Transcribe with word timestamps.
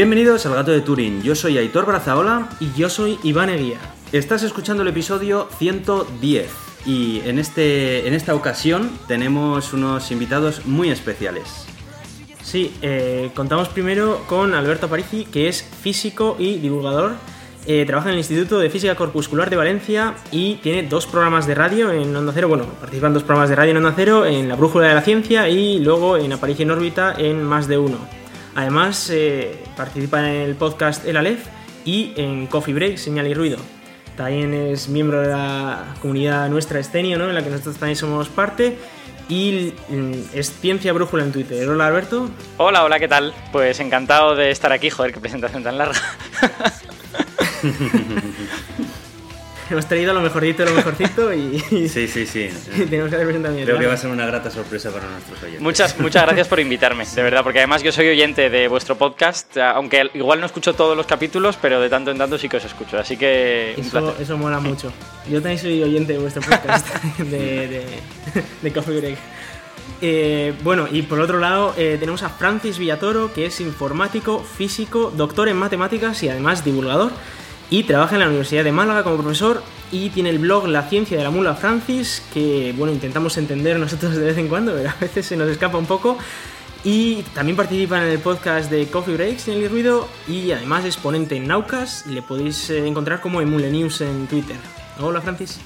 Bienvenidos 0.00 0.46
al 0.46 0.54
Gato 0.54 0.70
de 0.70 0.80
Turín, 0.80 1.20
yo 1.20 1.34
soy 1.34 1.58
Aitor 1.58 1.84
Brazaola 1.84 2.48
y 2.58 2.72
yo 2.72 2.88
soy 2.88 3.18
Iván 3.22 3.50
Eguía. 3.50 3.76
Estás 4.12 4.42
escuchando 4.42 4.82
el 4.82 4.88
episodio 4.88 5.46
110 5.58 6.50
y 6.86 7.20
en, 7.26 7.38
este, 7.38 8.08
en 8.08 8.14
esta 8.14 8.34
ocasión 8.34 8.90
tenemos 9.06 9.74
unos 9.74 10.10
invitados 10.10 10.64
muy 10.64 10.88
especiales. 10.88 11.66
Sí, 12.42 12.72
eh, 12.80 13.30
contamos 13.34 13.68
primero 13.68 14.22
con 14.26 14.54
Alberto 14.54 14.88
Parigi, 14.88 15.26
que 15.26 15.48
es 15.48 15.62
físico 15.62 16.34
y 16.38 16.54
divulgador. 16.56 17.16
Eh, 17.66 17.84
trabaja 17.84 18.08
en 18.08 18.14
el 18.14 18.20
Instituto 18.20 18.58
de 18.58 18.70
Física 18.70 18.94
Corpuscular 18.94 19.50
de 19.50 19.56
Valencia 19.56 20.14
y 20.32 20.54
tiene 20.62 20.88
dos 20.88 21.06
programas 21.06 21.46
de 21.46 21.54
radio 21.54 21.92
en 21.92 22.16
Onda 22.16 22.32
Cero. 22.34 22.48
Bueno, 22.48 22.64
participa 22.64 23.08
en 23.08 23.12
dos 23.12 23.22
programas 23.22 23.50
de 23.50 23.56
radio 23.56 23.72
en 23.72 23.76
Onda 23.76 23.92
Cero, 23.94 24.24
en 24.24 24.48
La 24.48 24.56
Brújula 24.56 24.88
de 24.88 24.94
la 24.94 25.02
Ciencia 25.02 25.46
y 25.50 25.78
luego 25.78 26.16
en 26.16 26.32
Aparicio 26.32 26.62
en 26.62 26.70
órbita 26.70 27.14
en 27.18 27.44
Más 27.44 27.68
de 27.68 27.76
Uno. 27.76 28.19
Además, 28.54 29.10
eh, 29.10 29.62
participa 29.76 30.20
en 30.20 30.42
el 30.42 30.54
podcast 30.56 31.06
El 31.06 31.16
Aleph 31.16 31.46
y 31.84 32.12
en 32.16 32.46
Coffee 32.46 32.74
Break, 32.74 32.96
Señal 32.96 33.26
y 33.26 33.34
Ruido. 33.34 33.58
También 34.16 34.52
es 34.52 34.88
miembro 34.88 35.20
de 35.20 35.28
la 35.28 35.94
comunidad 36.02 36.48
nuestra 36.48 36.80
Estenio, 36.80 37.16
¿no? 37.18 37.28
en 37.28 37.34
la 37.34 37.42
que 37.42 37.50
nosotros 37.50 37.76
también 37.76 37.96
somos 37.96 38.28
parte 38.28 38.76
y 39.28 39.72
mm, 39.88 40.12
es 40.34 40.52
Ciencia 40.60 40.92
Brújula 40.92 41.22
en 41.22 41.32
Twitter. 41.32 41.68
Hola 41.68 41.86
Alberto. 41.86 42.28
Hola, 42.56 42.84
hola, 42.84 42.98
¿qué 42.98 43.08
tal? 43.08 43.32
Pues 43.52 43.78
encantado 43.80 44.34
de 44.34 44.50
estar 44.50 44.72
aquí, 44.72 44.90
joder, 44.90 45.14
qué 45.14 45.20
presentación 45.20 45.62
tan 45.62 45.78
larga. 45.78 46.00
Hemos 49.80 49.86
traído 49.86 50.12
lo 50.12 50.20
mejorcito 50.20 50.64
lo 50.64 50.72
mejorcito 50.72 51.32
y, 51.32 51.58
sí, 51.88 52.08
sí, 52.08 52.26
sí. 52.26 52.48
tenemos 52.90 53.08
que 53.08 53.16
hacer 53.16 53.26
presentación. 53.26 53.64
Creo 53.64 53.78
que 53.78 53.86
va 53.86 53.94
a 53.94 53.96
ser 53.96 54.10
una 54.10 54.26
grata 54.26 54.50
sorpresa 54.50 54.90
para 54.90 55.08
nuestros 55.08 55.40
oyentes. 55.42 55.62
Muchas, 55.62 55.98
muchas 56.00 56.22
gracias 56.24 56.48
por 56.48 56.58
invitarme, 56.58 57.04
de 57.06 57.22
verdad, 57.22 57.42
porque 57.44 57.60
además 57.60 57.82
yo 57.82 57.92
soy 57.92 58.08
oyente 58.08 58.50
de 58.50 58.68
vuestro 58.68 58.96
podcast, 58.96 59.56
aunque 59.58 60.10
igual 60.14 60.40
no 60.40 60.46
escucho 60.46 60.74
todos 60.74 60.96
los 60.96 61.06
capítulos, 61.06 61.56
pero 61.60 61.80
de 61.80 61.88
tanto 61.88 62.10
en 62.10 62.18
tanto 62.18 62.36
sí 62.36 62.48
que 62.48 62.56
os 62.56 62.64
escucho, 62.64 62.98
así 62.98 63.16
que 63.16 63.74
eso, 63.78 64.16
eso 64.18 64.36
mola 64.36 64.58
mucho. 64.58 64.92
Yo 65.28 65.40
también 65.40 65.58
soy 65.58 65.82
oyente 65.82 66.14
de 66.14 66.18
vuestro 66.18 66.42
podcast 66.42 66.88
de, 67.18 67.86
de, 68.62 68.72
Coffee 68.72 69.00
Break. 69.00 69.18
Eh, 70.02 70.54
bueno, 70.62 70.88
y 70.90 71.02
por 71.02 71.20
otro 71.20 71.38
lado 71.38 71.74
eh, 71.76 71.96
tenemos 72.00 72.22
a 72.22 72.30
Francis 72.30 72.78
Villatoro, 72.78 73.32
que 73.32 73.46
es 73.46 73.60
informático, 73.60 74.40
físico, 74.40 75.12
doctor 75.14 75.48
en 75.48 75.56
matemáticas 75.56 76.22
y 76.22 76.28
además 76.28 76.64
divulgador 76.64 77.12
y 77.70 77.84
trabaja 77.84 78.16
en 78.16 78.20
la 78.20 78.26
Universidad 78.26 78.64
de 78.64 78.72
Málaga 78.72 79.04
como 79.04 79.16
profesor 79.16 79.62
y 79.92 80.10
tiene 80.10 80.30
el 80.30 80.40
blog 80.40 80.66
La 80.66 80.82
Ciencia 80.88 81.16
de 81.16 81.22
la 81.22 81.30
Mula 81.30 81.54
Francis, 81.54 82.22
que 82.34 82.74
bueno, 82.76 82.92
intentamos 82.92 83.38
entender 83.38 83.78
nosotros 83.78 84.16
de 84.16 84.24
vez 84.24 84.38
en 84.38 84.48
cuando, 84.48 84.74
pero 84.74 84.90
a 84.90 84.96
veces 85.00 85.24
se 85.26 85.36
nos 85.36 85.48
escapa 85.48 85.78
un 85.78 85.86
poco. 85.86 86.18
Y 86.82 87.22
también 87.34 87.56
participa 87.56 87.98
en 87.98 88.04
el 88.04 88.18
podcast 88.18 88.70
de 88.70 88.86
Coffee 88.86 89.14
Breaks 89.14 89.48
en 89.48 89.62
el 89.62 89.70
ruido 89.70 90.08
y 90.26 90.50
además 90.50 90.84
es 90.84 90.96
ponente 90.96 91.36
en 91.36 91.46
Naucas, 91.46 92.06
le 92.06 92.22
podéis 92.22 92.70
eh, 92.70 92.86
encontrar 92.86 93.20
como 93.20 93.40
Emule 93.40 93.70
News 93.70 94.00
en 94.00 94.26
Twitter. 94.26 94.56
Hola 94.98 95.20
Francis. 95.20 95.60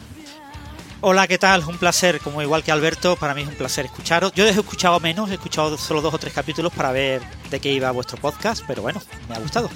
Hola, 1.01 1.29
¿qué 1.29 1.39
tal? 1.39 1.63
Un 1.69 1.79
placer, 1.79 2.19
como 2.21 2.43
igual 2.43 2.65
que 2.65 2.73
Alberto, 2.73 3.15
para 3.17 3.35
mí 3.35 3.43
es 3.43 3.49
un 3.49 3.55
placer 3.55 3.85
escucharos. 3.85 4.33
Yo 4.33 4.45
he 4.45 4.51
escuchado 4.51 4.99
menos, 5.01 5.31
he 5.31 5.35
escuchado 5.35 5.77
solo 5.79 6.01
dos 6.01 6.13
o 6.15 6.19
tres 6.19 6.33
capítulos 6.33 6.73
para 6.73 6.93
ver 6.93 7.23
de 7.51 7.61
qué 7.61 7.73
iba 7.73 7.91
vuestro 7.93 8.17
podcast, 8.19 8.65
pero 8.67 8.83
bueno, 8.83 9.01
me 9.29 9.37
ha 9.37 9.39
gustado. 9.39 9.69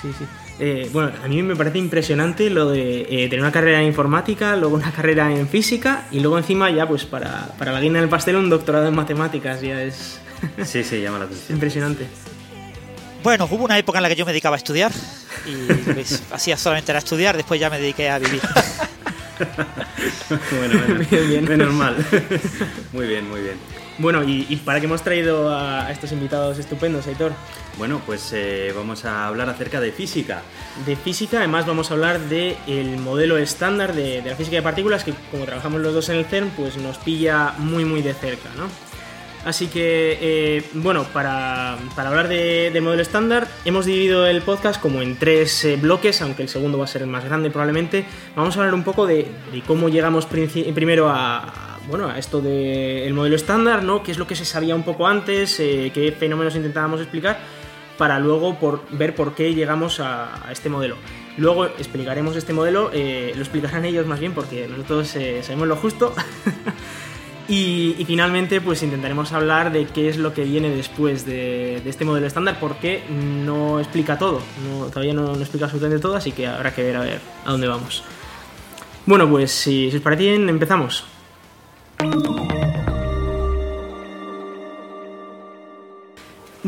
Sí, 0.00 0.12
sí. 0.16 0.24
Eh, 0.60 0.90
bueno, 0.92 1.12
a 1.22 1.28
mí 1.28 1.40
me 1.42 1.54
parece 1.54 1.78
impresionante 1.78 2.50
lo 2.50 2.70
de 2.70 3.02
eh, 3.02 3.28
tener 3.28 3.40
una 3.40 3.52
carrera 3.52 3.80
en 3.80 3.86
informática, 3.86 4.56
luego 4.56 4.74
una 4.74 4.90
carrera 4.90 5.32
en 5.32 5.48
física 5.48 6.06
y 6.10 6.18
luego 6.20 6.36
encima 6.36 6.68
ya 6.70 6.86
pues 6.86 7.04
para, 7.04 7.54
para 7.58 7.70
la 7.70 7.80
guinda 7.80 8.00
del 8.00 8.08
pastel 8.08 8.36
un 8.36 8.50
doctorado 8.50 8.88
en 8.88 8.94
matemáticas, 8.94 9.60
ya 9.60 9.80
es... 9.82 10.20
sí, 10.64 10.82
sí, 10.82 11.00
llama 11.00 11.20
la 11.20 11.24
atención. 11.26 11.56
Impresionante. 11.56 12.06
Bueno, 13.22 13.48
hubo 13.50 13.64
una 13.64 13.78
época 13.78 13.98
en 13.98 14.02
la 14.02 14.08
que 14.08 14.16
yo 14.16 14.24
me 14.24 14.32
dedicaba 14.32 14.56
a 14.56 14.58
estudiar 14.58 14.92
y 15.46 15.72
pues, 15.92 16.22
hacía 16.32 16.56
solamente 16.56 16.90
era 16.92 16.98
estudiar, 16.98 17.36
después 17.36 17.60
ya 17.60 17.70
me 17.70 17.78
dediqué 17.78 18.10
a 18.10 18.18
vivir. 18.18 18.40
bueno, 20.58 20.80
bueno, 20.86 21.04
bien, 21.10 21.28
bien. 21.28 21.44
menos 21.44 21.72
mal. 21.72 21.96
muy 22.92 23.06
bien, 23.06 23.28
muy 23.28 23.40
bien. 23.40 23.56
Bueno, 23.98 24.22
¿y, 24.24 24.44
para 24.64 24.78
qué 24.78 24.86
hemos 24.86 25.02
traído 25.02 25.52
a 25.52 25.90
estos 25.90 26.12
invitados 26.12 26.58
estupendos, 26.58 27.08
Aitor? 27.08 27.32
Bueno, 27.78 28.00
pues 28.06 28.32
eh, 28.32 28.72
vamos 28.74 29.04
a 29.04 29.26
hablar 29.26 29.48
acerca 29.48 29.80
de 29.80 29.90
física. 29.90 30.42
De 30.86 30.94
física, 30.94 31.38
además 31.38 31.66
vamos 31.66 31.90
a 31.90 31.94
hablar 31.94 32.20
del 32.20 32.56
el 32.68 32.96
modelo 32.98 33.38
estándar 33.38 33.94
de, 33.94 34.22
la 34.24 34.36
física 34.36 34.56
de 34.56 34.62
partículas, 34.62 35.02
que 35.02 35.14
como 35.32 35.44
trabajamos 35.46 35.80
los 35.80 35.94
dos 35.94 36.08
en 36.10 36.16
el 36.16 36.26
CERN, 36.26 36.50
pues 36.50 36.76
nos 36.76 36.98
pilla 36.98 37.54
muy 37.58 37.84
muy 37.84 38.02
de 38.02 38.14
cerca, 38.14 38.50
¿no? 38.56 38.87
Así 39.48 39.68
que, 39.68 40.18
eh, 40.20 40.62
bueno, 40.74 41.06
para, 41.14 41.78
hablar 41.96 42.28
de, 42.28 42.70
del 42.70 42.82
modelo 42.82 43.00
estándar, 43.00 43.48
hemos 43.64 43.86
dividido 43.86 44.26
el 44.26 44.42
podcast 44.42 44.78
como 44.78 45.00
en 45.00 45.16
tres 45.16 45.64
eh, 45.64 45.78
bloques, 45.80 46.20
aunque 46.20 46.42
el 46.42 46.50
segundo 46.50 46.76
va 46.76 46.84
a 46.84 46.86
ser 46.86 47.00
el 47.00 47.08
más 47.08 47.24
grande 47.24 47.50
probablemente. 47.50 48.04
Vamos 48.36 48.54
a 48.54 48.60
hablar 48.60 48.74
un 48.74 48.84
poco 48.84 49.06
de, 49.06 49.26
de 49.50 49.62
cómo 49.66 49.88
llegamos 49.88 50.26
primero 50.26 51.08
a, 51.08 51.78
bueno, 51.88 52.10
a 52.10 52.18
esto 52.18 52.42
del 52.42 53.14
modelo 53.14 53.36
estándar, 53.36 53.82
¿no? 53.84 54.02
¿Qué 54.02 54.12
es 54.12 54.18
lo 54.18 54.26
que 54.26 54.36
se 54.36 54.44
sabía 54.44 54.74
un 54.74 54.82
poco 54.82 55.06
antes? 55.06 55.58
Eh, 55.60 55.92
¿Qué 55.94 56.12
fenómenos 56.12 56.54
intentábamos 56.54 57.00
explicar? 57.00 57.38
Para 57.96 58.18
luego 58.18 58.58
por, 58.58 58.82
ver 58.90 59.14
por 59.14 59.34
qué 59.34 59.54
llegamos 59.54 59.98
a, 59.98 60.42
este 60.52 60.68
modelo. 60.68 60.96
Luego 61.38 61.64
explicaremos 61.64 62.36
este 62.36 62.52
modelo, 62.52 62.90
eh, 62.92 63.32
lo 63.34 63.40
explicarán 63.40 63.86
ellos 63.86 64.06
más 64.06 64.20
bien 64.20 64.34
porque 64.34 64.68
nosotros 64.68 65.16
eh, 65.16 65.42
sabemos 65.42 65.68
lo 65.68 65.76
justo. 65.76 66.14
y, 67.48 68.04
finalmente 68.06 68.60
pues 68.60 68.82
intentaremos 68.82 69.32
hablar 69.32 69.72
de 69.72 69.86
qué 69.86 70.08
es 70.08 70.18
lo 70.18 70.34
que 70.34 70.44
viene 70.44 70.70
después 70.70 71.24
de, 71.24 71.76
este 71.84 72.04
modelo 72.04 72.26
estándar 72.26 72.58
porque 72.60 73.02
no 73.08 73.80
explica 73.80 74.18
todo, 74.18 74.42
todavía 74.92 75.14
no, 75.14 75.34
explica 75.34 75.64
absolutamente 75.64 76.02
todo, 76.02 76.16
así 76.16 76.32
que 76.32 76.46
habrá 76.46 76.74
que 76.74 76.82
ver 76.82 76.96
a 76.96 77.00
ver 77.00 77.20
a 77.44 77.50
dónde 77.50 77.66
vamos. 77.66 78.04
Bueno, 79.06 79.28
pues 79.28 79.50
si, 79.50 79.90
si 79.90 79.96
os 79.96 80.02
parece 80.02 80.24
bien, 80.24 80.48
empezamos. 80.48 81.04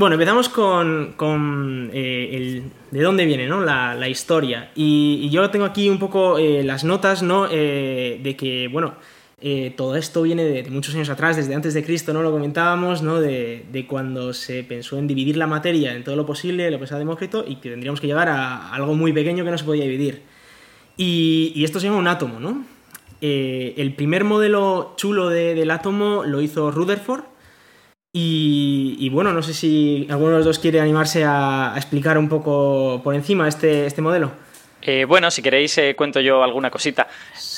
Bueno, 0.00 0.14
empezamos 0.14 0.48
con, 0.48 1.90
eh, 1.92 2.30
el, 2.32 2.62
de 2.90 3.02
dónde 3.02 3.26
viene 3.26 3.46
¿no? 3.46 3.60
la, 3.60 4.08
historia. 4.08 4.70
Y, 4.74 5.28
yo 5.28 5.50
tengo 5.50 5.66
aquí 5.66 5.90
un 5.90 5.98
poco 5.98 6.38
eh, 6.38 6.62
las 6.64 6.84
notas 6.84 7.22
¿no? 7.22 7.46
Eh, 7.50 8.18
de 8.22 8.34
que, 8.34 8.68
bueno, 8.68 8.94
todo 9.76 9.96
esto 9.96 10.22
viene 10.22 10.44
de, 10.44 10.70
muchos 10.70 10.94
años 10.94 11.08
atrás, 11.08 11.36
desde 11.36 11.54
antes 11.54 11.72
de 11.72 11.82
Cristo, 11.82 12.12
¿no? 12.12 12.22
Lo 12.22 12.30
comentábamos, 12.30 13.02
¿no? 13.02 13.20
De, 13.20 13.86
cuando 13.88 14.34
se 14.34 14.62
pensó 14.64 14.98
en 14.98 15.06
dividir 15.06 15.36
la 15.36 15.46
materia 15.46 15.94
en 15.94 16.04
todo 16.04 16.16
lo 16.16 16.26
posible, 16.26 16.70
lo 16.70 16.78
pensaba 16.78 16.98
Demócrito, 16.98 17.44
y 17.46 17.56
que 17.56 17.70
tendríamos 17.70 18.00
que 18.00 18.06
llegar 18.06 18.28
a 18.28 18.72
algo 18.72 18.94
muy 18.94 19.12
pequeño 19.12 19.44
que 19.44 19.50
no 19.50 19.58
se 19.58 19.64
podía 19.64 19.84
dividir. 19.84 20.22
Y, 20.96 21.64
esto 21.64 21.80
se 21.80 21.86
llama 21.86 21.98
un 21.98 22.08
átomo, 22.08 22.38
¿no? 22.40 22.64
Eh, 23.22 23.74
el 23.78 23.94
primer 23.94 24.24
modelo 24.24 24.92
chulo 24.96 25.30
del 25.30 25.70
átomo 25.70 26.24
lo 26.24 26.42
hizo 26.42 26.70
Rutherford. 26.70 27.24
Y, 28.12 29.08
bueno, 29.10 29.32
no 29.32 29.42
sé 29.42 29.54
si 29.54 30.06
alguno 30.10 30.32
de 30.32 30.36
los 30.38 30.44
dos 30.44 30.58
quiere 30.58 30.80
animarse 30.80 31.24
a, 31.24 31.72
explicar 31.76 32.18
un 32.18 32.28
poco 32.28 33.00
por 33.02 33.14
encima 33.14 33.48
este, 33.48 33.86
este 33.86 34.02
modelo. 34.02 34.32
Eh, 34.82 35.04
bueno, 35.04 35.30
si 35.30 35.42
queréis 35.42 35.76
eh, 35.78 35.94
cuento 35.94 36.20
yo 36.20 36.42
alguna 36.42 36.70
cosita. 36.70 37.08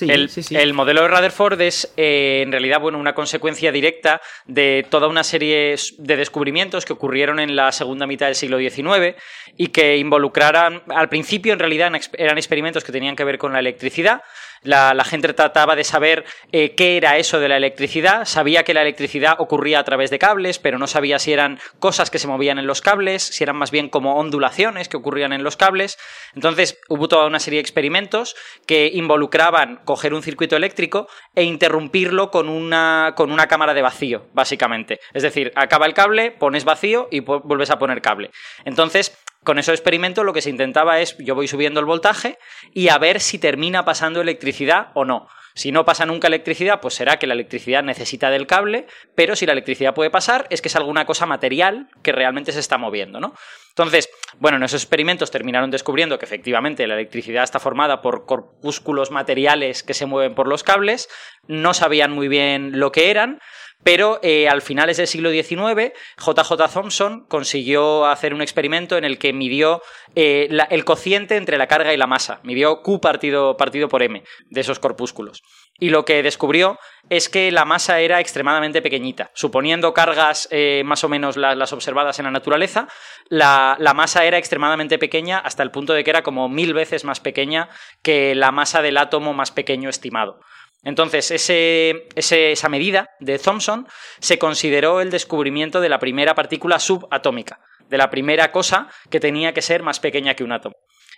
el, 0.01 0.31
el, 0.51 0.75
modelo 0.75 1.03
de 1.03 1.09
Rutherford 1.09 1.61
es 1.61 1.93
en 1.97 2.51
realidad 2.51 2.81
bueno, 2.81 2.99
una 2.99 3.15
consecuencia 3.15 3.71
directa 3.71 4.21
de 4.47 4.87
toda 4.91 5.09
una 5.09 5.23
serie 5.23 5.77
de 5.99 6.17
descubrimientos 6.17 6.85
que 6.85 6.93
ocurrieron 6.93 7.39
en 7.39 7.55
la 7.55 7.71
segunda 7.73 8.07
mitad 8.07 8.27
del 8.27 8.35
siglo 8.35 8.59
XIX 8.59 9.17
y 9.57 9.69
que 9.69 9.97
involucraran, 9.97 10.83
al 10.89 11.09
principio 11.09 11.53
en 11.53 11.59
realidad 11.59 11.93
eran 12.15 12.39
experimentos 12.39 12.85
que 12.85 12.93
tenían 12.93 13.17
que 13.17 13.25
ver 13.25 13.39
con 13.39 13.53
la 13.53 13.61
electricidad, 13.61 14.23
la, 14.63 15.05
gente 15.05 15.33
trataba 15.33 15.77
de 15.77 15.85
saber 15.85 16.25
eh, 16.53 16.75
qué 16.75 16.97
era 16.97 17.17
eso 17.17 17.41
de 17.41 17.49
la 17.49 17.57
electricidad, 17.57 18.25
sabía 18.25 18.63
que 18.63 18.75
la 18.75 18.83
electricidad 18.83 19.37
ocurría 19.39 19.81
a 19.81 19.85
través 19.85 20.11
de 20.11 20.19
cables, 20.19 20.59
pero 20.59 20.79
no 20.79 20.87
sabía 20.87 21.19
si 21.19 21.33
eran 21.33 21.59
cosas 21.79 22.11
que 22.11 22.19
se 22.19 22.29
movían 22.29 22.59
en 22.59 22.67
los 22.67 22.81
cables, 22.81 23.23
si 23.23 23.43
eran 23.43 23.57
más 23.57 23.71
bien 23.71 23.89
como 23.89 24.17
ondulaciones 24.17 24.89
que 24.89 24.97
ocurrían 24.97 25.33
en 25.33 25.43
los 25.43 25.57
cables. 25.57 25.99
Entonces 26.35 26.79
hubo 26.89 27.09
toda 27.09 27.27
una 27.27 27.41
serie 27.41 27.59
de 27.59 27.63
experimentos 27.63 28.37
que 28.67 28.91
involucraban 28.93 29.81
coger 29.85 30.15
un 30.15 30.23
circuito 30.23 30.57
eléctrico 30.57 31.09
e 31.35 31.43
interrumpirlo 31.43 32.31
con 32.31 32.49
una, 32.49 33.15
con 33.17 33.33
una 33.33 33.47
cámara 33.49 33.75
de 33.75 33.83
vacío, 33.83 34.27
básicamente. 34.33 35.01
Es 35.13 35.23
decir, 35.23 35.53
acaba 35.57 35.87
el 35.87 35.95
cable, 35.95 36.31
pones 36.31 36.65
vacío 36.65 37.09
y 37.11 37.21
vuelves 37.21 37.71
a 37.71 37.79
poner 37.79 38.01
cable. 38.01 38.31
Entonces, 38.65 39.17
con 39.45 39.59
esos 39.59 39.75
experimentos 39.75 40.25
lo 40.25 40.33
que 40.33 40.43
se 40.43 40.51
intentaba 40.51 41.01
es, 41.01 41.17
yo 41.19 41.35
voy 41.35 41.49
subiendo 41.49 41.81
el 41.81 41.87
voltaje 41.87 42.39
y 42.73 42.89
a 42.89 42.99
ver 42.99 43.21
si 43.21 43.39
termina 43.39 43.85
pasando 43.85 44.21
electricidad 44.21 44.89
o 44.95 45.05
no. 45.05 45.29
Si 45.55 45.71
no 45.71 45.85
pasa 45.85 46.07
nunca 46.07 46.29
electricidad, 46.29 46.81
pues 46.81 46.95
será 46.95 47.19
que 47.19 47.27
la 47.27 47.35
electricidad 47.35 47.83
necesita 47.83 48.31
del 48.31 48.47
cable, 48.47 48.87
pero 49.15 49.37
si 49.37 49.45
la 49.45 49.53
electricidad 49.53 49.95
puede 49.95 50.11
pasar, 50.11 50.47
es 50.49 50.63
que 50.63 50.69
es 50.69 50.77
alguna 50.77 51.05
cosa 51.05 51.27
material 51.27 51.89
que 52.03 52.13
realmente 52.13 52.53
se 52.53 52.61
está 52.61 52.79
moviendo, 52.79 53.21
¿no? 53.21 53.35
Entonces, 53.69 54.09
Bueno, 54.39 54.57
en 54.57 54.63
esos 54.63 54.83
experimentos 54.83 55.31
terminaron 55.31 55.71
descubriendo 55.71 56.19
que 56.19 56.25
efectivamente 56.25 56.87
la 56.87 56.95
electricidad 56.95 57.45
está 57.45 57.61
formada 57.61 58.01
por 58.01 58.25
corpúsculos 58.25 59.11
materiales 59.11 59.83
que 59.83 59.95
se 59.95 60.07
mueven 60.07 60.35
por 60.35 60.49
los 60.49 60.63
cables, 60.63 61.09
no 61.49 61.75
sabían 61.75 62.13
muy 62.13 62.29
bien 62.29 62.81
lo 62.81 62.93
que 62.93 63.11
eran, 63.11 63.41
pero 63.83 64.21
eh, 64.23 64.49
al 64.49 64.63
finales 64.63 64.97
del 64.97 65.07
siglo 65.07 65.31
XIX, 65.31 65.93
JJ 66.19 66.73
Thomson 66.73 67.25
consiguió 67.27 68.07
hacer 68.07 68.35
un 68.35 68.43
experimento 68.43 68.97
en 68.97 69.05
el 69.05 69.19
que 69.19 69.33
midió 69.33 69.83
eh, 70.15 70.49
el 70.71 70.85
cociente 70.85 71.37
entre 71.37 71.59
la 71.59 71.67
carga 71.67 71.93
y 71.93 71.97
la 71.97 72.07
masa, 72.07 72.41
midió 72.43 72.83
Q 72.83 73.01
partido, 73.01 73.57
partido 73.57 73.89
por 73.89 74.03
M 74.03 74.23
de 74.51 74.61
esos 74.61 74.79
corpúsculos. 74.79 75.43
Y 75.79 75.91
lo 75.91 76.05
que 76.05 76.23
descubrió 76.23 76.79
es 77.09 77.29
que 77.29 77.51
la 77.51 77.65
masa 77.65 77.99
era 78.01 78.21
extremadamente 78.21 78.83
pequeñita. 78.83 79.31
Suponiendo 79.35 79.93
cargas 79.93 80.47
eh, 80.51 80.83
más 80.85 81.03
o 81.03 81.09
menos 81.09 81.37
las 81.37 81.73
observadas 81.73 82.19
en 82.19 82.27
la 82.27 82.31
naturaleza, 82.31 82.87
la, 83.29 83.77
masa 83.95 84.25
era 84.25 84.39
extremadamente 84.39 84.99
pequeña 84.99 85.39
hasta 85.39 85.63
el 85.63 85.71
punto 85.71 85.93
de 85.93 86.05
que 86.05 86.11
era 86.11 86.23
como 86.23 86.49
mil 86.49 86.75
veces 86.75 87.05
más 87.05 87.21
pequeña 87.21 87.69
que 88.03 88.35
la 88.35 88.53
masa 88.53 88.83
del 88.83 88.99
átomo 88.99 89.33
más 89.35 89.51
pequeño 89.51 89.89
estimado. 89.89 90.41
Entonces, 90.85 91.31
esa 91.31 92.69
medida 92.69 93.11
de 93.21 93.39
Thomson 93.39 93.87
se 94.19 94.39
consideró 94.39 95.01
el 95.01 95.11
descubrimiento 95.11 95.81
de 95.81 95.89
la 95.89 96.01
primera 96.01 96.35
partícula 96.35 96.79
subatómica, 96.81 97.61
de 97.89 97.99
la 97.99 98.11
primera 98.11 98.51
cosa 98.51 98.89
que 99.09 99.21
tenía 99.21 99.53
que 99.55 99.63
ser 99.63 99.83
más 99.83 100.01
pequeña 100.01 100.35
que 100.35 100.45
un 100.45 100.53
átomo. 100.53 100.75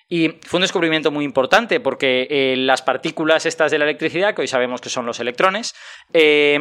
Y 0.06 0.38
fue 0.46 0.58
un 0.58 0.62
descubrimiento 0.62 1.10
muy 1.10 1.24
importante 1.24 1.80
porque 1.80 2.26
eh, 2.28 2.56
las 2.58 2.82
partículas 2.82 3.46
estas 3.46 3.70
de 3.70 3.78
la 3.78 3.84
electricidad, 3.84 4.34
que 4.34 4.42
hoy 4.42 4.48
sabemos 4.48 4.82
que 4.82 4.90
son 4.90 5.06
los 5.06 5.18
electrones, 5.18 5.74
eh, 6.12 6.58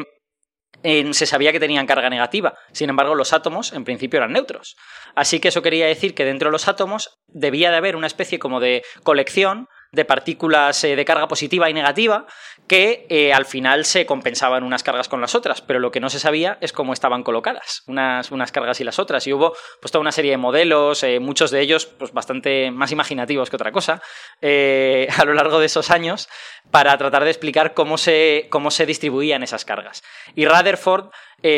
se 0.83 1.25
sabía 1.25 1.51
que 1.51 1.59
tenían 1.59 1.85
carga 1.85 2.09
negativa. 2.09 2.55
Sin 2.71 2.89
embargo, 2.89 3.15
los 3.15 3.33
átomos 3.33 3.73
en 3.73 3.83
principio 3.83 4.17
eran 4.17 4.31
neutros. 4.31 4.75
Así 5.15 5.39
que 5.39 5.49
eso 5.49 5.61
quería 5.61 5.87
decir 5.87 6.13
que 6.13 6.25
dentro 6.25 6.49
de 6.49 6.53
los 6.53 6.67
átomos 6.67 7.19
debía 7.27 7.69
de 7.71 7.77
haber 7.77 7.95
una 7.95 8.07
especie 8.07 8.39
como 8.39 8.59
de 8.59 8.83
colección 9.03 9.67
de 9.93 10.05
partículas 10.05 10.83
eh, 10.83 10.95
de 10.95 11.05
carga 11.05 11.27
positiva 11.27 11.69
y 11.69 11.73
negativa 11.73 12.25
que 12.67 13.05
eh, 13.09 13.31
al 13.31 13.45
final 13.45 13.85
se 13.85 14.05
compensaban 14.05 14.63
unas 14.63 14.83
cargas 14.83 15.07
con 15.07 15.21
las 15.21 15.35
otras, 15.35 15.61
pero 15.61 15.79
lo 15.79 15.91
que 15.91 15.99
no 15.99 16.09
se 16.09 16.19
sabía 16.19 16.57
es 16.61 16.73
cómo 16.73 16.93
estaban 16.93 17.23
colocadas 17.23 17.83
unas, 17.87 18.31
unas 18.31 18.51
cargas 18.51 18.79
y 18.81 18.83
las 18.83 18.99
otras. 18.99 19.27
Y 19.27 19.33
hubo 19.33 19.53
pues 19.79 19.91
toda 19.91 20.01
una 20.01 20.11
serie 20.11 20.31
de 20.31 20.37
modelos, 20.37 21.03
eh, 21.03 21.19
muchos 21.19 21.51
de 21.51 21.61
ellos 21.61 21.85
pues 21.85 22.11
bastante 22.11 22.71
más 22.71 22.91
imaginativos 22.91 23.49
que 23.49 23.55
otra 23.55 23.71
cosa, 23.71 24.01
a 24.41 25.25
lo 25.25 25.33
largo 25.33 25.59
de 25.59 25.67
esos 25.67 25.91
años, 25.91 26.27
para 26.71 26.97
tratar 26.97 27.23
de 27.23 27.29
explicar 27.29 27.73
cómo 27.73 27.97
se, 27.97 28.47
cómo 28.49 28.71
se 28.71 28.85
distribuían 28.85 29.43
esas 29.43 29.63
cargas. 29.63 30.03
Y 30.35 30.45
Rutherford 30.45 31.09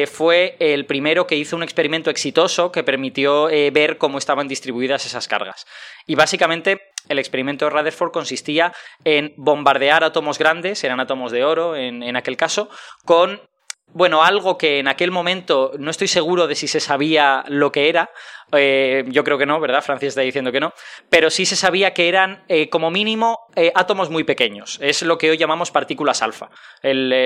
fue 0.07 0.57
el 0.59 0.85
primero 0.85 1.27
que 1.27 1.35
hizo 1.35 1.55
un 1.55 1.63
experimento 1.63 2.09
exitoso 2.09 2.71
que 2.71 2.83
permitió 2.83 3.45
ver 3.71 3.97
cómo 3.97 4.17
estaban 4.17 4.47
distribuidas 4.47 5.05
esas 5.05 5.27
cargas. 5.27 5.65
Y 6.05 6.15
básicamente 6.15 6.94
el 7.09 7.19
experimento 7.19 7.65
de 7.65 7.71
Rutherford 7.71 8.11
consistía 8.11 8.73
en 9.03 9.33
bombardear 9.37 10.03
átomos 10.03 10.37
grandes, 10.37 10.83
eran 10.83 10.99
átomos 10.99 11.31
de 11.31 11.43
oro 11.43 11.75
en, 11.75 12.03
en 12.03 12.15
aquel 12.15 12.37
caso, 12.37 12.69
con 13.05 13.41
bueno, 13.93 14.23
algo 14.23 14.57
que 14.57 14.79
en 14.79 14.89
aquel 14.89 15.11
momento 15.11 15.71
no 15.79 15.89
estoy 15.89 16.09
seguro 16.09 16.47
de 16.47 16.55
si 16.55 16.67
se 16.67 16.81
sabía 16.81 17.45
lo 17.47 17.71
que 17.71 17.87
era, 17.87 18.09
eh, 18.51 19.05
yo 19.07 19.23
creo 19.23 19.37
que 19.37 19.45
no, 19.45 19.59
¿verdad? 19.59 19.81
Francia 19.81 20.07
está 20.07 20.21
diciendo 20.21 20.51
que 20.51 20.59
no. 20.59 20.73
Pero 21.09 21.29
sí 21.29 21.45
se 21.45 21.55
sabía 21.55 21.93
que 21.93 22.07
eran, 22.07 22.43
eh, 22.47 22.69
como 22.69 22.91
mínimo, 22.91 23.47
eh, 23.55 23.71
átomos 23.75 24.09
muy 24.09 24.23
pequeños. 24.23 24.77
Es 24.81 25.01
lo 25.01 25.17
que 25.17 25.29
hoy 25.29 25.37
llamamos 25.37 25.71
partículas 25.71 26.21
alfa. 26.21 26.49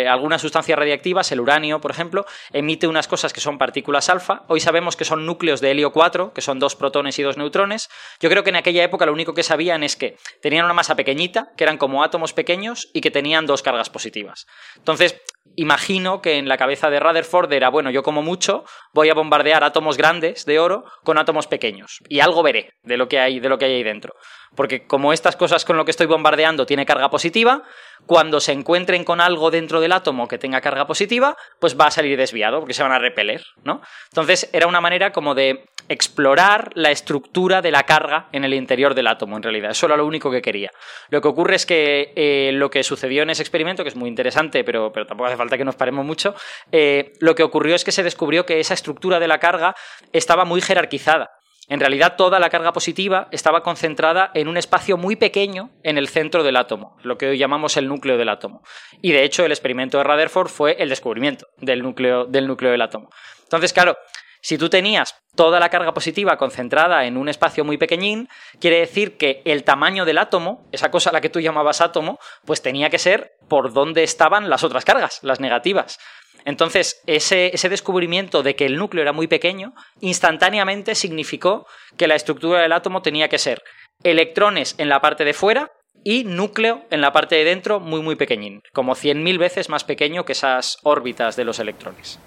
algunas 0.10 0.42
sustancias 0.42 0.78
radiactivas, 0.78 1.32
el 1.32 1.40
uranio, 1.40 1.82
por 1.82 1.92
ejemplo, 1.92 2.26
emite 2.54 2.88
unas 2.88 3.08
cosas 3.08 3.34
que 3.34 3.42
son 3.42 3.58
partículas 3.58 4.10
alfa. 4.10 4.44
Hoy 4.48 4.60
sabemos 4.60 4.96
que 4.96 5.06
son 5.06 5.26
núcleos 5.26 5.62
de 5.62 5.72
helio 5.72 5.92
4, 5.92 6.34
que 6.34 6.42
son 6.42 6.60
dos 6.60 6.76
protones 6.76 7.20
y 7.20 7.24
dos 7.24 7.38
neutrones. 7.38 7.90
Yo 8.20 8.30
creo 8.30 8.44
que 8.44 8.50
en 8.50 8.56
aquella 8.56 8.84
época 8.84 9.06
lo 9.06 9.14
único 9.14 9.34
que 9.34 9.44
sabían 9.44 9.84
es 9.84 9.96
que 9.96 10.18
tenían 10.42 10.66
una 10.66 10.74
masa 10.74 10.96
pequeñita, 10.96 11.52
que 11.58 11.64
eran 11.64 11.78
como 11.78 12.04
átomos 12.04 12.34
pequeños 12.34 12.90
y 12.94 13.02
que 13.02 13.12
tenían 13.12 13.46
dos 13.46 13.62
cargas 13.62 13.90
positivas. 13.90 14.46
Entonces, 14.78 15.22
imagino 15.56 16.22
que 16.22 16.38
en 16.38 16.48
la 16.48 16.58
cabeza 16.58 16.90
de 16.90 17.00
Rutherford 17.00 17.52
era, 17.54 17.70
bueno, 17.70 17.92
yo 17.92 18.04
como 18.04 18.22
mucho 18.22 18.64
voy 18.94 19.10
a 19.10 19.14
bombardear 19.14 19.64
átomos 19.64 19.98
grandes 19.98 20.46
de 20.46 20.60
oro 20.60 20.84
con 21.04 21.18
átomos 21.18 21.48
pequeños 21.48 22.00
y 22.08 22.20
algo 22.20 22.44
veré 22.44 22.72
de 22.84 22.98
lo 22.98 23.08
que 23.08 23.20
hay, 23.20 23.40
de 23.40 23.50
lo 23.50 23.58
que 23.58 23.66
hay 23.66 23.74
ahí 23.74 23.84
dentro. 23.84 24.14
Porque 24.56 24.86
como 24.86 25.14
estas 25.14 25.36
cosas 25.36 25.66
con 25.66 25.78
lo 25.78 25.86
que 25.86 25.92
estoy 25.92 26.08
bombardeando 26.08 26.66
tiene 26.66 26.86
carga 26.86 27.10
positiva, 27.10 27.64
cuando 28.06 28.40
se 28.40 28.52
encuentren 28.52 29.04
con 29.04 29.22
algo 29.22 29.52
dentro 29.52 29.80
del 29.82 29.92
átomo 29.92 30.28
que 30.28 30.38
tenga 30.38 30.62
carga 30.62 30.88
positiva, 30.88 31.38
pues 31.60 31.80
va 31.80 31.88
a 31.88 31.92
salir 31.92 32.18
desviado, 32.18 32.60
porque 32.60 32.74
se 32.74 32.84
van 32.84 32.92
a 32.92 33.00
repeler, 33.00 33.46
¿no? 33.64 33.82
Entonces 34.10 34.50
era 34.54 34.68
una 34.68 34.82
manera 34.82 35.12
como 35.12 35.36
de 35.36 35.66
explorar 35.90 36.72
la 36.76 36.92
estructura 36.92 37.62
de 37.62 37.72
la 37.72 37.84
carga 37.84 38.30
en 38.32 38.46
el 38.46 38.54
interior 38.54 38.94
del 38.94 39.08
átomo, 39.08 39.36
en 39.38 39.44
realidad. 39.44 39.72
Eso 39.72 39.88
era 39.88 39.98
lo 39.98 40.06
único 40.06 40.30
que 40.32 40.42
quería. 40.42 40.72
Lo 41.10 41.20
que 41.20 41.28
ocurre 41.28 41.56
es 41.56 41.66
que 41.66 42.14
eh, 42.16 42.52
lo 42.54 42.70
que 42.70 42.84
sucedió 42.84 43.24
en 43.24 43.32
ese 43.32 43.42
experimento, 43.42 43.84
que 43.84 43.90
es 43.90 43.96
muy 43.96 44.08
interesante, 44.08 44.64
pero, 44.64 44.92
pero 44.92 45.08
tampoco 45.08 45.28
hace 45.28 45.38
falta 45.38 45.58
que 45.58 45.66
nos 45.66 45.76
paremos 45.76 46.06
mucho, 46.06 46.36
eh, 46.72 47.14
lo 47.20 47.36
que 47.36 47.44
ocurrió 47.44 47.76
es 47.76 47.84
que 47.84 47.92
se 47.92 48.04
descubrió 48.04 48.46
que 48.46 48.60
esa 48.60 48.76
estructura 48.76 49.20
de 49.20 49.28
la 49.28 49.40
carga 49.40 49.76
estaba 50.14 50.46
muy 50.46 50.62
jerarquizada. 50.62 51.39
En 51.70 51.80
realidad 51.80 52.16
toda 52.18 52.40
la 52.40 52.50
carga 52.50 52.74
positiva 52.74 53.28
estaba 53.32 53.62
concentrada 53.62 54.32
en 54.34 54.48
un 54.48 54.58
espacio 54.58 54.98
muy 54.98 55.16
pequeño 55.16 55.70
en 55.84 56.00
el 56.00 56.08
centro 56.08 56.44
del 56.44 56.56
átomo, 56.56 56.98
lo 57.04 57.20
que 57.20 57.28
hoy 57.28 57.38
llamamos 57.38 57.78
el 57.78 57.88
núcleo 57.88 58.18
del 58.18 58.30
átomo. 58.30 58.64
Y 59.04 59.12
de 59.12 59.24
hecho 59.24 59.46
el 59.46 59.52
experimento 59.52 60.00
de 60.00 60.04
Rutherford 60.04 60.50
fue 60.50 60.78
el 60.80 60.90
descubrimiento 60.90 61.48
del 61.58 61.84
núcleo 61.84 62.26
del, 62.26 62.82
átomo. 62.82 63.12
Entonces, 63.44 63.72
claro, 63.72 63.98
si 64.42 64.58
tú 64.58 64.68
tenías 64.68 65.16
toda 65.36 65.60
la 65.60 65.70
carga 65.70 65.94
positiva 65.94 66.38
concentrada 66.38 67.06
en 67.06 67.18
un 67.18 67.30
espacio 67.30 67.64
muy 67.64 67.78
pequeñín, 67.78 68.30
quiere 68.60 68.80
decir 68.80 69.18
que 69.18 69.44
el 69.46 69.64
tamaño 69.64 70.06
del 70.06 70.18
átomo, 70.18 70.66
esa 70.72 70.90
cosa 70.90 71.12
a 71.12 71.14
la 71.14 71.22
que 71.22 71.30
tú 71.30 71.40
llamabas 71.40 71.82
átomo, 71.82 72.18
pues 72.46 72.64
tenía 72.64 72.90
que 72.90 72.98
ser 72.98 73.34
por 73.48 73.74
donde 73.74 74.04
estaban 74.04 74.50
las 74.50 74.64
otras 74.64 74.86
cargas, 74.86 75.20
las 75.22 75.40
negativas. 75.40 76.00
Entonces, 76.46 77.02
ese, 77.06 77.52
descubrimiento 77.70 78.44
de 78.44 78.56
que 78.56 78.66
el 78.66 78.78
núcleo 78.78 79.02
era 79.02 79.14
muy 79.14 79.28
pequeño, 79.28 79.74
instantáneamente 80.00 80.96
significó 80.96 81.66
que 81.98 82.08
la 82.08 82.16
estructura 82.16 82.62
del 82.62 82.72
átomo 82.72 83.02
tenía 83.02 83.30
que 83.30 83.38
ser 83.38 83.62
electrones 84.04 84.76
en 84.78 84.90
la 84.90 85.02
parte 85.02 85.26
de 85.26 85.34
fuera 85.34 85.72
y 86.04 86.24
núcleo 86.24 86.86
en 86.92 87.02
la 87.02 87.12
parte 87.12 87.36
de 87.36 87.44
dentro 87.44 87.80
muy 87.80 88.02
muy 88.02 88.16
pequeñín, 88.16 88.62
como 88.74 88.96
100.000 88.96 89.38
veces 89.38 89.70
más 89.70 89.84
pequeño 89.84 90.24
que 90.24 90.32
esas 90.32 90.78
órbitas 90.84 91.36
de 91.36 91.44
los 91.44 91.60
electrones. 91.60 92.20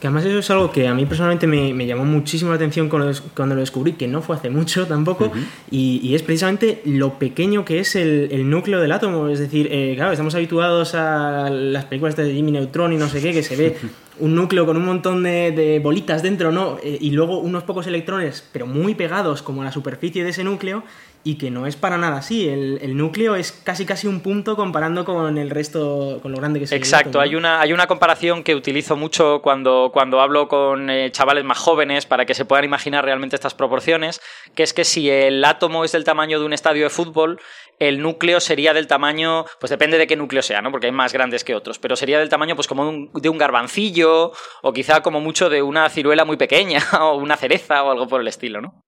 Que 0.00 0.08
además 0.08 0.26
eso 0.26 0.38
es 0.38 0.50
algo 0.50 0.70
que 0.70 0.88
a 0.88 0.94
mí 0.94 1.06
personalmente 1.06 1.46
me, 1.46 1.86
llamó 1.86 2.04
muchísimo 2.04 2.50
la 2.50 2.56
atención 2.56 2.88
cuando, 2.88 3.54
lo 3.54 3.60
descubrí, 3.60 3.94
que 3.94 4.06
no 4.06 4.20
fue 4.20 4.36
hace 4.36 4.50
mucho 4.50 4.86
tampoco, 4.86 5.32
y, 5.70 6.14
es 6.14 6.22
precisamente 6.22 6.82
lo 6.84 7.18
pequeño 7.18 7.64
que 7.64 7.80
es 7.80 7.96
el, 7.96 8.50
núcleo 8.50 8.80
del 8.80 8.92
átomo. 8.92 9.28
Es 9.28 9.38
decir, 9.38 9.68
eh, 9.70 9.94
claro, 9.96 10.12
estamos 10.12 10.34
habituados 10.34 10.94
a 10.94 11.48
las 11.50 11.86
películas 11.86 12.16
de 12.16 12.32
Jimmy 12.32 12.52
Neutron 12.52 12.92
y 12.92 12.96
no 12.96 13.08
sé 13.08 13.20
qué, 13.22 13.32
que 13.32 13.42
se 13.42 13.56
ve 13.56 13.76
un 14.18 14.34
núcleo 14.34 14.66
con 14.66 14.76
un 14.76 14.84
montón 14.84 15.22
de, 15.22 15.80
bolitas 15.82 16.22
dentro, 16.22 16.52
¿no? 16.52 16.78
Eh, 16.82 16.98
y 17.00 17.10
luego 17.10 17.38
unos 17.38 17.62
pocos 17.64 17.86
electrones, 17.86 18.44
pero 18.52 18.66
muy 18.66 18.94
pegados 18.94 19.42
como 19.42 19.62
a 19.62 19.64
la 19.64 19.72
superficie 19.72 20.24
de 20.24 20.30
ese 20.30 20.44
núcleo, 20.44 20.84
y 21.26 21.38
que 21.38 21.50
no 21.50 21.66
es 21.66 21.74
para 21.74 21.98
nada 21.98 22.18
así. 22.18 22.48
El, 22.48 22.96
núcleo 22.96 23.34
es 23.34 23.50
casi 23.50 23.84
casi 23.84 24.06
un 24.06 24.20
punto 24.20 24.54
comparando 24.54 25.04
con 25.04 25.38
el 25.38 25.50
resto, 25.50 26.20
con 26.22 26.30
lo 26.30 26.38
grande 26.38 26.60
que 26.60 26.66
es 26.66 26.72
Exacto, 26.72 27.20
hay, 27.20 27.34
una, 27.34 27.60
hay 27.60 27.72
una 27.72 27.88
comparación 27.88 28.44
que 28.44 28.54
utilizo 28.54 28.94
mucho 28.94 29.42
cuando, 29.42 29.90
cuando 29.92 30.20
hablo 30.20 30.46
con 30.46 30.88
eh, 30.88 31.10
chavales 31.10 31.42
más 31.42 31.58
jóvenes 31.58 32.06
para 32.06 32.26
que 32.26 32.34
se 32.34 32.44
puedan 32.44 32.64
imaginar 32.64 33.04
realmente 33.04 33.34
estas 33.34 33.54
proporciones, 33.54 34.20
que 34.54 34.62
es 34.62 34.72
que 34.72 34.84
si 34.84 35.10
el 35.10 35.44
átomo 35.44 35.84
es 35.84 35.90
del 35.90 36.04
tamaño 36.04 36.38
de 36.38 36.46
un 36.46 36.52
estadio 36.52 36.84
de 36.84 36.90
fútbol, 36.90 37.40
el 37.80 38.00
núcleo 38.00 38.38
sería 38.38 38.72
del 38.72 38.86
tamaño, 38.86 39.46
pues 39.58 39.70
depende 39.70 39.98
de 39.98 40.06
qué 40.06 40.14
núcleo 40.14 40.42
sea, 40.42 40.62
¿no? 40.62 40.70
Porque 40.70 40.86
hay 40.86 40.92
más 40.92 41.12
grandes 41.12 41.42
que 41.42 41.56
otros, 41.56 41.80
pero 41.80 41.96
sería 41.96 42.20
del 42.20 42.28
tamaño 42.28 42.54
pues 42.54 42.68
como 42.68 42.84
de 42.84 42.90
un, 42.90 43.10
de 43.12 43.28
un 43.28 43.36
garbancillo 43.36 44.30
o 44.62 44.72
quizá 44.72 45.02
como 45.02 45.20
mucho 45.20 45.50
de 45.50 45.60
una 45.60 45.88
ciruela 45.90 46.24
muy 46.24 46.36
pequeña 46.36 46.78
o 47.00 47.16
una 47.16 47.36
cereza 47.36 47.82
o 47.82 47.90
algo 47.90 48.06
por 48.06 48.20
el 48.20 48.28
estilo, 48.28 48.60
¿no? 48.60 48.85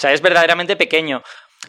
O 0.00 0.02
sea, 0.02 0.14
es 0.14 0.22
verdaderamente 0.22 0.76
pequeño. 0.76 1.22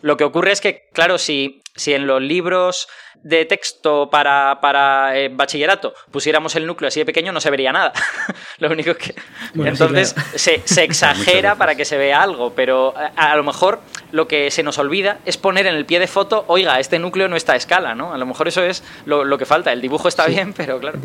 Lo 0.04 0.16
que 0.16 0.24
ocurre 0.24 0.54
es 0.54 0.62
que, 0.62 0.88
claro, 0.94 1.18
si, 1.18 1.62
si 1.76 1.94
en 1.94 2.08
los 2.08 2.22
libros 2.22 2.88
de 3.24 3.44
texto 3.44 4.10
para, 4.10 4.60
para 4.62 5.20
eh, 5.20 5.28
bachillerato 5.28 5.94
pusiéramos 6.12 6.56
el 6.56 6.66
núcleo 6.66 6.88
así 6.88 7.02
de 7.02 7.06
pequeño, 7.06 7.34
no 7.34 7.42
se 7.42 7.50
vería 7.50 7.74
nada. 7.74 7.92
lo 8.60 8.70
único 8.70 8.96
que. 8.96 9.14
Entonces, 9.54 10.16
se, 10.34 10.62
se, 10.64 10.84
exagera 10.86 11.56
para 11.56 11.76
que 11.76 11.84
se 11.84 11.98
vea 11.98 12.24
algo, 12.24 12.54
pero 12.56 12.94
a, 13.18 13.36
lo 13.36 13.44
mejor 13.44 13.82
lo 14.14 14.30
que 14.30 14.50
se 14.50 14.64
nos 14.64 14.78
olvida 14.78 15.20
es 15.26 15.36
poner 15.36 15.68
en 15.68 15.76
el 15.76 15.86
pie 15.86 16.00
de 16.00 16.08
foto, 16.08 16.46
oiga, 16.48 16.80
este 16.80 17.00
núcleo 17.00 17.28
no 17.28 17.36
está 17.36 17.52
a 17.52 17.58
escala, 17.58 17.96
¿no? 17.96 18.14
A 18.14 18.18
lo 18.18 18.26
mejor 18.26 18.48
eso 18.48 18.64
es 18.64 18.82
lo, 19.04 19.38
que 19.38 19.46
falta. 19.46 19.74
El 19.74 19.82
dibujo 19.82 20.08
está 20.08 20.26
bien, 20.26 20.54
pero 20.54 20.80
claro. 20.80 21.02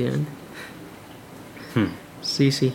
Sí, 2.23 2.53
sí. 2.53 2.73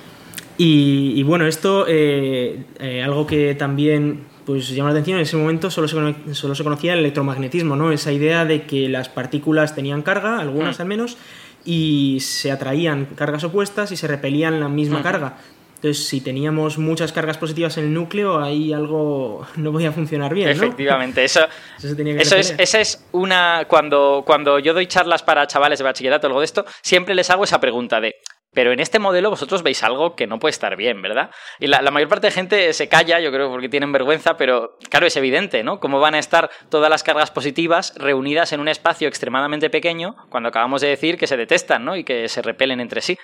Y, 0.64 1.24
bueno, 1.24 1.48
esto, 1.48 1.86
eh, 1.88 2.66
eh, 2.80 3.02
algo 3.02 3.26
que 3.26 3.56
también 3.56 4.28
pues 4.52 4.70
llama 4.70 4.90
la 4.90 4.96
atención, 4.96 5.18
en 5.18 5.24
ese 5.24 5.38
momento 5.38 5.72
solo 5.72 5.88
se, 5.88 6.34
solo 6.34 6.56
se 6.56 6.64
conocía 6.64 6.94
el 6.94 7.00
electromagnetismo, 7.00 7.78
¿no? 7.78 7.92
Esa 7.92 8.12
idea 8.12 8.44
de 8.44 8.64
que 8.64 8.90
las 8.90 9.08
partículas 9.08 9.76
tenían 9.76 10.02
carga, 10.02 10.40
algunas 10.40 10.78
mm. 10.78 10.82
al 10.82 10.88
menos, 10.90 11.18
y 11.64 12.18
se 12.20 12.52
atraían 12.52 13.06
cargas 13.16 13.46
opuestas 13.46 13.92
y 13.92 13.96
se 13.96 14.08
repelían 14.08 14.60
la 14.60 14.68
misma 14.68 15.02
carga. 15.02 15.38
Entonces, 15.76 16.06
si 16.06 16.20
teníamos 16.20 16.78
muchas 16.78 17.14
cargas 17.14 17.38
positivas 17.38 17.78
en 17.78 17.86
el 17.86 17.94
núcleo, 17.94 18.40
ahí 18.40 18.74
algo 18.74 19.48
no 19.56 19.72
podía 19.72 19.94
funcionar 19.94 20.34
bien. 20.34 20.50
Efectivamente, 20.50 21.24
eso, 21.26 21.48
eso, 21.80 22.36
es, 22.36 22.54
esa 22.58 22.82
es 22.82 23.08
una. 23.14 23.66
Cuando, 23.70 24.24
cuando 24.26 24.60
yo 24.60 24.74
doy 24.74 24.88
charlas 24.88 25.24
para 25.24 25.48
chavales 25.48 25.80
de 25.80 25.86
bachillerato 25.86 26.28
o 26.28 26.30
algo 26.30 26.42
de 26.42 26.46
esto, 26.46 26.66
siempre 26.82 27.16
les 27.16 27.30
hago 27.30 27.46
esa 27.46 27.62
pregunta 27.62 28.02
de. 28.02 28.16
Pero 28.54 28.74
en 28.74 28.82
este 28.82 29.00
modelo 29.00 29.30
vosotros 29.30 29.64
veis 29.64 29.82
algo 29.82 30.16
que 30.16 30.28
no 30.28 30.38
puede 30.38 30.52
estar 30.52 30.76
bien, 30.76 31.02
¿verdad? 31.02 31.32
Y 31.60 31.68
la, 31.68 31.82
mayor 31.90 32.10
parte 32.10 32.28
de 32.28 32.32
gente 32.32 32.74
se 32.74 32.90
calla, 32.90 33.22
yo 33.22 33.32
creo, 33.32 33.50
porque 33.50 33.70
tienen 33.70 33.94
vergüenza, 33.94 34.36
pero 34.36 34.78
claro, 34.90 35.08
es 35.08 35.16
evidente, 35.16 35.64
¿no? 35.64 35.80
Cómo 35.80 36.02
van 36.02 36.16
a 36.16 36.20
estar 36.20 36.50
todas 36.70 36.90
las 36.90 37.04
cargas 37.04 37.32
positivas 37.32 37.94
reunidas 37.96 38.52
en 38.52 38.60
un 38.60 38.68
espacio 38.68 39.08
extremadamente 39.08 39.70
pequeño 39.70 40.16
cuando 40.30 40.50
acabamos 40.50 40.82
de 40.82 40.90
decir 40.90 41.18
que 41.18 41.28
se 41.28 41.38
detestan, 41.38 41.86
¿no? 41.86 41.96
Y 41.96 42.04
que 42.04 42.28
se 42.28 42.42
repelen 42.42 42.82
entre 42.82 43.00
sí. 43.02 43.18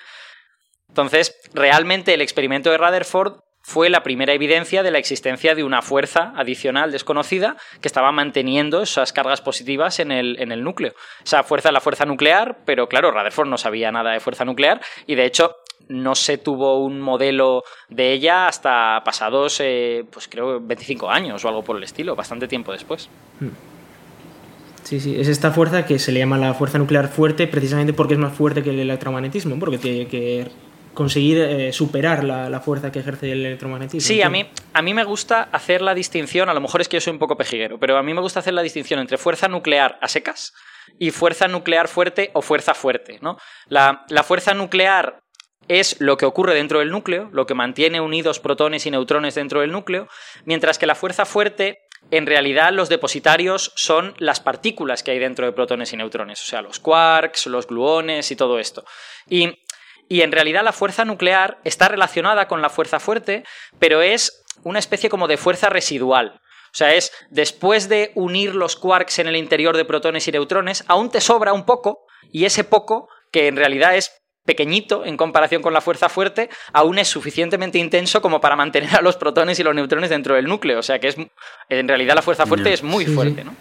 Entonces, 0.87 1.37
realmente 1.53 2.13
el 2.13 2.21
experimento 2.21 2.71
de 2.71 2.77
Rutherford 2.77 3.39
fue 3.67 3.89
la 3.89 4.01
primera 4.01 4.31
evidencia 4.31 4.81
de 4.81 4.91
la 4.91 4.97
existencia 4.97 5.53
de 5.53 5.61
una 5.61 5.81
fuerza 5.81 6.31
adicional 6.37 6.89
desconocida 6.89 7.57
que 7.81 7.89
estaba 7.89 8.13
manteniendo 8.13 8.81
esas 8.81 9.11
cargas 9.11 9.41
positivas 9.41 9.99
en 9.99 10.13
el, 10.13 10.39
en 10.39 10.53
el 10.53 10.63
núcleo. 10.63 10.93
Esa 11.21 11.43
fuerza 11.43 11.67
es 11.67 11.73
la 11.73 11.81
fuerza 11.81 12.05
nuclear, 12.05 12.59
pero 12.63 12.87
claro, 12.87 13.11
Rutherford 13.11 13.49
no 13.49 13.57
sabía 13.57 13.91
nada 13.91 14.11
de 14.11 14.21
fuerza 14.21 14.45
nuclear 14.45 14.79
y 15.05 15.15
de 15.15 15.25
hecho 15.25 15.57
no 15.89 16.15
se 16.15 16.37
tuvo 16.37 16.81
un 16.81 17.01
modelo 17.01 17.65
de 17.89 18.13
ella 18.13 18.47
hasta 18.47 19.01
pasados, 19.03 19.59
eh, 19.59 20.05
pues 20.11 20.29
creo, 20.29 20.61
25 20.61 21.09
años 21.09 21.43
o 21.43 21.49
algo 21.49 21.61
por 21.61 21.75
el 21.75 21.83
estilo, 21.83 22.15
bastante 22.15 22.47
tiempo 22.47 22.71
después. 22.71 23.09
Hmm. 23.41 23.49
Sí, 24.83 25.01
sí, 25.01 25.19
es 25.19 25.27
esta 25.27 25.51
fuerza 25.51 25.85
que 25.85 25.99
se 25.99 26.13
le 26.13 26.19
llama 26.19 26.37
la 26.37 26.53
fuerza 26.53 26.77
nuclear 26.77 27.09
fuerte 27.09 27.47
precisamente 27.47 27.91
porque 27.91 28.13
es 28.13 28.19
más 28.21 28.31
fuerte 28.31 28.63
que 28.63 28.69
el 28.69 28.79
electromagnetismo, 28.79 29.59
porque 29.59 29.77
tiene 29.77 30.07
que 30.07 30.47
conseguir 30.97 31.37
eh, 31.37 31.71
superar 31.73 32.23
la, 32.23 32.59
fuerza 32.59 32.91
que 32.91 32.97
ejerce 32.97 33.31
el 33.31 33.45
electromagnetismo. 33.45 34.07
Sí, 34.07 34.23
a 34.23 34.31
mí, 34.31 34.49
a 34.73 34.81
mí 34.81 34.95
me 34.95 35.03
gusta 35.03 35.47
hacer 35.51 35.83
la 35.83 35.93
distinción, 35.93 36.49
a 36.49 36.55
lo 36.55 36.59
mejor 36.59 36.81
es 36.81 36.89
que 36.89 36.97
yo 36.97 37.01
soy 37.01 37.13
un 37.13 37.19
poco 37.19 37.37
pejiguero, 37.37 37.79
pero 37.79 37.99
a 37.99 38.01
mí 38.01 38.15
me 38.15 38.21
gusta 38.21 38.39
hacer 38.39 38.55
la 38.55 38.63
distinción 38.63 38.99
entre 38.99 39.19
fuerza 39.19 39.47
nuclear 39.47 39.99
a 40.01 40.07
secas 40.07 40.55
y 40.97 41.11
fuerza 41.11 41.47
nuclear 41.47 41.87
fuerte 41.87 42.31
o 42.33 42.41
fuerza 42.41 42.73
fuerte. 42.73 43.19
¿no? 43.21 43.37
La, 43.67 44.05
la 44.09 44.23
fuerza 44.23 44.55
nuclear 44.55 45.19
es 45.67 45.97
lo 45.99 46.17
que 46.17 46.25
ocurre 46.25 46.55
dentro 46.55 46.79
del 46.79 46.89
núcleo, 46.89 47.29
lo 47.31 47.45
que 47.45 47.53
mantiene 47.53 48.01
unidos 48.01 48.39
protones 48.39 48.87
y 48.87 48.89
neutrones 48.89 49.35
dentro 49.35 49.61
del 49.61 49.71
núcleo, 49.71 50.07
mientras 50.45 50.79
que 50.79 50.87
la 50.87 50.95
fuerza 50.95 51.25
fuerte 51.25 51.77
en 52.09 52.25
realidad 52.25 52.73
los 52.73 52.89
depositarios 52.89 53.71
son 53.75 54.15
las 54.17 54.39
partículas 54.39 55.03
que 55.03 55.11
hay 55.11 55.19
dentro 55.19 55.45
de 55.45 55.51
protones 55.51 55.93
y 55.93 55.97
neutrones, 55.97 56.41
o 56.41 56.45
sea, 56.45 56.61
los 56.63 56.79
quarks, 56.79 57.45
los 57.47 57.67
gluones 57.67 58.31
y 58.31 58.35
todo 58.35 58.57
esto. 58.57 58.83
Y 59.29 59.53
y 60.09 60.21
en 60.21 60.31
realidad 60.31 60.63
la 60.63 60.71
fuerza 60.71 61.05
nuclear 61.05 61.59
está 61.63 61.87
relacionada 61.87 62.47
con 62.47 62.61
la 62.61 62.69
fuerza 62.69 62.99
fuerte, 62.99 63.43
pero 63.79 64.01
es 64.01 64.43
una 64.63 64.79
especie 64.79 65.09
como 65.09 65.27
de 65.27 65.37
fuerza 65.37 65.69
residual. 65.69 66.39
O 66.67 66.77
sea, 66.77 66.93
es 66.93 67.11
después 67.29 67.89
de 67.89 68.11
unir 68.15 68.55
los 68.55 68.75
quarks 68.75 69.19
en 69.19 69.27
el 69.27 69.35
interior 69.35 69.75
de 69.75 69.85
protones 69.85 70.27
y 70.27 70.31
neutrones, 70.31 70.83
aún 70.87 71.09
te 71.09 71.21
sobra 71.21 71.53
un 71.53 71.65
poco, 71.65 72.05
y 72.31 72.45
ese 72.45 72.63
poco, 72.63 73.09
que 73.31 73.47
en 73.47 73.55
realidad 73.55 73.95
es 73.95 74.11
pequeñito 74.45 75.05
en 75.05 75.17
comparación 75.17 75.61
con 75.61 75.73
la 75.73 75.81
fuerza 75.81 76.07
fuerte, 76.07 76.49
aún 76.71 76.99
es 76.99 77.07
suficientemente 77.07 77.77
intenso 77.77 78.21
como 78.21 78.39
para 78.39 78.55
mantener 78.55 78.95
a 78.95 79.01
los 79.01 79.17
protones 79.17 79.59
y 79.59 79.63
los 79.63 79.75
neutrones 79.75 80.09
dentro 80.09 80.35
del 80.35 80.45
núcleo. 80.45 80.79
O 80.79 80.83
sea 80.83 80.99
que 80.99 81.09
es 81.09 81.17
en 81.69 81.87
realidad 81.87 82.15
la 82.15 82.21
fuerza 82.21 82.45
fuerte 82.45 82.71
es 82.71 82.81
muy 82.81 83.05
fuerte, 83.05 83.43
¿no? 83.43 83.53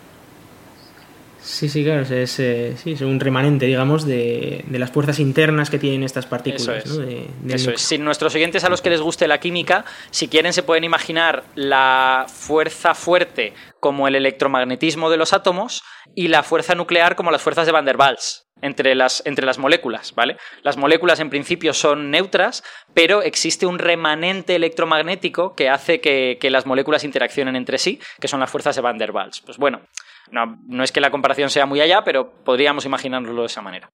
Sí, 1.47 1.69
sí, 1.69 1.85
claro, 1.85 2.03
es, 2.03 2.41
eh, 2.41 2.75
sí, 2.77 2.93
es 2.93 3.01
un 3.03 3.21
remanente, 3.21 3.67
digamos, 3.67 4.05
de, 4.05 4.65
las 4.69 4.91
fuerzas 4.91 5.21
internas 5.21 5.71
que 5.71 5.79
tienen 5.79 6.03
estas 6.03 6.27
partículas. 6.27 6.85
Eso 6.85 7.03
es. 7.05 7.29
Eso 7.49 7.71
es. 7.71 7.81
Si 7.81 7.99
nuestros 7.99 8.35
oyentes 8.35 8.65
a 8.65 8.69
los 8.69 8.83
que 8.83 8.91
les 8.91 9.01
guste 9.01 9.29
la 9.29 9.39
química, 9.39 9.85
si 10.11 10.27
quieren 10.27 10.53
se 10.53 10.65
pueden 10.65 10.83
imaginar 10.83 11.45
la 11.55 12.27
fuerza 12.29 12.95
fuerte 12.95 13.55
como 13.79 14.09
el 14.09 14.17
electromagnetismo 14.17 15.09
de 15.09 15.19
los 15.19 15.33
átomos 15.33 15.85
y 16.17 16.29
la 16.29 16.43
fuerza 16.43 16.75
nuclear 16.75 17.15
como 17.15 17.31
las 17.31 17.43
fuerzas 17.43 17.65
de 17.65 17.73
Van 17.73 17.85
der 17.85 17.97
Waals. 17.97 18.43
Entre 18.63 18.95
las, 18.95 19.23
entre 19.27 19.45
las 19.45 19.59
moléculas, 19.59 20.15
¿vale? 20.15 20.39
Las 20.63 20.79
moléculas 20.79 21.21
en 21.21 21.29
principio 21.29 21.75
son 21.75 22.11
neutras, 22.11 22.65
pero 22.95 23.21
existe 23.21 23.67
un 23.67 23.79
remanente 23.79 24.57
electromagnético 24.57 25.55
que 25.55 25.69
hace 25.69 26.01
que, 26.01 26.39
que 26.41 26.49
las 26.49 26.65
moléculas 26.65 27.05
interaccionen 27.05 27.55
entre 27.55 27.77
sí, 27.77 28.01
que 28.19 28.29
son 28.29 28.41
las 28.41 28.51
fuerzas 28.51 28.75
de 28.75 28.81
Van 28.81 28.97
der 28.97 29.11
Waals. 29.11 29.43
Pues 29.43 29.59
bueno, 29.59 29.83
no, 30.31 30.59
no 30.67 30.83
es 30.85 30.93
que 30.93 31.01
la 31.01 31.11
comparación 31.11 31.51
sea 31.51 31.67
muy 31.67 31.81
allá, 31.81 32.03
pero 32.05 32.31
podríamos 32.45 32.85
imaginárnoslo 32.85 33.43
de 33.43 33.47
esa 33.47 33.63
manera. 33.63 33.91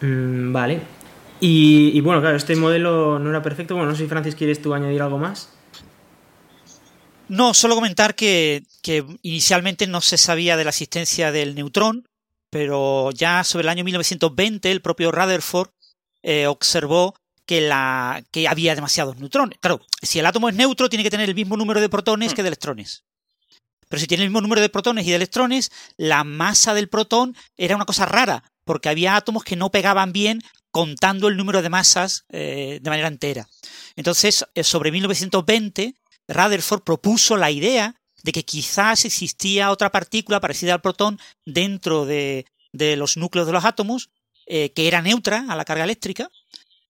Mm, 0.00 0.52
vale. 0.52 0.80
Y, 1.44 2.00
bueno, 2.02 2.20
claro, 2.20 2.36
este 2.36 2.54
modelo 2.54 3.18
no 3.18 3.30
era 3.30 3.42
perfecto. 3.42 3.74
Bueno, 3.74 3.90
no 3.90 3.96
sé 3.96 4.04
si 4.04 4.08
Francis 4.08 4.36
quieres 4.36 4.62
tú 4.62 4.74
añadir 4.74 5.02
algo 5.02 5.18
más. 5.18 5.52
No, 7.28 7.52
solo 7.52 7.74
comentar 7.74 8.14
que, 8.14 8.62
inicialmente 9.22 9.88
no 9.88 10.00
se 10.00 10.18
sabía 10.18 10.56
de 10.56 10.64
la 10.64 10.70
existencia 10.70 11.32
del 11.32 11.56
neutrón, 11.56 12.06
pero 12.48 13.10
ya 13.10 13.42
sobre 13.42 13.62
el 13.62 13.70
año 13.70 13.82
1920 13.82 14.70
el 14.70 14.82
propio 14.82 15.10
Rutherford 15.10 15.70
eh, 16.22 16.46
observó 16.46 17.14
que, 17.44 17.60
la, 17.60 18.22
que 18.30 18.46
había 18.46 18.76
demasiados 18.76 19.16
neutrones. 19.16 19.58
Claro, 19.58 19.80
si 20.00 20.20
el 20.20 20.26
átomo 20.26 20.48
es 20.48 20.54
neutro, 20.54 20.88
tiene 20.88 21.02
que 21.02 21.10
tener 21.10 21.28
el 21.28 21.34
mismo 21.34 21.56
número 21.56 21.80
de 21.80 21.88
protones 21.88 22.32
mm. 22.32 22.34
que 22.36 22.42
de 22.42 22.48
electrones. 22.48 23.04
Pero 23.92 24.00
si 24.00 24.06
tiene 24.06 24.24
el 24.24 24.30
mismo 24.30 24.40
número 24.40 24.62
de 24.62 24.70
protones 24.70 25.06
y 25.06 25.10
de 25.10 25.16
electrones, 25.16 25.70
la 25.98 26.24
masa 26.24 26.72
del 26.72 26.88
protón 26.88 27.36
era 27.58 27.76
una 27.76 27.84
cosa 27.84 28.06
rara, 28.06 28.42
porque 28.64 28.88
había 28.88 29.16
átomos 29.16 29.44
que 29.44 29.54
no 29.54 29.70
pegaban 29.70 30.14
bien 30.14 30.42
contando 30.70 31.28
el 31.28 31.36
número 31.36 31.60
de 31.60 31.68
masas 31.68 32.24
eh, 32.30 32.78
de 32.80 32.88
manera 32.88 33.08
entera. 33.08 33.50
Entonces, 33.94 34.46
eh, 34.54 34.64
sobre 34.64 34.92
1920, 34.92 35.94
Rutherford 36.26 36.84
propuso 36.84 37.36
la 37.36 37.50
idea 37.50 37.94
de 38.22 38.32
que 38.32 38.46
quizás 38.46 39.04
existía 39.04 39.70
otra 39.70 39.92
partícula 39.92 40.40
parecida 40.40 40.72
al 40.72 40.80
protón 40.80 41.20
dentro 41.44 42.06
de, 42.06 42.46
los 42.72 43.18
núcleos 43.18 43.46
de 43.46 43.52
los 43.52 43.66
átomos, 43.66 44.08
eh, 44.46 44.72
que 44.72 44.88
era 44.88 45.02
neutra 45.02 45.44
a 45.50 45.54
la 45.54 45.66
carga 45.66 45.84
eléctrica, 45.84 46.30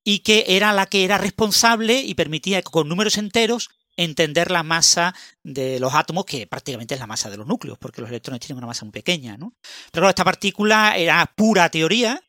y 0.04 0.20
que 0.20 0.44
era 0.46 0.72
la 0.72 0.86
que 0.86 1.02
era 1.02 1.18
responsable 1.18 2.00
y 2.00 2.14
permitía 2.14 2.62
con 2.62 2.88
números 2.88 3.18
enteros 3.18 3.70
entender 3.96 4.50
la 4.50 4.62
masa 4.62 5.14
de 5.42 5.78
los 5.80 5.94
átomos, 5.94 6.24
que 6.24 6.46
prácticamente 6.46 6.94
es 6.94 7.00
la 7.00 7.06
masa 7.06 7.30
de 7.30 7.36
los 7.36 7.46
núcleos, 7.46 7.78
porque 7.78 8.00
los 8.00 8.10
electrones 8.10 8.40
tienen 8.40 8.58
una 8.58 8.66
masa 8.66 8.84
muy 8.84 8.92
pequeña. 8.92 9.36
¿no? 9.36 9.54
Pero 9.90 10.08
esta 10.08 10.24
partícula 10.24 10.96
era 10.96 11.30
pura 11.34 11.68
teoría 11.68 12.20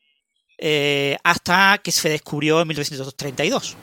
eh, 0.58 1.17
hasta 1.24 1.79
que 1.84 1.91
se 1.91 2.10
descubrió 2.10 2.62
en 2.62 2.67
1932. 2.67 3.77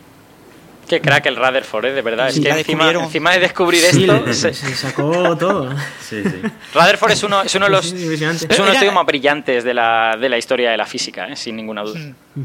Qué 0.88 1.00
crack 1.00 1.26
el 1.26 1.36
Rutherford, 1.36 1.84
¿eh? 1.84 1.92
de 1.92 2.02
verdad. 2.02 2.30
es 2.30 2.40
que 2.40 2.48
encima, 2.48 2.90
encima, 2.90 3.30
de 3.32 3.38
descubrir 3.38 3.84
esto. 3.84 4.32
Se... 4.32 4.52
sacó 4.52 5.36
todo. 5.38 5.70
sí, 6.00 6.20
sí. 6.24 6.42
Rutherford 6.74 7.12
es 7.12 7.22
uno, 7.22 7.42
es 7.42 7.54
uno 7.54 7.66
de 7.66 7.70
los, 7.70 7.92
es 7.92 7.92
uno 7.92 8.08
de 8.08 8.34
los 8.34 8.72
estudios 8.72 8.94
más 8.94 9.06
brillantes 9.06 9.62
de 9.62 9.72
la, 9.72 10.16
de 10.20 10.28
la 10.28 10.36
historia 10.36 10.72
de 10.72 10.76
la 10.76 10.86
física, 10.86 11.28
¿eh? 11.28 11.36
sin 11.36 11.54
ninguna 11.54 11.82
duda. 11.82 12.00
Mm. 12.34 12.42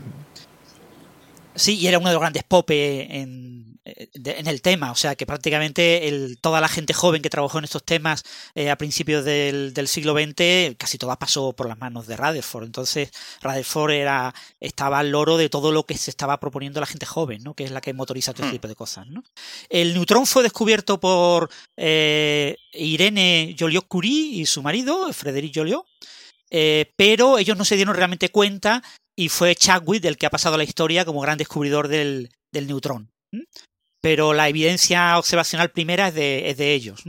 Sí, 1.55 1.77
y 1.77 1.87
era 1.87 1.97
uno 1.97 2.09
de 2.09 2.13
los 2.13 2.21
grandes 2.21 2.43
popes 2.43 3.07
en, 3.09 3.74
eh, 3.85 4.09
en 4.15 4.47
el 4.47 4.63
tema, 4.63 4.91
o 4.91 4.95
sea 4.95 5.15
que 5.15 5.27
prácticamente 5.27 6.07
el, 6.07 6.39
toda 6.39 6.59
la 6.59 6.67
gente 6.67 6.93
joven 6.93 7.21
que 7.21 7.29
trabajó 7.29 7.59
en 7.59 7.65
estos 7.65 7.83
temas 7.83 8.23
eh, 8.55 8.71
a 8.71 8.77
principios 8.77 9.23
del, 9.23 9.73
siglo 9.87 10.13
XX, 10.13 10.75
casi 10.77 10.97
toda 10.97 11.19
pasó 11.19 11.53
por 11.53 11.67
las 11.67 11.77
manos 11.77 12.07
de 12.07 12.17
Rutherford. 12.17 12.65
Entonces, 12.65 13.11
Rutherford 13.41 13.91
era, 13.91 14.33
estaba 14.59 14.99
al 14.99 15.11
loro 15.11 15.37
de 15.37 15.49
todo 15.49 15.71
lo 15.71 15.85
que 15.85 15.97
se 15.97 16.09
estaba 16.09 16.39
proponiendo 16.39 16.79
la 16.79 16.87
gente 16.87 17.05
joven, 17.05 17.43
¿no? 17.43 17.53
que 17.53 17.63
es 17.63 17.71
la 17.71 17.81
que 17.81 17.93
motoriza 17.93 18.33
todo 18.33 18.47
este 18.47 18.57
tipo 18.57 18.67
de 18.67 18.75
cosas. 18.75 19.05
¿no? 19.07 19.23
El 19.69 19.93
neutrón 19.93 20.25
fue 20.25 20.41
descubierto 20.41 20.99
por 20.99 21.51
eh, 21.77 22.57
Irene 22.73 23.55
Joliot-Curie 23.57 24.41
y 24.41 24.45
su 24.47 24.63
marido, 24.63 25.13
Frédéric 25.13 25.53
Joliot, 25.55 25.85
pero 26.95 27.37
ellos 27.37 27.57
no 27.57 27.65
se 27.65 27.75
dieron 27.75 27.95
realmente 27.95 28.29
cuenta 28.29 28.81
y 29.15 29.29
fue 29.29 29.55
Chadwick 29.55 30.05
el 30.05 30.17
que 30.17 30.25
ha 30.25 30.31
pasado 30.31 30.55
a 30.55 30.57
la 30.57 30.63
historia 30.63 31.05
como 31.05 31.21
gran 31.21 31.37
descubridor 31.37 31.87
del, 31.87 32.31
del 32.51 32.67
neutrón 32.67 33.11
pero 34.05 34.35
la 34.35 34.47
evidencia 34.47 35.17
observacional 35.17 35.71
primera 35.71 36.09
es 36.09 36.13
de, 36.13 36.73
ellos. 36.75 37.01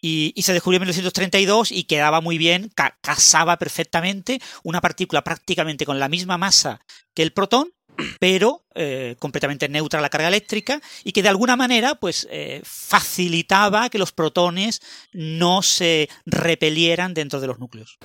Y, 0.00 0.32
se 0.40 0.54
descubrió 0.54 0.78
en 0.78 0.84
1932 0.84 1.70
y 1.70 1.84
quedaba 1.84 2.22
muy 2.22 2.38
bien, 2.38 2.72
casaba 3.02 3.58
perfectamente 3.58 4.40
una 4.62 4.80
partícula 4.80 5.22
prácticamente 5.22 5.84
con 5.84 6.00
la 6.00 6.08
misma 6.08 6.38
masa 6.38 6.80
que 7.12 7.22
el 7.22 7.34
protón, 7.34 7.74
pero 8.18 8.64
eh, 8.74 9.16
completamente 9.18 9.68
neutra 9.68 9.98
a 9.98 10.02
la 10.02 10.08
carga 10.08 10.28
eléctrica 10.28 10.80
y 11.04 11.12
que 11.12 11.22
de 11.22 11.28
alguna 11.28 11.54
manera 11.54 11.96
pues 11.96 12.26
eh, 12.30 12.62
facilitaba 12.64 13.90
que 13.90 13.98
los 13.98 14.12
protones 14.12 14.80
no 15.12 15.60
se 15.60 16.08
repelieran 16.24 17.12
dentro 17.12 17.40
de 17.40 17.46
los 17.48 17.58
núcleos. 17.58 17.98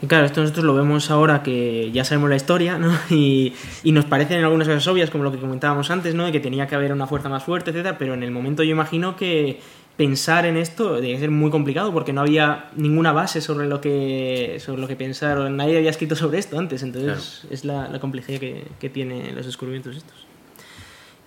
Y 0.00 0.06
claro, 0.06 0.26
esto 0.26 0.40
nosotros 0.40 0.64
lo 0.64 0.74
vemos 0.74 1.10
ahora 1.10 1.42
que 1.42 1.90
ya 1.92 2.04
sabemos 2.04 2.30
la 2.30 2.36
historia, 2.36 2.78
¿no? 2.78 2.96
Y, 3.10 3.52
y, 3.82 3.92
nos 3.92 4.04
parecen 4.04 4.42
algunas 4.44 4.68
cosas 4.68 4.86
obvias, 4.86 5.10
como 5.10 5.24
lo 5.24 5.32
que 5.32 5.38
comentábamos 5.38 5.90
antes, 5.90 6.14
¿no? 6.14 6.24
De 6.24 6.32
que 6.32 6.40
tenía 6.40 6.66
que 6.66 6.74
haber 6.74 6.92
una 6.92 7.06
fuerza 7.06 7.28
más 7.28 7.44
fuerte, 7.44 7.70
etcétera, 7.70 7.98
pero 7.98 8.14
en 8.14 8.22
el 8.22 8.30
momento 8.30 8.62
yo 8.62 8.70
imagino 8.70 9.16
que 9.16 9.60
pensar 9.96 10.46
en 10.46 10.56
esto 10.56 11.00
debe 11.00 11.18
ser 11.18 11.32
muy 11.32 11.50
complicado 11.50 11.92
porque 11.92 12.12
no 12.12 12.20
había 12.20 12.70
ninguna 12.76 13.12
base 13.12 13.40
sobre 13.40 13.66
lo 13.66 13.80
que, 13.80 14.58
sobre 14.64 14.80
lo 14.80 14.86
que 14.86 14.94
pensar, 14.94 15.50
nadie 15.50 15.76
había 15.76 15.90
escrito 15.90 16.14
sobre 16.14 16.38
esto 16.38 16.56
antes, 16.56 16.84
entonces 16.84 17.46
es 17.50 17.64
la, 17.64 17.88
la 17.88 17.98
complejidad 17.98 18.38
que, 18.38 18.64
que 18.78 18.88
tienen 18.88 19.34
los 19.34 19.46
descubrimientos 19.46 19.96
estos. 19.96 20.28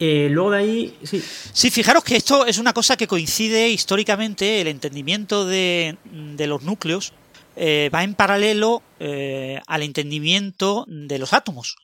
Eh, 0.03 0.29
luego 0.31 0.49
de 0.49 0.57
ahí, 0.57 0.97
sí. 1.03 1.21
Sí, 1.53 1.69
fijaros 1.69 2.03
que 2.03 2.15
esto 2.15 2.47
es 2.47 2.57
una 2.57 2.73
cosa 2.73 2.97
que 2.97 3.05
coincide 3.05 3.69
históricamente, 3.69 4.59
el 4.59 4.67
entendimiento 4.67 5.45
de, 5.45 5.95
los 6.39 6.63
núcleos 6.63 7.13
eh, 7.55 7.89
va 7.93 8.03
en 8.03 8.15
paralelo 8.15 8.81
eh, 8.99 9.61
al 9.67 9.83
entendimiento 9.83 10.85
de 10.87 11.19
los 11.19 11.33
átomos, 11.33 11.75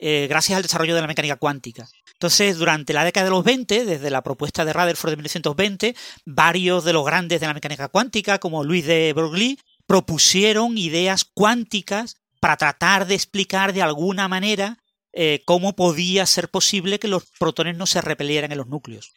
gracias 0.00 0.56
al 0.56 0.62
desarrollo 0.62 0.94
de 0.94 1.00
la 1.00 1.08
mecánica 1.08 1.36
cuántica. 1.36 1.88
Entonces, 2.12 2.56
durante 2.56 2.92
la 2.92 3.04
década 3.04 3.24
de 3.24 3.30
los 3.30 3.44
20, 3.44 3.84
desde 3.84 4.10
la 4.10 4.22
propuesta 4.22 4.64
de 4.64 4.72
Rutherford 4.72 5.10
de 5.10 5.16
1920, 5.16 5.96
varios 6.24 6.84
de 6.84 6.92
los 6.92 7.04
grandes 7.04 7.40
de 7.40 7.46
la 7.46 7.54
mecánica 7.54 7.88
cuántica, 7.88 8.38
como 8.38 8.62
Luis 8.62 8.86
de 8.86 9.12
Broglie, 9.12 9.58
propusieron 9.86 10.78
ideas 10.78 11.24
cuánticas 11.24 12.16
para 12.40 12.56
tratar 12.56 13.06
de 13.06 13.14
explicar 13.14 13.72
de 13.72 13.82
alguna 13.82 14.28
manera 14.28 14.78
eh, 15.12 15.42
cómo 15.46 15.74
podía 15.74 16.26
ser 16.26 16.48
posible 16.50 16.98
que 16.98 17.08
los 17.08 17.24
protones 17.38 17.76
no 17.76 17.86
se 17.86 18.00
repelieran 18.00 18.52
en 18.52 18.58
los 18.58 18.66
núcleos. 18.66 19.12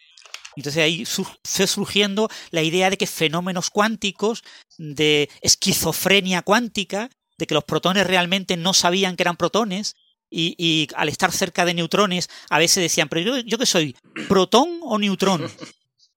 Entonces 0.55 0.83
ahí 0.83 1.05
fue 1.05 1.67
surgiendo 1.67 2.29
la 2.49 2.61
idea 2.61 2.89
de 2.89 2.97
que 2.97 3.07
fenómenos 3.07 3.69
cuánticos, 3.69 4.43
de 4.77 5.29
esquizofrenia 5.41 6.41
cuántica, 6.41 7.09
de 7.37 7.47
que 7.47 7.53
los 7.53 7.63
protones 7.63 8.05
realmente 8.05 8.57
no 8.57 8.73
sabían 8.73 9.15
que 9.15 9.23
eran 9.23 9.37
protones, 9.37 9.95
y, 10.31 10.87
al 10.95 11.09
estar 11.09 11.31
cerca 11.31 11.65
de 11.65 11.73
neutrones 11.73 12.29
a 12.49 12.57
veces 12.57 12.81
decían, 12.81 13.09
pero 13.09 13.39
yo, 13.39 13.57
qué 13.57 13.65
soy, 13.65 13.95
protón 14.29 14.79
o 14.83 14.97
neutrón. 14.97 15.51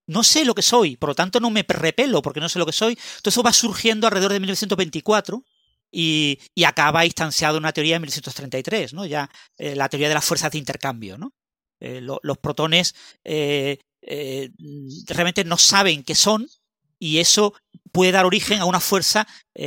No 0.06 0.22
sé 0.22 0.44
lo 0.44 0.54
que 0.54 0.62
soy, 0.62 0.96
por 0.96 1.08
lo 1.08 1.14
tanto 1.14 1.40
no 1.40 1.50
me 1.50 1.64
repelo 1.66 2.22
porque 2.22 2.40
no 2.40 2.48
sé 2.48 2.58
lo 2.58 2.66
que 2.66 2.72
soy. 2.72 2.94
Todo 2.94 3.30
eso 3.30 3.42
va 3.42 3.52
surgiendo 3.52 4.06
alrededor 4.06 4.32
de 4.32 4.40
1924 4.40 5.42
y, 5.90 6.38
acaba 6.64 7.06
instanciado 7.06 7.58
una 7.58 7.72
teoría 7.72 7.96
en 7.96 8.02
1933, 8.02 8.92
¿no? 8.92 9.06
Ya 9.06 9.30
eh, 9.56 9.74
la 9.74 9.88
teoría 9.88 10.08
de 10.08 10.14
las 10.14 10.24
fuerzas 10.24 10.52
de 10.52 10.58
intercambio, 10.58 11.16
¿no? 11.16 11.32
Eh, 11.80 12.00
los 12.00 12.38
protones 12.38 12.94
eh, 13.24 13.78
realmente 15.06 15.44
no 15.44 15.56
saben 15.56 16.02
qué 16.02 16.14
son 16.14 16.48
y 16.98 17.18
eso 17.18 17.54
puede 17.92 18.12
dar 18.12 18.26
origen 18.26 18.60
a 18.60 18.64
una 18.64 18.80
fuerza 18.80 19.26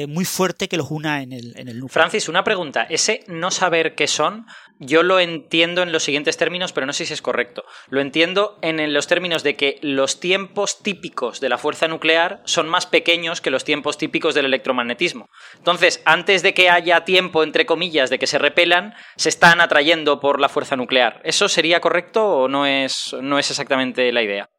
muy 0.09 0.25
fuerte 0.25 0.67
que 0.67 0.75
los 0.75 0.91
una 0.91 1.21
en 1.21 1.31
el, 1.31 1.57
en 1.57 1.69
el 1.69 1.79
núcleo. 1.79 1.93
Francis, 1.93 2.27
una 2.27 2.43
pregunta. 2.43 2.83
Ese 2.89 3.23
no 3.27 3.51
saber 3.51 3.95
qué 3.95 4.05
son 4.05 4.45
yo 4.79 5.01
lo 5.01 5.19
entiendo 5.19 5.81
en 5.81 5.91
los 5.91 6.03
siguientes 6.03 6.37
términos, 6.37 6.71
pero 6.71 6.85
no 6.85 6.93
sé 6.93 7.05
si 7.05 7.13
es 7.13 7.21
correcto. 7.21 7.65
Lo 7.89 7.99
entiendo 7.99 8.59
en 8.61 8.93
los 8.93 9.07
términos 9.07 9.43
de 9.43 9.55
que 9.55 9.79
los 9.81 10.19
tiempos 10.19 10.83
típicos 10.83 11.39
de 11.39 11.49
la 11.49 11.57
fuerza 11.57 11.87
nuclear 11.87 12.41
son 12.45 12.69
más 12.69 12.85
pequeños 12.85 13.41
que 13.41 13.49
los 13.49 13.63
tiempos 13.63 13.97
típicos 13.97 14.35
del 14.35 14.45
electromagnetismo. 14.45 15.29
Entonces, 15.57 16.01
antes 16.05 16.43
de 16.43 16.53
que 16.53 16.69
haya 16.69 17.05
tiempo, 17.05 17.43
entre 17.43 17.65
comillas, 17.65 18.09
de 18.09 18.19
que 18.19 18.27
se 18.27 18.37
repelan, 18.37 18.93
se 19.15 19.29
están 19.29 19.61
atrayendo 19.61 20.19
por 20.19 20.39
la 20.39 20.49
fuerza 20.49 20.75
nuclear. 20.75 21.21
¿Eso 21.23 21.49
sería 21.49 21.81
correcto 21.81 22.25
o 22.25 22.47
no 22.47 22.65
es, 22.65 23.15
no 23.21 23.39
es 23.39 23.49
exactamente 23.49 24.11
la 24.11 24.21
idea? 24.21 24.49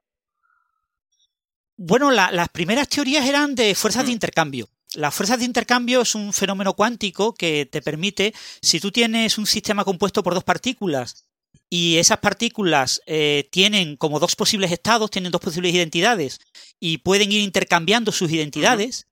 Bueno, 1.81 2.11
las 2.11 2.49
primeras 2.49 2.89
teorías 2.89 3.25
eran 3.25 3.55
de 3.55 3.73
fuerzas 3.77 4.05
de 4.05 4.11
mm. 4.11 4.15
intercambio. 4.15 4.69
Las 4.95 5.15
fuerzas 5.15 5.39
de 5.39 5.45
intercambio 5.45 6.01
es 6.01 6.17
un 6.17 6.33
fenómeno 6.33 6.75
cuántico 6.75 7.35
que 7.35 7.67
te 7.67 7.81
permite, 7.81 8.35
si 8.61 8.81
tú 8.81 8.91
tienes 8.91 9.39
un 9.39 9.47
sistema 9.47 9.85
compuesto 9.85 10.25
por 10.25 10.35
dos 10.35 10.43
partículas 10.43 11.27
y 11.71 11.99
esas 11.99 12.19
partículas 12.19 13.01
eh, 13.07 13.49
tienen 13.53 13.97
como 13.97 14.19
dos 14.19 14.35
posibles 14.35 14.73
estados, 14.73 15.11
tienen 15.13 15.31
dos 15.31 15.41
posibles 15.41 15.73
identidades 15.73 16.41
y 16.81 16.99
pueden 16.99 17.31
ir 17.31 17.43
intercambiando 17.43 18.11
sus 18.11 18.33
identidades, 18.33 19.07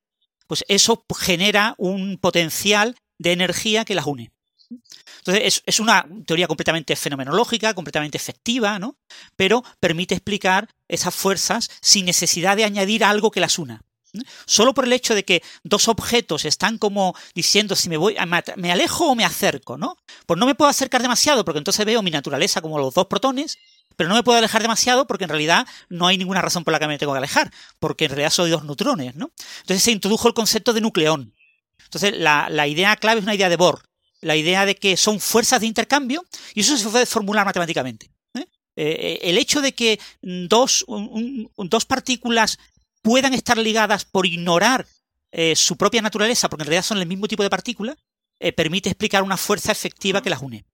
pues 0.49 0.65
eso 0.67 1.05
genera 1.17 1.77
un 1.79 2.19
potencial 2.19 2.97
de 3.19 3.31
energía 3.31 3.85
que 3.85 3.95
las 3.95 4.07
une. 4.07 4.33
Entonces, 5.19 5.63
es, 5.65 5.81
una 5.81 6.07
teoría 6.27 6.47
completamente 6.47 6.97
fenomenológica, 6.97 7.75
completamente 7.75 8.17
efectiva, 8.17 8.79
¿no? 8.79 8.97
Pero 9.37 9.63
permite 9.81 10.15
explicar 10.15 10.69
esas 10.89 11.15
fuerzas 11.15 11.71
sin 11.81 12.07
necesidad 12.07 12.57
de 12.57 12.65
añadir 12.65 13.05
algo 13.05 13.31
que 13.31 13.41
las 13.41 13.59
una. 13.59 13.83
Solo 14.47 14.73
por 14.73 14.85
el 14.85 14.93
hecho 14.93 15.15
de 15.15 15.25
que 15.25 15.43
dos 15.63 15.89
objetos 15.89 16.45
están 16.45 16.79
como 16.79 17.15
diciendo 17.35 17.77
si 17.77 17.89
me 17.89 17.97
voy, 17.97 18.17
me 18.57 18.73
alejo 18.73 19.11
o 19.11 19.15
me 19.15 19.25
acerco, 19.25 19.77
¿no? 19.77 19.97
Pues 20.27 20.39
no 20.39 20.47
me 20.47 20.55
puedo 20.55 20.71
acercar 20.71 21.03
demasiado 21.03 21.45
porque 21.45 21.59
entonces 21.59 21.85
veo 21.85 22.03
mi 22.03 22.11
naturaleza 22.11 22.61
como 22.61 22.79
los 22.79 22.95
dos 22.95 23.07
protones, 23.07 23.59
pero 23.97 24.09
no 24.09 24.15
me 24.15 24.23
puedo 24.23 24.39
alejar 24.39 24.63
demasiado 24.63 25.07
porque 25.07 25.25
en 25.25 25.31
realidad 25.31 25.67
no 25.89 26.07
hay 26.07 26.19
ninguna 26.19 26.43
razón 26.43 26.65
por 26.65 26.73
la 26.73 26.79
que 26.79 26.87
me 26.87 26.99
tengo 26.99 27.13
que 27.13 27.19
alejar, 27.19 27.53
porque 27.79 28.05
en 28.05 28.11
realidad 28.11 28.31
soy 28.31 28.51
dos 28.51 28.65
neutrones, 28.65 29.17
¿no? 29.17 29.33
Entonces 29.61 29.83
se 29.83 29.93
introdujo 29.93 30.29
el 30.29 30.35
concepto 30.35 30.73
de 30.73 30.81
nucleón. 30.81 31.35
Entonces 31.85 32.15
la, 32.17 32.67
idea 32.67 32.97
clave 32.97 33.21
es 33.21 33.25
una 33.25 33.35
idea 33.35 33.49
de 33.49 33.57
Bohr, 33.57 33.83
la 34.21 34.37
idea 34.37 34.67
de 34.67 34.77
que 34.77 34.97
son 34.97 35.21
fuerzas 35.21 35.61
de 35.61 35.67
intercambio 35.67 36.25
y 36.55 36.61
eso 36.61 36.77
se 36.77 36.89
puede 36.89 37.07
formular 37.07 37.45
matemáticamente. 37.45 38.11
¿eh? 38.35 38.47
Eh, 38.77 39.19
el 39.23 39.39
hecho 39.39 39.61
de 39.61 39.73
que 39.73 39.99
dos, 40.23 40.85
dos 41.57 41.85
partículas 41.85 42.59
puedan 43.03 43.35
estar 43.35 43.57
ligadas 43.57 44.05
por 44.05 44.27
ignorar 44.27 44.87
eh, 45.31 45.55
su 45.55 45.77
propia 45.77 46.03
naturaleza, 46.03 46.49
porque 46.49 46.63
en 46.63 46.69
realidad 46.69 46.85
son 46.85 46.99
el 46.99 47.07
mismo 47.07 47.29
tipo 47.29 47.43
de 47.43 47.51
partícula, 47.51 47.97
eh, 48.41 48.53
permite 48.53 48.89
explicar 48.89 49.23
una 49.23 49.37
fuerza 49.37 49.71
efectiva 49.71 50.23
que 50.23 50.31
las 50.31 50.43
une. 50.43 50.65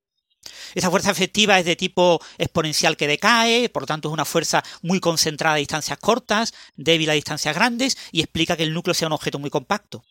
Esa 0.74 0.90
fuerza 0.90 1.10
efectiva 1.10 1.58
es 1.58 1.64
de 1.64 1.76
tipo 1.76 2.20
exponencial 2.38 2.96
que 2.96 3.06
decae, 3.06 3.68
por 3.68 3.82
lo 3.82 3.86
tanto 3.86 4.08
es 4.08 4.12
una 4.12 4.24
fuerza 4.24 4.62
muy 4.82 5.00
concentrada 5.00 5.56
a 5.56 5.58
distancias 5.58 5.98
cortas, 5.98 6.52
débil 6.76 7.10
a 7.10 7.14
distancias 7.14 7.54
grandes 7.54 7.96
y 8.10 8.20
explica 8.20 8.56
que 8.56 8.62
el 8.64 8.74
núcleo 8.74 8.94
sea 8.94 9.08
un 9.08 9.12
objeto 9.12 9.38
muy 9.38 9.50
compacto. 9.50 10.04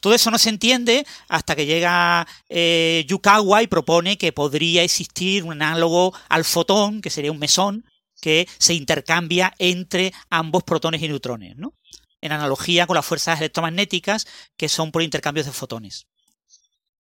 Todo 0.00 0.14
eso 0.14 0.30
no 0.30 0.38
se 0.38 0.50
entiende 0.50 1.06
hasta 1.28 1.56
que 1.56 1.66
llega 1.66 2.26
eh, 2.48 3.04
Yukawa 3.08 3.62
y 3.62 3.66
propone 3.66 4.18
que 4.18 4.32
podría 4.32 4.82
existir 4.82 5.44
un 5.44 5.52
análogo 5.52 6.12
al 6.28 6.44
fotón, 6.44 7.00
que 7.00 7.10
sería 7.10 7.32
un 7.32 7.38
mesón, 7.38 7.84
que 8.20 8.48
se 8.58 8.74
intercambia 8.74 9.52
entre 9.58 10.12
ambos 10.30 10.62
protones 10.62 11.02
y 11.02 11.08
neutrones, 11.08 11.56
¿no? 11.56 11.74
En 12.20 12.32
analogía 12.32 12.86
con 12.86 12.94
las 12.94 13.04
fuerzas 13.04 13.38
electromagnéticas 13.38 14.26
que 14.56 14.70
son 14.70 14.92
por 14.92 15.02
intercambios 15.02 15.46
de 15.46 15.52
fotones. 15.52 16.06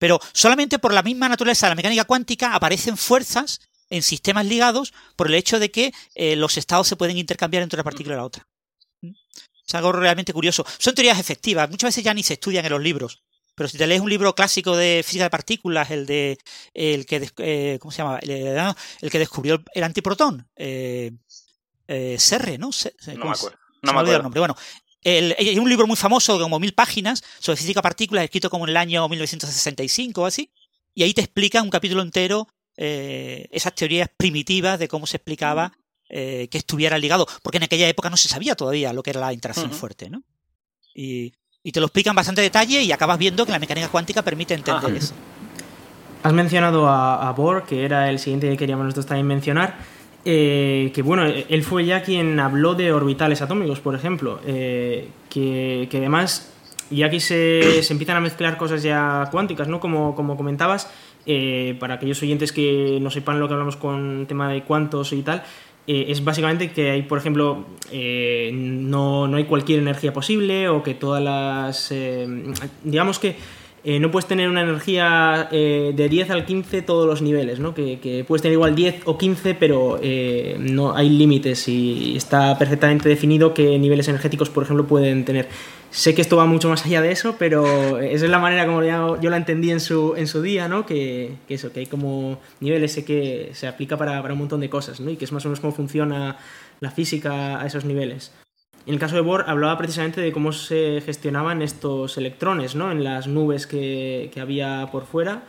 Pero 0.02 0.18
solamente 0.32 0.80
por 0.80 0.92
la 0.92 1.04
misma 1.04 1.28
naturaleza 1.28 1.66
de 1.66 1.70
la 1.70 1.74
mecánica 1.76 2.04
cuántica 2.04 2.56
aparecen 2.56 2.96
fuerzas 2.96 3.60
en 3.88 4.02
sistemas 4.02 4.44
ligados 4.44 4.92
por 5.14 5.28
el 5.28 5.34
hecho 5.34 5.60
de 5.60 5.70
que 5.70 5.94
eh, 6.16 6.34
los 6.34 6.56
estados 6.56 6.88
se 6.88 6.96
pueden 6.96 7.16
intercambiar 7.16 7.62
entre 7.62 7.76
una 7.76 7.84
partícula 7.84 8.16
y 8.16 8.18
la 8.18 8.24
otra. 8.24 8.48
¿Mm? 9.00 9.12
Es 9.64 9.74
algo 9.76 9.92
realmente 9.92 10.32
curioso. 10.32 10.66
Son 10.78 10.92
teorías 10.92 11.20
efectivas, 11.20 11.70
muchas 11.70 11.90
veces 11.90 12.02
ya 12.02 12.12
ni 12.14 12.24
se 12.24 12.32
estudian 12.32 12.64
en 12.64 12.72
los 12.72 12.82
libros. 12.82 13.22
Pero 13.54 13.68
si 13.68 13.78
te 13.78 13.86
lees 13.86 14.00
un 14.00 14.10
libro 14.10 14.34
clásico 14.34 14.76
de 14.76 15.04
física 15.04 15.22
de 15.22 15.30
partículas, 15.30 15.88
el 15.92 16.04
de 16.04 16.36
el 16.74 17.06
que 17.06 17.30
eh, 17.36 17.78
¿cómo 17.80 17.92
se 17.92 17.98
llama? 17.98 18.18
El, 18.18 19.08
que 19.08 19.20
descubrió 19.20 19.62
el 19.72 19.84
antiprotón, 19.84 20.48
eh, 20.56 21.12
eh 21.86 22.16
Serre, 22.18 22.58
¿no? 22.58 22.70
no 22.70 23.24
me 23.24 23.30
acuerdo. 23.30 23.58
No 23.82 23.92
me 23.92 24.00
acuerdo. 24.00 24.16
El 24.16 24.22
nombre. 24.24 24.40
Bueno, 24.40 24.56
hay 25.04 25.58
un 25.58 25.68
libro 25.68 25.86
muy 25.86 25.96
famoso, 25.96 26.38
como 26.38 26.58
mil 26.58 26.74
páginas, 26.74 27.22
sobre 27.38 27.56
física 27.56 27.78
de 27.78 27.82
partículas, 27.82 28.24
escrito 28.24 28.50
como 28.50 28.64
en 28.64 28.70
el 28.70 28.76
año 28.76 29.08
1965 29.08 30.22
o 30.22 30.26
así, 30.26 30.50
y 30.94 31.02
ahí 31.02 31.14
te 31.14 31.22
explica 31.22 31.62
un 31.62 31.70
capítulo 31.70 32.02
entero 32.02 32.48
eh, 32.76 33.48
esas 33.50 33.74
teorías 33.74 34.08
primitivas 34.16 34.78
de 34.78 34.88
cómo 34.88 35.06
se 35.06 35.16
explicaba 35.16 35.72
que 36.14 36.50
estuviera 36.52 36.98
ligado, 36.98 37.26
porque 37.42 37.56
en 37.56 37.62
aquella 37.62 37.88
época 37.88 38.10
no 38.10 38.18
se 38.18 38.28
sabía 38.28 38.54
todavía 38.54 38.92
lo 38.92 39.02
que 39.02 39.08
era 39.08 39.20
la 39.20 39.32
interacción 39.32 39.72
fuerte, 39.72 40.10
¿no? 40.10 40.22
Y, 40.94 41.32
y 41.62 41.72
te 41.72 41.80
lo 41.80 41.86
explican 41.86 42.14
bastante 42.14 42.40
detalle 42.40 42.82
y 42.82 42.92
acabas 42.92 43.18
viendo 43.18 43.46
que 43.46 43.52
la 43.52 43.58
mecánica 43.58 43.88
cuántica 43.88 44.22
permite 44.22 44.54
entender 44.54 44.94
eso. 44.94 45.14
Has 46.22 46.32
mencionado 46.32 46.88
a, 46.88 47.32
Bohr, 47.32 47.64
que 47.64 47.84
era 47.84 48.10
el 48.10 48.18
siguiente 48.18 48.48
que 48.48 48.56
queríamos 48.56 48.84
nosotros 48.84 49.06
también 49.06 49.26
mencionar. 49.26 49.76
Eh, 50.24 50.92
que 50.94 51.02
bueno, 51.02 51.24
él 51.24 51.62
fue 51.64 51.84
ya 51.84 52.02
quien 52.02 52.38
habló 52.38 52.74
de 52.74 52.92
orbitales 52.92 53.42
atómicos, 53.42 53.80
por 53.80 53.94
ejemplo, 53.94 54.40
eh, 54.46 55.08
que, 55.28 55.88
además, 55.92 56.52
y 56.90 57.02
aquí 57.02 57.18
se, 57.18 57.82
se, 57.82 57.92
empiezan 57.92 58.16
a 58.16 58.20
mezclar 58.20 58.56
cosas 58.56 58.82
ya 58.82 59.28
cuánticas, 59.32 59.66
¿no? 59.66 59.80
Como, 59.80 60.14
como 60.14 60.36
comentabas, 60.36 60.88
eh, 61.26 61.76
para 61.80 61.94
aquellos 61.94 62.22
oyentes 62.22 62.52
que 62.52 62.98
no 63.00 63.10
sepan 63.10 63.40
lo 63.40 63.48
que 63.48 63.54
hablamos 63.54 63.76
con 63.76 64.26
tema 64.26 64.48
de 64.52 64.62
cuántos 64.62 65.12
y 65.12 65.22
tal, 65.22 65.42
eh, 65.86 66.06
es 66.08 66.22
básicamente 66.22 66.70
que 66.70 66.90
hay, 66.90 67.02
por 67.02 67.18
ejemplo, 67.18 67.64
eh, 67.90 68.50
no, 68.54 69.26
no, 69.26 69.36
hay 69.36 69.44
cualquier 69.44 69.80
energía 69.80 70.12
posible 70.12 70.68
o 70.68 70.82
que 70.82 70.94
todas 70.94 71.22
las... 71.22 71.90
Eh, 71.90 72.26
digamos 72.84 73.18
que 73.18 73.36
no 73.84 74.10
puedes 74.10 74.28
tener 74.28 74.48
una 74.48 74.62
energía 74.62 75.48
de 75.50 76.08
10 76.08 76.30
al 76.30 76.44
15 76.44 76.82
todos 76.82 77.06
los 77.06 77.20
niveles, 77.20 77.58
¿no? 77.58 77.74
Que, 77.74 78.24
puedes 78.26 78.42
tener 78.42 78.54
igual 78.54 78.74
10 78.74 79.02
o 79.06 79.18
15, 79.18 79.54
pero 79.54 79.98
no 80.58 80.94
hay 80.94 81.08
límites 81.08 81.66
y 81.68 82.16
está 82.16 82.56
perfectamente 82.58 83.08
definido 83.08 83.54
qué 83.54 83.78
niveles 83.78 84.08
energéticos, 84.08 84.50
por 84.50 84.64
ejemplo, 84.64 84.86
pueden 84.86 85.24
tener. 85.24 85.48
Sé 85.90 86.14
que 86.14 86.22
esto 86.22 86.38
va 86.38 86.46
mucho 86.46 86.70
más 86.70 86.86
allá 86.86 87.02
de 87.02 87.12
eso, 87.12 87.36
pero 87.38 87.98
esa 87.98 88.24
es 88.24 88.30
la 88.30 88.38
manera 88.38 88.64
como 88.64 88.82
yo, 88.82 89.30
la 89.30 89.36
entendí 89.36 89.70
en 89.70 89.80
su, 89.80 90.14
en 90.16 90.26
su 90.26 90.40
día, 90.40 90.66
¿no? 90.66 90.86
Que, 90.86 91.36
eso, 91.48 91.70
que 91.70 91.80
hay 91.80 91.86
como 91.86 92.40
niveles 92.60 92.96
que 93.04 93.50
se 93.52 93.66
aplica 93.66 93.98
para, 93.98 94.22
para, 94.22 94.32
un 94.32 94.40
montón 94.40 94.60
de 94.60 94.70
cosas, 94.70 95.00
¿no? 95.00 95.10
Y 95.10 95.16
que 95.16 95.26
es 95.26 95.32
más 95.32 95.44
o 95.44 95.48
menos 95.48 95.60
cómo 95.60 95.74
funciona 95.74 96.38
la 96.80 96.90
física 96.90 97.60
a 97.60 97.66
esos 97.66 97.84
niveles. 97.84 98.32
En 98.86 98.94
el 98.94 99.00
caso 99.00 99.14
de 99.14 99.20
Bohr 99.20 99.44
hablaba 99.46 99.78
precisamente 99.78 100.20
de 100.20 100.32
cómo 100.32 100.52
se 100.52 101.02
gestionaban 101.04 101.62
estos 101.62 102.18
electrones, 102.18 102.74
¿no? 102.74 102.90
En 102.90 103.04
las 103.04 103.28
nubes 103.28 103.66
que, 103.66 104.30
que 104.32 104.40
había 104.40 104.88
por 104.90 105.04
fuera 105.06 105.44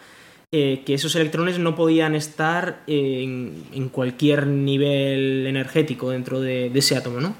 eh, 0.56 0.84
que 0.86 0.94
esos 0.94 1.16
electrones 1.16 1.58
no 1.58 1.74
podían 1.74 2.14
estar 2.14 2.84
en, 2.86 3.90
cualquier 3.92 4.46
nivel 4.46 5.48
energético 5.48 6.12
dentro 6.12 6.42
de, 6.42 6.68
ese 6.76 6.96
átomo, 6.96 7.20
¿no? 7.20 7.36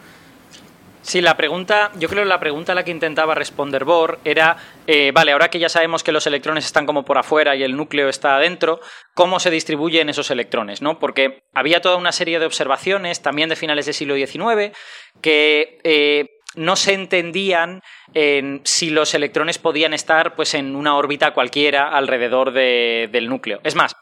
Sí, 1.04 1.20
la 1.20 1.36
pregunta, 1.36 1.92
yo 1.96 2.08
creo 2.08 2.24
que 2.24 2.30
la 2.30 2.40
pregunta 2.40 2.72
a 2.72 2.76
la 2.76 2.86
que 2.86 2.92
intentaba 2.92 3.36
responder 3.36 3.84
Bohr 3.84 4.20
era, 4.24 4.56
eh, 4.88 5.12
vale, 5.14 5.34
ahora 5.34 5.50
que 5.50 5.60
ya 5.60 5.68
sabemos 5.68 6.02
que 6.02 6.14
los 6.14 6.26
electrones 6.28 6.64
están 6.64 6.86
como 6.86 7.04
por 7.04 7.18
afuera 7.18 7.58
y 7.58 7.64
el 7.64 7.76
núcleo 7.76 8.08
está 8.08 8.38
adentro, 8.38 8.80
¿cómo 9.14 9.42
se 9.42 9.52
distribuyen 9.52 10.08
esos 10.08 10.32
electrones? 10.32 10.82
¿no? 10.82 11.00
Porque 11.00 11.44
había 11.54 11.82
toda 11.82 11.98
una 11.98 12.14
serie 12.14 12.40
de 12.40 12.46
observaciones, 12.46 13.22
también 13.22 13.50
de 13.50 13.58
finales 13.58 13.86
del 13.86 13.96
siglo 13.96 14.16
XIX, 14.16 14.72
que 15.22 15.82
eh, 15.84 16.40
no 16.56 16.78
se 16.78 16.94
entendían 16.94 17.82
en 18.14 18.62
si 18.64 18.90
los 18.90 19.14
electrones 19.14 19.58
podían 19.58 19.94
estar 19.94 20.36
pues, 20.36 20.54
en 20.54 20.74
una 20.74 20.96
órbita 20.96 21.34
cualquiera 21.34 21.90
alrededor 21.90 22.54
del 22.54 23.28
núcleo. 23.28 23.60
Es 23.66 23.76
más, 23.76 23.94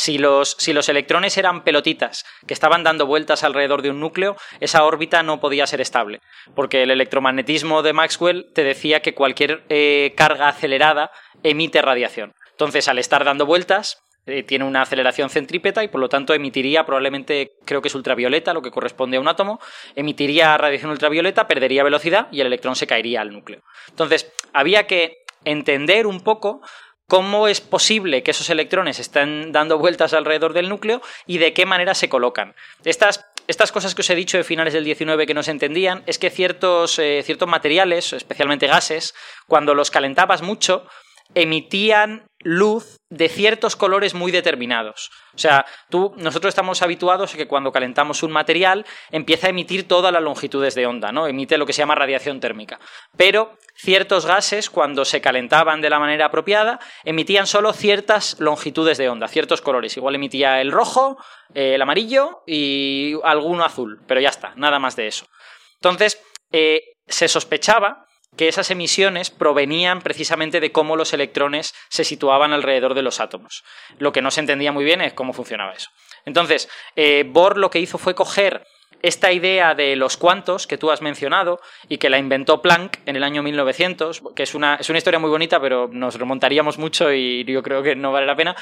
si 0.00 0.16
los, 0.16 0.56
si 0.58 0.72
los, 0.72 0.88
electrones 0.88 1.36
eran 1.36 1.62
pelotitas 1.62 2.24
que 2.46 2.54
estaban 2.54 2.82
dando 2.82 3.04
vueltas 3.04 3.44
alrededor 3.44 3.82
de 3.82 3.90
un 3.90 4.00
núcleo, 4.00 4.34
esa 4.58 4.84
órbita 4.84 5.22
no 5.22 5.40
podía 5.40 5.66
ser 5.66 5.82
estable, 5.82 6.22
porque 6.54 6.84
el 6.84 6.90
electromagnetismo 6.90 7.82
de 7.82 7.92
Maxwell 7.92 8.50
te 8.54 8.64
decía 8.64 9.00
que 9.00 9.14
cualquier 9.14 9.62
eh, 9.68 10.14
carga 10.16 10.48
acelerada 10.48 11.10
emite 11.42 11.82
radiación. 11.82 12.32
Entonces, 12.52 12.88
al 12.88 12.98
estar 12.98 13.26
dando 13.26 13.44
vueltas, 13.44 14.02
eh, 14.24 14.42
tiene 14.42 14.64
una 14.64 14.82
aceleración 14.82 15.28
centrípeta 15.28 15.84
y 15.84 15.88
por 15.88 16.00
lo 16.00 16.08
tanto 16.08 16.32
emitiría 16.32 16.86
probablemente, 16.86 17.52
creo 17.66 17.82
que 17.82 17.88
es 17.88 17.94
ultravioleta, 17.94 18.54
lo 18.54 18.62
que 18.62 18.70
corresponde 18.70 19.18
a 19.18 19.20
un 19.20 19.28
átomo, 19.28 19.60
emitiría 19.96 20.56
radiación 20.56 20.92
ultravioleta, 20.92 21.46
perdería 21.46 21.84
velocidad 21.84 22.28
y 22.32 22.40
el 22.40 22.46
electrón 22.46 22.74
se 22.74 22.86
caería 22.86 23.20
al 23.20 23.32
núcleo. 23.32 23.60
Entonces, 23.90 24.32
había 24.54 24.86
que 24.86 25.18
entender 25.44 26.06
un 26.06 26.20
poco 26.20 26.62
cómo 27.10 27.48
es 27.48 27.60
posible 27.60 28.22
que 28.22 28.30
esos 28.30 28.50
electrones 28.50 29.00
estén 29.00 29.50
dando 29.50 29.78
vueltas 29.78 30.14
alrededor 30.14 30.52
del 30.52 30.68
núcleo 30.68 31.02
y 31.26 31.38
de 31.38 31.52
qué 31.52 31.66
manera 31.66 31.92
se 31.96 32.08
colocan. 32.08 32.54
Estas, 32.84 33.26
estas 33.48 33.72
cosas 33.72 33.96
que 33.96 34.02
os 34.02 34.10
he 34.10 34.14
dicho 34.14 34.38
de 34.38 34.44
finales 34.44 34.74
del 34.74 34.84
19 34.84 35.26
que 35.26 35.34
no 35.34 35.42
se 35.42 35.50
entendían 35.50 36.04
es 36.06 36.20
que 36.20 36.30
ciertos, 36.30 37.00
eh, 37.00 37.22
ciertos 37.24 37.48
materiales, 37.48 38.12
especialmente 38.12 38.68
gases, 38.68 39.12
cuando 39.48 39.74
los 39.74 39.90
calentabas 39.90 40.42
mucho, 40.42 40.86
emitían 41.34 42.24
luz 42.42 43.00
de 43.10 43.28
ciertos 43.28 43.76
colores 43.76 44.14
muy 44.14 44.32
determinados. 44.32 45.10
O 45.34 45.38
sea, 45.38 45.66
tú, 45.90 46.14
nosotros 46.16 46.50
estamos 46.50 46.80
habituados 46.80 47.34
a 47.34 47.36
que 47.36 47.46
cuando 47.46 47.72
calentamos 47.72 48.22
un 48.22 48.32
material 48.32 48.86
empieza 49.10 49.46
a 49.46 49.50
emitir 49.50 49.86
todas 49.86 50.12
las 50.12 50.22
longitudes 50.22 50.74
de 50.74 50.86
onda, 50.86 51.12
¿no? 51.12 51.26
Emite 51.26 51.58
lo 51.58 51.66
que 51.66 51.72
se 51.72 51.82
llama 51.82 51.94
radiación 51.94 52.40
térmica. 52.40 52.80
Pero 53.16 53.58
ciertos 53.74 54.26
gases, 54.26 54.70
cuando 54.70 55.04
se 55.04 55.20
calentaban 55.20 55.80
de 55.80 55.90
la 55.90 55.98
manera 55.98 56.26
apropiada, 56.26 56.80
emitían 57.04 57.46
solo 57.46 57.72
ciertas 57.72 58.40
longitudes 58.40 58.96
de 58.96 59.08
onda, 59.08 59.28
ciertos 59.28 59.60
colores. 59.60 59.96
Igual 59.96 60.14
emitía 60.14 60.60
el 60.60 60.72
rojo, 60.72 61.18
eh, 61.54 61.74
el 61.74 61.82
amarillo 61.82 62.42
y 62.46 63.14
alguno 63.22 63.64
azul, 63.64 64.00
pero 64.06 64.20
ya 64.20 64.30
está, 64.30 64.54
nada 64.56 64.78
más 64.78 64.96
de 64.96 65.08
eso. 65.08 65.26
Entonces, 65.74 66.22
eh, 66.52 66.80
se 67.06 67.28
sospechaba 67.28 68.06
que 68.36 68.48
esas 68.48 68.70
emisiones 68.70 69.30
provenían 69.30 70.00
precisamente 70.00 70.60
de 70.60 70.72
cómo 70.72 70.96
los 70.96 71.12
electrones 71.12 71.74
se 71.88 72.04
situaban 72.04 72.52
alrededor 72.52 72.94
de 72.94 73.02
los 73.02 73.20
átomos. 73.20 73.64
Lo 73.98 74.12
que 74.12 74.22
no 74.22 74.30
se 74.30 74.40
entendía 74.40 74.72
muy 74.72 74.84
bien 74.84 75.00
es 75.00 75.12
cómo 75.12 75.32
funcionaba 75.32 75.72
eso. 75.72 75.90
Entonces, 76.24 76.68
eh, 76.96 77.24
Bohr 77.26 77.56
lo 77.56 77.70
que 77.70 77.80
hizo 77.80 77.98
fue 77.98 78.14
coger 78.14 78.66
esta 79.02 79.32
idea 79.32 79.74
de 79.74 79.96
los 79.96 80.16
cuantos 80.16 80.66
que 80.66 80.76
tú 80.76 80.90
has 80.90 81.00
mencionado 81.00 81.60
y 81.88 81.98
que 81.98 82.10
la 82.10 82.18
inventó 82.18 82.60
Planck 82.60 82.98
en 83.06 83.16
el 83.16 83.24
año 83.24 83.42
1900, 83.42 84.22
que 84.36 84.42
es 84.42 84.54
una, 84.54 84.76
es 84.76 84.88
una 84.90 84.98
historia 84.98 85.18
muy 85.18 85.30
bonita, 85.30 85.60
pero 85.60 85.88
nos 85.90 86.16
remontaríamos 86.16 86.78
mucho 86.78 87.12
y 87.12 87.44
yo 87.44 87.62
creo 87.62 87.82
que 87.82 87.96
no 87.96 88.12
vale 88.12 88.26
la 88.26 88.36
pena. 88.36 88.54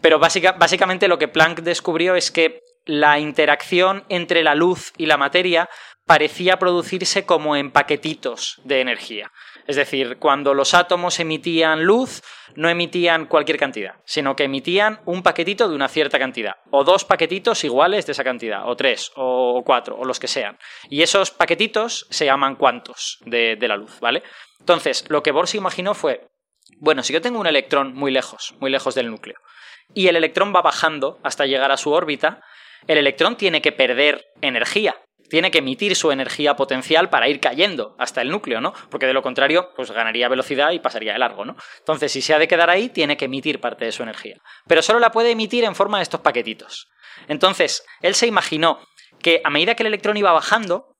Pero 0.00 0.18
básicamente 0.18 1.08
lo 1.08 1.18
que 1.18 1.28
Planck 1.28 1.60
descubrió 1.60 2.14
es 2.14 2.30
que 2.30 2.62
la 2.84 3.18
interacción 3.18 4.04
entre 4.08 4.42
la 4.42 4.54
luz 4.54 4.92
y 4.96 5.06
la 5.06 5.16
materia 5.16 5.68
parecía 6.08 6.58
producirse 6.58 7.26
como 7.26 7.54
en 7.54 7.70
paquetitos 7.70 8.62
de 8.64 8.80
energía. 8.80 9.30
Es 9.66 9.76
decir, 9.76 10.16
cuando 10.18 10.54
los 10.54 10.72
átomos 10.72 11.20
emitían 11.20 11.84
luz, 11.84 12.22
no 12.54 12.70
emitían 12.70 13.26
cualquier 13.26 13.58
cantidad, 13.58 13.96
sino 14.06 14.34
que 14.34 14.44
emitían 14.44 15.02
un 15.04 15.22
paquetito 15.22 15.68
de 15.68 15.74
una 15.74 15.86
cierta 15.86 16.18
cantidad, 16.18 16.54
o 16.70 16.82
dos 16.82 17.04
paquetitos 17.04 17.62
iguales 17.62 18.06
de 18.06 18.12
esa 18.12 18.24
cantidad, 18.24 18.66
o 18.66 18.74
tres, 18.74 19.12
o 19.16 19.62
cuatro, 19.66 19.96
o 19.98 20.06
los 20.06 20.18
que 20.18 20.28
sean. 20.28 20.58
Y 20.88 21.02
esos 21.02 21.30
paquetitos 21.30 22.06
se 22.08 22.24
llaman 22.24 22.56
cuantos 22.56 23.18
de, 23.26 23.56
de 23.56 23.68
la 23.68 23.76
luz, 23.76 24.00
¿vale? 24.00 24.22
Entonces, 24.60 25.04
lo 25.10 25.22
que 25.22 25.30
Bohr 25.30 25.46
se 25.46 25.58
imaginó 25.58 25.92
fue, 25.92 26.26
bueno, 26.78 27.02
si 27.02 27.12
yo 27.12 27.20
tengo 27.20 27.38
un 27.38 27.46
electrón 27.46 27.94
muy 27.94 28.10
lejos, 28.10 28.54
muy 28.60 28.70
lejos 28.70 28.94
del 28.94 29.10
núcleo, 29.10 29.36
y 29.92 30.08
el 30.08 30.16
electrón 30.16 30.54
va 30.56 30.62
bajando 30.62 31.18
hasta 31.22 31.44
llegar 31.44 31.70
a 31.70 31.76
su 31.76 31.92
órbita, 31.92 32.40
el 32.86 32.96
electrón 32.96 33.36
tiene 33.36 33.60
que 33.60 33.72
perder 33.72 34.24
energía, 34.40 34.96
tiene 35.28 35.50
que 35.50 35.58
emitir 35.58 35.94
su 35.96 36.10
energía 36.10 36.56
potencial 36.56 37.10
para 37.10 37.28
ir 37.28 37.40
cayendo 37.40 37.94
hasta 37.98 38.22
el 38.22 38.30
núcleo, 38.30 38.60
¿no? 38.60 38.72
Porque 38.90 39.06
de 39.06 39.12
lo 39.12 39.22
contrario, 39.22 39.70
pues 39.76 39.90
ganaría 39.90 40.28
velocidad 40.28 40.70
y 40.72 40.78
pasaría 40.78 41.12
de 41.12 41.18
largo, 41.18 41.44
¿no? 41.44 41.56
Entonces, 41.78 42.12
si 42.12 42.22
se 42.22 42.34
ha 42.34 42.38
de 42.38 42.48
quedar 42.48 42.70
ahí, 42.70 42.88
tiene 42.88 43.16
que 43.16 43.26
emitir 43.26 43.60
parte 43.60 43.84
de 43.84 43.92
su 43.92 44.02
energía. 44.02 44.36
Pero 44.66 44.82
solo 44.82 44.98
la 44.98 45.12
puede 45.12 45.30
emitir 45.30 45.64
en 45.64 45.74
forma 45.74 45.98
de 45.98 46.04
estos 46.04 46.20
paquetitos. 46.20 46.88
Entonces, 47.28 47.84
él 48.00 48.14
se 48.14 48.26
imaginó 48.26 48.80
que 49.20 49.40
a 49.44 49.50
medida 49.50 49.74
que 49.74 49.82
el 49.82 49.88
electrón 49.88 50.16
iba 50.16 50.32
bajando, 50.32 50.96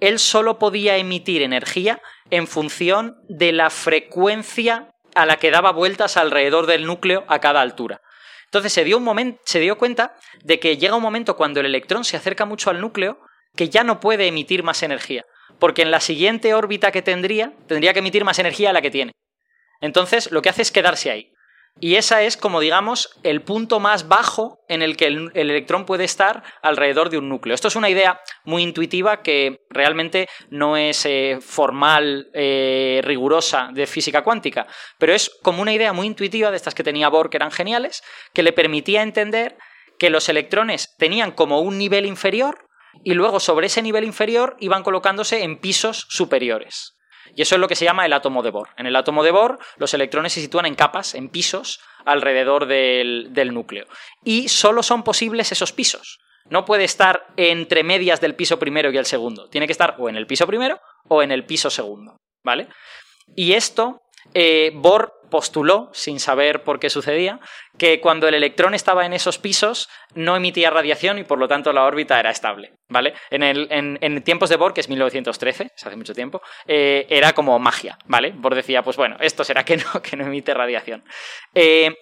él 0.00 0.18
solo 0.18 0.58
podía 0.58 0.96
emitir 0.96 1.42
energía 1.42 2.00
en 2.30 2.46
función 2.46 3.16
de 3.28 3.52
la 3.52 3.70
frecuencia 3.70 4.88
a 5.14 5.26
la 5.26 5.36
que 5.36 5.50
daba 5.50 5.72
vueltas 5.72 6.16
alrededor 6.16 6.66
del 6.66 6.86
núcleo 6.86 7.24
a 7.28 7.38
cada 7.40 7.60
altura. 7.60 8.00
Entonces 8.46 8.72
se 8.72 8.84
dio, 8.84 8.98
un 8.98 9.38
se 9.44 9.60
dio 9.60 9.78
cuenta 9.78 10.14
de 10.42 10.58
que 10.58 10.76
llega 10.76 10.96
un 10.96 11.02
momento 11.02 11.36
cuando 11.36 11.60
el 11.60 11.66
electrón 11.66 12.04
se 12.04 12.16
acerca 12.16 12.44
mucho 12.44 12.70
al 12.70 12.80
núcleo 12.80 13.18
que 13.56 13.68
ya 13.68 13.84
no 13.84 14.00
puede 14.00 14.26
emitir 14.26 14.62
más 14.62 14.82
energía, 14.82 15.24
porque 15.58 15.82
en 15.82 15.90
la 15.90 16.00
siguiente 16.00 16.54
órbita 16.54 16.92
que 16.92 17.02
tendría, 17.02 17.52
tendría 17.66 17.92
que 17.92 18.00
emitir 18.00 18.24
más 18.24 18.38
energía 18.38 18.70
a 18.70 18.72
la 18.72 18.82
que 18.82 18.90
tiene. 18.90 19.12
Entonces, 19.80 20.30
lo 20.30 20.42
que 20.42 20.48
hace 20.48 20.62
es 20.62 20.72
quedarse 20.72 21.10
ahí. 21.10 21.32
Y 21.80 21.96
esa 21.96 22.22
es, 22.22 22.36
como 22.36 22.60
digamos, 22.60 23.18
el 23.22 23.42
punto 23.42 23.80
más 23.80 24.06
bajo 24.06 24.58
en 24.68 24.82
el 24.82 24.96
que 24.96 25.06
el, 25.06 25.30
electrón 25.34 25.86
puede 25.86 26.04
estar 26.04 26.42
alrededor 26.62 27.08
de 27.08 27.18
un 27.18 27.28
núcleo. 27.28 27.54
Esto 27.54 27.68
es 27.68 27.76
una 27.76 27.88
idea 27.88 28.20
muy 28.44 28.62
intuitiva 28.62 29.22
que 29.22 29.60
realmente 29.70 30.28
no 30.50 30.76
es 30.76 31.06
eh, 31.06 31.38
formal, 31.40 32.28
eh, 32.34 33.00
rigurosa 33.02 33.70
de 33.72 33.86
física 33.86 34.22
cuántica, 34.22 34.66
pero 34.98 35.14
es 35.14 35.30
como 35.42 35.62
una 35.62 35.72
idea 35.72 35.92
muy 35.92 36.06
intuitiva 36.06 36.50
de 36.50 36.56
estas 36.56 36.74
que 36.74 36.84
tenía 36.84 37.08
Bohr, 37.08 37.30
que 37.30 37.38
eran 37.38 37.50
geniales, 37.50 38.02
que 38.34 38.42
le 38.42 38.52
permitía 38.52 39.02
entender 39.02 39.56
que 39.98 40.10
los 40.10 40.28
electrones 40.28 40.94
tenían 40.98 41.32
como 41.32 41.60
un 41.60 41.78
nivel 41.78 42.06
inferior 42.06 42.68
y 43.04 43.14
luego 43.14 43.40
sobre 43.40 43.66
ese 43.66 43.82
nivel 43.82 44.04
inferior 44.04 44.56
iban 44.60 44.82
colocándose 44.82 45.42
en 45.42 45.58
pisos 45.58 46.06
superiores. 46.08 46.96
Y 47.34 47.42
eso 47.42 47.54
es 47.54 47.60
lo 47.60 47.68
que 47.68 47.76
se 47.76 47.84
llama 47.84 48.04
el 48.04 48.12
átomo 48.12 48.42
de 48.42 48.50
Bohr. 48.50 48.68
En 48.76 48.86
el 48.86 48.96
átomo 48.96 49.22
de 49.22 49.30
Bohr 49.30 49.58
los 49.76 49.94
electrones 49.94 50.32
se 50.32 50.40
sitúan 50.40 50.66
en 50.66 50.74
capas, 50.74 51.14
en 51.14 51.28
pisos, 51.28 51.80
alrededor 52.04 52.66
del, 52.66 53.28
del 53.30 53.54
núcleo. 53.54 53.86
Y 54.24 54.48
solo 54.48 54.82
son 54.82 55.02
posibles 55.02 55.52
esos 55.52 55.72
pisos. 55.72 56.18
No 56.50 56.64
puede 56.64 56.84
estar 56.84 57.26
entre 57.36 57.84
medias 57.84 58.20
del 58.20 58.34
piso 58.34 58.58
primero 58.58 58.90
y 58.90 58.98
el 58.98 59.06
segundo. 59.06 59.48
Tiene 59.48 59.66
que 59.66 59.72
estar 59.72 59.96
o 59.98 60.08
en 60.08 60.16
el 60.16 60.26
piso 60.26 60.46
primero 60.46 60.80
o 61.08 61.22
en 61.22 61.32
el 61.32 61.46
piso 61.46 61.70
segundo. 61.70 62.16
¿Vale? 62.44 62.68
Y 63.36 63.52
esto, 63.52 64.01
eh, 64.34 64.72
Bohr 64.74 65.12
postuló, 65.30 65.88
sin 65.94 66.20
saber 66.20 66.62
por 66.62 66.78
qué 66.78 66.90
sucedía, 66.90 67.40
que 67.78 68.00
cuando 68.00 68.28
el 68.28 68.34
electrón 68.34 68.74
estaba 68.74 69.06
en 69.06 69.14
esos 69.14 69.38
pisos 69.38 69.88
no 70.14 70.36
emitía 70.36 70.68
radiación 70.68 71.18
y 71.18 71.24
por 71.24 71.38
lo 71.38 71.48
tanto 71.48 71.72
la 71.72 71.84
órbita 71.84 72.20
era 72.20 72.30
estable, 72.30 72.74
¿vale? 72.88 73.14
En, 73.30 74.22
tiempos 74.22 74.50
de 74.50 74.56
Bohr, 74.56 74.74
que 74.74 74.82
es 74.82 74.90
1913, 74.90 75.70
es 75.74 75.86
hace 75.86 75.96
mucho 75.96 76.12
tiempo, 76.12 76.42
eh, 76.66 77.06
era 77.08 77.32
como 77.32 77.58
magia, 77.58 77.96
¿vale? 78.04 78.32
Bohr 78.36 78.54
decía, 78.54 78.82
pues 78.82 78.98
bueno, 78.98 79.16
esto 79.20 79.42
será 79.42 79.64
que 79.64 79.78
no, 79.78 79.84
que 80.02 80.16
no 80.16 80.26
emite 80.26 80.52
radiación. 80.52 81.02
Eh, 81.54 81.96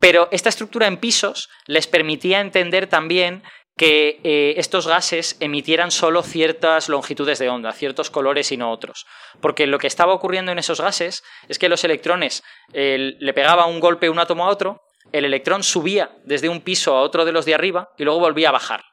pero 0.00 0.26
esta 0.32 0.48
estructura 0.48 0.88
en 0.88 0.96
pisos 0.96 1.48
les 1.66 1.86
permitía 1.86 2.40
entender 2.40 2.88
también 2.88 3.44
que 3.82 4.20
eh, 4.22 4.54
estos 4.58 4.86
gases 4.86 5.36
emitieran 5.40 5.90
solo 5.90 6.22
ciertas 6.22 6.88
longitudes 6.88 7.40
de 7.40 7.48
onda, 7.48 7.72
ciertos 7.72 8.10
colores 8.10 8.52
y 8.52 8.56
no 8.56 8.70
otros. 8.70 9.06
Porque 9.40 9.66
lo 9.66 9.80
que 9.80 9.88
estaba 9.88 10.14
ocurriendo 10.14 10.52
en 10.52 10.60
esos 10.60 10.80
gases 10.80 11.24
es 11.48 11.58
que 11.58 11.68
los 11.68 11.82
electrones 11.82 12.44
le 12.72 13.34
pegaba 13.34 13.66
un 13.66 13.80
golpe 13.80 14.08
un 14.08 14.20
átomo 14.20 14.44
a 14.44 14.50
otro, 14.50 14.82
el 15.10 15.24
electrón 15.24 15.64
subía 15.64 16.12
desde 16.22 16.48
un 16.48 16.60
piso 16.60 16.96
a 16.96 17.00
otro 17.00 17.24
de 17.24 17.32
los 17.32 17.44
de 17.44 17.56
arriba 17.56 17.88
y 17.98 18.04
luego 18.04 18.20
volvía 18.20 18.50
a 18.50 18.52
bajar. 18.52 18.84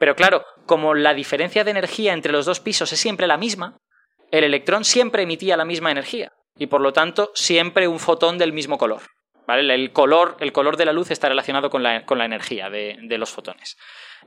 Pero 0.00 0.16
claro, 0.16 0.44
como 0.66 0.94
la 0.94 1.14
diferencia 1.14 1.62
de 1.62 1.70
energía 1.70 2.12
entre 2.12 2.32
los 2.32 2.44
dos 2.44 2.58
pisos 2.58 2.92
es 2.92 2.98
siempre 2.98 3.28
la 3.28 3.36
misma, 3.36 3.78
el 4.32 4.42
electrón 4.42 4.84
siempre 4.84 5.22
emitía 5.22 5.56
la 5.56 5.64
misma 5.64 5.92
energía 5.92 6.32
y 6.56 6.66
por 6.66 6.80
lo 6.80 6.92
tanto 6.92 7.30
siempre 7.34 7.86
un 7.86 8.00
fotón 8.00 8.36
del 8.36 8.52
mismo 8.52 8.78
color. 8.78 9.02
El 9.48 9.92
color, 9.92 10.36
el 10.40 10.52
color 10.52 10.76
de 10.76 10.84
la 10.84 10.92
luz 10.92 11.10
está 11.10 11.28
relacionado 11.28 11.70
con 11.70 11.82
la, 11.82 12.04
energía 12.24 12.68
de, 12.68 13.18
los 13.18 13.30
fotones. 13.30 13.78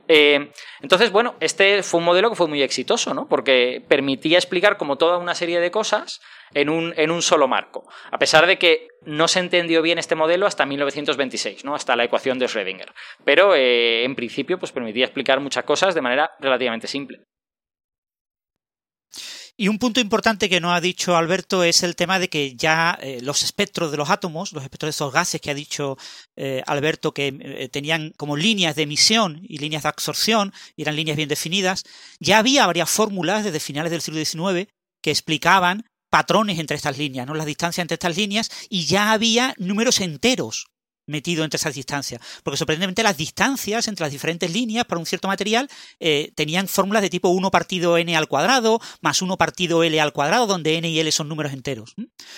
Eh, 0.08 0.50
entonces, 0.80 1.12
bueno, 1.12 1.36
este 1.38 1.82
fue 1.82 1.98
un 1.98 2.04
modelo 2.04 2.30
que 2.30 2.36
fue 2.36 2.48
muy 2.48 2.62
exitoso, 2.62 3.14
¿no? 3.14 3.28
Porque 3.28 3.84
permitía 3.86 4.38
explicar 4.38 4.76
como 4.76 4.96
toda 4.96 5.18
una 5.18 5.34
serie 5.34 5.60
de 5.60 5.70
cosas 5.70 6.20
en 6.54 6.68
un, 6.68 6.92
en 6.96 7.10
un 7.10 7.22
solo 7.22 7.46
marco. 7.46 7.88
A 8.10 8.18
pesar 8.18 8.46
de 8.46 8.58
que 8.58 8.88
no 9.02 9.28
se 9.28 9.38
entendió 9.38 9.80
bien 9.80 9.98
este 9.98 10.14
modelo 10.14 10.46
hasta 10.46 10.66
1926, 10.66 11.64
¿no? 11.64 11.74
Hasta 11.74 11.94
la 11.94 12.04
ecuación 12.04 12.38
de 12.38 12.46
Schrödinger. 12.46 12.92
Pero 13.24 13.54
eh, 13.54 14.04
en 14.04 14.14
principio, 14.16 14.58
pues 14.58 14.72
permitía 14.72 15.04
explicar 15.04 15.40
muchas 15.40 15.64
cosas 15.64 15.94
de 15.94 16.02
manera 16.02 16.32
relativamente 16.40 16.88
simple. 16.88 17.20
Y 19.56 19.68
un 19.68 19.78
punto 19.78 20.00
importante 20.00 20.48
que 20.48 20.60
no 20.60 20.72
ha 20.72 20.80
dicho 20.80 21.14
Alberto 21.14 21.62
es 21.62 21.82
el 21.82 21.94
tema 21.94 22.18
de 22.18 22.28
que 22.28 22.56
ya 22.56 22.98
eh, 23.02 23.20
los 23.20 23.42
espectros 23.42 23.90
de 23.90 23.98
los 23.98 24.08
átomos, 24.08 24.52
los 24.52 24.62
espectros 24.62 24.88
de 24.88 24.90
esos 24.90 25.12
gases 25.12 25.40
que 25.42 25.50
ha 25.50 25.54
dicho 25.54 25.98
eh, 26.36 26.62
Alberto 26.66 27.12
que 27.12 27.36
eh, 27.38 27.68
tenían 27.68 28.12
como 28.16 28.36
líneas 28.36 28.76
de 28.76 28.82
emisión 28.82 29.40
y 29.42 29.58
líneas 29.58 29.82
de 29.82 29.90
absorción, 29.90 30.54
y 30.74 30.82
eran 30.82 30.96
líneas 30.96 31.18
bien 31.18 31.28
definidas, 31.28 31.84
ya 32.18 32.38
había 32.38 32.66
varias 32.66 32.88
fórmulas 32.88 33.44
desde 33.44 33.60
finales 33.60 33.92
del 33.92 34.00
siglo 34.00 34.24
XIX 34.24 34.72
que 35.02 35.10
explicaban 35.10 35.84
patrones 36.10 36.58
entre 36.58 36.76
estas 36.76 36.96
líneas, 36.96 37.26
¿no? 37.26 37.34
las 37.34 37.46
distancias 37.46 37.82
entre 37.82 37.96
estas 37.96 38.16
líneas, 38.16 38.50
y 38.70 38.86
ya 38.86 39.12
había 39.12 39.54
números 39.58 40.00
enteros 40.00 40.71
metido 41.06 41.44
entre 41.44 41.56
esas 41.56 41.74
distancias. 41.74 42.20
Porque 42.42 42.56
sorprendentemente 42.56 43.02
las 43.02 43.16
distancias 43.16 43.88
entre 43.88 44.04
las 44.04 44.12
diferentes 44.12 44.50
líneas 44.52 44.84
para 44.84 44.98
un 44.98 45.06
cierto 45.06 45.28
material 45.28 45.68
eh, 46.00 46.32
tenían 46.34 46.68
fórmulas 46.68 47.02
de 47.02 47.10
tipo 47.10 47.28
1 47.28 47.50
partido 47.50 47.98
n 47.98 48.16
al 48.16 48.28
cuadrado 48.28 48.80
más 49.00 49.22
1 49.22 49.36
partido 49.36 49.82
l 49.82 50.00
al 50.00 50.12
cuadrado, 50.12 50.46
donde 50.46 50.76
n 50.76 50.88
y 50.88 50.98
l 50.98 51.12
son 51.12 51.28
números 51.28 51.52
enteros. 51.52 51.94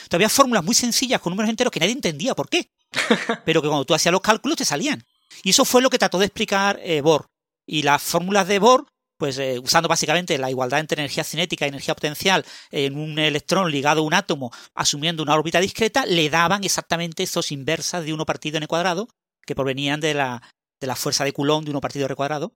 Todavía 0.09 0.29
fórmulas 0.29 0.65
muy 0.65 0.75
sencillas 0.75 1.21
con 1.21 1.31
números 1.33 1.51
enteros 1.51 1.71
que 1.71 1.81
nadie 1.81 1.93
entendía 1.93 2.35
por 2.35 2.49
qué. 2.49 2.71
Pero 3.45 3.63
que 3.63 3.69
cuando 3.69 3.85
tú 3.85 3.95
hacías 3.95 4.13
los 4.13 4.21
cálculos 4.21 4.57
te 4.57 4.65
salían. 4.65 5.05
Y 5.43 5.51
eso 5.51 5.65
fue 5.65 5.83
lo 5.83 5.91
que 5.91 5.99
trató 5.99 6.19
de 6.19 6.27
explicar 6.27 6.81
eh, 6.83 7.01
Bohr. 7.01 7.29
Y 7.67 7.83
las 7.83 8.03
fórmulas 8.03 8.47
de 8.47 8.59
Bohr 8.59 8.87
pues 9.17 9.39
eh, 9.39 9.59
usando 9.59 9.89
básicamente 9.89 10.39
la 10.39 10.51
igualdad 10.51 10.81
entre 10.81 11.01
energía 11.01 11.25
cinética 11.25 11.65
y 11.65 11.69
energía 11.69 11.95
potencial 11.95 12.45
en 12.71 12.99
un 12.99 13.19
electrón 13.19 13.71
ligado 13.71 14.01
a 14.01 14.05
un 14.05 14.15
átomo 14.15 14.51
asumiendo 14.75 15.23
una 15.23 15.35
órbita 15.35 15.61
discreta, 15.61 16.07
le 16.07 16.31
daban 16.31 16.65
exactamente 16.65 17.23
esos 17.23 17.53
inversas 17.53 18.05
de 18.05 18.13
1 18.13 18.27
partido 18.27 18.59
n 18.59 18.67
cuadrado 18.67 19.09
que 19.47 19.55
provenían 19.55 20.01
de 20.01 20.15
la, 20.15 20.43
de 20.81 20.87
la 20.87 20.97
fuerza 20.97 21.25
de 21.25 21.33
Coulomb 21.33 21.65
de 21.65 21.71
1 21.71 21.81
partido 21.81 22.07
r 22.07 22.15
cuadrado 22.15 22.55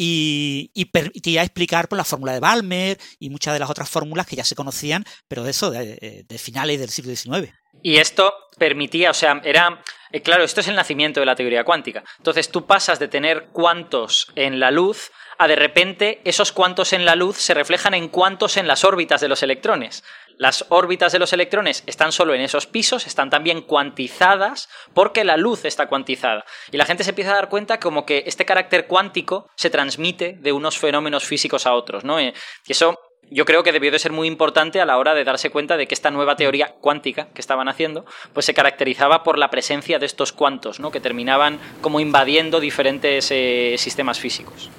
y, 0.00 0.84
permitía 0.92 1.42
explicar 1.42 1.86
por 1.86 1.90
pues, 1.90 1.98
la 1.98 2.04
fórmula 2.04 2.32
de 2.32 2.40
Balmer 2.40 2.98
y 3.18 3.30
muchas 3.30 3.52
de 3.52 3.58
las 3.58 3.68
otras 3.68 3.90
fórmulas 3.90 4.26
que 4.26 4.36
ya 4.36 4.44
se 4.44 4.54
conocían, 4.54 5.04
pero 5.26 5.42
de 5.42 5.50
eso, 5.50 5.72
de, 5.72 6.24
de 6.26 6.38
finales 6.38 6.78
del 6.78 6.90
siglo 6.90 7.14
XIX. 7.14 7.52
Y 7.82 7.98
esto 7.98 8.32
permitía, 8.58 9.10
o 9.10 9.14
sea, 9.14 9.40
era, 9.44 9.82
eh, 10.10 10.20
claro, 10.22 10.44
esto 10.44 10.60
es 10.60 10.68
el 10.68 10.74
nacimiento 10.74 11.20
de 11.20 11.26
la 11.26 11.36
teoría 11.36 11.64
cuántica. 11.64 12.04
Entonces 12.18 12.50
tú 12.50 12.66
pasas 12.66 12.98
de 12.98 13.08
tener 13.08 13.48
cuantos 13.52 14.32
en 14.34 14.60
la 14.60 14.70
luz 14.70 15.10
a 15.38 15.48
de 15.48 15.56
repente 15.56 16.20
esos 16.24 16.52
cuantos 16.52 16.92
en 16.92 17.04
la 17.04 17.14
luz 17.14 17.36
se 17.36 17.54
reflejan 17.54 17.94
en 17.94 18.08
cuantos 18.08 18.56
en 18.56 18.66
las 18.66 18.84
órbitas 18.84 19.20
de 19.20 19.28
los 19.28 19.42
electrones. 19.42 20.04
Las 20.36 20.66
órbitas 20.68 21.12
de 21.12 21.18
los 21.18 21.32
electrones 21.32 21.82
están 21.86 22.12
solo 22.12 22.34
en 22.34 22.40
esos 22.40 22.66
pisos, 22.66 23.06
están 23.06 23.30
también 23.30 23.62
cuantizadas 23.62 24.68
porque 24.94 25.24
la 25.24 25.36
luz 25.36 25.64
está 25.64 25.88
cuantizada. 25.88 26.44
Y 26.70 26.76
la 26.76 26.84
gente 26.84 27.04
se 27.04 27.10
empieza 27.10 27.32
a 27.32 27.36
dar 27.36 27.48
cuenta 27.48 27.80
como 27.80 28.04
que 28.04 28.24
este 28.26 28.44
carácter 28.44 28.86
cuántico 28.86 29.48
se 29.56 29.70
transmite 29.70 30.36
de 30.38 30.52
unos 30.52 30.78
fenómenos 30.78 31.24
físicos 31.24 31.66
a 31.66 31.74
otros, 31.74 32.04
¿no? 32.04 32.20
Eh, 32.20 32.34
y 32.66 32.72
eso 32.72 32.98
yo 33.30 33.44
creo 33.44 33.62
que 33.62 33.72
debió 33.72 33.90
de 33.90 33.98
ser 33.98 34.12
muy 34.12 34.26
importante 34.26 34.80
a 34.80 34.86
la 34.86 34.96
hora 34.96 35.14
de 35.14 35.24
darse 35.24 35.50
cuenta 35.50 35.76
de 35.76 35.86
que 35.86 35.94
esta 35.94 36.10
nueva 36.10 36.36
teoría 36.36 36.74
cuántica 36.80 37.28
que 37.34 37.40
estaban 37.40 37.68
haciendo, 37.68 38.06
pues 38.32 38.46
se 38.46 38.54
caracterizaba 38.54 39.22
por 39.22 39.38
la 39.38 39.50
presencia 39.50 39.98
de 39.98 40.06
estos 40.06 40.32
cuantos, 40.32 40.80
¿no? 40.80 40.90
que 40.90 41.00
terminaban 41.00 41.58
como 41.80 42.00
invadiendo 42.00 42.60
diferentes 42.60 43.30
eh, 43.30 43.74
sistemas 43.76 44.18
físicos. 44.18 44.70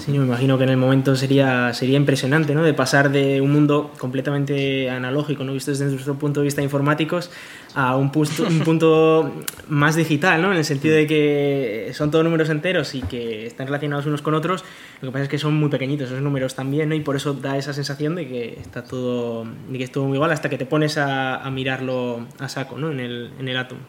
Sí, 0.00 0.12
me 0.12 0.24
imagino 0.24 0.58
que 0.58 0.64
en 0.64 0.70
el 0.70 0.76
momento 0.76 1.14
sería, 1.14 1.72
sería 1.72 1.96
impresionante, 1.96 2.54
¿no? 2.54 2.62
De 2.62 2.74
pasar 2.74 3.10
de 3.10 3.40
un 3.40 3.52
mundo 3.52 3.92
completamente 3.98 4.90
analógico, 4.90 5.44
¿no? 5.44 5.52
Visto 5.52 5.70
desde 5.70 5.86
nuestro 5.86 6.14
punto 6.18 6.40
de 6.40 6.44
vista 6.44 6.62
informáticos, 6.62 7.30
a 7.74 7.96
un 7.96 8.10
punto, 8.10 8.44
un 8.46 8.60
punto 8.64 9.32
más 9.68 9.96
digital, 9.96 10.42
¿no? 10.42 10.52
En 10.52 10.58
el 10.58 10.64
sentido 10.64 10.96
de 10.96 11.06
que 11.06 11.90
son 11.94 12.10
todos 12.10 12.24
números 12.24 12.48
enteros 12.50 12.94
y 12.94 13.02
que 13.02 13.46
están 13.46 13.66
relacionados 13.66 14.06
unos 14.06 14.22
con 14.22 14.34
otros. 14.34 14.64
Lo 15.00 15.08
que 15.08 15.12
pasa 15.12 15.24
es 15.24 15.28
que 15.28 15.38
son 15.38 15.54
muy 15.54 15.68
pequeñitos 15.68 16.08
esos 16.08 16.22
números 16.22 16.54
también, 16.54 16.88
¿no? 16.88 16.94
Y 16.94 17.00
por 17.00 17.16
eso 17.16 17.34
da 17.34 17.56
esa 17.56 17.72
sensación 17.72 18.14
de 18.14 18.26
que 18.26 18.58
está 18.60 18.84
todo, 18.84 19.46
de 19.68 19.78
que 19.78 19.84
es 19.84 19.92
todo 19.92 20.04
muy 20.04 20.16
igual 20.16 20.32
hasta 20.32 20.48
que 20.48 20.58
te 20.58 20.66
pones 20.66 20.98
a, 20.98 21.36
a 21.36 21.50
mirarlo 21.50 22.26
a 22.38 22.48
saco, 22.48 22.78
¿no? 22.78 22.90
En 22.90 23.00
el, 23.00 23.32
en 23.38 23.48
el 23.48 23.56
átomo. 23.56 23.80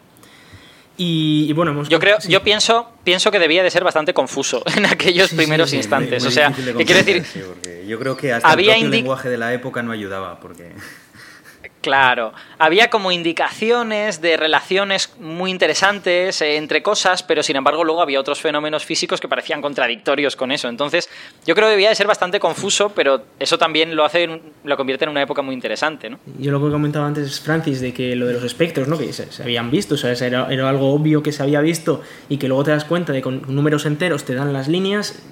Y, 0.98 1.52
bueno, 1.52 1.82
yo 1.84 1.98
creo, 1.98 2.18
yo 2.26 2.42
pienso, 2.42 2.90
pienso 3.04 3.30
que 3.30 3.38
debía 3.38 3.62
de 3.62 3.70
ser 3.70 3.84
bastante 3.84 4.14
confuso 4.14 4.62
en 4.76 4.86
aquellos 4.86 5.32
primeros 5.32 5.72
instantes. 5.72 6.24
o 6.24 6.30
sea, 6.30 6.52
¿qué 6.52 6.84
quiere 6.84 7.02
decir? 7.02 7.24
yo 7.86 7.98
creo 7.98 8.16
que 8.16 8.32
hasta 8.32 8.50
había 8.50 8.76
el 8.76 8.90
lenguaje 8.90 9.28
de 9.28 9.38
la 9.38 9.52
época 9.52 9.82
no 9.82 9.92
ayudaba, 9.92 10.40
porque 10.40 10.72
Claro, 11.86 12.32
había 12.58 12.90
como 12.90 13.12
indicaciones 13.12 14.20
de 14.20 14.36
relaciones 14.36 15.14
muy 15.20 15.52
interesantes 15.52 16.42
eh, 16.42 16.56
entre 16.56 16.82
cosas, 16.82 17.22
pero 17.22 17.44
sin 17.44 17.54
embargo 17.54 17.84
luego 17.84 18.02
había 18.02 18.18
otros 18.18 18.40
fenómenos 18.40 18.84
físicos 18.84 19.20
que 19.20 19.28
parecían 19.28 19.62
contradictorios 19.62 20.34
con 20.34 20.50
eso. 20.50 20.68
Entonces, 20.68 21.08
yo 21.46 21.54
creo 21.54 21.68
que 21.68 21.70
debía 21.70 21.90
de 21.90 21.94
ser 21.94 22.08
bastante 22.08 22.40
confuso, 22.40 22.88
pero 22.88 23.22
eso 23.38 23.56
también 23.56 23.94
lo 23.94 24.04
hace, 24.04 24.40
lo 24.64 24.76
convierte 24.76 25.04
en 25.04 25.12
una 25.12 25.22
época 25.22 25.42
muy 25.42 25.54
interesante, 25.54 26.10
¿no? 26.10 26.18
Yo 26.40 26.50
lo 26.50 26.60
que 26.60 26.72
comentaba 26.72 27.06
antes, 27.06 27.40
Francis, 27.40 27.80
de 27.80 27.94
que 27.94 28.16
lo 28.16 28.26
de 28.26 28.32
los 28.32 28.42
espectros, 28.42 28.88
¿no? 28.88 28.98
Que 28.98 29.12
se, 29.12 29.40
habían 29.40 29.70
visto, 29.70 29.94
o 29.94 29.98
sea, 29.98 30.10
era, 30.10 30.48
era 30.50 30.68
algo 30.68 30.92
obvio 30.92 31.22
que 31.22 31.30
se 31.30 31.44
había 31.44 31.60
visto 31.60 32.02
y 32.28 32.38
que 32.38 32.48
luego 32.48 32.64
te 32.64 32.72
das 32.72 32.84
cuenta 32.84 33.12
de 33.12 33.20
que 33.20 33.22
con 33.22 33.42
números 33.46 33.86
enteros 33.86 34.24
te 34.24 34.34
dan 34.34 34.52
las 34.52 34.66
líneas, 34.66 35.22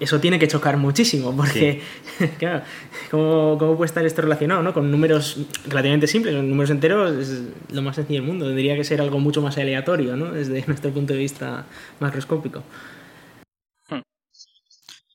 eso 0.00 0.18
tiene 0.18 0.38
que 0.38 0.48
chocar 0.48 0.78
muchísimo, 0.78 1.36
porque, 1.36 1.82
claro, 2.38 2.64
¿cómo, 3.10 3.56
¿cómo, 3.58 3.76
puede 3.76 3.86
estar 3.86 4.04
esto 4.04 4.22
relacionado? 4.22 4.62
¿no? 4.62 4.72
Con 4.72 4.90
números 4.90 5.38
relativamente 5.68 6.06
simples, 6.06 6.34
con 6.34 6.48
números 6.48 6.70
enteros 6.70 7.12
es 7.12 7.42
lo 7.70 7.82
más 7.82 7.96
sencillo 7.96 8.20
del 8.20 8.26
mundo, 8.26 8.46
tendría 8.46 8.74
que 8.76 8.84
ser 8.84 9.00
algo 9.02 9.18
mucho 9.18 9.42
más 9.42 9.58
aleatorio, 9.58 10.16
¿no? 10.16 10.32
desde 10.32 10.64
nuestro 10.66 10.90
punto 10.90 11.12
de 11.12 11.18
vista 11.18 11.66
macroscópico. 12.00 12.64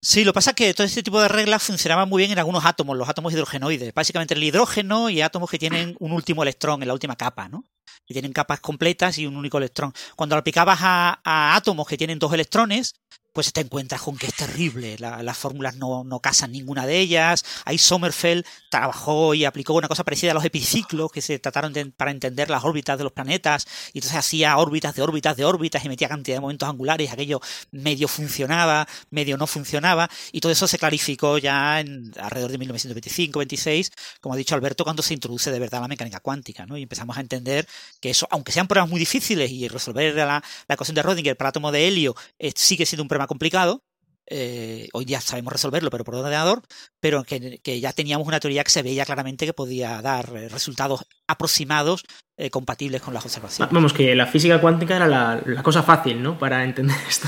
Sí, 0.01 0.23
lo 0.23 0.33
que 0.33 0.35
pasa 0.35 0.51
es 0.51 0.55
que 0.55 0.73
todo 0.75 0.85
este 0.85 1.01
tipo 1.01 1.19
de 1.19 1.27
reglas 1.27 1.63
funcionaban 1.63 2.07
muy 2.07 2.21
bien 2.21 2.31
en 2.31 2.37
algunos 2.37 2.63
átomos, 2.63 2.95
los 2.95 3.09
átomos 3.09 3.33
hidrogenoides, 3.33 3.91
básicamente 3.91 4.35
el 4.35 4.43
hidrógeno 4.43 5.09
y 5.09 5.21
átomos 5.21 5.49
que 5.49 5.57
tienen 5.57 5.95
un 5.99 6.11
último 6.11 6.43
electrón 6.43 6.83
en 6.83 6.89
la 6.89 6.93
última 6.93 7.15
capa, 7.15 7.49
¿no? 7.49 7.63
Y 8.05 8.13
tienen 8.13 8.31
capas 8.31 8.59
completas 8.59 9.17
y 9.17 9.25
un 9.25 9.35
único 9.35 9.57
electrón. 9.57 9.91
Cuando 10.15 10.35
lo 10.35 10.41
aplicabas 10.41 10.77
a 10.83 11.55
átomos 11.55 11.87
que 11.87 11.97
tienen 11.97 12.19
dos 12.19 12.31
electrones, 12.33 12.93
pues 13.35 13.51
te 13.51 13.59
encuentras 13.59 14.01
con 14.01 14.17
que 14.17 14.27
es 14.27 14.33
terrible, 14.33 14.95
las 14.97 15.37
fórmulas 15.37 15.75
no, 15.75 16.05
no, 16.05 16.21
casan 16.21 16.53
ninguna 16.53 16.87
de 16.87 16.99
ellas. 16.99 17.43
Ahí 17.65 17.77
Sommerfeld 17.77 18.45
trabajó 18.69 19.33
y 19.33 19.43
aplicó 19.43 19.73
una 19.73 19.89
cosa 19.89 20.05
parecida 20.05 20.31
a 20.31 20.33
los 20.33 20.45
epiciclos 20.45 21.11
que 21.11 21.21
se 21.21 21.37
trataron 21.37 21.73
para 21.97 22.11
entender 22.11 22.49
las 22.49 22.63
órbitas 22.63 22.97
de 22.97 23.03
los 23.03 23.11
planetas, 23.11 23.67
y 23.91 23.97
entonces 23.97 24.17
hacía 24.17 24.55
órbitas 24.55 24.95
de 24.95 25.01
órbitas 25.01 25.35
de 25.35 25.43
órbitas 25.43 25.83
y 25.83 25.89
metía 25.89 26.07
cantidad 26.07 26.37
de 26.37 26.39
momentos 26.39 26.69
angulares, 26.69 27.11
aquello 27.11 27.41
medio 27.71 28.07
funcionaba, 28.07 28.87
medio 29.09 29.35
no 29.35 29.47
funcionaba, 29.47 30.09
y 30.31 30.39
todo 30.39 30.53
eso 30.53 30.65
se 30.65 30.77
clarificó 30.77 31.37
ya 31.37 31.81
en 31.81 32.13
alrededor 32.17 32.51
de 32.51 32.59
1925-26, 32.59 33.91
como 34.21 34.35
ha 34.35 34.37
dicho 34.37 34.55
Alberto, 34.55 34.85
cuando 34.85 35.03
se 35.03 35.13
introduce 35.13 35.51
de 35.51 35.59
verdad 35.59 35.81
la 35.81 35.89
mecánica 35.89 36.21
cuántica, 36.21 36.65
¿no? 36.65 36.77
Y 36.77 36.83
empezamos 36.83 37.17
a 37.17 37.19
entender 37.19 37.67
que 37.99 38.11
eso, 38.11 38.29
aunque 38.31 38.53
sean 38.53 38.69
pruebas 38.69 38.89
muy 38.89 38.99
difíciles 38.99 39.51
y 39.51 39.67
resolver 39.67 40.15
la, 40.15 40.41
la 40.69 40.73
ecuación 40.75 40.95
de 40.95 41.03
Rödinger 41.03 41.35
para 41.35 41.49
átomo 41.49 41.73
de 41.73 41.85
helio 41.85 42.15
eh, 42.39 42.53
sigue 42.55 42.85
siendo 42.85 43.03
un 43.03 43.09
problema 43.09 43.24
complicado. 43.27 43.83
Eh, 44.27 44.87
hoy 44.93 45.05
ya 45.05 45.21
sabemos 45.21 45.53
resolverlo, 45.53 45.91
pero 45.91 46.03
por 46.03 46.15
ordenador, 46.15 46.63
pero 46.99 47.23
que, 47.23 47.59
ya 47.79 47.93
teníamos 47.93 48.27
una 48.27 48.39
teoría 48.39 48.63
que 48.63 48.71
se 48.71 48.81
veía 48.81 49.05
claramente 49.05 49.45
que 49.45 49.53
podía 49.53 50.01
dar 50.01 50.35
eh, 50.35 50.49
resultados 50.49 51.05
aproximados 51.27 52.03
eh, 52.35 52.49
compatibles 52.49 53.01
con 53.03 53.13
las 53.13 53.23
observaciones. 53.23 53.71
Vamos, 53.71 53.93
que 53.93 54.15
la 54.15 54.25
física 54.25 54.59
cuántica 54.59 54.95
era 54.95 55.07
la, 55.07 55.41
la 55.45 55.61
cosa 55.61 55.83
fácil, 55.83 56.23
¿no? 56.23 56.39
Para 56.39 56.63
entender 56.63 56.97
esto. 57.07 57.27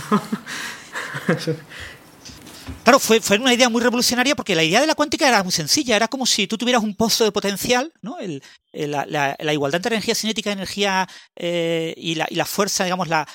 Claro, 2.83 2.99
fue, 2.99 3.19
fue, 3.19 3.37
una 3.37 3.53
idea 3.53 3.69
muy 3.69 3.81
revolucionaria 3.81 4.35
porque 4.35 4.55
la 4.55 4.63
idea 4.63 4.79
de 4.79 4.87
la 4.87 4.95
cuántica 4.95 5.27
era 5.27 5.43
muy 5.43 5.51
sencilla, 5.51 5.95
era 5.95 6.07
como 6.07 6.25
si 6.25 6.47
tú 6.47 6.57
tuvieras 6.57 6.83
un 6.83 6.95
pozo 6.95 7.23
de 7.25 7.31
potencial, 7.31 7.91
¿no? 8.01 8.17
El, 8.17 8.41
la, 8.71 9.35
la, 9.39 9.53
igualdad 9.53 9.79
entre 9.79 9.95
energía 9.95 10.15
cinética, 10.15 10.51
energía 10.51 11.07
eh, 11.35 11.93
y, 11.97 12.15
la, 12.15 12.27
y, 12.29 12.35
la, 12.35 12.45
fuerza, 12.45 12.83
digamos, 12.83 13.07
la, 13.07 13.27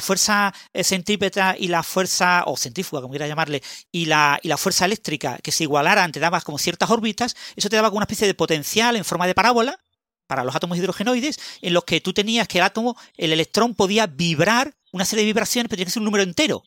fuerza 0.00 0.52
eh, 0.72 0.84
centrípeta 0.84 1.56
y 1.58 1.68
la 1.68 1.82
fuerza, 1.82 2.44
o 2.46 2.56
centrífuga, 2.56 3.02
como 3.02 3.12
quieras 3.12 3.28
llamarle, 3.28 3.62
y 3.90 4.04
la, 4.04 4.38
y 4.42 4.48
la 4.48 4.56
fuerza 4.56 4.84
eléctrica 4.84 5.38
que 5.42 5.50
se 5.50 5.64
igualaran, 5.64 6.12
te 6.12 6.20
dabas 6.20 6.44
como 6.44 6.58
ciertas 6.58 6.90
órbitas, 6.90 7.34
eso 7.56 7.68
te 7.68 7.76
daba 7.76 7.88
como 7.88 7.98
una 7.98 8.04
especie 8.04 8.26
de 8.26 8.34
potencial 8.34 8.96
en 8.96 9.04
forma 9.04 9.26
de 9.26 9.34
parábola 9.34 9.80
para 10.26 10.44
los 10.44 10.54
átomos 10.54 10.78
hidrogenoides, 10.78 11.38
en 11.60 11.74
los 11.74 11.84
que 11.84 12.00
tú 12.00 12.12
tenías 12.12 12.46
que 12.46 12.58
el 12.58 12.64
átomo, 12.64 12.96
el 13.16 13.32
electrón 13.32 13.74
podía 13.74 14.06
vibrar 14.06 14.74
una 14.92 15.04
serie 15.04 15.24
de 15.24 15.26
vibraciones, 15.26 15.68
pero 15.68 15.76
tenía 15.76 15.86
que 15.86 15.92
ser 15.92 16.00
un 16.00 16.06
número 16.06 16.22
entero 16.22 16.62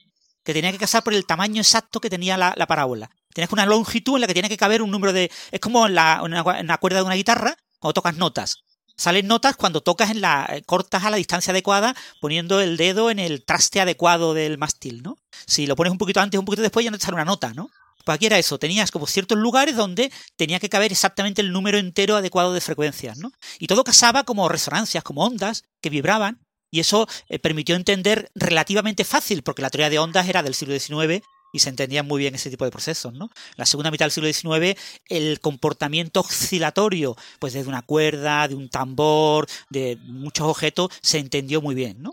que 0.46 0.54
tenía 0.54 0.72
que 0.72 0.78
casar 0.78 1.04
por 1.04 1.14
el 1.14 1.26
tamaño 1.26 1.62
exacto 1.62 2.00
que 2.00 2.10
tenía 2.10 2.38
la, 2.38 2.54
parábola. 2.68 3.10
Tenías 3.34 3.52
una 3.52 3.66
longitud 3.66 4.16
en 4.16 4.22
la 4.22 4.28
que 4.28 4.34
tiene 4.34 4.48
que 4.48 4.58
caber 4.58 4.82
un 4.82 4.92
número 4.92 5.12
de... 5.12 5.32
Es 5.52 5.60
como 5.60 5.88
en 5.88 5.96
la, 5.96 6.22
una, 6.24 6.78
cuerda 6.78 7.00
de 7.00 7.06
una 7.06 7.16
guitarra, 7.16 7.58
cuando 7.80 7.96
tocas 7.96 8.16
notas. 8.16 8.60
Salen 8.96 9.28
notas 9.28 9.58
cuando 9.58 9.82
tocas 9.82 10.12
en 10.12 10.22
la. 10.22 10.48
Eh, 10.50 10.62
cortas 10.66 11.04
a 11.04 11.10
la 11.10 11.18
distancia 11.18 11.52
adecuada 11.52 11.94
poniendo 12.22 12.62
el 12.62 12.78
dedo 12.78 13.12
en 13.12 13.20
el 13.20 13.44
traste 13.44 13.82
adecuado 13.82 14.34
del 14.34 14.58
mástil, 14.58 15.04
¿no? 15.04 15.18
Si 15.46 15.68
lo 15.68 15.76
pones 15.76 15.92
un 15.92 15.98
poquito 15.98 16.22
antes, 16.22 16.40
un 16.40 16.46
poquito 16.46 16.62
después, 16.62 16.86
ya 16.86 16.92
no 16.92 16.98
te 16.98 17.04
sale 17.04 17.16
una 17.16 17.26
nota, 17.26 17.54
¿no? 17.54 17.70
Pues 18.06 18.16
aquí 18.16 18.28
era 18.28 18.38
eso, 18.38 18.58
tenías 18.58 18.92
como 18.92 19.08
ciertos 19.08 19.38
lugares 19.38 19.76
donde 19.76 20.14
tenía 20.38 20.60
que 20.60 20.70
caber 20.70 20.94
exactamente 20.94 21.42
el 21.42 21.52
número 21.52 21.78
entero 21.78 22.16
adecuado 22.16 22.54
de 22.54 22.62
frecuencias, 22.62 23.18
¿no? 23.18 23.32
Y 23.60 23.68
todo 23.68 23.84
casaba 23.84 24.24
como 24.24 24.48
resonancias, 24.48 25.04
como 25.04 25.26
ondas 25.26 25.64
que 25.82 25.90
vibraban, 25.90 26.45
y 26.72 26.80
eso 26.80 27.08
eh, 27.30 27.40
permitió 27.40 27.76
entender 27.76 28.32
relativamente 28.36 29.04
fácil, 29.04 29.44
porque 29.44 29.62
la 29.62 29.70
teoría 29.70 29.90
de 29.90 30.00
ondas 30.00 30.28
era 30.28 30.44
del 30.44 30.54
siglo 30.54 30.78
XIX 30.78 31.24
y 31.56 31.60
se 31.60 31.70
entendían 31.70 32.06
muy 32.06 32.20
bien 32.20 32.36
ese 32.36 32.50
tipo 32.50 32.66
de 32.66 32.72
procesos, 32.72 33.14
¿no? 33.14 33.30
La 33.56 33.66
segunda 33.66 33.90
mitad 33.90 34.06
del 34.06 34.12
siglo 34.12 34.32
XIX, 34.32 34.78
el 35.08 35.40
comportamiento 35.40 36.20
oscilatorio, 36.20 37.16
pues 37.40 37.54
desde 37.54 37.70
una 37.70 37.82
cuerda, 37.82 38.48
de 38.48 38.56
un 38.56 38.70
tambor, 38.70 39.48
de 39.70 39.98
muchos 40.04 40.48
objetos, 40.48 40.90
se 41.02 41.20
entendió 41.20 41.62
muy 41.62 41.74
bien, 41.74 42.02
¿no? 42.02 42.12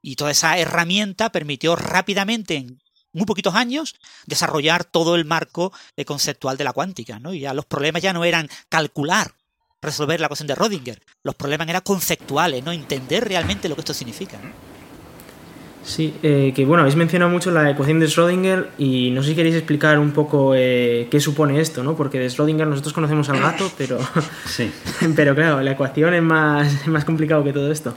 Y 0.00 0.14
toda 0.14 0.30
esa 0.30 0.58
herramienta 0.58 1.32
permitió 1.32 1.74
rápidamente, 1.74 2.54
en 2.56 2.80
muy 3.12 3.26
poquitos 3.26 3.54
años, 3.54 3.96
desarrollar 4.26 4.84
todo 4.84 5.16
el 5.16 5.24
marco 5.24 5.72
eh, 5.96 6.04
conceptual 6.04 6.56
de 6.56 6.64
la 6.64 6.72
cuántica, 6.72 7.18
¿no? 7.18 7.34
Y 7.34 7.40
ya 7.40 7.54
los 7.54 7.64
problemas 7.64 8.02
ya 8.02 8.12
no 8.12 8.24
eran 8.24 8.48
calcular, 8.68 9.34
resolver 9.84 10.20
la 10.20 10.26
ecuación 10.26 10.48
de 10.48 10.54
Rodinger, 10.54 11.00
los 11.22 11.34
problemas 11.34 11.68
eran 11.68 11.82
conceptuales, 11.82 12.64
¿no? 12.64 12.72
Entender 12.72 13.26
realmente 13.26 13.68
lo 13.68 13.74
que 13.74 13.82
esto 13.82 13.94
significa. 13.94 14.38
Sí, 15.84 16.14
eh, 16.22 16.52
que 16.56 16.64
bueno, 16.64 16.80
habéis 16.80 16.96
mencionado 16.96 17.30
mucho 17.30 17.50
la 17.50 17.68
ecuación 17.70 18.00
de 18.00 18.06
Schrödinger 18.06 18.68
y 18.78 19.10
no 19.10 19.22
sé 19.22 19.30
si 19.30 19.34
queréis 19.34 19.54
explicar 19.54 19.98
un 19.98 20.12
poco 20.12 20.54
eh, 20.56 21.08
qué 21.10 21.20
supone 21.20 21.60
esto, 21.60 21.84
¿no? 21.84 21.94
Porque 21.94 22.18
de 22.18 22.28
Schrödinger 22.28 22.66
nosotros 22.66 22.94
conocemos 22.94 23.28
al 23.28 23.40
gato, 23.40 23.70
pero, 23.76 23.98
sí. 24.46 24.72
pero 25.16 25.34
claro, 25.34 25.60
la 25.60 25.72
ecuación 25.72 26.14
es 26.14 26.22
más, 26.22 26.86
más 26.86 27.04
complicado 27.04 27.44
que 27.44 27.52
todo 27.52 27.70
esto. 27.70 27.94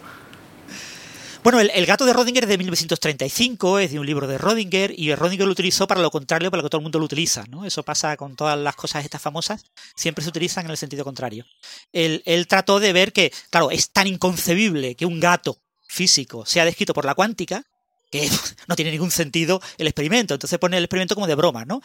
Bueno, 1.49 1.61
el, 1.61 1.85
gato 1.85 2.05
de 2.05 2.11
Rodinger 2.11 2.43
es 2.43 2.49
de 2.49 2.57
1935, 2.57 3.79
es 3.79 3.91
de 3.91 3.99
un 3.99 4.05
libro 4.05 4.27
de 4.27 4.37
Rodinger, 4.37 4.93
y 4.99 5.15
Rodinger 5.15 5.45
lo 5.45 5.53
utilizó 5.53 5.87
para 5.87 6.01
lo 6.01 6.11
contrario, 6.11 6.51
para 6.51 6.61
lo 6.61 6.65
que 6.65 6.71
todo 6.71 6.79
el 6.79 6.83
mundo 6.83 6.99
lo 6.99 7.05
utiliza, 7.05 7.45
¿no? 7.47 7.63
Eso 7.63 7.83
pasa 7.83 8.17
con 8.17 8.35
todas 8.35 8.59
las 8.59 8.75
cosas 8.75 9.05
estas 9.05 9.21
famosas, 9.21 9.63
siempre 9.95 10.25
se 10.25 10.29
utilizan 10.29 10.65
en 10.65 10.71
el 10.71 10.77
sentido 10.77 11.05
contrario. 11.05 11.45
Él, 11.93 12.21
él 12.25 12.47
trató 12.47 12.81
de 12.81 12.91
ver 12.91 13.13
que, 13.13 13.31
claro, 13.49 13.71
es 13.71 13.91
tan 13.91 14.07
inconcebible 14.07 14.95
que 14.95 15.05
un 15.05 15.21
gato 15.21 15.57
físico 15.87 16.45
sea 16.45 16.65
descrito 16.65 16.93
por 16.93 17.05
la 17.05 17.15
cuántica, 17.15 17.63
que 18.09 18.29
no 18.67 18.75
tiene 18.75 18.91
ningún 18.91 19.11
sentido 19.11 19.61
el 19.77 19.87
experimento. 19.87 20.33
Entonces 20.33 20.57
pone 20.59 20.77
el 20.77 20.83
experimento 20.83 21.15
como 21.15 21.27
de 21.27 21.35
broma, 21.35 21.65
¿no? 21.65 21.81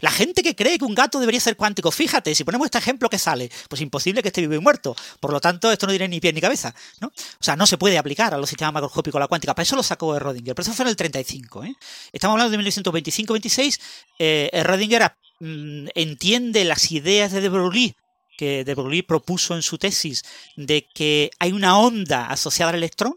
La 0.00 0.10
gente 0.10 0.42
que 0.42 0.54
cree 0.54 0.78
que 0.78 0.84
un 0.84 0.94
gato 0.94 1.20
debería 1.20 1.40
ser 1.40 1.56
cuántico, 1.56 1.90
fíjate, 1.90 2.34
si 2.34 2.44
ponemos 2.44 2.66
este 2.66 2.78
ejemplo 2.78 3.08
que 3.08 3.18
sale, 3.18 3.50
pues 3.68 3.80
imposible 3.82 4.22
que 4.22 4.28
esté 4.28 4.40
vivo 4.40 4.54
y 4.54 4.58
muerto. 4.58 4.96
Por 5.20 5.32
lo 5.32 5.40
tanto, 5.40 5.70
esto 5.70 5.86
no 5.86 5.92
tiene 5.92 6.08
ni 6.08 6.20
pie 6.20 6.32
ni 6.32 6.40
cabeza, 6.40 6.74
¿no? 7.00 7.08
O 7.08 7.44
sea, 7.44 7.56
no 7.56 7.66
se 7.66 7.78
puede 7.78 7.98
aplicar 7.98 8.34
a 8.34 8.38
los 8.38 8.48
sistemas 8.48 8.74
macroscópicos 8.74 9.20
la 9.20 9.28
cuántica. 9.28 9.54
Para 9.54 9.64
eso 9.64 9.76
lo 9.76 9.82
sacó 9.82 10.18
Rodinger, 10.18 10.54
pero 10.54 10.62
eso 10.62 10.74
fue 10.74 10.84
en 10.84 10.90
el 10.90 10.96
35, 10.96 11.64
¿eh? 11.64 11.74
Estamos 12.12 12.34
hablando 12.34 12.56
de 12.56 12.64
1925-26. 12.64 13.80
Eh, 14.18 14.62
Rodinger 14.64 15.12
mm, 15.40 15.88
entiende 15.94 16.64
las 16.64 16.90
ideas 16.92 17.32
de 17.32 17.40
De 17.40 17.48
Broglie 17.48 17.94
que 18.36 18.64
De 18.64 18.74
Broglie 18.74 19.02
propuso 19.02 19.54
en 19.54 19.62
su 19.62 19.78
tesis 19.78 20.24
de 20.56 20.88
que 20.94 21.30
hay 21.38 21.52
una 21.52 21.78
onda 21.78 22.26
asociada 22.26 22.70
al 22.70 22.76
electrón, 22.76 23.14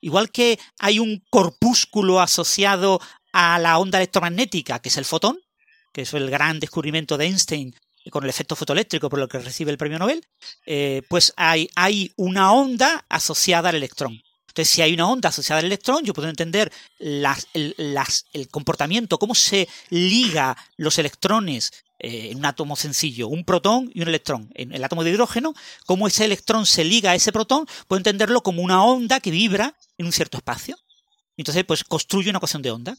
Igual 0.00 0.30
que 0.30 0.58
hay 0.78 0.98
un 0.98 1.24
corpúsculo 1.30 2.20
asociado 2.20 3.00
a 3.32 3.58
la 3.58 3.78
onda 3.78 3.98
electromagnética, 3.98 4.78
que 4.80 4.88
es 4.88 4.96
el 4.96 5.04
fotón, 5.04 5.38
que 5.92 6.02
es 6.02 6.14
el 6.14 6.30
gran 6.30 6.60
descubrimiento 6.60 7.16
de 7.16 7.26
Einstein 7.26 7.74
con 8.10 8.24
el 8.24 8.30
efecto 8.30 8.56
fotoeléctrico 8.56 9.08
por 9.08 9.18
lo 9.18 9.28
que 9.28 9.38
recibe 9.38 9.70
el 9.70 9.78
premio 9.78 9.98
Nobel, 9.98 10.24
eh, 10.64 11.02
pues 11.08 11.32
hay, 11.36 11.68
hay 11.74 12.12
una 12.16 12.52
onda 12.52 13.04
asociada 13.08 13.70
al 13.70 13.76
electrón. 13.76 14.22
Entonces, 14.48 14.74
si 14.74 14.82
hay 14.82 14.94
una 14.94 15.08
onda 15.08 15.28
asociada 15.28 15.58
al 15.58 15.66
electrón, 15.66 16.04
yo 16.04 16.14
puedo 16.14 16.28
entender 16.28 16.72
las, 16.98 17.46
el, 17.52 17.74
el, 18.32 18.48
comportamiento, 18.48 19.18
cómo 19.18 19.34
se 19.34 19.68
liga 19.90 20.56
los 20.76 20.98
electrones 20.98 21.72
eh, 21.98 22.28
en 22.30 22.38
un 22.38 22.44
átomo 22.44 22.76
sencillo, 22.76 23.28
un 23.28 23.44
protón 23.44 23.90
y 23.94 24.02
un 24.02 24.08
electrón. 24.08 24.50
En 24.54 24.72
el 24.72 24.84
átomo 24.84 25.04
de 25.04 25.10
hidrógeno, 25.10 25.54
cómo 25.86 26.06
ese 26.06 26.24
electrón 26.24 26.66
se 26.66 26.84
liga 26.84 27.12
a 27.12 27.14
ese 27.14 27.32
protón, 27.32 27.66
puedo 27.88 27.98
entenderlo 27.98 28.42
como 28.42 28.62
una 28.62 28.84
onda 28.84 29.20
que 29.20 29.30
vibra 29.30 29.74
en 29.98 30.06
un 30.06 30.12
cierto 30.12 30.36
espacio. 30.36 30.76
Entonces, 31.36 31.64
pues 31.64 31.84
construye 31.84 32.30
una 32.30 32.38
ecuación 32.38 32.62
de 32.62 32.70
onda. 32.70 32.96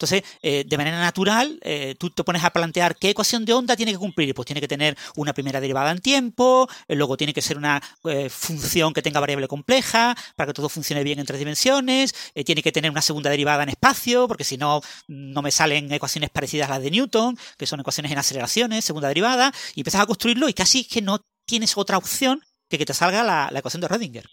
Entonces, 0.00 0.22
eh, 0.40 0.64
de 0.66 0.78
manera 0.78 0.98
natural, 0.98 1.58
eh, 1.60 1.94
tú 1.98 2.08
te 2.08 2.24
pones 2.24 2.42
a 2.42 2.48
plantear 2.50 2.96
qué 2.96 3.10
ecuación 3.10 3.44
de 3.44 3.52
onda 3.52 3.76
tiene 3.76 3.92
que 3.92 3.98
cumplir. 3.98 4.34
Pues 4.34 4.46
tiene 4.46 4.62
que 4.62 4.66
tener 4.66 4.96
una 5.14 5.34
primera 5.34 5.60
derivada 5.60 5.90
en 5.90 5.98
tiempo, 5.98 6.66
eh, 6.88 6.96
luego 6.96 7.18
tiene 7.18 7.34
que 7.34 7.42
ser 7.42 7.58
una 7.58 7.82
función 8.30 8.94
que 8.94 9.02
tenga 9.02 9.20
variable 9.20 9.46
compleja 9.46 10.16
para 10.36 10.46
que 10.46 10.54
todo 10.54 10.70
funcione 10.70 11.04
bien 11.04 11.18
en 11.18 11.26
tres 11.26 11.38
dimensiones, 11.38 12.14
tiene 12.46 12.62
que 12.62 12.72
tener 12.72 12.90
una 12.90 13.02
segunda 13.02 13.28
derivada 13.28 13.62
en 13.62 13.68
espacio, 13.68 14.26
porque 14.26 14.44
si 14.44 14.56
no, 14.56 14.80
no 15.06 15.42
me 15.42 15.50
salen 15.50 15.92
ecuaciones 15.92 16.30
parecidas 16.30 16.68
a 16.70 16.74
las 16.74 16.82
de 16.82 16.90
Newton, 16.90 17.36
que 17.58 17.66
son 17.66 17.80
ecuaciones 17.80 18.10
en 18.12 18.18
aceleraciones, 18.18 18.84
segunda 18.84 19.08
derivada, 19.08 19.52
y 19.74 19.80
empiezas 19.80 20.00
a 20.00 20.06
construirlo 20.06 20.48
y 20.48 20.54
casi 20.54 20.84
que 20.84 21.02
no 21.02 21.20
tienes 21.44 21.76
otra 21.76 21.98
opción 21.98 22.40
que 22.70 22.78
que 22.78 22.86
te 22.86 22.94
salga 22.94 23.22
la, 23.22 23.48
la 23.50 23.58
ecuación 23.58 23.82
de 23.82 23.88
Rödinger. 23.88 24.26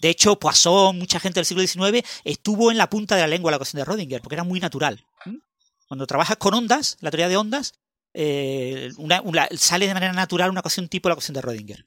De 0.00 0.08
hecho, 0.08 0.38
Poisson, 0.38 0.98
mucha 0.98 1.20
gente 1.20 1.40
del 1.40 1.46
siglo 1.46 1.66
XIX, 1.66 2.06
estuvo 2.24 2.70
en 2.70 2.78
la 2.78 2.88
punta 2.88 3.14
de 3.14 3.22
la 3.22 3.28
lengua 3.28 3.50
la 3.50 3.56
ecuación 3.56 3.78
de 3.78 3.84
Rödinger, 3.84 4.20
porque 4.20 4.34
era 4.34 4.44
muy 4.44 4.60
natural. 4.60 5.04
Cuando 5.88 6.06
trabajas 6.06 6.36
con 6.36 6.54
ondas, 6.54 6.96
la 7.00 7.10
teoría 7.10 7.28
de 7.28 7.36
ondas, 7.36 7.74
eh, 8.12 8.90
sale 9.56 9.86
de 9.86 9.94
manera 9.94 10.12
natural 10.12 10.50
una 10.50 10.60
ecuación 10.60 10.88
tipo 10.88 11.08
la 11.08 11.14
ecuación 11.14 11.34
de 11.34 11.42
Rödinger. 11.42 11.84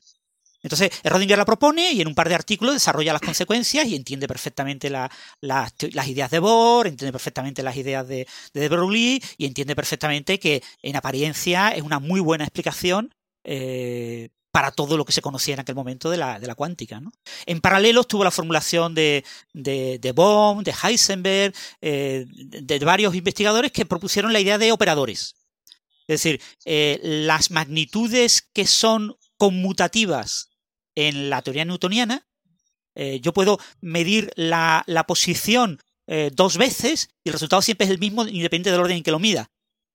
Entonces, 0.62 0.92
Rödinger 1.04 1.38
la 1.38 1.46
propone 1.46 1.94
y 1.94 2.02
en 2.02 2.08
un 2.08 2.16
par 2.16 2.28
de 2.28 2.36
artículos 2.36 2.74
desarrolla 2.74 3.14
las 3.14 3.22
consecuencias 3.22 3.88
y 3.88 3.96
entiende 3.96 4.28
perfectamente 4.28 4.90
las 4.90 6.08
ideas 6.08 6.32
de 6.32 6.40
Bohr, 6.40 6.88
entiende 6.88 7.14
perfectamente 7.14 7.64
las 7.64 7.78
ideas 7.78 8.08
de, 8.08 8.28
de, 8.54 8.60
de 8.60 8.70
Broglie 8.70 9.22
y 9.38 9.46
entiende 9.46 9.76
perfectamente 9.76 10.38
que 10.38 10.62
en 10.82 10.98
apariencia 10.98 11.70
es 11.70 11.82
una 11.82 12.00
muy 12.00 12.20
buena 12.20 12.44
explicación 12.44 13.14
eh, 13.44 14.30
para 14.52 14.72
todo 14.72 14.98
lo 14.98 15.06
que 15.06 15.12
se 15.12 15.22
conocía 15.22 15.54
en 15.54 15.60
aquel 15.60 15.76
momento 15.76 16.10
de 16.10 16.18
la, 16.18 16.40
de 16.40 16.48
la 16.48 16.56
cuántica. 16.56 17.00
¿no? 17.00 17.12
En 17.46 17.62
paralelo 17.62 18.02
estuvo 18.02 18.24
la 18.24 18.32
formulación 18.32 18.96
de, 18.96 19.24
de, 19.54 20.12
Bohm, 20.14 20.64
de 20.64 20.74
Heisenberg, 20.84 21.54
eh, 21.82 22.26
de, 22.28 22.80
varios 22.80 23.14
investigadores 23.16 23.72
que 23.72 23.86
propusieron 23.86 24.34
la 24.34 24.40
idea 24.40 24.58
de 24.58 24.72
operadores. 24.72 25.36
Es 26.08 26.24
decir, 26.24 26.42
eh, 26.66 27.00
las 27.04 27.52
magnitudes 27.52 28.42
que 28.42 28.66
son 28.66 29.16
conmutativas 29.38 30.50
en 30.96 31.30
la 31.30 31.44
teoría 31.44 31.66
newtoniana, 31.66 32.28
eh, 32.96 33.20
yo 33.22 33.34
puedo 33.34 33.60
medir 33.82 34.32
la, 34.36 34.84
la 34.88 35.06
posición 35.06 35.82
dos 36.34 36.58
veces 36.58 37.10
y 37.24 37.30
el 37.30 37.34
resultado 37.34 37.62
siempre 37.62 37.86
es 37.86 37.92
el 37.92 38.00
mismo 38.00 38.26
independiente 38.26 38.72
del 38.72 38.80
orden 38.80 38.98
en 38.98 39.04
que 39.04 39.12
lo 39.12 39.20
mida. 39.20 39.52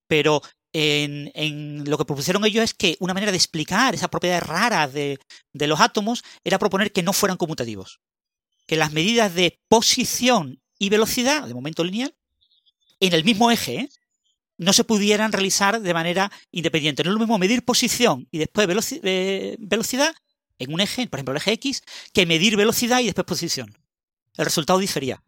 Pero 0.07 0.43
lo 0.75 1.99
que 1.99 2.05
propusieron 2.05 2.45
ellos 2.45 2.65
es 2.65 2.75
que 2.75 2.97
una 2.99 3.15
manera 3.15 3.31
de 3.31 3.39
explicar 3.39 3.95
esas 3.95 4.09
propiedades 4.09 4.43
raras 4.43 4.93
de, 4.93 5.19
los 5.53 5.81
átomos 5.81 6.25
era 6.43 6.59
proponer 6.59 6.93
que 6.93 7.03
no 7.03 7.13
fueran 7.13 7.37
conmutativos. 7.37 8.01
Que 8.67 8.77
las 8.77 8.93
medidas 8.93 9.35
de 9.35 9.61
posición 9.69 10.61
y 10.79 10.89
velocidad, 10.89 11.47
de 11.47 11.55
momento 11.55 11.85
lineal, 11.85 12.15
en 12.99 13.13
el 13.13 13.25
mismo 13.25 13.51
eje, 13.51 13.75
¿eh? 13.77 13.89
no 14.59 14.73
se 14.73 14.85
pudieran 14.85 15.33
realizar 15.33 15.81
de 15.81 15.95
manera 15.95 16.33
independiente. 16.51 17.05
No 17.05 17.11
es 17.11 17.15
lo 17.15 17.21
mismo 17.21 17.39
medir 17.39 17.65
posición 17.65 18.29
y 18.33 18.39
después 18.39 18.67
eh, 19.03 19.57
velocidad 19.59 20.15
en 20.59 20.73
un 20.73 20.81
eje, 20.81 21.07
por 21.07 21.19
ejemplo 21.19 21.33
el 21.33 21.39
eje 21.39 21.53
X, 21.53 21.83
que 22.13 22.27
medir 22.27 22.57
velocidad 22.57 23.01
y 23.01 23.07
después 23.07 23.27
posición. 23.27 23.77
El 24.37 24.45
resultado 24.45 24.79
difería. 24.81 25.23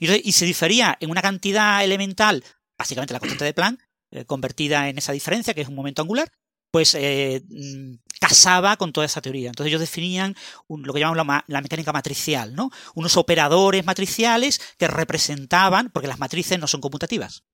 Y, 0.00 0.32
se 0.32 0.46
difería 0.46 0.96
en 1.00 1.10
una 1.10 1.20
cantidad 1.20 1.84
elemental, 1.84 2.42
básicamente 2.78 3.12
la 3.12 3.20
constante 3.20 3.44
de 3.44 3.54
Planck, 3.54 3.80
convertida 4.26 4.88
en 4.88 4.98
esa 4.98 5.12
diferencia, 5.12 5.54
que 5.54 5.62
es 5.62 5.68
un 5.68 5.74
momento 5.74 6.02
angular, 6.02 6.30
pues 6.72 6.94
eh, 6.94 7.44
mm, 7.48 7.96
casaba 8.18 8.76
con 8.76 8.92
toda 8.92 9.06
esa 9.06 9.20
teoría. 9.20 9.50
Entonces 9.50 9.68
ellos 9.68 9.80
definían 9.80 10.34
lo 10.68 10.92
que 10.92 11.00
llamamos 11.00 11.44
la, 11.46 11.60
mecánica 11.60 11.92
matricial, 11.92 12.54
¿no? 12.54 12.70
Unos 12.94 13.16
operadores 13.16 13.84
matriciales 13.84 14.60
que 14.78 14.88
representaban, 14.88 15.90
porque 15.90 16.08
las 16.08 16.18
matrices 16.18 16.58
no 16.58 16.66
son 16.66 16.80
conmutativas. 16.80 17.44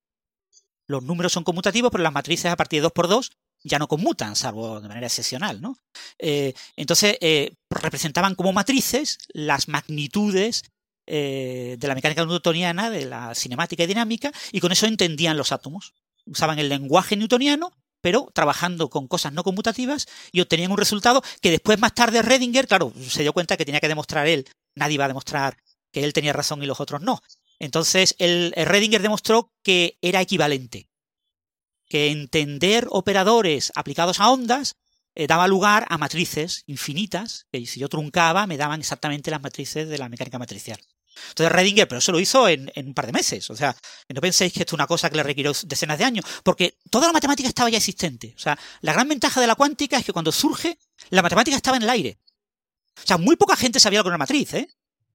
Los 0.86 1.02
números 1.02 1.32
son 1.32 1.44
conmutativos, 1.44 1.90
pero 1.90 2.04
las 2.04 2.12
matrices 2.12 2.50
a 2.50 2.56
partir 2.56 2.78
de 2.78 2.84
2 2.84 2.92
por 2.92 3.08
2 3.08 3.32
ya 3.64 3.80
no 3.80 3.88
conmutan, 3.88 4.36
salvo 4.36 4.80
de 4.80 4.88
manera 4.88 5.08
excepcional. 5.08 5.60
Eh, 6.18 6.54
entonces 6.76 7.18
representaban 7.68 8.36
como 8.36 8.52
matrices 8.52 9.18
las 9.34 9.66
magnitudes 9.66 10.62
de 11.06 11.78
la 11.80 11.94
mecánica 11.94 12.24
newtoniana, 12.24 12.90
de 12.90 13.06
la 13.06 13.34
cinemática 13.34 13.82
y 13.82 13.86
dinámica, 13.86 14.30
y 14.52 14.60
con 14.60 14.70
eso 14.70 14.86
entendían 14.86 15.36
los 15.38 15.52
átomos 15.52 15.94
usaban 16.28 16.58
el 16.58 16.68
lenguaje 16.68 17.16
newtoniano, 17.16 17.72
pero 18.00 18.28
trabajando 18.32 18.90
con 18.90 19.08
cosas 19.08 19.32
no 19.32 19.44
conmutativas 19.44 20.06
y 20.32 20.40
obtenían 20.40 20.70
un 20.70 20.78
resultado 20.78 21.22
que 21.40 21.50
después 21.50 21.78
más 21.78 21.94
tarde 21.94 22.22
Redinger, 22.22 22.66
claro, 22.66 22.92
se 23.08 23.22
dio 23.22 23.32
cuenta 23.32 23.56
que 23.56 23.64
tenía 23.64 23.80
que 23.80 23.88
demostrar 23.88 24.26
él, 24.26 24.46
nadie 24.74 24.94
iba 24.94 25.04
a 25.04 25.08
demostrar 25.08 25.56
que 25.90 26.04
él 26.04 26.12
tenía 26.12 26.32
razón 26.32 26.62
y 26.62 26.66
los 26.66 26.80
otros 26.80 27.00
no. 27.00 27.20
Entonces 27.58 28.14
el, 28.18 28.52
Redinger 28.56 29.02
demostró 29.02 29.52
que 29.62 29.98
era 30.00 30.20
equivalente, 30.20 30.88
que 31.88 32.10
entender 32.10 32.86
operadores 32.90 33.72
aplicados 33.74 34.20
a 34.20 34.30
ondas 34.30 34.76
eh, 35.14 35.26
daba 35.26 35.48
lugar 35.48 35.86
a 35.88 35.98
matrices 35.98 36.62
infinitas, 36.66 37.46
que 37.50 37.66
si 37.66 37.80
yo 37.80 37.88
truncaba 37.88 38.46
me 38.46 38.56
daban 38.56 38.80
exactamente 38.80 39.30
las 39.30 39.42
matrices 39.42 39.88
de 39.88 39.98
la 39.98 40.08
mecánica 40.08 40.38
matricial. 40.38 40.78
Entonces 41.30 41.52
Redinger, 41.52 41.88
pero 41.88 41.98
eso 41.98 42.12
lo 42.12 42.20
hizo 42.20 42.48
en, 42.48 42.70
un 42.76 42.94
par 42.94 43.06
de 43.06 43.12
meses. 43.12 43.48
O 43.50 43.56
sea, 43.56 43.76
no 44.08 44.20
penséis 44.20 44.52
que 44.52 44.60
esto 44.60 44.70
es 44.70 44.74
una 44.74 44.86
cosa 44.86 45.10
que 45.10 45.16
le 45.16 45.22
requirió 45.22 45.52
decenas 45.64 45.98
de 45.98 46.04
años, 46.04 46.24
porque 46.42 46.78
toda 46.90 47.06
la 47.06 47.12
matemática 47.12 47.48
estaba 47.48 47.70
ya 47.70 47.78
existente. 47.78 48.34
O 48.36 48.38
sea, 48.38 48.58
la 48.80 48.92
gran 48.92 49.08
ventaja 49.08 49.40
de 49.40 49.46
la 49.46 49.54
cuántica 49.54 49.98
es 49.98 50.04
que 50.04 50.12
cuando 50.12 50.32
surge, 50.32 50.78
la 51.10 51.22
matemática 51.22 51.56
estaba 51.56 51.76
en 51.76 51.82
el 51.84 51.90
aire. 51.90 52.18
O 52.96 53.06
sea, 53.06 53.18
muy 53.18 53.36
poca 53.36 53.56
gente 53.56 53.80
sabía 53.80 54.00
lo 54.00 54.04
que 54.04 54.08
era 54.08 54.16
una 54.16 54.22
matriz, 54.22 54.54
¿eh? 54.54 54.68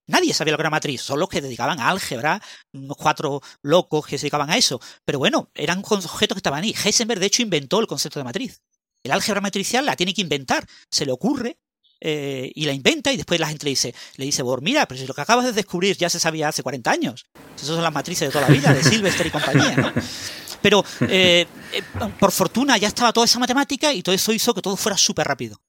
Nadie 0.05 0.33
sabía 0.33 0.51
lo 0.51 0.57
que 0.57 0.63
era 0.63 0.69
matriz, 0.69 1.01
solo 1.01 1.21
los 1.21 1.29
que 1.29 1.41
dedicaban 1.41 1.79
a 1.79 1.89
álgebra, 1.89 2.41
unos 2.73 2.97
cuatro 2.97 3.41
locos 3.61 4.05
que 4.05 4.17
se 4.17 4.23
dedicaban 4.23 4.49
a 4.49 4.57
eso. 4.57 4.81
Pero 5.05 5.19
bueno, 5.19 5.49
eran 5.53 5.79
objetos 5.79 6.35
que 6.35 6.39
estaban 6.39 6.63
ahí. 6.63 6.75
Heisenberg, 6.83 7.21
de 7.21 7.27
hecho, 7.27 7.41
inventó 7.41 7.79
el 7.79 7.87
concepto 7.87 8.19
de 8.19 8.25
matriz. 8.25 8.61
El 9.01 9.11
álgebra 9.11 9.39
matricial 9.39 9.85
la 9.85 9.95
tiene 9.95 10.13
que 10.13 10.21
inventar. 10.21 10.67
Se 10.89 11.05
le 11.05 11.13
ocurre 11.13 11.57
eh, 12.05 12.51
y 12.53 12.65
la 12.65 12.73
inventa 12.73 13.13
y 13.13 13.17
después 13.17 13.39
la 13.39 13.47
gente 13.47 13.63
le 13.63 13.69
dice, 13.69 13.95
le 14.17 14.25
dice, 14.25 14.43
mira, 14.61 14.85
pero 14.85 14.99
si 14.99 15.07
lo 15.07 15.13
que 15.13 15.21
acabas 15.21 15.45
de 15.45 15.53
descubrir 15.53 15.95
ya 15.95 16.09
se 16.09 16.19
sabía 16.19 16.49
hace 16.49 16.61
40 16.61 16.91
años. 16.91 17.25
Esas 17.55 17.69
son 17.69 17.81
las 17.81 17.93
matrices 17.93 18.27
de 18.27 18.33
toda 18.33 18.49
la 18.49 18.53
vida, 18.53 18.73
de 18.73 18.83
Silvester 18.83 19.25
y 19.25 19.29
compañía, 19.29 19.75
¿no? 19.77 19.93
Pero 20.61 20.83
eh, 21.07 21.47
eh, 21.71 21.81
por 22.19 22.33
fortuna 22.33 22.77
ya 22.77 22.89
estaba 22.89 23.13
toda 23.13 23.25
esa 23.25 23.39
matemática 23.39 23.93
y 23.93 24.03
todo 24.03 24.13
eso 24.13 24.33
hizo 24.33 24.53
que 24.53 24.61
todo 24.61 24.75
fuera 24.75 24.97
súper 24.97 25.27
rápido. 25.27 25.61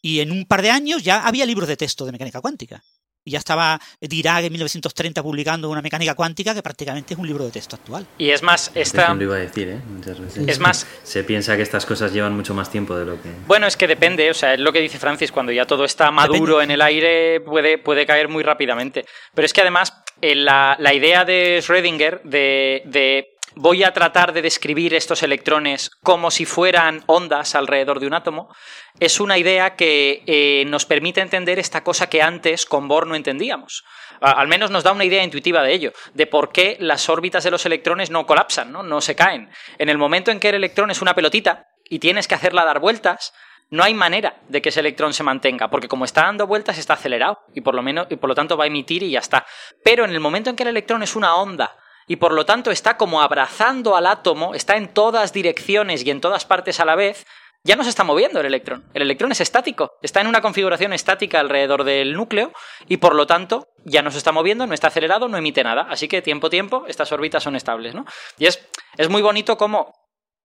Y 0.00 0.20
en 0.20 0.30
un 0.30 0.44
par 0.44 0.62
de 0.62 0.70
años 0.70 1.02
ya 1.02 1.26
había 1.26 1.44
libros 1.44 1.68
de 1.68 1.76
texto 1.76 2.04
de 2.04 2.12
mecánica 2.12 2.40
cuántica. 2.40 2.84
Y 3.26 3.32
ya 3.32 3.38
estaba 3.38 3.80
Dirac 4.00 4.44
en 4.44 4.52
1930 4.52 5.20
publicando 5.20 5.68
una 5.68 5.82
mecánica 5.82 6.14
cuántica 6.14 6.54
que 6.54 6.62
prácticamente 6.62 7.14
es 7.14 7.18
un 7.18 7.26
libro 7.26 7.44
de 7.44 7.50
texto 7.50 7.74
actual. 7.74 8.06
Y 8.18 8.30
es 8.30 8.40
más, 8.40 8.70
esta... 8.76 9.12
Lo 9.14 9.24
iba 9.24 9.34
a 9.34 9.38
decir, 9.40 9.68
¿eh? 9.68 9.80
Muchas 9.90 10.20
veces. 10.20 10.46
Es 10.46 10.60
más... 10.60 10.86
Se 11.02 11.24
piensa 11.24 11.56
que 11.56 11.62
estas 11.62 11.84
cosas 11.84 12.12
llevan 12.12 12.36
mucho 12.36 12.54
más 12.54 12.70
tiempo 12.70 12.96
de 12.96 13.04
lo 13.04 13.20
que... 13.20 13.28
Bueno, 13.48 13.66
es 13.66 13.76
que 13.76 13.88
depende, 13.88 14.30
o 14.30 14.34
sea, 14.34 14.54
es 14.54 14.60
lo 14.60 14.72
que 14.72 14.80
dice 14.80 15.00
Francis, 15.00 15.32
cuando 15.32 15.50
ya 15.50 15.66
todo 15.66 15.84
está 15.84 16.12
maduro 16.12 16.62
en 16.62 16.70
el 16.70 16.80
aire 16.80 17.40
puede, 17.40 17.78
puede 17.78 18.06
caer 18.06 18.28
muy 18.28 18.44
rápidamente. 18.44 19.04
Pero 19.34 19.44
es 19.44 19.52
que 19.52 19.62
además 19.62 19.92
eh, 20.22 20.36
la, 20.36 20.76
la 20.78 20.94
idea 20.94 21.24
de 21.24 21.58
Schrödinger 21.58 22.22
de, 22.22 22.82
de 22.84 23.35
voy 23.56 23.84
a 23.84 23.92
tratar 23.92 24.34
de 24.34 24.42
describir 24.42 24.94
estos 24.94 25.22
electrones 25.22 25.90
como 26.02 26.30
si 26.30 26.44
fueran 26.44 27.02
ondas 27.06 27.54
alrededor 27.54 28.00
de 28.00 28.06
un 28.06 28.14
átomo, 28.14 28.54
es 29.00 29.18
una 29.18 29.38
idea 29.38 29.76
que 29.76 30.22
eh, 30.26 30.64
nos 30.66 30.84
permite 30.84 31.22
entender 31.22 31.58
esta 31.58 31.82
cosa 31.82 32.08
que 32.08 32.22
antes 32.22 32.66
con 32.66 32.86
Bohr 32.86 33.06
no 33.06 33.16
entendíamos. 33.16 33.82
Al 34.20 34.46
menos 34.48 34.70
nos 34.70 34.84
da 34.84 34.92
una 34.92 35.04
idea 35.04 35.24
intuitiva 35.24 35.62
de 35.62 35.72
ello, 35.72 35.92
de 36.14 36.26
por 36.26 36.52
qué 36.52 36.76
las 36.80 37.08
órbitas 37.08 37.44
de 37.44 37.50
los 37.50 37.66
electrones 37.66 38.10
no 38.10 38.26
colapsan, 38.26 38.72
¿no? 38.72 38.82
no 38.82 39.00
se 39.00 39.14
caen. 39.14 39.50
En 39.78 39.88
el 39.88 39.98
momento 39.98 40.30
en 40.30 40.40
que 40.40 40.50
el 40.50 40.54
electrón 40.54 40.90
es 40.90 41.02
una 41.02 41.14
pelotita 41.14 41.66
y 41.88 41.98
tienes 41.98 42.28
que 42.28 42.34
hacerla 42.34 42.64
dar 42.64 42.78
vueltas, 42.78 43.32
no 43.68 43.82
hay 43.82 43.94
manera 43.94 44.36
de 44.48 44.62
que 44.62 44.68
ese 44.68 44.80
electrón 44.80 45.12
se 45.12 45.22
mantenga, 45.22 45.68
porque 45.68 45.88
como 45.88 46.04
está 46.04 46.22
dando 46.22 46.46
vueltas 46.46 46.78
está 46.78 46.94
acelerado 46.94 47.40
y 47.54 47.62
por 47.62 47.74
lo 47.74 47.82
menos 47.82 48.06
y 48.10 48.16
por 48.16 48.28
lo 48.28 48.34
tanto 48.34 48.56
va 48.56 48.64
a 48.64 48.68
emitir 48.68 49.02
y 49.02 49.10
ya 49.10 49.18
está. 49.18 49.46
Pero 49.82 50.04
en 50.04 50.10
el 50.10 50.20
momento 50.20 50.50
en 50.50 50.56
que 50.56 50.62
el 50.62 50.70
electrón 50.70 51.02
es 51.02 51.16
una 51.16 51.36
onda 51.36 51.74
y 52.06 52.16
por 52.16 52.32
lo 52.32 52.46
tanto 52.46 52.70
está 52.70 52.96
como 52.96 53.20
abrazando 53.20 53.96
al 53.96 54.06
átomo, 54.06 54.54
está 54.54 54.76
en 54.76 54.88
todas 54.88 55.32
direcciones 55.32 56.04
y 56.04 56.10
en 56.10 56.20
todas 56.20 56.44
partes 56.44 56.80
a 56.80 56.84
la 56.84 56.94
vez, 56.94 57.26
ya 57.64 57.74
no 57.74 57.82
se 57.82 57.90
está 57.90 58.04
moviendo 58.04 58.38
el 58.38 58.46
electrón. 58.46 58.84
El 58.94 59.02
electrón 59.02 59.32
es 59.32 59.40
estático, 59.40 59.92
está 60.00 60.20
en 60.20 60.28
una 60.28 60.40
configuración 60.40 60.92
estática 60.92 61.40
alrededor 61.40 61.82
del 61.82 62.14
núcleo 62.14 62.52
y 62.86 62.98
por 62.98 63.14
lo 63.14 63.26
tanto 63.26 63.66
ya 63.84 64.02
no 64.02 64.12
se 64.12 64.18
está 64.18 64.30
moviendo, 64.30 64.66
no 64.66 64.74
está 64.74 64.86
acelerado, 64.86 65.28
no 65.28 65.36
emite 65.36 65.64
nada. 65.64 65.86
Así 65.90 66.06
que 66.06 66.22
tiempo 66.22 66.48
tiempo 66.48 66.84
estas 66.86 67.10
órbitas 67.10 67.42
son 67.42 67.56
estables, 67.56 67.94
¿no? 67.94 68.04
Y 68.38 68.46
es, 68.46 68.64
es 68.96 69.08
muy 69.08 69.20
bonito 69.20 69.56
como 69.56 69.92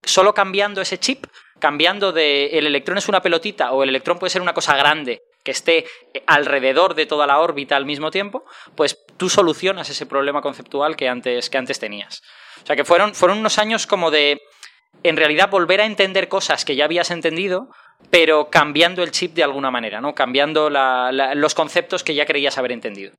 solo 0.02 0.34
cambiando 0.34 0.80
ese 0.80 0.98
chip, 0.98 1.26
cambiando 1.60 2.10
de 2.10 2.58
el 2.58 2.66
electrón 2.66 2.98
es 2.98 3.08
una 3.08 3.22
pelotita 3.22 3.70
o 3.70 3.84
el 3.84 3.90
electrón 3.90 4.18
puede 4.18 4.30
ser 4.30 4.42
una 4.42 4.52
cosa 4.52 4.76
grande 4.76 5.22
que 5.42 5.50
esté 5.50 5.86
alrededor 6.26 6.94
de 6.94 7.06
toda 7.06 7.26
la 7.26 7.40
órbita 7.40 7.76
al 7.76 7.86
mismo 7.86 8.10
tiempo, 8.10 8.44
pues 8.74 8.98
tú 9.16 9.28
solucionas 9.28 9.90
ese 9.90 10.06
problema 10.06 10.40
conceptual 10.40 10.96
que 10.96 11.08
antes, 11.08 11.50
que 11.50 11.58
antes 11.58 11.78
tenías. 11.78 12.22
O 12.62 12.66
sea 12.66 12.76
que 12.76 12.84
fueron, 12.84 13.14
fueron 13.14 13.38
unos 13.38 13.58
años 13.58 13.86
como 13.86 14.10
de, 14.10 14.40
en 15.02 15.16
realidad, 15.16 15.50
volver 15.50 15.80
a 15.80 15.86
entender 15.86 16.28
cosas 16.28 16.64
que 16.64 16.76
ya 16.76 16.84
habías 16.84 17.10
entendido, 17.10 17.68
pero 18.10 18.50
cambiando 18.50 19.02
el 19.02 19.10
chip 19.10 19.34
de 19.34 19.44
alguna 19.44 19.70
manera, 19.70 20.00
¿no? 20.00 20.14
Cambiando 20.14 20.70
los 20.70 21.54
conceptos 21.54 22.04
que 22.04 22.14
ya 22.14 22.26
creías 22.26 22.58
haber 22.58 22.72
entendido. 22.72 23.12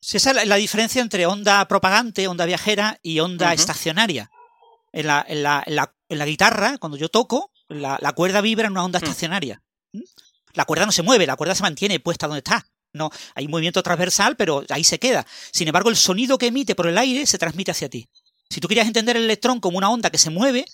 Sí, 0.00 0.18
esa 0.18 0.32
es 0.32 0.46
la, 0.46 0.56
diferencia 0.56 1.00
entre 1.00 1.24
onda 1.24 1.66
propagante, 1.66 2.28
onda 2.28 2.44
viajera 2.44 2.98
y 3.02 3.20
onda 3.20 3.54
estacionaria. 3.54 4.30
En 4.92 5.06
la, 5.06 5.24
en, 5.26 5.42
la, 5.42 5.64
en 5.66 6.18
la, 6.18 6.26
guitarra, 6.26 6.76
cuando 6.78 6.98
yo 6.98 7.08
toco, 7.08 7.50
la, 7.74 8.12
cuerda 8.12 8.40
vibra 8.40 8.66
en 8.66 8.72
una 8.72 8.84
onda 8.84 8.98
hmm. 8.98 9.04
estacionaria. 9.04 9.62
¿Mm? 9.92 10.00
La 10.54 10.64
cuerda 10.64 10.86
no 10.86 10.92
se 10.92 11.02
mueve, 11.02 11.26
la 11.26 11.36
cuerda 11.36 11.54
se 11.54 11.62
mantiene 11.62 12.00
puesta 12.00 12.26
donde 12.26 12.38
está. 12.38 12.66
No, 12.92 13.10
hay 13.34 13.46
un 13.46 13.50
movimiento 13.50 13.82
transversal, 13.82 14.36
pero 14.36 14.64
ahí 14.70 14.84
se 14.84 15.00
queda. 15.00 15.26
Sin 15.52 15.66
embargo, 15.66 15.90
el 15.90 15.96
sonido 15.96 16.38
que 16.38 16.46
emite 16.46 16.76
por 16.76 16.86
el 16.86 16.96
aire 16.96 17.26
se 17.26 17.38
transmite 17.38 17.72
hacia 17.72 17.88
ti. 17.88 18.08
Si 18.48 18.60
tú 18.60 18.68
querías 18.68 18.86
entender 18.86 19.16
el 19.16 19.24
electrón 19.24 19.58
como 19.58 19.78
una 19.78 19.90
onda 19.90 20.10
que 20.10 20.18
se 20.18 20.30
mueve, 20.30 20.64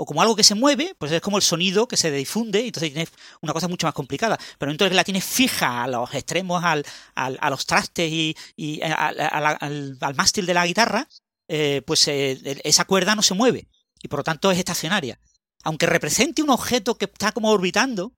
o 0.00 0.06
como 0.06 0.22
algo 0.22 0.36
que 0.36 0.44
se 0.44 0.54
mueve, 0.54 0.94
pues 0.96 1.10
es 1.10 1.20
como 1.20 1.38
el 1.38 1.42
sonido 1.42 1.88
que 1.88 1.96
se 1.96 2.12
difunde, 2.12 2.64
entonces 2.64 2.92
tienes 2.92 3.10
una 3.40 3.52
cosa 3.52 3.66
mucho 3.66 3.86
más 3.86 3.94
complicada. 3.94 4.38
Pero 4.56 4.70
entonces 4.70 4.94
la 4.94 5.02
tienes 5.02 5.24
fija 5.24 5.82
a 5.82 5.88
los 5.88 6.14
extremos, 6.14 6.62
al, 6.64 6.84
a 7.16 7.50
los 7.50 7.66
trastes 7.66 8.08
y, 8.08 8.80
al, 8.80 10.14
mástil 10.14 10.46
de 10.46 10.54
la 10.54 10.66
guitarra, 10.66 11.08
eh, 11.48 11.82
pues 11.84 12.06
eh, 12.06 12.60
esa 12.62 12.84
cuerda 12.84 13.16
no 13.16 13.22
se 13.22 13.34
mueve 13.34 13.66
y 14.00 14.08
por 14.08 14.20
lo 14.20 14.24
tanto 14.24 14.50
es 14.52 14.58
estacionaria 14.58 15.18
aunque 15.64 15.86
represente 15.86 16.42
un 16.42 16.50
objeto 16.50 16.96
que 16.96 17.06
está 17.06 17.32
como 17.32 17.50
orbitando, 17.50 18.12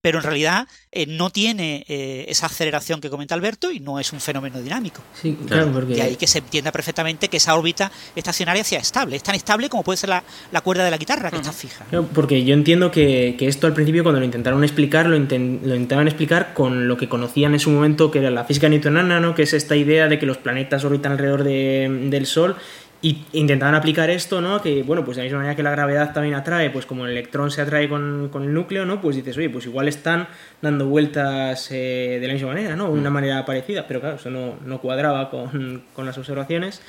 pero 0.00 0.18
en 0.18 0.24
realidad 0.24 0.68
eh, 0.92 1.06
no 1.06 1.30
tiene 1.30 1.84
eh, 1.88 2.26
esa 2.28 2.46
aceleración 2.46 3.00
que 3.00 3.10
comenta 3.10 3.34
Alberto 3.34 3.72
y 3.72 3.80
no 3.80 3.98
es 3.98 4.12
un 4.12 4.20
fenómeno 4.20 4.60
dinámico. 4.62 5.02
Sí, 5.20 5.36
claro, 5.46 5.72
porque... 5.72 5.94
De 5.94 6.02
ahí 6.02 6.16
que 6.16 6.28
se 6.28 6.38
entienda 6.38 6.70
perfectamente 6.70 7.28
que 7.28 7.38
esa 7.38 7.56
órbita 7.56 7.90
estacionaria 8.14 8.62
sea 8.62 8.78
estable. 8.78 9.16
Es 9.16 9.24
tan 9.24 9.34
estable 9.34 9.68
como 9.68 9.82
puede 9.82 9.96
ser 9.96 10.10
la, 10.10 10.22
cuerda 10.62 10.84
de 10.84 10.92
la 10.92 10.98
guitarra, 10.98 11.30
que 11.30 11.36
está 11.36 11.52
fija. 11.52 11.84
porque 12.14 12.44
yo 12.44 12.54
entiendo 12.54 12.90
que, 12.90 13.36
esto 13.40 13.66
al 13.66 13.74
principio, 13.74 14.02
cuando 14.04 14.20
lo 14.20 14.24
intentaron 14.24 14.62
explicar, 14.62 15.06
lo, 15.06 15.16
intentaban 15.16 16.06
explicar 16.06 16.54
con 16.54 16.86
lo 16.86 16.96
que 16.96 17.08
conocían 17.08 17.54
en 17.54 17.60
su 17.60 17.70
momento, 17.70 18.10
que 18.10 18.20
era 18.20 18.30
la 18.30 18.44
física 18.44 18.68
newtoniana, 18.68 19.20
¿no? 19.20 19.34
que 19.34 19.42
es 19.42 19.52
esta 19.52 19.74
idea 19.74 20.06
de 20.08 20.18
que 20.18 20.26
los 20.26 20.38
planetas 20.38 20.84
orbitan 20.84 21.12
alrededor 21.12 21.42
del 21.44 22.26
Sol 22.26 22.56
y 23.00 23.24
intentaban 23.32 23.74
aplicar 23.74 24.10
esto, 24.10 24.40
¿no? 24.40 24.60
Que, 24.60 24.82
bueno, 24.82 25.04
pues 25.04 25.16
de 25.16 25.22
la 25.22 25.24
misma 25.24 25.38
manera 25.38 25.54
que 25.56 25.62
la 25.62 25.70
gravedad 25.70 26.12
también 26.12 26.34
atrae, 26.34 26.70
pues 26.70 26.84
como 26.84 27.06
el 27.06 27.12
electrón 27.12 27.50
se 27.50 27.62
atrae 27.62 27.88
con, 27.88 28.30
el 28.34 28.52
núcleo, 28.52 28.84
¿no? 28.84 29.00
Pues 29.00 29.16
dices, 29.16 29.36
oye, 29.36 29.50
pues 29.50 29.66
igual 29.66 29.86
están 29.86 30.28
dando 30.60 30.86
vueltas 30.86 31.70
eh, 31.70 32.18
de 32.20 32.26
la 32.26 32.32
misma 32.32 32.48
manera, 32.48 32.74
¿no? 32.74 32.86
De 32.86 32.98
una 32.98 33.10
mm. 33.10 33.12
manera 33.12 33.44
parecida, 33.44 33.86
pero 33.86 34.00
claro, 34.00 34.16
eso 34.16 34.30
no, 34.30 34.80
cuadraba 34.80 35.30
con, 35.30 35.84
las 35.96 36.18
observaciones. 36.18 36.82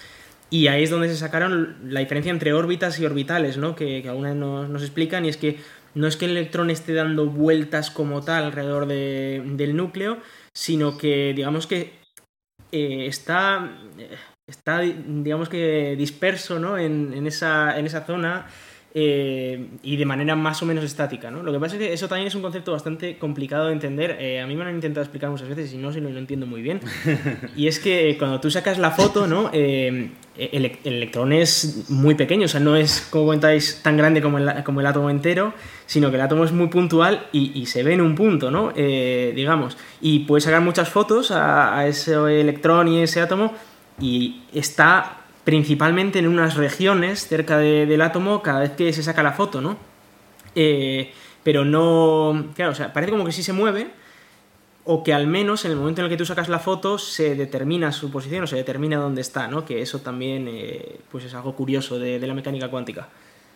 Y 0.50 0.66
ahí 0.66 0.84
es 0.84 0.90
donde 0.90 1.10
se 1.10 1.16
sacaron 1.16 1.78
la 1.84 2.00
diferencia 2.00 2.32
entre 2.32 2.54
órbitas 2.54 3.00
y 3.00 3.06
orbitales, 3.06 3.58
¿no? 3.58 3.76
Que, 3.76 4.02
que 4.02 4.10
algunas 4.10 4.36
nos, 4.36 4.68
nos 4.68 4.82
explican, 4.82 5.26
y 5.26 5.30
es 5.30 5.38
que 5.38 5.60
no 5.94 6.08
es 6.08 6.18
que 6.18 6.26
el 6.26 6.32
electrón 6.32 6.70
esté 6.70 6.94
dando 6.94 7.28
vueltas 7.28 7.92
como 7.92 8.24
tal 8.24 8.46
alrededor 8.46 8.88
del 8.88 9.76
núcleo, 9.76 10.20
sino 10.54 10.98
que, 10.98 11.34
digamos 11.36 11.68
que 11.68 11.94
eh, 12.72 13.06
está 13.08 13.78
eh, 13.98 14.16
está, 14.50 14.80
digamos 14.82 15.50
que, 15.50 15.96
disperso 15.98 16.60
¿no? 16.60 16.78
en, 16.78 17.14
en, 17.14 17.28
esa, 17.28 17.78
en 17.78 17.86
esa 17.86 18.06
zona 18.06 18.48
eh, 18.96 19.68
y 19.84 19.98
de 19.98 20.06
manera 20.06 20.36
más 20.36 20.64
o 20.64 20.66
menos 20.66 20.84
estática. 20.84 21.30
¿no? 21.30 21.44
Lo 21.44 21.52
que 21.52 21.60
pasa 21.60 21.76
es 21.76 21.80
que 21.80 21.94
eso 21.94 22.08
también 22.08 22.28
es 22.28 22.34
un 22.34 22.42
concepto 22.42 22.72
bastante 22.72 23.20
complicado 23.20 23.68
de 23.68 23.74
entender. 23.74 24.18
Eh, 24.20 24.42
a 24.42 24.48
mí 24.48 24.56
me 24.56 24.64
lo 24.64 24.70
han 24.70 24.76
intentado 24.76 25.04
explicar 25.04 25.30
muchas 25.30 25.48
veces 25.48 25.72
y 25.74 25.78
no, 25.78 25.94
si 25.94 26.02
no 26.02 26.10
lo 26.10 26.18
entiendo 26.18 26.46
muy 26.46 26.62
bien. 26.62 26.80
Y 27.56 27.68
es 27.68 27.80
que 27.80 28.16
cuando 28.18 28.40
tú 28.40 28.50
sacas 28.50 28.80
la 28.80 28.92
foto, 28.92 29.28
¿no? 29.28 29.50
Eh, 29.54 30.12
el, 30.38 30.72
electrón 30.84 31.34
es 31.34 31.90
muy 31.90 32.16
pequeño, 32.16 32.46
o 32.46 32.48
sea, 32.48 32.60
no 32.60 32.76
es, 32.76 33.02
como 33.10 33.26
comentáis, 33.26 33.82
tan 33.84 33.98
grande 33.98 34.22
como 34.22 34.38
el, 34.38 34.64
como 34.64 34.80
el 34.80 34.88
átomo 34.88 35.10
entero, 35.10 35.54
sino 35.86 36.10
que 36.10 36.16
el 36.16 36.22
átomo 36.22 36.46
es 36.46 36.52
muy 36.52 36.68
puntual 36.68 37.28
y, 37.32 37.52
y 37.60 37.66
se 37.66 37.84
ve 37.84 37.94
en 37.94 38.02
un 38.02 38.16
punto, 38.16 38.50
¿no? 38.50 38.72
digamos. 38.72 39.78
Y 40.02 40.20
puedes 40.20 40.46
sacar 40.46 40.62
muchas 40.62 40.90
fotos 40.90 41.32
a, 41.32 41.78
a 41.78 41.88
ese 41.88 42.14
electrón 42.40 42.88
y 42.88 43.02
ese 43.02 43.20
átomo 43.20 43.54
y 44.00 44.44
está 44.54 45.18
principalmente 45.44 46.20
en 46.20 46.28
unas 46.28 46.56
regiones 46.56 47.28
cerca 47.28 47.58
del 47.58 48.02
átomo 48.02 48.42
cada 48.42 48.60
vez 48.60 48.72
que 48.72 48.94
se 48.94 49.04
saca 49.04 49.24
la 49.24 49.32
foto, 49.32 49.62
¿no? 49.62 49.78
Eh, 50.56 51.12
pero 51.44 51.66
no. 51.66 52.52
Claro, 52.56 52.72
o 52.72 52.76
sea, 52.76 52.94
parece 52.94 53.12
como 53.12 53.26
que 53.26 53.32
sí 53.32 53.44
se 53.44 53.54
mueve, 53.54 53.88
o 54.84 55.04
que 55.04 55.14
al 55.14 55.28
menos 55.28 55.66
en 55.66 55.72
el 55.72 55.78
momento 55.78 56.02
en 56.02 56.06
el 56.06 56.12
que 56.12 56.18
tú 56.18 56.26
sacas 56.26 56.50
la 56.50 56.60
foto 56.60 56.98
se 56.98 57.36
determina 57.36 57.92
su 57.92 58.12
posición 58.12 58.44
o 58.44 58.48
se 58.48 58.56
determina 58.56 58.98
dónde 58.98 59.22
está, 59.22 59.48
¿no? 59.48 59.66
Que 59.66 59.82
eso 59.82 60.00
también 60.00 60.48
eh, 60.48 61.00
pues 61.12 61.26
es 61.26 61.34
algo 61.34 61.56
curioso 61.56 62.00
de, 62.00 62.20
la 62.20 62.34
mecánica 62.34 62.70
cuántica. 62.70 63.08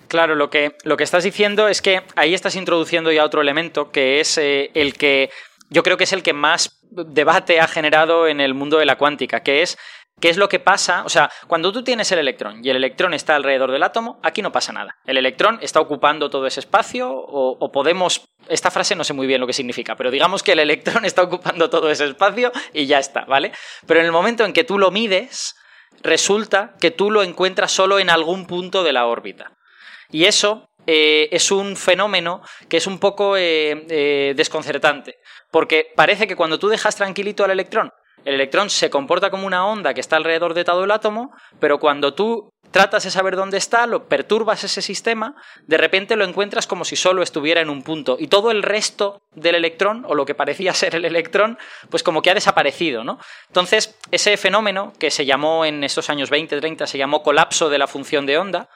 Claro, 0.07 0.35
lo 0.35 0.49
que, 0.49 0.75
lo 0.83 0.97
que 0.97 1.03
estás 1.03 1.23
diciendo 1.23 1.67
es 1.67 1.81
que 1.81 2.03
ahí 2.15 2.33
estás 2.33 2.55
introduciendo 2.55 3.11
ya 3.11 3.25
otro 3.25 3.41
elemento 3.41 3.91
que 3.91 4.19
es 4.19 4.37
eh, 4.37 4.69
el 4.73 4.93
que 4.93 5.29
yo 5.69 5.81
creo 5.81 5.97
que 5.97 6.03
es 6.03 6.13
el 6.13 6.23
que 6.23 6.33
más 6.33 6.79
debate 6.91 7.59
ha 7.59 7.67
generado 7.67 8.27
en 8.27 8.39
el 8.39 8.53
mundo 8.53 8.77
de 8.77 8.85
la 8.85 8.97
cuántica, 8.97 9.39
que 9.39 9.63
es 9.63 9.77
¿Qué 10.19 10.29
es 10.29 10.37
lo 10.37 10.47
que 10.47 10.59
pasa? 10.59 11.03
O 11.05 11.09
sea, 11.09 11.29
cuando 11.47 11.71
tú 11.71 11.83
tienes 11.83 12.11
el 12.11 12.19
electrón 12.19 12.63
y 12.63 12.69
el 12.69 12.77
electrón 12.77 13.13
está 13.13 13.35
alrededor 13.35 13.71
del 13.71 13.83
átomo, 13.83 14.19
aquí 14.23 14.41
no 14.41 14.51
pasa 14.51 14.71
nada. 14.71 14.95
El 15.05 15.17
electrón 15.17 15.59
está 15.61 15.81
ocupando 15.81 16.29
todo 16.29 16.47
ese 16.47 16.61
espacio 16.61 17.11
o, 17.11 17.71
podemos... 17.71 18.25
Esta 18.47 18.71
frase 18.71 18.95
no 18.95 19.03
sé 19.03 19.13
muy 19.13 19.27
bien 19.27 19.41
lo 19.41 19.47
que 19.47 19.53
significa, 19.53 19.95
pero 19.95 20.11
digamos 20.11 20.43
que 20.43 20.53
el 20.53 20.59
electrón 20.59 21.03
está 21.05 21.23
ocupando 21.23 21.69
todo 21.69 21.89
ese 21.89 22.05
espacio 22.05 22.51
y 22.73 22.85
ya 22.85 22.99
está, 22.99 23.25
¿vale? 23.25 23.51
Pero 23.85 23.99
en 23.99 24.05
el 24.05 24.11
momento 24.11 24.45
en 24.45 24.53
que 24.53 24.63
tú 24.63 24.77
lo 24.77 24.91
mides, 24.91 25.55
resulta 26.01 26.75
que 26.79 26.91
tú 26.91 27.11
lo 27.11 27.23
encuentras 27.23 27.71
solo 27.71 27.99
en 27.99 28.09
algún 28.09 28.45
punto 28.45 28.83
de 28.83 28.93
la 28.93 29.07
órbita. 29.07 29.51
Y 30.09 30.25
eso 30.25 30.69
eh, 30.85 31.27
es 31.31 31.51
un 31.51 31.75
fenómeno 31.75 32.41
que 32.69 32.77
es 32.77 32.87
un 32.87 32.99
poco 32.99 33.35
eh, 33.35 33.85
eh, 33.89 34.33
desconcertante, 34.35 35.17
porque 35.51 35.91
parece 35.95 36.27
que 36.27 36.35
cuando 36.35 36.59
tú 36.59 36.69
dejas 36.69 36.95
tranquilito 36.95 37.43
al 37.43 37.51
electrón 37.51 37.91
el 38.25 38.35
electrón 38.35 38.69
se 38.69 38.89
comporta 38.89 39.29
como 39.29 39.47
una 39.47 39.65
onda 39.65 39.93
que 39.93 40.01
está 40.01 40.15
alrededor 40.15 40.53
de 40.53 40.63
todo 40.63 40.83
el 40.83 40.91
átomo, 40.91 41.31
pero 41.59 41.79
cuando 41.79 42.13
tú 42.13 42.49
tratas 42.71 43.03
de 43.03 43.11
saber 43.11 43.35
dónde 43.35 43.57
está, 43.57 43.85
lo 43.85 44.07
perturbas 44.07 44.63
ese 44.63 44.81
sistema, 44.81 45.35
de 45.67 45.77
repente 45.77 46.15
lo 46.15 46.25
encuentras 46.25 46.65
como 46.65 46.85
si 46.85 46.95
solo 46.95 47.21
estuviera 47.21 47.61
en 47.61 47.69
un 47.69 47.83
punto 47.83 48.17
y 48.19 48.27
todo 48.27 48.49
el 48.49 48.63
resto 48.63 49.21
del 49.35 49.55
electrón 49.55 50.03
o 50.07 50.15
lo 50.15 50.25
que 50.25 50.35
parecía 50.35 50.73
ser 50.73 50.95
el 50.95 51.05
electrón, 51.05 51.57
pues 51.89 52.01
como 52.01 52.21
que 52.21 52.31
ha 52.31 52.35
desaparecido, 52.35 53.03
¿no? 53.03 53.19
Entonces, 53.47 53.97
ese 54.11 54.35
fenómeno 54.37 54.91
que 54.99 55.11
se 55.11 55.25
llamó 55.25 55.65
en 55.65 55.83
estos 55.83 56.09
años 56.09 56.29
20, 56.29 56.59
30 56.59 56.87
se 56.87 56.97
llamó 56.97 57.21
colapso 57.21 57.69
de 57.69 57.77
la 57.77 57.87
función 57.87 58.25
de 58.25 58.37
onda, 58.37 58.69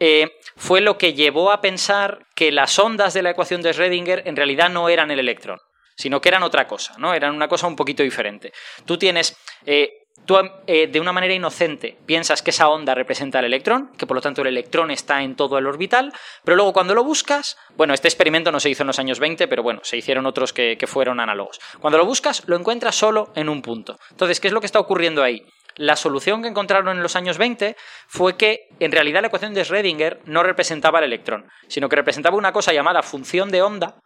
eh, 0.00 0.38
fue 0.56 0.80
lo 0.80 0.96
que 0.96 1.12
llevó 1.12 1.52
a 1.52 1.60
pensar 1.60 2.26
que 2.34 2.50
las 2.50 2.78
ondas 2.78 3.12
de 3.14 3.22
la 3.22 3.30
ecuación 3.30 3.62
de 3.62 3.70
Schrödinger 3.70 4.22
en 4.24 4.36
realidad 4.36 4.70
no 4.70 4.88
eran 4.88 5.10
el 5.10 5.20
electrón 5.20 5.60
sino 6.02 6.20
que 6.20 6.28
eran 6.28 6.42
otra 6.42 6.66
cosa, 6.66 6.94
¿no? 6.98 7.14
Eran 7.14 7.32
una 7.32 7.46
cosa 7.46 7.68
un 7.68 7.76
poquito 7.76 8.02
diferente. 8.02 8.52
Tú 8.84 8.98
tienes... 8.98 9.36
Eh, 9.64 9.98
tú 10.26 10.36
eh, 10.66 10.88
de 10.88 11.00
una 11.00 11.12
manera 11.12 11.32
inocente 11.32 11.96
piensas 12.06 12.42
que 12.42 12.50
esa 12.50 12.68
onda 12.68 12.94
representa 12.94 13.38
el 13.38 13.44
electrón, 13.44 13.90
que 13.96 14.06
por 14.06 14.16
lo 14.16 14.20
tanto 14.20 14.42
el 14.42 14.48
electrón 14.48 14.90
está 14.90 15.22
en 15.22 15.36
todo 15.36 15.58
el 15.58 15.66
orbital, 15.66 16.12
pero 16.44 16.56
luego 16.56 16.72
cuando 16.72 16.94
lo 16.94 17.04
buscas, 17.04 17.56
bueno, 17.76 17.94
este 17.94 18.08
experimento 18.08 18.50
no 18.50 18.58
se 18.58 18.70
hizo 18.70 18.82
en 18.82 18.88
los 18.88 18.98
años 18.98 19.20
20, 19.20 19.46
pero 19.46 19.62
bueno, 19.62 19.80
se 19.84 19.96
hicieron 19.96 20.26
otros 20.26 20.52
que, 20.52 20.76
que 20.76 20.86
fueron 20.88 21.20
análogos. 21.20 21.60
Cuando 21.80 21.98
lo 21.98 22.04
buscas, 22.04 22.42
lo 22.46 22.56
encuentras 22.56 22.96
solo 22.96 23.32
en 23.36 23.48
un 23.48 23.62
punto. 23.62 23.98
Entonces, 24.10 24.40
¿qué 24.40 24.48
es 24.48 24.52
lo 24.52 24.60
que 24.60 24.66
está 24.66 24.80
ocurriendo 24.80 25.22
ahí? 25.22 25.42
La 25.76 25.96
solución 25.96 26.42
que 26.42 26.48
encontraron 26.48 26.96
en 26.96 27.02
los 27.02 27.16
años 27.16 27.38
20 27.38 27.76
fue 28.06 28.36
que 28.36 28.68
en 28.78 28.92
realidad 28.92 29.22
la 29.22 29.28
ecuación 29.28 29.54
de 29.54 29.62
Schrödinger 29.62 30.18
no 30.26 30.42
representaba 30.42 30.98
el 30.98 31.06
electrón, 31.06 31.48
sino 31.68 31.88
que 31.88 31.96
representaba 31.96 32.36
una 32.36 32.52
cosa 32.52 32.72
llamada 32.72 33.02
función 33.02 33.50
de 33.50 33.62
onda, 33.62 33.96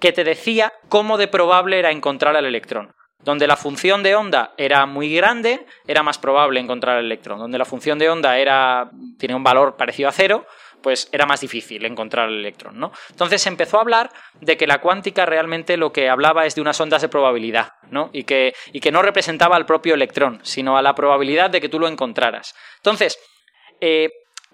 que 0.00 0.12
te 0.12 0.24
decía 0.24 0.72
cómo 0.88 1.18
de 1.18 1.28
probable 1.28 1.78
era 1.78 1.90
encontrar 1.90 2.36
al 2.36 2.46
electrón. 2.46 2.94
Donde 3.20 3.46
la 3.46 3.56
función 3.56 4.02
de 4.02 4.14
onda 4.14 4.54
era 4.56 4.86
muy 4.86 5.12
grande, 5.12 5.66
era 5.86 6.02
más 6.02 6.18
probable 6.18 6.60
encontrar 6.60 6.98
el 6.98 7.06
electrón. 7.06 7.38
Donde 7.38 7.58
la 7.58 7.64
función 7.64 7.98
de 7.98 8.08
onda 8.08 8.38
era, 8.38 8.90
tiene 9.18 9.34
un 9.34 9.42
valor 9.42 9.76
parecido 9.76 10.08
a 10.08 10.12
cero, 10.12 10.46
pues 10.82 11.08
era 11.10 11.26
más 11.26 11.40
difícil 11.40 11.84
encontrar 11.84 12.28
el 12.28 12.38
electrón, 12.38 12.78
¿no? 12.78 12.92
Entonces 13.10 13.42
se 13.42 13.48
empezó 13.48 13.78
a 13.78 13.80
hablar 13.80 14.10
de 14.40 14.56
que 14.56 14.68
la 14.68 14.80
cuántica 14.80 15.26
realmente 15.26 15.76
lo 15.76 15.92
que 15.92 16.08
hablaba 16.08 16.46
es 16.46 16.54
de 16.54 16.60
unas 16.60 16.80
ondas 16.80 17.02
de 17.02 17.08
probabilidad, 17.08 17.72
¿no? 17.90 18.10
Y 18.12 18.22
que, 18.22 18.54
y 18.72 18.78
que 18.78 18.92
no 18.92 19.02
representaba 19.02 19.56
al 19.56 19.66
propio 19.66 19.94
electrón, 19.94 20.38
sino 20.42 20.76
a 20.76 20.82
la 20.82 20.94
probabilidad 20.94 21.50
de 21.50 21.60
que 21.60 21.68
tú 21.68 21.80
lo 21.80 21.88
encontraras. 21.88 22.54
Entonces, 22.76 23.18
eh, 23.80 24.10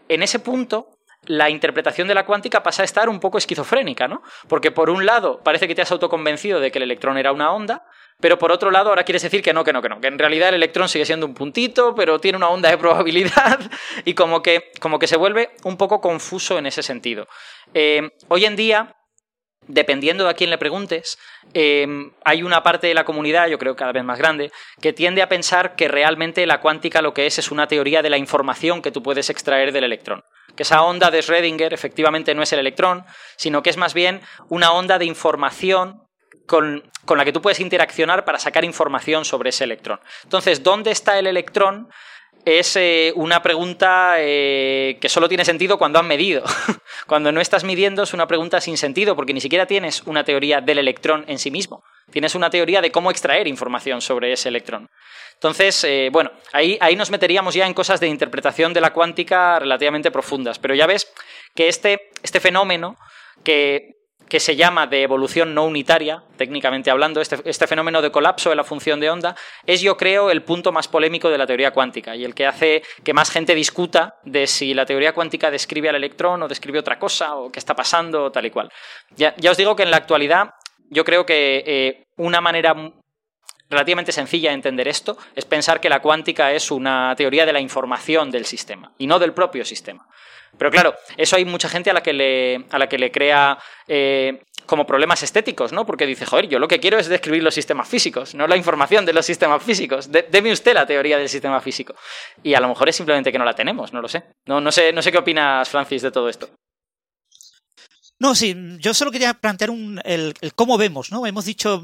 en 0.09 0.23
ese 0.23 0.39
punto, 0.39 0.87
la 1.27 1.51
interpretación 1.51 2.09
de 2.09 2.15
la 2.15 2.27
cuántica 2.27 2.63
pasa 2.63 2.83
a 2.83 2.85
estar 2.85 3.09
un 3.09 3.21
poco 3.21 3.39
esquizofrénica, 3.39 4.09
¿no? 4.09 4.23
Porque 4.49 4.71
por 4.71 4.91
un 4.91 5.07
lado 5.07 5.41
parece 5.43 5.69
que 5.69 5.75
te 5.75 5.83
has 5.83 5.93
autoconvencido 5.93 6.59
de 6.61 6.71
que 6.71 6.79
el 6.79 6.85
electrón 6.85 7.17
era 7.17 7.33
una 7.33 7.53
onda, 7.53 7.85
pero 8.21 8.39
por 8.39 8.51
otro 8.51 8.71
lado 8.71 8.91
ahora 8.91 9.05
quieres 9.05 9.23
decir 9.23 9.43
que 9.43 9.53
no, 9.53 9.63
que 9.63 9.73
no, 9.73 9.83
que 9.83 9.89
no, 9.89 10.01
que 10.01 10.09
en 10.09 10.19
realidad 10.19 10.49
el 10.49 10.57
electrón 10.57 10.89
sigue 10.89 11.07
siendo 11.07 11.27
un 11.27 11.35
puntito, 11.35 11.95
pero 11.95 12.19
tiene 12.19 12.39
una 12.39 12.49
onda 12.49 12.71
de 12.71 12.79
probabilidad 12.79 13.61
y 14.05 14.15
como 14.15 14.43
que, 14.43 14.73
como 14.81 14.99
que 14.99 15.07
se 15.07 15.17
vuelve 15.17 15.51
un 15.65 15.77
poco 15.77 16.01
confuso 16.01 16.59
en 16.59 16.67
ese 16.67 16.83
sentido. 16.83 17.29
Eh, 17.73 18.11
hoy 18.29 18.45
en 18.45 18.57
día 18.57 18.97
dependiendo 19.69 20.25
de 20.25 20.31
a 20.31 20.35
quién 20.35 20.51
le 20.51 20.59
preguntes, 20.59 21.19
eh, 21.55 21.87
hay 22.25 22.43
una 22.43 22.65
parte 22.65 22.89
de 22.89 22.95
la 22.95 23.05
comunidad, 23.05 23.47
yo 23.47 23.59
creo 23.59 23.77
cada 23.77 23.93
vez 23.93 24.03
más 24.03 24.19
grande, 24.19 24.51
que 24.81 24.93
tiende 24.93 25.23
a 25.23 25.29
pensar 25.29 25.77
que 25.77 25.87
realmente 25.87 26.45
la 26.47 26.61
cuántica 26.61 27.01
lo 27.01 27.15
que 27.15 27.27
es 27.27 27.39
es 27.39 27.53
una 27.53 27.69
teoría 27.69 28.03
de 28.03 28.11
la 28.11 28.19
información 28.19 28.83
que 28.83 28.91
tú 28.91 29.05
puedes 29.05 29.31
extraer 29.31 29.71
del 29.71 29.85
electrón 29.85 30.25
que 30.57 30.63
esa 30.65 30.83
onda 30.83 31.11
de 31.11 31.21
Schrödinger 31.21 31.73
efectivamente 31.73 32.35
no 32.35 32.43
es 32.43 32.53
el 32.53 32.59
electrón, 32.59 33.05
sino 33.37 33.63
que 33.63 33.71
es 33.71 33.77
más 33.77 33.95
bien 33.95 34.21
una 34.49 34.73
onda 34.73 34.99
de 34.99 35.07
información 35.07 36.03
con, 36.47 36.83
la 37.17 37.25
que 37.25 37.33
tú 37.33 37.41
puedes 37.41 37.61
interaccionar 37.61 38.25
para 38.25 38.39
sacar 38.39 38.65
información 38.65 39.25
sobre 39.25 39.51
ese 39.51 39.65
electrón. 39.65 40.01
Entonces, 40.25 40.63
¿dónde 40.63 40.91
está 40.91 41.19
el 41.19 41.27
electrón? 41.27 41.89
Es 42.45 42.75
eh, 42.75 43.13
una 43.15 43.41
pregunta 43.41 44.15
eh, 44.19 44.99
que 45.01 45.09
solo 45.09 45.29
tiene 45.29 45.45
sentido 45.45 45.79
cuando 45.79 46.01
han 46.01 46.09
medido. 46.09 46.43
cuando 47.07 47.31
no 47.31 47.41
estás 47.41 47.63
midiendo 47.63 48.03
es 48.03 48.15
una 48.15 48.27
pregunta 48.27 48.61
sin 48.61 48.77
sentido, 48.77 49.15
porque 49.15 49.33
ni 49.33 49.41
siquiera 49.41 49.67
tienes 49.67 50.03
una 50.03 50.25
teoría 50.25 50.61
del 50.61 50.79
electrón 50.79 51.25
en 51.29 51.39
sí 51.39 51.51
mismo. 51.51 51.85
Tienes 52.11 52.35
una 52.35 52.51
teoría 52.51 52.81
de 52.81 52.91
cómo 52.91 53.11
extraer 53.11 53.47
información 53.47 54.01
sobre 54.01 54.33
ese 54.33 54.49
electrón. 54.49 54.89
Entonces, 55.43 55.83
eh, 55.83 56.09
bueno, 56.13 56.31
ahí, 56.53 56.79
ahí 56.81 56.95
nos 56.95 57.11
meteríamos 57.11 57.55
ya 57.55 57.67
en 57.67 57.75
cosas 57.75 57.99
de 57.99 58.07
interpretación 58.07 58.73
de 58.73 58.81
la 58.81 58.93
cuántica 58.93 59.59
relativamente 59.59 60.13
profundas. 60.13 60.61
Pero 60.61 60.77
ya 60.77 60.87
ves 60.87 61.13
que 61.57 61.67
este, 61.67 62.11
este 62.23 62.39
fenómeno 62.39 62.97
que, 63.43 63.89
que, 64.29 64.39
se 64.39 64.55
llama 64.55 64.87
de 64.87 65.03
evolución 65.03 65.53
no 65.53 65.65
unitaria, 65.65 66.23
técnicamente 66.37 66.93
hablando, 66.93 67.21
este, 67.21 67.39
este, 67.45 67.67
fenómeno 67.67 68.01
de 68.01 68.13
colapso 68.13 68.51
de 68.51 68.57
la 68.57 68.63
función 68.63 69.01
de 69.01 69.11
onda, 69.11 69.35
es 69.67 69.81
yo 69.81 69.97
creo 69.97 70.31
el 70.31 70.45
punto 70.45 70.71
más 70.71 70.87
polémico 70.87 71.29
de 71.29 71.39
la 71.39 71.47
teoría 71.49 71.73
cuántica 71.73 72.15
y 72.15 72.25
el 72.25 72.37
que 72.37 72.47
hace 72.47 72.85
que 73.03 73.13
más 73.13 73.29
gente 73.29 73.57
discuta 73.57 74.21
de 74.23 74.47
si 74.47 74.75
la 74.75 74.87
teoría 74.87 75.13
cuántica 75.13 75.51
describe 75.51 75.89
al 75.89 75.97
electrón 75.97 76.41
o 76.45 76.47
describe 76.47 76.79
otra 76.79 77.01
cosa 77.01 77.35
o 77.35 77.51
qué 77.51 77.59
está 77.59 77.75
pasando 77.75 78.27
o 78.27 78.31
tal 78.31 78.47
y 78.47 78.51
cual. 78.53 78.71
Ya, 79.17 79.35
os 79.51 79.57
digo 79.57 79.75
que 79.75 79.83
en 79.83 79.91
la 79.91 79.97
actualidad 79.97 80.51
yo 80.89 81.05
creo 81.05 81.27
que 81.27 81.65
eh, 81.67 82.05
una 82.17 82.41
manera 82.41 82.77
relativamente 83.73 84.13
sencilla 84.13 84.51
de 84.51 84.55
entender 84.55 84.87
esto 84.87 85.19
es 85.35 85.45
pensar 85.45 85.81
que 85.81 85.89
la 85.89 86.01
cuántica 86.01 86.53
es 86.53 86.71
una 86.71 87.15
teoría 87.17 87.45
de 87.45 87.53
la 87.53 87.61
información 87.61 88.31
del 88.31 88.47
sistema 88.47 88.93
y 88.99 89.07
no 89.07 89.19
del 89.19 89.33
propio 89.33 89.65
sistema. 89.65 90.07
Pero 90.59 90.71
claro, 90.71 90.95
eso 91.17 91.37
hay 91.37 91.45
mucha 91.45 91.69
gente 91.69 91.91
a 91.91 91.95
la 91.95 92.03
que 92.03 92.13
le, 92.13 92.67
a 92.71 92.79
la 92.79 92.87
que 92.87 92.99
le 92.99 93.11
crea 93.11 93.59
eh, 93.89 94.43
como 94.67 94.87
problemas 94.87 95.23
estéticos, 95.23 95.73
¿no? 95.73 95.87
Porque 95.87 96.07
dice, 96.07 96.27
joder, 96.27 96.47
yo 96.49 96.59
lo 96.59 96.69
que 96.69 96.79
quiero 96.79 96.99
es 96.99 97.09
describir 97.09 97.43
los 97.43 97.55
sistemas 97.55 97.89
físicos, 97.89 98.35
no 98.35 98.47
la 98.47 98.57
información 98.57 99.07
de 99.07 99.15
los 99.15 99.25
sistemas 99.25 99.63
físicos. 99.63 100.11
deme 100.13 100.53
usted 100.53 100.75
la 100.75 100.87
teoría 100.87 101.17
del 101.17 101.31
sistema 101.31 101.61
físico. 101.61 101.95
Y 102.43 102.55
a 102.55 102.61
lo 102.61 102.69
mejor 102.69 102.89
es 102.89 102.97
simplemente 102.97 103.33
que 103.33 103.39
no 103.39 103.45
la 103.45 103.55
tenemos, 103.55 103.93
no 103.93 104.03
lo 104.03 104.09
sé. 104.09 104.23
No, 104.47 104.61
no 104.61 104.71
sé, 104.71 104.93
no 104.93 105.01
sé 105.01 105.11
qué 105.11 105.19
opinas, 105.19 105.69
Francis, 105.69 106.03
de 106.03 106.11
todo 106.11 106.29
esto. 106.29 106.51
No, 108.23 108.37
sí, 108.37 108.55
yo 108.79 108.95
solo 108.95 109.11
quería 109.11 109.35
plantear 109.35 109.73
el, 110.05 110.35
cómo 110.55 110.79
vemos, 110.79 111.11
¿no? 111.11 111.27
Hemos 111.27 111.45
dicho, 111.45 111.83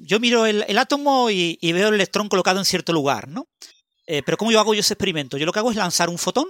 yo 0.00 0.18
miro 0.18 0.44
el, 0.44 0.78
átomo 0.78 1.30
y, 1.30 1.56
veo 1.62 1.90
el 1.90 1.94
electrón 1.94 2.28
colocado 2.28 2.58
en 2.58 2.64
cierto 2.64 2.92
lugar, 2.92 3.28
¿no? 3.28 3.46
Eh, 4.08 4.20
pero 4.26 4.36
¿cómo 4.36 4.50
yo 4.50 4.58
hago 4.58 4.74
yo 4.74 4.80
ese 4.80 4.94
experimento? 4.94 5.38
Yo 5.38 5.46
lo 5.46 5.52
que 5.52 5.60
hago 5.60 5.70
es 5.70 5.76
lanzar 5.76 6.08
un 6.08 6.18
fotón 6.18 6.48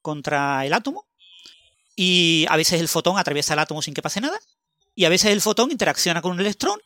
contra 0.00 0.64
el 0.64 0.72
átomo 0.72 1.08
y 1.96 2.46
a 2.48 2.56
veces 2.56 2.80
el 2.80 2.86
fotón 2.86 3.18
atraviesa 3.18 3.54
el 3.54 3.58
átomo 3.58 3.82
sin 3.82 3.94
que 3.94 4.02
pase 4.02 4.20
nada 4.20 4.38
y 4.94 5.06
a 5.06 5.08
veces 5.08 5.32
el 5.32 5.40
fotón 5.40 5.72
interacciona 5.72 6.22
con 6.22 6.30
un 6.30 6.38
electrón 6.38 6.78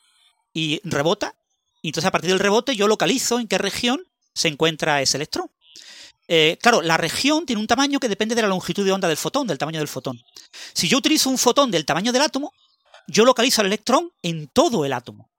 y 0.55 0.81
rebota 0.85 1.35
y 1.83 1.89
entonces 1.89 2.09
a 2.09 2.11
partir 2.11 2.31
del 2.31 2.41
rebote 2.41 2.75
yo 2.75 2.89
localizo 2.89 3.39
en 3.39 3.49
qué 3.49 3.59
región 3.59 4.03
se 4.33 4.49
encuentra 4.49 5.03
ese 5.03 5.19
electrón. 5.19 5.51
Eh, 6.29 6.59
claro, 6.63 6.83
la 6.83 6.97
región 6.97 7.47
tiene 7.47 7.61
un 7.61 7.67
tamaño 7.67 7.99
que 8.01 8.09
depende 8.09 8.35
de 8.35 8.43
la 8.43 8.49
longitud 8.49 8.85
de 8.85 8.93
onda 8.93 9.09
del 9.09 9.17
fotón, 9.17 9.47
del 9.47 9.59
tamaño 9.59 9.79
del 9.79 9.89
fotón. 9.89 10.23
Si 10.73 10.89
yo 10.89 10.99
utilizo 10.99 11.31
un 11.31 11.39
fotón 11.39 11.71
del 11.71 11.85
tamaño 11.85 12.13
del 12.13 12.23
átomo, 12.23 12.53
yo 13.09 13.25
localizo 13.25 13.61
al 13.61 13.67
electrón 13.67 14.13
en 14.23 14.49
todo 14.49 14.85
el 14.85 14.93
átomo. 14.93 15.31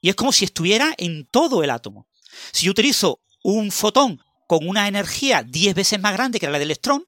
Y 0.00 0.08
es 0.08 0.14
como 0.14 0.32
si 0.32 0.44
estuviera 0.44 0.94
en 0.98 1.26
todo 1.26 1.62
el 1.62 1.70
átomo. 1.70 2.06
Si 2.52 2.66
yo 2.66 2.72
utilizo 2.72 3.20
un 3.42 3.70
fotón 3.70 4.20
con 4.46 4.68
una 4.68 4.88
energía 4.88 5.42
10 5.42 5.74
veces 5.74 6.00
más 6.00 6.12
grande 6.12 6.38
que 6.38 6.46
la 6.46 6.52
del 6.52 6.62
electrón, 6.62 7.06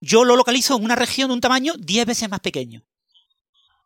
yo 0.00 0.24
lo 0.24 0.36
localizo 0.36 0.76
en 0.76 0.84
una 0.84 0.96
región 0.96 1.28
de 1.28 1.34
un 1.34 1.40
tamaño 1.40 1.74
10 1.78 2.06
veces 2.06 2.28
más 2.28 2.40
pequeño. 2.40 2.82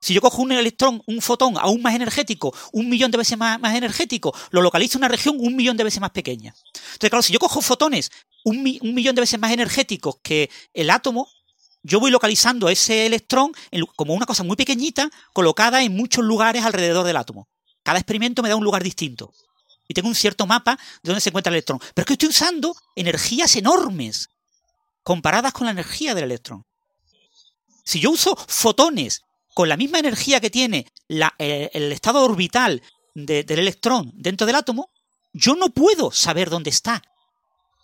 Si 0.04 0.12
yo 0.12 0.20
cojo 0.20 0.42
un 0.42 0.52
electrón, 0.52 1.02
un 1.06 1.22
fotón 1.22 1.56
aún 1.56 1.80
más 1.80 1.94
energético, 1.94 2.54
un 2.72 2.90
millón 2.90 3.10
de 3.10 3.16
veces 3.16 3.38
más, 3.38 3.58
energético, 3.74 4.36
lo 4.50 4.60
localizo 4.60 4.98
en 4.98 5.00
una 5.00 5.08
región 5.08 5.36
un 5.38 5.56
millón 5.56 5.78
de 5.78 5.84
veces 5.84 5.98
más 5.98 6.10
pequeña. 6.10 6.54
Entonces, 6.74 7.08
claro, 7.08 7.22
si 7.22 7.32
yo 7.32 7.38
cojo 7.38 7.62
fotones 7.62 8.10
un, 8.44 8.62
millón 8.62 9.14
de 9.14 9.22
veces 9.22 9.40
más 9.40 9.50
energéticos 9.50 10.16
que 10.22 10.50
el 10.74 10.90
átomo, 10.90 11.26
yo 11.82 12.00
voy 12.00 12.10
localizando 12.10 12.68
ese 12.68 13.06
electrón 13.06 13.52
como 13.96 14.12
una 14.12 14.26
cosa 14.26 14.42
muy 14.42 14.56
pequeñita 14.56 15.08
colocada 15.32 15.82
en 15.82 15.96
muchos 15.96 16.22
lugares 16.22 16.66
alrededor 16.66 17.06
del 17.06 17.16
átomo. 17.16 17.48
Cada 17.82 17.98
experimento 17.98 18.42
me 18.42 18.50
da 18.50 18.56
un 18.56 18.64
lugar 18.64 18.82
distinto. 18.82 19.32
Y 19.88 19.94
tengo 19.94 20.08
un 20.08 20.14
cierto 20.14 20.46
mapa 20.46 20.78
de 21.02 21.08
dónde 21.08 21.22
se 21.22 21.30
encuentra 21.30 21.48
el 21.48 21.54
electrón. 21.54 21.78
Pero 21.94 22.02
es 22.02 22.06
que 22.06 22.12
estoy 22.12 22.28
usando 22.28 22.76
energías 22.94 23.56
enormes 23.56 24.28
comparadas 25.02 25.54
con 25.54 25.64
la 25.64 25.70
energía 25.70 26.14
del 26.14 26.24
electrón. 26.24 26.66
Si 27.84 28.00
yo 28.00 28.10
uso 28.10 28.36
fotones 28.48 29.22
con 29.54 29.68
la 29.68 29.76
misma 29.76 30.00
energía 30.00 30.40
que 30.40 30.50
tiene 30.50 30.86
el 31.08 31.92
estado 31.92 32.22
orbital 32.24 32.82
del 33.14 33.58
electrón 33.58 34.12
dentro 34.14 34.46
del 34.46 34.56
átomo, 34.56 34.90
yo 35.32 35.54
no 35.54 35.70
puedo 35.70 36.10
saber 36.10 36.50
dónde 36.50 36.70
está 36.70 37.02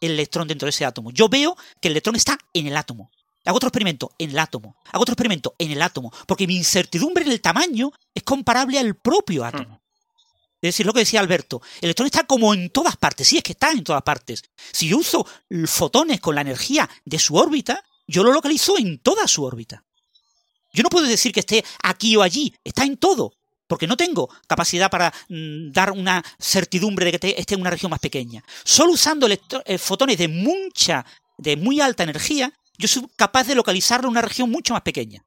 el 0.00 0.12
electrón 0.12 0.48
dentro 0.48 0.66
de 0.66 0.70
ese 0.70 0.84
átomo. 0.84 1.10
Yo 1.12 1.28
veo 1.28 1.56
que 1.80 1.88
el 1.88 1.92
electrón 1.92 2.16
está 2.16 2.38
en 2.52 2.66
el 2.66 2.76
átomo. 2.76 3.10
Hago 3.44 3.56
otro 3.56 3.68
experimento 3.68 4.12
en 4.18 4.30
el 4.30 4.38
átomo. 4.38 4.76
Hago 4.92 5.02
otro 5.02 5.12
experimento 5.12 5.54
en 5.58 5.70
el 5.70 5.82
átomo. 5.82 6.12
Porque 6.26 6.46
mi 6.46 6.56
incertidumbre 6.56 7.24
en 7.24 7.30
el 7.30 7.40
tamaño 7.40 7.90
es 8.14 8.22
comparable 8.22 8.78
al 8.78 8.96
propio 8.96 9.44
átomo. 9.44 9.76
Hmm. 9.76 9.80
Es 10.62 10.68
decir, 10.68 10.84
lo 10.84 10.92
que 10.92 11.00
decía 11.00 11.20
Alberto, 11.20 11.62
el 11.80 11.86
electrón 11.86 12.06
está 12.06 12.24
como 12.24 12.52
en 12.52 12.68
todas 12.70 12.96
partes. 12.96 13.28
Sí, 13.28 13.38
es 13.38 13.42
que 13.42 13.52
está 13.52 13.70
en 13.70 13.82
todas 13.82 14.02
partes. 14.02 14.42
Si 14.72 14.88
yo 14.88 14.98
uso 14.98 15.26
fotones 15.66 16.20
con 16.20 16.34
la 16.34 16.42
energía 16.42 16.88
de 17.04 17.18
su 17.18 17.36
órbita, 17.36 17.82
yo 18.06 18.22
lo 18.24 18.32
localizo 18.32 18.76
en 18.78 18.98
toda 18.98 19.26
su 19.26 19.42
órbita. 19.42 19.84
Yo 20.72 20.82
no 20.82 20.88
puedo 20.88 21.06
decir 21.06 21.32
que 21.32 21.40
esté 21.40 21.64
aquí 21.82 22.16
o 22.16 22.22
allí, 22.22 22.54
está 22.64 22.84
en 22.84 22.96
todo, 22.96 23.32
porque 23.66 23.86
no 23.86 23.96
tengo 23.96 24.28
capacidad 24.46 24.90
para 24.90 25.12
mm, 25.28 25.70
dar 25.70 25.92
una 25.92 26.24
certidumbre 26.38 27.04
de 27.06 27.18
que 27.18 27.34
esté 27.36 27.54
en 27.54 27.60
una 27.60 27.70
región 27.70 27.90
más 27.90 28.00
pequeña. 28.00 28.42
Solo 28.64 28.92
usando 28.92 29.28
eh, 29.28 29.78
fotones 29.78 30.18
de 30.18 30.28
mucha, 30.28 31.04
de 31.38 31.56
muy 31.56 31.80
alta 31.80 32.02
energía, 32.02 32.52
yo 32.78 32.88
soy 32.88 33.06
capaz 33.16 33.46
de 33.46 33.54
localizarlo 33.54 34.08
en 34.08 34.12
una 34.12 34.22
región 34.22 34.50
mucho 34.50 34.72
más 34.72 34.82
pequeña. 34.82 35.24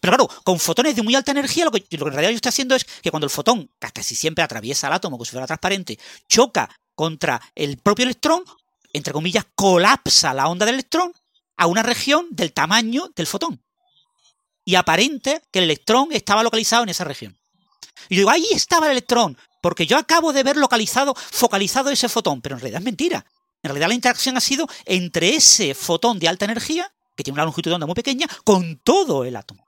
Pero 0.00 0.16
claro, 0.16 0.28
con 0.42 0.58
fotones 0.58 0.96
de 0.96 1.02
muy 1.02 1.14
alta 1.14 1.30
energía, 1.30 1.64
lo 1.64 1.70
que, 1.70 1.80
lo 1.80 1.86
que 1.88 1.96
en 1.96 2.12
realidad 2.12 2.30
yo 2.30 2.36
estoy 2.36 2.48
haciendo 2.48 2.74
es 2.74 2.84
que 2.84 3.10
cuando 3.10 3.26
el 3.26 3.30
fotón, 3.30 3.70
casi 3.78 4.14
siempre 4.14 4.42
atraviesa 4.42 4.86
el 4.86 4.94
átomo 4.94 5.16
como 5.16 5.24
si 5.24 5.32
fuera 5.32 5.46
transparente, 5.46 5.98
choca 6.28 6.68
contra 6.94 7.40
el 7.54 7.78
propio 7.78 8.04
electrón, 8.04 8.42
entre 8.92 9.12
comillas, 9.12 9.46
colapsa 9.54 10.34
la 10.34 10.48
onda 10.48 10.66
del 10.66 10.76
electrón 10.76 11.12
a 11.56 11.66
una 11.66 11.82
región 11.82 12.26
del 12.30 12.52
tamaño 12.52 13.10
del 13.14 13.26
fotón. 13.26 13.62
Y 14.64 14.74
aparente 14.74 15.42
que 15.50 15.60
el 15.60 15.64
electrón 15.66 16.08
estaba 16.12 16.42
localizado 16.42 16.82
en 16.82 16.90
esa 16.90 17.04
región. 17.04 17.36
Y 18.08 18.16
yo 18.16 18.20
digo, 18.20 18.30
ahí 18.30 18.46
estaba 18.52 18.86
el 18.86 18.92
electrón, 18.92 19.36
porque 19.62 19.86
yo 19.86 19.96
acabo 19.96 20.32
de 20.32 20.42
ver 20.42 20.56
localizado, 20.56 21.14
focalizado 21.14 21.90
ese 21.90 22.08
fotón, 22.08 22.40
pero 22.40 22.56
en 22.56 22.60
realidad 22.60 22.80
es 22.80 22.84
mentira. 22.84 23.24
En 23.62 23.68
realidad 23.68 23.88
la 23.88 23.94
interacción 23.94 24.36
ha 24.36 24.40
sido 24.40 24.66
entre 24.86 25.34
ese 25.34 25.74
fotón 25.74 26.18
de 26.18 26.28
alta 26.28 26.44
energía, 26.44 26.90
que 27.16 27.22
tiene 27.22 27.34
una 27.34 27.44
longitud 27.44 27.70
de 27.70 27.74
onda 27.74 27.86
muy 27.86 27.94
pequeña, 27.94 28.26
con 28.44 28.78
todo 28.78 29.24
el 29.24 29.36
átomo. 29.36 29.66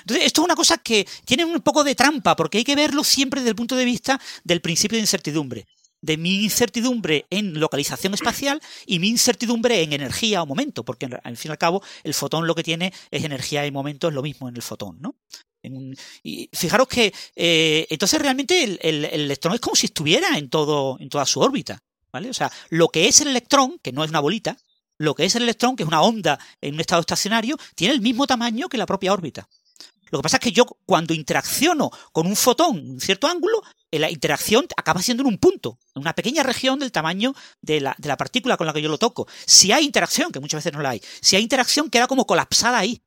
Entonces, 0.00 0.26
esto 0.26 0.42
es 0.42 0.44
una 0.44 0.56
cosa 0.56 0.78
que 0.78 1.06
tiene 1.24 1.44
un 1.44 1.60
poco 1.60 1.84
de 1.84 1.94
trampa, 1.94 2.34
porque 2.36 2.58
hay 2.58 2.64
que 2.64 2.74
verlo 2.74 3.04
siempre 3.04 3.40
desde 3.40 3.50
el 3.50 3.56
punto 3.56 3.76
de 3.76 3.84
vista 3.84 4.20
del 4.44 4.60
principio 4.60 4.96
de 4.96 5.02
incertidumbre. 5.02 5.66
De 6.00 6.16
mi 6.16 6.44
incertidumbre 6.44 7.26
en 7.30 7.58
localización 7.58 8.14
espacial 8.14 8.60
y 8.86 8.98
mi 8.98 9.08
incertidumbre 9.08 9.82
en 9.82 9.92
energía 9.92 10.42
o 10.42 10.46
momento, 10.46 10.84
porque 10.84 11.06
al 11.06 11.36
fin 11.36 11.50
y 11.50 11.52
al 11.52 11.58
cabo 11.58 11.82
el 12.04 12.14
fotón 12.14 12.46
lo 12.46 12.54
que 12.54 12.62
tiene 12.62 12.92
es 13.10 13.24
energía 13.24 13.66
y 13.66 13.70
momento, 13.70 14.08
es 14.08 14.14
lo 14.14 14.22
mismo 14.22 14.48
en 14.48 14.56
el 14.56 14.62
fotón, 14.62 14.98
¿no? 15.00 15.16
y 16.22 16.48
fijaros 16.52 16.88
que 16.88 17.12
eh, 17.36 17.86
entonces 17.90 18.20
realmente 18.20 18.62
el, 18.62 18.78
el, 18.80 19.04
electrón 19.04 19.54
es 19.54 19.60
como 19.60 19.76
si 19.76 19.86
estuviera 19.86 20.38
en 20.38 20.48
todo, 20.48 20.96
en 21.00 21.08
toda 21.08 21.26
su 21.26 21.40
órbita. 21.40 21.82
¿Vale? 22.10 22.30
O 22.30 22.34
sea, 22.34 22.50
lo 22.70 22.88
que 22.88 23.06
es 23.06 23.20
el 23.20 23.28
electrón, 23.28 23.78
que 23.82 23.92
no 23.92 24.02
es 24.02 24.08
una 24.08 24.20
bolita, 24.20 24.56
lo 24.96 25.14
que 25.14 25.26
es 25.26 25.34
el 25.36 25.42
electrón, 25.42 25.76
que 25.76 25.82
es 25.82 25.86
una 25.86 26.00
onda 26.00 26.38
en 26.60 26.74
un 26.74 26.80
estado 26.80 27.00
estacionario, 27.00 27.56
tiene 27.74 27.92
el 27.92 28.00
mismo 28.00 28.26
tamaño 28.26 28.68
que 28.68 28.78
la 28.78 28.86
propia 28.86 29.12
órbita. 29.12 29.46
Lo 30.10 30.18
que 30.18 30.22
pasa 30.22 30.38
es 30.38 30.40
que 30.42 30.52
yo 30.52 30.64
cuando 30.86 31.12
interacciono 31.12 31.90
con 32.12 32.26
un 32.26 32.34
fotón 32.34 32.78
en 32.78 33.00
cierto 33.00 33.26
ángulo, 33.26 33.62
la 33.90 34.10
interacción 34.10 34.66
acaba 34.76 35.00
siendo 35.02 35.22
en 35.22 35.28
un 35.28 35.38
punto, 35.38 35.78
en 35.94 36.02
una 36.02 36.14
pequeña 36.14 36.42
región 36.42 36.78
del 36.78 36.92
tamaño 36.92 37.34
de 37.62 37.80
la, 37.80 37.94
de 37.98 38.08
la, 38.08 38.16
partícula 38.16 38.56
con 38.56 38.66
la 38.66 38.72
que 38.72 38.82
yo 38.82 38.88
lo 38.88 38.98
toco. 38.98 39.26
Si 39.46 39.72
hay 39.72 39.84
interacción, 39.84 40.30
que 40.30 40.40
muchas 40.40 40.58
veces 40.58 40.72
no 40.74 40.82
la 40.82 40.90
hay, 40.90 41.02
si 41.20 41.36
hay 41.36 41.42
interacción 41.42 41.88
queda 41.88 42.06
como 42.06 42.26
colapsada 42.26 42.78
ahí. 42.78 43.02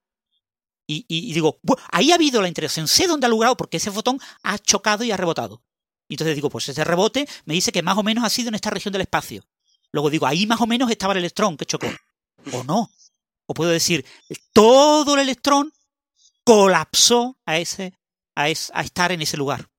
Y, 0.88 1.34
digo, 1.34 1.60
ahí 1.92 2.12
ha 2.12 2.16
habido 2.16 2.42
la 2.42 2.50
interacción, 2.50 2.88
sé 2.88 3.08
dónde 3.08 3.26
ha 3.26 3.30
logrado 3.30 3.56
porque 3.56 3.78
ese 3.78 3.92
fotón 3.92 4.20
ha 4.44 4.58
chocado 4.58 5.06
y 5.06 5.12
ha 5.12 5.18
rebotado. 5.18 5.64
Y 6.10 6.16
entonces 6.16 6.36
digo, 6.36 6.50
pues 6.50 6.68
ese 6.68 6.84
rebote 6.84 7.28
me 7.46 7.54
dice 7.54 7.72
que 7.72 7.82
más 7.82 7.98
o 7.98 8.04
menos 8.04 8.26
ha 8.26 8.30
sido 8.30 8.50
en 8.50 8.56
esta 8.56 8.70
región 8.70 8.92
del 8.92 9.04
espacio. 9.04 9.46
Luego 9.94 10.10
digo, 10.10 10.28
ahí 10.28 10.46
más 10.46 10.60
o 10.60 10.68
menos 10.68 10.92
estaba 10.92 11.14
el 11.14 11.20
electrón 11.20 11.56
que 11.56 11.66
chocó. 11.66 11.88
O 12.52 12.64
no. 12.66 12.92
O 13.46 13.54
puedo 13.54 13.72
decir, 13.72 14.06
todo 14.52 15.14
el 15.14 15.22
electrón 15.22 15.72
colapsó 16.44 17.38
a, 17.46 17.58
ese, 17.58 17.94
a, 18.36 18.50
estar 18.50 19.12
en 19.12 19.22
ese 19.22 19.38
lugar. 19.38 19.70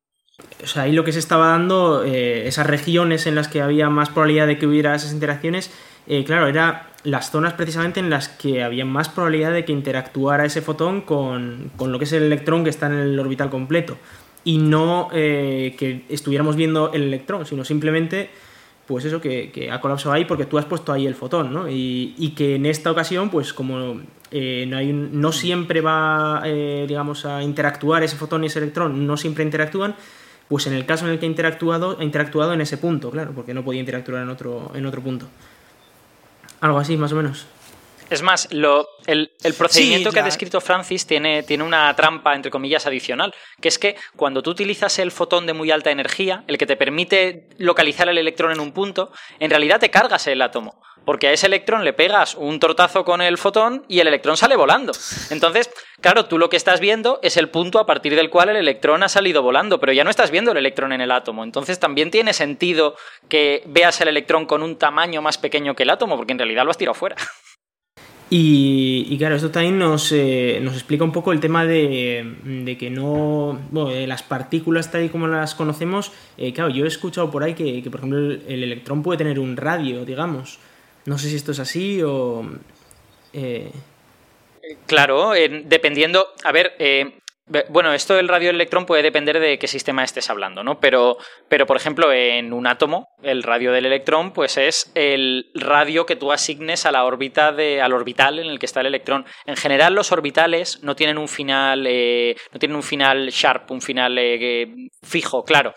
O 0.63 0.67
sea, 0.67 0.83
ahí 0.85 0.93
lo 0.93 1.05
que 1.05 1.13
se 1.13 1.19
estaba 1.19 1.49
dando, 1.49 2.05
eh, 2.05 2.47
esas 2.47 2.67
regiones 2.67 3.27
en 3.27 3.35
las 3.35 3.49
que 3.49 3.61
había 3.61 3.91
más 3.91 4.11
probabilidad 4.11 4.47
de 4.47 4.59
que 4.59 4.67
hubiera 4.67 4.95
esas 4.95 5.13
interacciones, 5.13 5.71
eh, 6.07 6.25
claro, 6.25 6.47
eran 6.47 6.83
las 7.05 7.31
zonas 7.31 7.55
precisamente 7.55 8.01
en 8.01 8.11
las 8.11 8.29
que 8.29 8.63
había 8.63 8.85
más 8.85 9.09
probabilidad 9.09 9.53
de 9.53 9.65
que 9.65 9.73
interactuara 9.73 10.45
ese 10.45 10.63
fotón 10.63 11.01
con, 11.01 11.71
con 11.77 11.91
lo 11.91 11.99
que 11.99 12.05
es 12.05 12.13
el 12.13 12.23
electrón 12.23 12.65
que 12.65 12.71
está 12.71 12.87
en 12.87 12.95
el 12.95 13.19
orbital 13.19 13.51
completo. 13.51 13.99
Y 14.45 14.59
no 14.59 15.09
eh, 15.13 15.75
que 15.79 16.05
estuviéramos 16.09 16.57
viendo 16.57 16.93
el 16.93 17.03
electrón, 17.03 17.45
sino 17.45 17.65
simplemente 17.65 18.31
pues 18.87 19.05
eso, 19.05 19.21
que, 19.21 19.69
ha 19.71 19.81
colapsado 19.81 20.13
ahí 20.13 20.25
porque 20.25 20.45
tú 20.45 20.59
has 20.59 20.65
puesto 20.65 20.93
ahí 20.93 21.07
el 21.07 21.15
fotón, 21.15 21.55
¿no? 21.55 21.69
Y, 21.69 22.35
que 22.37 22.57
en 22.57 22.67
esta 22.67 22.91
ocasión, 22.91 23.31
pues 23.31 23.53
como 23.53 24.01
eh, 24.31 24.67
no, 24.69 24.77
hay 24.77 24.93
no 24.93 25.33
siempre 25.33 25.81
va, 25.81 26.43
digamos, 26.45 27.25
a 27.25 27.43
interactuar 27.43 28.03
ese 28.03 28.17
fotón 28.17 28.43
y 28.43 28.49
ese 28.49 28.59
electrón, 28.59 29.07
no 29.07 29.17
siempre 29.17 29.45
interactúan, 29.45 29.95
pues 30.53 30.67
en 30.67 30.75
el 30.75 30.85
caso 30.85 31.07
en 31.07 31.13
el 31.13 31.19
que 31.19 31.25
ha 31.25 31.29
interactuado, 31.31 31.97
ha 31.99 32.05
interactuado 32.05 32.53
en 32.53 32.61
ese 32.61 32.77
punto, 32.77 33.11
claro, 33.11 33.33
porque 33.35 33.55
no 33.55 33.65
podía 33.65 33.81
interactuar 33.81 34.21
en 34.23 34.29
otro, 34.29 34.71
en 34.75 34.85
otro 34.85 35.01
punto. 35.01 35.27
Algo 36.61 36.79
así, 36.79 36.95
más 36.99 37.11
o 37.13 37.17
menos. 37.17 37.47
Es 38.11 38.21
más, 38.21 38.51
el, 38.51 39.31
procedimiento 39.57 40.13
que 40.13 40.21
ha 40.21 40.23
descrito 40.23 40.61
Francis 40.61 41.07
tiene, 41.07 41.43
tiene 41.43 41.65
una 41.65 41.97
trampa, 41.97 42.35
entre 42.35 42.51
comillas, 42.51 42.87
adicional, 42.87 43.33
que 43.63 43.69
es 43.69 43.79
que 43.79 43.97
cuando 44.15 44.43
tú 44.43 44.51
utilizas 44.51 44.99
el 44.99 45.11
fotón 45.11 45.47
de 45.47 45.55
muy 45.55 45.71
alta 45.71 45.91
energía, 45.91 46.45
el 46.47 46.59
que 46.59 46.67
te 46.67 46.77
permite 46.77 47.49
localizar 47.57 48.11
el 48.11 48.19
electrón 48.19 48.53
en 48.53 48.61
un 48.61 48.73
punto, 48.73 49.11
en 49.41 49.49
realidad 49.49 49.81
te 49.81 49.91
cargas 49.91 50.27
el 50.27 50.43
átomo, 50.43 50.83
porque 51.05 51.29
a 51.29 51.33
ese 51.33 51.47
electrón 51.47 51.85
le 51.85 51.93
pegas 51.93 52.35
un 52.35 52.61
tortazo 52.61 53.05
con 53.05 53.21
el 53.23 53.39
fotón 53.39 53.85
y 53.89 54.01
el 54.01 54.09
electrón 54.09 54.37
sale 54.37 54.57
volando. 54.57 54.93
Entonces, 55.31 55.71
claro, 56.01 56.27
tú 56.27 56.39
lo 56.39 56.49
que 56.49 56.57
estás 56.57 56.81
viendo 56.81 57.19
es 57.23 57.37
el 57.37 57.49
punto 57.49 57.79
a 57.79 57.87
partir 57.87 58.15
del 58.15 58.31
cual 58.31 58.51
el 58.51 58.57
electrón 58.57 59.03
ha 59.03 59.09
salido 59.09 59.43
volando, 59.43 59.81
pero 59.81 59.93
ya 59.93 60.05
no 60.05 60.11
estás 60.11 60.31
viendo 60.31 60.53
el 60.53 60.59
electrón 60.59 60.93
en 60.93 61.01
el 61.01 61.11
átomo. 61.11 61.45
Entonces 61.45 61.79
también 61.79 62.11
tiene 62.11 62.33
sentido 62.33 62.97
que 63.29 63.63
veas 63.67 64.01
el 64.01 64.09
electrón 64.09 64.47
con 64.47 64.63
un 64.63 64.77
tamaño 64.77 65.23
más 65.23 65.39
pequeño 65.39 65.75
que 65.75 65.83
el 65.83 65.91
átomo, 65.91 66.17
porque 66.17 66.33
en 66.33 66.39
realidad 66.39 66.65
lo 66.65 66.71
has 66.71 66.79
tirado 66.79 66.95
fuera. 66.95 67.17
Y, 68.35 69.19
claro, 69.19 69.37
esto 69.37 69.51
también 69.51 69.79
nos, 69.79 70.11
eh, 70.11 70.59
nos, 70.63 70.73
explica 70.73 71.05
un 71.05 71.13
poco 71.13 71.33
el 71.33 71.41
tema 71.41 71.67
de, 71.67 72.77
que 72.81 72.89
no. 72.89 73.61
Bueno, 73.71 73.91
las 74.07 74.23
partículas 74.23 74.91
tal 74.91 75.05
y 75.05 75.11
como 75.11 75.27
las 75.27 75.55
conocemos. 75.55 76.13
Eh, 76.39 76.55
claro, 76.55 76.71
yo 76.71 76.87
he 76.87 76.89
escuchado 76.89 77.31
por 77.31 77.43
ahí 77.43 77.53
que, 77.53 77.83
por 77.91 78.01
ejemplo, 78.01 78.19
el, 78.19 78.63
electrón 78.63 79.03
puede 79.03 79.19
tener 79.19 79.39
un 79.39 79.59
radio, 79.59 80.07
digamos. 80.07 80.59
No 81.05 81.19
sé 81.19 81.29
si 81.29 81.37
esto 81.37 81.53
es 81.53 81.59
así 81.59 82.03
o. 82.03 82.45
Eh, 83.33 83.73
claro, 84.87 85.33
dependiendo. 85.65 86.29
A 86.45 86.53
ver, 86.53 86.75
bueno, 87.69 87.93
esto 87.93 88.15
del 88.15 88.29
radio 88.29 88.51
electrón 88.51 88.87
puede 88.87 89.03
depender 89.03 89.39
de 89.41 89.59
qué 89.59 89.67
sistema 89.67 90.05
estés 90.05 90.31
hablando, 90.31 90.63
¿no? 90.63 90.79
Pero, 90.79 91.19
pero, 91.49 91.67
por 91.67 91.77
ejemplo, 91.77 92.13
en 92.13 92.53
un 92.53 92.67
átomo, 92.67 93.09
el 93.23 93.43
radio 93.43 93.73
del 93.73 93.87
electrón, 93.87 94.33
pues 94.33 94.57
es 94.57 94.91
el 94.95 95.51
radio 95.55 96.07
que 96.07 96.17
tú 96.17 96.33
asignes 96.33 96.87
a 96.87 96.93
la 96.93 97.05
órbita 97.05 97.53
de, 97.53 97.83
al 97.83 97.93
orbital 97.93 98.39
en 98.39 98.47
el 98.47 98.59
que 98.59 98.67
está 98.67 98.81
el 98.81 98.87
electrón. 98.87 99.27
En 99.45 99.57
general, 99.57 99.95
los 99.95 100.13
orbitales 100.13 100.83
no 100.83 100.95
tienen 100.95 101.19
un 101.19 101.29
final, 101.29 101.85
eh, 101.87 102.37
no 102.53 102.59
tienen 102.59 102.77
un 102.77 102.83
final 102.83 103.29
sharp, 103.31 103.71
un 103.71 103.83
final 103.83 104.17
eh, 104.19 104.89
fijo, 105.03 105.45
claro 105.45 105.75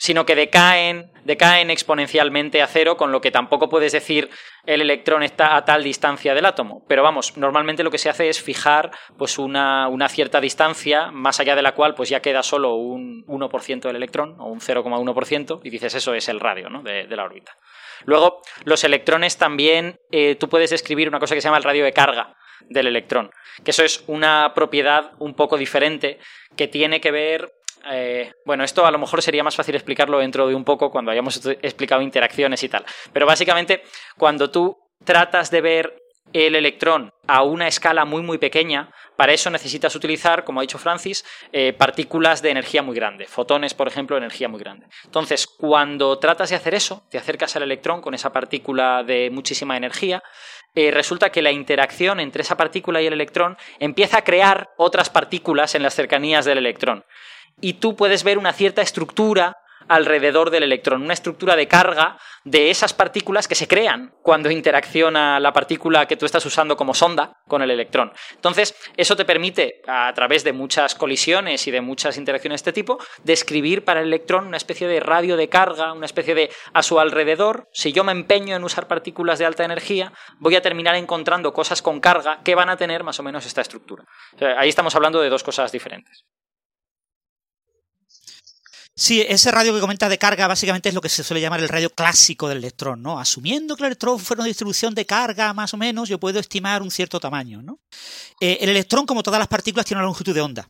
sino 0.00 0.24
que 0.24 0.34
decaen, 0.34 1.12
decaen 1.24 1.70
exponencialmente 1.70 2.62
a 2.62 2.66
cero, 2.66 2.96
con 2.96 3.12
lo 3.12 3.20
que 3.20 3.30
tampoco 3.30 3.68
puedes 3.68 3.92
decir 3.92 4.30
el 4.64 4.80
electrón 4.80 5.22
está 5.22 5.56
a 5.56 5.66
tal 5.66 5.84
distancia 5.84 6.34
del 6.34 6.46
átomo. 6.46 6.82
Pero 6.88 7.02
vamos, 7.02 7.36
normalmente 7.36 7.82
lo 7.84 7.90
que 7.90 7.98
se 7.98 8.08
hace 8.08 8.30
es 8.30 8.40
fijar 8.40 8.92
pues 9.18 9.38
una, 9.38 9.88
una 9.88 10.08
cierta 10.08 10.40
distancia, 10.40 11.10
más 11.10 11.38
allá 11.38 11.54
de 11.54 11.60
la 11.60 11.74
cual 11.74 11.94
pues 11.94 12.08
ya 12.08 12.22
queda 12.22 12.42
solo 12.42 12.76
un 12.76 13.26
1% 13.26 13.80
del 13.82 13.96
electrón, 13.96 14.36
o 14.38 14.46
un 14.46 14.60
0,1%, 14.60 15.60
y 15.64 15.68
dices 15.68 15.94
eso 15.94 16.14
es 16.14 16.30
el 16.30 16.40
radio 16.40 16.70
¿no? 16.70 16.82
de, 16.82 17.06
la 17.06 17.24
órbita. 17.24 17.52
Luego, 18.06 18.40
los 18.64 18.82
electrones 18.84 19.36
también, 19.36 20.00
eh, 20.10 20.34
tú 20.36 20.48
puedes 20.48 20.70
describir 20.70 21.08
una 21.08 21.18
cosa 21.18 21.34
que 21.34 21.42
se 21.42 21.48
llama 21.48 21.58
el 21.58 21.64
radio 21.64 21.84
de 21.84 21.92
carga 21.92 22.38
del 22.70 22.86
electrón, 22.86 23.30
que 23.62 23.72
eso 23.72 23.84
es 23.84 24.02
una 24.06 24.54
propiedad 24.54 25.12
un 25.18 25.34
poco 25.34 25.58
diferente 25.58 26.18
que 26.56 26.68
tiene 26.68 27.02
que 27.02 27.10
ver 27.10 27.52
eh, 27.90 28.32
bueno, 28.44 28.64
esto 28.64 28.84
a 28.84 28.90
lo 28.90 28.98
mejor 28.98 29.22
sería 29.22 29.44
más 29.44 29.56
fácil 29.56 29.74
explicarlo 29.74 30.18
dentro 30.18 30.46
de 30.46 30.54
un 30.54 30.64
poco 30.64 30.90
cuando 30.90 31.10
hayamos 31.10 31.44
explicado 31.62 32.02
interacciones 32.02 32.62
y 32.62 32.68
tal. 32.68 32.84
Pero 33.12 33.26
básicamente, 33.26 33.82
cuando 34.16 34.50
tú 34.50 34.76
tratas 35.04 35.50
de 35.50 35.60
ver 35.60 35.96
el 36.32 36.54
electrón 36.54 37.12
a 37.26 37.42
una 37.42 37.66
escala 37.66 38.04
muy 38.04 38.22
muy 38.22 38.38
pequeña, 38.38 38.90
para 39.16 39.32
eso 39.32 39.50
necesitas 39.50 39.94
utilizar, 39.96 40.44
como 40.44 40.60
ha 40.60 40.62
dicho 40.62 40.78
Francis, 40.78 41.24
eh, 41.52 41.72
partículas 41.72 42.40
de 42.42 42.50
energía 42.50 42.82
muy 42.82 42.94
grande, 42.94 43.26
fotones, 43.26 43.74
por 43.74 43.88
ejemplo, 43.88 44.16
de 44.16 44.20
energía 44.20 44.48
muy 44.48 44.60
grande. 44.60 44.86
Entonces, 45.04 45.46
cuando 45.46 46.18
tratas 46.18 46.50
de 46.50 46.56
hacer 46.56 46.74
eso, 46.74 47.04
te 47.10 47.18
acercas 47.18 47.56
al 47.56 47.62
electrón 47.62 48.00
con 48.00 48.14
esa 48.14 48.32
partícula 48.32 49.02
de 49.02 49.30
muchísima 49.30 49.76
energía, 49.76 50.22
eh, 50.74 50.92
resulta 50.92 51.30
que 51.30 51.42
la 51.42 51.50
interacción 51.50 52.20
entre 52.20 52.42
esa 52.42 52.56
partícula 52.56 53.02
y 53.02 53.06
el 53.06 53.12
electrón 53.12 53.56
empieza 53.80 54.18
a 54.18 54.24
crear 54.24 54.70
otras 54.76 55.10
partículas 55.10 55.74
en 55.74 55.82
las 55.82 55.94
cercanías 55.94 56.44
del 56.44 56.58
electrón 56.58 57.04
y 57.60 57.74
tú 57.74 57.96
puedes 57.96 58.24
ver 58.24 58.38
una 58.38 58.52
cierta 58.52 58.82
estructura 58.82 59.56
alrededor 59.90 60.50
del 60.50 60.62
electrón, 60.62 61.02
una 61.02 61.14
estructura 61.14 61.56
de 61.56 61.66
carga 61.66 62.16
de 62.44 62.70
esas 62.70 62.94
partículas 62.94 63.48
que 63.48 63.56
se 63.56 63.66
crean 63.66 64.14
cuando 64.22 64.48
interacciona 64.48 65.40
la 65.40 65.52
partícula 65.52 66.06
que 66.06 66.16
tú 66.16 66.26
estás 66.26 66.46
usando 66.46 66.76
como 66.76 66.94
sonda 66.94 67.32
con 67.48 67.60
el 67.60 67.72
electrón. 67.72 68.12
Entonces, 68.36 68.76
eso 68.96 69.16
te 69.16 69.24
permite, 69.24 69.82
a 69.88 70.12
través 70.14 70.44
de 70.44 70.52
muchas 70.52 70.94
colisiones 70.94 71.66
y 71.66 71.72
de 71.72 71.80
muchas 71.80 72.16
interacciones 72.18 72.62
de 72.62 72.70
este 72.70 72.72
tipo, 72.72 72.98
describir 73.24 73.84
para 73.84 74.00
el 74.00 74.06
electrón 74.06 74.46
una 74.46 74.58
especie 74.58 74.86
de 74.86 75.00
radio 75.00 75.36
de 75.36 75.48
carga, 75.48 75.92
una 75.92 76.06
especie 76.06 76.36
de 76.36 76.50
a 76.72 76.84
su 76.84 77.00
alrededor, 77.00 77.68
si 77.72 77.92
yo 77.92 78.04
me 78.04 78.12
empeño 78.12 78.54
en 78.54 78.62
usar 78.62 78.86
partículas 78.86 79.40
de 79.40 79.46
alta 79.46 79.64
energía, 79.64 80.12
voy 80.38 80.54
a 80.54 80.62
terminar 80.62 80.94
encontrando 80.94 81.52
cosas 81.52 81.82
con 81.82 81.98
carga 81.98 82.42
que 82.44 82.54
van 82.54 82.70
a 82.70 82.76
tener 82.76 83.02
más 83.02 83.18
o 83.18 83.24
menos 83.24 83.44
esta 83.44 83.60
estructura. 83.60 84.04
ahí 84.56 84.68
estamos 84.68 84.94
hablando 84.94 85.20
de 85.20 85.30
dos 85.30 85.42
cosas 85.42 85.72
diferentes. 85.72 86.24
Sí, 89.00 89.24
ese 89.26 89.50
radio 89.50 89.72
que 89.72 89.80
comenta 89.80 90.10
de 90.10 90.18
carga 90.18 90.46
básicamente 90.46 90.90
es 90.90 90.94
lo 90.94 91.00
que 91.00 91.08
se 91.08 91.24
suele 91.24 91.40
llamar 91.40 91.58
el 91.60 91.70
radio 91.70 91.88
clásico 91.88 92.50
del 92.50 92.58
electrón, 92.58 93.00
¿no? 93.00 93.18
Asumiendo 93.18 93.74
que 93.74 93.84
el 93.84 93.86
electrón 93.86 94.18
fuera 94.18 94.42
una 94.42 94.48
distribución 94.48 94.94
de 94.94 95.06
carga 95.06 95.54
más 95.54 95.72
o 95.72 95.78
menos, 95.78 96.06
yo 96.06 96.20
puedo 96.20 96.38
estimar 96.38 96.82
un 96.82 96.90
cierto 96.90 97.18
tamaño, 97.18 97.62
¿no? 97.62 97.78
Eh, 98.40 98.58
el 98.60 98.68
electrón, 98.68 99.06
como 99.06 99.22
todas 99.22 99.38
las 99.38 99.48
partículas, 99.48 99.86
tiene 99.86 100.00
una 100.00 100.06
longitud 100.06 100.34
de 100.34 100.42
onda. 100.42 100.68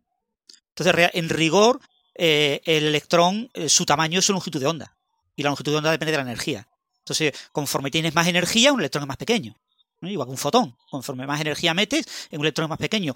Entonces, 0.69 1.11
en 1.13 1.29
rigor, 1.29 1.81
eh, 2.15 2.61
el 2.67 2.85
electrón, 2.85 3.51
eh, 3.53 3.69
su 3.69 3.85
tamaño 3.85 4.21
es 4.21 4.27
su 4.27 4.33
longitud 4.33 4.61
de 4.61 4.69
onda. 4.69 4.97
Y 5.35 5.43
la 5.43 5.49
longitud 5.49 5.73
de 5.73 5.79
onda 5.79 5.91
depende 5.91 6.13
de 6.13 6.19
la 6.19 6.23
energía. 6.23 6.69
Entonces, 6.99 7.33
conforme 7.51 7.91
tienes 7.91 8.15
más 8.15 8.29
energía, 8.29 8.73
un 8.73 8.79
electrón 8.79 9.03
es 9.03 9.09
más 9.09 9.17
pequeño. 9.17 9.57
Igual 10.03 10.29
que 10.29 10.31
un 10.31 10.39
fotón. 10.39 10.77
Conforme 10.89 11.27
más 11.27 11.41
energía 11.41 11.75
metes, 11.75 12.07
un 12.31 12.43
electrón 12.43 12.67
es 12.67 12.71
más 12.71 12.79
pequeño. 12.79 13.13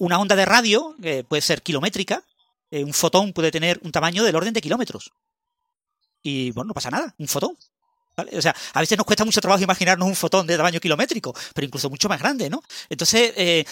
una 0.00 0.18
onda 0.18 0.36
de 0.36 0.44
radio, 0.44 0.94
puede 1.28 1.40
ser 1.40 1.62
kilométrica, 1.62 2.22
eh, 2.70 2.84
un 2.84 2.92
fotón 2.94 3.32
puede 3.32 3.50
tener 3.50 3.80
un 3.82 3.92
tamaño 3.92 4.24
del 4.24 4.36
orden 4.36 4.54
de 4.54 4.60
kilómetros. 4.60 5.12
Y 6.22 6.50
bueno, 6.52 6.68
no 6.68 6.74
pasa 6.74 6.90
nada, 6.90 7.14
un 7.18 7.28
fotón. 7.28 7.56
O 8.16 8.42
sea, 8.42 8.54
a 8.74 8.80
veces 8.80 8.98
nos 8.98 9.06
cuesta 9.06 9.24
mucho 9.24 9.40
trabajo 9.40 9.62
imaginarnos 9.62 10.06
un 10.06 10.14
fotón 10.14 10.46
de 10.46 10.56
tamaño 10.56 10.78
kilométrico, 10.78 11.34
pero 11.54 11.64
incluso 11.66 11.88
mucho 11.88 12.08
más 12.08 12.20
grande, 12.20 12.50
¿no? 12.50 12.62
Entonces, 12.88 13.32
eh, 13.36 13.64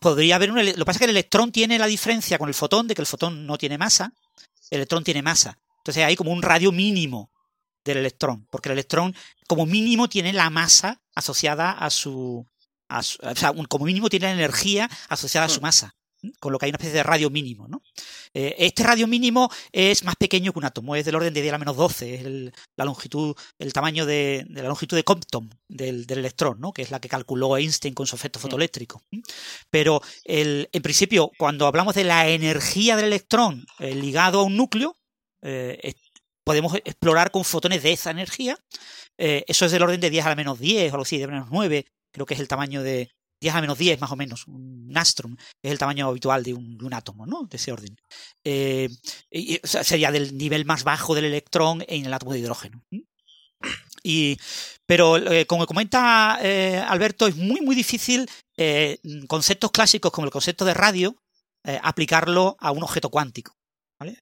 podría 0.00 0.36
haber 0.36 0.50
un. 0.50 0.64
Lo 0.64 0.72
que 0.72 0.84
pasa 0.84 0.92
es 0.92 0.98
que 0.98 1.04
el 1.04 1.10
electrón 1.10 1.52
tiene 1.52 1.78
la 1.78 1.86
diferencia 1.86 2.38
con 2.38 2.48
el 2.48 2.54
fotón 2.54 2.88
de 2.88 2.94
que 2.94 3.02
el 3.02 3.06
fotón 3.06 3.46
no 3.46 3.56
tiene 3.56 3.78
masa, 3.78 4.12
el 4.70 4.78
electrón 4.78 5.04
tiene 5.04 5.22
masa. 5.22 5.58
Entonces 5.78 6.04
hay 6.04 6.16
como 6.16 6.32
un 6.32 6.42
radio 6.42 6.72
mínimo 6.72 7.30
del 7.84 7.98
electrón, 7.98 8.46
porque 8.50 8.70
el 8.70 8.72
electrón, 8.72 9.14
como 9.46 9.66
mínimo, 9.66 10.08
tiene 10.08 10.32
la 10.32 10.50
masa 10.50 11.00
asociada 11.14 11.72
a 11.72 11.90
su. 11.90 12.44
o 12.88 13.02
sea, 13.36 13.52
como 13.68 13.84
mínimo 13.84 14.08
tiene 14.08 14.26
la 14.26 14.32
energía 14.32 14.90
asociada 15.08 15.46
a 15.46 15.50
su 15.50 15.60
hmm. 15.60 15.62
masa 15.62 15.94
con 16.40 16.52
lo 16.52 16.58
que 16.58 16.66
hay 16.66 16.70
una 16.70 16.76
especie 16.76 16.96
de 16.96 17.02
radio 17.02 17.30
mínimo. 17.30 17.68
¿no? 17.68 17.82
Eh, 18.32 18.54
este 18.58 18.82
radio 18.82 19.06
mínimo 19.06 19.50
es 19.72 20.04
más 20.04 20.16
pequeño 20.16 20.52
que 20.52 20.58
un 20.58 20.64
átomo, 20.64 20.96
es 20.96 21.04
del 21.04 21.14
orden 21.14 21.34
de 21.34 21.42
10 21.42 21.52
a 21.52 21.54
la 21.54 21.58
menos 21.58 21.76
12, 21.76 22.14
es 22.14 22.52
la 22.76 22.84
longitud, 22.84 23.34
el 23.58 23.72
tamaño 23.72 24.06
de, 24.06 24.44
la 24.48 24.64
longitud 24.64 24.96
de 24.96 25.04
Compton 25.04 25.50
del, 25.68 26.06
electrón, 26.08 26.60
¿no? 26.60 26.72
que 26.72 26.82
es 26.82 26.90
la 26.90 27.00
que 27.00 27.08
calculó 27.08 27.56
Einstein 27.56 27.94
con 27.94 28.06
su 28.06 28.16
efecto 28.16 28.38
fotoeléctrico. 28.38 29.02
Pero 29.70 30.00
en 30.24 30.82
principio, 30.82 31.30
cuando 31.38 31.66
hablamos 31.66 31.94
de 31.94 32.04
la 32.04 32.28
energía 32.28 32.96
del 32.96 33.06
electrón 33.06 33.66
eh, 33.78 33.94
ligado 33.94 34.40
a 34.40 34.44
un 34.44 34.56
núcleo, 34.56 34.96
eh, 35.42 35.94
podemos 36.44 36.74
explorar 36.74 37.30
con 37.30 37.44
fotones 37.44 37.82
de 37.82 37.92
esa 37.92 38.10
energía. 38.10 38.58
eso 39.16 39.66
es 39.66 39.72
del 39.72 39.82
orden 39.82 40.00
de 40.00 40.10
10 40.10 40.26
a 40.26 40.28
la 40.30 40.36
menos 40.36 40.58
10 40.58 40.92
o 40.92 40.94
algo 40.94 41.02
así, 41.02 41.18
de 41.18 41.26
menos 41.26 41.48
9, 41.50 41.86
creo 42.12 42.26
que 42.26 42.34
es 42.34 42.40
el 42.40 42.48
tamaño 42.48 42.82
de, 42.82 43.10
10 43.44 43.54
a 43.56 43.60
menos 43.60 43.76
10 43.76 44.00
más 44.00 44.10
o 44.10 44.16
menos, 44.16 44.46
un 44.46 44.90
astrum, 44.96 45.36
es 45.62 45.70
el 45.70 45.78
tamaño 45.78 46.08
habitual 46.08 46.42
de 46.42 46.54
un, 46.54 46.94
átomo, 46.94 47.26
¿no? 47.26 47.42
De 47.42 47.58
ese 47.58 47.72
orden. 47.72 47.94
Eh, 48.42 48.88
sería 49.62 50.10
del 50.10 50.34
nivel 50.38 50.64
más 50.64 50.82
bajo 50.82 51.14
del 51.14 51.26
electrón 51.26 51.84
en 51.86 52.06
el 52.06 52.14
átomo 52.14 52.32
de 52.32 52.38
hidrógeno. 52.38 52.82
Y, 54.02 54.38
pero 54.86 55.16
eh, 55.16 55.46
como 55.46 55.66
comenta 55.66 56.38
eh, 56.42 56.82
Alberto, 56.86 57.26
es 57.26 57.36
muy 57.36 57.60
muy 57.60 57.74
difícil 57.74 58.28
conceptos 59.26 59.70
clásicos 59.70 60.12
como 60.12 60.26
el 60.26 60.30
concepto 60.30 60.64
de 60.64 60.74
radio 60.74 61.16
aplicarlo 61.82 62.56
a 62.60 62.70
un 62.70 62.82
objeto 62.82 63.10
cuántico. 63.10 63.56
¿vale? 63.98 64.18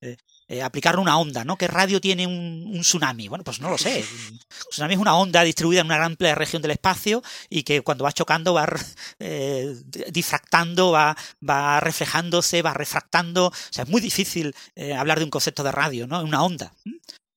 Eh, 0.53 0.61
aplicarle 0.61 1.01
una 1.01 1.17
onda, 1.17 1.47
¿no? 1.47 1.57
¿Qué 1.57 1.67
radio 1.67 1.99
tiene 1.99 2.27
un, 2.27 2.79
tsunami? 2.83 3.27
Bueno, 3.27 3.43
pues 3.43 3.59
no 3.59 3.71
lo 3.71 3.79
sé. 3.79 4.05
Un 4.05 4.39
tsunami 4.69 4.93
es 4.93 5.01
una 5.01 5.17
onda 5.17 5.43
distribuida 5.45 5.81
en 5.81 5.87
una 5.87 5.97
gran 5.97 6.15
región 6.19 6.61
del 6.61 6.73
espacio 6.73 7.23
y 7.49 7.63
que 7.63 7.81
cuando 7.81 8.05
va 8.05 8.13
chocando 8.13 8.53
va 8.53 8.69
eh, 9.19 9.75
difractando, 10.11 10.91
va, 10.91 11.17
va 11.49 11.81
reflejándose, 11.81 12.61
va 12.61 12.75
refractando. 12.75 13.47
O 13.47 13.53
sea, 13.71 13.85
es 13.85 13.89
muy 13.89 14.03
difícil 14.03 14.55
eh, 14.77 14.93
hablar 14.93 15.21
de 15.21 15.25
un 15.25 15.31
concepto 15.31 15.63
de 15.63 15.73
radio, 15.73 16.07
¿no? 16.07 16.21
Una 16.21 16.43
onda. 16.43 16.75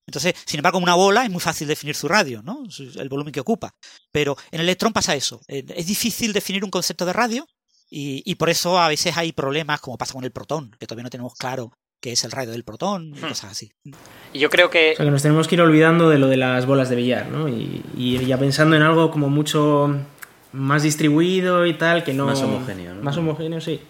Entonces, 0.05 0.33
sin 0.45 0.59
embargo, 0.59 0.79
una 0.79 0.95
bola 0.95 1.23
es 1.23 1.31
muy 1.31 1.39
fácil 1.39 1.69
definir 1.69 1.95
su 1.95 2.09
radio, 2.09 2.41
¿no? 2.43 2.63
El 2.97 3.07
volumen 3.07 3.31
que 3.31 3.39
ocupa. 3.39 3.73
Pero 4.11 4.35
en 4.51 4.59
el 4.59 4.65
electrón 4.65 4.91
pasa 4.91 5.15
eso. 5.15 5.39
Es 5.47 5.87
difícil 5.87 6.33
definir 6.33 6.65
un 6.65 6.69
concepto 6.69 7.05
de 7.05 7.13
radio 7.13 7.47
y, 7.89 8.23
y, 8.29 8.35
por 8.35 8.49
eso 8.49 8.77
a 8.77 8.89
veces 8.89 9.15
hay 9.15 9.31
problemas, 9.31 9.79
como 9.79 9.97
pasa 9.97 10.11
con 10.11 10.25
el 10.25 10.33
protón, 10.33 10.75
que 10.77 10.85
todavía 10.85 11.03
no 11.03 11.09
tenemos 11.09 11.35
claro 11.35 11.71
que 12.05 12.11
es 12.11 12.23
el 12.23 12.29
radio 12.29 12.51
del 12.51 12.63
protón 12.63 13.15
y 13.15 13.17
hmm. 13.17 13.29
cosas 13.29 13.45
así. 13.45 13.71
Y 14.31 14.37
yo 14.37 14.51
creo 14.51 14.69
que... 14.69 14.91
O 14.91 14.95
sea, 14.95 15.05
que 15.05 15.11
nos 15.11 15.23
tenemos 15.23 15.47
que 15.47 15.55
ir 15.55 15.61
olvidando 15.61 16.07
de 16.07 16.19
lo 16.19 16.27
de 16.27 16.37
las 16.37 16.67
bolas 16.67 16.87
de 16.87 16.95
billar, 16.95 17.29
¿no? 17.29 17.49
Y, 17.49 18.23
ya 18.27 18.37
pensando 18.37 18.75
en 18.75 18.83
algo 18.83 19.09
como 19.09 19.27
mucho 19.27 19.89
más 20.51 20.83
distribuido 20.83 21.65
y 21.65 21.73
tal, 21.73 22.03
que 22.03 22.13
no... 22.13 22.27
Más 22.27 22.39
homogéneo, 22.41 22.93
¿no? 22.93 23.01
Más 23.01 23.17
homogéneo, 23.17 23.59
sí. 23.59 23.81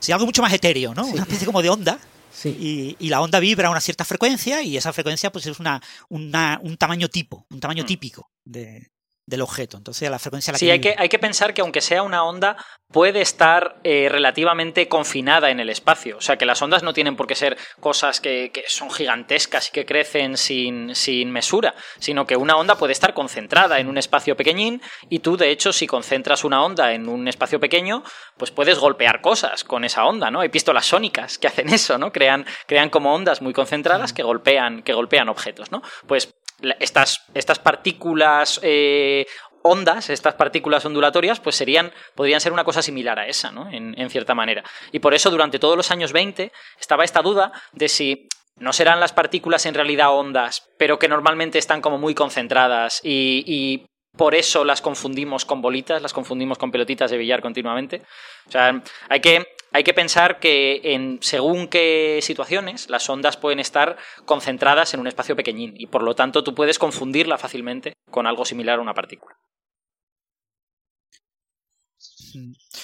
Sí, 0.00 0.10
algo 0.10 0.26
mucho 0.26 0.42
más 0.42 0.52
etéreo, 0.52 0.92
¿no? 0.92 1.06
Una 1.06 1.22
especie 1.22 1.46
como 1.46 1.62
de 1.62 1.70
onda. 1.70 2.00
Sí. 2.32 2.96
Y, 2.98 3.08
la 3.10 3.20
onda 3.20 3.38
vibra 3.38 3.68
a 3.68 3.70
una 3.70 3.80
cierta 3.80 4.04
frecuencia 4.04 4.60
y 4.60 4.76
esa 4.76 4.92
frecuencia 4.92 5.30
pues 5.30 5.46
es 5.46 5.60
una, 5.60 5.80
un 6.08 6.76
tamaño 6.76 7.06
tipo, 7.06 7.46
un 7.48 7.60
tamaño 7.60 7.84
hmm. 7.84 7.86
típico 7.86 8.28
de, 8.44 8.88
del 9.26 9.40
objeto. 9.40 9.76
Entonces, 9.76 10.10
la 10.10 10.18
frecuencia 10.18 10.52
la 10.52 10.58
sí, 10.58 10.70
hay 10.70 10.80
que, 10.80 10.94
hay 10.98 11.08
que 11.08 11.18
pensar 11.18 11.54
que 11.54 11.62
aunque 11.62 11.80
sea 11.80 12.02
una 12.02 12.24
onda, 12.24 12.56
puede 12.92 13.22
estar 13.22 13.80
eh, 13.82 14.08
relativamente 14.10 14.86
confinada 14.88 15.50
en 15.50 15.60
el 15.60 15.70
espacio. 15.70 16.18
O 16.18 16.20
sea, 16.20 16.36
que 16.36 16.44
las 16.46 16.60
ondas 16.60 16.82
no 16.82 16.92
tienen 16.92 17.16
por 17.16 17.26
qué 17.26 17.34
ser 17.34 17.56
cosas 17.80 18.20
que, 18.20 18.52
son 18.68 18.90
gigantescas 18.90 19.68
y 19.68 19.72
que 19.72 19.86
crecen 19.86 20.36
sin, 20.36 20.94
sin, 20.94 21.30
mesura, 21.30 21.74
sino 21.98 22.26
que 22.26 22.36
una 22.36 22.56
onda 22.56 22.76
puede 22.76 22.92
estar 22.92 23.14
concentrada 23.14 23.80
en 23.80 23.88
un 23.88 23.98
espacio 23.98 24.36
pequeñín 24.36 24.82
y 25.08 25.20
tú, 25.20 25.36
de 25.36 25.50
hecho, 25.50 25.72
si 25.72 25.86
concentras 25.86 26.44
una 26.44 26.62
onda 26.62 26.92
en 26.92 27.08
un 27.08 27.26
espacio 27.26 27.58
pequeño, 27.58 28.04
pues 28.36 28.50
puedes 28.50 28.78
golpear 28.78 29.20
cosas 29.20 29.64
con 29.64 29.84
esa 29.84 30.04
onda, 30.04 30.30
¿no? 30.30 30.40
Hay 30.40 30.50
pistolas 30.50 30.86
sónicas 30.86 31.38
que 31.38 31.46
hacen 31.48 31.68
eso, 31.70 31.98
¿no? 31.98 32.12
Crean, 32.12 32.46
crean 32.66 32.90
como 32.90 33.14
ondas 33.14 33.40
muy 33.40 33.54
concentradas 33.54 34.12
que 34.12 34.22
golpean, 34.22 34.82
que 34.82 34.92
golpean 34.92 35.28
objetos, 35.28 35.72
¿no? 35.72 35.82
Pues 36.06 36.34
estas, 36.80 37.24
estas 37.34 37.58
partículas 37.58 38.60
eh, 38.62 39.26
ondas, 39.62 40.10
estas 40.10 40.34
partículas 40.34 40.84
ondulatorias, 40.84 41.40
pues 41.40 41.56
serían, 41.56 41.92
podrían 42.14 42.40
ser 42.40 42.52
una 42.52 42.64
cosa 42.64 42.82
similar 42.82 43.18
a 43.18 43.26
esa, 43.26 43.50
¿no? 43.50 43.70
En, 43.70 44.10
cierta 44.10 44.34
manera. 44.34 44.62
Y 44.92 44.98
por 44.98 45.14
eso 45.14 45.30
durante 45.30 45.58
todos 45.58 45.76
los 45.76 45.90
años 45.90 46.12
20 46.12 46.52
estaba 46.78 47.04
esta 47.04 47.22
duda 47.22 47.52
de 47.72 47.88
si 47.88 48.28
no 48.56 48.72
serán 48.72 49.00
las 49.00 49.12
partículas 49.12 49.66
en 49.66 49.74
realidad 49.74 50.14
ondas, 50.14 50.68
pero 50.78 50.98
que 50.98 51.08
normalmente 51.08 51.58
están 51.58 51.80
como 51.80 51.98
muy 51.98 52.14
concentradas 52.14 53.00
y 53.02 53.86
por 54.16 54.34
eso 54.34 54.64
las 54.64 54.80
confundimos 54.80 55.44
con 55.44 55.60
bolitas, 55.60 56.00
las 56.00 56.12
confundimos 56.12 56.58
con 56.58 56.70
pelotitas 56.70 57.10
de 57.10 57.18
billar 57.18 57.42
continuamente. 57.42 58.02
O 58.46 58.50
sea, 58.50 58.82
hay 59.08 59.20
que, 59.20 59.46
hay 59.72 59.82
que 59.82 59.94
pensar 59.94 60.38
que 60.38 60.80
en 60.84 61.18
según 61.20 61.68
qué 61.68 62.20
situaciones 62.22 62.88
las 62.88 63.08
ondas 63.08 63.36
pueden 63.36 63.60
estar 63.60 63.96
concentradas 64.24 64.94
en 64.94 65.00
un 65.00 65.08
espacio 65.08 65.34
pequeñín 65.34 65.74
y 65.76 65.86
por 65.86 66.02
lo 66.02 66.14
tanto 66.14 66.44
tú 66.44 66.54
puedes 66.54 66.78
confundirla 66.78 67.38
fácilmente 67.38 67.94
con 68.10 68.26
algo 68.26 68.44
similar 68.44 68.78
a 68.78 68.82
una 68.82 68.94
partícula. 68.94 69.36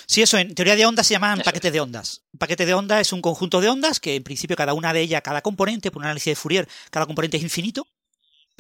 Sí, 0.07 0.23
eso 0.23 0.39
en 0.39 0.55
teoría 0.55 0.77
de 0.77 0.87
ondas 0.87 1.07
se 1.07 1.15
llaman 1.15 1.41
paquetes 1.45 1.73
de 1.73 1.81
ondas. 1.81 2.23
Un 2.33 2.39
paquete 2.39 2.67
de 2.67 2.75
ondas 2.75 3.01
es 3.01 3.13
un 3.13 3.21
conjunto 3.21 3.61
de 3.61 3.69
ondas 3.69 4.01
que 4.01 4.17
en 4.17 4.23
principio 4.23 4.57
cada 4.57 4.75
una 4.75 4.93
de 4.93 5.01
ellas, 5.01 5.23
cada 5.23 5.43
componente, 5.43 5.91
por 5.91 6.01
un 6.01 6.07
análisis 6.07 6.33
de 6.33 6.37
Fourier, 6.37 6.69
cada 6.91 7.07
componente 7.07 7.37
es 7.37 7.43
infinito 7.43 7.87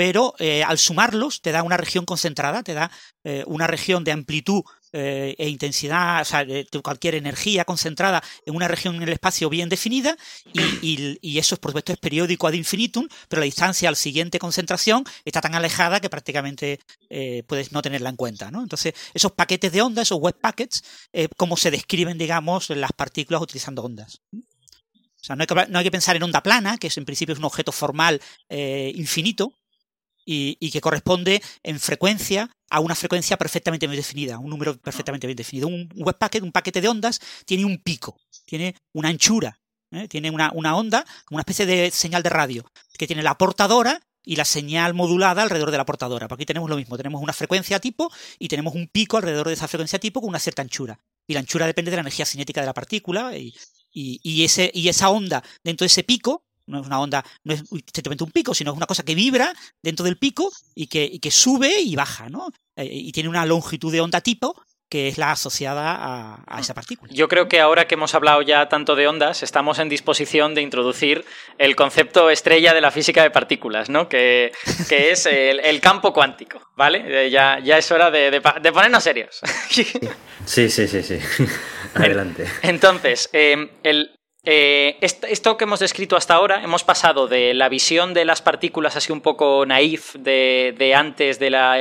pero 0.01 0.34
eh, 0.38 0.64
al 0.64 0.78
sumarlos 0.78 1.42
te 1.42 1.53
da 1.53 1.62
una 1.62 1.76
región 1.76 2.07
concentrada, 2.07 2.62
te 2.62 2.72
da 2.72 2.90
eh, 3.22 3.44
una 3.46 3.66
región 3.66 4.03
de 4.03 4.12
amplitud 4.12 4.62
eh, 4.94 5.34
e 5.36 5.46
intensidad, 5.46 6.22
o 6.22 6.24
sea, 6.24 6.46
cualquier 6.82 7.16
energía 7.16 7.66
concentrada 7.66 8.22
en 8.46 8.57
una 8.57 8.66
región 8.66 8.94
en 8.94 9.03
el 9.03 9.11
espacio 9.11 9.51
bien 9.51 9.68
definida, 9.68 10.16
y, 10.80 11.38
eso, 11.38 11.59
por 11.59 11.72
supuesto, 11.72 11.92
es 11.92 11.98
periódico 11.98 12.46
ad 12.46 12.55
infinitum, 12.55 13.09
pero 13.28 13.40
la 13.40 13.44
distancia 13.44 13.90
a 13.90 13.92
la 13.92 13.96
siguiente 13.96 14.38
concentración 14.38 15.05
está 15.22 15.42
tan 15.42 15.55
alejada 15.55 16.01
que 16.01 16.09
prácticamente 16.09 16.80
puedes 17.46 17.70
no 17.72 17.82
tenerla 17.82 18.09
en 18.09 18.16
cuenta. 18.16 18.51
¿no? 18.51 18.62
Entonces, 18.62 18.94
esos 19.12 19.32
paquetes 19.32 19.70
de 19.70 19.82
ondas, 19.82 20.09
esos 20.09 20.18
web 20.18 20.36
packets, 20.40 20.82
como 21.36 21.59
se 21.59 21.70
describen, 21.70 22.16
digamos, 22.16 22.70
las 22.70 22.92
partículas 22.92 23.42
utilizando 23.42 23.82
ondas. 23.82 24.22
O 24.32 25.22
sea, 25.22 25.36
no 25.36 25.42
hay, 25.42 25.46
que, 25.46 25.55
no 25.68 25.78
hay, 25.78 25.84
que, 25.84 25.90
pensar 25.90 26.16
en 26.16 26.22
onda 26.22 26.42
plana, 26.42 26.78
que 26.78 26.86
es 26.86 26.96
en 26.96 27.05
principio 27.05 27.34
es 27.34 27.38
un 27.38 27.44
objeto 27.44 27.70
formal 27.70 28.18
infinito, 28.48 29.59
y, 30.33 30.70
que 30.70 30.81
corresponde 30.81 31.43
en 31.62 31.81
frecuencia 31.81 32.51
a 32.70 32.81
una 32.81 32.95
frecuencia 32.95 33.37
perfectamente 33.37 33.87
bien 33.87 33.99
definida, 33.99 34.39
un 34.39 34.51
número 34.51 34.78
perfectamente 34.78 35.26
bien 35.26 35.37
definido. 35.37 35.68
Un 35.68 35.89
web 35.97 36.16
packet, 36.16 36.43
un 36.43 36.53
paquete 36.53 36.81
de 36.81 36.89
ondas, 36.89 37.20
tiene 37.45 37.64
un 37.64 37.78
pico, 37.78 38.16
tiene 38.47 38.76
una 38.93 39.09
anchura 39.09 39.61
¿eh? 39.93 40.09
Tiene 40.09 40.31
una, 40.31 40.51
una 40.55 40.76
onda, 40.76 41.05
como 41.24 41.37
una 41.37 41.43
especie 41.43 41.66
de 41.66 41.91
señal 41.91 42.22
de 42.22 42.31
radio, 42.31 42.64
que 42.99 43.07
tiene 43.07 43.22
la 43.22 43.37
portadora 43.37 44.01
y 44.24 44.37
la 44.37 44.45
señal 44.45 44.95
modulada 44.95 45.43
alrededor 45.43 45.70
de 45.70 45.78
la 45.78 45.87
portadora. 45.87 46.28
Por 46.28 46.37
aquí 46.37 46.47
tenemos 46.47 46.68
lo 46.68 46.76
mismo, 46.76 46.97
tenemos 46.97 47.22
una 47.22 47.33
frecuencia 47.33 47.81
tipo 47.81 48.11
y 48.39 48.49
tenemos 48.49 48.74
un 48.74 48.89
pico 48.89 49.16
alrededor 49.16 49.49
de 49.49 49.55
esa 49.55 49.68
frecuencia 49.68 49.99
tipo 49.99 50.20
con 50.20 50.28
una 50.28 50.39
cierta 50.39 50.62
anchura. 50.62 51.01
Y 51.26 51.35
la 51.35 51.41
anchura 51.41 51.66
depende 51.66 51.91
de 51.91 51.97
la 51.97 52.03
energía 52.03 52.26
cinética 52.26 52.61
de 52.61 52.66
la 52.66 52.74
partícula 52.74 53.37
y, 53.37 53.55
y, 53.93 54.45
ese, 54.45 54.70
y 54.74 54.89
esa 54.89 55.11
onda 55.11 55.43
dentro 55.64 55.85
de 55.85 55.89
ese 55.89 56.05
pico 56.05 56.45
no 56.70 56.80
es 56.80 56.86
una 56.86 57.00
onda, 57.00 57.24
no 57.44 57.54
es 57.54 57.64
simplemente 57.92 58.24
un 58.24 58.30
pico, 58.30 58.54
sino 58.54 58.70
es 58.70 58.76
una 58.76 58.86
cosa 58.86 59.02
que 59.02 59.14
vibra 59.14 59.52
dentro 59.82 60.04
del 60.04 60.16
pico 60.16 60.50
y 60.74 60.86
que, 60.86 61.04
y 61.04 61.18
que 61.18 61.30
sube 61.30 61.80
y 61.80 61.96
baja, 61.96 62.28
¿no? 62.28 62.48
Eh, 62.76 62.88
y 62.90 63.12
tiene 63.12 63.28
una 63.28 63.46
longitud 63.46 63.92
de 63.92 64.00
onda 64.00 64.20
tipo 64.20 64.54
que 64.90 65.06
es 65.06 65.18
la 65.18 65.30
asociada 65.30 66.44
a, 66.46 66.60
esa 66.60 66.74
partícula. 66.74 67.12
Yo 67.14 67.28
creo 67.28 67.48
que 67.48 67.60
ahora 67.60 67.86
que 67.86 67.94
hemos 67.94 68.14
hablado 68.16 68.42
ya 68.42 68.68
tanto 68.68 68.96
de 68.96 69.06
ondas, 69.06 69.44
estamos 69.44 69.78
en 69.78 69.88
disposición 69.88 70.56
de 70.56 70.62
introducir 70.62 71.24
el 71.58 71.76
concepto 71.76 72.28
estrella 72.28 72.74
de 72.74 72.80
la 72.80 72.90
física 72.90 73.22
de 73.22 73.30
partículas, 73.30 73.88
¿no? 73.88 74.08
Que, 74.08 74.50
es 74.90 75.26
el, 75.26 75.80
campo 75.80 76.12
cuántico, 76.12 76.60
¿vale? 76.76 77.04
Eh, 77.06 77.30
ya, 77.30 77.60
ya 77.60 77.78
es 77.78 77.90
hora 77.92 78.10
de, 78.10 78.40
ponernos 78.40 79.04
serios. 79.04 79.40
Sí, 80.46 80.68
sí, 80.68 80.88
sí, 80.88 81.02
sí. 81.02 81.18
Adelante. 81.94 82.46
Entonces, 82.62 83.30
eh, 83.32 83.70
el, 83.84 84.19
eh, 84.45 84.97
esto 85.01 85.57
que 85.57 85.64
hemos 85.64 85.80
descrito 85.80 86.16
hasta 86.16 86.34
ahora, 86.34 86.62
hemos 86.62 86.82
pasado 86.82 87.28
de 87.28 87.53
la 87.53 87.68
visión 87.68 88.14
de 88.14 88.24
las 88.24 88.41
partículas 88.41 88.97
así 88.97 89.12
un 89.12 89.20
poco 89.20 89.66
naif 89.66 90.14
de, 90.14 90.95
antes 90.97 91.38
de 91.38 91.51
la, 91.51 91.78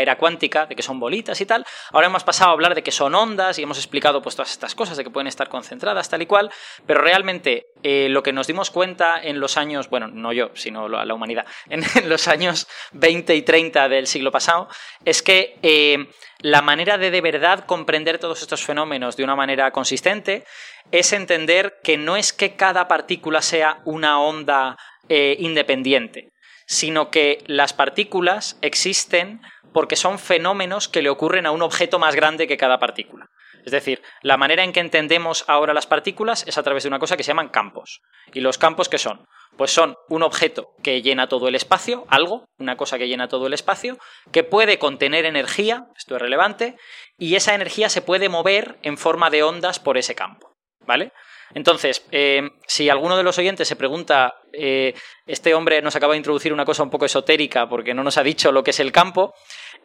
era 0.00 0.18
cuántica, 0.18 0.66
de 0.66 0.76
que 0.76 0.82
son 0.82 1.00
bolitas 1.00 1.40
y 1.40 1.46
tal, 1.46 1.64
ahora 1.90 2.08
hemos 2.08 2.22
pasado 2.22 2.50
a 2.50 2.52
hablar 2.52 2.74
de 2.74 2.82
que 2.82 2.92
son 2.92 3.14
ondas 3.14 3.58
y 3.58 3.62
hemos 3.62 3.78
explicado 3.78 4.20
pues 4.20 4.36
todas 4.36 4.50
estas 4.50 4.74
cosas, 4.74 4.96
de 4.96 5.04
que 5.04 5.10
pueden 5.10 5.26
estar 5.26 5.48
concentradas 5.48 6.10
tal 6.10 6.20
y 6.20 6.26
cual, 6.26 6.50
pero 6.86 7.00
realmente 7.00 7.68
eh, 7.82 8.08
lo 8.10 8.22
que 8.22 8.32
nos 8.32 8.46
dimos 8.46 8.70
cuenta 8.70 9.20
en 9.22 9.40
los 9.40 9.56
años, 9.56 9.88
bueno, 9.88 10.08
no 10.08 10.32
yo, 10.32 10.50
sino 10.54 10.88
la 10.88 11.14
humanidad, 11.14 11.46
en, 11.70 11.82
los 12.08 12.28
años 12.28 12.68
20 12.92 13.34
y 13.34 13.42
30 13.42 13.88
del 13.88 14.06
siglo 14.06 14.30
pasado, 14.30 14.68
es 15.04 15.22
que 15.22 15.56
eh, 15.62 16.08
la 16.42 16.60
manera 16.60 16.98
de 16.98 17.10
de 17.10 17.20
verdad 17.20 17.64
comprender 17.66 18.18
todos 18.18 18.42
estos 18.42 18.64
fenómenos 18.64 19.16
de 19.16 19.24
una 19.24 19.36
manera 19.36 19.70
consistente 19.70 20.44
es 20.90 21.12
entender 21.12 21.78
que 21.82 21.96
no 21.96 22.16
es 22.16 22.32
que 22.32 22.56
cada 22.56 22.88
partícula 22.88 23.42
sea 23.42 23.80
una 23.84 24.20
onda 24.20 24.76
eh, 25.08 25.36
independiente, 25.38 26.32
sino 26.66 27.10
que 27.10 27.42
las 27.46 27.72
partículas 27.72 28.58
existen 28.60 29.40
porque 29.72 29.96
son 29.96 30.18
fenómenos 30.18 30.88
que 30.88 31.02
le 31.02 31.10
ocurren 31.10 31.46
a 31.46 31.52
un 31.52 31.62
objeto 31.62 31.98
más 31.98 32.14
grande 32.14 32.46
que 32.46 32.56
cada 32.56 32.78
partícula. 32.78 33.26
Es 33.64 33.70
decir, 33.70 34.02
la 34.22 34.36
manera 34.36 34.64
en 34.64 34.72
que 34.72 34.80
entendemos 34.80 35.44
ahora 35.46 35.72
las 35.72 35.86
partículas 35.86 36.44
es 36.48 36.58
a 36.58 36.62
través 36.64 36.82
de 36.82 36.88
una 36.88 36.98
cosa 36.98 37.16
que 37.16 37.22
se 37.22 37.28
llaman 37.28 37.48
campos. 37.48 38.02
¿Y 38.32 38.40
los 38.40 38.58
campos 38.58 38.88
qué 38.88 38.98
son? 38.98 39.24
Pues 39.56 39.70
son 39.70 39.96
un 40.08 40.22
objeto 40.22 40.70
que 40.82 41.02
llena 41.02 41.28
todo 41.28 41.48
el 41.48 41.54
espacio, 41.54 42.04
algo, 42.08 42.46
una 42.58 42.76
cosa 42.76 42.98
que 42.98 43.08
llena 43.08 43.28
todo 43.28 43.46
el 43.46 43.52
espacio, 43.52 43.98
que 44.32 44.44
puede 44.44 44.78
contener 44.78 45.26
energía, 45.26 45.86
esto 45.96 46.16
es 46.16 46.22
relevante, 46.22 46.76
y 47.18 47.34
esa 47.36 47.54
energía 47.54 47.88
se 47.88 48.02
puede 48.02 48.28
mover 48.28 48.78
en 48.82 48.96
forma 48.96 49.30
de 49.30 49.42
ondas 49.42 49.78
por 49.78 49.98
ese 49.98 50.14
campo. 50.14 50.52
¿Vale? 50.84 51.12
Entonces, 51.54 52.04
eh, 52.10 52.50
si 52.66 52.88
alguno 52.88 53.16
de 53.16 53.22
los 53.22 53.38
oyentes 53.38 53.68
se 53.68 53.76
pregunta, 53.76 54.34
eh, 54.52 54.94
este 55.26 55.54
hombre 55.54 55.82
nos 55.82 55.94
acaba 55.96 56.14
de 56.14 56.18
introducir 56.18 56.52
una 56.52 56.64
cosa 56.64 56.82
un 56.82 56.90
poco 56.90 57.04
esotérica 57.04 57.68
porque 57.68 57.94
no 57.94 58.02
nos 58.02 58.16
ha 58.16 58.22
dicho 58.22 58.52
lo 58.52 58.64
que 58.64 58.70
es 58.70 58.80
el 58.80 58.90
campo, 58.90 59.34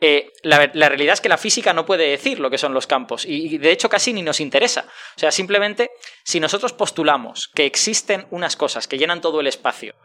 eh, 0.01 0.31
la, 0.43 0.67
realidad 0.89 1.13
es 1.13 1.21
que 1.21 1.29
la 1.29 1.37
física 1.37 1.73
no 1.73 1.85
puede 1.85 2.07
decir 2.07 2.39
lo 2.39 2.49
que 2.49 2.57
son 2.57 2.73
los 2.73 2.87
campos 2.87 3.25
y, 3.25 3.57
de 3.57 3.71
hecho 3.71 3.89
casi 3.89 4.13
ni 4.13 4.21
nos 4.21 4.39
interesa. 4.39 4.85
O 5.15 5.19
sea, 5.19 5.31
simplemente 5.31 5.91
si 6.23 6.39
nosotros 6.39 6.73
postulamos 6.73 7.49
que 7.53 7.65
existen 7.65 8.27
unas 8.29 8.55
cosas 8.55 8.87
que 8.87 8.97
llenan 8.97 9.21
todo 9.21 9.39
el 9.39 9.47
espacio 9.47 9.95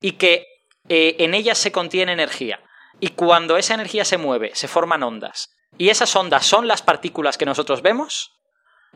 y 0.00 0.12
que 0.12 0.46
en 0.88 1.34
ellas 1.34 1.58
se 1.58 1.70
contiene 1.70 2.12
energía 2.12 2.60
y 2.98 3.10
cuando 3.10 3.56
esa 3.56 3.74
energía 3.74 4.04
se 4.04 4.18
mueve 4.18 4.50
se 4.54 4.66
forman 4.66 5.04
ondas 5.04 5.50
y 5.78 5.90
esas 5.90 6.14
ondas 6.16 6.44
son 6.44 6.66
las 6.66 6.82
partículas 6.82 7.38
que 7.38 7.46
nosotros 7.46 7.82
vemos, 7.82 8.32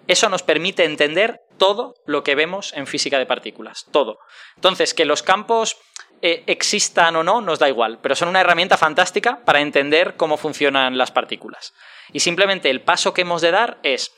eso 0.07 0.29
nos 0.29 0.43
permite 0.43 0.85
entender 0.85 1.41
todo 1.59 1.95
lo 2.07 2.23
que 2.23 2.35
vemos 2.35 2.73
en 2.75 2.87
física 2.87 3.19
de 3.19 3.27
partículas, 3.27 3.87
todo. 3.93 4.19
Entonces, 4.57 4.95
que 4.95 5.05
los 5.05 5.23
campos 5.23 5.77
eh, 6.23 6.45
existan 6.47 7.17
o 7.17 7.23
no 7.23 7.41
nos 7.41 7.59
da 7.59 7.69
igual, 7.69 7.99
pero 8.01 8.15
son 8.15 8.29
una 8.29 8.41
herramienta 8.41 8.77
fantástica 8.77 9.45
para 9.45 9.61
entender 9.61 10.17
cómo 10.17 10.37
funcionan 10.37 10.97
las 10.97 11.11
partículas. 11.11 11.73
Y 12.13 12.21
simplemente 12.21 12.71
el 12.71 12.83
paso 12.83 13.13
que 13.13 13.23
hemos 13.23 13.43
de 13.43 13.51
dar 13.51 13.79
es, 13.83 14.13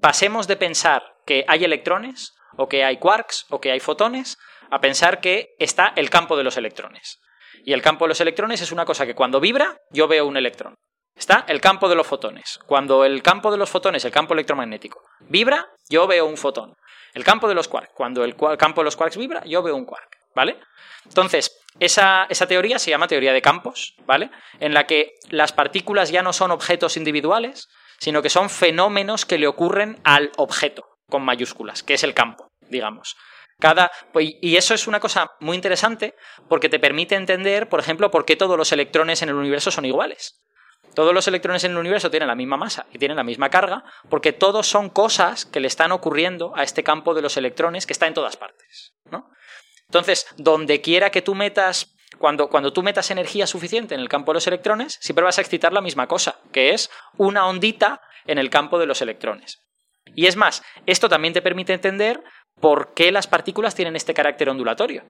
pasemos 0.00 0.46
de 0.46 0.56
pensar 0.56 1.02
que 1.24 1.44
hay 1.48 1.64
electrones, 1.64 2.34
o 2.56 2.68
que 2.68 2.84
hay 2.84 2.98
quarks, 2.98 3.46
o 3.50 3.60
que 3.60 3.70
hay 3.70 3.80
fotones, 3.80 4.38
a 4.70 4.80
pensar 4.80 5.20
que 5.20 5.54
está 5.58 5.92
el 5.96 6.10
campo 6.10 6.36
de 6.36 6.44
los 6.44 6.56
electrones. 6.56 7.20
Y 7.64 7.72
el 7.72 7.82
campo 7.82 8.04
de 8.04 8.10
los 8.10 8.20
electrones 8.20 8.60
es 8.60 8.72
una 8.72 8.84
cosa 8.84 9.06
que 9.06 9.14
cuando 9.14 9.40
vibra, 9.40 9.78
yo 9.90 10.08
veo 10.08 10.26
un 10.26 10.36
electrón. 10.36 10.74
Está 11.14 11.44
el 11.48 11.60
campo 11.60 11.88
de 11.88 11.94
los 11.94 12.06
fotones. 12.06 12.58
Cuando 12.66 13.04
el 13.04 13.22
campo 13.22 13.50
de 13.50 13.56
los 13.56 13.70
fotones, 13.70 14.04
el 14.04 14.12
campo 14.12 14.34
electromagnético, 14.34 15.02
vibra, 15.28 15.68
yo 15.88 16.06
veo 16.06 16.26
un 16.26 16.36
fotón. 16.36 16.74
El 17.14 17.24
campo 17.24 17.48
de 17.48 17.54
los 17.54 17.68
quarks, 17.68 17.92
cuando 17.94 18.24
el 18.24 18.36
campo 18.36 18.80
de 18.80 18.84
los 18.84 18.96
quarks 18.96 19.16
vibra, 19.16 19.42
yo 19.44 19.62
veo 19.62 19.74
un 19.74 19.86
quark, 19.86 20.18
¿vale? 20.34 20.58
Entonces, 21.04 21.58
esa, 21.78 22.26
esa, 22.28 22.46
teoría 22.46 22.78
se 22.78 22.90
llama 22.90 23.08
teoría 23.08 23.32
de 23.32 23.42
campos, 23.42 23.94
¿vale? 24.06 24.30
En 24.60 24.74
la 24.74 24.86
que 24.86 25.14
las 25.30 25.52
partículas 25.52 26.10
ya 26.10 26.22
no 26.22 26.32
son 26.32 26.50
objetos 26.50 26.96
individuales, 26.96 27.68
sino 27.98 28.22
que 28.22 28.30
son 28.30 28.50
fenómenos 28.50 29.24
que 29.24 29.38
le 29.38 29.46
ocurren 29.46 29.98
al 30.04 30.30
objeto, 30.36 30.84
con 31.08 31.22
mayúsculas, 31.22 31.82
que 31.82 31.94
es 31.94 32.04
el 32.04 32.14
campo, 32.14 32.50
digamos. 32.68 33.16
Cada, 33.58 33.90
y 34.20 34.56
eso 34.56 34.74
es 34.74 34.86
una 34.86 35.00
cosa 35.00 35.30
muy 35.40 35.56
interesante 35.56 36.14
porque 36.48 36.68
te 36.68 36.78
permite 36.78 37.14
entender, 37.14 37.68
por 37.70 37.80
ejemplo, 37.80 38.10
por 38.10 38.26
qué 38.26 38.36
todos 38.36 38.58
los 38.58 38.70
electrones 38.72 39.22
en 39.22 39.30
el 39.30 39.36
universo 39.36 39.70
son 39.70 39.86
iguales. 39.86 40.42
Todos 40.96 41.12
los 41.12 41.28
electrones 41.28 41.62
en 41.64 41.72
el 41.72 41.76
universo 41.76 42.10
tienen 42.10 42.26
la 42.26 42.34
misma 42.34 42.56
masa 42.56 42.86
y 42.90 42.96
tienen 42.96 43.18
la 43.18 43.22
misma 43.22 43.50
carga, 43.50 43.84
porque 44.08 44.32
todos 44.32 44.66
son 44.66 44.88
cosas 44.88 45.44
que 45.44 45.60
le 45.60 45.68
están 45.68 45.92
ocurriendo 45.92 46.56
a 46.56 46.62
este 46.62 46.82
campo 46.82 47.12
de 47.12 47.20
los 47.20 47.36
electrones 47.36 47.84
que 47.84 47.92
está 47.92 48.06
en 48.06 48.14
todas 48.14 48.38
partes. 48.38 48.94
Entonces, 49.88 50.26
donde 50.38 50.80
quiera 50.80 51.10
que 51.10 51.20
tú 51.20 51.34
metas, 51.34 51.94
cuando, 52.18 52.48
cuando 52.48 52.72
tú 52.72 52.82
metas 52.82 53.10
energía 53.10 53.46
suficiente 53.46 53.94
en 53.94 54.00
el 54.00 54.08
campo 54.08 54.32
de 54.32 54.36
los 54.36 54.46
electrones, 54.46 54.96
siempre 55.02 55.22
vas 55.22 55.36
a 55.36 55.42
excitar 55.42 55.74
la 55.74 55.82
misma 55.82 56.06
cosa, 56.06 56.40
que 56.50 56.70
es 56.70 56.88
una 57.18 57.46
ondita 57.46 58.00
en 58.26 58.38
el 58.38 58.48
campo 58.48 58.78
de 58.78 58.86
los 58.86 59.02
electrones. 59.02 59.58
Y 60.14 60.28
es 60.28 60.36
más, 60.36 60.62
esto 60.86 61.10
también 61.10 61.34
te 61.34 61.42
permite 61.42 61.74
entender 61.74 62.24
por 62.58 62.94
qué 62.94 63.12
las 63.12 63.26
partículas 63.26 63.74
tienen 63.74 63.96
este 63.96 64.14
carácter 64.14 64.48
ondulatorio. 64.48 65.06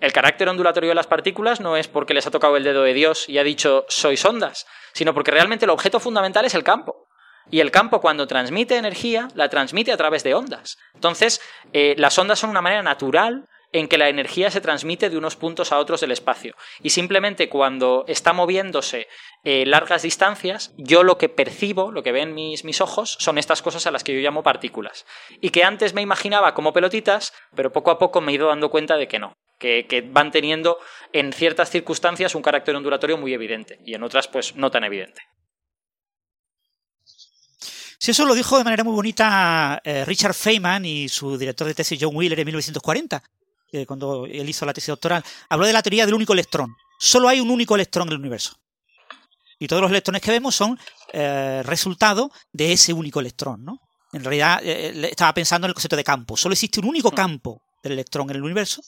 El 0.00 0.12
carácter 0.12 0.48
ondulatorio 0.48 0.90
de 0.90 0.94
las 0.94 1.06
partículas 1.06 1.60
no 1.60 1.76
es 1.76 1.86
porque 1.88 2.14
les 2.14 2.26
ha 2.26 2.30
tocado 2.30 2.56
el 2.56 2.64
dedo 2.64 2.82
de 2.82 2.94
Dios 2.94 3.28
y 3.28 3.38
ha 3.38 3.44
dicho 3.44 3.84
sois 3.88 4.24
ondas, 4.24 4.66
sino 4.92 5.12
porque 5.12 5.30
realmente 5.30 5.66
el 5.66 5.70
objeto 5.70 6.00
fundamental 6.00 6.44
es 6.44 6.54
el 6.54 6.64
campo. 6.64 7.06
Y 7.50 7.60
el 7.60 7.70
campo 7.70 8.00
cuando 8.00 8.26
transmite 8.26 8.76
energía, 8.76 9.28
la 9.34 9.48
transmite 9.48 9.92
a 9.92 9.96
través 9.96 10.22
de 10.22 10.34
ondas. 10.34 10.78
Entonces, 10.94 11.40
eh, 11.72 11.94
las 11.98 12.18
ondas 12.18 12.38
son 12.38 12.50
una 12.50 12.62
manera 12.62 12.82
natural 12.82 13.48
en 13.72 13.88
que 13.88 13.98
la 13.98 14.08
energía 14.08 14.50
se 14.50 14.60
transmite 14.60 15.10
de 15.10 15.18
unos 15.18 15.36
puntos 15.36 15.70
a 15.72 15.78
otros 15.78 16.00
del 16.00 16.12
espacio. 16.12 16.54
Y 16.82 16.90
simplemente 16.90 17.48
cuando 17.48 18.04
está 18.08 18.32
moviéndose 18.32 19.06
eh, 19.44 19.64
largas 19.66 20.02
distancias, 20.02 20.72
yo 20.76 21.02
lo 21.02 21.18
que 21.18 21.28
percibo, 21.28 21.92
lo 21.92 22.02
que 22.02 22.12
ven 22.12 22.34
mis, 22.34 22.64
mis 22.64 22.80
ojos, 22.80 23.16
son 23.20 23.38
estas 23.38 23.62
cosas 23.62 23.86
a 23.86 23.90
las 23.90 24.02
que 24.02 24.14
yo 24.14 24.20
llamo 24.20 24.42
partículas. 24.42 25.06
Y 25.40 25.50
que 25.50 25.64
antes 25.64 25.94
me 25.94 26.02
imaginaba 26.02 26.54
como 26.54 26.72
pelotitas, 26.72 27.32
pero 27.54 27.72
poco 27.72 27.90
a 27.90 27.98
poco 27.98 28.20
me 28.20 28.32
he 28.32 28.34
ido 28.36 28.48
dando 28.48 28.70
cuenta 28.70 28.96
de 28.96 29.06
que 29.06 29.18
no 29.18 29.34
que, 29.60 30.08
van 30.10 30.32
teniendo 30.32 30.78
en 31.12 31.32
ciertas 31.32 31.70
circunstancias 31.70 32.34
un 32.34 32.42
carácter 32.42 32.74
ondulatorio 32.74 33.18
muy 33.18 33.34
evidente 33.34 33.78
y 33.84 33.94
en 33.94 34.02
otras 34.02 34.26
pues 34.26 34.56
no 34.56 34.70
tan 34.70 34.84
evidente. 34.84 35.22
Sí, 37.98 38.12
eso 38.12 38.24
lo 38.24 38.34
dijo 38.34 38.56
de 38.56 38.64
manera 38.64 38.82
muy 38.82 38.94
bonita 38.94 39.80
eh, 39.84 40.06
Richard 40.06 40.32
Feynman 40.32 40.86
y 40.86 41.08
su 41.08 41.36
director 41.36 41.66
de 41.66 41.74
tesis 41.74 41.98
John 42.00 42.16
Wheeler 42.16 42.40
en 42.40 42.46
1940, 42.46 43.22
cuando 43.86 44.24
él 44.26 44.48
hizo 44.48 44.64
la 44.64 44.72
tesis 44.72 44.88
doctoral. 44.88 45.22
Habló 45.50 45.66
de 45.66 45.72
la 45.74 45.82
teoría 45.82 46.06
del 46.06 46.14
único 46.14 46.32
electrón. 46.32 46.74
Solo 46.98 47.28
hay 47.28 47.40
un 47.40 47.50
único 47.50 47.74
electrón 47.74 48.08
en 48.08 48.14
el 48.14 48.20
universo. 48.20 48.58
Y 49.58 49.68
todos 49.68 49.82
los 49.82 49.90
electrones 49.90 50.22
que 50.22 50.30
vemos 50.30 50.54
son 50.54 50.80
eh, 51.12 51.62
resultado 51.64 52.32
de 52.50 52.72
ese 52.72 52.94
único 52.94 53.20
electrón, 53.20 53.62
¿no? 53.62 53.78
En 54.12 54.24
realidad, 54.24 54.60
eh, 54.64 55.08
estaba 55.10 55.34
pensando 55.34 55.66
en 55.66 55.70
el 55.70 55.74
concepto 55.74 55.96
de 55.96 56.02
campo. 56.02 56.36
Solo 56.36 56.54
existe 56.54 56.80
un 56.80 56.86
único 56.86 57.10
mm. 57.12 57.14
campo 57.14 57.62
del 57.82 57.92
electrón 57.92 58.30
en 58.30 58.36
el 58.36 58.42
universo, 58.42 58.82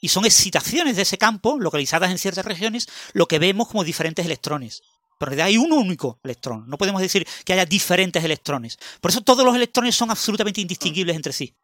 y 0.00 0.08
son 0.08 0.24
excitaciones 0.24 0.96
de 0.96 1.02
ese 1.02 1.18
campo, 1.18 1.58
localizadas 1.58 2.10
en 2.10 2.18
ciertas 2.18 2.44
regiones, 2.44 2.88
lo 3.12 3.26
que 3.26 3.38
vemos 3.38 3.68
como 3.68 3.84
diferentes 3.84 4.24
electrones. 4.24 4.82
Pero 5.18 5.32
en 5.32 5.38
realidad 5.38 5.46
hay 5.46 5.56
un 5.56 5.72
único 5.72 6.20
electrón, 6.22 6.64
no 6.68 6.76
podemos 6.76 7.00
decir 7.00 7.26
que 7.44 7.52
haya 7.52 7.64
diferentes 7.64 8.22
electrones. 8.22 8.78
Por 9.00 9.10
eso 9.10 9.22
todos 9.22 9.44
los 9.44 9.54
electrones 9.54 9.94
son 9.94 10.10
absolutamente 10.10 10.60
indistinguibles 10.60 11.16
entre 11.16 11.32
sí. 11.32 11.54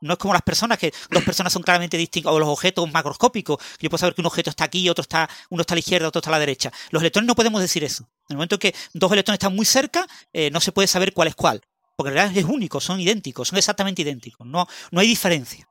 No 0.00 0.14
es 0.14 0.18
como 0.18 0.34
las 0.34 0.42
personas, 0.42 0.78
que 0.78 0.92
dos 1.10 1.22
personas 1.22 1.52
son 1.52 1.62
claramente 1.62 1.96
distintas, 1.96 2.30
o 2.32 2.38
los 2.38 2.48
objetos 2.48 2.90
macroscópicos, 2.92 3.58
yo 3.78 3.88
puedo 3.88 3.98
saber 3.98 4.14
que 4.14 4.20
un 4.20 4.26
objeto 4.26 4.50
está 4.50 4.64
aquí, 4.64 4.88
otro 4.88 5.00
está, 5.00 5.28
uno 5.48 5.62
está 5.62 5.72
a 5.72 5.76
la 5.76 5.80
izquierda, 5.80 6.08
otro 6.08 6.18
está 6.18 6.28
a 6.30 6.32
la 6.32 6.38
derecha. 6.38 6.70
Los 6.90 7.02
electrones 7.02 7.26
no 7.26 7.34
podemos 7.34 7.60
decir 7.60 7.84
eso. 7.84 8.04
En 8.28 8.34
el 8.34 8.36
momento 8.36 8.56
en 8.56 8.58
que 8.58 8.74
dos 8.92 9.10
electrones 9.12 9.36
están 9.36 9.54
muy 9.54 9.64
cerca, 9.64 10.06
eh, 10.32 10.50
no 10.50 10.60
se 10.60 10.72
puede 10.72 10.88
saber 10.88 11.14
cuál 11.14 11.28
es 11.28 11.34
cuál. 11.34 11.62
Porque 11.96 12.10
en 12.10 12.14
realidad 12.14 12.36
es 12.36 12.44
único, 12.44 12.80
son 12.80 13.00
idénticos, 13.00 13.48
son 13.48 13.58
exactamente 13.58 14.02
idénticos, 14.02 14.46
no, 14.46 14.66
no 14.90 15.00
hay 15.00 15.06
diferencia. 15.06 15.68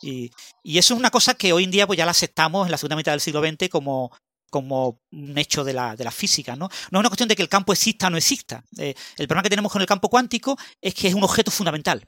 Y, 0.00 0.30
eso 0.64 0.94
es 0.94 0.98
una 0.98 1.10
cosa 1.10 1.34
que 1.34 1.52
hoy 1.52 1.64
en 1.64 1.70
día 1.70 1.86
pues 1.86 1.96
ya 1.96 2.04
la 2.04 2.10
aceptamos 2.10 2.66
en 2.66 2.72
la 2.72 2.78
segunda 2.78 2.96
mitad 2.96 3.12
del 3.12 3.20
siglo 3.20 3.40
XX 3.40 3.68
como, 3.68 4.10
como 4.50 5.00
un 5.12 5.38
hecho 5.38 5.64
de 5.64 5.72
la, 5.72 5.96
de 5.96 6.04
la 6.04 6.10
física. 6.10 6.56
¿no? 6.56 6.68
no 6.90 6.98
es 6.98 7.00
una 7.00 7.08
cuestión 7.08 7.28
de 7.28 7.36
que 7.36 7.42
el 7.42 7.48
campo 7.48 7.72
exista 7.72 8.08
o 8.08 8.10
no 8.10 8.16
exista. 8.16 8.64
Eh, 8.78 8.94
el 9.16 9.28
problema 9.28 9.42
que 9.42 9.50
tenemos 9.50 9.72
con 9.72 9.80
el 9.80 9.86
campo 9.86 10.08
cuántico 10.08 10.58
es 10.80 10.94
que 10.94 11.08
es 11.08 11.14
un 11.14 11.24
objeto 11.24 11.50
fundamental. 11.50 12.06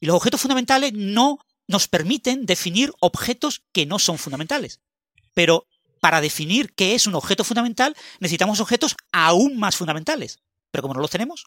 Y 0.00 0.06
los 0.06 0.16
objetos 0.16 0.40
fundamentales 0.40 0.92
no 0.92 1.38
nos 1.68 1.88
permiten 1.88 2.46
definir 2.46 2.92
objetos 3.00 3.62
que 3.72 3.86
no 3.86 3.98
son 3.98 4.18
fundamentales. 4.18 4.80
Pero 5.34 5.66
para 6.00 6.20
definir 6.20 6.74
qué 6.74 6.94
es 6.94 7.06
un 7.06 7.14
objeto 7.14 7.44
fundamental 7.44 7.96
necesitamos 8.20 8.60
objetos 8.60 8.94
aún 9.12 9.56
más 9.58 9.76
fundamentales. 9.76 10.38
Pero 10.70 10.82
como 10.82 10.94
no 10.94 11.00
los 11.00 11.10
tenemos, 11.10 11.46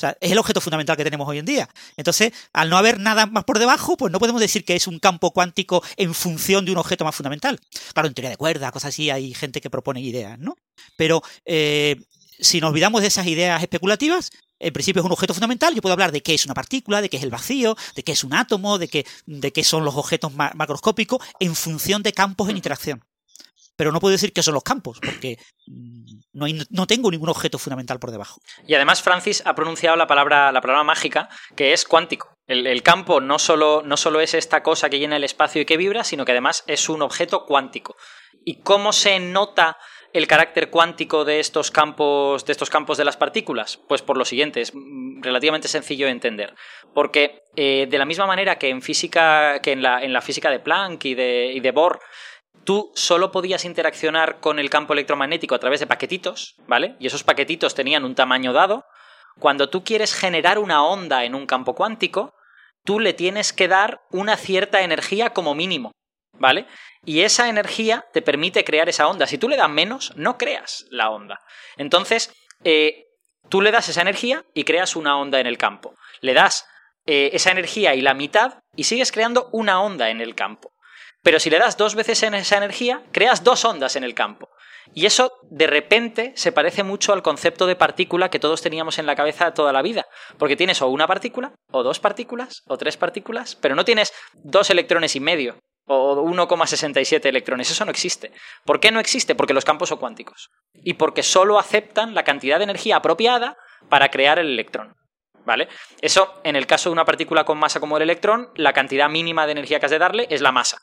o 0.00 0.06
sea, 0.08 0.16
es 0.18 0.32
el 0.32 0.38
objeto 0.38 0.62
fundamental 0.62 0.96
que 0.96 1.04
tenemos 1.04 1.28
hoy 1.28 1.36
en 1.36 1.44
día. 1.44 1.68
Entonces, 1.94 2.32
al 2.54 2.70
no 2.70 2.78
haber 2.78 2.98
nada 2.98 3.26
más 3.26 3.44
por 3.44 3.58
debajo, 3.58 3.98
pues 3.98 4.10
no 4.10 4.18
podemos 4.18 4.40
decir 4.40 4.64
que 4.64 4.74
es 4.74 4.86
un 4.86 4.98
campo 4.98 5.30
cuántico 5.30 5.82
en 5.98 6.14
función 6.14 6.64
de 6.64 6.72
un 6.72 6.78
objeto 6.78 7.04
más 7.04 7.14
fundamental. 7.14 7.60
Claro, 7.92 8.08
en 8.08 8.14
teoría 8.14 8.30
de 8.30 8.38
cuerda, 8.38 8.72
cosas 8.72 8.94
así, 8.94 9.10
hay 9.10 9.34
gente 9.34 9.60
que 9.60 9.68
propone 9.68 10.00
ideas, 10.00 10.38
¿no? 10.38 10.56
Pero 10.96 11.20
eh, 11.44 12.00
si 12.38 12.62
nos 12.62 12.70
olvidamos 12.70 13.02
de 13.02 13.08
esas 13.08 13.26
ideas 13.26 13.60
especulativas, 13.60 14.30
en 14.58 14.72
principio 14.72 15.00
es 15.00 15.06
un 15.06 15.12
objeto 15.12 15.34
fundamental, 15.34 15.74
yo 15.74 15.82
puedo 15.82 15.92
hablar 15.92 16.12
de 16.12 16.22
qué 16.22 16.32
es 16.32 16.46
una 16.46 16.54
partícula, 16.54 17.02
de 17.02 17.10
qué 17.10 17.18
es 17.18 17.22
el 17.22 17.30
vacío, 17.30 17.76
de 17.94 18.02
qué 18.02 18.12
es 18.12 18.24
un 18.24 18.32
átomo, 18.32 18.78
de 18.78 18.88
qué, 18.88 19.04
de 19.26 19.52
qué 19.52 19.64
son 19.64 19.84
los 19.84 19.96
objetos 19.96 20.32
macroscópicos 20.32 21.22
en 21.40 21.54
función 21.54 22.02
de 22.02 22.14
campos 22.14 22.48
en 22.48 22.56
interacción 22.56 23.04
pero 23.80 23.92
no 23.92 24.00
puedo 24.00 24.12
decir 24.12 24.34
que 24.34 24.42
son 24.42 24.52
los 24.52 24.62
campos, 24.62 24.98
porque 25.00 25.38
no, 26.34 26.44
no, 26.68 26.86
tengo 26.86 27.10
ningún 27.10 27.30
objeto 27.30 27.58
fundamental 27.58 27.98
por 27.98 28.10
debajo. 28.10 28.38
Y 28.66 28.74
además 28.74 29.00
Francis 29.00 29.42
ha 29.46 29.54
pronunciado 29.54 29.96
la 29.96 30.06
palabra, 30.06 30.52
la 30.52 30.60
palabra 30.60 30.84
mágica, 30.84 31.30
que 31.56 31.72
es 31.72 31.86
cuántico. 31.86 32.36
El, 32.46 32.82
campo 32.82 33.22
no 33.22 33.38
solo, 33.38 33.80
no 33.82 33.96
solo 33.96 34.20
es 34.20 34.34
esta 34.34 34.62
cosa 34.62 34.90
que 34.90 34.98
llena 34.98 35.16
el 35.16 35.24
espacio 35.24 35.62
y 35.62 35.64
que 35.64 35.78
vibra, 35.78 36.04
sino 36.04 36.26
que 36.26 36.32
además 36.32 36.62
es 36.66 36.90
un 36.90 37.00
objeto 37.00 37.46
cuántico. 37.46 37.96
¿Y 38.44 38.60
cómo 38.60 38.92
se 38.92 39.18
nota 39.18 39.78
el 40.12 40.26
carácter 40.26 40.68
cuántico 40.68 41.24
de 41.24 41.40
estos 41.40 41.70
campos 41.70 42.44
de 42.44 42.52
estos 42.52 42.68
campos 42.68 42.98
de 42.98 43.06
las 43.06 43.16
partículas? 43.16 43.78
Pues 43.88 44.02
por 44.02 44.18
lo 44.18 44.26
siguiente, 44.26 44.60
es 44.60 44.74
relativamente 45.22 45.68
sencillo 45.68 46.04
de 46.04 46.12
entender. 46.12 46.54
Porque 46.92 47.44
eh, 47.56 47.86
de 47.88 47.96
la 47.96 48.04
misma 48.04 48.26
manera 48.26 48.58
que 48.58 48.68
en 48.68 48.82
física, 48.82 49.62
que 49.62 49.72
en 49.72 49.80
la, 49.80 50.02
en 50.02 50.12
la 50.12 50.20
física 50.20 50.50
de 50.50 50.60
Planck 50.60 51.02
y 51.06 51.14
de, 51.14 51.52
y 51.54 51.60
de 51.60 51.70
Bohr 51.70 51.98
tú 52.64 52.92
solo 52.94 53.32
podías 53.32 53.64
interaccionar 53.64 54.40
con 54.40 54.58
el 54.58 54.70
campo 54.70 54.92
electromagnético 54.92 55.54
a 55.54 55.58
través 55.58 55.80
de 55.80 55.86
paquetitos, 55.86 56.56
¿vale? 56.66 56.96
Y 56.98 57.06
esos 57.06 57.24
paquetitos 57.24 57.74
tenían 57.74 58.04
un 58.04 58.14
tamaño 58.14 58.52
dado. 58.52 58.84
Cuando 59.38 59.70
tú 59.70 59.84
quieres 59.84 60.14
generar 60.14 60.58
una 60.58 60.84
onda 60.84 61.24
en 61.24 61.34
un 61.34 61.46
campo 61.46 61.74
cuántico, 61.74 62.34
tú 62.84 63.00
le 63.00 63.12
tienes 63.12 63.52
que 63.52 63.68
dar 63.68 64.00
una 64.10 64.36
cierta 64.36 64.82
energía 64.82 65.30
como 65.30 65.54
mínimo, 65.54 65.92
¿vale? 66.38 66.66
Y 67.04 67.20
esa 67.22 67.48
energía 67.48 68.06
te 68.12 68.22
permite 68.22 68.64
crear 68.64 68.88
esa 68.88 69.08
onda. 69.08 69.26
Si 69.26 69.38
tú 69.38 69.48
le 69.48 69.56
das 69.56 69.70
menos, 69.70 70.12
no 70.16 70.36
creas 70.36 70.86
la 70.90 71.10
onda. 71.10 71.40
Entonces, 71.76 72.32
eh, 72.64 73.06
tú 73.48 73.60
le 73.62 73.70
das 73.70 73.88
esa 73.88 74.02
energía 74.02 74.44
y 74.54 74.64
creas 74.64 74.96
una 74.96 75.16
onda 75.18 75.40
en 75.40 75.46
el 75.46 75.58
campo. 75.58 75.94
Le 76.20 76.34
das 76.34 76.66
eh, 77.06 77.30
esa 77.32 77.50
energía 77.50 77.94
y 77.94 78.02
la 78.02 78.14
mitad 78.14 78.58
y 78.76 78.84
sigues 78.84 79.12
creando 79.12 79.48
una 79.52 79.80
onda 79.80 80.10
en 80.10 80.20
el 80.20 80.34
campo. 80.34 80.72
Pero 81.22 81.38
si 81.38 81.50
le 81.50 81.58
das 81.58 81.76
dos 81.76 81.94
veces 81.94 82.22
en 82.22 82.34
esa 82.34 82.56
energía, 82.56 83.02
creas 83.12 83.44
dos 83.44 83.64
ondas 83.64 83.96
en 83.96 84.04
el 84.04 84.14
campo. 84.14 84.48
Y 84.94 85.06
eso 85.06 85.32
de 85.50 85.66
repente 85.66 86.32
se 86.34 86.52
parece 86.52 86.82
mucho 86.82 87.12
al 87.12 87.22
concepto 87.22 87.66
de 87.66 87.76
partícula 87.76 88.30
que 88.30 88.38
todos 88.38 88.62
teníamos 88.62 88.98
en 88.98 89.06
la 89.06 89.14
cabeza 89.14 89.52
toda 89.54 89.72
la 89.72 89.82
vida. 89.82 90.06
Porque 90.38 90.56
tienes 90.56 90.82
o 90.82 90.88
una 90.88 91.06
partícula, 91.06 91.54
o 91.70 91.82
dos 91.82 92.00
partículas, 92.00 92.62
o 92.66 92.76
tres 92.76 92.96
partículas, 92.96 93.56
pero 93.56 93.74
no 93.74 93.84
tienes 93.84 94.12
dos 94.34 94.70
electrones 94.70 95.14
y 95.14 95.20
medio, 95.20 95.60
o 95.86 96.22
1,67 96.24 97.26
electrones. 97.26 97.70
Eso 97.70 97.84
no 97.84 97.90
existe. 97.90 98.32
¿Por 98.64 98.80
qué 98.80 98.90
no 98.90 99.00
existe? 99.00 99.34
Porque 99.34 99.54
los 99.54 99.64
campos 99.64 99.90
son 99.90 99.98
cuánticos. 99.98 100.48
Y 100.72 100.94
porque 100.94 101.22
solo 101.22 101.58
aceptan 101.58 102.14
la 102.14 102.24
cantidad 102.24 102.58
de 102.58 102.64
energía 102.64 102.96
apropiada 102.96 103.56
para 103.88 104.10
crear 104.10 104.38
el 104.38 104.46
electrón. 104.46 104.94
¿Vale? 105.44 105.68
Eso, 106.00 106.40
en 106.44 106.54
el 106.54 106.66
caso 106.66 106.90
de 106.90 106.92
una 106.92 107.04
partícula 107.04 107.44
con 107.44 107.58
masa 107.58 107.80
como 107.80 107.96
el 107.96 108.02
electrón, 108.02 108.50
la 108.56 108.72
cantidad 108.72 109.08
mínima 109.08 109.46
de 109.46 109.52
energía 109.52 109.80
que 109.80 109.86
has 109.86 109.92
de 109.92 109.98
darle 109.98 110.26
es 110.30 110.42
la 110.42 110.52
masa. 110.52 110.78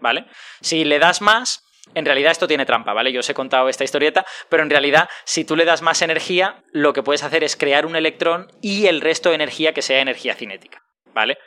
¿Vale? 0.00 0.26
Si 0.60 0.84
le 0.84 0.98
das 0.98 1.20
más, 1.20 1.62
en 1.94 2.04
realidad 2.04 2.32
esto 2.32 2.46
tiene 2.46 2.66
trampa, 2.66 2.92
¿vale? 2.92 3.12
Yo 3.12 3.20
os 3.20 3.30
he 3.30 3.34
contado 3.34 3.68
esta 3.68 3.84
historieta, 3.84 4.24
pero 4.48 4.62
en 4.62 4.70
realidad 4.70 5.08
si 5.24 5.44
tú 5.44 5.56
le 5.56 5.64
das 5.64 5.82
más 5.82 6.02
energía, 6.02 6.62
lo 6.72 6.92
que 6.92 7.02
puedes 7.02 7.22
hacer 7.22 7.44
es 7.44 7.56
crear 7.56 7.86
un 7.86 7.96
electrón 7.96 8.48
y 8.60 8.86
el 8.86 9.00
resto 9.00 9.28
de 9.28 9.34
energía 9.36 9.72
que 9.72 9.82
sea 9.82 10.00
energía 10.00 10.34
cinética, 10.34 10.82
¿vale? 11.12 11.38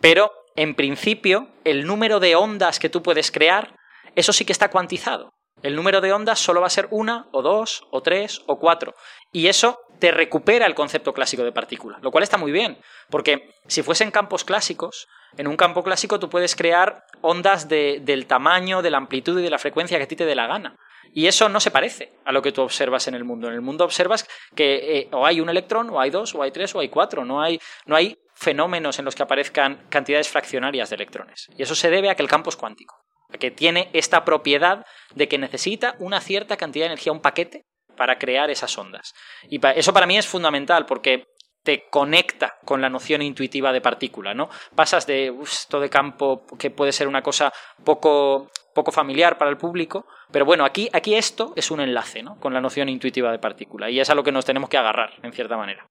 Pero 0.00 0.32
en 0.56 0.74
principio, 0.74 1.48
el 1.64 1.86
número 1.86 2.20
de 2.20 2.34
ondas 2.34 2.78
que 2.78 2.88
tú 2.88 3.02
puedes 3.02 3.30
crear, 3.30 3.76
eso 4.16 4.32
sí 4.32 4.44
que 4.44 4.52
está 4.52 4.68
cuantizado. 4.68 5.32
El 5.62 5.76
número 5.76 6.00
de 6.00 6.12
ondas 6.12 6.40
solo 6.40 6.60
va 6.60 6.66
a 6.66 6.70
ser 6.70 6.88
una, 6.90 7.28
o 7.32 7.40
dos, 7.40 7.86
o 7.90 8.02
tres, 8.02 8.42
o 8.46 8.58
cuatro. 8.58 8.94
Y 9.30 9.46
eso 9.46 9.78
te 10.02 10.10
recupera 10.10 10.66
el 10.66 10.74
concepto 10.74 11.12
clásico 11.12 11.44
de 11.44 11.52
partícula, 11.52 12.00
lo 12.02 12.10
cual 12.10 12.24
está 12.24 12.36
muy 12.36 12.50
bien, 12.50 12.76
porque 13.08 13.54
si 13.68 13.84
fuesen 13.84 14.10
campos 14.10 14.42
clásicos, 14.42 15.06
en 15.36 15.46
un 15.46 15.56
campo 15.56 15.84
clásico 15.84 16.18
tú 16.18 16.28
puedes 16.28 16.56
crear 16.56 17.04
ondas 17.20 17.68
del 17.68 18.26
tamaño, 18.26 18.82
de 18.82 18.90
la 18.90 18.98
amplitud 18.98 19.38
y 19.38 19.44
de 19.44 19.50
la 19.50 19.58
frecuencia 19.58 19.98
que 19.98 20.02
a 20.02 20.08
ti 20.08 20.16
te 20.16 20.26
dé 20.26 20.34
la 20.34 20.48
gana. 20.48 20.74
Y 21.14 21.28
eso 21.28 21.48
no 21.48 21.60
se 21.60 21.70
parece 21.70 22.14
a 22.24 22.32
lo 22.32 22.42
que 22.42 22.50
tú 22.50 22.62
observas 22.62 23.06
en 23.06 23.14
el 23.14 23.22
mundo. 23.22 23.46
En 23.46 23.54
el 23.54 23.60
mundo 23.60 23.84
observas 23.84 24.26
que 24.56 24.98
eh, 24.98 25.08
o 25.12 25.24
hay 25.24 25.40
un 25.40 25.48
electrón, 25.48 25.88
o 25.90 26.00
hay 26.00 26.10
dos, 26.10 26.34
o 26.34 26.42
hay 26.42 26.50
tres, 26.50 26.74
o 26.74 26.80
hay 26.80 26.88
cuatro. 26.88 27.24
No 27.24 27.40
hay, 27.40 27.60
no 27.86 27.94
hay 27.94 28.18
fenómenos 28.34 28.98
en 28.98 29.04
los 29.04 29.14
que 29.14 29.22
aparezcan 29.22 29.86
cantidades 29.88 30.28
fraccionarias 30.28 30.90
de 30.90 30.96
electrones. 30.96 31.48
Y 31.56 31.62
eso 31.62 31.76
se 31.76 31.90
debe 31.90 32.10
a 32.10 32.16
que 32.16 32.22
el 32.22 32.28
campo 32.28 32.50
es 32.50 32.56
cuántico, 32.56 32.96
a 33.32 33.38
que 33.38 33.52
tiene 33.52 33.88
esta 33.92 34.24
propiedad 34.24 34.84
de 35.14 35.28
que 35.28 35.38
necesita 35.38 35.94
una 36.00 36.20
cierta 36.20 36.56
cantidad 36.56 36.86
de 36.86 36.92
energía, 36.92 37.12
un 37.12 37.20
paquete, 37.20 37.66
para 37.96 38.18
crear 38.18 38.50
esas 38.50 38.76
ondas. 38.76 39.14
Y 39.48 39.60
eso 39.74 39.92
para 39.92 40.06
mí 40.06 40.16
es 40.16 40.26
fundamental 40.26 40.86
porque 40.86 41.24
te 41.62 41.88
conecta 41.88 42.58
con 42.64 42.80
la 42.80 42.90
noción 42.90 43.22
intuitiva 43.22 43.72
de 43.72 43.80
partícula, 43.80 44.34
¿no? 44.34 44.48
Pasas 44.74 45.06
de 45.06 45.32
esto 45.42 45.80
de 45.80 45.90
campo 45.90 46.44
que 46.58 46.70
puede 46.70 46.92
ser 46.92 47.06
una 47.06 47.22
cosa 47.22 47.52
poco, 47.84 48.50
poco 48.74 48.90
familiar 48.90 49.38
para 49.38 49.50
el 49.50 49.56
público, 49.56 50.06
pero 50.32 50.44
bueno, 50.44 50.64
aquí, 50.64 50.88
aquí 50.92 51.14
esto 51.14 51.52
es 51.56 51.70
un 51.70 51.80
enlace, 51.80 52.22
¿no? 52.22 52.38
Con 52.40 52.52
la 52.52 52.60
noción 52.60 52.88
intuitiva 52.88 53.30
de 53.30 53.38
partícula 53.38 53.90
y 53.90 54.00
es 54.00 54.10
a 54.10 54.14
lo 54.14 54.24
que 54.24 54.32
nos 54.32 54.44
tenemos 54.44 54.68
que 54.68 54.78
agarrar, 54.78 55.12
en 55.22 55.32
cierta 55.32 55.56
manera. 55.56 55.86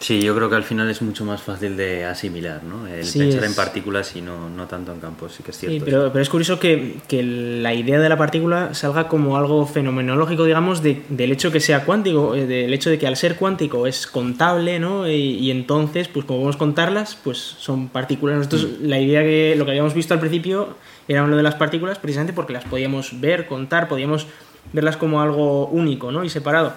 Sí, 0.00 0.22
yo 0.22 0.34
creo 0.34 0.48
que 0.48 0.56
al 0.56 0.64
final 0.64 0.88
es 0.88 1.02
mucho 1.02 1.26
más 1.26 1.42
fácil 1.42 1.76
de 1.76 2.06
asimilar, 2.06 2.64
¿no? 2.64 2.86
El 2.86 3.06
pensar 3.06 3.44
en 3.44 3.54
partículas 3.54 4.16
y 4.16 4.22
no, 4.22 4.48
no, 4.48 4.66
tanto 4.66 4.92
en 4.92 4.98
campos, 4.98 5.34
sí 5.34 5.42
que 5.42 5.50
es 5.50 5.58
cierto. 5.58 5.76
Sí, 5.76 5.82
pero, 5.84 6.10
pero 6.10 6.22
es 6.22 6.28
curioso 6.30 6.58
que, 6.58 6.96
que, 7.06 7.22
la 7.22 7.74
idea 7.74 8.00
de 8.00 8.08
la 8.08 8.16
partícula 8.16 8.72
salga 8.72 9.08
como 9.08 9.36
algo 9.36 9.66
fenomenológico, 9.66 10.44
digamos, 10.44 10.82
de, 10.82 11.02
del 11.10 11.32
hecho 11.32 11.52
que 11.52 11.60
sea 11.60 11.84
cuántico, 11.84 12.34
eh, 12.34 12.46
del 12.46 12.72
hecho 12.72 12.88
de 12.88 12.98
que 12.98 13.06
al 13.06 13.16
ser 13.16 13.36
cuántico 13.36 13.86
es 13.86 14.06
contable, 14.06 14.78
¿no? 14.80 15.06
Y, 15.06 15.50
entonces, 15.50 16.08
pues 16.08 16.24
como 16.24 16.38
podemos 16.38 16.56
contarlas, 16.56 17.18
pues 17.22 17.36
son 17.36 17.90
partículas. 17.90 18.38
Nosotros, 18.38 18.68
mm. 18.80 18.86
la 18.86 18.98
idea 18.98 19.20
que 19.20 19.54
lo 19.54 19.66
que 19.66 19.72
habíamos 19.72 19.92
visto 19.92 20.14
al 20.14 20.20
principio 20.20 20.76
era 21.08 21.26
lo 21.26 21.36
de 21.36 21.42
las 21.42 21.56
partículas 21.56 21.98
precisamente 21.98 22.32
porque 22.32 22.54
las 22.54 22.64
podíamos 22.64 23.20
ver, 23.20 23.46
contar, 23.46 23.86
podíamos 23.86 24.26
verlas 24.72 24.96
como 24.96 25.20
algo 25.20 25.66
único, 25.66 26.10
¿no? 26.10 26.24
Y 26.24 26.30
separado. 26.30 26.72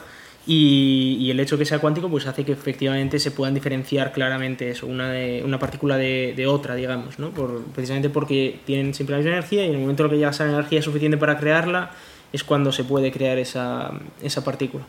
Y, 0.46 1.32
el 1.32 1.40
hecho 1.40 1.56
de 1.56 1.62
que 1.62 1.66
sea 1.66 1.80
cuántico 1.80 2.10
pues 2.10 2.28
hace 2.28 2.44
que 2.44 2.52
efectivamente 2.52 3.18
se 3.18 3.32
puedan 3.32 3.54
diferenciar 3.54 4.12
claramente 4.12 4.70
eso, 4.70 4.88
una, 4.88 5.10
de, 5.10 5.42
una 5.44 5.58
partícula 5.58 5.98
de, 5.98 6.46
otra, 6.48 6.76
digamos, 6.76 7.18
¿no? 7.18 7.30
Por, 7.32 7.64
precisamente 7.68 8.10
porque 8.10 8.60
tienen 8.66 8.94
siempre 8.94 9.14
la 9.14 9.18
misma 9.20 9.38
energía 9.38 9.66
y 9.66 9.70
en 9.70 9.76
el 9.76 9.82
momento 9.82 10.04
en 10.06 10.12
que 10.12 10.20
ya 10.20 10.30
esa 10.30 10.46
energía 10.46 10.82
suficiente 10.82 11.18
para 11.18 11.38
crearla 11.38 11.92
es 12.34 12.44
cuando 12.44 12.72
se 12.72 12.84
puede 12.84 13.12
crear 13.12 13.38
esa, 13.38 13.92
esa 14.22 14.44
partícula. 14.44 14.86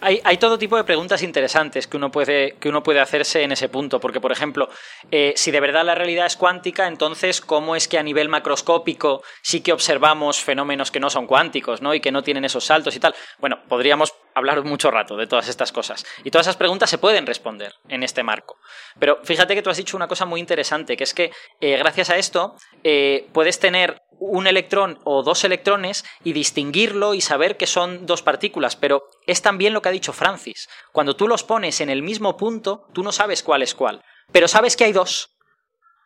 Hay, 0.00 0.36
todo 0.36 0.58
tipo 0.58 0.76
de 0.76 0.84
preguntas 0.84 1.22
interesantes 1.22 1.88
que 1.88 1.96
uno, 1.96 2.12
puede, 2.12 2.54
que 2.60 2.68
uno 2.68 2.84
puede 2.84 3.00
hacerse 3.00 3.42
en 3.42 3.50
ese 3.50 3.68
punto, 3.68 3.98
porque, 3.98 4.20
por 4.20 4.30
ejemplo, 4.30 4.68
eh, 5.10 5.32
si 5.34 5.50
de 5.50 5.58
verdad 5.58 5.84
la 5.84 5.96
realidad 5.96 6.26
es 6.26 6.36
cuántica, 6.36 6.86
entonces, 6.86 7.40
¿cómo 7.40 7.74
es 7.74 7.88
que 7.88 7.98
a 7.98 8.02
nivel 8.04 8.28
macroscópico 8.28 9.24
sí 9.42 9.60
que 9.60 9.72
observamos 9.72 10.40
fenómenos 10.40 10.92
que 10.92 11.00
no 11.00 11.10
son 11.10 11.26
cuánticos, 11.26 11.82
¿no? 11.82 11.94
Y 11.94 12.00
que 12.00 12.12
no 12.12 12.22
tienen 12.22 12.44
esos 12.44 12.64
saltos 12.64 12.94
y 12.94 13.00
tal? 13.00 13.14
Bueno, 13.40 13.58
podríamos 13.68 14.14
hablar 14.38 14.64
mucho 14.64 14.90
rato 14.90 15.16
de 15.16 15.26
todas 15.26 15.48
estas 15.48 15.72
cosas. 15.72 16.04
Y 16.24 16.30
todas 16.30 16.46
esas 16.46 16.56
preguntas 16.56 16.90
se 16.90 16.98
pueden 16.98 17.26
responder 17.26 17.74
en 17.88 18.02
este 18.02 18.22
marco. 18.22 18.56
Pero 18.98 19.18
fíjate 19.24 19.54
que 19.54 19.62
tú 19.62 19.70
has 19.70 19.76
dicho 19.76 19.96
una 19.96 20.08
cosa 20.08 20.24
muy 20.24 20.40
interesante, 20.40 20.96
que 20.96 21.04
es 21.04 21.14
que 21.14 21.30
eh, 21.60 21.76
gracias 21.76 22.10
a 22.10 22.16
esto 22.16 22.56
eh, 22.84 23.28
puedes 23.32 23.58
tener 23.58 24.02
un 24.20 24.46
electrón 24.46 24.98
o 25.04 25.22
dos 25.22 25.44
electrones 25.44 26.04
y 26.24 26.32
distinguirlo 26.32 27.14
y 27.14 27.20
saber 27.20 27.56
que 27.56 27.66
son 27.66 28.06
dos 28.06 28.22
partículas, 28.22 28.76
pero 28.76 29.08
es 29.26 29.42
también 29.42 29.72
lo 29.72 29.82
que 29.82 29.88
ha 29.88 29.92
dicho 29.92 30.12
Francis. 30.12 30.68
Cuando 30.92 31.16
tú 31.16 31.28
los 31.28 31.44
pones 31.44 31.80
en 31.80 31.90
el 31.90 32.02
mismo 32.02 32.36
punto, 32.36 32.86
tú 32.92 33.02
no 33.02 33.12
sabes 33.12 33.42
cuál 33.42 33.62
es 33.62 33.74
cuál, 33.74 34.02
pero 34.32 34.48
sabes 34.48 34.76
que 34.76 34.84
hay 34.84 34.92
dos. 34.92 35.37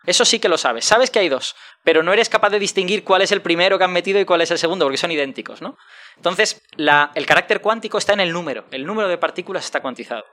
Eso 0.04 0.24
sí 0.24 0.40
que 0.40 0.48
lo 0.48 0.58
sabes, 0.58 0.84
sabes 0.84 1.10
que 1.10 1.20
hay 1.20 1.28
dos, 1.28 1.54
pero 1.84 2.02
no 2.02 2.12
eres 2.12 2.28
capaz 2.28 2.50
de 2.50 2.58
distinguir 2.58 3.04
cuál 3.04 3.22
es 3.22 3.30
el 3.30 3.40
primero 3.40 3.78
que 3.78 3.84
han 3.84 3.92
metido 3.92 4.18
y 4.18 4.24
cuál 4.24 4.40
es 4.40 4.50
el 4.50 4.58
segundo, 4.58 4.84
porque 4.84 4.96
son 4.98 5.12
idénticos, 5.12 5.62
¿no? 5.62 5.76
Entonces, 6.16 6.60
el 6.76 7.26
carácter 7.26 7.60
cuántico 7.60 7.98
está 7.98 8.12
en 8.12 8.20
el 8.20 8.32
número, 8.32 8.64
el 8.72 8.84
número 8.84 9.08
de 9.08 9.18
partículas 9.18 9.64
está 9.64 9.80
cuantizado. 9.80 10.24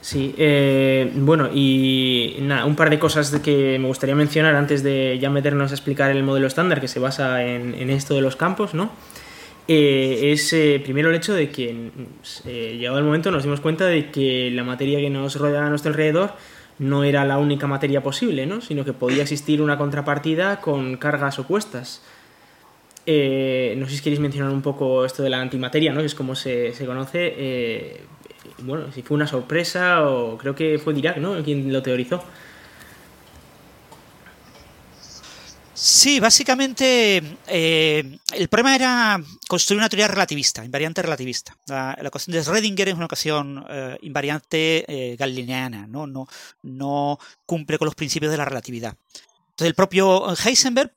Sí, 0.00 0.34
eh, 0.38 1.10
bueno, 1.14 1.50
y 1.52 2.36
nada, 2.40 2.64
un 2.64 2.74
par 2.74 2.88
de 2.88 2.98
cosas 2.98 3.30
que 3.40 3.78
me 3.78 3.86
gustaría 3.86 4.14
mencionar 4.14 4.54
antes 4.54 4.82
de 4.82 5.18
ya 5.20 5.28
meternos 5.28 5.72
a 5.72 5.74
explicar 5.74 6.10
el 6.10 6.22
modelo 6.22 6.46
estándar 6.46 6.80
que 6.80 6.88
se 6.88 6.98
basa 6.98 7.44
en, 7.44 7.90
esto 7.90 8.14
de 8.14 8.22
los 8.22 8.34
campos, 8.34 8.72
¿no? 8.72 8.92
Eh, 9.68 10.32
es 10.32 10.52
eh, 10.54 10.80
primero 10.82 11.10
el 11.10 11.16
hecho 11.16 11.34
de 11.34 11.50
que, 11.50 11.90
llegado 12.46 12.98
el 12.98 13.04
momento, 13.04 13.30
nos 13.30 13.42
dimos 13.42 13.60
cuenta 13.60 13.86
de 13.86 14.10
que 14.10 14.50
la 14.50 14.64
materia 14.64 14.98
que 15.00 15.10
nos 15.10 15.36
rodea 15.36 15.66
a 15.66 15.68
nuestro 15.68 15.90
alrededor 15.90 16.32
no 16.80 17.04
era 17.04 17.24
la 17.24 17.38
única 17.38 17.68
materia 17.68 18.02
posible, 18.02 18.46
¿no? 18.46 18.60
sino 18.60 18.84
que 18.84 18.92
podía 18.92 19.22
existir 19.22 19.62
una 19.62 19.78
contrapartida 19.78 20.60
con 20.60 20.96
cargas 20.96 21.38
opuestas. 21.38 22.02
no 23.06 23.86
sé 23.86 23.90
si 23.90 24.02
queréis 24.02 24.18
mencionar 24.20 24.50
un 24.50 24.62
poco 24.62 25.04
esto 25.04 25.22
de 25.22 25.30
la 25.30 25.40
antimateria, 25.40 25.92
¿no? 25.92 26.00
que 26.00 26.06
es 26.06 26.14
como 26.16 26.34
se, 26.34 26.74
se 26.74 26.86
conoce 26.86 28.08
bueno, 28.62 28.90
si 28.92 29.02
fue 29.02 29.16
una 29.16 29.26
sorpresa 29.26 30.08
o 30.08 30.36
creo 30.38 30.54
que 30.54 30.78
fue 30.78 30.94
Dirac, 30.94 31.18
¿no? 31.18 31.42
Quien 31.42 31.72
lo 31.72 31.82
teorizó. 31.82 32.22
Sí, 35.82 36.20
básicamente 36.20 37.22
eh, 37.46 38.18
el 38.34 38.48
problema 38.48 38.76
era 38.76 39.24
construir 39.48 39.78
una 39.78 39.88
teoría 39.88 40.08
relativista, 40.08 40.62
invariante 40.62 41.00
relativista. 41.00 41.56
La, 41.68 41.96
ecuación 42.02 42.34
de 42.34 42.42
Schrödinger 42.42 42.88
es 42.88 42.94
una 42.94 43.06
ecuación 43.06 43.64
eh, 43.66 43.96
invariante 44.02 44.84
eh, 44.86 45.16
galileana, 45.16 45.86
¿no? 45.86 46.06
No, 46.62 47.18
cumple 47.46 47.78
con 47.78 47.86
los 47.86 47.94
principios 47.94 48.30
de 48.30 48.36
la 48.36 48.44
relatividad. 48.44 48.94
Entonces 49.52 49.68
el 49.68 49.74
propio 49.74 50.34
Heisenberg, 50.36 50.92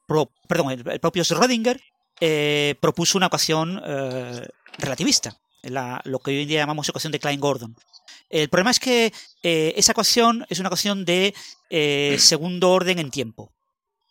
perdón, 0.49 0.71
el, 0.71 0.99
propio 0.99 1.23
Schrödinger 1.23 1.79
propuso 2.81 3.17
una 3.17 3.27
ecuación 3.27 3.81
relativista 4.79 5.37
lo 5.61 6.19
que 6.19 6.31
hoy 6.31 6.41
en 6.41 6.47
día 6.49 6.59
llamamos 6.59 6.89
ecuación 6.89 7.13
de 7.13 7.19
Klein-Gordon. 7.19 7.73
El 8.29 8.49
problema 8.49 8.71
es 8.71 8.81
que 8.81 9.13
esa 9.41 9.93
ecuación 9.93 10.45
es 10.49 10.59
una 10.59 10.67
ecuación 10.67 11.05
de 11.05 11.33
segundo 12.19 12.71
orden 12.71 12.99
en 12.99 13.11
tiempo. 13.11 13.49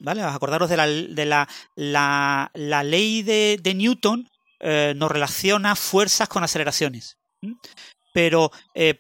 ¿Vale? 0.03 0.23
Acordaros 0.23 0.69
de 0.69 0.77
la, 0.77 0.87
de 0.87 1.25
la, 1.25 1.49
la, 1.77 2.83
ley 2.83 3.23
de, 3.23 3.75
Newton, 3.75 4.29
eh, 4.61 4.95
nos 4.97 5.11
relaciona 5.11 5.77
fuerzas 5.77 6.29
con 6.29 6.43
aceleraciones. 6.43 7.19
Pero 8.13 8.51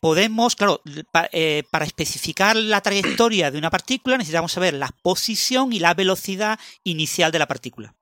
podemos, 0.00 0.56
claro, 0.56 0.80
para 1.10 1.84
especificar 1.84 2.56
la 2.56 2.80
trayectoria 2.80 3.50
de 3.50 3.58
una 3.58 3.70
partícula 3.70 4.16
necesitamos 4.16 4.52
saber 4.52 4.74
la 4.74 4.88
posición 5.02 5.72
y 5.72 5.80
la 5.80 5.92
velocidad 5.92 6.58
inicial 6.82 7.30
de 7.30 7.38
la 7.38 7.46
partícula. 7.46 7.94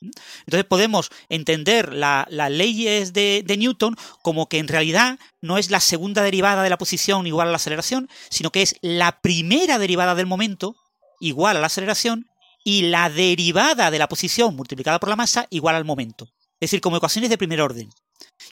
Entonces 0.00 0.64
podemos 0.64 1.10
entender 1.28 1.92
las 1.92 2.50
leyes 2.50 3.12
de, 3.12 3.56
Newton 3.58 3.96
como 4.22 4.48
que 4.48 4.58
en 4.58 4.68
realidad 4.68 5.18
no 5.40 5.58
es 5.58 5.70
la 5.70 5.80
segunda 5.80 6.22
derivada 6.22 6.62
de 6.62 6.70
la 6.70 6.78
posición 6.78 7.26
igual 7.26 7.48
a 7.48 7.50
la 7.50 7.56
aceleración, 7.56 8.08
sino 8.30 8.50
que 8.50 8.62
es 8.62 8.76
la 8.80 9.20
primera 9.20 9.78
derivada 9.78 10.14
del 10.14 10.26
momento 10.26 10.76
igual 11.20 11.56
a 11.56 11.60
la 11.60 11.66
aceleración 11.66 12.26
y 12.64 12.82
la 12.82 13.10
derivada 13.10 13.90
de 13.90 13.98
la 13.98 14.08
posición 14.08 14.54
multiplicada 14.54 14.98
por 14.98 15.08
la 15.08 15.16
masa 15.16 15.46
igual 15.50 15.74
al 15.74 15.84
momento. 15.84 16.24
Es 16.60 16.70
decir, 16.70 16.80
como 16.80 16.96
ecuaciones 16.96 17.30
de 17.30 17.38
primer 17.38 17.60
orden. 17.60 17.88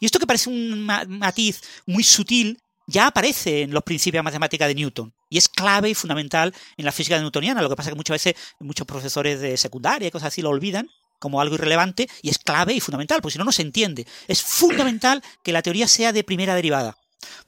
Y 0.00 0.06
esto 0.06 0.18
que 0.18 0.26
parece 0.26 0.48
un 0.48 0.84
matiz 0.84 1.62
muy 1.86 2.04
sutil 2.04 2.58
ya 2.86 3.08
aparece 3.08 3.62
en 3.62 3.72
los 3.72 3.82
principios 3.82 4.20
de 4.20 4.24
matemática 4.24 4.68
de 4.68 4.74
Newton 4.74 5.12
y 5.28 5.38
es 5.38 5.48
clave 5.48 5.90
y 5.90 5.94
fundamental 5.94 6.54
en 6.76 6.84
la 6.84 6.92
física 6.92 7.18
newtoniana. 7.18 7.62
Lo 7.62 7.68
que 7.68 7.76
pasa 7.76 7.90
es 7.90 7.94
que 7.94 7.98
muchas 7.98 8.14
veces 8.14 8.34
muchos 8.60 8.86
profesores 8.86 9.40
de 9.40 9.56
secundaria 9.56 10.08
y 10.08 10.10
cosas 10.10 10.28
así 10.28 10.42
lo 10.42 10.50
olvidan 10.50 10.88
como 11.18 11.40
algo 11.40 11.56
irrelevante 11.56 12.08
y 12.22 12.28
es 12.28 12.38
clave 12.38 12.74
y 12.74 12.80
fundamental, 12.80 13.20
porque 13.20 13.32
si 13.32 13.38
no, 13.38 13.44
no 13.44 13.52
se 13.52 13.62
entiende. 13.62 14.06
Es 14.28 14.42
fundamental 14.42 15.22
que 15.42 15.52
la 15.52 15.62
teoría 15.62 15.88
sea 15.88 16.12
de 16.12 16.24
primera 16.24 16.54
derivada, 16.54 16.96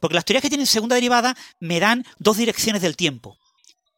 porque 0.00 0.14
las 0.14 0.24
teorías 0.24 0.42
que 0.42 0.48
tienen 0.48 0.66
segunda 0.66 0.94
derivada 0.94 1.36
me 1.60 1.78
dan 1.78 2.04
dos 2.18 2.38
direcciones 2.38 2.82
del 2.82 2.96
tiempo. 2.96 3.38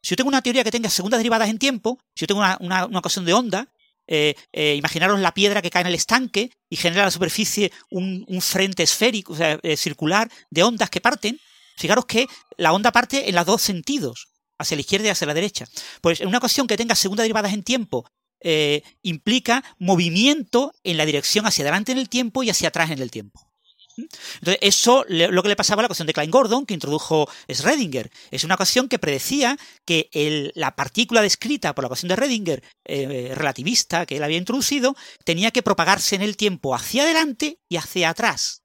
Si 0.01 0.11
yo 0.11 0.15
tengo 0.15 0.29
una 0.29 0.41
teoría 0.41 0.63
que 0.63 0.71
tenga 0.71 0.89
segundas 0.89 1.19
derivadas 1.19 1.49
en 1.49 1.59
tiempo, 1.59 1.99
si 2.15 2.21
yo 2.21 2.27
tengo 2.27 2.41
una, 2.41 2.57
una, 2.59 2.99
ecuación 2.99 3.25
de 3.25 3.33
onda, 3.33 3.67
eh, 4.07 4.35
eh, 4.51 4.75
imaginaros 4.75 5.19
la 5.19 5.33
piedra 5.33 5.61
que 5.61 5.69
cae 5.69 5.81
en 5.81 5.87
el 5.87 5.95
estanque 5.95 6.51
y 6.69 6.75
genera 6.75 7.03
a 7.03 7.05
la 7.05 7.11
superficie 7.11 7.71
un, 7.89 8.25
frente 8.41 8.83
esférico, 8.83 9.33
o 9.33 9.35
sea, 9.35 9.59
eh, 9.61 9.77
circular 9.77 10.29
de 10.49 10.63
ondas 10.63 10.89
que 10.89 11.01
parten. 11.01 11.39
Fijaros 11.77 12.05
que 12.05 12.27
la 12.57 12.73
onda 12.73 12.91
parte 12.91 13.29
en 13.29 13.35
los 13.35 13.45
dos 13.45 13.61
sentidos, 13.61 14.29
hacia 14.57 14.75
la 14.75 14.81
izquierda 14.81 15.07
y 15.07 15.09
hacia 15.09 15.27
la 15.27 15.33
derecha. 15.33 15.65
Pues 16.01 16.21
en 16.21 16.27
una 16.27 16.37
ecuación 16.37 16.67
que 16.67 16.77
tenga 16.77 16.95
segundas 16.95 17.23
derivadas 17.23 17.53
en 17.53 17.63
tiempo 17.63 18.05
eh, 18.43 18.81
implica 19.03 19.63
movimiento 19.77 20.73
en 20.83 20.97
la 20.97 21.05
dirección 21.05 21.45
hacia 21.45 21.63
adelante 21.63 21.91
en 21.91 21.99
el 21.99 22.09
tiempo 22.09 22.41
y 22.41 22.49
hacia 22.49 22.69
atrás 22.69 22.89
en 22.89 22.99
el 22.99 23.11
tiempo. 23.11 23.50
Entonces, 23.97 24.57
eso 24.61 25.05
lo 25.07 25.43
que 25.43 25.49
le 25.49 25.55
pasaba 25.55 25.81
a 25.81 25.83
la 25.83 25.87
ecuación 25.87 26.07
de 26.07 26.13
Klein-Gordon 26.13 26.65
que 26.65 26.73
introdujo 26.73 27.29
Schrödinger. 27.47 28.09
Es 28.31 28.43
una 28.43 28.55
ecuación 28.55 28.87
que 28.87 28.99
predecía 28.99 29.57
que 29.85 30.09
la 30.55 30.75
partícula 30.75 31.21
descrita 31.21 31.73
por 31.75 31.83
la 31.83 31.87
ecuación 31.87 32.09
de 32.09 32.15
Schrödinger, 32.15 32.63
eh, 32.85 33.33
relativista, 33.35 34.05
que 34.05 34.17
él 34.17 34.23
había 34.23 34.37
introducido, 34.37 34.95
tenía 35.23 35.51
que 35.51 35.63
propagarse 35.63 36.15
en 36.15 36.21
el 36.21 36.37
tiempo 36.37 36.75
hacia 36.75 37.03
adelante 37.03 37.59
y 37.69 37.77
hacia 37.77 38.09
atrás, 38.09 38.63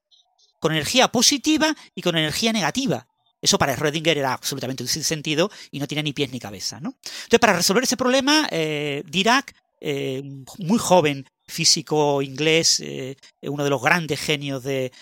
con 0.61 0.73
energía 0.73 1.09
positiva 1.09 1.75
y 1.95 2.03
con 2.03 2.17
energía 2.17 2.53
negativa. 2.53 3.07
Eso 3.41 3.59
para 3.59 3.77
Schrödinger 3.77 4.17
era 4.17 4.33
absolutamente 4.33 4.87
sin 4.87 5.05
sentido 5.05 5.51
y 5.71 5.79
no 5.79 5.87
tenía 5.87 6.03
ni 6.03 6.13
pies 6.13 6.33
ni 6.33 6.41
cabeza. 6.41 6.79
Entonces, 6.79 7.39
para 7.39 7.53
resolver 7.53 7.85
ese 7.85 7.97
problema, 7.97 8.49
eh, 8.51 9.03
Dirac 9.07 9.55
eh, 9.81 10.23
muy 10.59 10.79
joven 10.79 11.27
físico 11.47 12.23
inglés, 12.23 12.81
eh, 12.81 13.17
uno 13.43 13.65
de 13.65 13.71
los 13.71 13.83
grandes 13.83 14.21
genios 14.21 14.63
de, 14.63 14.93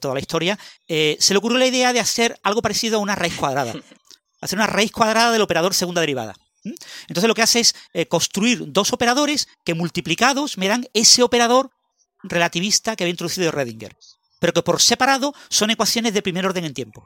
toda 0.00 0.14
la 0.14 0.20
historia, 0.20 0.58
eh, 0.86 1.16
se 1.20 1.34
le 1.34 1.38
ocurrió 1.38 1.58
la 1.58 1.66
idea 1.66 1.92
de 1.92 2.00
hacer 2.00 2.38
algo 2.42 2.62
parecido 2.62 2.98
a 2.98 3.02
una 3.02 3.14
raíz 3.14 3.34
cuadrada. 3.34 3.74
Hacer 4.40 4.56
una 4.56 4.68
raíz 4.68 4.92
cuadrada 4.92 5.32
del 5.32 5.42
operador 5.42 5.74
segunda 5.74 6.00
derivada. 6.00 6.36
Entonces 7.08 7.26
lo 7.26 7.34
que 7.34 7.42
hace 7.42 7.58
es 7.58 7.74
construir 8.08 8.70
dos 8.70 8.92
operadores 8.92 9.48
que 9.64 9.74
multiplicados 9.74 10.58
me 10.58 10.68
dan 10.68 10.86
ese 10.94 11.24
operador 11.24 11.70
relativista 12.22 12.94
que 12.94 13.02
había 13.02 13.10
introducido 13.10 13.50
Redinger, 13.50 13.96
pero 14.38 14.52
que 14.52 14.62
por 14.62 14.80
separado 14.80 15.34
son 15.48 15.70
ecuaciones 15.70 16.14
de 16.14 16.22
primer 16.22 16.46
orden 16.46 16.66
en 16.66 16.74
tiempo. 16.74 17.04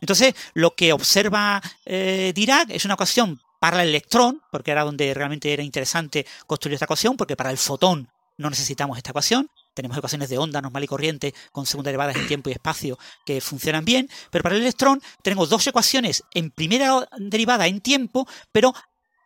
Entonces, 0.00 0.34
lo 0.54 0.74
que 0.74 0.92
observa 0.92 1.62
Dirac 1.86 2.70
es 2.70 2.84
una 2.84 2.94
ecuación 2.94 3.40
para 3.62 3.84
el 3.84 3.90
electrón, 3.90 4.42
porque 4.50 4.72
era 4.72 4.82
donde 4.82 5.14
realmente 5.14 5.52
era 5.52 5.62
interesante 5.62 6.26
construir 6.48 6.74
esta 6.74 6.86
ecuación, 6.86 7.16
porque 7.16 7.36
para 7.36 7.52
el 7.52 7.58
fotón 7.58 8.10
no 8.36 8.50
necesitamos 8.50 8.96
esta 8.96 9.10
ecuación. 9.10 9.48
Tenemos 9.72 9.96
ecuaciones 9.96 10.28
de 10.30 10.36
onda 10.36 10.60
normal 10.60 10.82
y 10.82 10.88
corriente 10.88 11.32
con 11.52 11.64
segunda 11.64 11.90
derivadas 11.90 12.16
en 12.16 12.26
tiempo 12.26 12.50
y 12.50 12.54
espacio 12.54 12.98
que 13.24 13.40
funcionan 13.40 13.84
bien, 13.84 14.10
pero 14.32 14.42
para 14.42 14.56
el 14.56 14.62
electrón 14.62 15.00
tenemos 15.22 15.48
dos 15.48 15.64
ecuaciones 15.64 16.24
en 16.34 16.50
primera 16.50 17.08
derivada 17.18 17.68
en 17.68 17.80
tiempo, 17.80 18.26
pero 18.50 18.74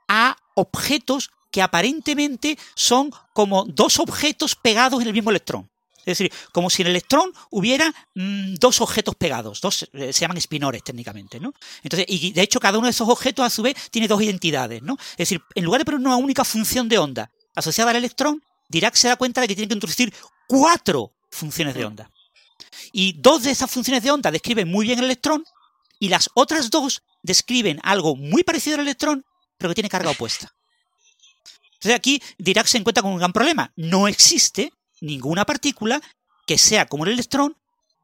a 0.07 0.37
objetos 0.55 1.31
que 1.51 1.63
aparentemente 1.63 2.59
son 2.75 3.11
como 3.33 3.65
dos 3.65 3.99
objetos 3.99 4.55
pegados 4.55 5.01
en 5.01 5.09
el 5.09 5.15
mismo 5.15 5.31
electrón. 5.31 5.71
Es 6.07 6.19
decir, 6.19 6.33
como 6.53 6.71
si 6.71 6.83
en 6.83 6.87
el 6.87 6.93
electrón 6.93 7.33
hubiera 7.51 7.93
mm, 8.15 8.55
dos 8.55 8.81
objetos 8.81 9.17
pegados, 9.17 9.61
dos, 9.61 9.89
eh, 9.93 10.13
se 10.13 10.21
llaman 10.21 10.37
espinores 10.37 10.85
técnicamente, 10.85 11.41
¿no? 11.41 11.53
Entonces, 11.83 12.07
y 12.09 12.33
de 12.33 12.43
hecho 12.43 12.61
cada 12.61 12.79
uno 12.79 12.87
de 12.87 12.93
esos 12.93 13.09
objetos 13.09 13.45
a 13.45 13.51
su 13.51 13.63
vez 13.63 13.75
tiene 13.91 14.07
dos 14.07 14.23
identidades, 14.23 14.83
¿no? 14.83 14.97
Es 15.11 15.29
decir, 15.29 15.43
en 15.57 15.65
lugar 15.65 15.81
de 15.81 15.85
poner 15.85 16.01
una 16.01 16.17
única 16.17 16.45
función 16.45 16.89
de 16.89 16.99
onda 16.99 17.33
asociada 17.57 17.91
al 17.91 17.97
electrón, 17.97 18.41
Dirac 18.69 18.95
se 18.95 19.09
da 19.09 19.17
cuenta 19.17 19.41
de 19.41 19.49
que 19.49 19.57
tiene 19.57 19.67
que 19.67 19.75
introducir 19.75 20.15
cuatro 20.47 21.13
funciones 21.29 21.75
de 21.75 21.85
onda. 21.85 22.11
Y 22.93 23.15
dos 23.19 23.43
de 23.43 23.51
esas 23.51 23.69
funciones 23.69 24.03
de 24.05 24.13
onda 24.13 24.31
describen 24.31 24.71
muy 24.71 24.87
bien 24.87 25.01
el 25.01 25.07
electrón 25.07 25.45
y 25.99 26.09
las 26.09 26.31
otras 26.35 26.71
dos 26.71 27.03
describen 27.23 27.81
algo 27.83 28.15
muy 28.15 28.45
parecido 28.45 28.77
al 28.77 28.83
electrón, 28.83 29.25
pero 29.59 29.71
que 29.71 29.75
tiene 29.75 29.89
carga 29.89 30.11
opuesta. 30.11 30.55
Entonces 31.75 31.97
aquí 31.97 32.23
Dirac 32.39 32.67
se 32.67 32.79
encuentra 32.79 33.03
con 33.03 33.13
un 33.13 33.19
gran 33.19 33.33
problema. 33.33 33.73
No 33.75 34.07
existe 34.07 34.73
ninguna 35.01 35.45
partícula 35.45 36.01
que 36.47 36.59
sea 36.59 36.87
como 36.87 37.05
el 37.05 37.13
electrón 37.13 37.57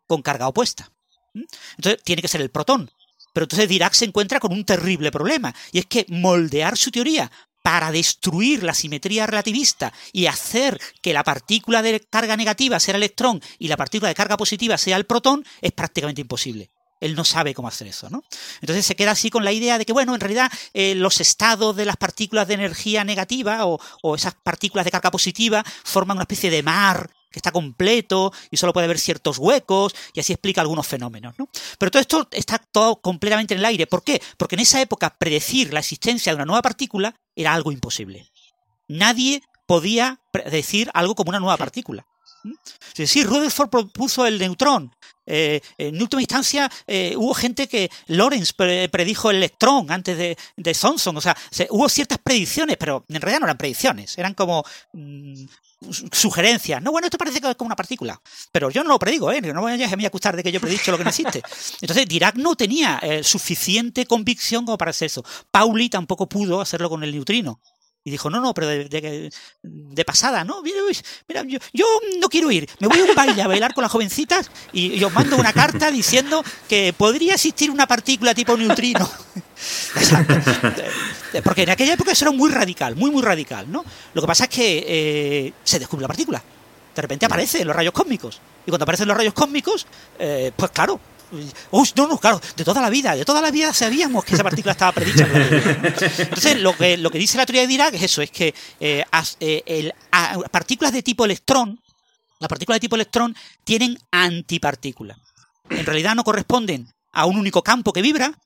con 0.06 0.23
carga 0.23 0.48
opuesta. 0.48 0.93
¿Mm? 1.35 1.43
Entonces 1.77 2.02
tiene 2.02 2.23
que 2.23 2.28
ser 2.28 2.40
el 2.40 2.51
protón. 2.51 2.90
Pero 3.32 3.44
entonces 3.44 3.69
Dirac 3.69 3.94
se 3.94 4.05
encuentra 4.05 4.40
con 4.40 4.52
un 4.52 4.64
terrible 4.64 5.10
problema, 5.10 5.55
y 5.70 5.78
es 5.78 5.86
que 5.86 6.05
moldear 6.09 6.77
su 6.77 6.90
teoría 6.90 7.31
para 7.62 7.93
destruir 7.93 8.62
la 8.62 8.74
simetría 8.74 9.27
relativista 9.27 9.93
y 10.12 10.27
hacer 10.27 10.81
que 11.01 11.12
la 11.12 11.24
partícula 11.24 11.81
de 11.81 12.01
carga 12.01 12.36
negativa 12.36 12.81
sea 12.81 12.93
el 12.93 13.02
electrón 13.02 13.40
y 13.59 13.69
la 13.69 13.77
partícula 13.77 14.09
de 14.09 14.14
carga 14.14 14.36
positiva 14.36 14.77
sea 14.77 14.97
el 14.97 15.06
protón 15.06 15.44
es 15.60 15.73
prácticamente 15.73 16.20
imposible. 16.20 16.70
Él 17.02 17.16
no 17.16 17.24
sabe 17.24 17.52
cómo 17.52 17.66
hacer 17.66 17.88
eso, 17.88 18.08
¿no? 18.10 18.22
Entonces 18.60 18.86
se 18.86 18.94
queda 18.94 19.10
así 19.10 19.28
con 19.28 19.44
la 19.44 19.50
idea 19.50 19.76
de 19.76 19.84
que, 19.84 19.92
bueno, 19.92 20.14
en 20.14 20.20
realidad 20.20 20.52
eh, 20.72 20.94
los 20.94 21.20
estados 21.20 21.74
de 21.74 21.84
las 21.84 21.96
partículas 21.96 22.46
de 22.46 22.54
energía 22.54 23.02
negativa 23.02 23.66
o, 23.66 23.80
esas 24.14 24.34
partículas 24.34 24.84
de 24.84 24.92
carga 24.92 25.10
positiva 25.10 25.64
forman 25.82 26.16
una 26.16 26.22
especie 26.22 26.48
de 26.48 26.62
mar 26.62 27.10
que 27.28 27.40
está 27.40 27.50
completo 27.50 28.32
y 28.52 28.56
solo 28.56 28.72
puede 28.72 28.84
haber 28.84 29.00
ciertos 29.00 29.38
huecos 29.38 29.94
y 30.14 30.20
así 30.20 30.32
explica 30.32 30.60
algunos 30.60 30.86
fenómenos. 30.86 31.34
¿no? 31.38 31.48
Pero 31.76 31.90
todo 31.90 32.00
esto 32.00 32.28
está 32.30 32.58
todo 32.58 33.00
completamente 33.00 33.54
en 33.54 33.58
el 33.58 33.64
aire. 33.64 33.88
¿Por 33.88 34.04
qué? 34.04 34.22
Porque 34.36 34.54
en 34.54 34.60
esa 34.60 34.80
época 34.80 35.16
predecir 35.18 35.72
la 35.72 35.80
existencia 35.80 36.30
de 36.30 36.36
una 36.36 36.44
nueva 36.44 36.62
partícula 36.62 37.16
era 37.34 37.52
algo 37.52 37.72
imposible. 37.72 38.30
Nadie 38.86 39.42
podía 39.66 40.20
predecir 40.30 40.88
algo 40.94 41.16
como 41.16 41.30
una 41.30 41.40
nueva 41.40 41.56
partícula. 41.56 42.06
Sí, 42.94 43.24
Rutherford 43.24 43.70
propuso 43.70 44.26
el 44.26 44.38
neutrón, 44.38 44.94
Eh, 45.27 45.61
en 45.78 46.01
última 46.01 46.23
instancia, 46.23 46.70
eh, 46.86 47.15
hubo 47.16 47.35
gente 47.35 47.69
que 47.69 47.90
Lawrence 48.07 48.53
predijo 48.90 49.31
el 49.31 49.36
electrón 49.36 49.90
antes 49.90 50.16
de, 50.16 50.36
de. 50.57 50.70
O 50.82 51.20
sea, 51.20 51.36
hubo 51.70 51.89
ciertas 51.89 52.19
predicciones, 52.19 52.77
pero 52.77 53.05
en 53.09 53.20
realidad 53.20 53.40
no 53.40 53.47
eran 53.47 53.59
predicciones, 53.59 54.19
eran 54.19 54.35
como 54.35 54.65
mm, 54.93 55.44
sugerencias. 56.12 56.82
No, 56.82 56.93
bueno, 56.93 57.07
esto 57.07 57.19
parece 57.19 57.40
que 57.40 57.51
es 57.51 57.57
como 57.57 57.69
una 57.69 57.77
partícula. 57.77 58.20
Pero 58.51 58.70
yo 58.70 58.82
no 58.82 58.90
lo 58.90 58.99
predigo, 58.99 59.32
¿eh? 59.32 59.40
No 59.40 59.62
vayas 59.62 59.93
a 59.93 59.97
mí 59.97 60.05
a 60.05 60.09
acusar 60.09 60.36
de 60.36 60.43
que 60.43 60.53
yo 60.53 60.61
predicho 60.61 60.90
lo 60.90 60.99
que 60.99 61.05
no 61.05 61.11
existe. 61.11 61.43
Entonces, 61.81 62.07
Dirac 62.07 62.36
no 62.36 62.55
tenía 62.55 62.99
eh, 63.03 63.23
suficiente 63.23 64.07
convicción 64.07 64.65
como 64.65 64.78
para 64.78 64.90
hacer 64.90 65.07
eso. 65.07 65.24
Pauli 65.51 65.89
tampoco 65.89 66.28
pudo 66.28 66.61
hacerlo 66.61 66.89
con 66.89 67.03
el 67.03 67.12
neutrino. 67.12 67.61
Y 68.04 68.10
dijo, 68.10 68.30
no, 68.30 68.40
no, 68.40 68.52
pero 68.52 68.66
de, 68.66 69.30
de, 69.62 70.04
pasada, 70.04 70.42
¿no? 70.42 70.60
Mira, 70.62 70.78
mira 71.28 71.44
yo, 71.46 71.58
yo, 71.72 71.86
no 72.18 72.28
quiero 72.28 72.50
ir, 72.50 72.68
me 72.80 72.88
voy 72.88 72.98
a 72.98 73.04
un 73.04 73.14
baile 73.14 73.40
a 73.40 73.46
bailar 73.46 73.74
con 73.74 73.82
las 73.82 73.92
jovencitas 73.92 74.50
y, 74.72 75.02
os 75.04 75.12
mando 75.12 75.36
una 75.36 75.52
carta 75.52 75.90
diciendo 75.90 76.42
que 76.68 76.92
podría 76.92 77.34
existir 77.34 77.70
una 77.70 77.86
partícula 77.86 78.34
tipo 78.34 78.56
neutrino. 78.56 79.08
Porque 81.44 81.62
en 81.62 81.70
aquella 81.70 81.94
época 81.94 82.10
eso 82.10 82.24
era 82.24 82.32
muy 82.32 82.50
radical, 82.50 82.96
muy, 82.96 83.10
muy 83.10 83.22
radical, 83.22 83.70
¿no? 83.70 83.84
Lo 84.14 84.20
que 84.20 84.26
pasa 84.26 84.44
es 84.44 84.50
que 84.50 84.84
eh, 84.86 85.52
se 85.62 85.78
descubre 85.78 86.02
la 86.02 86.08
partícula. 86.08 86.42
De 86.94 87.02
repente 87.02 87.24
aparece 87.24 87.60
en 87.60 87.68
los 87.68 87.76
rayos 87.76 87.92
cósmicos. 87.92 88.40
Y 88.66 88.70
cuando 88.70 88.82
aparecen 88.82 89.08
los 89.08 89.16
rayos 89.16 89.32
cósmicos, 89.32 89.86
eh, 90.18 90.52
pues 90.54 90.72
claro, 90.72 91.00
Uy, 91.32 91.92
no, 91.96 92.06
no, 92.06 92.18
claro, 92.18 92.40
de 92.56 92.64
toda 92.64 92.82
la 92.82 92.90
vida, 92.90 93.16
de 93.16 93.24
toda 93.24 93.40
la 93.40 93.50
vida 93.50 93.72
sabíamos 93.72 94.22
que 94.24 94.34
esa 94.34 94.44
partícula 94.44 94.72
estaba 94.72 94.92
predicha. 94.92 95.26
Entonces, 96.18 96.60
lo 96.60 96.76
que, 96.76 96.98
lo 96.98 97.10
que 97.10 97.18
dice 97.18 97.38
la 97.38 97.46
teoría 97.46 97.62
de 97.62 97.68
Dirac 97.68 97.94
es 97.94 98.02
eso, 98.02 98.20
es 98.20 98.30
que 98.30 98.54
eh, 98.78 99.04
eh, 99.40 99.92
partículas 100.50 100.92
de 100.92 101.02
tipo 101.02 101.24
electrón, 101.24 101.80
las 102.38 102.48
partículas 102.48 102.76
de 102.76 102.80
tipo 102.80 102.96
electrón 102.96 103.34
tienen 103.64 103.98
antipartículas. 104.10 105.16
En 105.70 105.86
realidad 105.86 106.14
no 106.14 106.22
corresponden 106.22 106.92
a 107.12 107.24
un 107.24 107.38
único 107.38 107.62
campo 107.62 107.94
que 107.94 108.02
vibra, 108.02 108.38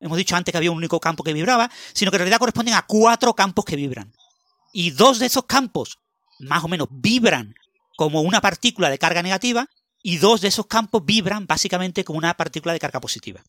hemos 0.00 0.16
dicho 0.16 0.34
antes 0.34 0.52
que 0.52 0.58
había 0.58 0.70
un 0.70 0.78
único 0.78 1.00
campo 1.00 1.22
que 1.22 1.34
vibraba, 1.34 1.70
sino 1.92 2.10
que 2.10 2.16
en 2.16 2.20
realidad 2.20 2.38
corresponden 2.38 2.74
a 2.74 2.82
cuatro 2.82 3.34
campos 3.34 3.66
que 3.66 3.76
vibran. 3.76 4.10
Y 4.72 4.92
dos 4.92 5.18
de 5.18 5.26
esos 5.26 5.44
campos, 5.44 5.98
más 6.38 6.64
o 6.64 6.68
menos, 6.68 6.88
vibran 6.90 7.54
como 7.96 8.22
una 8.22 8.40
partícula 8.40 8.88
de 8.88 8.98
carga 8.98 9.22
negativa, 9.22 9.68
y 10.02 10.18
dos 10.18 10.40
de 10.40 10.48
esos 10.48 10.66
campos 10.66 11.04
vibran 11.04 11.46
básicamente 11.46 12.04
como 12.04 12.18
una 12.18 12.34
partícula 12.34 12.72
de 12.72 12.80
carga 12.80 13.00
positiva. 13.00 13.42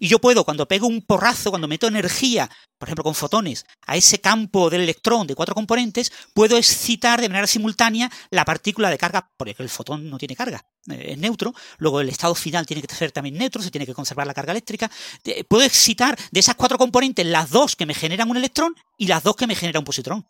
Y 0.00 0.08
yo 0.08 0.18
puedo, 0.18 0.44
cuando 0.44 0.66
pego 0.66 0.86
un 0.86 1.02
porrazo, 1.02 1.50
cuando 1.50 1.68
meto 1.68 1.86
energía, 1.86 2.50
por 2.78 2.88
ejemplo 2.88 3.04
con 3.04 3.14
fotones, 3.14 3.64
a 3.86 3.96
ese 3.96 4.20
campo 4.20 4.70
del 4.70 4.82
electrón 4.82 5.26
de 5.26 5.34
cuatro 5.34 5.54
componentes, 5.54 6.12
puedo 6.34 6.56
excitar 6.56 7.20
de 7.20 7.28
manera 7.28 7.46
simultánea 7.46 8.10
la 8.30 8.44
partícula 8.44 8.90
de 8.90 8.98
carga, 8.98 9.30
porque 9.36 9.54
el 9.58 9.68
fotón 9.68 10.10
no 10.10 10.18
tiene 10.18 10.36
carga, 10.36 10.64
eh, 10.90 11.12
es 11.12 11.18
neutro, 11.18 11.54
luego 11.78 12.00
el 12.00 12.08
estado 12.08 12.34
final 12.34 12.66
tiene 12.66 12.82
que 12.82 12.94
ser 12.94 13.12
también 13.12 13.36
neutro, 13.36 13.62
se 13.62 13.70
tiene 13.70 13.86
que 13.86 13.94
conservar 13.94 14.26
la 14.26 14.34
carga 14.34 14.52
eléctrica. 14.52 14.90
Puedo 15.48 15.64
excitar 15.64 16.18
de 16.30 16.40
esas 16.40 16.54
cuatro 16.54 16.78
componentes 16.78 17.24
las 17.26 17.50
dos 17.50 17.76
que 17.76 17.86
me 17.86 17.94
generan 17.94 18.30
un 18.30 18.36
electrón 18.36 18.74
y 18.98 19.06
las 19.06 19.22
dos 19.22 19.36
que 19.36 19.46
me 19.46 19.54
generan 19.54 19.80
un 19.80 19.86
positrón. 19.86 20.26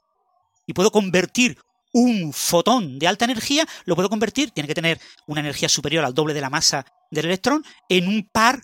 Y 0.66 0.74
puedo 0.74 0.92
convertir 0.92 1.58
un 1.92 2.32
fotón 2.32 2.98
de 2.98 3.06
alta 3.06 3.24
energía, 3.24 3.66
lo 3.84 3.94
puedo 3.94 4.08
convertir, 4.08 4.50
tiene 4.50 4.68
que 4.68 4.74
tener 4.74 5.00
una 5.26 5.40
energía 5.40 5.68
superior 5.68 6.04
al 6.04 6.14
doble 6.14 6.34
de 6.34 6.40
la 6.40 6.50
masa 6.50 6.86
del 7.10 7.26
electrón, 7.26 7.64
en 7.88 8.08
un 8.08 8.28
par 8.32 8.62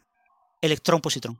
electrón-positrón 0.60 1.38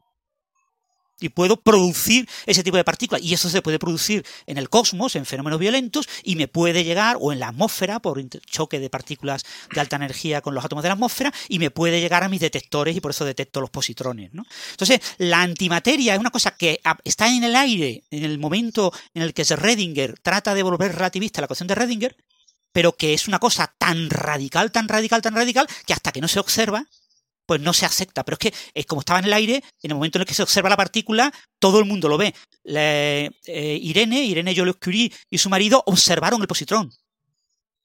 y 1.21 1.31
puedo 1.31 1.61
producir 1.61 2.29
ese 2.47 2.63
tipo 2.63 2.77
de 2.77 2.85
partículas. 2.85 3.23
Y 3.23 3.35
eso 3.35 3.49
se 3.49 3.63
puede 3.63 3.79
producir 3.79 4.25
en 4.47 4.59
el 4.59 4.69
cosmos, 4.69 5.17
en 5.17 5.27
fenómenos 5.27 5.59
violentos, 5.59 6.09
y 6.23 6.37
me 6.37 6.49
puede 6.49 6.85
llegar, 6.85 7.17
o 7.21 7.33
en 7.33 7.41
la 7.41 7.49
atmósfera, 7.49 8.01
por 8.01 8.19
choque 8.47 8.81
de 8.81 8.91
partículas 8.91 9.45
de 9.73 9.81
alta 9.81 9.97
energía 9.97 10.41
con 10.41 10.55
los 10.55 10.65
átomos 10.65 10.83
de 10.83 10.89
la 10.89 10.95
atmósfera, 10.95 11.33
y 11.49 11.59
me 11.59 11.71
puede 11.71 12.01
llegar 12.01 12.25
a 12.25 12.29
mis 12.29 12.41
detectores, 12.41 12.97
y 12.97 13.01
por 13.01 13.11
eso 13.11 13.25
detecto 13.25 13.61
los 13.61 13.71
positrones. 13.71 14.33
¿no? 14.33 14.45
Entonces, 14.71 15.01
la 15.19 15.43
antimateria 15.43 16.15
es 16.15 16.21
una 16.21 16.31
cosa 16.31 16.53
que 16.53 16.81
está 17.05 17.29
en 17.29 17.45
el 17.45 17.57
aire 17.57 18.05
en 18.11 18.25
el 18.25 18.39
momento 18.39 18.93
en 19.15 19.23
el 19.23 19.35
que 19.35 19.45
Redinger 19.45 20.19
trata 20.21 20.55
de 20.55 20.63
volver 20.63 20.95
relativista 20.95 21.41
la 21.41 21.47
ecuación 21.47 21.69
de 21.69 21.75
Redinger, 21.75 22.17
pero 22.73 22.93
que 22.93 23.15
es 23.15 23.29
una 23.29 23.39
cosa 23.39 23.73
tan 23.79 24.11
radical, 24.11 24.71
tan 24.71 24.89
radical, 24.89 25.23
tan 25.23 25.35
radical, 25.35 25.67
que 25.87 25.93
hasta 25.93 26.13
que 26.13 26.21
no 26.21 26.29
se 26.29 26.39
observa, 26.39 26.87
pues 27.49 27.63
no 27.63 27.73
se 27.73 27.87
acepta. 27.87 28.25
Pero 28.25 28.35
es 28.35 28.39
que 28.39 28.55
es 28.75 28.85
como 28.85 29.01
estaba 29.01 29.21
en 29.21 29.25
el 29.25 29.33
aire, 29.33 29.55
en 29.83 29.91
el 29.91 29.95
momento 29.95 30.19
en 30.19 30.21
el 30.21 30.29
que 30.29 30.35
se 30.35 30.43
observa 30.43 30.69
la 30.69 30.77
partícula, 30.77 31.33
todo 31.59 31.79
el 31.79 31.87
mundo 31.87 32.07
lo 32.07 32.19
ve. 32.19 32.35
Eh, 32.63 33.31
Irene, 33.83 34.23
Irene 34.23 34.55
Joliot 34.55 34.79
Curie 34.79 35.11
y 35.31 35.39
su 35.39 35.49
marido 35.49 35.83
observaron 35.87 36.43
el 36.43 36.47
positrón. 36.47 36.93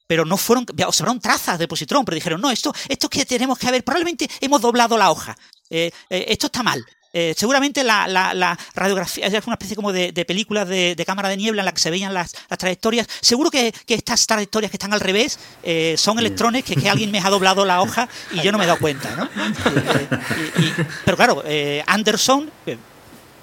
Pero 0.05 0.25
no 0.25 0.35
fueron, 0.35 0.65
observaron 0.85 1.21
trazas 1.21 1.57
de 1.57 1.69
positrón, 1.69 2.03
pero 2.03 2.15
dijeron, 2.15 2.41
no, 2.41 2.51
esto, 2.51 2.73
esto 2.89 3.07
que 3.07 3.25
tenemos 3.25 3.57
que 3.57 3.71
ver, 3.71 3.85
probablemente 3.85 4.29
hemos 4.41 4.59
doblado 4.59 4.97
la 4.97 5.09
hoja. 5.09 5.37
Eh, 5.69 5.91
eh, 6.09 6.25
esto 6.27 6.47
está 6.47 6.61
mal. 6.61 6.85
Eh, 7.15 7.35
seguramente 7.37 7.83
la, 7.83 8.07
la, 8.07 8.57
radiografía 8.73 9.27
es 9.27 9.47
una 9.47 9.53
especie 9.53 9.75
como 9.75 9.93
de, 9.93 10.11
películas 10.25 10.67
de, 10.67 11.03
cámara 11.05 11.29
de 11.29 11.37
niebla 11.37 11.61
en 11.61 11.65
la 11.65 11.71
que 11.71 11.79
se 11.79 11.91
veían 11.91 12.13
las, 12.13 12.33
trayectorias. 12.57 13.07
Seguro 13.21 13.51
que, 13.51 13.73
estas 13.87 14.25
trayectorias 14.25 14.71
que 14.71 14.77
están 14.77 14.93
al 14.93 14.99
revés 14.99 15.39
eh, 15.61 15.95
son 15.97 16.17
electrones 16.17 16.63
que, 16.63 16.73
alguien 16.89 17.11
me 17.11 17.19
ha 17.19 17.29
doblado 17.29 17.65
la 17.65 17.81
hoja 17.81 18.09
y 18.31 18.41
yo 18.41 18.51
no 18.51 18.57
me 18.57 18.63
he 18.63 18.67
dado 18.67 18.79
cuenta, 18.79 19.15
¿no? 19.15 19.29
pero 21.05 21.17
claro, 21.17 21.43
eh, 21.45 21.83
Anderson, 21.87 22.51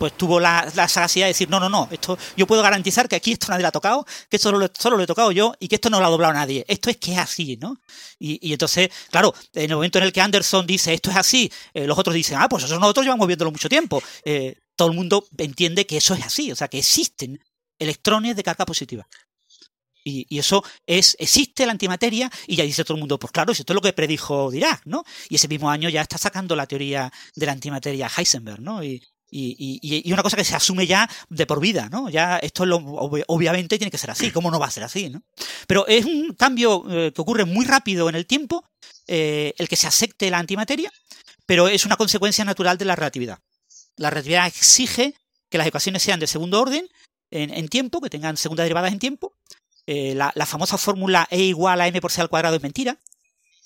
pues 0.01 0.17
tuvo 0.17 0.41
la, 0.41 0.71
sagacidad 0.89 1.27
de 1.27 1.33
decir, 1.33 1.51
no, 1.51 1.61
no, 1.61 1.69
no, 1.69 1.87
esto 1.91 2.17
yo 2.35 2.47
puedo 2.47 2.63
garantizar 2.63 3.07
que 3.07 3.17
aquí 3.17 3.33
esto 3.33 3.49
nadie 3.51 3.61
lo 3.61 3.69
ha 3.69 3.71
tocado, 3.71 4.07
que 4.31 4.37
esto 4.37 4.49
solo, 4.49 4.97
lo 4.97 5.03
he 5.03 5.07
tocado 5.07 5.31
yo 5.31 5.53
y 5.61 5.69
que 5.69 5.75
esto 5.75 5.91
no 5.91 6.01
lo 6.01 6.07
ha 6.07 6.09
doblado 6.09 6.33
nadie. 6.33 6.65
Esto 6.69 6.89
es 6.89 6.97
que 6.97 7.13
es 7.13 7.19
así, 7.19 7.59
¿no? 7.59 7.77
Y, 8.19 8.51
entonces, 8.51 8.89
claro, 9.11 9.35
en 9.53 9.71
el 9.71 9.77
momento 9.77 9.99
en 9.99 10.05
el 10.05 10.13
que 10.15 10.23
Anderson 10.23 10.67
dice 10.67 10.95
esto 10.95 11.11
es 11.11 11.19
así, 11.19 11.53
eh, 11.75 11.87
los 11.87 11.99
otros 11.99 12.15
dicen, 12.15 12.39
ah, 12.41 12.49
pues 12.49 12.65
eso 12.65 12.79
nosotros 12.79 13.05
llevamos 13.05 13.27
viéndolo 13.27 13.51
mucho 13.51 13.69
tiempo. 13.69 14.03
Eh, 14.25 14.57
todo 14.75 14.89
el 14.89 14.97
mundo 14.97 15.27
entiende 15.37 15.85
que 15.85 15.99
eso 15.99 16.15
es 16.15 16.25
así, 16.25 16.51
o 16.51 16.57
sea, 16.57 16.69
que 16.69 16.79
existen 16.79 17.39
electrones 17.79 18.37
de 18.37 18.43
carga 18.43 18.65
positiva. 18.65 19.07
Y, 20.03 20.39
eso 20.39 20.65
es, 20.87 21.15
existe 21.21 21.67
la 21.67 21.73
antimateria, 21.73 22.31
y 22.47 22.57
ya 22.57 22.65
dice 22.65 22.85
todo 22.85 22.95
el 22.95 23.01
mundo, 23.01 23.19
pues 23.19 23.33
claro, 23.33 23.53
esto 23.53 23.71
es 23.71 23.75
lo 23.75 23.83
que 23.83 23.93
predijo 23.93 24.51
Dirac, 24.51 24.81
¿no? 24.87 25.05
Y 25.29 25.35
ese 25.35 25.47
mismo 25.47 25.69
año 25.69 25.91
ya 25.91 26.01
está 26.01 26.17
sacando 26.17 26.57
la 26.57 26.67
teoría 26.67 27.13
de 27.37 27.45
la 27.45 27.53
antimateria 27.53 28.11
Heisenberg, 28.17 28.63
¿no? 28.63 28.83
Y, 28.83 29.03
y, 29.31 30.12
una 30.12 30.23
cosa 30.23 30.36
que 30.36 30.44
se 30.44 30.57
asume 30.57 30.86
ya 30.86 31.09
de 31.28 31.47
por 31.47 31.61
vida, 31.61 31.89
¿no? 31.89 32.09
Ya 32.09 32.39
esto 32.39 32.66
lo, 32.66 32.77
obviamente 32.77 33.78
tiene 33.78 33.90
que 33.90 33.98
ser 33.98 34.11
así, 34.11 34.31
¿cómo 34.31 34.51
no 34.51 34.59
va 34.59 34.66
a 34.66 34.70
ser 34.70 34.85
así, 34.85 35.09
¿no? 35.09 35.23
Pero 35.66 35.86
es 35.86 36.05
un 36.05 36.35
cambio 36.35 36.85
eh, 36.90 37.12
que 37.12 37.20
ocurre 37.20 37.44
muy 37.44 37.65
rápido 37.65 38.09
en 38.09 38.16
el 38.16 38.27
tiempo, 38.27 38.65
eh, 39.07 39.55
el 39.59 39.69
que 39.69 39.77
se 39.77 39.86
acepte 39.86 40.31
la 40.31 40.39
antimateria, 40.39 40.93
pero 41.47 41.69
es 41.69 41.85
una 41.85 41.97
consecuencia 41.97 42.44
natural 42.44 42.78
de 42.78 42.85
la 42.85 42.97
relatividad. 42.97 43.39
La 43.97 44.11
relatividad 44.11 44.47
exige 44.47 45.15
que 45.48 45.59
las 45.59 45.66
ecuaciones 45.66 46.02
sean 46.02 46.20
de 46.20 46.27
segundo 46.27 46.61
orden 46.61 46.89
en, 47.32 47.69
tiempo, 47.69 48.01
que 48.01 48.11
tengan 48.11 48.36
segundas 48.36 48.65
derivadas 48.65 48.93
en 48.93 48.98
tiempo. 48.98 49.35
Eh, 49.86 50.15
la, 50.15 50.32
la 50.35 50.47
famosa 50.47 50.78
fórmula 50.78 51.28
E 51.31 51.43
igual 51.43 51.81
a 51.81 51.86
m 51.86 52.01
por 52.01 52.11
c 52.11 52.20
al 52.20 52.28
cuadrado 52.28 52.57
es 52.57 52.62
mentira. 52.62 52.98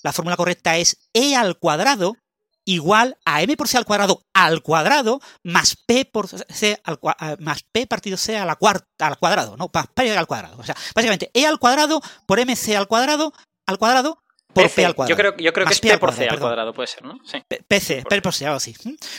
La 0.03 0.13
fórmula 0.13 0.35
correcta 0.35 0.77
es 0.77 0.97
E 1.13 1.35
al 1.35 1.57
cuadrado 1.57 2.17
igual 2.65 3.17
a 3.25 3.41
m 3.41 3.55
por 3.55 3.67
c 3.67 3.77
al 3.77 3.85
cuadrado 3.85 4.25
al 4.33 4.61
cuadrado 4.61 5.21
más 5.43 5.77
p 5.85 6.05
por 6.05 6.27
c 6.27 6.81
al 6.83 6.99
más 7.39 7.63
p 7.71 7.87
partido 7.87 8.17
c 8.17 8.37
a 8.37 8.45
la 8.45 8.55
cuarta 8.55 9.07
al 9.07 9.17
cuadrado, 9.17 9.55
no, 9.55 9.69
más 9.73 9.87
p 9.93 10.17
al 10.17 10.27
cuadrado. 10.27 10.57
O 10.57 10.63
sea, 10.63 10.75
básicamente 10.93 11.31
e 11.33 11.45
al 11.45 11.59
cuadrado 11.59 12.01
por 12.25 12.39
mc 12.39 12.75
al 12.75 12.87
cuadrado 12.87 13.33
al 13.67 13.77
cuadrado 13.77 14.21
por 14.53 14.69
p 14.69 14.85
al 14.85 14.95
cuadrado. 14.95 15.09
Yo 15.09 15.15
creo, 15.17 15.37
yo 15.37 15.53
creo 15.53 15.67
que 15.67 15.73
es 15.73 15.79
p 15.79 15.97
por 15.97 16.13
c 16.13 16.27
al 16.27 16.39
cuadrado, 16.39 16.73
puede 16.73 16.87
ser, 16.87 17.03
¿no? 17.03 17.19
Sí. 17.25 17.43
PC, 17.67 18.03
p 18.09 18.21
por 18.21 18.33
c, 18.33 18.45
algo 18.45 18.57
así. 18.57 18.73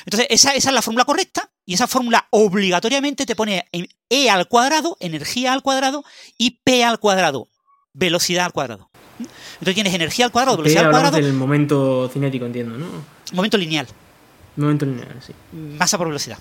Entonces, 0.05 0.27
esa, 0.31 0.53
esa 0.53 0.71
es 0.71 0.75
la 0.75 0.83
fórmula 0.83 1.05
correcta 1.05 1.51
y 1.67 1.75
esa 1.75 1.87
fórmula 1.87 2.27
obligatoriamente 2.31 3.27
te 3.27 3.37
pone 3.37 3.69
e 4.09 4.31
al 4.31 4.49
cuadrado, 4.49 4.97
energía 4.99 5.53
al 5.53 5.63
cuadrado, 5.63 6.05
y 6.39 6.63
p 6.65 6.85
al 6.85 6.99
cuadrado, 7.01 7.49
velocidad 7.93 8.47
al 8.47 8.53
cuadrado. 8.53 8.91
Entonces 9.19 9.75
tienes 9.75 9.95
energía 9.95 10.25
al 10.25 10.33
cuadrado, 10.33 10.57
velocidad 10.57 10.87
al 10.87 10.91
cuadrado. 10.91 11.17
del 11.17 11.33
momento 11.35 12.09
cinético, 12.11 12.47
entiendo, 12.47 12.79
¿no? 12.79 13.16
Momento 13.33 13.57
lineal. 13.57 13.87
Momento 14.57 14.87
lineal, 14.87 15.21
sí. 15.25 15.33
Masa 15.53 15.99
por 15.99 16.07
velocidad. 16.07 16.39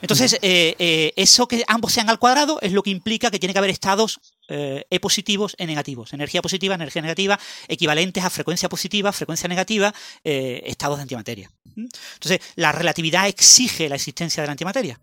Entonces, 0.00 0.38
eh, 0.40 0.74
eh, 0.78 1.12
eso 1.16 1.46
que 1.46 1.64
ambos 1.68 1.92
sean 1.92 2.08
al 2.08 2.18
cuadrado 2.18 2.58
es 2.62 2.72
lo 2.72 2.82
que 2.82 2.90
implica 2.90 3.30
que 3.30 3.38
tiene 3.38 3.52
que 3.52 3.58
haber 3.58 3.70
estados 3.70 4.20
eh, 4.48 4.86
E 4.90 5.00
positivos, 5.00 5.54
E 5.58 5.66
negativos. 5.66 6.12
Energía 6.12 6.40
positiva, 6.40 6.74
energía 6.74 7.02
negativa, 7.02 7.38
equivalentes 7.68 8.24
a 8.24 8.30
frecuencia 8.30 8.68
positiva, 8.68 9.12
frecuencia 9.12 9.48
negativa, 9.48 9.92
estados 10.24 10.98
de 10.98 11.02
antimateria. 11.02 11.50
Entonces, 11.76 12.40
la 12.56 12.72
relatividad 12.72 13.28
exige 13.28 13.88
la 13.88 13.96
existencia 13.96 14.42
de 14.42 14.46
la 14.46 14.52
antimateria. 14.52 14.98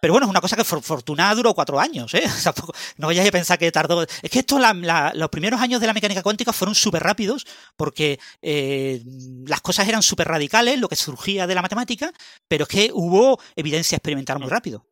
Pero 0.00 0.14
bueno, 0.14 0.26
es 0.26 0.30
una 0.30 0.40
cosa 0.40 0.56
que 0.56 0.64
for, 0.64 0.82
Fortuna 0.82 1.34
duró 1.34 1.54
cuatro 1.54 1.78
años, 1.78 2.12
¿eh? 2.14 2.24
no 2.96 3.08
vayáis 3.08 3.28
a 3.28 3.32
pensar 3.32 3.58
que 3.58 3.70
tardó. 3.70 4.02
Es 4.02 4.30
que 4.30 4.40
esto, 4.40 4.58
los 4.58 5.28
primeros 5.28 5.60
años 5.60 5.80
de 5.80 5.86
la 5.86 5.92
mecánica 5.92 6.22
cuántica 6.22 6.52
fueron 6.52 6.74
súper 6.74 7.02
rápidos 7.02 7.46
porque 7.76 8.18
eh, 8.42 9.02
las 9.46 9.60
cosas 9.60 9.88
eran 9.88 10.02
súper 10.02 10.28
radicales, 10.28 10.78
lo 10.78 10.88
que 10.88 10.96
surgía 10.96 11.46
de 11.46 11.54
la 11.54 11.62
matemática, 11.62 12.12
pero 12.48 12.64
es 12.64 12.68
que 12.68 12.90
hubo 12.92 13.38
evidencia 13.56 13.96
experimental 13.96 14.38
muy 14.38 14.48
rápido. 14.48 14.84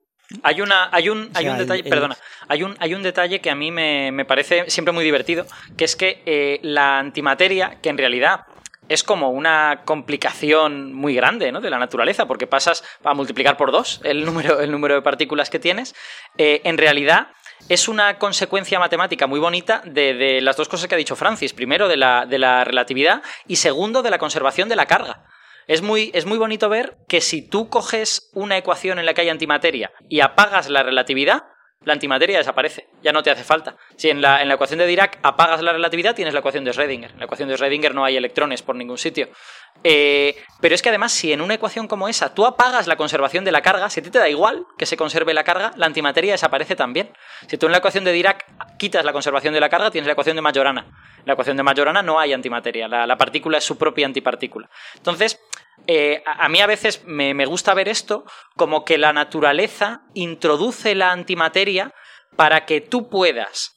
Hay 0.42 0.60
una, 0.60 0.90
hay 0.92 1.08
un, 1.08 1.30
hay 1.32 1.48
un 1.48 1.56
detalle, 1.56 1.84
perdona, 1.84 2.16
hay 2.48 2.62
un, 2.62 2.76
hay 2.80 2.94
un 2.94 3.02
detalle 3.02 3.40
que 3.40 3.50
a 3.50 3.54
mí 3.54 3.70
me, 3.70 4.26
parece 4.26 4.68
siempre 4.68 4.92
muy 4.92 5.02
divertido, 5.02 5.46
que 5.74 5.84
es 5.84 5.96
que 5.96 6.22
eh, 6.26 6.60
la 6.62 6.98
antimateria, 6.98 7.78
que 7.80 7.88
en 7.88 7.96
realidad 7.96 8.40
es 8.88 9.02
como 9.02 9.30
una 9.30 9.82
complicación 9.84 10.92
muy 10.92 11.14
grande 11.14 11.52
¿no? 11.52 11.60
de 11.60 11.70
la 11.70 11.78
naturaleza, 11.78 12.26
porque 12.26 12.46
pasas 12.46 12.84
a 13.04 13.14
multiplicar 13.14 13.56
por 13.56 13.72
dos 13.72 14.00
el 14.04 14.24
número, 14.24 14.60
el 14.60 14.70
número 14.70 14.94
de 14.94 15.02
partículas 15.02 15.50
que 15.50 15.58
tienes. 15.58 15.94
Eh, 16.36 16.60
en 16.64 16.78
realidad, 16.78 17.28
es 17.68 17.88
una 17.88 18.18
consecuencia 18.18 18.78
matemática 18.78 19.26
muy 19.26 19.40
bonita 19.40 19.82
de, 19.84 20.40
las 20.40 20.56
dos 20.56 20.68
cosas 20.68 20.88
que 20.88 20.94
ha 20.94 20.98
dicho 20.98 21.16
Francis. 21.16 21.52
Primero, 21.52 21.88
de 21.88 21.96
la, 21.96 22.26
de 22.26 22.38
la 22.38 22.64
relatividad 22.64 23.22
y 23.46 23.56
segundo, 23.56 24.02
de 24.02 24.10
la 24.10 24.18
conservación 24.18 24.68
de 24.68 24.76
la 24.76 24.86
carga. 24.86 25.24
Es 25.66 25.82
muy, 25.82 26.10
es 26.14 26.24
muy 26.24 26.38
bonito 26.38 26.70
ver 26.70 26.96
que 27.08 27.20
si 27.20 27.46
tú 27.46 27.68
coges 27.68 28.30
una 28.32 28.56
ecuación 28.56 28.98
en 28.98 29.04
la 29.04 29.12
que 29.12 29.20
hay 29.20 29.28
antimateria 29.28 29.92
y 30.08 30.20
apagas 30.20 30.70
la 30.70 30.82
relatividad, 30.82 31.44
la 31.84 31.92
antimateria 31.92 32.38
desaparece, 32.38 32.88
ya 33.02 33.12
no 33.12 33.22
te 33.22 33.30
hace 33.30 33.44
falta. 33.44 33.76
Si 33.96 34.10
en 34.10 34.20
la, 34.20 34.42
en 34.42 34.48
la, 34.48 34.54
ecuación 34.54 34.78
de 34.78 34.86
Dirac 34.86 35.18
apagas 35.22 35.62
la 35.62 35.72
relatividad, 35.72 36.14
tienes 36.14 36.34
la 36.34 36.40
ecuación 36.40 36.64
de 36.64 36.72
Schrödinger. 36.72 37.12
En 37.12 37.18
la 37.18 37.24
ecuación 37.26 37.48
de 37.48 37.56
Schrödinger 37.56 37.92
no 37.92 38.04
hay 38.04 38.16
electrones 38.16 38.62
por 38.62 38.74
ningún 38.74 38.98
sitio. 38.98 39.28
Eh, 39.84 40.36
pero 40.60 40.74
es 40.74 40.82
que 40.82 40.88
además, 40.88 41.12
si 41.12 41.32
en 41.32 41.40
una 41.40 41.54
ecuación 41.54 41.86
como 41.86 42.08
esa 42.08 42.34
tú 42.34 42.46
apagas 42.46 42.88
la 42.88 42.96
conservación 42.96 43.44
de 43.44 43.52
la 43.52 43.62
carga, 43.62 43.88
si 43.90 44.00
a 44.00 44.02
ti 44.02 44.10
te 44.10 44.18
da 44.18 44.28
igual 44.28 44.66
que 44.76 44.86
se 44.86 44.96
conserve 44.96 45.32
la 45.34 45.44
carga, 45.44 45.72
la 45.76 45.86
antimateria 45.86 46.32
desaparece 46.32 46.74
también. 46.74 47.12
Si 47.46 47.56
tú 47.58 47.66
en 47.66 47.72
la 47.72 47.78
ecuación 47.78 48.04
de 48.04 48.12
Dirac 48.12 48.44
quitas 48.76 49.04
la 49.04 49.12
conservación 49.12 49.54
de 49.54 49.60
la 49.60 49.68
carga, 49.68 49.90
tienes 49.90 50.06
la 50.06 50.12
ecuación 50.12 50.34
de 50.34 50.42
Majorana. 50.42 50.80
En 51.18 51.26
la 51.26 51.34
ecuación 51.34 51.56
de 51.56 51.62
Majorana 51.62 52.02
no 52.02 52.18
hay 52.18 52.32
antimateria, 52.32 52.88
la, 52.88 53.06
la 53.06 53.16
partícula 53.16 53.58
es 53.58 53.64
su 53.64 53.78
propia 53.78 54.06
antipartícula. 54.06 54.68
Entonces, 54.96 55.40
eh, 55.90 56.22
a 56.26 56.50
mí 56.50 56.60
a 56.60 56.66
veces 56.66 57.02
me, 57.06 57.46
gusta 57.46 57.72
ver 57.72 57.88
esto 57.88 58.26
como 58.56 58.84
que 58.84 58.98
la 58.98 59.14
naturaleza 59.14 60.02
introduce 60.12 60.94
la 60.94 61.12
antimateria 61.12 61.94
para 62.36 62.66
que 62.66 62.82
tú 62.82 63.08
puedas 63.08 63.74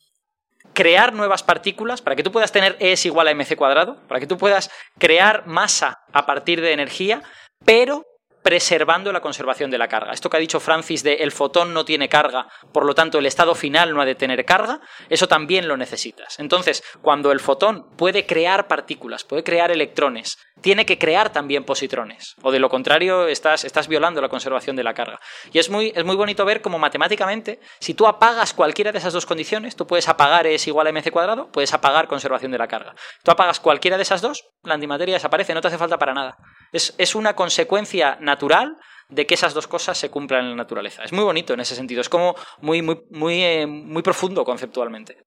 crear 0.74 1.14
nuevas 1.14 1.42
partículas, 1.42 2.02
para 2.02 2.18
que 2.18 2.24
tú 2.24 2.34
puedas 2.34 2.52
tener 2.52 2.76
E 2.80 2.92
es 2.92 3.06
igual 3.06 3.30
a 3.30 3.34
mc 3.34 3.56
cuadrado, 3.56 3.96
para 4.10 4.20
que 4.20 4.28
tú 4.28 4.38
puedas 4.38 4.70
crear 5.00 5.48
masa 5.48 6.02
a 6.12 6.26
partir 6.26 6.60
de 6.60 6.74
energía, 6.74 7.24
pero 7.64 8.04
preservando 8.43 9.11
la 9.11 9.22
conservación 9.22 9.72
de 9.72 9.77
la 9.77 9.88
carga. 9.88 10.13
Esto 10.13 10.30
que 10.30 10.38
ha 10.38 10.39
dicho 10.39 10.59
Francis 10.59 11.03
de 11.03 11.15
el 11.15 11.31
fotón 11.31 11.73
no 11.73 11.85
tiene 11.85 12.09
carga, 12.09 12.47
por 12.72 12.85
lo 12.85 12.95
tanto 12.95 13.19
el 13.19 13.26
estado 13.26 13.55
final 13.55 13.93
no 13.93 14.01
ha 14.01 14.05
de 14.05 14.15
tener 14.15 14.43
carga, 14.45 14.81
eso 15.09 15.27
también 15.27 15.68
lo 15.68 15.77
necesitas. 15.77 16.39
Entonces, 16.39 16.84
cuando 17.01 17.31
el 17.31 17.39
fotón 17.39 17.88
puede 17.97 18.26
crear 18.26 18.68
partículas, 18.68 19.23
puede 19.23 19.43
crear 19.43 19.72
electrones, 19.72 20.38
tiene 20.61 20.85
que 20.85 20.97
crear 20.97 21.31
también 21.31 21.63
positrones, 21.63 22.35
o 22.41 22.51
de 22.51 22.59
lo 22.59 22.69
contrario 22.69 23.27
estás, 23.27 23.63
estás 23.63 23.88
violando 23.88 24.22
la 24.22 24.30
conservación 24.30 24.76
de 24.76 24.84
la 24.84 24.93
carga. 24.93 25.19
Y 25.51 25.59
es 25.59 25.69
muy, 25.69 25.91
es 25.95 26.03
muy 26.03 26.15
bonito 26.15 26.45
ver 26.45 26.61
cómo 26.61 26.80
matemáticamente, 26.80 27.59
si 27.80 27.93
tú 27.93 28.07
apagas 28.07 28.53
cualquiera 28.53 28.91
de 28.91 28.99
esas 28.99 29.13
dos 29.13 29.26
condiciones, 29.26 29.76
tú 29.76 29.88
puedes 29.88 30.07
apagar 30.07 30.47
E 30.47 30.55
es 30.55 30.68
igual 30.68 30.88
a 30.88 30.91
mc 30.91 31.11
cuadrado, 31.11 31.51
puedes 31.51 31.73
apagar 31.73 32.07
conservación 32.07 32.51
de 32.51 32.57
la 32.57 32.68
carga. 32.68 32.95
Tú 33.23 33.31
apagas 33.31 33.59
cualquiera 33.59 33.97
de 33.97 34.03
esas 34.03 34.22
dos, 34.22 34.45
la 34.63 34.76
antimateria 34.76 35.15
desaparece, 35.15 35.53
no 35.53 35.61
te 35.61 35.68
hace 35.68 35.77
falta 35.77 35.97
para 35.97 36.13
nada. 36.13 36.38
Es, 36.72 36.93
es 36.98 37.15
una 37.15 37.35
consecuencia 37.35 38.18
natural 38.22 38.77
de 39.11 39.27
que 39.27 39.35
esas 39.35 39.53
dos 39.53 39.68
cosas 39.68 39.98
se 39.98 40.10
cumplan 40.10 40.45
en 40.45 40.49
la 40.52 40.56
naturaleza. 40.56 41.03
Es 41.03 41.11
muy 41.11 41.23
bonito 41.23 41.53
en 41.53 41.60
ese 41.60 41.76
sentido, 41.76 42.02
es 42.02 42.10
como 42.10 42.35
muy, 42.61 42.81
muy, 42.81 43.02
muy, 43.11 43.43
eh, 43.43 43.68
muy 43.68 44.02
profundo 44.02 44.43
conceptualmente. 44.43 45.26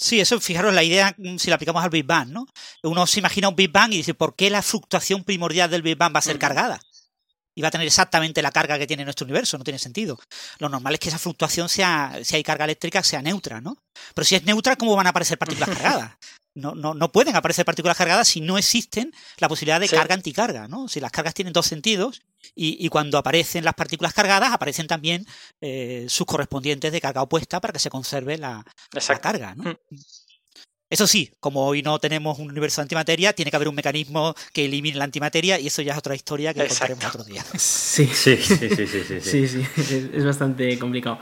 Sí, 0.00 0.20
eso, 0.20 0.38
fijaros 0.38 0.72
la 0.72 0.84
idea 0.84 1.12
mm, 1.18 1.38
si 1.38 1.50
la 1.50 1.56
aplicamos 1.56 1.82
al 1.82 1.90
Big 1.90 2.06
Bang, 2.06 2.28
¿no? 2.28 2.46
Uno 2.84 3.06
se 3.06 3.18
imagina 3.18 3.48
un 3.48 3.56
Big 3.56 3.72
Bang 3.72 3.92
y 3.92 3.96
dice, 3.96 4.14
¿por 4.14 4.36
qué 4.36 4.48
la 4.48 4.62
fluctuación 4.62 5.24
primordial 5.24 5.70
del 5.70 5.82
Big 5.82 5.96
Bang 5.96 6.14
va 6.14 6.20
a 6.20 6.22
ser 6.22 6.38
cargada? 6.38 6.80
Y 7.54 7.62
va 7.62 7.68
a 7.68 7.70
tener 7.72 7.88
exactamente 7.88 8.40
la 8.40 8.52
carga 8.52 8.78
que 8.78 8.86
tiene 8.86 9.02
nuestro 9.02 9.24
universo, 9.24 9.58
no 9.58 9.64
tiene 9.64 9.80
sentido. 9.80 10.16
Lo 10.60 10.68
normal 10.68 10.94
es 10.94 11.00
que 11.00 11.08
esa 11.08 11.18
fluctuación 11.18 11.68
sea, 11.68 12.20
si 12.22 12.36
hay 12.36 12.44
carga 12.44 12.66
eléctrica, 12.66 13.02
sea 13.02 13.20
neutra, 13.20 13.60
¿no? 13.60 13.76
Pero 14.14 14.24
si 14.24 14.36
es 14.36 14.44
neutra, 14.44 14.76
¿cómo 14.76 14.94
van 14.94 15.08
a 15.08 15.10
aparecer 15.10 15.36
partículas 15.36 15.70
cargadas? 15.70 16.12
no, 16.54 16.74
no, 16.74 16.94
no, 16.94 17.12
pueden 17.12 17.36
aparecer 17.36 17.64
partículas 17.64 17.96
cargadas 17.96 18.28
si 18.28 18.40
no 18.40 18.58
existen 18.58 19.12
la 19.38 19.48
posibilidad 19.48 19.80
de 19.80 19.88
carga 19.88 20.14
anticarga, 20.14 20.68
¿no? 20.68 20.88
Si 20.88 21.00
las 21.00 21.12
cargas 21.12 21.34
tienen 21.34 21.52
dos 21.52 21.66
sentidos 21.66 22.22
y, 22.54 22.88
cuando 22.88 23.18
aparecen 23.18 23.64
las 23.64 23.74
partículas 23.74 24.12
cargadas 24.12 24.52
aparecen 24.52 24.86
también 24.86 25.26
eh, 25.60 26.06
sus 26.08 26.26
correspondientes 26.26 26.90
de 26.92 27.00
carga 27.00 27.22
opuesta 27.22 27.60
para 27.60 27.72
que 27.72 27.78
se 27.78 27.90
conserve 27.90 28.38
la, 28.38 28.64
carga, 29.20 29.54
¿no? 29.54 29.64
Mm. 29.64 29.96
Eso 30.90 31.06
sí, 31.06 31.30
como 31.38 31.66
hoy 31.66 31.82
no 31.82 31.98
tenemos 31.98 32.38
un 32.38 32.48
universo 32.48 32.80
de 32.80 32.84
antimateria, 32.84 33.34
tiene 33.34 33.50
que 33.50 33.56
haber 33.56 33.68
un 33.68 33.74
mecanismo 33.74 34.34
que 34.54 34.64
elimine 34.64 34.96
la 34.96 35.04
antimateria 35.04 35.60
y 35.60 35.66
eso 35.66 35.82
ya 35.82 35.92
es 35.92 35.98
otra 35.98 36.14
historia 36.14 36.54
que 36.54 36.66
contaremos 36.66 37.04
otro 37.04 37.24
día. 37.24 37.44
Sí, 37.58 38.06
sí, 38.06 38.36
sí, 38.36 38.56
sí, 38.56 38.68
sí, 38.74 38.86
sí, 38.86 39.20
sí, 39.20 39.48
sí 39.48 40.10
es 40.14 40.24
bastante 40.24 40.78
complicado. 40.78 41.18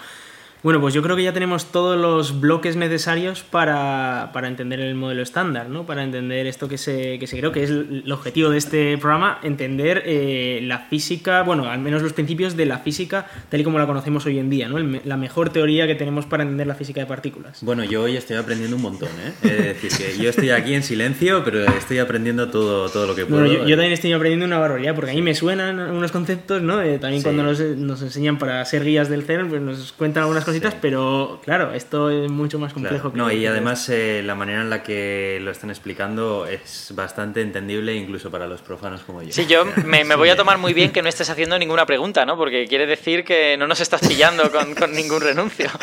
Bueno, 0.67 0.81
pues 0.81 0.95
yo 0.95 1.01
creo 1.01 1.15
que 1.15 1.23
ya 1.23 1.33
tenemos 1.33 1.67
todos 1.71 1.97
los 1.97 2.41
bloques 2.41 2.75
necesarios 2.75 3.45
para, 3.45 4.33
entender 4.43 4.81
el 4.81 4.97
modelo 4.97 5.23
estándar, 5.23 5.69
¿no? 5.69 5.87
Para 5.87 6.03
entender 6.03 6.49
esto 6.49 6.67
que 6.67 6.77
se, 6.77 7.21
que 7.21 7.29
se 7.29 7.39
creo 7.39 7.53
que 7.53 7.63
es 7.63 7.71
el 7.71 8.11
objetivo 8.11 8.51
de 8.51 8.59
este 8.59 8.99
programa, 8.99 9.39
entender 9.45 10.03
eh, 10.07 10.59
la 10.65 10.81
física, 10.81 11.45
bueno, 11.45 11.71
al 11.71 11.79
menos 11.79 12.03
los 12.03 12.15
principios 12.15 12.57
de 12.57 12.67
la 12.67 12.81
física 12.81 13.29
tal 13.49 13.61
y 13.61 13.63
como 13.63 13.79
la 13.79 13.87
conocemos 13.87 14.27
hoy 14.27 14.41
en 14.41 14.51
día, 14.51 14.69
¿no? 14.69 14.81
la 14.81 15.17
mejor 15.17 15.51
teoría 15.51 15.87
que 15.87 15.95
tenemos 15.95 16.27
para 16.27 16.43
entender 16.43 16.67
la 16.67 16.75
física 16.75 17.01
de 17.01 17.07
partículas. 17.07 17.63
Bueno, 17.63 17.85
yo 17.85 18.03
hoy 18.03 18.17
estoy 18.17 18.37
aprendiendo 18.37 18.75
un 18.75 18.83
montón, 18.83 19.11
¿eh? 19.25 19.35
Es 19.45 19.81
decir, 19.81 19.93
que 19.97 20.21
yo 20.21 20.31
estoy 20.31 20.51
aquí 20.51 20.75
en 20.75 20.83
silencio, 20.83 21.45
pero 21.45 21.63
estoy 21.65 21.99
aprendiendo 21.99 22.51
todo, 22.51 22.89
todo 22.89 23.07
lo 23.07 23.15
que 23.15 23.25
puedo. 23.25 23.43
Bueno, 23.43 23.69
yo, 23.69 23.77
también 23.77 23.93
estoy 23.93 24.13
aprendiendo 24.13 24.47
una 24.47 24.59
barbaridad, 24.59 24.97
porque 24.97 25.13
a 25.13 25.15
mí 25.15 25.23
me 25.23 25.37
suenan 25.37 25.79
unos 25.79 26.11
conceptos, 26.11 26.61
¿no? 26.61 26.83
Eh, 26.83 26.99
también 26.99 27.23
cuando 27.23 27.45
nos, 27.45 27.61
nos, 27.61 28.03
enseñan 28.03 28.37
para 28.41 28.65
ser 28.65 28.83
guías 28.83 29.09
del 29.09 29.23
CERN, 29.23 29.49
pues 29.49 29.63
nos 29.63 29.93
cuentan 29.93 30.25
algunas 30.25 30.45
cosas 30.45 30.56
pero 30.81 31.41
claro, 31.45 31.73
esto 31.73 32.11
es 32.11 32.31
mucho 32.31 32.59
más 32.59 32.73
complejo. 32.73 33.13
no, 33.15 33.31
y 33.31 33.47
además 33.47 33.89
eh, 33.89 34.23
la 34.25 34.35
manera 34.35 34.61
en 34.61 34.71
la 34.71 34.83
que 34.83 35.39
lo 35.43 35.51
están 35.51 35.71
explicando 35.71 36.47
es 36.47 36.93
bastante 36.95 37.41
entendible 37.41 37.95
incluso 37.95 38.31
para 38.31 38.47
los 38.47 38.63
profanos 38.63 39.03
como 39.03 39.23
yo. 39.23 39.33
Sí, 39.33 39.47
yo 39.47 39.65
me, 39.85 40.05
voy 40.17 40.29
a 40.29 40.37
tomar 40.37 40.59
muy 40.59 40.75
bien 40.75 40.93
que 40.93 41.03
no 41.03 41.09
estés 41.09 41.31
haciendo 41.31 41.59
ninguna 41.59 41.87
pregunta, 41.87 42.25
¿no? 42.25 42.37
Porque 42.37 42.67
quiere 42.67 42.87
decir 42.87 43.25
que 43.25 43.57
no 43.57 43.67
nos 43.67 43.81
estás 43.81 44.01
pillando 44.07 44.51
con, 44.51 44.93
ningún 44.93 45.21
renuncio. 45.21 45.69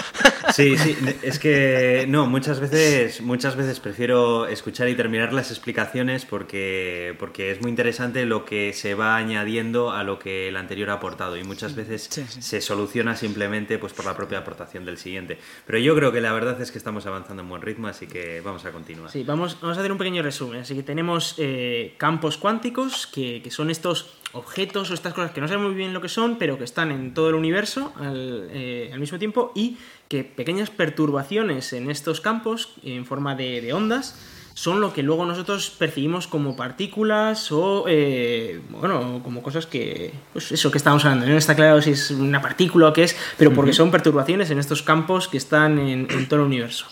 Sí, 0.54 0.78
sí, 0.78 0.96
es 1.24 1.40
que 1.40 2.06
no, 2.08 2.28
muchas 2.28 2.60
veces, 2.60 3.22
muchas 3.22 3.56
veces 3.56 3.80
prefiero 3.80 4.46
escuchar 4.46 4.90
y 4.90 4.96
terminar 4.96 5.32
las 5.34 5.50
explicaciones 5.50 6.26
porque, 6.26 7.16
porque 7.18 7.50
es 7.50 7.62
muy 7.62 7.70
interesante 7.70 8.26
lo 8.26 8.44
que 8.46 8.74
se 8.74 8.94
va 8.94 9.16
añadiendo 9.16 9.92
a 9.92 10.04
lo 10.04 10.20
que 10.20 10.50
el 10.50 10.58
anterior 10.58 10.90
ha 10.90 10.94
aportado 10.96 11.38
y 11.38 11.44
muchas 11.44 11.76
veces 11.76 12.04
se 12.04 12.62
soluciona 12.62 13.16
simplemente 13.16 13.80
pues 13.80 13.94
por 13.94 14.06
la 14.06 14.16
propia 14.16 14.40
aportación 14.40 14.63
del 14.72 14.98
siguiente. 14.98 15.38
Pero 15.66 15.78
yo 15.80 15.96
creo 15.96 16.12
que 16.12 16.22
la 16.22 16.34
verdad 16.34 16.60
es 16.62 16.72
que 16.72 16.78
estamos 16.78 17.06
avanzando 17.06 17.44
en 17.44 17.50
buen 17.50 17.62
ritmo, 17.62 17.88
así 17.88 18.08
que 18.08 18.42
vamos 18.42 18.66
a 18.66 18.72
continuar. 18.72 19.12
Sí, 19.12 19.24
vamos, 19.24 19.58
a 19.62 19.72
hacer 19.72 19.92
un 19.92 19.98
pequeño 19.98 20.24
resumen. 20.24 20.62
Así 20.62 20.76
que 20.76 20.84
tenemos 20.84 21.36
eh, 21.38 21.96
campos 21.98 22.38
cuánticos, 22.38 23.08
que, 23.08 23.42
son 23.50 23.70
estos 23.70 24.18
objetos 24.32 24.90
o 24.90 24.94
estas 24.94 25.14
cosas 25.14 25.32
que 25.32 25.42
no 25.42 25.48
sabemos 25.48 25.68
muy 25.68 25.78
bien 25.78 25.94
lo 25.94 26.02
que 26.02 26.10
son, 26.10 26.38
pero 26.38 26.58
que 26.58 26.64
están 26.64 26.92
en 26.92 27.14
todo 27.14 27.30
el 27.30 27.36
universo 27.36 27.94
al, 27.98 28.50
eh, 28.52 28.90
al 28.92 29.00
mismo 29.00 29.20
tiempo, 29.20 29.52
y 29.54 29.78
que 30.08 30.24
pequeñas 30.24 30.70
perturbaciones 30.70 31.74
en 31.74 31.92
estos 31.92 32.20
campos, 32.22 32.74
en 32.84 33.06
forma 33.06 33.36
de 33.36 33.72
ondas, 33.74 34.18
son 34.54 34.82
lo 34.82 34.94
que 34.94 35.02
luego 35.02 35.26
nosotros 35.26 35.72
percibimos 35.72 36.28
como 36.28 36.56
partículas 36.56 37.52
o, 37.52 37.86
eh, 37.88 38.62
bueno, 38.70 39.22
como 39.24 39.42
cosas 39.42 39.66
que, 39.66 40.14
pues 40.32 40.52
eso 40.52 40.70
que 40.70 40.78
estamos 40.78 41.04
hablando, 41.06 41.26
no 41.26 41.38
está 41.38 41.56
claro 41.56 41.82
si 41.82 41.92
es 41.92 42.12
una 42.12 42.42
partícula 42.42 42.90
o 42.90 42.94
qué 42.94 43.04
es, 43.04 43.18
pero 43.38 43.52
porque 43.52 43.74
son 43.74 43.90
perturbaciones 43.90 44.52
en 44.52 44.60
estos 44.60 44.84
campos 44.84 45.28
que 45.28 45.38
están 45.38 45.80
en, 45.80 46.28
todo 46.28 46.42
el 46.42 46.46
universo. 46.46 46.86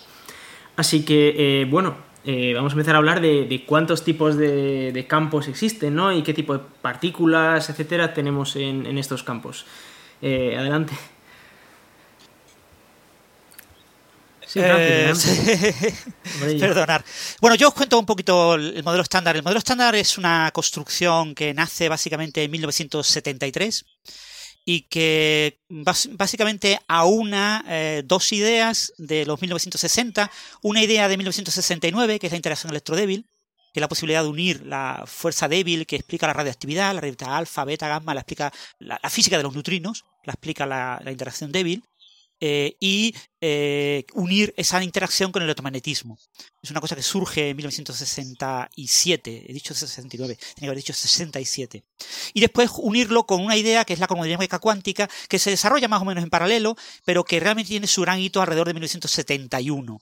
Así 0.75 1.05
que, 1.05 1.35
eh, 1.37 1.65
bueno, 1.65 1.95
eh, 2.25 2.53
vamos 2.55 2.73
a 2.73 2.75
empezar 2.75 2.95
a 2.95 2.97
hablar 2.97 3.21
de, 3.21 3.63
cuántos 3.67 4.03
tipos 4.03 4.37
de, 4.37 5.05
campos 5.07 5.47
existen, 5.47 5.95
¿no? 5.95 6.11
Y 6.11 6.23
qué 6.23 6.33
tipo 6.33 6.53
de 6.53 6.63
partículas, 6.81 7.69
etcétera, 7.69 8.13
tenemos 8.13 8.55
en, 8.55 8.85
en 8.87 8.97
estos 8.97 9.23
campos. 9.23 9.65
adelante. 10.21 10.93
Eh, 14.55 15.13
perdonar. 16.59 17.03
Bueno, 17.39 17.55
yo 17.55 17.69
os 17.69 17.73
cuento 17.73 17.99
un 17.99 18.05
poquito 18.05 18.55
el 18.55 18.83
modelo 18.83 19.03
estándar. 19.03 19.35
El 19.35 19.43
modelo 19.43 19.59
estándar 19.59 19.95
es 19.95 20.17
una 20.17 20.51
construcción 20.51 21.35
que 21.35 21.53
nace 21.53 21.89
básicamente 21.89 22.43
en 22.43 22.51
1973 22.51 23.85
y 24.65 24.81
que 24.81 25.59
básicamente 25.69 26.79
aúna 26.87 27.63
eh, 27.67 28.03
dos 28.05 28.31
ideas 28.31 28.93
de 28.97 29.25
los 29.25 29.41
1960. 29.41 30.31
Una 30.61 30.83
idea 30.83 31.07
de 31.07 31.17
1969, 31.17 32.19
que 32.19 32.27
es 32.27 32.33
la 32.33 32.37
interacción 32.37 32.71
electrodébil, 32.71 33.25
que 33.73 33.79
es 33.79 33.81
la 33.81 33.89
posibilidad 33.89 34.23
de 34.23 34.29
unir 34.29 34.65
la 34.65 35.03
fuerza 35.07 35.47
débil 35.47 35.85
que 35.87 35.95
explica 35.95 36.27
la 36.27 36.33
radioactividad, 36.33 36.93
la 36.93 37.01
radioactividad 37.01 37.37
alfa, 37.37 37.63
beta, 37.63 37.87
gamma, 37.87 38.13
la 38.13 38.21
explica 38.21 38.51
la, 38.79 38.99
física 39.09 39.37
de 39.37 39.43
los 39.43 39.53
neutrinos, 39.53 40.03
la 40.25 40.33
explica 40.33 40.65
la 40.65 41.01
interacción 41.09 41.51
débil 41.51 41.83
eh, 42.43 42.75
y 42.79 43.13
eh, 43.39 44.03
unir 44.15 44.51
esa 44.57 44.83
interacción 44.83 45.31
con 45.31 45.43
el 45.43 45.47
electromagnetismo. 45.47 46.17
Es 46.61 46.71
una 46.71 46.81
cosa 46.81 46.95
que 46.95 47.03
surge 47.03 47.49
en 47.49 47.57
1967, 47.57 49.45
he 49.47 49.53
dicho 49.53 49.75
69, 49.75 50.35
tenía 50.35 50.53
que 50.55 50.65
haber 50.65 50.77
dicho 50.77 50.93
67. 50.93 51.83
Y 52.33 52.41
después 52.41 52.71
unirlo 52.77 53.27
con 53.27 53.41
una 53.45 53.55
idea 53.55 53.85
que 53.85 53.93
es 53.93 53.99
la 53.99 54.07
cromodinámica 54.07 54.57
cuántica, 54.57 55.07
que 55.29 55.37
se 55.37 55.51
desarrolla 55.51 55.87
más 55.87 56.01
o 56.01 56.05
menos 56.05 56.23
en 56.23 56.31
paralelo, 56.31 56.75
pero 57.05 57.23
que 57.23 57.39
realmente 57.39 57.69
tiene 57.69 57.85
su 57.85 58.01
gran 58.01 58.19
hito 58.19 58.41
alrededor 58.41 58.67
de 58.67 58.73
1971. 58.73 59.99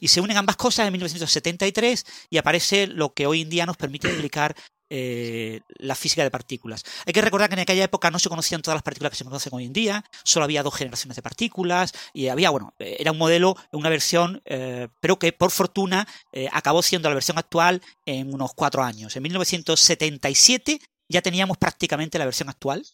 Y 0.00 0.08
se 0.08 0.20
unen 0.20 0.36
ambas 0.36 0.56
cosas 0.56 0.86
en 0.86 0.92
1973 0.92 2.06
y 2.30 2.38
aparece 2.38 2.86
lo 2.86 3.12
que 3.12 3.26
hoy 3.26 3.42
en 3.42 3.50
día 3.50 3.66
nos 3.66 3.76
permite 3.76 4.08
explicar 4.08 4.56
eh, 4.94 5.62
la 5.78 5.94
física 5.94 6.22
de 6.22 6.30
partículas. 6.30 6.84
Hay 7.06 7.14
que 7.14 7.22
recordar 7.22 7.48
que 7.48 7.54
en 7.54 7.60
aquella 7.60 7.84
época 7.84 8.10
no 8.10 8.18
se 8.18 8.28
conocían 8.28 8.60
todas 8.60 8.76
las 8.76 8.82
partículas 8.82 9.12
que 9.12 9.16
se 9.16 9.24
conocen 9.24 9.50
hoy 9.54 9.64
en 9.64 9.72
día, 9.72 10.04
solo 10.22 10.44
había 10.44 10.62
dos 10.62 10.74
generaciones 10.74 11.16
de 11.16 11.22
partículas 11.22 11.94
y 12.12 12.28
había, 12.28 12.50
bueno, 12.50 12.74
era 12.78 13.10
un 13.10 13.16
modelo, 13.16 13.56
una 13.70 13.88
versión, 13.88 14.42
eh, 14.44 14.88
pero 15.00 15.18
que 15.18 15.32
por 15.32 15.50
fortuna 15.50 16.06
eh, 16.30 16.46
acabó 16.52 16.82
siendo 16.82 17.08
la 17.08 17.14
versión 17.14 17.38
actual 17.38 17.80
en 18.04 18.34
unos 18.34 18.52
cuatro 18.54 18.82
años. 18.82 19.16
En 19.16 19.22
1977 19.22 20.78
ya 21.08 21.22
teníamos 21.22 21.56
prácticamente 21.56 22.18
la 22.18 22.26
versión 22.26 22.50
actual, 22.50 22.84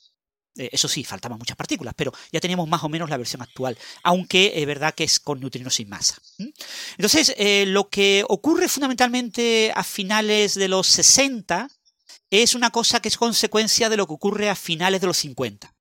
eso 0.54 0.86
sí, 0.86 1.02
faltaban 1.02 1.38
muchas 1.38 1.56
partículas, 1.56 1.94
pero 1.96 2.12
ya 2.32 2.40
teníamos 2.40 2.68
más 2.68 2.82
o 2.84 2.88
menos 2.88 3.10
la 3.10 3.16
versión 3.16 3.42
actual, 3.42 3.76
aunque 4.04 4.52
es 4.54 4.66
verdad 4.66 4.94
que 4.94 5.04
es 5.04 5.18
con 5.18 5.40
neutrinos 5.40 5.74
sin 5.74 5.88
masa. 5.88 6.16
Entonces, 6.96 7.32
lo 7.68 7.88
que 7.88 8.24
ocurre 8.28 8.68
fundamentalmente 8.68 9.72
a 9.72 9.84
finales 9.84 10.54
de 10.54 10.66
los 10.66 10.88
60 10.88 11.68
es 12.30 12.54
una 12.54 12.70
cosa 12.70 13.00
que 13.00 13.08
es 13.08 13.16
consecuencia 13.16 13.88
de 13.88 13.96
lo 13.96 14.06
que 14.06 14.14
ocurre 14.14 14.50
a 14.50 14.54
finales 14.54 15.00
de 15.00 15.06
los 15.06 15.16
50. 15.18 15.72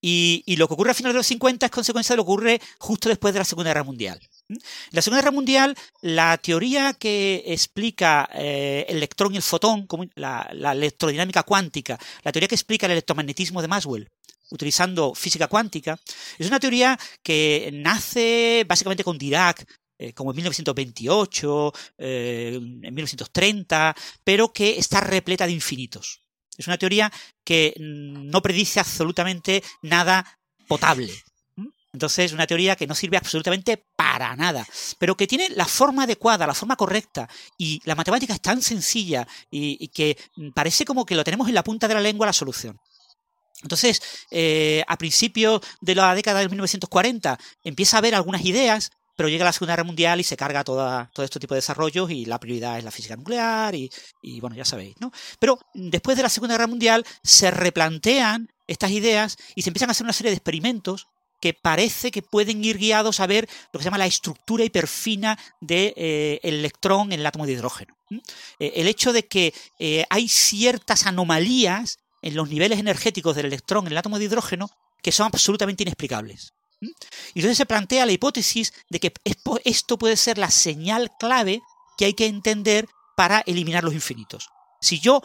Y, 0.00 0.56
lo 0.56 0.68
que 0.68 0.74
ocurre 0.74 0.90
a 0.90 0.94
finales 0.94 1.14
de 1.14 1.18
los 1.20 1.26
50 1.26 1.66
es 1.66 1.72
consecuencia 1.72 2.12
de 2.12 2.18
lo 2.18 2.24
que 2.24 2.30
ocurre 2.30 2.60
justo 2.78 3.08
después 3.08 3.32
de 3.32 3.40
la 3.40 3.44
Segunda 3.44 3.70
Guerra 3.70 3.84
Mundial. 3.84 4.20
En 4.48 4.58
la 4.90 5.00
Segunda 5.00 5.22
Guerra 5.22 5.32
Mundial, 5.32 5.74
la 6.02 6.36
teoría 6.36 6.92
que 6.92 7.42
explica 7.46 8.28
eh, 8.34 8.84
el 8.88 8.98
electrón 8.98 9.32
y 9.32 9.36
el 9.36 9.42
fotón, 9.42 9.88
la, 10.14 10.46
la, 10.52 10.72
electrodinámica 10.72 11.42
cuántica, 11.42 11.98
la 12.22 12.32
teoría 12.32 12.48
que 12.48 12.54
explica 12.54 12.84
el 12.84 12.92
electromagnetismo 12.92 13.62
de 13.62 13.68
Maxwell, 13.68 14.10
utilizando 14.50 15.14
física 15.14 15.48
cuántica, 15.48 15.98
es 16.38 16.46
una 16.46 16.60
teoría 16.60 16.98
que 17.22 17.70
nace 17.72 18.66
básicamente 18.68 19.04
con 19.04 19.16
Dirac 19.16 19.66
eh, 19.98 20.12
como 20.12 20.30
en 20.30 20.36
1928, 20.36 21.72
eh, 21.98 22.52
en 22.54 22.94
1930, 22.94 23.94
pero 24.22 24.52
que 24.52 24.78
está 24.78 25.00
repleta 25.00 25.46
de 25.46 25.52
infinitos. 25.52 26.20
Es 26.56 26.66
una 26.66 26.78
teoría 26.78 27.12
que 27.44 27.74
no 27.78 28.42
predice 28.42 28.80
absolutamente 28.80 29.62
nada 29.82 30.38
potable. 30.68 31.12
Entonces, 31.94 32.26
es 32.26 32.32
una 32.32 32.46
teoría 32.48 32.74
que 32.74 32.88
no 32.88 32.94
sirve 32.96 33.16
absolutamente 33.16 33.86
para 33.96 34.34
nada, 34.34 34.66
pero 34.98 35.16
que 35.16 35.28
tiene 35.28 35.48
la 35.50 35.64
forma 35.64 36.02
adecuada, 36.02 36.44
la 36.44 36.54
forma 36.54 36.74
correcta, 36.74 37.28
y 37.56 37.80
la 37.84 37.94
matemática 37.94 38.34
es 38.34 38.40
tan 38.40 38.60
sencilla 38.62 39.26
y, 39.48 39.86
que 39.88 40.18
parece 40.54 40.84
como 40.84 41.06
que 41.06 41.14
lo 41.14 41.22
tenemos 41.22 41.48
en 41.48 41.54
la 41.54 41.62
punta 41.62 41.86
de 41.86 41.94
la 41.94 42.00
lengua 42.00 42.26
la 42.26 42.32
solución. 42.32 42.80
Entonces, 43.62 44.02
eh, 44.32 44.82
a 44.88 44.98
principios 44.98 45.60
de 45.80 45.94
la 45.94 46.14
década 46.16 46.40
de 46.40 46.48
1940 46.48 47.38
empieza 47.62 47.96
a 47.96 47.98
haber 47.98 48.16
algunas 48.16 48.44
ideas 48.44 48.90
pero 49.16 49.28
llega 49.28 49.44
la 49.44 49.52
Segunda 49.52 49.74
Guerra 49.74 49.84
Mundial 49.84 50.20
y 50.20 50.24
se 50.24 50.36
carga 50.36 50.64
toda, 50.64 51.10
todo 51.14 51.24
este 51.24 51.40
tipo 51.40 51.54
de 51.54 51.58
desarrollos 51.58 52.10
y 52.10 52.24
la 52.24 52.38
prioridad 52.38 52.78
es 52.78 52.84
la 52.84 52.90
física 52.90 53.16
nuclear 53.16 53.74
y, 53.74 53.90
bueno, 54.40 54.56
ya 54.56 54.64
sabéis, 54.64 54.96
¿no? 55.00 55.12
Pero 55.38 55.58
después 55.74 56.16
de 56.16 56.22
la 56.22 56.28
Segunda 56.28 56.54
Guerra 56.54 56.66
Mundial 56.66 57.04
se 57.22 57.50
replantean 57.50 58.48
estas 58.66 58.90
ideas 58.90 59.36
y 59.54 59.62
se 59.62 59.70
empiezan 59.70 59.90
a 59.90 59.92
hacer 59.92 60.04
una 60.04 60.12
serie 60.12 60.30
de 60.30 60.36
experimentos 60.36 61.06
que 61.40 61.52
parece 61.52 62.10
que 62.10 62.22
pueden 62.22 62.64
ir 62.64 62.78
guiados 62.78 63.20
a 63.20 63.26
ver 63.26 63.46
lo 63.72 63.78
que 63.78 63.82
se 63.82 63.84
llama 63.84 63.98
la 63.98 64.06
estructura 64.06 64.64
hiperfina 64.64 65.38
del 65.60 65.92
de, 65.92 65.94
eh, 65.96 66.40
electrón 66.42 67.12
en 67.12 67.20
el 67.20 67.26
átomo 67.26 67.44
de 67.44 67.52
hidrógeno. 67.52 67.94
Eh, 68.58 68.72
el 68.76 68.88
hecho 68.88 69.12
de 69.12 69.26
que 69.26 69.52
eh, 69.78 70.04
hay 70.08 70.28
ciertas 70.28 71.06
anomalías 71.06 71.98
en 72.22 72.34
los 72.34 72.48
niveles 72.48 72.78
energéticos 72.78 73.36
del 73.36 73.44
electrón 73.46 73.84
en 73.84 73.92
el 73.92 73.98
átomo 73.98 74.18
de 74.18 74.24
hidrógeno 74.24 74.70
que 75.02 75.12
son 75.12 75.26
absolutamente 75.26 75.82
inexplicables. 75.82 76.53
Y 77.34 77.40
entonces 77.40 77.56
se 77.56 77.66
plantea 77.66 78.06
la 78.06 78.12
hipótesis 78.12 78.72
de 78.88 79.00
que 79.00 79.12
esto 79.64 79.98
puede 79.98 80.16
ser 80.16 80.38
la 80.38 80.50
señal 80.50 81.10
clave 81.18 81.62
que 81.96 82.06
hay 82.06 82.14
que 82.14 82.26
entender 82.26 82.88
para 83.16 83.42
eliminar 83.46 83.84
los 83.84 83.94
infinitos. 83.94 84.48
Si 84.80 85.00
yo 85.00 85.22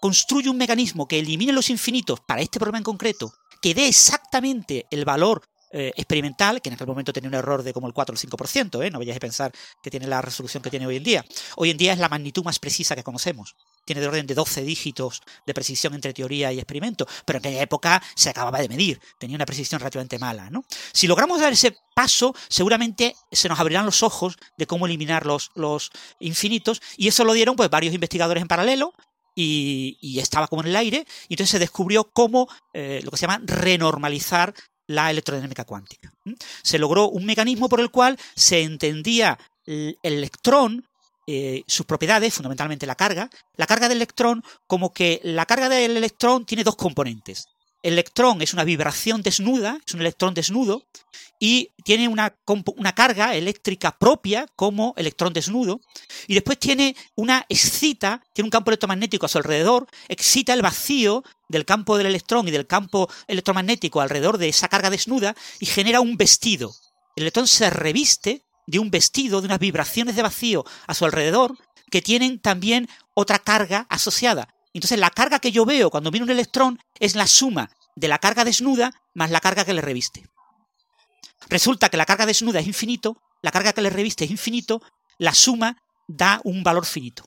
construyo 0.00 0.50
un 0.50 0.58
mecanismo 0.58 1.08
que 1.08 1.18
elimine 1.18 1.52
los 1.52 1.70
infinitos 1.70 2.20
para 2.20 2.40
este 2.40 2.58
problema 2.58 2.78
en 2.78 2.84
concreto, 2.84 3.32
que 3.60 3.74
dé 3.74 3.88
exactamente 3.88 4.86
el 4.90 5.04
valor 5.04 5.42
eh, 5.72 5.92
experimental, 5.96 6.62
que 6.62 6.68
en 6.68 6.74
aquel 6.74 6.86
momento 6.86 7.12
tenía 7.12 7.28
un 7.28 7.34
error 7.34 7.62
de 7.62 7.72
como 7.72 7.86
el 7.86 7.92
4 7.92 8.14
o 8.14 8.16
el 8.16 8.30
5%, 8.30 8.84
¿eh? 8.84 8.90
no 8.90 8.98
vayáis 8.98 9.16
a 9.16 9.20
pensar 9.20 9.52
que 9.82 9.90
tiene 9.90 10.06
la 10.06 10.22
resolución 10.22 10.62
que 10.62 10.70
tiene 10.70 10.86
hoy 10.86 10.96
en 10.96 11.04
día. 11.04 11.24
Hoy 11.56 11.70
en 11.70 11.76
día 11.76 11.92
es 11.92 11.98
la 11.98 12.08
magnitud 12.08 12.44
más 12.44 12.58
precisa 12.58 12.94
que 12.94 13.02
conocemos. 13.02 13.56
Tiene 13.86 14.02
de 14.02 14.08
orden 14.08 14.26
de 14.26 14.34
12 14.34 14.62
dígitos 14.62 15.22
de 15.46 15.54
precisión 15.54 15.94
entre 15.94 16.12
teoría 16.12 16.52
y 16.52 16.58
experimento, 16.58 17.06
pero 17.24 17.38
en 17.38 17.46
aquella 17.46 17.62
época 17.62 18.02
se 18.14 18.28
acababa 18.28 18.58
de 18.58 18.68
medir, 18.68 19.00
tenía 19.18 19.36
una 19.36 19.46
precisión 19.46 19.78
relativamente 19.78 20.18
mala. 20.18 20.50
¿no? 20.50 20.64
Si 20.92 21.06
logramos 21.06 21.40
dar 21.40 21.52
ese 21.52 21.78
paso, 21.94 22.34
seguramente 22.48 23.16
se 23.32 23.48
nos 23.48 23.58
abrirán 23.58 23.86
los 23.86 24.02
ojos 24.02 24.36
de 24.58 24.66
cómo 24.66 24.84
eliminar 24.84 25.24
los, 25.24 25.50
los 25.54 25.90
infinitos, 26.20 26.82
y 26.98 27.08
eso 27.08 27.24
lo 27.24 27.32
dieron 27.32 27.56
pues 27.56 27.70
varios 27.70 27.94
investigadores 27.94 28.42
en 28.42 28.48
paralelo, 28.48 28.92
y, 29.38 30.18
estaba 30.18 30.48
como 30.48 30.62
en 30.62 30.68
el 30.68 30.76
aire, 30.76 31.06
y 31.28 31.34
entonces 31.34 31.50
se 31.50 31.58
descubrió 31.58 32.10
cómo 32.10 32.48
eh, 32.72 33.00
lo 33.04 33.10
que 33.10 33.18
se 33.18 33.26
llama 33.26 33.40
renormalizar 33.44 34.54
la 34.86 35.10
electrodinámica 35.10 35.64
cuántica. 35.64 36.12
Se 36.62 36.78
logró 36.78 37.08
un 37.08 37.24
mecanismo 37.24 37.68
por 37.68 37.80
el 37.80 37.90
cual 37.90 38.18
se 38.34 38.62
entendía 38.62 39.38
el 39.66 39.98
electrón, 40.02 40.86
eh, 41.26 41.64
sus 41.66 41.86
propiedades, 41.86 42.34
fundamentalmente 42.34 42.86
la 42.86 42.94
carga, 42.94 43.28
la 43.56 43.66
carga 43.66 43.88
del 43.88 43.98
electrón 43.98 44.44
como 44.66 44.92
que 44.92 45.20
la 45.24 45.44
carga 45.44 45.68
del 45.68 45.96
electrón 45.96 46.46
tiene 46.46 46.62
dos 46.64 46.76
componentes. 46.76 47.46
El 47.82 47.94
electrón 47.94 48.42
es 48.42 48.52
una 48.52 48.64
vibración 48.64 49.22
desnuda, 49.22 49.78
es 49.86 49.94
un 49.94 50.00
electrón 50.00 50.34
desnudo, 50.34 50.84
y 51.38 51.70
tiene 51.84 52.08
una, 52.08 52.34
una, 52.76 52.94
carga 52.94 53.34
eléctrica 53.34 53.96
propia 53.98 54.46
como 54.56 54.94
electrón 54.96 55.32
desnudo, 55.32 55.80
y 56.26 56.34
después 56.34 56.58
tiene 56.58 56.96
una 57.14 57.44
excita, 57.48 58.22
tiene 58.32 58.46
un 58.46 58.50
campo 58.50 58.70
electromagnético 58.70 59.26
a 59.26 59.28
su 59.28 59.38
alrededor, 59.38 59.86
excita 60.08 60.54
el 60.54 60.62
vacío 60.62 61.22
del 61.48 61.64
campo 61.64 61.98
del 61.98 62.06
electrón 62.06 62.48
y 62.48 62.50
del 62.50 62.66
campo 62.66 63.08
electromagnético 63.26 64.00
alrededor 64.00 64.38
de 64.38 64.48
esa 64.48 64.68
carga 64.68 64.90
desnuda 64.90 65.34
y 65.60 65.66
genera 65.66 66.00
un 66.00 66.16
vestido. 66.16 66.72
El 67.16 67.24
electrón 67.24 67.46
se 67.48 67.70
reviste 67.70 68.45
de 68.66 68.78
un 68.78 68.90
vestido, 68.90 69.40
de 69.40 69.46
unas 69.46 69.58
vibraciones 69.58 70.16
de 70.16 70.22
vacío 70.22 70.64
a 70.86 70.94
su 70.94 71.04
alrededor, 71.04 71.56
que 71.90 72.02
tienen 72.02 72.40
también 72.40 72.88
otra 73.14 73.38
carga 73.38 73.86
asociada. 73.88 74.48
Entonces 74.74 74.98
la 74.98 75.10
carga 75.10 75.38
que 75.38 75.52
yo 75.52 75.64
veo 75.64 75.90
cuando 75.90 76.10
viene 76.10 76.24
un 76.24 76.30
electrón 76.30 76.78
es 76.98 77.14
la 77.14 77.26
suma 77.26 77.70
de 77.94 78.08
la 78.08 78.18
carga 78.18 78.44
desnuda 78.44 78.92
más 79.14 79.30
la 79.30 79.40
carga 79.40 79.64
que 79.64 79.72
le 79.72 79.80
reviste. 79.80 80.28
Resulta 81.48 81.88
que 81.88 81.96
la 81.96 82.06
carga 82.06 82.26
desnuda 82.26 82.60
es 82.60 82.66
infinito, 82.66 83.22
la 83.40 83.52
carga 83.52 83.72
que 83.72 83.82
le 83.82 83.90
reviste 83.90 84.24
es 84.24 84.30
infinito, 84.30 84.82
la 85.18 85.32
suma 85.32 85.82
da 86.08 86.40
un 86.44 86.62
valor 86.62 86.84
finito. 86.84 87.24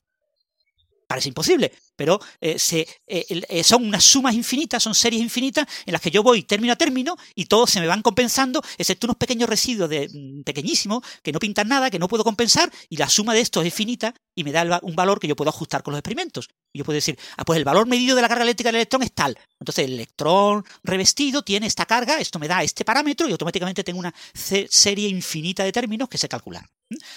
Parece 1.08 1.28
imposible, 1.28 1.72
pero 2.00 2.18
eh, 2.40 2.58
se, 2.58 2.88
eh, 3.06 3.26
eh, 3.28 3.62
son 3.62 3.86
unas 3.86 4.02
sumas 4.02 4.34
infinitas, 4.34 4.82
son 4.82 4.94
series 4.94 5.20
infinitas 5.20 5.66
en 5.84 5.92
las 5.92 6.00
que 6.00 6.10
yo 6.10 6.22
voy 6.22 6.44
término 6.44 6.72
a 6.72 6.76
término 6.76 7.14
y 7.34 7.44
todos 7.44 7.68
se 7.68 7.78
me 7.78 7.86
van 7.86 8.00
compensando, 8.00 8.62
excepto 8.78 9.06
unos 9.06 9.18
pequeños 9.18 9.50
residuos 9.50 9.90
de, 9.90 10.08
mm, 10.08 10.42
pequeñísimos 10.42 11.04
que 11.22 11.30
no 11.30 11.38
pintan 11.38 11.68
nada, 11.68 11.90
que 11.90 11.98
no 11.98 12.08
puedo 12.08 12.24
compensar, 12.24 12.72
y 12.88 12.96
la 12.96 13.06
suma 13.10 13.34
de 13.34 13.42
estos 13.42 13.66
es 13.66 13.74
finita 13.74 14.14
y 14.34 14.44
me 14.44 14.50
da 14.50 14.80
un 14.82 14.96
valor 14.96 15.20
que 15.20 15.28
yo 15.28 15.36
puedo 15.36 15.50
ajustar 15.50 15.82
con 15.82 15.92
los 15.92 15.98
experimentos. 15.98 16.48
Y 16.72 16.78
yo 16.78 16.86
puedo 16.86 16.94
decir, 16.94 17.18
ah, 17.36 17.44
pues 17.44 17.58
el 17.58 17.66
valor 17.66 17.86
medido 17.86 18.16
de 18.16 18.22
la 18.22 18.28
carga 18.28 18.44
eléctrica 18.44 18.68
del 18.68 18.76
electrón 18.76 19.02
es 19.02 19.12
tal. 19.12 19.38
Entonces 19.58 19.84
el 19.84 19.92
electrón 19.92 20.64
revestido 20.82 21.42
tiene 21.42 21.66
esta 21.66 21.84
carga, 21.84 22.18
esto 22.18 22.38
me 22.38 22.48
da 22.48 22.62
este 22.62 22.82
parámetro 22.82 23.28
y 23.28 23.32
automáticamente 23.32 23.84
tengo 23.84 24.00
una 24.00 24.14
serie 24.32 25.06
infinita 25.06 25.64
de 25.64 25.72
términos 25.72 26.08
que 26.08 26.16
sé 26.16 26.30
calcular. 26.30 26.66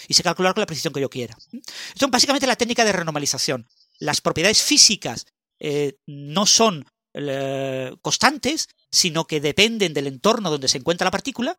Y 0.09 0.13
sé 0.13 0.23
calcular 0.23 0.53
con 0.53 0.59
la 0.59 0.65
precisión 0.65 0.93
que 0.93 0.99
yo 0.99 1.09
quiera. 1.09 1.37
Esto 1.53 2.05
es 2.05 2.11
básicamente 2.11 2.47
la 2.47 2.57
técnica 2.57 2.83
de 2.83 2.91
renormalización 2.91 3.65
las 4.03 4.19
propiedades 4.19 4.61
físicas 4.61 5.25
eh, 5.59 5.97
no 6.05 6.45
son 6.45 6.85
eh, 7.13 7.95
constantes, 8.01 8.67
sino 8.91 9.25
que 9.25 9.39
dependen 9.39 9.93
del 9.93 10.07
entorno 10.07 10.51
donde 10.51 10.67
se 10.67 10.77
encuentra 10.77 11.05
la 11.05 11.11
partícula. 11.11 11.57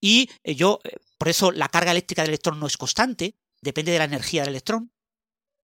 Y 0.00 0.28
eh, 0.42 0.56
yo, 0.56 0.80
por 1.18 1.28
eso 1.28 1.52
la 1.52 1.68
carga 1.68 1.92
eléctrica 1.92 2.22
del 2.22 2.30
electrón 2.30 2.58
no 2.58 2.66
es 2.66 2.76
constante, 2.76 3.36
depende 3.62 3.92
de 3.92 3.98
la 3.98 4.04
energía 4.04 4.42
del 4.42 4.50
electrón. 4.50 4.90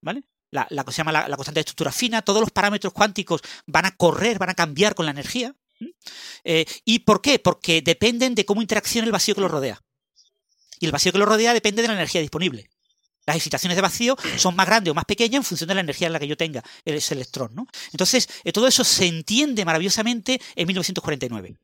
¿Vale? 0.01 0.23
La, 0.53 0.69
se 0.69 0.99
llama 0.99 1.13
la, 1.13 1.37
constante 1.37 1.59
de 1.59 1.63
estructura 1.63 1.91
fina, 1.91 2.23
todos 2.23 2.41
los 2.41 2.51
parámetros 2.51 2.93
cuánticos 2.93 3.41
van 3.67 3.87
a 3.87 3.97
correr, 3.97 4.39
van 4.39 4.51
a 4.51 4.55
cambiar 4.55 4.95
con 4.95 5.07
la 5.07 5.13
energía. 5.13 5.57
¿Y 6.85 7.01
por 7.01 7.23
qué? 7.23 7.39
Porque 7.41 7.83
dependen 7.83 8.35
de 8.35 8.45
cómo 8.45 8.63
interacciona 8.63 9.07
el 9.07 9.13
vacío 9.13 9.35
que 9.35 9.41
lo 9.41 9.49
rodea. 9.49 9.81
Y 10.79 10.87
el 10.87 10.93
vacío 10.93 11.11
que 11.11 11.19
lo 11.19 11.27
rodea 11.27 11.55
depende 11.55 11.83
de 11.83 11.89
la 11.89 11.95
energía 11.95 12.21
disponible. 12.21 12.69
Las 13.27 13.37
excitaciones 13.37 13.77
de 13.77 13.83
vacío 13.83 14.17
son 14.37 14.57
más 14.57 14.67
grandes 14.67 14.91
o 14.91 14.95
más 14.95 15.05
pequeñas 15.05 15.37
en 15.37 15.45
función 15.45 15.69
de 15.69 15.75
la 15.75 15.81
energía 15.81 16.09
en 16.09 16.13
la 16.13 16.19
que 16.19 16.27
yo 16.27 16.37
tenga 16.37 16.63
ese 16.85 17.15
electrón. 17.15 17.53
¿no? 17.55 17.67
Entonces, 17.93 18.29
eh, 18.45 18.53
todo 18.53 18.67
eso 18.67 18.85
se 18.85 19.07
entiende 19.07 19.65
maravillosamente 19.65 20.41
en 20.57 20.67
1949. 20.67 21.57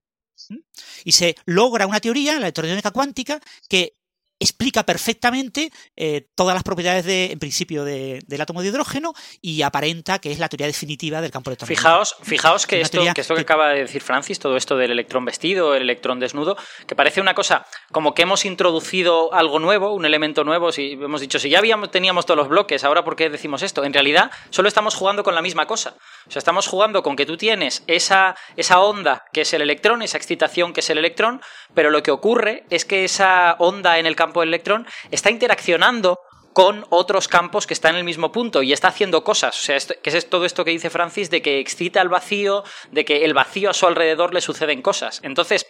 Y 1.05 1.13
se 1.13 1.37
logra 1.47 1.87
una 1.87 2.01
teoría, 2.01 2.33
la 2.35 2.47
electrodinámica 2.47 2.93
cuántica, 2.93 3.41
que 3.69 3.98
explica 4.41 4.85
perfectamente 4.85 5.71
eh, 5.97 6.29
todas 6.35 6.55
las 6.55 6.63
propiedades 6.63 7.05
de, 7.05 7.33
en 7.33 7.39
principio 7.39 7.85
del 7.85 8.41
átomo 8.41 8.63
de 8.63 8.69
hidrógeno 8.69 9.13
y 9.41 9.63
aparenta 9.63 10.19
que 10.19 10.31
es 10.31 10.39
la 10.39 10.49
teoría 10.49 10.67
definitiva 10.67 11.21
del 11.21 11.31
campo 11.31 11.51
electromagnético. 11.51 11.89
Fijaos, 11.89 12.17
fijaos 12.23 12.67
que, 12.67 12.81
esto, 12.81 13.03
que 13.15 13.21
esto 13.21 13.35
que 13.35 13.41
acaba 13.41 13.71
de 13.71 13.81
decir 13.81 14.03
Francis, 14.03 14.39
todo 14.39 14.57
esto 14.57 14.77
del 14.77 14.93
electrón 14.93 15.25
vestido, 15.25 15.75
el 15.75 15.83
electrón 15.83 16.21
desnudo, 16.21 16.57
que 16.87 16.95
parece 16.95 17.21
una 17.21 17.35
cosa 17.35 17.67
como 17.93 18.15
que 18.15 18.23
hemos 18.23 18.45
introducido 18.45 19.33
algo 19.35 19.59
nuevo, 19.59 19.93
un 19.93 20.05
elemento 20.05 20.45
nuevo, 20.45 20.73
si 20.73 20.93
hemos 20.93 21.21
dicho, 21.21 21.39
si 21.39 21.51
ya 21.51 21.59
habíamos, 21.59 21.91
teníamos 21.91 22.27
todos 22.27 22.39
los 22.39 22.49
bloques, 22.49 22.85
ahora 22.85 23.05
¿por 23.05 23.17
qué 23.17 23.31
decimos 23.31 23.63
esto? 23.63 23.85
En 23.85 23.93
realidad 23.93 24.31
solo 24.51 24.69
estamos 24.69 24.95
jugando 24.95 25.25
con 25.25 25.35
la 25.35 25.43
misma 25.43 25.67
cosa. 25.67 25.97
O 26.29 26.31
sea, 26.31 26.41
estamos 26.41 26.67
jugando 26.67 27.03
con 27.03 27.17
que 27.17 27.25
tú 27.25 27.37
tienes 27.37 27.83
esa, 27.87 28.37
esa 28.57 28.81
onda 28.81 29.25
que 29.33 29.41
es 29.41 29.53
el 29.55 29.63
electrón, 29.63 30.03
esa 30.03 30.19
excitación 30.19 30.75
que 30.75 30.81
es 30.81 30.91
el 30.91 30.99
electrón, 30.99 31.41
pero 31.75 31.91
lo 31.91 32.03
que 32.03 32.11
ocurre 32.11 32.65
es 32.69 32.85
que 32.85 33.05
esa 33.05 33.57
onda 33.59 33.99
en 33.99 34.07
el 34.07 34.15
campo 34.15 34.41
del 34.41 34.51
electrón 34.51 34.87
está 35.11 35.31
interaccionando 35.31 36.21
con 36.53 36.85
otros 36.91 37.29
campos 37.29 37.67
que 37.67 37.75
están 37.75 37.93
en 37.93 37.99
el 37.99 38.05
mismo 38.05 38.33
punto 38.33 38.63
y 38.63 38.73
está 38.73 38.89
haciendo 38.89 39.25
cosas. 39.25 39.59
O 39.59 39.63
sea, 39.63 39.79
que 40.03 40.11
es 40.11 40.29
todo 40.29 40.45
esto 40.45 40.65
que 40.65 40.73
dice 40.73 40.91
Francis 40.91 41.31
de 41.31 41.41
que 41.41 41.61
excita 41.61 42.03
el 42.03 42.09
vacío, 42.09 42.65
de 42.91 43.05
que 43.05 43.25
el 43.25 43.33
vacío 43.33 43.71
a 43.71 43.75
su 43.75 43.87
alrededor 43.87 44.35
le 44.35 44.41
suceden 44.41 44.83
cosas. 44.83 45.21
Entonces, 45.23 45.67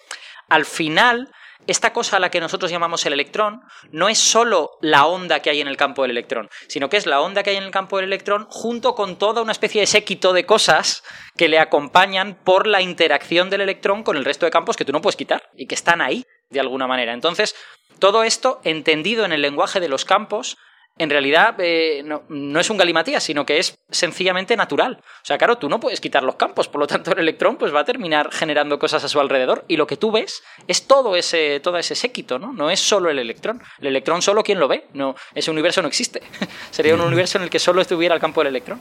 al 0.49 0.65
final, 0.65 1.31
esta 1.67 1.93
cosa 1.93 2.17
a 2.17 2.21
la 2.21 2.31
que 2.31 2.41
nosotros 2.41 2.71
llamamos 2.71 3.05
el 3.05 3.13
electrón 3.13 3.63
no 3.91 4.09
es 4.09 4.19
solo 4.19 4.79
la 4.81 5.07
onda 5.07 5.41
que 5.41 5.51
hay 5.51 5.61
en 5.61 5.69
el 5.69 5.77
campo 5.77 6.03
del 6.03 6.13
electrón, 6.13 6.49
sino 6.67 6.89
que 6.89 6.97
es 6.97 7.07
la 7.07 7.21
onda 7.21 7.43
que 7.43 7.51
hay 7.51 7.57
en 7.57 7.65
el 7.65 7.71
campo 7.71 7.97
del 7.97 8.07
electrón 8.07 8.47
junto 8.49 8.95
con 8.95 9.17
toda 9.19 9.43
una 9.43 9.53
especie 9.53 9.81
de 9.83 9.87
séquito 9.87 10.33
de 10.33 10.47
cosas 10.47 11.03
que 11.37 11.49
le 11.49 11.59
acompañan 11.59 12.39
por 12.43 12.67
la 12.67 12.81
interacción 12.81 13.51
del 13.51 13.61
electrón 13.61 14.03
con 14.03 14.17
el 14.17 14.25
resto 14.25 14.47
de 14.47 14.51
campos 14.51 14.77
que 14.77 14.85
tú 14.85 14.93
no 14.93 15.03
puedes 15.03 15.17
quitar 15.17 15.51
y 15.57 15.67
que 15.67 15.75
están 15.75 16.01
ahí 16.01 16.25
de 16.49 16.61
alguna 16.61 16.87
manera. 16.87 17.13
Entonces, 17.13 17.55
todo 17.99 18.23
esto 18.23 18.61
entendido 18.65 19.25
en 19.25 19.33
el 19.33 19.43
lenguaje 19.43 19.81
de 19.81 19.89
los 19.89 20.05
campos 20.05 20.57
en 20.99 21.11
realidad 21.11 21.55
eh, 21.59 22.05
no, 22.05 22.61
es 22.61 22.71
un 22.71 22.77
galimatías, 22.77 23.23
sino 23.23 23.47
que 23.47 23.59
es 23.59 23.79
sencillamente 23.91 24.57
natural. 24.57 24.99
O 25.01 25.25
sea, 25.25 25.39
claro, 25.39 25.57
tú 25.57 25.69
no 25.69 25.81
puedes 25.81 26.01
quitar 26.01 26.23
los 26.23 26.35
campos, 26.35 26.69
por 26.69 26.81
lo 26.81 26.87
tanto 26.87 27.13
el 27.13 27.21
electrón 27.21 27.57
pues 27.57 27.75
va 27.75 27.81
a 27.81 27.85
terminar 27.85 28.31
generando 28.33 28.79
cosas 28.79 29.05
a 29.05 29.09
su 29.09 29.21
alrededor 29.21 29.65
y 29.69 29.77
lo 29.77 29.87
que 29.87 29.97
tú 29.97 30.11
ves 30.11 30.43
es 30.67 30.87
todo 30.87 31.17
ese, 31.17 31.61
todo 31.61 31.79
ese 31.79 31.95
séquito, 31.95 32.39
¿no? 32.39 32.53
No 32.53 32.71
es 32.71 32.81
solo 32.81 33.11
el 33.11 33.19
electrón. 33.19 33.63
El 33.81 33.89
electrón 33.89 34.23
solo 34.23 34.43
quien 34.43 34.59
lo 34.59 34.69
ve, 34.69 34.87
no, 34.93 35.15
ese 35.35 35.51
universo 35.51 35.83
no 35.83 35.89
existe. 35.89 36.23
Sería 36.71 36.95
un 36.95 37.01
universo 37.01 37.39
en 37.39 37.45
el 37.45 37.51
que 37.51 37.59
solo 37.59 37.81
estuviera 37.81 38.15
el 38.15 38.21
campo 38.21 38.41
del 38.41 38.49
electrón. 38.49 38.81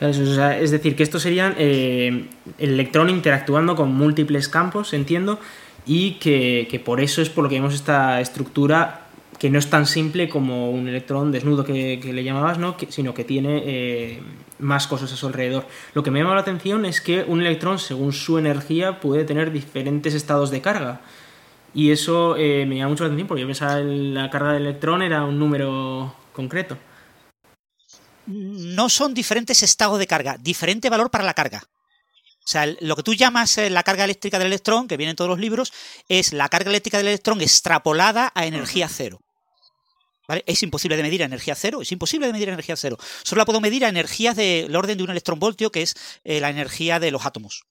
es 0.00 0.70
decir, 0.70 0.94
que 0.94 1.02
esto 1.02 1.18
sería 1.18 1.54
eh, 1.58 2.26
el 2.58 2.70
electrón 2.70 3.08
interactuando 3.08 3.74
con 3.74 3.94
múltiples 3.94 4.48
campos, 4.48 4.92
entiendo, 4.92 5.40
y 5.86 6.12
que, 6.14 6.68
que 6.70 6.78
por 6.78 7.00
eso 7.00 7.22
es 7.22 7.30
por 7.30 7.44
lo 7.44 7.50
que 7.50 7.56
vemos 7.56 7.74
esta 7.74 8.20
estructura 8.20 9.01
que 9.42 9.50
no 9.50 9.58
es 9.58 9.68
tan 9.68 9.86
simple 9.86 10.28
como 10.28 10.70
un 10.70 10.86
electrón 10.86 11.32
desnudo 11.32 11.64
que, 11.64 11.98
le 12.00 12.22
llamabas, 12.22 12.58
¿no? 12.58 12.76
sino 12.90 13.12
que 13.12 13.24
tiene 13.24 13.60
eh, 13.66 14.22
más 14.60 14.86
cosas 14.86 15.12
a 15.12 15.16
su 15.16 15.26
alrededor. 15.26 15.66
Lo 15.94 16.04
que 16.04 16.12
me 16.12 16.20
llama 16.20 16.36
la 16.36 16.42
atención 16.42 16.84
es 16.84 17.00
que 17.00 17.24
un 17.24 17.40
electrón, 17.40 17.80
según 17.80 18.12
su 18.12 18.38
energía, 18.38 19.00
puede 19.00 19.24
tener 19.24 19.50
diferentes 19.50 20.14
estados 20.14 20.52
de 20.52 20.60
carga. 20.60 21.00
Y 21.74 21.90
eso 21.90 22.36
eh, 22.36 22.66
me 22.66 22.76
llama 22.76 22.90
mucho 22.90 23.02
la 23.02 23.08
atención 23.08 23.26
porque 23.26 23.40
yo 23.40 23.48
pensaba 23.48 23.78
que 23.78 23.84
la 23.84 24.30
carga 24.30 24.52
del 24.52 24.62
electrón 24.62 25.02
era 25.02 25.24
un 25.24 25.40
número 25.40 26.14
concreto. 26.32 26.78
No 28.26 28.88
son 28.88 29.12
diferentes 29.12 29.64
estados 29.64 29.98
de 29.98 30.06
carga, 30.06 30.36
diferente 30.38 30.88
valor 30.88 31.10
para 31.10 31.24
la 31.24 31.34
carga. 31.34 31.64
O 32.44 32.48
sea, 32.48 32.66
lo 32.78 32.94
que 32.94 33.02
tú 33.02 33.14
llamas 33.14 33.58
eh, 33.58 33.70
la 33.70 33.82
carga 33.82 34.04
eléctrica 34.04 34.38
del 34.38 34.46
electrón, 34.46 34.86
que 34.86 34.96
viene 34.96 35.10
en 35.10 35.16
todos 35.16 35.30
los 35.30 35.40
libros, 35.40 35.72
es 36.08 36.32
la 36.32 36.48
carga 36.48 36.70
eléctrica 36.70 36.98
del 36.98 37.08
electrón 37.08 37.40
extrapolada 37.40 38.30
a 38.36 38.46
energía 38.46 38.88
cero. 38.88 39.20
Es 40.46 40.62
imposible 40.62 40.96
de 40.96 41.02
medir 41.02 41.22
energía 41.22 41.54
cero, 41.54 41.82
es 41.82 41.90
imposible 41.92 42.26
de 42.26 42.32
medir 42.32 42.48
energía 42.48 42.76
cero. 42.76 42.96
Solo 43.24 43.40
la 43.40 43.44
puedo 43.44 43.60
medir 43.60 43.84
a 43.84 43.88
energías 43.88 44.36
del 44.36 44.74
orden 44.74 44.96
de 44.96 45.04
un 45.04 45.10
electronvoltio, 45.10 45.72
que 45.72 45.82
es 45.82 45.94
eh, 46.24 46.40
la 46.40 46.50
energía 46.50 47.00
de 47.00 47.10
los 47.10 47.26
átomos. 47.26 47.64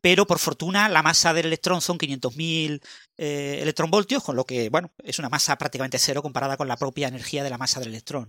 Pero 0.00 0.26
por 0.26 0.38
fortuna 0.38 0.88
la 0.88 1.02
masa 1.02 1.32
del 1.32 1.46
electrón 1.46 1.80
son 1.80 1.98
500.000 1.98 2.80
eh, 3.16 3.58
electronvoltios, 3.62 4.22
con 4.22 4.36
lo 4.36 4.44
que, 4.44 4.68
bueno, 4.68 4.90
es 5.02 5.18
una 5.18 5.28
masa 5.28 5.56
prácticamente 5.56 5.98
cero 5.98 6.22
comparada 6.22 6.56
con 6.56 6.68
la 6.68 6.76
propia 6.76 7.08
energía 7.08 7.42
de 7.42 7.50
la 7.50 7.58
masa 7.58 7.80
del 7.80 7.88
electrón. 7.88 8.28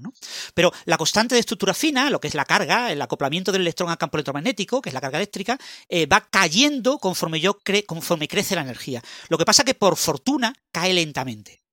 Pero 0.53 0.72
la 0.85 0.97
constante 0.97 1.35
de 1.35 1.39
estructura 1.39 1.73
fina, 1.73 2.10
lo 2.10 2.19
que 2.19 2.30
es 2.30 2.34
la 2.34 2.45
carga, 2.45 2.91
el 2.91 3.02
acoplamiento 3.02 3.52
del 3.52 3.61
electrón 3.61 3.89
al 3.89 3.97
campo 3.97 4.18
electromagnético, 4.18 4.81
que 4.81 4.89
es 4.89 4.93
la 4.93 5.02
carga 5.02 5.18
eléctrica, 5.18 5.57
eh, 5.89 6.06
va 6.06 6.22
cayendo 6.22 6.97
conforme, 6.97 7.39
yo 7.39 7.57
conforme 7.85 8.27
crece 8.27 8.56
la 8.56 8.61
energía. 8.61 9.03
Lo 9.30 9.38
que 9.38 9.45
pasa 9.45 9.64
es 9.64 9.65
que 9.65 9.76
por 9.76 9.97
fortuna 9.97 10.53
cae 10.72 10.93
lentamente. 10.93 11.65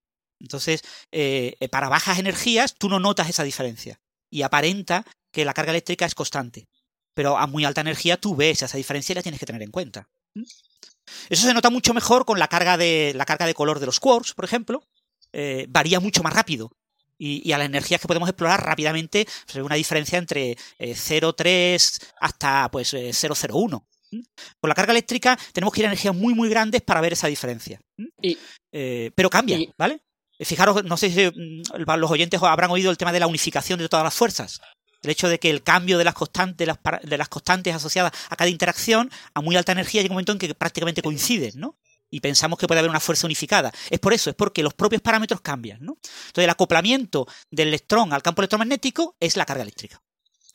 Entonces, 0.43 0.83
eh, 1.13 1.55
eh, 1.61 1.69
para 1.69 1.89
bajas 1.89 2.19
energías, 2.19 2.75
tú 2.75 2.89
no 2.89 2.99
notas 2.99 3.31
esa 3.31 3.45
diferencia 3.45 4.01
y 4.29 4.43
aparenta 4.43 5.07
que 5.31 5.45
la 5.45 5.55
carga 5.55 5.71
eléctrica 5.71 6.05
es 6.05 6.15
constante. 6.15 6.69
Pero 7.15 7.39
a 7.39 7.47
muy 7.47 7.65
alta 7.65 7.81
energía 7.81 8.17
tú 8.17 8.35
ves 8.35 8.63
esa 8.63 8.77
diferencia 8.77 9.13
y 9.13 9.17
la 9.17 9.23
tienes 9.23 9.39
que 9.39 9.47
tener 9.47 9.63
en 9.63 9.71
cuenta. 9.71 10.09
Eso 11.29 11.47
se 11.47 11.55
nota 11.55 11.71
mucho 11.71 11.95
mejor 11.95 12.25
con 12.25 12.39
la 12.39 12.49
carga 12.49 12.77
de, 12.77 13.13
la 13.15 13.25
carga 13.25 13.47
de 13.47 13.55
color 13.55 13.79
de 13.79 13.87
los 13.87 14.01
quarks, 14.01 14.35
por 14.35 14.45
ejemplo. 14.45 14.83
Eh, 15.33 15.67
varía 15.69 16.01
mucho 16.01 16.23
más 16.23 16.33
rápido. 16.33 16.73
Y, 17.19 17.53
a 17.53 17.59
las 17.59 17.67
energías 17.67 18.01
que 18.01 18.09
podemos 18.09 18.29
explorar 18.29 18.65
rápidamente, 18.65 19.29
hay 19.55 19.61
una 19.61 19.77
diferencia 19.77 20.19
entre 20.19 20.57
0,3 20.81 22.03
hasta 22.21 22.69
pues 22.69 22.93
0,01. 22.95 23.85
¿Mm? 24.11 24.21
Con 24.59 24.69
la 24.69 24.75
carga 24.75 24.91
eléctrica 24.91 25.39
tenemos 25.53 25.73
que 25.73 25.83
ir 25.83 25.87
a 25.87 25.91
energías 25.91 26.17
muy 26.17 26.35
muy 26.35 26.49
grandes 26.49 26.83
para 26.83 27.01
ver 27.01 27.13
esa 27.13 27.29
diferencia. 27.29 27.81
Pero 28.73 29.31
cambia, 29.31 29.59
¿vale? 29.79 30.03
Fijaros, 30.45 30.85
no 30.85 30.97
sé 30.97 31.11
si 31.11 31.27
mm, 31.27 31.85
los 31.97 32.11
oyentes 32.11 32.43
habrán 32.43 32.71
oído 32.71 32.91
el 32.91 32.97
tema 32.97 33.13
de 33.13 33.21
la 33.21 33.27
unificación 33.27 33.79
de 33.79 33.89
todas 33.89 34.05
las 34.05 34.15
fuerzas. 34.15 34.61
El 35.03 35.11
hecho 35.11 35.29
de 35.29 35.39
que 35.39 35.51
el 35.51 35.63
cambio 35.63 35.99
de 35.99 36.05
las 36.05 36.15
constantes, 36.15 36.69
de 37.03 37.19
las 37.19 37.29
constantes 37.29 37.75
asociadas 37.75 38.13
a 38.31 38.37
cada 38.37 38.51
interacción 38.51 39.11
a 39.35 39.41
muy 39.41 39.57
alta 39.57 39.73
energía 39.73 40.01
llega 40.03 40.13
un 40.13 40.17
momento 40.17 40.33
en 40.33 40.39
que 40.39 40.55
prácticamente 40.55 41.03
coinciden, 41.03 41.53
¿no? 41.57 41.77
Y 42.09 42.21
pensamos 42.21 42.59
que 42.59 42.67
puede 42.67 42.79
haber 42.79 42.91
una 42.91 43.01
fuerza 43.01 43.27
unificada. 43.27 43.73
Es 43.91 43.99
por 43.99 44.13
eso, 44.13 44.31
es 44.31 44.37
porque 44.37 44.63
los 44.63 44.75
propios 44.75 45.03
parámetros 45.03 45.41
cambian, 45.41 45.79
¿no? 45.81 45.95
Entonces 46.03 46.45
el 46.45 46.51
acoplamiento 46.51 47.27
del 47.51 47.69
electrón 47.69 48.13
al 48.13 48.23
campo 48.23 48.43
electromagnético 48.43 49.17
es 49.19 49.37
la 49.37 49.45
carga 49.45 49.63
eléctrica. 49.63 50.01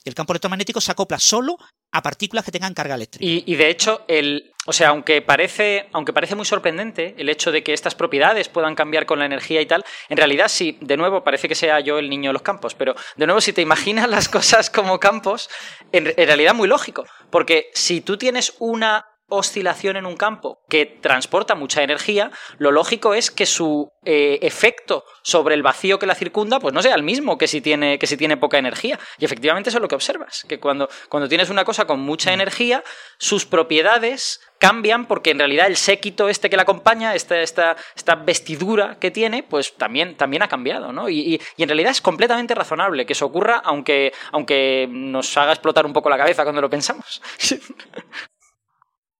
El 0.06 0.16
campo 0.16 0.32
electromagnético 0.32 0.80
se 0.80 0.92
acopla 0.92 1.20
solo 1.20 1.58
a 1.98 2.02
partículas 2.02 2.46
que 2.46 2.52
tengan 2.52 2.74
carga 2.74 2.96
eléctrica. 2.96 3.26
Y, 3.26 3.56
de 3.56 3.70
hecho, 3.70 4.06
el, 4.08 4.54
o 4.68 4.74
sea, 4.74 4.90
aunque 4.90 5.22
parece, 5.24 5.90
aunque 5.94 6.14
parece 6.14 6.36
muy 6.36 6.46
sorprendente 6.46 7.16
el 7.18 7.28
hecho 7.28 7.52
de 7.52 7.64
que 7.64 7.74
estas 7.74 7.96
propiedades 7.96 8.50
puedan 8.50 8.76
cambiar 8.76 9.08
con 9.08 9.18
la 9.18 9.26
energía 9.26 9.62
y 9.62 9.66
tal, 9.66 9.84
en 10.08 10.18
realidad 10.18 10.48
sí, 10.48 10.78
de 10.82 10.96
nuevo, 10.96 11.24
parece 11.24 11.48
que 11.50 11.56
sea 11.56 11.80
yo 11.80 11.98
el 11.98 12.10
niño 12.10 12.30
de 12.30 12.34
los 12.34 12.44
campos, 12.44 12.76
pero 12.76 12.96
de 13.16 13.26
nuevo, 13.26 13.42
si 13.42 13.52
te 13.52 13.62
imaginas 13.62 14.08
las 14.18 14.30
cosas 14.30 14.70
como 14.70 15.00
campos, 15.00 15.50
en, 15.92 16.14
en 16.16 16.28
realidad 16.28 16.54
muy 16.54 16.68
lógico, 16.68 17.06
porque 17.32 17.72
si 17.74 18.02
tú 18.02 18.18
tienes 18.18 18.54
una 18.60 19.06
oscilación 19.30 19.98
en 19.98 20.06
un 20.06 20.16
campo 20.16 20.60
que 20.70 20.86
transporta 20.86 21.56
mucha 21.56 21.84
energía, 21.84 22.32
lo 22.58 22.72
lógico 22.72 23.14
es 23.14 23.30
que 23.30 23.46
su 23.46 23.92
eh, 24.06 24.40
efecto 24.42 25.04
sobre 25.22 25.54
el 25.54 25.64
vacío 25.64 26.00
que 26.00 26.06
la 26.06 26.16
circunda 26.16 26.60
pues 26.60 26.74
no 26.74 26.82
sea 26.82 26.96
el 26.96 27.04
mismo 27.04 27.38
que 27.38 27.48
si 27.48 27.60
tiene, 27.60 28.00
que 28.00 28.08
si 28.08 28.16
tiene 28.16 28.38
poca 28.38 28.58
energía. 28.58 28.98
Y 29.18 29.26
efectivamente 29.26 29.70
eso 29.70 29.80
es 29.80 29.82
lo 29.82 29.90
que 29.90 29.96
observas, 29.96 30.46
que 30.48 30.60
cuando, 30.60 30.88
cuando 31.10 31.28
tienes 31.28 31.50
una 31.50 31.66
cosa 31.66 31.86
con 31.86 32.00
mucha 32.00 32.32
energía, 32.32 32.84
sus 33.18 33.46
propiedades 33.46 34.40
cambian 34.60 35.06
porque 35.08 35.32
en 35.32 35.40
realidad 35.40 35.68
el 35.68 35.76
séquito 35.76 36.30
este 36.30 36.50
que 36.50 36.56
la 36.56 36.64
acompaña, 36.64 37.14
esta, 37.14 37.42
esta, 37.42 37.76
esta 37.96 38.16
vestidura 38.16 38.98
que 39.00 39.12
tiene, 39.12 39.44
pues 39.44 39.76
también, 39.76 40.16
también 40.16 40.42
ha 40.42 40.48
cambiado, 40.48 40.94
¿no? 40.94 41.10
Y, 41.10 41.20
y, 41.20 41.42
y, 41.58 41.64
en 41.64 41.70
realidad 41.70 41.92
es 41.92 42.02
completamente 42.02 42.56
razonable 42.56 43.06
que 43.06 43.14
eso 43.14 43.26
ocurra, 43.26 43.62
aunque, 43.64 44.14
aunque 44.32 44.88
nos 44.90 45.36
haga 45.38 45.52
explotar 45.52 45.86
un 45.86 45.94
poco 45.94 46.10
la 46.10 46.18
cabeza 46.18 46.44
cuando 46.44 46.62
lo 46.62 46.70
pensamos. 46.70 47.22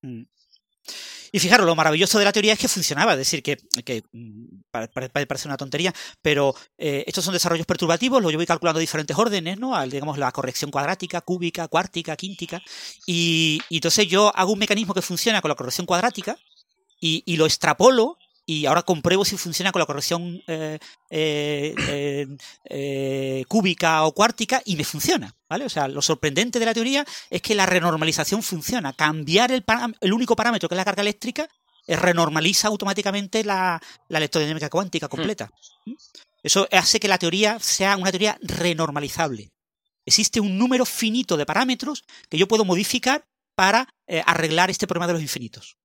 Mm. 0.02 0.24
Y 1.32 1.40
fijaros, 1.40 1.66
lo 1.66 1.76
maravilloso 1.76 2.18
de 2.20 2.26
la 2.26 2.32
teoría 2.32 2.54
es 2.54 2.60
que 2.60 2.68
funcionaba, 2.68 3.12
es 3.14 3.18
decir, 3.18 3.44
que, 3.44 3.58
que 3.84 4.04
mm, 4.12 4.62
parece 4.72 5.48
una 5.48 5.58
tontería, 5.58 5.94
pero 6.22 6.56
eh, 6.78 7.04
estos 7.06 7.26
son 7.26 7.34
desarrollos 7.34 7.66
perturbativos, 7.66 8.22
lo 8.22 8.32
yo 8.32 8.38
voy 8.38 8.46
calculando 8.46 8.80
diferentes 8.80 9.18
órdenes, 9.18 9.60
¿no? 9.60 9.80
digamos, 9.88 10.18
la 10.18 10.32
corrección 10.32 10.72
cuadrática, 10.72 11.22
cúbica, 11.22 11.68
cuártica, 11.68 12.16
quíntica, 12.16 12.62
y, 13.06 13.60
entonces 13.70 14.08
yo 14.08 14.32
hago 14.36 14.54
un 14.54 14.60
mecanismo 14.60 14.94
que 14.94 15.02
funciona 15.02 15.42
con 15.42 15.50
la 15.50 15.56
corrección 15.56 15.86
cuadrática 15.86 16.38
y, 17.00 17.24
y 17.26 17.36
lo 17.36 17.46
extrapolo 17.46 18.18
y 18.50 18.66
ahora 18.66 18.82
compruebo 18.82 19.26
si 19.26 19.36
funciona 19.36 19.74
con 19.74 19.82
la 19.82 19.86
corrección 19.86 20.42
eh, 20.48 20.80
eh, 21.10 22.28
eh, 22.64 23.46
cúbica 23.50 24.06
o 24.06 24.14
cuártica 24.14 24.62
y 24.64 24.78
me 24.78 24.86
funciona, 24.86 25.36
¿vale? 25.50 25.66
O 25.66 25.70
sea, 25.70 25.90
lo 25.90 26.02
sorprendente 26.02 26.58
de 26.58 26.66
la 26.66 26.74
teoría 26.74 27.06
es 27.30 27.42
que 27.42 27.54
la 27.54 27.66
renormalización 27.66 28.42
funciona. 28.42 28.94
Cambiar 28.94 29.52
el, 29.52 29.66
el 30.00 30.14
único 30.14 30.38
parámetro 30.38 30.70
que 30.70 30.76
es 30.76 30.78
la 30.78 30.86
carga 30.86 31.02
eléctrica 31.02 31.50
renormaliza 31.88 32.70
automáticamente 32.70 33.44
la, 33.44 33.82
la 34.08 34.18
electrodinámica 34.18 34.70
cuántica 34.70 35.10
completa. 35.10 35.52
¿Mm? 35.86 35.94
Eso 36.42 36.70
hace 36.72 37.02
que 37.02 37.10
la 37.10 37.18
teoría 37.18 37.60
sea 37.60 37.98
una 37.98 38.12
teoría 38.12 38.38
renormalizable. 38.42 39.52
Existe 40.06 40.40
un 40.40 40.58
número 40.58 40.86
finito 40.86 41.36
de 41.36 41.46
parámetros 41.46 42.06
que 42.30 42.38
yo 42.38 42.48
puedo 42.48 42.64
modificar 42.64 43.26
para 43.56 43.90
arreglar 44.26 44.70
este 44.70 44.88
problema 44.88 45.08
de 45.08 45.14
los 45.14 45.22
infinitos. 45.22 45.76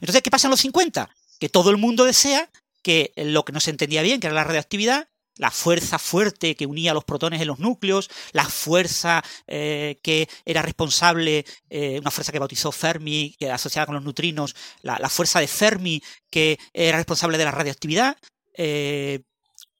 Entonces, 0.00 0.22
¿qué 0.22 0.30
pasa 0.30 0.48
en 0.48 0.50
los 0.50 0.60
50? 0.60 1.08
Que 1.40 1.48
todo 1.48 1.70
el 1.70 1.76
mundo 1.76 2.04
desea 2.04 2.48
que 2.82 3.12
lo 3.16 3.44
que 3.44 3.52
no 3.52 3.58
se 3.58 3.70
entendía 3.70 4.02
bien, 4.02 4.20
que 4.20 4.28
era 4.28 4.36
la 4.36 4.44
radioactividad, 4.44 5.08
la 5.40 5.50
fuerza 5.50 5.98
fuerte 5.98 6.54
que 6.54 6.66
unía 6.66 6.92
los 6.92 7.04
protones 7.04 7.40
en 7.40 7.48
los 7.48 7.58
núcleos, 7.58 8.10
la 8.32 8.44
fuerza 8.44 9.24
eh, 9.46 9.98
que 10.02 10.28
era 10.44 10.60
responsable, 10.60 11.46
eh, 11.70 11.98
una 11.98 12.10
fuerza 12.10 12.30
que 12.30 12.38
bautizó 12.38 12.70
Fermi, 12.72 13.34
que 13.38 13.50
asociada 13.50 13.86
con 13.86 13.94
los 13.94 14.04
neutrinos, 14.04 14.54
la, 14.82 15.08
fuerza 15.08 15.40
de 15.40 15.48
Fermi 15.48 16.02
que 16.30 16.58
era 16.74 16.98
responsable 16.98 17.38
de 17.38 17.44
la 17.46 17.52
radioactividad, 17.52 18.18
eh, 18.54 19.20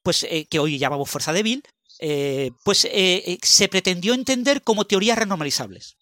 pues 0.01 0.25
que 0.49 0.59
hoy 0.59 0.79
llamamos 0.79 1.11
fuerza 1.11 1.31
débil, 1.31 1.63
pues 2.63 2.79
se 2.79 3.67
pretendió 3.69 4.15
entender 4.15 4.63
como 4.63 4.85
teorías 4.85 5.19
renormalizables. 5.19 5.95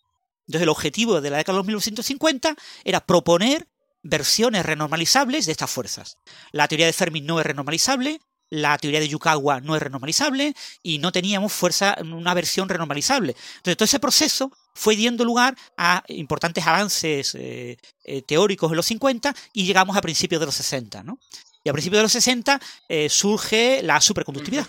Entonces 0.48 0.64
el 0.64 0.70
objetivo 0.70 1.20
de 1.20 1.30
la 1.30 1.38
década 1.38 1.56
de 1.56 1.60
los 1.60 1.68
1950 1.68 2.56
era 2.86 3.06
proponer 3.06 3.68
versiones 4.04 4.66
renormalizables 4.66 5.46
de 5.46 5.52
estas 5.52 5.70
fuerzas. 5.70 6.18
La 6.52 6.68
teoría 6.68 6.86
de 6.86 6.94
Fermi 6.94 7.22
no 7.22 7.40
es 7.40 7.46
renormalizable, 7.46 8.20
la 8.50 8.78
teoría 8.78 9.00
de 9.00 9.08
Yukawa 9.08 9.62
no 9.62 9.76
es 9.76 9.82
renormalizable 9.82 10.56
y 10.82 10.98
no 10.98 11.12
teníamos 11.12 11.54
fuerza, 11.54 11.96
una 12.02 12.34
versión 12.34 12.68
renormalizable. 12.68 13.36
Entonces, 13.58 13.78
todo 13.78 13.86
ese 13.86 14.00
proceso 14.00 14.52
fue 14.74 14.98
dando 14.98 15.24
lugar 15.24 15.56
a 15.78 16.04
importantes 16.08 16.66
avances 16.66 17.36
eh, 17.36 17.78
eh, 18.04 18.22
teóricos 18.24 18.72
en 18.72 18.78
los 18.78 18.86
50 18.88 19.36
y 19.54 19.66
llegamos 19.66 19.96
a 19.96 20.02
principios 20.02 20.40
de 20.40 20.48
los 20.48 20.56
60. 20.56 21.04
¿no? 21.04 21.20
Y 21.64 21.70
a 21.70 21.74
principios 21.74 22.00
de 22.00 22.04
los 22.04 22.12
60 22.12 22.60
eh, 22.88 23.10
surge 23.10 23.82
la 23.84 24.02
superconductividad, 24.02 24.68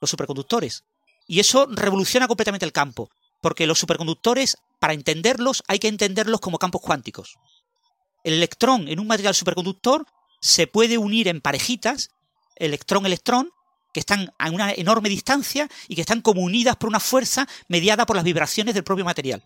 los 0.00 0.10
superconductores. 0.10 0.82
Y 1.28 1.40
eso 1.40 1.66
revoluciona 1.70 2.28
completamente 2.28 2.66
el 2.66 2.72
campo, 2.72 3.10
porque 3.40 3.66
los 3.66 3.78
superconductores, 3.78 4.56
para 4.78 4.94
entenderlos, 4.94 5.62
hay 5.68 5.78
que 5.78 5.88
entenderlos 5.88 6.40
como 6.40 6.58
campos 6.58 6.80
cuánticos. 6.80 7.36
El 8.26 8.34
electrón 8.34 8.88
en 8.88 8.98
un 8.98 9.06
material 9.06 9.36
superconductor 9.36 10.04
se 10.40 10.66
puede 10.66 10.98
unir 10.98 11.28
en 11.28 11.40
parejitas 11.40 12.10
electrón-electrón, 12.56 13.52
que 13.92 14.00
están 14.00 14.32
a 14.36 14.50
una 14.50 14.72
enorme 14.72 15.08
distancia 15.08 15.68
y 15.86 15.94
que 15.94 16.00
están 16.00 16.22
como 16.22 16.40
unidas 16.42 16.74
por 16.74 16.88
una 16.88 16.98
fuerza 16.98 17.46
mediada 17.68 18.04
por 18.04 18.16
las 18.16 18.24
vibraciones 18.24 18.74
del 18.74 18.82
propio 18.82 19.04
material. 19.04 19.44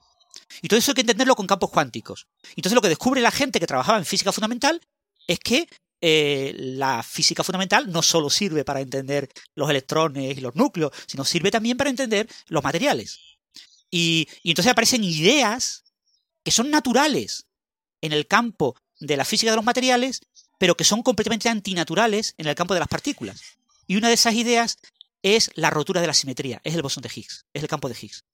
Y 0.63 0.69
todo 0.69 0.79
eso 0.79 0.93
hay 0.93 0.95
que 0.95 1.03
entenderlo 1.03 1.37
con 1.37 1.47
campos 1.47 1.69
cuánticos. 1.69 2.27
Entonces 2.57 2.75
lo 2.75 2.81
que 2.81 2.89
descubre 2.89 3.21
la 3.21 3.31
gente 3.31 3.61
que 3.61 3.67
trabajaba 3.67 3.99
en 3.99 4.07
física 4.07 4.33
fundamental 4.33 4.81
es 5.27 5.39
que 5.41 5.69
eh, 6.01 6.55
la 6.57 7.03
física 7.03 7.45
fundamental 7.45 7.93
no 7.93 8.01
solo 8.01 8.31
sirve 8.31 8.65
para 8.65 8.81
entender 8.81 9.29
los 9.57 9.69
electrones 9.69 10.39
y 10.39 10.41
los 10.41 10.57
núcleos, 10.57 10.91
sino 11.07 11.27
sirve 11.27 11.51
también 11.51 11.77
para 11.77 11.91
entender 11.91 12.27
los 12.49 12.65
materiales. 12.65 13.21
y 13.91 14.27
entonces 14.43 14.73
aparecen 14.73 15.05
ideas 15.05 15.85
que 16.43 16.51
son 16.51 16.71
naturales 16.71 17.50
en 18.01 18.13
el 18.13 18.27
campo 18.27 18.77
de 18.99 19.17
la 19.17 19.25
física 19.25 19.51
de 19.51 19.57
los 19.57 19.65
materiales 19.65 20.21
pero 20.61 20.77
que 20.77 20.85
son 20.85 21.03
completamente 21.03 21.49
antinaturales 21.49 22.35
en 22.37 22.47
el 22.47 22.55
campo 22.55 22.75
de 22.75 22.81
las 22.81 22.89
partículas. 22.89 23.41
Y 23.87 23.97
una 23.97 24.09
de 24.09 24.15
esas 24.15 24.35
ideas 24.35 24.77
es 25.23 25.51
la 25.55 25.71
rotura 25.71 26.03
de 26.03 26.07
la 26.07 26.13
simetría, 26.13 26.61
es 26.63 26.75
el 26.75 26.83
bosón 26.83 27.03
de 27.03 27.09
Higgs, 27.09 27.47
es 27.55 27.63
el 27.63 27.69
campo 27.69 27.89
de 27.89 27.97
Higgs. 27.99 28.27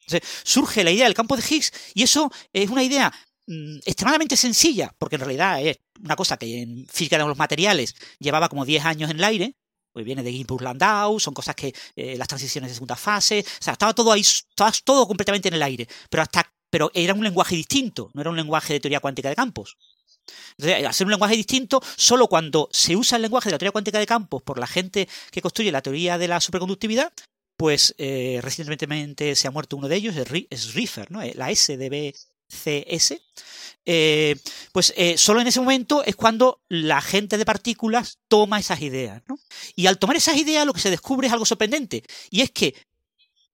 Entonces, 0.00 0.26
surge 0.42 0.82
la 0.82 0.90
idea 0.90 1.04
del 1.04 1.12
campo 1.12 1.36
de 1.36 1.44
Higgs 1.46 1.70
y 1.92 2.02
eso 2.02 2.32
es 2.54 2.70
una 2.70 2.82
idea 2.82 3.12
mm, 3.46 3.80
extremadamente 3.84 4.38
sencilla, 4.38 4.94
porque 4.96 5.16
en 5.16 5.20
realidad 5.20 5.62
es 5.62 5.76
una 6.02 6.16
cosa 6.16 6.38
que 6.38 6.62
en 6.62 6.86
física 6.88 7.18
de 7.18 7.26
los 7.26 7.36
materiales 7.36 7.94
llevaba 8.18 8.48
como 8.48 8.64
10 8.64 8.82
años 8.86 9.10
en 9.10 9.18
el 9.18 9.24
aire, 9.24 9.54
pues 9.92 10.06
viene 10.06 10.22
de 10.22 10.32
Ginsburg 10.32 10.62
Landau, 10.62 11.20
son 11.20 11.34
cosas 11.34 11.54
que 11.54 11.74
eh, 11.94 12.16
las 12.16 12.28
transiciones 12.28 12.70
de 12.70 12.74
segunda 12.74 12.96
fase, 12.96 13.44
o 13.46 13.62
sea, 13.62 13.74
estaba 13.74 13.92
todo 13.92 14.12
ahí, 14.12 14.22
estaba 14.22 14.72
todo 14.82 15.06
completamente 15.06 15.48
en 15.48 15.54
el 15.54 15.62
aire, 15.62 15.86
pero 16.08 16.22
hasta 16.22 16.50
pero 16.70 16.90
era 16.94 17.14
un 17.14 17.24
lenguaje 17.24 17.56
distinto, 17.56 18.10
no 18.14 18.20
era 18.20 18.30
un 18.30 18.36
lenguaje 18.36 18.74
de 18.74 18.80
teoría 18.80 19.00
cuántica 19.00 19.28
de 19.28 19.36
campos. 19.36 19.76
Entonces, 20.58 20.86
hacer 20.86 21.06
un 21.06 21.12
lenguaje 21.12 21.36
distinto, 21.36 21.80
solo 21.96 22.26
cuando 22.26 22.68
se 22.72 22.96
usa 22.96 23.16
el 23.16 23.22
lenguaje 23.22 23.48
de 23.48 23.52
la 23.52 23.58
teoría 23.58 23.72
cuántica 23.72 23.98
de 23.98 24.06
campos 24.06 24.42
por 24.42 24.58
la 24.58 24.66
gente 24.66 25.08
que 25.30 25.40
construye 25.40 25.70
la 25.70 25.82
teoría 25.82 26.18
de 26.18 26.28
la 26.28 26.40
superconductividad, 26.40 27.12
pues 27.56 27.94
eh, 27.98 28.40
recientemente 28.42 29.34
se 29.34 29.48
ha 29.48 29.50
muerto 29.50 29.76
uno 29.76 29.88
de 29.88 29.96
ellos, 29.96 30.14
es 30.16 30.74
Riffer, 30.74 31.10
¿no? 31.10 31.22
Eh, 31.22 31.32
la 31.34 31.54
SDBCS. 31.54 33.14
Eh, 33.88 34.36
pues 34.72 34.92
solo 35.16 35.40
en 35.40 35.46
ese 35.46 35.60
momento 35.60 36.02
es 36.04 36.16
cuando 36.16 36.60
la 36.68 37.00
gente 37.00 37.38
de 37.38 37.44
partículas 37.44 38.18
toma 38.28 38.58
esas 38.58 38.82
ideas. 38.82 39.22
¿no? 39.28 39.38
Y 39.76 39.86
al 39.86 39.98
tomar 39.98 40.16
esas 40.16 40.36
ideas 40.36 40.66
lo 40.66 40.72
que 40.72 40.80
se 40.80 40.90
descubre 40.90 41.28
es 41.28 41.32
algo 41.32 41.46
sorprendente. 41.46 42.02
Y 42.30 42.42
es 42.42 42.50
que, 42.50 42.74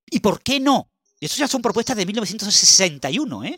¿y 0.09 0.19
por 0.19 0.41
qué 0.41 0.59
no? 0.59 0.89
Y 1.23 1.27
esto 1.27 1.37
ya 1.37 1.47
son 1.47 1.61
propuestas 1.61 1.95
de 1.95 2.05
1961, 2.05 3.45
¿eh? 3.45 3.57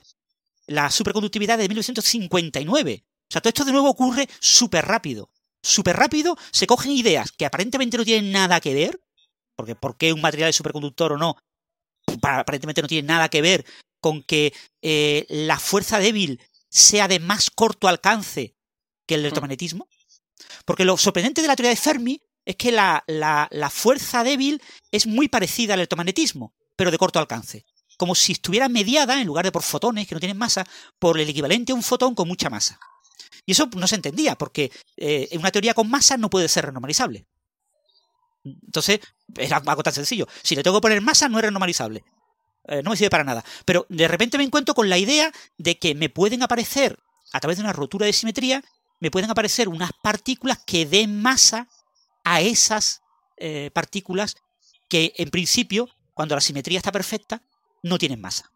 la 0.67 0.91
superconductividad 0.91 1.57
de 1.57 1.67
1959. 1.67 3.03
O 3.03 3.25
sea, 3.27 3.41
todo 3.41 3.49
esto 3.49 3.65
de 3.65 3.71
nuevo 3.71 3.89
ocurre 3.89 4.29
súper 4.39 4.85
rápido. 4.85 5.31
Súper 5.63 5.97
rápido 5.97 6.37
se 6.51 6.67
cogen 6.67 6.91
ideas 6.91 7.31
que 7.31 7.43
aparentemente 7.43 7.97
no 7.97 8.05
tienen 8.05 8.31
nada 8.31 8.61
que 8.61 8.75
ver, 8.75 9.01
porque 9.55 9.73
por 9.73 9.97
qué 9.97 10.13
un 10.13 10.21
material 10.21 10.51
es 10.51 10.55
superconductor 10.55 11.13
o 11.13 11.17
no, 11.17 11.37
aparentemente 12.21 12.83
no 12.83 12.87
tiene 12.87 13.07
nada 13.07 13.29
que 13.29 13.41
ver 13.41 13.65
con 13.99 14.21
que 14.21 14.53
eh, 14.83 15.25
la 15.27 15.57
fuerza 15.57 15.97
débil 15.97 16.39
sea 16.69 17.07
de 17.07 17.19
más 17.19 17.49
corto 17.49 17.87
alcance 17.87 18.55
que 19.07 19.15
el 19.15 19.21
electromagnetismo. 19.21 19.87
Porque 20.65 20.85
lo 20.85 20.97
sorprendente 20.97 21.41
de 21.41 21.47
la 21.47 21.55
teoría 21.55 21.71
de 21.71 21.77
Fermi 21.77 22.21
es 22.45 22.57
que 22.57 22.71
la, 22.71 23.03
la 23.07 23.69
fuerza 23.71 24.23
débil 24.23 24.61
es 24.91 25.07
muy 25.07 25.29
parecida 25.29 25.73
al 25.73 25.79
electromagnetismo, 25.79 26.53
pero 26.75 26.91
de 26.91 26.97
corto 26.97 27.19
alcance 27.19 27.65
como 27.97 28.15
si 28.15 28.33
estuviera 28.33 28.69
mediada, 28.69 29.19
en 29.19 29.27
lugar 29.27 29.45
de 29.45 29.51
por 29.51 29.63
fotones 29.63 30.07
que 30.07 30.15
no 30.15 30.19
tienen 30.19 30.37
masa, 30.37 30.65
por 30.99 31.19
el 31.19 31.29
equivalente 31.29 31.71
a 31.71 31.75
un 31.75 31.83
fotón 31.83 32.15
con 32.15 32.27
mucha 32.27 32.49
masa. 32.49 32.79
Y 33.45 33.51
eso 33.53 33.69
no 33.75 33.87
se 33.87 33.95
entendía, 33.95 34.35
porque 34.35 34.71
eh, 34.97 35.29
una 35.33 35.51
teoría 35.51 35.73
con 35.73 35.89
masa 35.89 36.17
no 36.17 36.29
puede 36.29 36.47
ser 36.47 36.65
renormalizable. 36.65 37.25
Entonces, 38.43 38.99
era 39.37 39.57
algo 39.57 39.83
tan 39.83 39.93
sencillo. 39.93 40.27
Si 40.43 40.55
le 40.55 40.63
tengo 40.63 40.77
que 40.77 40.81
poner 40.81 41.01
masa, 41.01 41.29
no 41.29 41.37
es 41.37 41.45
renormalizable. 41.45 42.03
Eh, 42.67 42.81
no 42.83 42.91
me 42.91 42.97
sirve 42.97 43.09
para 43.09 43.23
nada. 43.23 43.43
Pero 43.65 43.85
de 43.89 44.07
repente 44.07 44.37
me 44.37 44.43
encuentro 44.43 44.73
con 44.75 44.89
la 44.89 44.97
idea 44.97 45.31
de 45.57 45.77
que 45.77 45.95
me 45.95 46.09
pueden 46.09 46.43
aparecer, 46.43 46.99
a 47.33 47.39
través 47.39 47.57
de 47.57 47.63
una 47.63 47.73
rotura 47.73 48.05
de 48.05 48.13
simetría, 48.13 48.63
me 48.99 49.11
pueden 49.11 49.29
aparecer 49.29 49.67
unas 49.67 49.91
partículas 50.01 50.59
que 50.65 50.85
den 50.85 51.21
masa 51.21 51.67
a 52.23 52.41
esas 52.41 53.01
eh, 53.37 53.69
partículas 53.73 54.35
que, 54.87 55.13
en 55.17 55.29
principio, 55.29 55.89
cuando 56.15 56.33
la 56.33 56.41
simetría 56.41 56.79
está 56.79 56.91
perfecta, 56.91 57.43
no 57.83 57.99
tienen 57.99 58.19
masa. 58.19 58.49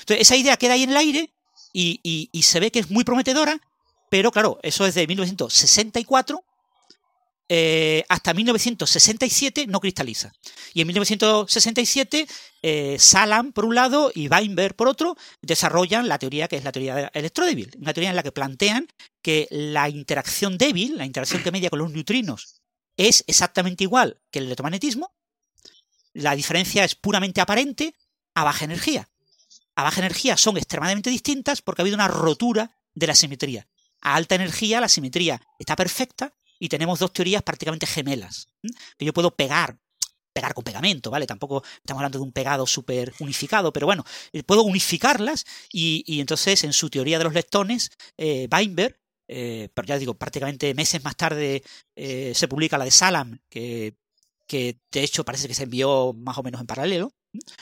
Entonces, 0.00 0.20
esa 0.20 0.36
idea 0.36 0.58
queda 0.58 0.74
ahí 0.74 0.82
en 0.82 0.90
el 0.90 0.96
aire 0.98 1.32
y, 1.72 2.30
se 2.42 2.60
ve 2.60 2.70
que 2.70 2.80
es 2.80 2.90
muy 2.90 3.04
prometedora, 3.04 3.58
pero 4.10 4.30
claro, 4.30 4.58
eso 4.62 4.84
es 4.84 4.94
de 4.94 5.06
1964 5.06 6.44
eh, 7.48 8.04
hasta 8.08 8.32
1967 8.32 9.66
no 9.66 9.80
cristaliza. 9.80 10.32
Y 10.72 10.80
en 10.80 10.86
1967, 10.86 12.26
eh, 12.62 12.96
Salam 12.98 13.52
por 13.52 13.66
un 13.66 13.74
lado 13.74 14.10
y 14.14 14.28
Weinberg 14.28 14.74
por 14.74 14.88
otro 14.88 15.16
desarrollan 15.42 16.08
la 16.08 16.18
teoría 16.18 16.48
que 16.48 16.56
es 16.56 16.64
la 16.64 16.72
teoría 16.72 17.10
electrodébil, 17.12 17.70
una 17.78 17.92
teoría 17.92 18.10
en 18.10 18.16
la 18.16 18.22
que 18.22 18.32
plantean 18.32 18.88
que 19.20 19.46
la 19.50 19.90
interacción 19.90 20.56
débil, 20.56 20.96
la 20.96 21.04
interacción 21.04 21.42
que 21.42 21.52
media 21.52 21.68
con 21.68 21.80
los 21.80 21.90
neutrinos, 21.90 22.62
es 22.96 23.24
exactamente 23.26 23.84
igual 23.84 24.20
que 24.30 24.38
el 24.38 24.46
electromagnetismo. 24.46 25.12
La 26.14 26.36
diferencia 26.36 26.84
es 26.84 26.94
puramente 26.94 27.40
aparente, 27.40 27.94
a 28.34 28.44
baja 28.44 28.64
energía. 28.64 29.08
A 29.74 29.82
baja 29.82 30.00
energía 30.00 30.36
son 30.36 30.56
extremadamente 30.56 31.10
distintas 31.10 31.60
porque 31.60 31.82
ha 31.82 31.84
habido 31.84 31.96
una 31.96 32.08
rotura 32.08 32.78
de 32.94 33.06
la 33.06 33.14
simetría. 33.14 33.66
A 34.00 34.14
alta 34.14 34.36
energía 34.36 34.80
la 34.80 34.88
simetría 34.88 35.42
está 35.58 35.74
perfecta 35.74 36.32
y 36.58 36.68
tenemos 36.68 37.00
dos 37.00 37.12
teorías 37.12 37.42
prácticamente 37.42 37.86
gemelas. 37.86 38.46
Que 38.96 39.04
yo 39.04 39.12
puedo 39.12 39.34
pegar, 39.34 39.76
pegar 40.32 40.54
con 40.54 40.62
pegamento, 40.62 41.10
¿vale? 41.10 41.26
Tampoco 41.26 41.64
estamos 41.76 42.00
hablando 42.00 42.18
de 42.18 42.24
un 42.24 42.32
pegado 42.32 42.66
súper 42.66 43.12
unificado, 43.18 43.72
pero 43.72 43.86
bueno, 43.86 44.04
eh, 44.32 44.44
puedo 44.44 44.62
unificarlas 44.62 45.44
y, 45.72 46.20
entonces 46.20 46.62
en 46.62 46.72
su 46.72 46.90
teoría 46.90 47.18
de 47.18 47.24
los 47.24 47.34
leptones, 47.34 47.90
eh, 48.16 48.46
Weinberg, 48.52 49.00
eh, 49.26 49.68
pero 49.74 49.88
ya 49.88 49.98
digo, 49.98 50.14
prácticamente 50.14 50.74
meses 50.74 51.02
más 51.02 51.16
tarde 51.16 51.64
se 51.96 52.48
publica 52.48 52.78
la 52.78 52.84
de 52.84 52.90
Salam, 52.90 53.40
que, 53.48 53.96
que 54.46 54.76
de 54.92 55.02
hecho 55.02 55.24
parece 55.24 55.48
que 55.48 55.54
se 55.54 55.64
envió 55.64 56.12
más 56.12 56.38
o 56.38 56.42
menos 56.42 56.60
en 56.60 56.66
paralelo, 56.66 57.12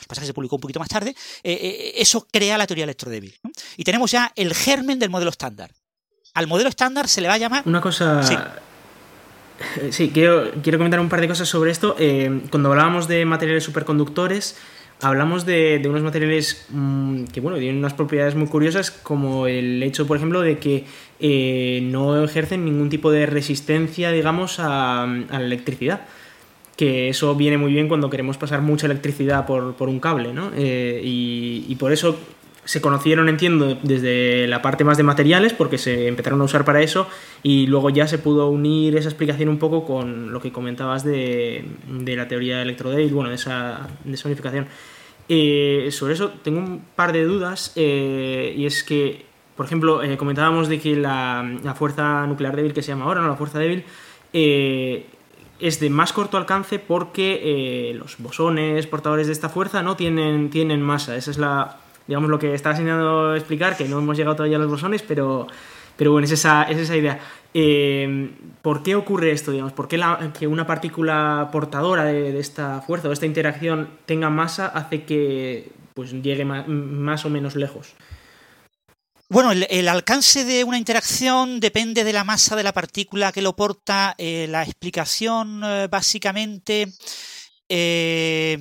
pasa 0.09 0.21
que 0.21 0.27
se 0.27 0.35
publicó 0.35 0.57
un 0.57 0.61
poquito 0.61 0.81
más 0.81 0.89
tarde, 0.89 1.15
eh, 1.43 1.53
eh, 1.53 1.93
eso 1.97 2.27
crea 2.31 2.59
la 2.59 2.67
teoría 2.67 2.85
electrodébil. 2.85 3.35
Y 3.77 3.85
tenemos 3.85 4.11
ya 4.11 4.33
el 4.37 4.55
germen 4.55 4.99
del 4.99 5.11
modelo 5.11 5.31
estándar. 5.31 5.71
Al 6.35 6.47
modelo 6.47 6.69
estándar 6.69 7.09
se 7.09 7.21
le 7.21 7.29
va 7.29 7.35
a 7.35 7.39
llamar... 7.39 7.63
Una 7.67 7.81
cosa... 7.81 8.23
Sí. 8.23 8.35
Eh, 9.81 10.11
quiero, 10.13 10.51
quiero 10.63 10.79
comentar 10.79 10.99
un 10.99 11.09
par 11.09 11.21
de 11.21 11.29
cosas 11.29 11.49
sobre 11.49 11.71
esto. 11.71 11.97
cuando 12.51 12.71
hablábamos 12.71 13.07
de 13.07 13.25
materiales 13.25 13.65
superconductores, 13.65 14.57
hablamos 15.01 15.47
de, 15.47 15.81
unos 15.85 16.03
materiales 16.03 16.67
mm, 16.71 17.25
que 17.25 17.41
bueno, 17.41 17.59
tienen 17.59 17.79
unas 17.79 17.95
propiedades 17.95 18.35
muy 18.35 18.49
curiosas, 18.49 18.91
como 18.91 19.47
el 19.47 19.83
hecho, 19.83 20.07
por 20.07 20.17
ejemplo, 20.17 20.41
de 20.41 20.59
que 20.59 21.81
no 21.85 22.25
ejercen 22.25 22.65
ningún 22.65 22.89
tipo 22.89 23.13
de 23.13 23.27
resistencia, 23.27 24.11
digamos, 24.11 24.59
a 24.59 25.07
la 25.07 25.45
electricidad 25.45 26.07
que 26.77 27.09
eso 27.09 27.35
viene 27.35 27.59
muy 27.59 27.73
bien 27.73 27.89
cuando 27.89 28.11
queremos 28.11 28.39
pasar 28.39 28.63
mucha 28.63 28.87
electricidad 28.87 29.47
por, 29.47 29.75
un 29.81 30.01
cable, 30.01 30.33
¿no? 30.33 30.51
Eh, 30.57 31.01
y, 31.05 31.75
por 31.77 31.93
eso 31.93 32.17
se 32.65 32.81
conocieron, 32.81 33.29
entiendo, 33.29 33.77
desde 33.83 34.47
la 34.47 34.63
parte 34.63 34.85
más 34.85 34.97
de 34.97 35.03
materiales, 35.03 35.53
porque 35.53 35.79
se 35.79 36.07
empezaron 36.07 36.41
a 36.41 36.45
usar 36.45 36.65
para 36.65 36.81
eso, 36.81 37.09
y 37.43 37.67
luego 37.67 37.91
ya 37.91 38.07
se 38.07 38.19
pudo 38.19 38.49
unir 38.49 38.97
esa 38.97 39.09
explicación 39.09 39.49
un 39.49 39.59
poco 39.59 39.85
con 39.85 40.33
lo 40.33 40.41
que 40.41 40.53
comentabas 40.53 41.05
de, 41.05 41.65
la 41.89 42.29
teoría 42.29 42.59
de 42.59 42.63
electrodale, 42.63 43.07
bueno, 43.09 43.31
de 43.31 43.37
esa, 43.37 43.89
de 44.05 44.15
esa 44.15 44.29
unificación. 44.29 44.67
Eh, 45.29 45.89
sobre 45.91 46.15
eso 46.15 46.31
tengo 46.43 46.61
un 46.61 46.85
par 46.95 47.13
de 47.13 47.25
dudas, 47.25 47.73
eh, 47.75 48.55
y 48.57 48.65
es 48.65 48.85
que, 48.85 49.27
por 49.57 49.67
ejemplo, 49.67 50.01
comentábamos 50.17 50.69
de 50.69 50.81
que 50.81 50.97
la, 50.97 51.75
fuerza 51.77 52.27
nuclear 52.27 52.57
débil 52.57 52.73
que 52.73 52.83
se 52.83 52.93
llama 52.93 53.05
ahora, 53.07 53.21
¿no? 53.21 53.29
la 53.29 53.37
fuerza 53.37 53.59
débil, 53.59 53.85
es 55.63 55.79
de 55.79 55.91
más 55.91 56.13
corto 56.13 56.37
alcance 56.37 56.81
porque 56.81 57.93
los 57.95 58.19
bosones 58.19 58.87
portadores 58.89 59.29
de 59.29 59.33
esta 59.33 59.49
fuerza 59.49 59.83
no 59.83 59.97
tienen, 59.97 60.51
tienen 60.51 60.83
masa. 60.83 61.17
Esa 61.17 61.31
es 61.31 61.39
la, 61.39 61.77
digamos, 62.09 62.29
lo 62.29 62.39
que 62.39 62.53
está 62.53 62.71
enseñando 62.71 63.37
explicar, 63.37 63.77
que 63.77 63.89
no 63.89 63.99
hemos 63.99 64.17
llegado 64.17 64.35
todavía 64.37 64.57
a 64.57 64.61
los 64.61 64.71
bosones, 64.71 65.03
pero, 65.03 65.47
pero 65.97 66.11
bueno, 66.13 66.25
es 66.25 66.33
esa, 66.33 66.65
es 66.65 66.79
esa 66.79 66.97
idea. 66.97 67.21
Eh, 67.55 68.31
¿Por 68.61 68.83
qué 68.83 68.97
ocurre 68.97 69.31
esto, 69.31 69.53
digamos? 69.53 69.73
¿Por 69.73 69.87
qué 69.87 70.01
que 70.39 70.47
una 70.47 70.67
partícula 70.67 71.49
portadora 71.53 72.05
de, 72.05 72.39
esta 72.39 72.81
fuerza 72.81 73.07
o 73.07 73.11
de 73.11 73.15
esta 73.15 73.27
interacción 73.27 73.89
tenga 74.05 74.31
masa 74.31 74.67
hace 74.67 75.05
que 75.05 75.71
pues, 75.95 76.13
llegue 76.13 76.45
más, 76.45 77.25
o 77.25 77.31
menos 77.31 77.55
lejos? 77.55 77.95
Bueno, 79.33 79.51
el, 79.51 79.89
alcance 79.89 80.45
de 80.45 80.63
una 80.63 80.77
interacción 80.77 81.59
depende 81.59 82.05
de 82.05 82.13
la 82.13 82.23
masa 82.23 82.55
de 82.55 82.63
la 82.63 82.75
partícula 82.75 83.33
que 83.33 83.41
lo 83.41 83.57
porta. 83.57 84.15
Eh, 84.19 84.47
la 84.47 84.63
explicación, 84.63 85.63
eh, 85.65 85.89
básicamente, 85.91 86.93
eh, 87.67 88.59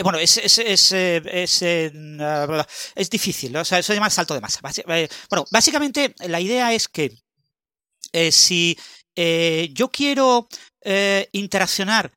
bueno, 0.00 0.18
es, 0.20 0.36
es, 0.36 0.58
es, 0.60 1.62
es 2.94 3.10
difícil, 3.10 3.56
o 3.56 3.64
sea, 3.64 3.80
eso 3.80 3.88
se 3.88 3.94
llama 3.94 4.08
salto 4.08 4.34
de 4.34 4.40
masa. 4.40 4.60
Bueno, 5.28 5.46
básicamente 5.50 6.14
la 6.20 6.40
idea 6.40 6.72
es 6.72 6.86
que 6.86 7.18
si 8.30 8.78
yo 9.16 9.90
quiero 9.90 10.46
interaccionar 11.32 12.12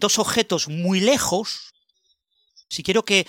dos 0.00 0.18
objetos 0.18 0.66
muy 0.66 0.98
lejos, 0.98 1.72
si 2.68 2.82
quiero 2.82 3.04
que 3.04 3.26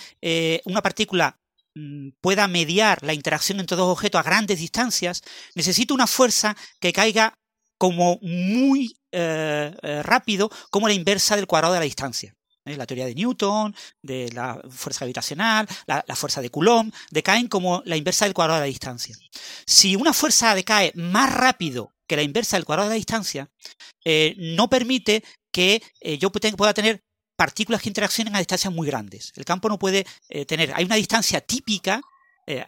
una 0.64 0.82
partícula 0.82 1.38
mm, 1.74 2.10
pueda 2.20 2.48
mediar 2.48 3.02
la 3.02 3.14
interacción 3.14 3.60
entre 3.60 3.76
dos 3.76 3.92
objetos 3.92 4.20
a 4.20 4.24
grandes 4.24 4.58
distancias, 4.58 5.22
necesito 5.54 5.94
una 5.94 6.06
fuerza 6.06 6.56
que 6.80 6.92
caiga 6.92 7.34
como 7.78 8.18
muy 8.22 8.94
rápido, 9.12 10.50
como 10.70 10.88
la 10.88 10.94
inversa 10.94 11.36
del 11.36 11.46
cuadrado 11.46 11.74
de 11.74 11.80
la 11.80 11.84
distancia. 11.84 12.34
¿eh? 12.68 12.76
la 12.76 12.86
teoría 12.86 13.06
de 13.06 13.14
Newton, 13.14 13.74
de 14.02 14.30
la 14.32 14.60
fuerza 14.70 15.00
gravitacional, 15.00 15.66
la, 15.86 16.02
fuerza 16.14 16.40
de 16.40 16.50
Coulomb, 16.50 16.92
decaen 17.10 17.48
como 17.48 17.82
la 17.84 17.96
inversa 17.96 18.24
del 18.24 18.34
cuadrado 18.34 18.60
de 18.60 18.66
la 18.66 18.70
distancia. 18.70 19.16
Si 19.66 19.96
una 19.96 20.12
fuerza 20.12 20.54
decae 20.54 20.92
más 20.94 21.32
rápido 21.32 21.94
que 22.06 22.16
la 22.16 22.22
inversa 22.22 22.56
del 22.56 22.64
cuadrado 22.64 22.88
de 22.88 22.94
la 22.94 22.98
distancia, 22.98 23.50
eh, 24.04 24.34
no 24.38 24.68
permite 24.68 25.24
que 25.52 25.82
eh, 26.00 26.18
yo 26.18 26.30
pueda 26.30 26.74
tener 26.74 27.02
partículas 27.38 27.80
que 27.80 27.88
interaccionen 27.88 28.34
a 28.34 28.40
distancias 28.40 28.74
muy 28.74 28.88
grandes. 28.88 29.32
El 29.36 29.44
campo 29.44 29.68
no 29.68 29.78
puede 29.78 30.04
tener, 30.46 30.72
hay 30.74 30.84
una 30.84 30.96
distancia 30.96 31.40
típica 31.40 32.02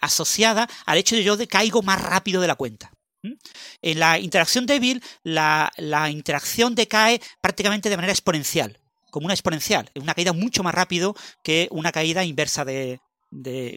asociada 0.01 0.69
al 0.87 0.99
hecho 0.99 1.17
de 1.17 1.25
yo 1.25 1.37
decaigo 1.37 1.83
más 1.83 2.01
rápido 2.01 2.41
de 2.41 2.47
la 2.47 2.55
cuenta. 2.55 2.93
En 3.83 3.99
la 3.99 4.19
interacción 4.19 4.67
débil, 4.67 5.03
la, 5.23 5.73
interacción 6.11 6.75
decae 6.75 7.21
prácticamente 7.41 7.91
de 7.91 7.97
manera 7.97 8.13
exponencial 8.13 8.79
como 9.11 9.25
una 9.27 9.35
exponencial, 9.35 9.91
una 9.97 10.15
caída 10.15 10.33
mucho 10.33 10.63
más 10.63 10.73
rápido 10.73 11.17
que 11.43 11.67
una 11.73 11.91
caída 11.91 12.23
inversa 12.23 12.65
de, 12.65 13.01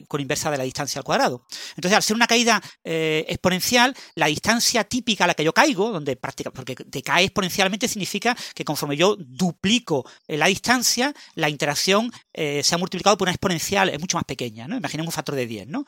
con 0.08 0.22
inversa 0.22 0.52
de 0.52 0.58
la 0.58 0.64
distancia 0.64 1.00
al 1.00 1.06
cuadrado. 1.06 1.46
Entonces, 1.76 1.96
al 1.96 2.04
ser 2.04 2.16
una 2.16 2.28
caída 2.28 2.62
eh, 2.84 3.26
exponencial, 3.28 3.96
la 4.16 4.28
distancia 4.28 4.84
típica 4.84 5.24
a 5.24 5.28
la 5.28 5.34
que 5.34 5.44
yo 5.44 5.54
caigo, 5.54 5.92
donde 5.92 6.16
prácticamente, 6.16 6.56
porque 6.56 6.84
decae 6.88 7.26
exponencialmente 7.26 7.88
significa 7.88 8.36
que 8.56 8.66
conforme 8.66 8.98
yo 8.98 9.16
duplico 9.18 10.10
eh, 10.28 10.38
la 10.38 10.48
distancia, 10.48 11.14
la 11.36 11.50
interacción 11.50 12.12
eh, 12.34 12.62
se 12.64 12.76
ha 12.76 12.78
multiplicado 12.78 13.18
por 13.18 13.28
una 13.28 13.34
exponencial, 13.34 13.90
es 13.90 14.00
mucho 14.00 14.18
más 14.18 14.26
pequeña, 14.26 14.68
¿no? 14.68 14.78
Imaginemos 14.78 15.08
un 15.08 15.16
factor 15.16 15.36
de 15.36 15.48
10, 15.48 15.68
¿no? 15.68 15.86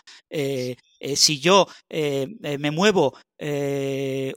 si 1.15 1.39
yo 1.39 1.67
me 1.89 2.71
muevo 2.71 3.17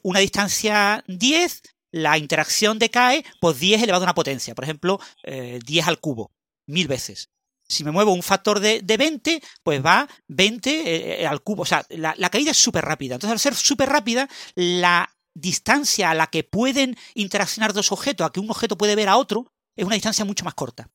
una 0.03 0.21
distancia 0.21 1.03
10, 1.07 1.63
la 1.93 2.19
interacción 2.19 2.79
decae 2.79 3.25
por 3.41 3.57
10 3.57 3.83
elevado 3.83 4.05
a 4.05 4.07
una 4.07 4.15
potencia, 4.15 4.55
por 4.55 4.65
ejemplo, 4.65 5.01
10 5.25 5.63
eh, 5.67 5.89
al 5.89 6.01
cubo, 6.01 6.33
mil 6.67 6.89
veces. 6.89 7.31
Si 7.69 7.85
me 7.85 7.91
muevo 7.91 8.13
un 8.13 8.23
factor 8.23 8.61
de, 8.61 8.83
20, 8.83 9.43
pues 9.63 9.85
va 9.85 10.09
20 10.29 10.71
eh, 10.71 11.23
eh, 11.23 11.27
al 11.27 11.43
cubo. 11.43 11.63
O 11.63 11.67
sea, 11.67 11.85
la, 11.91 12.15
la 12.17 12.31
caída 12.31 12.51
es 12.51 12.57
súper 12.57 12.85
rápida. 12.85 13.15
Entonces, 13.15 13.33
al 13.33 13.41
ser 13.41 13.55
súper 13.55 13.89
rápida, 13.89 14.29
la 14.55 15.11
distancia 15.35 16.11
a 16.11 16.15
la 16.15 16.29
que 16.29 16.45
pueden 16.45 16.97
interaccionar 17.15 17.73
dos 17.73 17.93
objetos, 17.93 18.27
a 18.27 18.31
que 18.31 18.41
un 18.41 18.51
objeto 18.51 18.79
puede 18.79 18.97
ver 18.97 19.09
a 19.09 19.17
otro, 19.17 19.53
es 19.77 19.85
una 19.85 19.95
distancia 19.95 20.25
mucho 20.25 20.45
más 20.45 20.55
corta 20.55 20.91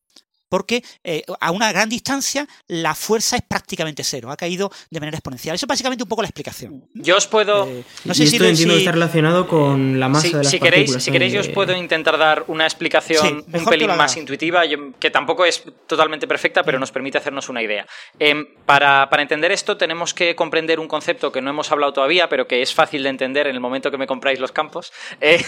porque 0.53 0.83
eh, 1.03 1.23
a 1.39 1.49
una 1.49 1.71
gran 1.71 1.89
distancia 1.89 2.47
la 2.67 2.93
fuerza 2.93 3.37
es 3.37 3.41
prácticamente 3.41 4.03
cero, 4.03 4.29
ha 4.29 4.37
caído 4.37 4.71
de 4.91 4.99
manera 4.99 5.17
exponencial. 5.17 5.55
Eso 5.55 5.65
es 5.65 5.67
básicamente 5.67 6.03
un 6.03 6.07
poco 6.09 6.21
la 6.21 6.27
explicación. 6.27 6.87
Yo 6.93 7.17
os 7.17 7.25
puedo... 7.25 7.65
Eh, 7.67 7.83
no 8.05 8.13
sé 8.13 8.27
si 8.27 8.35
esto 8.35 8.47
entiendo 8.47 8.75
que 8.75 8.81
está 8.81 8.91
relacionado 8.91 9.47
con 9.47 9.99
la 9.99 10.09
masa 10.09 10.27
de 10.27 10.43
las 10.43 10.51
si 10.51 10.59
queréis, 10.59 10.91
Si 10.91 11.09
queréis, 11.09 11.33
yo 11.33 11.39
os 11.39 11.47
puedo 11.49 11.75
intentar 11.75 12.19
dar 12.19 12.45
una 12.49 12.65
explicación 12.65 13.43
un 13.51 13.65
pelín 13.65 13.97
más 13.97 14.15
intuitiva, 14.15 14.61
que 14.99 15.09
tampoco 15.09 15.43
es 15.43 15.63
totalmente 15.87 16.27
perfecta, 16.27 16.61
pero 16.61 16.77
nos 16.77 16.91
permite 16.91 17.17
hacernos 17.17 17.49
una 17.49 17.63
idea. 17.63 17.87
Em, 18.19 18.45
para, 18.67 19.09
entender 19.17 19.51
esto 19.51 19.75
tenemos 19.75 20.13
que 20.13 20.35
comprender 20.35 20.79
un 20.79 20.87
concepto 20.87 21.31
que 21.31 21.41
no 21.41 21.49
hemos 21.49 21.71
hablado 21.71 21.93
todavía, 21.93 22.29
pero 22.29 22.47
que 22.47 22.61
es 22.61 22.75
fácil 22.75 23.01
de 23.01 23.09
entender 23.09 23.47
en 23.47 23.55
el 23.55 23.59
momento 23.59 23.89
que 23.89 23.97
me 23.97 24.05
compráis 24.05 24.39
los 24.39 24.51
campos. 24.51 24.93
Eh, 25.19 25.41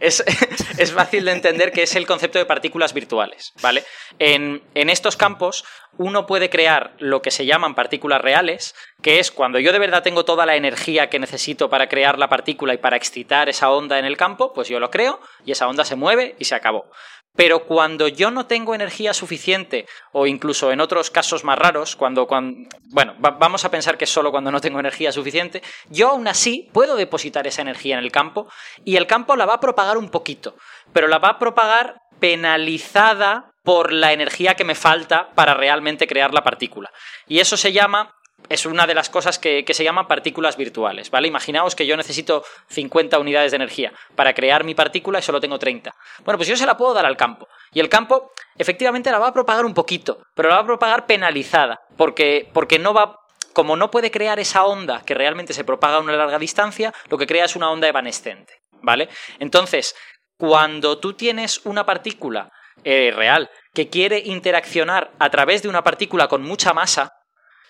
es, 0.00 0.22
es 0.78 0.92
fácil 0.92 1.24
de 1.24 1.32
entender 1.32 1.70
que 1.70 1.84
es 1.84 1.94
el 1.94 2.06
concepto 2.06 2.38
de 2.38 2.44
partículas 2.44 2.92
virtuales, 2.92 3.52
¿vale? 3.62 3.84
en, 4.18 4.41
estos 4.74 5.16
campos 5.16 5.64
uno 5.98 6.26
puede 6.26 6.48
crear 6.48 6.94
lo 6.98 7.20
que 7.22 7.30
se 7.30 7.46
llaman 7.46 7.74
partículas 7.74 8.22
reales, 8.22 8.74
que 9.02 9.18
es 9.18 9.30
cuando 9.30 9.58
yo 9.58 9.72
de 9.72 9.78
verdad 9.78 10.02
tengo 10.02 10.24
toda 10.24 10.46
la 10.46 10.56
energía 10.56 11.10
que 11.10 11.18
necesito 11.18 11.68
para 11.68 11.88
crear 11.88 12.18
la 12.18 12.28
partícula 12.28 12.74
y 12.74 12.78
para 12.78 12.96
excitar 12.96 13.48
esa 13.48 13.70
onda 13.70 13.98
en 13.98 14.04
el 14.04 14.16
campo, 14.16 14.52
pues 14.52 14.68
yo 14.68 14.80
lo 14.80 14.90
creo 14.90 15.20
y 15.44 15.52
esa 15.52 15.68
onda 15.68 15.84
se 15.84 15.96
mueve 15.96 16.36
y 16.38 16.44
se 16.44 16.54
acabó. 16.54 16.86
Pero 17.34 17.64
cuando 17.64 18.08
yo 18.08 18.30
no 18.30 18.46
tengo 18.46 18.74
energía 18.74 19.14
suficiente, 19.14 19.86
o 20.12 20.26
incluso 20.26 20.70
en 20.70 20.80
otros 20.80 21.10
casos 21.10 21.44
más 21.44 21.58
raros, 21.58 21.96
cuando, 21.96 22.26
bueno, 22.90 23.14
vamos 23.18 23.64
a 23.64 23.70
pensar 23.70 23.96
que 23.96 24.04
es 24.04 24.10
solo 24.10 24.30
cuando 24.30 24.50
no 24.50 24.60
tengo 24.60 24.78
energía 24.78 25.12
suficiente, 25.12 25.62
yo 25.88 26.10
aún 26.10 26.28
así 26.28 26.68
puedo 26.74 26.94
depositar 26.94 27.46
esa 27.46 27.62
energía 27.62 27.96
en 27.96 28.04
el 28.04 28.12
campo 28.12 28.48
y 28.84 28.96
el 28.96 29.06
campo 29.06 29.34
la 29.36 29.46
va 29.46 29.54
a 29.54 29.60
propagar 29.60 29.96
un 29.96 30.10
poquito, 30.10 30.56
pero 30.92 31.08
la 31.08 31.18
va 31.18 31.28
a 31.28 31.38
propagar 31.38 32.02
penalizada 32.20 33.51
por 33.62 33.92
la 33.92 34.12
energía 34.12 34.54
que 34.54 34.64
me 34.64 34.74
falta 34.74 35.30
para 35.34 35.54
realmente 35.54 36.06
crear 36.06 36.34
la 36.34 36.42
partícula. 36.42 36.90
Y 37.26 37.38
eso 37.38 37.56
se 37.56 37.72
llama 37.72 38.14
es 38.48 38.66
una 38.66 38.86
de 38.86 38.94
las 38.94 39.08
cosas 39.08 39.38
que, 39.38 39.64
se 39.68 39.84
llaman 39.84 40.06
partículas 40.06 40.56
virtuales, 40.56 41.10
¿vale? 41.10 41.28
Imaginaos 41.28 41.74
que 41.74 41.86
yo 41.86 41.96
necesito 41.96 42.44
50 42.68 43.18
unidades 43.18 43.52
de 43.52 43.56
energía 43.56 43.92
para 44.14 44.34
crear 44.34 44.64
mi 44.64 44.74
partícula 44.74 45.18
y 45.18 45.22
solo 45.22 45.40
tengo 45.40 45.58
30. 45.58 45.94
Bueno, 46.24 46.38
pues 46.38 46.48
yo 46.48 46.56
se 46.56 46.66
la 46.66 46.76
puedo 46.76 46.94
dar 46.94 47.06
al 47.06 47.16
campo. 47.16 47.48
Y 47.72 47.80
el 47.80 47.88
campo 47.88 48.32
efectivamente 48.56 49.10
la 49.10 49.18
va 49.18 49.28
a 49.28 49.32
propagar 49.32 49.64
un 49.64 49.74
poquito, 49.74 50.26
pero 50.34 50.48
la 50.48 50.56
va 50.56 50.62
a 50.62 50.66
propagar 50.66 51.06
penalizada, 51.06 51.80
porque, 51.96 52.48
porque 52.52 52.78
no 52.78 52.94
va... 52.94 53.18
Como 53.52 53.76
no 53.76 53.90
puede 53.90 54.10
crear 54.10 54.38
esa 54.38 54.64
onda 54.64 55.02
que 55.04 55.12
realmente 55.12 55.52
se 55.52 55.64
propaga 55.64 55.96
a 55.96 56.00
una 56.00 56.16
larga 56.16 56.38
distancia, 56.38 56.94
lo 57.10 57.18
que 57.18 57.26
crea 57.26 57.44
es 57.44 57.54
una 57.54 57.70
onda 57.70 57.86
evanescente, 57.86 58.62
¿vale? 58.80 59.10
Entonces, 59.40 59.94
cuando 60.38 60.98
tú 60.98 61.12
tienes 61.12 61.60
una 61.64 61.84
partícula 61.84 62.50
eh, 62.84 63.12
real 63.14 63.50
que 63.74 63.88
quiere 63.88 64.18
interaccionar 64.18 65.10
a 65.18 65.30
través 65.30 65.62
de 65.62 65.68
una 65.68 65.82
partícula 65.82 66.28
con 66.28 66.42
mucha 66.42 66.72
masa, 66.72 67.12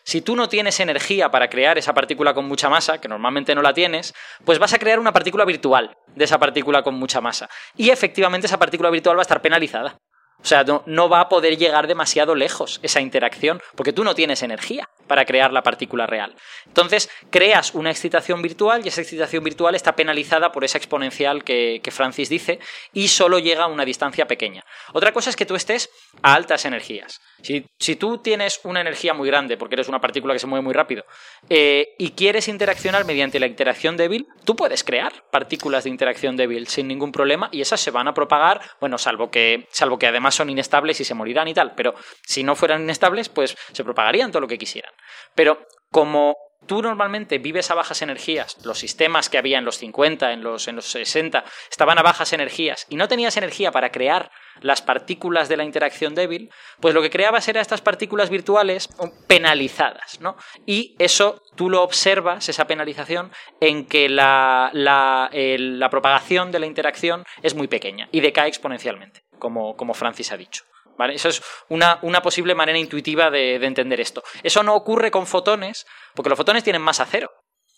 si 0.05 0.21
tú 0.21 0.35
no 0.35 0.49
tienes 0.49 0.81
energía 0.81 1.31
para 1.31 1.49
crear 1.49 1.79
esa 1.79 1.95
partícula 1.95 2.35
con 2.35 2.47
mucha 2.47 2.69
masa, 2.69 3.01
que 3.01 3.09
normalmente 3.09 3.55
no 3.55 3.63
la 3.63 3.73
tienes, 3.73 4.15
pues 4.45 4.59
vas 4.59 4.73
a 4.73 4.79
crear 4.79 4.99
una 4.99 5.13
partícula 5.13 5.45
virtual 5.45 5.97
de 6.09 6.25
esa 6.25 6.39
partícula 6.39 6.83
con 6.83 6.95
mucha 6.95 7.21
masa. 7.21 7.49
Y 7.77 7.91
efectivamente 7.91 8.47
esa 8.47 8.59
partícula 8.59 8.91
virtual 8.91 9.17
va 9.17 9.21
a 9.21 9.23
estar 9.23 9.41
penalizada. 9.41 9.99
O 10.43 10.45
sea, 10.45 10.65
no, 10.65 11.09
va 11.09 11.21
a 11.21 11.29
poder 11.29 11.57
llegar 11.57 11.87
demasiado 11.87 12.35
lejos 12.35 12.81
esa 12.83 13.01
interacción, 13.01 13.63
porque 13.77 13.93
tú 13.93 14.03
no 14.03 14.17
tienes 14.17 14.43
energía 14.43 14.89
para 15.07 15.25
crear 15.25 15.53
la 15.53 15.63
partícula 15.63 16.07
real. 16.07 16.35
Entonces, 16.67 17.11
creas 17.31 17.75
una 17.75 17.91
excitación 17.91 18.43
virtual 18.43 18.83
y 18.85 18.89
esa 18.89 19.01
excitación 19.01 19.45
virtual 19.45 19.75
está 19.75 19.95
penalizada 19.95 20.53
por 20.53 20.65
esa 20.65 20.79
exponencial 20.79 21.45
que, 21.45 21.81
Francis 21.93 22.31
dice 22.31 22.59
y 22.95 23.09
solo 23.09 23.39
llega 23.39 23.65
a 23.65 23.67
una 23.67 23.85
distancia 23.85 24.27
pequeña. 24.27 24.65
Otra 24.95 25.13
cosa 25.13 25.29
es 25.29 25.37
que 25.37 25.45
tú 25.45 25.55
estés 25.55 25.91
a 26.23 26.35
altas 26.35 26.65
energías. 26.65 27.21
Si, 27.43 27.97
tú 27.97 28.19
tienes 28.19 28.61
una 28.65 28.81
energía 28.81 29.15
muy 29.15 29.29
grande, 29.29 29.57
porque 29.57 29.75
eres 29.75 29.89
una 29.89 30.01
partícula 30.01 30.33
que 30.33 30.39
se 30.39 30.47
mueve 30.47 30.63
muy 30.63 30.73
rápido, 30.73 31.05
eh, 31.51 31.89
y 31.99 32.13
quieres 32.13 32.49
interaccionar 32.49 33.05
mediante 33.05 33.41
la 33.41 33.47
interacción 33.47 33.97
débil, 33.97 34.27
tú 34.45 34.57
puedes 34.57 34.85
crear 34.85 35.13
partículas 35.31 35.85
de 35.85 35.91
interacción 35.91 36.37
débil 36.37 36.69
sin 36.69 36.89
ningún 36.89 37.13
problema 37.13 37.49
y 37.53 37.61
esas 37.61 37.81
se 37.81 37.91
van 37.91 38.09
a 38.09 38.15
propagar, 38.15 38.61
bueno, 38.81 38.97
salvo 38.97 39.31
que, 39.31 39.67
salvo 39.71 39.99
que 39.99 40.07
además 40.07 40.35
son 40.35 40.51
inestables 40.51 41.01
y 41.01 41.05
se 41.05 41.15
morirán 41.15 41.49
y 41.49 41.55
tal, 41.55 41.75
pero 41.75 41.95
si 42.25 42.43
no 42.45 42.55
fueran 42.55 42.83
inestables, 42.83 43.29
pues 43.29 43.57
se 43.73 43.85
propagarían 43.85 44.31
todo 44.31 44.41
lo 44.41 44.49
que 44.49 44.59
quisieran. 44.59 44.93
Pero 45.35 45.67
como 45.91 46.37
tú 46.67 46.83
normalmente 46.83 47.39
vives 47.39 47.71
a 47.71 47.75
bajas 47.75 48.03
energías, 48.03 48.57
los 48.65 48.79
sistemas 48.79 49.29
que 49.29 49.39
había 49.39 49.59
en 49.59 49.65
los 49.65 49.79
50, 49.79 50.33
en 50.33 50.43
los, 50.43 50.69
en 50.69 50.77
los 50.77 50.87
60, 50.87 51.45
estaban 51.71 51.99
a 51.99 52.03
bajas 52.03 52.33
energías 52.33 52.87
y 52.89 52.97
no 52.97 53.09
tenías 53.09 53.37
energía 53.37 53.73
para 53.73 53.91
crear 53.91 54.31
las 54.61 54.83
partículas 54.83 55.49
de 55.49 55.57
la 55.57 55.65
interacción 55.65 56.15
débil, 56.15 56.51
pues 56.81 56.95
lo 56.95 57.03
que 57.03 57.11
creabas 57.11 57.49
era 57.49 57.61
estas 57.61 57.81
partículas 57.81 58.31
virtuales 58.31 58.89
penalizadas, 59.27 60.21
¿no? 60.21 60.37
Y 60.67 60.95
eso 60.99 61.43
tú 61.57 61.71
lo 61.71 61.83
observas, 61.83 62.49
esa 62.49 62.67
penalización, 62.67 63.33
en 63.61 63.87
que 63.87 64.09
la, 64.09 64.71
la, 64.73 65.31
la 65.33 65.91
propagación 65.91 66.53
de 66.53 66.59
la 66.59 66.67
interacción 66.67 67.25
es 67.43 67.55
muy 67.55 67.67
pequeña 67.67 68.09
y 68.13 68.21
decae 68.21 68.49
exponencialmente, 68.49 69.25
como, 69.39 69.77
como 69.77 69.95
Francis 69.95 70.33
ha 70.33 70.37
dicho. 70.37 70.65
¿Vale? 71.03 71.15
Eso 71.15 71.31
es 71.31 71.43
una, 71.69 71.99
posible 72.23 72.55
manera 72.55 72.79
intuitiva 72.79 73.29
de, 73.29 73.57
entender 73.57 74.01
esto. 74.01 74.23
Eso 74.45 74.63
no 74.63 74.77
ocurre 74.77 75.11
con 75.11 75.27
fotones, 75.27 75.85
porque 76.15 76.29
los 76.29 76.37
fotones 76.37 76.63
tienen 76.63 76.81
masa 76.81 77.05
cero. 77.11 77.29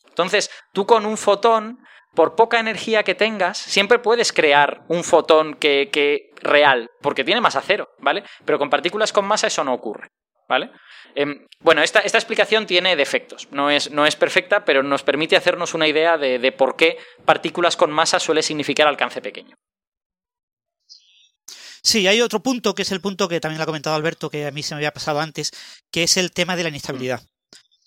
Entonces, 0.07 0.51
tú 0.75 0.85
con 0.85 1.07
un 1.07 1.17
fotón, 1.17 1.79
por 2.15 2.35
poca 2.35 2.61
energía 2.61 3.03
que 3.03 3.15
tengas, 3.15 3.57
siempre 3.57 3.99
puedes 3.99 4.31
crear 4.35 4.83
un 4.89 5.05
fotón 5.05 5.55
que, 5.55 5.89
que 5.91 6.33
real, 6.43 6.91
porque 7.01 7.25
tiene 7.25 7.41
masa 7.41 7.63
cero, 7.63 7.89
¿vale? 7.99 8.25
Pero 8.45 8.59
con 8.59 8.69
partículas 8.69 9.11
con 9.11 9.25
masa 9.25 9.47
eso 9.47 9.65
no 9.65 9.73
ocurre. 9.73 10.09
¿Vale? 10.47 10.71
Em, 11.15 11.47
bueno, 11.61 11.83
esta, 11.83 12.01
esta, 12.01 12.19
explicación 12.19 12.67
tiene 12.67 12.95
defectos, 12.95 13.49
no 13.51 13.71
es, 13.71 13.91
no 13.91 14.05
es, 14.05 14.17
perfecta, 14.17 14.67
pero 14.67 14.83
nos 14.83 15.03
permite 15.03 15.37
hacernos 15.37 15.73
una 15.73 15.89
idea 15.89 16.19
de, 16.19 16.39
de 16.39 16.53
por 16.53 16.77
qué 16.77 16.99
partículas 17.25 17.79
con 17.79 17.91
masa 17.91 18.21
suele 18.21 18.43
significar 18.43 18.87
alcance 18.87 19.23
pequeño. 19.23 19.57
Sí, 21.85 22.07
hay 22.07 22.23
otro 22.23 22.43
punto 22.43 22.75
que 22.75 22.81
es 22.81 22.93
el 22.93 23.03
punto 23.03 23.29
que 23.29 23.41
también 23.41 23.59
lo 23.59 23.65
ha 23.65 23.67
comentado 23.67 23.95
Alberto, 23.95 24.31
que 24.31 24.47
a 24.47 24.51
mí 24.51 24.63
se 24.63 24.75
me 24.75 24.79
había 24.79 24.91
pasado 24.91 25.21
antes, 25.21 25.53
que 25.93 26.05
es 26.05 26.17
el 26.17 26.33
tema 26.33 26.57
de 26.57 26.63
la 26.63 26.71
inestabilidad. 26.71 27.23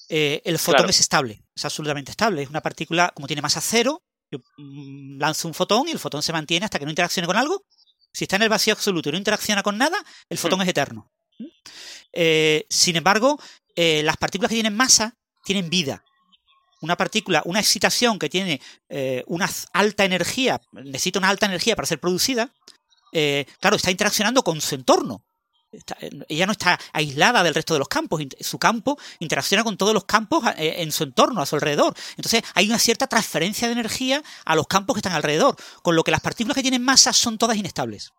Eh, 0.08 0.40
el 0.46 0.60
fotón 0.60 0.88
es 0.88 1.00
estable, 1.00 1.44
es 1.56 1.66
absolutamente 1.66 2.12
estable. 2.12 2.44
Es 2.44 2.50
una 2.50 2.62
partícula, 2.62 3.12
como 3.16 3.26
tiene 3.26 3.42
masa 3.42 3.60
cero, 3.60 4.04
yo 4.30 4.38
mm, 4.58 5.18
lanzo 5.18 5.48
un 5.48 5.56
fotón 5.56 5.88
y 5.88 5.92
el 5.92 6.00
fotón 6.00 6.22
se 6.22 6.32
mantiene 6.32 6.66
hasta 6.66 6.78
que 6.78 6.86
no 6.86 6.92
interaccione 6.92 7.26
con 7.26 7.38
algo. 7.38 7.66
Si 8.14 8.26
está 8.26 8.36
en 8.36 8.44
el 8.44 8.50
vacío 8.50 8.74
absoluto 8.74 9.10
y 9.10 9.14
no 9.14 9.18
interacciona 9.18 9.64
con 9.64 9.80
nada, 9.80 9.98
el 10.30 10.38
fotón 10.38 10.60
mm. 10.60 10.62
es 10.62 10.68
eterno. 10.68 11.12
Eh, 12.14 12.68
sin 12.70 12.98
embargo, 12.98 13.40
eh, 13.76 14.04
las 14.04 14.18
partículas 14.18 14.50
que 14.50 14.56
tienen 14.56 14.76
masa 14.76 15.18
tienen 15.44 15.72
vida. 15.72 16.04
Una 16.82 16.96
partícula, 16.96 17.42
una 17.46 17.60
excitación 17.60 18.20
que 18.20 18.30
tiene 18.30 18.62
una 19.26 19.50
alta 19.74 20.06
energía, 20.06 20.62
necesita 20.72 21.18
una 21.18 21.30
alta 21.30 21.48
energía 21.48 21.76
para 21.76 21.88
ser 21.88 22.00
producida, 22.00 22.54
eh, 23.12 23.46
claro, 23.60 23.76
está 23.76 23.92
interaccionando 23.92 24.44
con 24.44 24.60
su 24.62 24.76
entorno. 24.76 25.24
ella 26.30 26.46
no 26.46 26.54
está 26.54 26.80
aislada 26.94 27.44
del 27.44 27.54
resto 27.54 27.74
de 27.74 27.80
los 27.80 27.88
campos, 27.88 28.22
su 28.40 28.58
campo 28.58 28.98
interacciona 29.20 29.64
con 29.64 29.78
todos 29.78 29.94
los 29.94 30.06
campos 30.06 30.44
eh, 30.58 30.76
en 30.78 30.92
su 30.92 31.04
entorno, 31.04 31.42
a 31.42 31.46
su 31.46 31.56
alrededor. 31.56 31.94
Entonces 32.16 32.44
hay 32.54 32.68
una 32.68 32.80
cierta 32.80 33.08
transferencia 33.08 33.68
de 33.68 33.74
energía 33.74 34.24
a 34.46 34.56
los 34.56 34.68
campos 34.68 34.96
que 34.96 35.00
están 35.00 35.14
alrededor, 35.14 35.56
con 35.82 35.96
lo 35.96 36.04
que 36.04 36.12
las 36.12 36.22
partículas 36.22 36.56
que 36.56 36.62
tienen 36.62 36.84
masa 36.84 37.14
son 37.14 37.38
todas 37.38 37.58
inestables. 37.58 38.12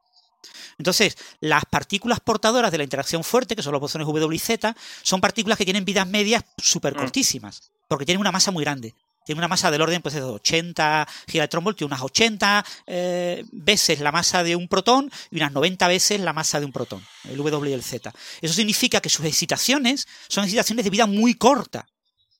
Entonces, 0.78 1.16
las 1.40 1.64
partículas 1.64 2.20
portadoras 2.20 2.70
de 2.70 2.78
la 2.78 2.84
interacción 2.84 3.24
fuerte, 3.24 3.56
que 3.56 3.62
son 3.62 3.72
los 3.72 3.80
bosones 3.80 4.06
W 4.06 4.36
y 4.36 4.38
Z, 4.38 4.76
son 5.02 5.20
partículas 5.20 5.58
que 5.58 5.64
tienen 5.64 5.84
vidas 5.84 6.06
medias 6.06 6.44
súper 6.56 6.94
mm. 6.94 6.98
cortísimas, 6.98 7.72
porque 7.88 8.06
tienen 8.06 8.20
una 8.20 8.30
masa 8.30 8.52
muy 8.52 8.62
grande 8.62 8.94
tiene 9.28 9.40
una 9.40 9.48
masa 9.48 9.70
del 9.70 9.82
orden 9.82 10.00
pues, 10.00 10.14
de 10.14 10.22
80 10.22 11.06
gigaelectronvoltios, 11.26 11.86
unas 11.86 12.00
80 12.00 12.64
eh, 12.86 13.44
veces 13.52 14.00
la 14.00 14.10
masa 14.10 14.42
de 14.42 14.56
un 14.56 14.68
protón 14.68 15.12
y 15.30 15.36
unas 15.36 15.52
90 15.52 15.86
veces 15.86 16.18
la 16.18 16.32
masa 16.32 16.60
de 16.60 16.64
un 16.64 16.72
protón, 16.72 17.06
el 17.24 17.36
W 17.36 17.68
y 17.68 17.74
el 17.74 17.82
Z. 17.82 18.10
Eso 18.40 18.54
significa 18.54 19.02
que 19.02 19.10
sus 19.10 19.26
excitaciones 19.26 20.08
son 20.28 20.44
excitaciones 20.44 20.82
de 20.82 20.90
vida 20.90 21.04
muy 21.04 21.34
corta, 21.34 21.86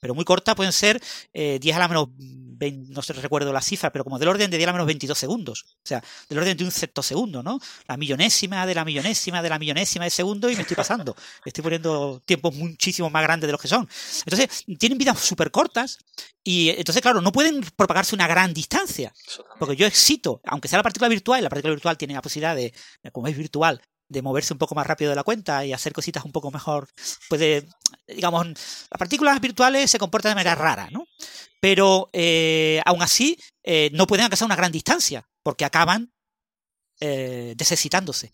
pero 0.01 0.15
muy 0.15 0.25
corta 0.25 0.55
pueden 0.55 0.73
ser 0.73 1.01
10 1.33 1.65
eh, 1.65 1.73
a 1.73 1.79
la 1.79 1.89
menos 1.89 2.09
no 2.89 3.03
sé, 3.03 3.13
recuerdo 3.13 3.53
la 3.53 3.61
cifra, 3.61 3.91
pero 3.93 4.05
como 4.05 4.19
del 4.19 4.29
orden 4.29 4.51
de 4.51 4.57
10 4.57 4.67
a 4.67 4.71
la 4.71 4.73
menos 4.73 4.87
22 4.87 5.17
segundos. 5.17 5.65
O 5.69 5.87
sea, 5.87 6.03
del 6.29 6.39
orden 6.39 6.57
de 6.57 6.65
un 6.65 6.71
segundo, 6.73 7.43
¿no? 7.43 7.61
La 7.87 7.97
millonésima 7.97 8.67
de 8.67 8.75
la 8.75 8.85
millonésima 8.85 9.43
de 9.43 9.49
la 9.49 9.59
millonésima 9.59 10.05
de 10.05 10.11
segundo 10.11 10.51
y 10.51 10.57
me 10.57 10.63
estoy 10.63 10.77
pasando. 10.77 11.15
Estoy 11.45 11.63
poniendo 11.63 12.21
tiempos 12.25 12.55
muchísimo 12.55 13.11
más 13.11 13.23
grandes 13.23 13.47
de 13.47 13.53
los 13.53 13.61
que 13.61 13.69
son. 13.69 13.89
Entonces, 14.27 14.65
tienen 14.79 14.99
vidas 14.99 15.21
súper 15.21 15.51
cortas 15.51 15.99
y 16.43 16.71
entonces, 16.71 17.03
claro, 17.03 17.21
no 17.21 17.33
pueden 17.33 17.61
propagarse 17.77 18.15
una 18.15 18.27
gran 18.27 18.53
distancia. 18.53 19.13
Porque 19.59 19.77
yo 19.77 19.87
excito, 19.87 20.41
aunque 20.45 20.69
sea 20.69 20.79
la 20.79 20.83
partícula 20.83 21.09
virtual, 21.09 21.43
la 21.43 21.51
partícula 21.51 21.75
virtual 21.75 21.97
tiene 21.97 22.15
la 22.15 22.23
posibilidad 22.23 22.57
de, 22.57 22.73
como 23.13 23.29
es 23.29 23.37
virtual, 23.37 23.81
de 24.09 24.23
moverse 24.23 24.53
un 24.53 24.59
poco 24.59 24.75
más 24.75 24.87
rápido 24.87 25.11
de 25.11 25.17
la 25.17 25.25
cuenta 25.25 25.65
y 25.65 25.73
hacer 25.73 25.93
cositas 25.93 26.25
un 26.25 26.33
poco 26.33 26.51
mejor, 26.51 26.89
puede, 27.29 27.69
digamos, 28.07 28.47
las 28.47 28.99
partículas 28.99 29.41
virtuales 29.41 29.91
se 29.91 29.99
comportan 29.99 30.31
de 30.31 30.37
manera 30.37 30.55
rara, 30.55 30.89
¿no? 30.91 31.07
Pero 31.61 32.09
eh, 32.13 32.81
aún 32.85 33.03
así 33.03 33.39
eh, 33.63 33.91
no 33.93 34.07
pueden 34.07 34.25
alcanzar 34.25 34.47
una 34.47 34.57
gran 34.57 34.73
distancia 34.73 35.29
porque 35.43 35.65
acaban 35.65 36.13
eh, 37.01 37.55
desexcitándose. 37.57 38.33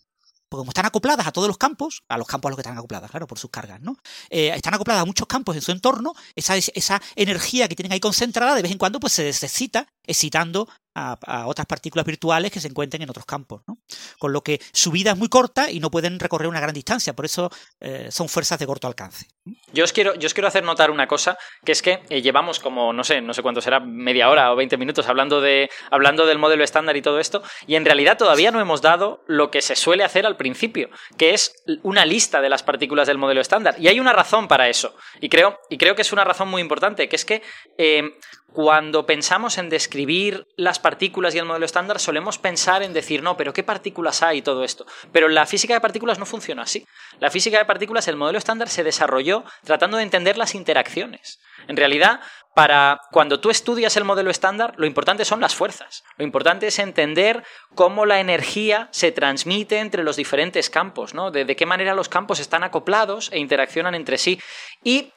Porque 0.49 0.61
como 0.61 0.71
están 0.71 0.85
acopladas 0.85 1.25
a 1.27 1.31
todos 1.31 1.47
los 1.47 1.57
campos, 1.57 2.03
a 2.07 2.17
los 2.17 2.27
campos 2.27 2.49
a 2.49 2.51
los 2.51 2.57
que 2.57 2.61
están 2.61 2.77
acopladas, 2.77 3.09
claro, 3.09 3.27
por 3.27 3.39
sus 3.39 3.49
cargas, 3.49 3.81
¿no? 3.81 3.97
Eh, 4.29 4.51
están 4.55 4.73
acopladas 4.73 5.01
a 5.01 5.05
muchos 5.05 5.27
campos 5.27 5.55
en 5.55 5.61
su 5.61 5.71
entorno, 5.71 6.13
esa, 6.35 6.55
esa 6.55 7.01
energía 7.15 7.67
que 7.67 7.75
tienen 7.75 7.93
ahí 7.93 7.99
concentrada 7.99 8.55
de 8.55 8.61
vez 8.61 8.71
en 8.71 8.77
cuando 8.77 8.99
pues 8.99 9.13
se 9.13 9.23
desexcita, 9.23 9.87
excitando 10.03 10.67
a, 10.95 11.47
otras 11.47 11.67
partículas 11.67 12.05
virtuales 12.05 12.51
que 12.51 12.59
se 12.59 12.67
encuentren 12.67 13.01
en 13.01 13.09
otros 13.09 13.25
campos. 13.25 13.61
¿no? 13.67 13.77
Con 14.17 14.33
lo 14.33 14.41
que 14.41 14.59
su 14.71 14.91
vida 14.91 15.11
es 15.11 15.17
muy 15.17 15.27
corta 15.27 15.69
y 15.69 15.79
no 15.79 15.91
pueden 15.91 16.19
recorrer 16.19 16.47
una 16.47 16.59
gran 16.59 16.73
distancia, 16.73 17.13
por 17.13 17.25
eso 17.25 17.51
eh, 17.81 18.07
son 18.09 18.29
fuerzas 18.29 18.57
de 18.59 18.65
corto 18.65 18.87
alcance. 18.87 19.27
Yo 19.73 19.83
os, 19.83 19.93
quiero, 19.93 20.15
yo 20.15 20.25
os 20.27 20.33
quiero 20.33 20.47
hacer 20.47 20.63
notar 20.63 20.89
una 20.89 21.07
cosa, 21.07 21.37
que 21.63 21.73
es 21.73 21.81
que 21.81 22.01
eh, 22.09 22.21
llevamos 22.21 22.59
como, 22.59 22.93
no 22.93 23.03
sé, 23.03 23.21
no 23.21 23.33
sé 23.33 23.41
cuánto 23.41 23.61
será, 23.61 23.79
media 23.79 24.29
hora 24.29 24.51
o 24.51 24.55
20 24.55 24.77
minutos 24.77 25.07
hablando, 25.07 25.41
de, 25.41 25.69
hablando 25.91 26.25
del 26.25 26.39
modelo 26.39 26.63
estándar 26.63 26.95
y 26.95 27.01
todo 27.01 27.19
esto, 27.19 27.43
y 27.67 27.75
en 27.75 27.85
realidad 27.85 28.17
todavía 28.17 28.51
no 28.51 28.61
hemos 28.61 28.81
dado 28.81 29.23
lo 29.27 29.51
que 29.51 29.61
se 29.61 29.75
suele 29.75 30.03
hacer 30.03 30.25
al 30.25 30.37
principio, 30.37 30.89
que 31.17 31.33
es 31.33 31.53
una 31.83 32.05
lista 32.05 32.41
de 32.41 32.49
las 32.49 32.63
partículas 32.63 33.07
del 33.07 33.17
modelo 33.17 33.41
estándar. 33.41 33.75
Y 33.77 33.87
hay 33.87 33.99
una 33.99 34.13
razón 34.13 34.47
para 34.47 34.69
eso, 34.69 34.95
y 35.19 35.29
creo, 35.29 35.59
y 35.69 35.77
creo 35.77 35.95
que 35.95 36.03
es 36.03 36.13
una 36.13 36.23
razón 36.23 36.47
muy 36.47 36.61
importante, 36.61 37.09
que 37.09 37.15
es 37.15 37.25
que 37.25 37.41
eh, 37.77 38.17
cuando 38.55 39.05
pensamos 39.05 39.57
en 39.57 39.67
describir 39.67 40.47
las 40.55 40.79
partículas 40.79 41.35
y 41.35 41.39
el 41.39 41.43
modelo 41.43 41.65
estándar, 41.65 41.99
solemos 41.99 42.37
pensar 42.37 42.83
en 42.83 42.93
decir, 42.93 43.21
no, 43.21 43.35
pero 43.35 43.51
¿qué 43.51 43.63
partículas 43.63 44.23
hay 44.23 44.37
y 44.37 44.41
todo 44.41 44.63
esto? 44.63 44.85
Pero 45.11 45.27
la 45.27 45.45
física 45.45 45.73
de 45.73 45.81
partículas 45.81 46.19
no 46.19 46.25
funciona 46.25 46.61
así. 46.61 46.87
La 47.19 47.29
física 47.29 47.57
de 47.57 47.65
partículas, 47.65 48.07
el 48.07 48.15
modelo 48.15 48.37
estándar 48.37 48.69
se 48.69 48.85
desarrolló 48.85 49.43
tratando 49.65 49.97
de 49.97 50.03
entender 50.03 50.37
las 50.37 50.55
interacciones. 50.55 51.41
En 51.67 51.75
realidad, 51.75 52.21
para 52.55 53.01
cuando 53.11 53.41
tú 53.41 53.49
estudias 53.49 53.97
el 53.97 54.05
modelo 54.05 54.31
estándar, 54.31 54.73
lo 54.77 54.85
importante 54.85 55.25
son 55.25 55.41
las 55.41 55.53
fuerzas. 55.53 56.05
Lo 56.15 56.23
importante 56.23 56.67
es 56.67 56.79
entender 56.79 57.43
cómo 57.75 58.05
la 58.05 58.21
energía 58.21 58.87
se 58.91 59.11
transmite 59.11 59.79
entre 59.79 60.05
los 60.05 60.15
diferentes 60.15 60.69
campos, 60.69 61.13
¿no? 61.13 61.29
De, 61.29 61.43
de 61.43 61.57
qué 61.57 61.65
manera 61.65 61.93
los 61.93 62.07
campos 62.07 62.39
están 62.39 62.63
acoplados 62.63 63.29
e 63.33 63.39
interaccionan 63.39 63.95
entre 63.95 64.17
sí. 64.17 64.39
Y 64.81 65.11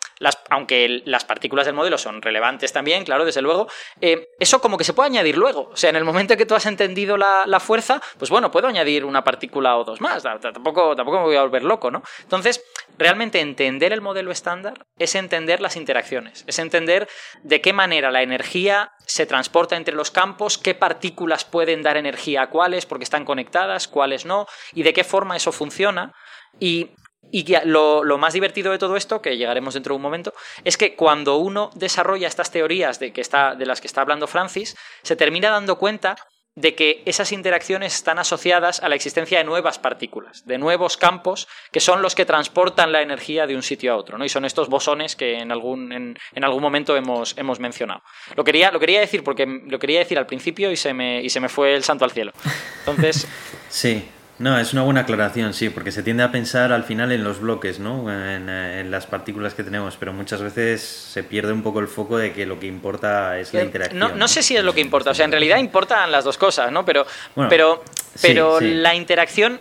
aunque 0.50 1.02
las 1.04 1.24
partículas 1.24 1.66
del 1.66 1.74
modelo 1.74 1.98
son 1.98 2.22
relevantes 2.22 2.72
también, 2.72 3.04
claro, 3.04 3.24
desde 3.24 3.42
luego, 3.42 3.68
eh, 4.00 4.28
eso 4.38 4.60
como 4.60 4.76
que 4.78 4.84
se 4.84 4.92
puede 4.92 5.08
añadir 5.08 5.36
luego. 5.36 5.70
O 5.72 5.76
sea, 5.76 5.90
en 5.90 5.96
el 5.96 6.04
momento 6.04 6.36
que 6.36 6.46
tú 6.46 6.54
has 6.54 6.66
entendido 6.66 7.16
la, 7.16 7.60
fuerza, 7.60 8.00
pues 8.18 8.30
bueno, 8.30 8.50
puedo 8.50 8.68
añadir 8.68 9.04
una 9.04 9.24
partícula 9.24 9.76
o 9.76 9.84
dos 9.84 10.00
más. 10.00 10.22
Tampoco, 10.22 10.94
tampoco 10.94 11.18
me 11.18 11.24
voy 11.24 11.36
a 11.36 11.42
volver 11.42 11.64
loco, 11.64 11.90
¿no? 11.90 12.02
Entonces, 12.22 12.62
realmente 12.96 13.40
entender 13.40 13.92
el 13.92 14.00
modelo 14.00 14.30
estándar 14.30 14.86
es 14.98 15.14
entender 15.14 15.60
las 15.60 15.76
interacciones, 15.76 16.44
es 16.46 16.58
entender 16.58 17.08
de 17.42 17.60
qué 17.60 17.72
manera 17.72 18.10
la 18.10 18.22
energía 18.22 18.92
se 19.06 19.26
transporta 19.26 19.76
entre 19.76 19.94
los 19.94 20.10
campos, 20.10 20.58
qué 20.58 20.74
partículas 20.74 21.44
pueden 21.44 21.82
dar 21.82 21.96
energía 21.96 22.42
a 22.42 22.50
cuáles, 22.50 22.86
porque 22.86 23.04
están 23.04 23.24
conectadas, 23.24 23.88
cuáles 23.88 24.24
no, 24.24 24.46
y 24.72 24.82
de 24.82 24.92
qué 24.92 25.04
forma 25.04 25.36
eso 25.36 25.52
funciona. 25.52 26.12
Y 26.60 26.90
y 27.30 27.44
lo, 27.64 28.04
lo, 28.04 28.18
más 28.18 28.32
divertido 28.32 28.72
de 28.72 28.78
todo 28.78 28.96
esto, 28.96 29.20
que 29.20 29.36
llegaremos 29.36 29.74
dentro 29.74 29.92
de 29.92 29.96
un 29.96 30.02
momento, 30.02 30.32
es 30.64 30.76
que 30.76 30.94
cuando 30.94 31.36
uno 31.36 31.70
desarrolla 31.74 32.28
estas 32.28 32.50
teorías 32.50 32.98
de, 32.98 33.12
que 33.12 33.20
está, 33.20 33.54
de 33.54 33.66
las 33.66 33.80
que 33.80 33.86
está 33.86 34.00
hablando 34.00 34.26
Francis, 34.26 34.76
se 35.02 35.16
termina 35.16 35.50
dando 35.50 35.78
cuenta 35.78 36.16
de 36.60 36.74
que 36.74 37.02
esas 37.06 37.30
interacciones 37.30 37.94
están 37.94 38.18
asociadas 38.18 38.82
a 38.82 38.88
la 38.88 38.96
existencia 38.96 39.38
de 39.38 39.44
nuevas 39.44 39.78
partículas, 39.78 40.44
de 40.44 40.58
nuevos 40.58 40.96
campos 40.96 41.46
que 41.70 41.78
son 41.78 42.02
los 42.02 42.16
que 42.16 42.24
transportan 42.24 42.90
la 42.90 43.00
energía 43.00 43.46
de 43.46 43.54
un 43.54 43.62
sitio 43.62 43.92
a 43.92 43.96
otro, 43.96 44.18
¿no? 44.18 44.24
Y 44.24 44.28
son 44.28 44.44
estos 44.44 44.68
bosones 44.68 45.14
que 45.14 45.38
en 45.38 45.52
algún, 45.52 45.92
en, 45.92 46.44
algún 46.44 46.62
momento 46.62 46.96
hemos, 46.96 47.38
hemos 47.38 47.60
mencionado. 47.60 48.02
Lo 48.34 48.42
quería, 48.42 48.72
lo 48.72 48.80
quería 48.80 48.98
decir 48.98 49.22
porque 49.22 49.46
lo 49.46 49.78
quería 49.78 50.00
decir 50.00 50.18
al 50.18 50.26
principio 50.26 50.72
y 50.72 50.76
se 50.76 50.92
me, 50.94 51.22
y 51.22 51.30
se 51.30 51.38
me 51.38 51.48
fue 51.48 51.76
el 51.76 51.84
santo 51.84 52.04
al 52.04 52.10
cielo. 52.10 52.32
Entonces. 52.80 53.28
sí. 53.68 54.08
No, 54.38 54.58
es 54.58 54.72
una 54.72 54.82
buena 54.82 55.00
aclaración, 55.00 55.52
sí, 55.52 55.68
porque 55.68 55.90
se 55.90 56.02
tiende 56.02 56.22
a 56.22 56.30
pensar 56.30 56.72
al 56.72 56.84
final 56.84 57.10
en 57.10 57.24
los 57.24 57.40
bloques, 57.40 57.80
¿no? 57.80 58.08
En, 58.10 58.48
eh, 58.48 58.84
las 58.88 59.06
partículas 59.06 59.54
que 59.54 59.64
tenemos, 59.64 59.96
pero 59.96 60.12
muchas 60.12 60.40
veces 60.40 60.80
se 60.80 61.24
pierde 61.24 61.52
un 61.52 61.62
poco 61.62 61.80
el 61.80 61.88
foco 61.88 62.18
de 62.18 62.32
que 62.32 62.46
lo 62.46 62.60
que 62.60 62.66
importa 62.66 63.38
es 63.38 63.52
la 63.52 63.62
eh, 63.62 63.64
interacción. 63.64 63.98
No, 63.98 64.14
no, 64.14 64.28
sé 64.28 64.42
si 64.42 64.56
es 64.56 64.62
lo 64.62 64.72
que 64.74 64.80
importa, 64.80 65.10
o 65.10 65.14
sea, 65.14 65.24
en 65.24 65.32
realidad 65.32 65.58
importan 65.58 66.12
las 66.12 66.24
dos 66.24 66.38
cosas, 66.38 66.70
¿no? 66.70 66.84
Pero, 66.84 67.04
pero, 67.48 67.82
pero 68.22 68.60
la 68.60 68.94
interacción 68.94 69.60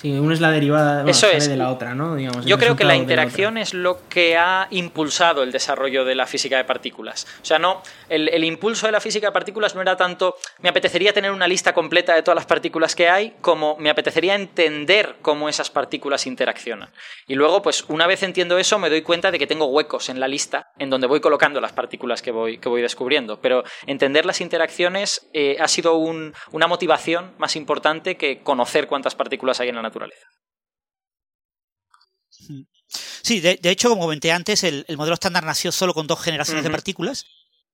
Sí, 0.00 0.18
una 0.18 0.32
es 0.32 0.40
la 0.40 0.50
derivada 0.50 1.04
de 1.04 1.56
la 1.58 1.70
otra, 1.70 1.94
¿no? 1.94 2.18
Yo 2.18 2.56
creo 2.56 2.74
que 2.74 2.84
la 2.84 2.96
interacción 2.96 3.58
es 3.58 3.74
lo 3.74 4.08
que 4.08 4.34
ha 4.38 4.66
impulsado 4.70 5.42
el 5.42 5.52
desarrollo 5.52 6.06
de 6.06 6.14
la 6.14 6.26
física 6.26 6.56
de 6.56 6.64
partículas. 6.64 7.26
O 7.42 7.44
sea, 7.44 7.58
no, 7.58 7.82
el, 8.08 8.42
impulso 8.44 8.86
de 8.86 8.92
la 8.92 9.00
física 9.00 9.26
de 9.26 9.32
partículas 9.32 9.74
no 9.74 9.82
era 9.82 9.98
tanto 9.98 10.36
me 10.60 10.70
apetecería 10.70 11.12
tener 11.12 11.32
una 11.32 11.46
lista 11.46 11.74
completa 11.74 12.14
de 12.14 12.22
todas 12.22 12.36
las 12.36 12.46
partículas 12.46 12.96
que 12.96 13.10
hay, 13.10 13.34
como 13.42 13.76
me 13.76 13.90
apetecería 13.90 14.34
entender 14.34 15.16
cómo 15.20 15.50
esas 15.50 15.68
partículas 15.68 16.26
interaccionan. 16.26 16.88
Y 17.26 17.34
luego, 17.34 17.60
pues 17.60 17.84
una 17.88 18.06
vez 18.06 18.22
entiendo 18.22 18.56
eso, 18.56 18.78
me 18.78 18.88
doy 18.88 19.02
cuenta 19.02 19.30
de 19.30 19.38
que 19.38 19.46
tengo 19.46 19.66
huecos 19.66 20.08
en 20.08 20.18
la 20.18 20.28
lista 20.28 20.70
en 20.78 20.88
donde 20.88 21.08
voy 21.08 21.20
colocando 21.20 21.60
las 21.60 21.72
partículas 21.72 22.22
que 22.22 22.30
voy, 22.30 22.56
que 22.56 22.70
voy 22.70 22.80
descubriendo. 22.80 23.38
Pero 23.42 23.64
entender 23.86 24.24
las 24.24 24.40
interacciones 24.40 25.28
eh, 25.34 25.58
ha 25.60 25.68
sido 25.68 25.96
una 25.96 26.66
motivación 26.66 27.32
más 27.36 27.54
importante 27.54 28.16
que 28.16 28.40
conocer 28.42 28.86
cuántas 28.86 29.14
partículas 29.14 29.60
hay 29.60 29.68
en 29.68 29.74
la 29.74 29.82
naturaleza. 29.82 29.89
Sí, 33.22 33.40
de, 33.40 33.58
hecho, 33.64 33.88
como 33.88 34.02
comenté 34.02 34.32
antes, 34.32 34.64
el, 34.64 34.84
modelo 34.96 35.14
estándar 35.14 35.44
nació 35.44 35.70
solo 35.72 35.94
con 35.94 36.06
dos 36.06 36.20
generaciones 36.20 36.64
de 36.64 36.70
partículas 36.70 37.26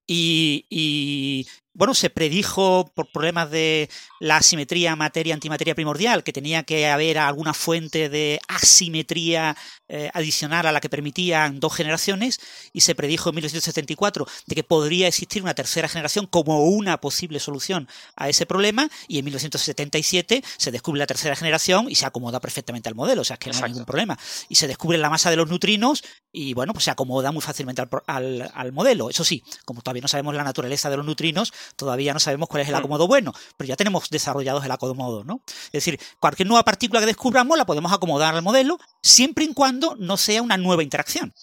y, 0.06 1.46
bueno, 1.76 1.92
se 1.92 2.08
predijo 2.08 2.90
por 2.94 3.12
problemas 3.12 3.50
de 3.50 3.90
la 4.18 4.38
asimetría 4.38 4.96
materia-antimateria 4.96 5.74
primordial, 5.74 6.24
que 6.24 6.32
tenía 6.32 6.62
que 6.62 6.88
haber 6.88 7.18
alguna 7.18 7.52
fuente 7.52 8.08
de 8.08 8.40
asimetría 8.48 9.56
eh, 9.88 10.10
adicional 10.14 10.66
a 10.66 10.72
la 10.72 10.80
que 10.80 10.88
permitían 10.88 11.60
dos 11.60 11.74
generaciones, 11.74 12.40
y 12.72 12.80
se 12.80 12.94
predijo 12.94 13.28
en 13.28 13.36
1974 13.36 14.26
de 14.46 14.54
que 14.54 14.64
podría 14.64 15.06
existir 15.06 15.42
una 15.42 15.52
tercera 15.52 15.86
generación 15.86 16.26
como 16.26 16.64
una 16.64 16.98
posible 16.98 17.40
solución 17.40 17.88
a 18.16 18.30
ese 18.30 18.46
problema, 18.46 18.88
y 19.06 19.18
en 19.18 19.26
1977 19.26 20.42
se 20.56 20.70
descubre 20.70 20.98
la 20.98 21.06
tercera 21.06 21.36
generación 21.36 21.90
y 21.90 21.96
se 21.96 22.06
acomoda 22.06 22.40
perfectamente 22.40 22.88
al 22.88 22.94
modelo, 22.94 23.20
o 23.20 23.24
sea, 23.24 23.36
que 23.36 23.50
no 23.50 23.58
hay 23.58 23.72
ningún 23.72 23.84
problema. 23.84 24.18
Y 24.48 24.54
se 24.54 24.66
descubre 24.66 24.96
la 24.96 25.10
masa 25.10 25.28
de 25.28 25.36
los 25.36 25.48
neutrinos 25.48 26.02
y, 26.32 26.54
bueno, 26.54 26.72
pues 26.72 26.84
se 26.84 26.90
acomoda 26.90 27.32
muy 27.32 27.42
fácilmente 27.42 27.82
al, 28.06 28.50
al 28.54 28.72
modelo. 28.72 29.10
Eso 29.10 29.24
sí, 29.24 29.42
como 29.66 29.82
todavía 29.82 30.02
no 30.02 30.08
sabemos 30.08 30.34
la 30.34 30.44
naturaleza 30.44 30.88
de 30.88 30.96
los 30.96 31.04
neutrinos, 31.04 31.52
todavía 31.74 32.12
no 32.14 32.20
sabemos 32.20 32.48
cuál 32.48 32.62
es 32.62 32.68
el 32.68 32.74
hmm. 32.74 32.78
acomodo 32.78 33.06
bueno, 33.08 33.32
pero 33.56 33.68
ya 33.68 33.76
tenemos 33.76 34.08
desarrollados 34.10 34.64
el 34.64 34.70
acomodo, 34.70 35.24
¿no? 35.24 35.40
Es 35.66 35.72
decir, 35.72 35.98
cualquier 36.20 36.48
nueva 36.48 36.64
partícula 36.64 37.00
que 37.00 37.06
descubramos 37.06 37.58
la 37.58 37.66
podemos 37.66 37.92
acomodar 37.92 38.34
al 38.34 38.42
modelo 38.42 38.78
siempre 39.02 39.44
y 39.44 39.52
cuando 39.52 39.96
no 39.96 40.16
sea 40.16 40.42
una 40.42 40.56
nueva 40.56 40.82
interacción. 40.82 41.34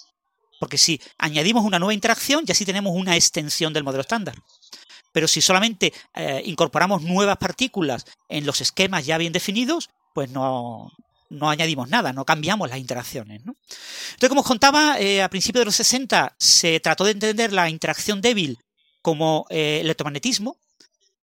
Porque 0.60 0.78
si 0.78 1.02
añadimos 1.18 1.66
una 1.66 1.80
nueva 1.80 1.94
interacción, 1.94 2.45
ya 2.45 2.54
sí 2.54 2.64
tenemos 2.64 2.94
una 2.95 3.16
extensión 3.16 3.74
del 3.74 3.84
modelo 3.84 4.02
estándar. 4.02 4.36
Pero 5.12 5.28
si 5.28 5.41
solamente 5.41 5.94
eh, 6.16 6.41
incorporamos 6.45 7.02
nuevas 7.02 7.38
partículas 7.38 8.06
en 8.30 8.45
los 8.45 8.62
esquemas 8.62 9.06
ya 9.06 9.18
bien 9.18 9.34
definidos, 9.34 9.90
pues 10.14 10.30
no, 10.30 10.91
no 11.30 11.50
añadimos 11.50 11.90
nada, 11.90 12.14
no 12.14 12.26
cambiamos 12.26 12.70
las 12.70 12.80
interacciones. 12.80 13.45
¿no? 13.45 13.56
Entonces, 14.12 14.30
como 14.30 14.41
os 14.41 14.48
contaba, 14.48 15.00
eh, 15.00 15.22
a 15.22 15.30
principios 15.30 15.62
de 15.62 15.66
los 15.66 15.76
60 15.76 16.36
se 16.38 16.80
trató 16.80 17.04
de 17.04 17.12
entender 17.12 17.52
la 17.52 17.70
interacción 17.70 18.22
débil 18.22 18.58
como 19.04 19.46
eh, 19.52 19.82
electromagnetismo. 19.82 20.58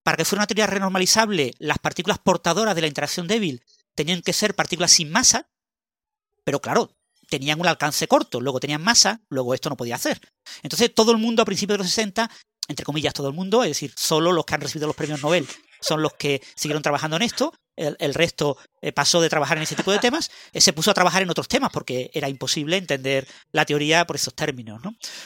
Para 0.05 0.17
que 0.17 0.25
fuera 0.25 0.41
una 0.41 0.47
teoría 0.47 0.69
renormalizable, 0.69 1.55
las 1.59 1.79
partículas 1.79 2.19
portadoras 2.19 2.77
de 2.77 2.81
la 2.81 2.87
interacción 2.87 3.27
débil 3.27 3.65
tenían 3.97 4.23
que 4.23 4.33
ser 4.33 4.55
partículas 4.55 4.93
sin 4.93 5.11
masa, 5.11 5.51
pero 6.45 6.61
claro, 6.61 6.97
tenían 7.29 7.61
un 7.61 7.67
alcance 7.67 8.09
corto, 8.09 8.41
luego 8.41 8.61
tenían 8.61 8.83
masa, 8.83 9.21
luego 9.29 9.53
esto 9.53 9.69
no 9.69 9.77
podía 9.77 9.97
hacer. 9.97 10.21
Entonces 10.63 10.95
todo 10.95 11.13
el 11.13 11.19
mundo 11.19 11.43
a 11.43 11.45
principios 11.45 11.75
de 11.75 11.85
los 11.85 11.89
60, 11.89 12.31
entre 12.69 12.85
comillas 12.85 13.13
todo 13.13 13.29
el 13.29 13.35
mundo, 13.35 13.63
es 13.63 13.71
decir, 13.71 13.93
solo 13.97 14.33
los 14.33 14.45
que 14.45 14.55
han 14.55 14.61
recibido 14.61 14.87
los 14.87 14.97
premios 14.97 15.23
Nobel 15.23 15.47
son 15.81 16.03
los 16.03 16.15
que 16.15 16.43
siguieron 16.55 16.83
trabajando 16.83 17.17
en 17.17 17.23
esto, 17.23 17.53
el, 17.81 18.15
resto 18.15 18.59
eh, 18.83 18.93
pasó 18.93 19.21
de 19.21 19.29
trabajar 19.29 19.57
en 19.57 19.63
ese 19.63 19.75
tipo 19.75 19.91
de 19.91 19.99
temas, 19.99 20.31
eh, 20.53 20.61
se 20.61 20.73
puso 20.73 20.91
a 20.91 20.95
trabajar 20.95 21.23
en 21.23 21.31
otros 21.31 21.49
temas 21.49 21.71
porque 21.73 22.11
era 22.13 22.29
imposible 22.29 22.77
entender 22.77 23.27
la 23.53 23.65
teoría 23.65 24.07
por 24.07 24.17
esos 24.17 24.35
términos. 24.35 24.83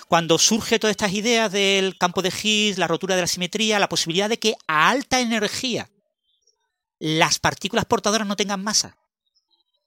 Cuando 0.09 0.39
surge 0.39 0.79
todas 0.79 0.93
estas 0.93 1.13
ideas 1.13 1.51
del 1.51 1.99
campo 1.99 2.23
de 2.23 2.31
Higgs, 2.31 2.79
la 2.79 2.87
rotura 2.87 3.17
de 3.17 3.23
la 3.23 3.27
simetría, 3.27 3.79
la 3.79 3.89
posibilidad 3.89 4.29
de 4.29 4.39
que 4.39 4.55
a 4.69 4.89
alta 4.89 5.21
energía 5.21 5.91
las 6.99 7.39
partículas 7.39 7.85
portadoras 7.87 8.27
no 8.27 8.37
tengan 8.37 8.63
masa 8.63 8.97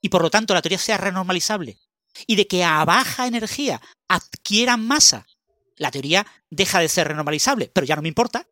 y 0.00 0.10
por 0.10 0.22
lo 0.22 0.30
tanto 0.30 0.54
la 0.54 0.62
teoría 0.62 0.78
sea 0.78 0.98
renormalizable 0.98 1.78
y 2.26 2.36
de 2.36 2.46
que 2.46 2.64
a 2.64 2.84
baja 2.84 3.26
energía 3.26 3.80
adquieran 4.08 4.86
masa, 4.86 5.26
la 5.76 5.90
teoría 5.90 6.26
deja 6.50 6.80
de 6.80 6.88
ser 6.88 7.08
renormalizable, 7.08 7.70
pero 7.72 7.86
ya 7.86 7.96
no 7.96 8.02
me 8.02 8.08
importa, 8.08 8.46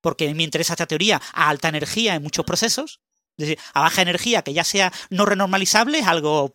porque 0.00 0.32
me 0.34 0.44
interesa 0.44 0.74
esta 0.74 0.86
teoría 0.86 1.20
a 1.32 1.48
alta 1.48 1.68
energía 1.68 2.14
en 2.14 2.22
muchos 2.22 2.44
procesos, 2.44 3.00
es 3.38 3.48
decir, 3.48 3.58
a 3.74 3.82
baja 3.82 4.02
energía 4.02 4.42
que 4.42 4.54
ya 4.54 4.64
sea 4.64 4.92
no 5.10 5.26
renormalizable 5.26 5.98
es 5.98 6.06
algo 6.06 6.54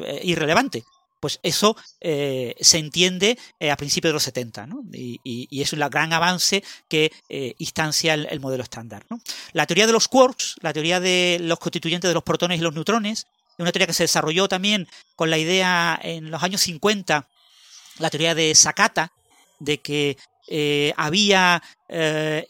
eh, 0.00 0.20
irrelevante. 0.24 0.84
Pues 1.20 1.40
eso 1.42 1.76
eh, 2.00 2.54
se 2.60 2.78
entiende 2.78 3.36
eh, 3.58 3.72
a 3.72 3.76
principios 3.76 4.10
de 4.10 4.14
los 4.14 4.22
70, 4.22 4.68
¿no? 4.68 4.84
y, 4.92 5.48
es 5.60 5.72
un 5.72 5.80
gran 5.90 6.12
avance 6.12 6.62
que 6.88 7.10
instancia 7.58 8.14
el, 8.14 8.38
modelo 8.38 8.62
estándar. 8.62 9.04
La 9.52 9.66
teoría 9.66 9.88
de 9.88 9.92
los 9.92 10.06
quarks, 10.06 10.56
la 10.60 10.72
teoría 10.72 11.00
de 11.00 11.38
los 11.40 11.58
constituyentes 11.58 12.08
de 12.08 12.14
los 12.14 12.22
protones 12.22 12.58
y 12.58 12.62
los 12.62 12.74
neutrones, 12.74 13.26
es 13.50 13.58
una 13.58 13.72
teoría 13.72 13.88
que 13.88 13.94
se 13.94 14.04
desarrolló 14.04 14.46
también 14.46 14.86
con 15.16 15.28
la 15.28 15.38
idea 15.38 15.98
en 16.00 16.30
los 16.30 16.40
años 16.44 16.60
50, 16.60 17.26
la 17.98 18.10
teoría 18.10 18.36
de 18.36 18.54
Sakata, 18.54 19.10
de 19.58 19.78
que 19.78 20.16
había 20.96 21.60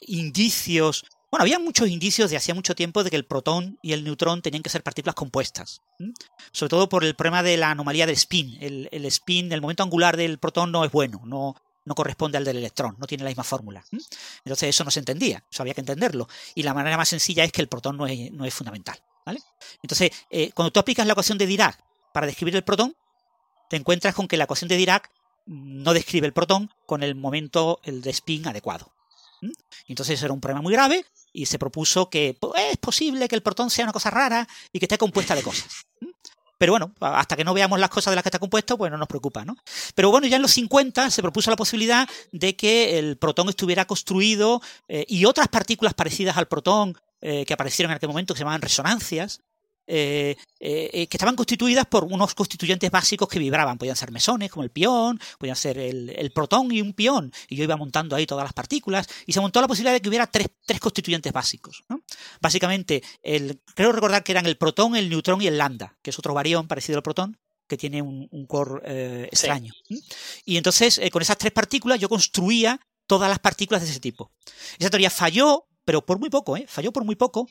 indicios, 0.03 1.07
bueno, 1.31 1.43
había 1.43 1.59
muchos 1.59 1.89
indicios 1.89 2.31
de 2.31 2.37
hacía 2.39 2.55
mucho 2.55 2.75
tiempo 2.75 3.05
de 3.05 3.11
que 3.11 3.17
el 3.17 3.27
protón 3.27 3.79
y 3.83 3.93
el 3.93 4.03
neutrón 4.03 4.41
tenían 4.41 4.63
que 4.63 4.71
ser 4.71 4.83
partículas 4.83 5.15
compuestas, 5.15 5.83
sobre 6.53 6.71
todo 6.71 6.89
por 6.89 7.05
el 7.05 7.15
problema 7.15 7.43
de 7.43 7.59
la 7.59 7.71
anomalía 7.71 8.07
del 8.07 8.15
spin. 8.15 8.57
El, 8.61 9.05
spin, 9.07 9.53
el 9.53 9.61
momento 9.61 9.83
angular 9.83 10.17
del 10.17 10.39
protón 10.39 10.73
no 10.73 10.85
es 10.85 10.91
bueno, 10.91 11.21
no, 11.25 11.55
no 11.85 11.95
corresponde 11.95 12.39
al 12.39 12.45
del 12.45 12.57
electrón, 12.57 12.97
no 12.99 13.07
tiene 13.07 13.25
la 13.25 13.31
misma 13.31 13.45
fórmula. 13.45 13.85
Entonces 14.45 14.71
eso 14.71 14.85
no 14.85 14.91
se 14.91 15.01
entendía, 15.01 15.45
eso 15.51 15.63
había 15.63 15.75
que 15.75 15.83
entenderlo. 15.83 16.29
Y 16.55 16.63
la 16.63 16.73
manera 16.73 16.97
más 16.97 17.11
sencilla 17.11 17.45
es 17.45 17.53
que 17.53 17.61
el 17.61 17.69
protón 17.69 17.99
no 17.99 18.07
es, 18.07 18.33
no 18.33 18.47
es 18.47 18.55
fundamental. 18.55 18.99
¿vale? 19.27 19.43
Entonces, 19.83 20.11
eh, 20.31 20.51
cuando 20.53 20.73
tú 20.73 20.81
aplicas 20.81 21.07
la 21.07 21.13
ecuación 21.13 21.37
de 21.37 21.47
Dirac 21.47 21.79
para 22.15 22.27
describir 22.27 22.57
el 22.57 22.65
protón, 22.65 22.97
te 23.69 23.77
encuentras 23.77 24.15
con 24.15 24.29
que 24.29 24.39
la 24.39 24.45
ecuación 24.45 24.69
de 24.69 24.79
Dirac 24.79 25.11
no 25.45 25.93
describe 25.93 26.27
el 26.27 26.33
protón 26.33 26.71
con 26.87 27.03
el 27.03 27.15
momento 27.15 27.81
el 27.85 28.01
de 28.01 28.11
spin 28.11 28.49
adecuado. 28.49 28.93
Entonces 29.87 30.23
era 30.23 30.33
un 30.33 30.41
problema 30.41 30.63
muy 30.63 30.73
grave 30.73 31.05
y 31.33 31.47
se 31.47 31.59
propuso 31.59 32.11
que 32.11 32.37
es 32.57 32.77
posible 32.79 33.29
que 33.29 33.37
el 33.37 33.43
protón 33.43 33.71
sea 33.71 33.85
una 33.85 33.93
cosa 33.93 34.11
rara 34.11 34.49
y 34.73 34.79
que 34.79 34.87
esté 34.87 34.99
compuesta 34.99 35.35
de 35.35 35.43
cosas. 35.43 35.87
Pero 36.59 36.73
bueno, 36.73 36.93
hasta 37.01 37.37
que 37.37 37.45
no 37.45 37.55
veamos 37.55 37.79
las 37.79 37.89
cosas 37.89 38.11
de 38.11 38.17
las 38.17 38.25
que 38.25 38.31
está 38.31 38.41
compuesto, 38.41 38.77
pues 38.77 38.91
no 38.91 38.99
nos 38.99 39.07
preocupa, 39.07 39.45
¿no? 39.45 39.57
Pero 39.95 40.11
bueno, 40.11 40.27
ya 40.27 40.37
en 40.37 40.43
los 40.43 40.51
50 40.53 41.11
se 41.11 41.23
propuso 41.23 41.51
la 41.51 41.57
posibilidad 41.57 42.09
de 42.33 42.57
que 42.57 42.99
el 42.99 43.17
protón 43.17 43.49
estuviera 43.49 43.87
construido 43.87 44.61
eh, 44.89 45.07
y 45.09 45.25
otras 45.25 45.47
partículas 45.47 45.95
parecidas 45.95 46.37
al 46.37 46.49
protón 46.49 46.99
eh, 47.21 47.45
que 47.47 47.55
aparecieron 47.55 47.93
en 47.93 47.97
aquel 47.97 48.09
momento, 48.09 48.35
que 48.35 48.39
se 48.39 48.43
llamaban 48.43 48.63
resonancias, 48.63 49.41
eh, 49.91 50.37
eh, 50.61 51.07
que 51.07 51.17
estaban 51.17 51.35
constituidas 51.35 51.87
por 51.87 52.05
unos 52.05 52.35
constituyentes 52.35 52.91
básicos 52.91 53.27
que 53.27 53.39
vibraban. 53.39 53.79
Podían 53.79 53.97
ser 53.97 54.13
mesones, 54.13 54.51
como 54.51 54.63
el 54.63 54.71
pión, 54.71 55.19
podían 55.39 55.57
ser 55.57 55.79
el, 55.79 56.31
protón 56.35 56.71
y 56.73 56.83
un 56.83 56.93
pión. 56.93 57.33
Y 57.49 57.57
yo 57.57 57.65
iba 57.65 57.77
montando 57.77 58.15
ahí 58.15 58.27
todas 58.27 58.45
las 58.45 58.53
partículas. 58.53 59.09
Y 59.25 59.33
se 59.33 59.41
montó 59.41 59.63
la 59.63 59.69
posibilidad 59.69 59.95
de 59.95 60.03
que 60.03 60.09
hubiera 60.11 60.27
tres, 60.27 60.49
constituyentes 60.79 61.33
básicos. 61.33 61.85
Básicamente, 62.41 63.03
el, 63.23 63.61
creo 63.75 63.93
recordar 63.93 64.23
que 64.23 64.33
eran 64.33 64.45
el 64.45 64.59
protón, 64.59 64.95
el 64.95 65.09
neutrón 65.09 65.41
y 65.41 65.47
el 65.47 65.57
lambda, 65.57 65.97
que 66.03 66.11
es 66.11 66.19
otro 66.19 66.35
barión 66.35 66.69
parecido 66.69 66.99
al 66.99 67.03
protón, 67.03 67.39
que 67.67 67.79
tiene 67.79 68.03
un, 68.03 68.47
core 68.47 68.83
eh, 68.85 69.29
extraño. 69.33 69.73
Y 70.45 70.59
entonces, 70.59 71.01
con 71.11 71.23
esas 71.23 71.39
tres 71.39 71.53
partículas, 71.53 71.99
yo 71.99 72.11
construía 72.11 72.79
todas 73.07 73.31
las 73.31 73.39
partículas 73.39 73.83
de 73.83 73.89
ese 73.89 74.01
tipo. 74.01 74.31
Esa 74.79 74.91
teoría 74.91 75.11
falló, 75.11 75.67
pero 75.85 76.05
por 76.05 76.19
muy 76.19 76.29
poco, 76.29 76.57
¿eh? 76.57 76.67
falló 76.69 76.93
por 76.93 77.05
muy 77.05 77.17
poco, 77.17 77.49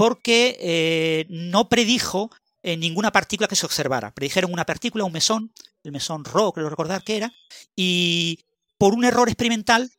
porque 0.00 0.56
eh, 0.60 1.26
no 1.28 1.68
predijo 1.68 2.30
ninguna 2.62 3.12
partícula 3.12 3.48
que 3.48 3.54
se 3.54 3.66
observara. 3.66 4.14
Predijeron 4.14 4.50
una 4.50 4.64
partícula, 4.64 5.04
un 5.04 5.12
mesón, 5.12 5.52
el 5.82 5.92
mesón 5.92 6.24
Rho, 6.24 6.52
creo 6.52 6.70
recordar 6.70 7.04
que 7.04 7.18
era, 7.18 7.34
y 7.76 8.38
por 8.78 8.94
un 8.94 9.04
error 9.04 9.28
experimental 9.28 9.90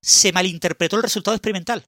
se 0.00 0.32
malinterpretó 0.32 0.96
el 0.96 1.02
resultado 1.02 1.36
experimental. 1.36 1.84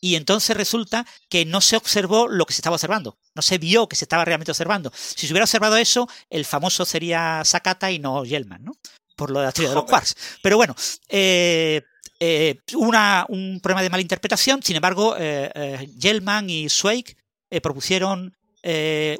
y 0.00 0.14
entonces 0.14 0.56
resulta 0.56 1.04
que 1.28 1.44
no 1.44 1.60
se 1.60 1.76
observó 1.76 2.26
lo 2.26 2.46
que 2.46 2.54
se 2.54 2.62
estaba 2.62 2.76
observando, 2.76 3.18
no 3.34 3.42
se 3.42 3.58
vio 3.58 3.86
que 3.86 3.96
se 3.96 4.06
estaba 4.06 4.24
realmente 4.24 4.52
observando. 4.52 4.90
Si 4.94 5.26
se 5.26 5.32
hubiera 5.34 5.44
observado 5.44 5.76
eso, 5.76 6.08
el 6.30 6.46
famoso 6.46 6.86
sería 6.86 7.42
Sakata 7.44 7.90
y 7.90 7.98
no 7.98 8.24
Yelman, 8.24 8.64
¿no? 8.64 8.72
Por 9.18 9.32
lo 9.32 9.40
de 9.40 9.46
la 9.46 9.52
teoría 9.52 9.70
de 9.70 9.74
los 9.74 9.84
quarks. 9.84 10.14
Pero 10.40 10.56
bueno, 10.56 10.76
eh, 11.08 11.82
eh, 12.20 12.60
una, 12.74 13.26
un 13.28 13.58
problema 13.60 13.82
de 13.82 13.90
malinterpretación, 13.90 14.62
sin 14.62 14.76
embargo, 14.76 15.16
eh, 15.18 15.50
eh 15.52 15.88
Yelman 15.98 16.48
y 16.48 16.68
Zweig 16.68 17.16
propusieron 17.60 18.34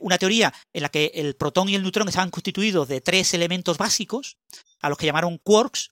una 0.01 0.19
teoría 0.19 0.53
en 0.73 0.83
la 0.83 0.89
que 0.91 1.11
el 1.15 1.35
protón 1.35 1.69
y 1.69 1.75
el 1.75 1.83
neutrón 1.83 2.07
estaban 2.07 2.31
constituidos 2.31 2.87
de 2.87 3.01
tres 3.01 3.33
elementos 3.33 3.79
básicos, 3.79 4.37
a 4.81 4.89
los 4.91 4.99
que 4.99 5.07
llamaron 5.07 5.39
quarks. 5.39 5.91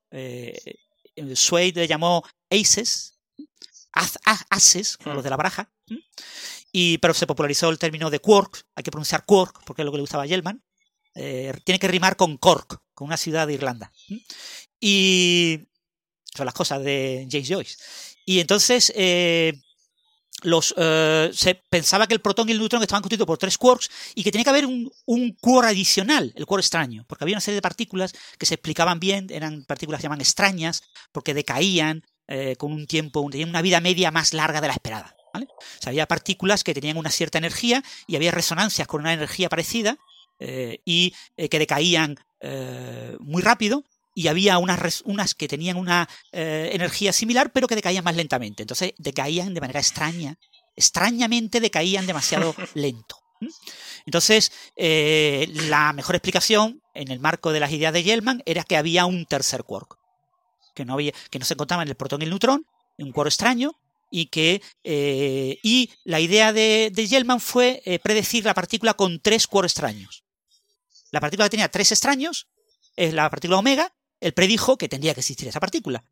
Zweig 1.35 1.75
le 1.75 1.89
llamó 1.89 2.23
aces, 2.51 3.19
aces, 4.51 4.99
como 4.99 5.15
los 5.15 5.25
de 5.25 5.31
la 5.31 5.37
baraja. 5.37 5.71
Y, 6.71 6.99
pero 6.99 7.15
se 7.15 7.27
popularizó 7.27 7.71
el 7.71 7.79
término 7.79 8.11
de 8.11 8.21
quark, 8.21 8.67
hay 8.75 8.85
que 8.85 8.91
pronunciar 8.91 9.25
quark 9.25 9.65
porque 9.65 9.81
es 9.81 9.87
lo 9.87 9.93
que 9.93 9.99
le 9.99 10.03
gustaba 10.03 10.25
a 10.25 10.27
Yelman. 11.17 11.61
tiene 11.65 11.79
que 11.79 11.89
rimar 11.89 12.17
con 12.17 12.37
Cork, 12.37 12.81
con 12.95 13.07
una 13.07 13.17
ciudad 13.17 13.47
de 13.47 13.55
Irlanda. 13.55 13.93
Y 14.81 15.61
son 16.35 16.47
las 16.47 16.55
cosas 16.55 16.83
de 16.83 17.27
James 17.31 17.49
Joyce. 17.49 17.77
Y 18.25 18.41
entonces 18.41 18.93
eh, 18.95 19.55
los, 20.43 20.75
eh, 20.77 21.31
se 21.33 21.55
pensaba 21.55 22.07
que 22.07 22.15
el 22.15 22.21
protón 22.21 22.49
y 22.49 22.53
el 22.53 22.59
neutrón 22.59 22.83
estaban 22.83 23.03
constituidos 23.03 23.27
por 23.27 23.39
tres 23.39 23.57
quarks 23.57 23.91
y 24.15 24.23
que 24.23 24.31
tenía 24.31 24.45
que 24.45 24.51
haber 24.51 24.67
un, 24.67 24.91
un 25.07 25.33
quark 25.41 25.69
adicional, 25.69 26.33
el 26.37 26.45
quark 26.45 26.63
extraño, 26.63 27.05
porque 27.09 27.25
había 27.25 27.35
una 27.35 27.41
serie 27.41 27.57
de 27.57 27.63
partículas 27.63 28.13
que 28.39 28.47
se 28.47 28.55
explicaban 28.55 29.01
bien, 29.01 29.29
eran 29.31 29.65
partículas 29.65 30.01
que 30.01 30.05
llaman 30.05 30.21
extrañas, 30.21 30.83
porque 31.13 31.35
decaían 31.35 32.05
eh, 32.29 32.57
con 32.57 32.73
un 32.73 32.87
tiempo, 32.87 33.27
tenían 33.31 33.49
una 33.49 33.63
vida 33.63 33.81
media 33.81 34.11
más 34.11 34.35
larga 34.35 34.61
de 34.61 34.69
la 34.69 34.75
esperada. 34.75 35.17
O 35.35 35.83
sea, 35.83 35.91
había 35.91 36.09
partículas 36.09 36.65
que 36.65 36.73
tenían 36.73 36.97
una 36.97 37.11
cierta 37.11 37.39
energía 37.39 37.85
y 38.07 38.17
había 38.17 38.31
resonancias 38.31 38.89
con 38.89 39.03
una 39.03 39.13
energía 39.13 39.51
parecida 39.51 39.99
y 40.39 41.15
que 41.37 41.59
decaían 41.59 42.17
muy 43.21 43.43
rápido 43.43 43.85
y 44.17 44.29
había 44.29 44.57
unas, 44.57 45.03
unas 45.05 45.35
que 45.35 45.47
tenían 45.47 45.77
una 45.77 46.09
eh, 46.33 46.71
energía 46.73 47.13
similar, 47.13 47.53
pero 47.53 47.69
que 47.69 47.77
decaían 47.77 48.03
más 48.03 48.17
lentamente. 48.17 48.63
Entonces 48.63 48.95
decaían 48.97 49.53
de 49.53 49.61
manera 49.61 49.79
extraña, 49.79 50.39
extrañamente 50.75 51.61
decaían 51.61 52.07
demasiado 52.07 52.55
lento. 52.75 53.19
Entonces, 54.07 54.51
eh, 54.75 55.47
la 55.69 55.93
mejor 55.93 56.15
explicación 56.15 56.83
en 56.95 57.11
el 57.11 57.21
marco 57.21 57.53
de 57.53 57.61
las 57.61 57.71
ideas 57.71 57.93
de 57.93 58.03
Yellman 58.03 58.43
era 58.47 58.65
que 58.65 58.79
había 58.79 59.05
un 59.05 59.27
tercer 59.27 59.65
quark, 59.65 59.99
que 60.75 60.87
no, 60.87 60.95
había, 60.95 61.13
que 61.31 61.39
no 61.39 61.45
se 61.45 61.53
encontraba 61.53 61.83
en 61.83 61.91
el 61.91 61.97
protón 61.97 62.23
y 62.23 62.25
el 62.25 62.31
neutrón, 62.31 62.67
un 62.97 63.13
quark 63.13 63.29
extraño, 63.29 63.73
y 64.11 64.27
que 64.27 64.63
eh, 64.83 65.59
y 65.63 65.91
la 66.05 66.21
idea 66.21 66.55
de, 66.55 66.91
de 66.91 67.07
Yellman 67.07 67.41
fue 67.41 67.83
predecir 68.03 68.47
la 68.47 68.55
partícula 68.55 68.95
con 68.95 69.21
tres 69.21 69.47
quarks 69.47 69.73
extraños. 69.73 70.26
La 71.11 71.21
partícula 71.21 71.49
tenía 71.49 71.69
tres 71.69 71.93
extraños, 71.93 72.49
es 72.97 73.15
la 73.15 73.29
partícula 73.31 73.59
omega, 73.59 73.93
él 74.21 74.33
predijo 74.33 74.77
que 74.79 74.89
tendría 74.89 75.15
que 75.15 75.21
existir 75.21 75.49
esa 75.49 75.61
partícula. 75.61 76.05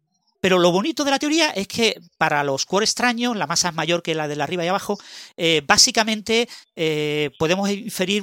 Pero 0.45 0.59
lo 0.59 0.73
bonito 0.73 1.05
de 1.05 1.11
la 1.11 1.19
teoría 1.19 1.49
es 1.53 1.67
que 1.67 1.99
para 2.19 2.45
los 2.45 2.67
quarks 2.67 2.91
extraños, 2.91 3.35
la 3.35 3.47
masa 3.47 3.71
es 3.71 3.75
mayor 3.75 4.03
que 4.03 4.15
la 4.15 4.29
de 4.29 4.43
arriba 4.43 4.63
y 4.63 4.69
abajo, 4.69 4.99
eh, 5.39 5.63
básicamente 5.67 6.51
eh, 6.77 7.31
podemos 7.39 7.71
inferir 7.71 8.23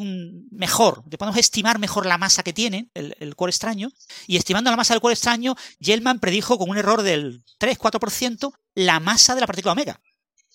mejor, 0.51 1.03
podemos 1.17 1.37
estimar 1.37 1.79
mejor 1.79 2.05
la 2.05 2.19
masa 2.19 2.43
que 2.43 2.53
tiene 2.53 2.91
el, 2.93 3.15
el 3.19 3.35
extraño. 3.47 3.91
Y 4.27 4.37
estimando 4.37 4.69
la 4.69 4.77
masa 4.77 4.93
del 4.93 5.01
quark 5.01 5.13
extraño, 5.13 5.55
Gell-Mann 5.79 6.19
predijo 6.19 6.59
con 6.59 6.69
un 6.69 6.77
error 6.77 7.01
del 7.01 7.43
3-4% 7.59 8.53
la 8.75 8.99
masa 8.99 9.33
de 9.33 9.41
la 9.41 9.47
partícula 9.47 9.71
omega. 9.71 9.99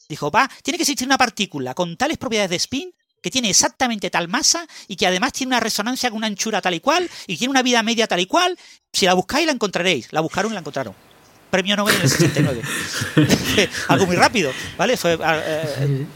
Dijo, 0.09 0.30
va, 0.30 0.48
tiene 0.62 0.78
que 0.78 0.84
existir 0.84 1.09
una 1.09 1.18
partícula 1.18 1.74
con 1.74 1.97
tales 1.97 2.16
propiedades 2.16 2.51
de 2.51 2.56
spin 2.56 2.94
que 3.20 3.30
tiene 3.30 3.51
exactamente 3.51 4.10
tal 4.10 4.28
masa 4.28 4.66
y 4.88 4.97
que 4.97 5.06
además 5.06 5.32
tiene 5.32 5.51
una 5.51 5.60
resonancia 5.60 6.10
con 6.10 6.18
una 6.18 6.26
anchura 6.26 6.60
tal 6.60 6.74
y 6.74 6.80
cual 6.80 7.09
y 7.26 7.36
tiene 7.36 7.51
una 7.51 7.62
vida 7.62 7.82
media 7.82 8.06
tal 8.06 8.20
y 8.20 8.26
cual. 8.26 8.59
Si 8.93 9.05
la 9.05 9.14
buscáis, 9.14 9.47
la 9.47 9.52
encontraréis. 9.52 10.12
La 10.12 10.20
buscaron 10.20 10.52
y 10.52 10.55
la 10.55 10.60
encontraron. 10.60 10.94
Premio 11.51 11.76
Nobel 11.76 11.94
en 11.97 12.02
el 12.02 12.09
69. 12.09 12.62
Algo 13.88 14.06
muy 14.06 14.16
rápido, 14.16 14.52
¿vale? 14.76 14.97
Fue, 14.97 15.18
ah, 15.22 15.40
eh, 15.44 16.06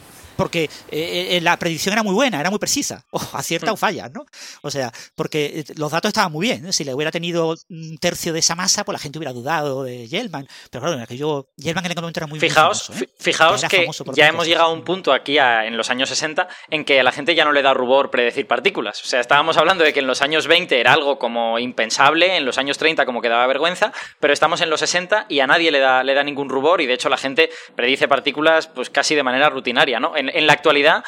porque 0.40 0.70
eh, 0.90 1.36
eh, 1.36 1.40
la 1.42 1.58
predicción 1.58 1.92
era 1.92 2.02
muy 2.02 2.14
buena, 2.14 2.40
era 2.40 2.48
muy 2.48 2.58
precisa, 2.58 3.04
o 3.10 3.20
acierta 3.34 3.72
o 3.72 3.74
mm. 3.74 3.78
falla, 3.78 4.08
¿no? 4.08 4.24
O 4.62 4.70
sea, 4.70 4.90
porque 5.14 5.52
eh, 5.56 5.64
los 5.76 5.92
datos 5.92 6.08
estaban 6.08 6.32
muy 6.32 6.46
bien, 6.46 6.72
si 6.72 6.82
le 6.82 6.94
hubiera 6.94 7.10
tenido 7.10 7.54
un 7.68 7.98
tercio 7.98 8.32
de 8.32 8.38
esa 8.38 8.54
masa, 8.54 8.82
pues 8.84 8.94
la 8.94 8.98
gente 8.98 9.18
hubiera 9.18 9.34
dudado 9.34 9.84
de 9.84 10.08
Yellman, 10.08 10.48
pero 10.70 10.80
claro, 10.80 10.96
en 10.96 11.02
aquello, 11.02 11.50
Yellman 11.56 11.84
en 11.84 11.90
aquel 11.90 12.00
momento 12.00 12.20
era 12.20 12.26
muy 12.26 12.40
Fijaos, 12.40 12.90
fijaos 13.18 13.62
que 13.64 13.86
ya 14.14 14.28
hemos 14.28 14.46
llegado 14.46 14.70
a 14.70 14.72
un 14.72 14.82
punto 14.82 15.12
aquí 15.12 15.36
en 15.38 15.76
los 15.76 15.90
años 15.90 16.08
60 16.08 16.48
en 16.70 16.86
que 16.86 17.00
a 17.00 17.02
la 17.02 17.12
gente 17.12 17.34
ya 17.34 17.44
no 17.44 17.52
le 17.52 17.60
da 17.60 17.74
rubor 17.74 18.10
predecir 18.10 18.46
partículas, 18.46 19.02
o 19.02 19.06
sea, 19.06 19.20
estábamos 19.20 19.58
hablando 19.58 19.84
de 19.84 19.92
que 19.92 20.00
en 20.00 20.06
los 20.06 20.22
años 20.22 20.46
20 20.46 20.80
era 20.80 20.94
algo 20.94 21.18
como 21.18 21.58
impensable, 21.58 22.38
en 22.38 22.46
los 22.46 22.56
años 22.56 22.78
30 22.78 23.04
como 23.04 23.20
que 23.20 23.28
daba 23.28 23.46
vergüenza, 23.46 23.92
pero 24.20 24.32
estamos 24.32 24.62
en 24.62 24.70
los 24.70 24.80
60 24.80 25.26
y 25.28 25.40
a 25.40 25.46
nadie 25.46 25.70
le 25.70 25.80
da, 25.80 26.02
le 26.02 26.14
da 26.14 26.22
ningún 26.22 26.48
rubor 26.48 26.80
y 26.80 26.86
de 26.86 26.94
hecho 26.94 27.10
la 27.10 27.18
gente 27.18 27.50
predice 27.76 28.08
partículas 28.08 28.68
pues 28.68 28.88
casi 28.88 29.14
de 29.14 29.22
manera 29.22 29.50
rutinaria, 29.50 30.00
¿no? 30.00 30.16
en 30.16 30.29
la 30.34 30.52
actualidad 30.52 31.04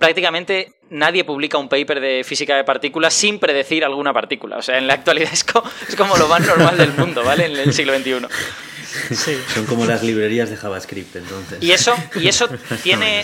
prácticamente 0.00 0.72
nadie 0.88 1.24
publica 1.24 1.58
un 1.58 1.68
paper 1.68 2.00
de 2.00 2.24
física 2.24 2.56
de 2.56 2.64
partículas 2.64 3.12
sin 3.12 3.38
predecir 3.38 3.84
alguna 3.84 4.14
partícula. 4.14 4.56
O 4.56 4.62
sea, 4.62 4.78
en 4.78 4.86
la 4.86 4.94
actualidad 4.94 5.30
es 5.30 5.44
como, 5.44 6.16
lo 6.16 6.26
más 6.26 6.40
normal 6.40 6.78
del 6.78 6.94
mundo, 6.94 7.22
¿vale? 7.22 7.44
En 7.44 7.56
el 7.56 7.72
siglo 7.74 7.96
XXI. 7.96 8.26
Son 9.54 9.66
como 9.66 9.84
las 9.84 10.02
librerías 10.02 10.48
de 10.48 10.56
JavaScript, 10.56 11.14
entonces. 11.16 11.62
Y 11.62 11.72
eso, 11.72 11.94
y 12.16 12.28
eso, 12.28 12.48
tiene, 12.82 13.22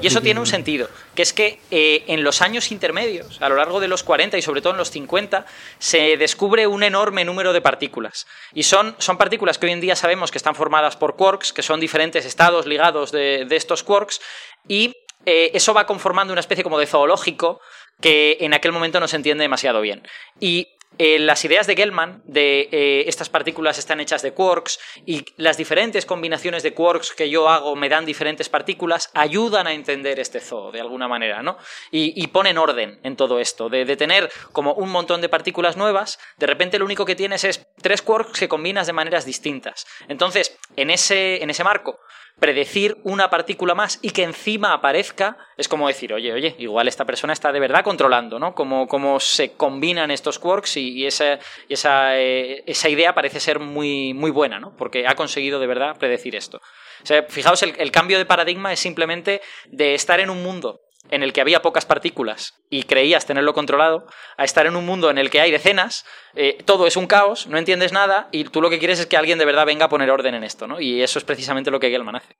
y 0.00 0.06
eso 0.06 0.22
tiene 0.22 0.40
un 0.40 0.46
sentido, 0.46 0.88
que 1.14 1.22
es 1.22 1.34
que 1.34 1.60
eh, 1.70 2.04
en 2.08 2.24
los 2.24 2.40
años 2.40 2.72
intermedios, 2.72 3.40
a 3.42 3.48
lo 3.50 3.56
largo 3.56 3.78
de 3.78 3.86
los 3.86 4.02
40 4.02 4.38
y 4.38 4.42
sobre 4.42 4.62
todo 4.62 4.72
en 4.72 4.78
los 4.78 4.90
50, 4.90 5.44
se 5.78 6.16
descubre 6.16 6.66
un 6.66 6.82
enorme 6.82 7.24
número 7.26 7.52
de 7.52 7.60
partículas. 7.60 8.26
Y 8.54 8.62
son, 8.62 8.96
son 8.98 9.18
partículas 9.18 9.58
que 9.58 9.66
hoy 9.66 9.72
en 9.72 9.80
día 9.82 9.94
sabemos 9.94 10.30
que 10.30 10.38
están 10.38 10.54
formadas 10.54 10.96
por 10.96 11.16
quarks, 11.16 11.52
que 11.52 11.62
son 11.62 11.80
diferentes 11.80 12.24
estados 12.24 12.66
ligados 12.66 13.12
de, 13.12 13.44
de 13.44 13.56
estos 13.56 13.84
quarks, 13.84 14.20
y 14.66 14.96
eh, 15.26 15.50
eso 15.54 15.74
va 15.74 15.86
conformando 15.86 16.32
una 16.32 16.40
especie 16.40 16.64
como 16.64 16.78
de 16.78 16.86
zoológico 16.86 17.60
que 18.00 18.38
en 18.40 18.54
aquel 18.54 18.72
momento 18.72 19.00
no 19.00 19.08
se 19.08 19.16
entiende 19.16 19.42
demasiado 19.42 19.80
bien. 19.80 20.06
Y 20.40 20.68
eh, 20.98 21.18
las 21.18 21.44
ideas 21.44 21.66
de 21.66 21.74
Gell-Mann 21.74 22.22
de 22.24 22.68
eh, 22.70 23.04
estas 23.08 23.28
partículas 23.28 23.78
están 23.78 23.98
hechas 23.98 24.22
de 24.22 24.32
quarks 24.32 24.78
y 25.04 25.24
las 25.36 25.56
diferentes 25.56 26.06
combinaciones 26.06 26.62
de 26.62 26.72
quarks 26.72 27.12
que 27.12 27.28
yo 27.28 27.48
hago 27.48 27.74
me 27.74 27.88
dan 27.88 28.06
diferentes 28.06 28.48
partículas 28.48 29.10
ayudan 29.12 29.66
a 29.66 29.72
entender 29.72 30.20
este 30.20 30.38
zoo 30.38 30.70
de 30.70 30.80
alguna 30.80 31.08
manera, 31.08 31.42
¿no? 31.42 31.58
Y, 31.90 32.24
ponen 32.28 32.58
orden 32.58 32.98
en 33.04 33.16
todo 33.16 33.38
esto, 33.38 33.68
de, 33.68 33.84
de, 33.84 33.96
tener 33.96 34.30
como 34.50 34.72
un 34.74 34.90
montón 34.90 35.20
de 35.20 35.28
partículas 35.28 35.76
nuevas, 35.76 36.18
de 36.36 36.46
repente 36.46 36.78
lo 36.80 36.84
único 36.84 37.04
que 37.04 37.14
tienes 37.14 37.44
es 37.44 37.64
tres 37.80 38.02
quarks 38.02 38.40
que 38.40 38.48
combinas 38.48 38.88
de 38.88 38.92
maneras 38.92 39.24
distintas. 39.24 39.86
Entonces, 40.08 40.58
en 40.74 40.90
ese, 40.90 41.42
en 41.42 41.50
ese 41.50 41.62
marco, 41.62 42.00
predecir 42.44 42.98
una 43.04 43.30
partícula 43.30 43.74
más 43.74 43.98
y 44.02 44.10
que 44.10 44.22
encima 44.22 44.74
aparezca, 44.74 45.38
es 45.56 45.66
como 45.66 45.88
decir, 45.88 46.12
oye, 46.12 46.30
oye, 46.30 46.54
igual 46.58 46.88
esta 46.88 47.06
persona 47.06 47.32
está 47.32 47.52
de 47.52 47.58
verdad 47.58 47.82
controlando, 47.82 48.38
¿no? 48.38 48.54
Cómo, 48.54 49.18
se 49.18 49.52
combinan 49.52 50.10
estos 50.10 50.38
quarks 50.38 50.76
y, 50.76 51.06
esa, 51.06 51.38
esa, 51.70 52.20
eh, 52.20 52.62
esa, 52.66 52.90
idea 52.90 53.14
parece 53.14 53.40
ser 53.40 53.60
muy, 53.60 54.12
muy 54.12 54.30
buena, 54.30 54.60
¿no? 54.60 54.76
Porque 54.76 55.06
ha 55.06 55.14
conseguido 55.14 55.58
de 55.58 55.66
verdad 55.66 55.96
predecir 55.96 56.36
esto. 56.36 56.60
O 57.02 57.30
fijaos, 57.30 57.62
el 57.62 57.90
cambio 57.90 58.18
de 58.18 58.26
paradigma 58.26 58.74
es 58.74 58.80
simplemente 58.80 59.40
de 59.68 59.94
estar 59.94 60.20
en 60.20 60.28
un 60.28 60.42
mundo 60.42 60.83
en 61.10 61.22
el 61.22 61.32
que 61.32 61.40
había 61.40 61.62
pocas 61.62 61.84
partículas 61.84 62.54
y 62.70 62.84
creías 62.84 63.26
tenerlo 63.26 63.54
controlado, 63.54 64.06
a 64.36 64.44
estar 64.44 64.66
en 64.66 64.76
un 64.76 64.86
mundo 64.86 65.10
en 65.10 65.18
el 65.18 65.30
que 65.30 65.40
hay 65.40 65.50
decenas, 65.50 66.04
eh, 66.34 66.58
todo 66.64 66.86
es 66.86 66.96
un 66.96 67.06
caos, 67.06 67.46
no 67.46 67.58
entiendes 67.58 67.92
nada 67.92 68.28
y 68.32 68.44
tú 68.44 68.60
lo 68.60 68.70
que 68.70 68.78
quieres 68.78 68.98
es 69.00 69.06
que 69.06 69.16
alguien 69.16 69.38
de 69.38 69.44
verdad 69.44 69.66
venga 69.66 69.86
a 69.86 69.88
poner 69.88 70.10
orden 70.10 70.34
en 70.34 70.44
esto, 70.44 70.66
¿no? 70.66 70.80
Y 70.80 71.02
eso 71.02 71.18
es 71.18 71.24
precisamente 71.24 71.70
lo 71.70 71.80
que 71.80 71.90
Gelman 71.90 72.16
hace. 72.16 72.36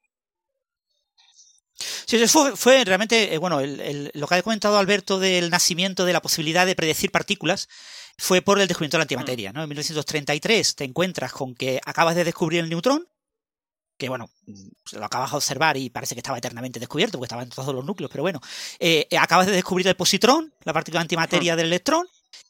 Sí, 2.06 2.26
fue, 2.28 2.56
fue 2.56 2.84
realmente, 2.84 3.34
eh, 3.34 3.38
bueno, 3.38 3.60
lo 3.60 4.26
que 4.26 4.34
ha 4.34 4.42
comentado 4.42 4.78
Alberto 4.78 5.18
del 5.18 5.50
nacimiento 5.50 6.04
de 6.04 6.12
la 6.12 6.22
posibilidad 6.22 6.66
de 6.66 6.76
predecir 6.76 7.10
partículas 7.10 7.68
fue 8.18 8.42
por 8.42 8.60
el 8.60 8.68
descubrimiento 8.68 8.96
de 8.96 9.00
la 9.00 9.04
antimateria, 9.04 9.52
¿no? 9.52 9.62
En 9.62 9.68
1933 9.68 10.76
te 10.76 10.84
encuentras 10.84 11.32
con 11.32 11.54
que 11.54 11.80
acabas 11.84 12.14
de 12.14 12.24
descubrir 12.24 12.60
el 12.60 12.68
neutrón, 12.68 13.08
que 14.04 14.08
bueno, 14.10 14.28
lo 14.92 15.04
acabas 15.04 15.30
de 15.30 15.36
observar 15.38 15.78
y 15.78 15.88
parece 15.88 16.14
que 16.14 16.18
estaba 16.18 16.36
eternamente 16.36 16.78
descubierto, 16.78 17.18
porque 17.18 17.26
estaba 17.26 17.42
en 17.42 17.48
todos 17.48 17.74
los 17.74 17.84
núcleos, 17.84 18.10
pero 18.10 18.22
bueno, 18.22 18.40
eh, 18.78 19.08
acabas 19.18 19.46
de 19.46 19.52
descubrir 19.52 19.88
el 19.88 19.96
positrón, 19.96 20.52
la 20.64 20.74
partícula 20.74 21.00
antimateria 21.00 21.56
del 21.56 21.66
electrón, 21.66 22.06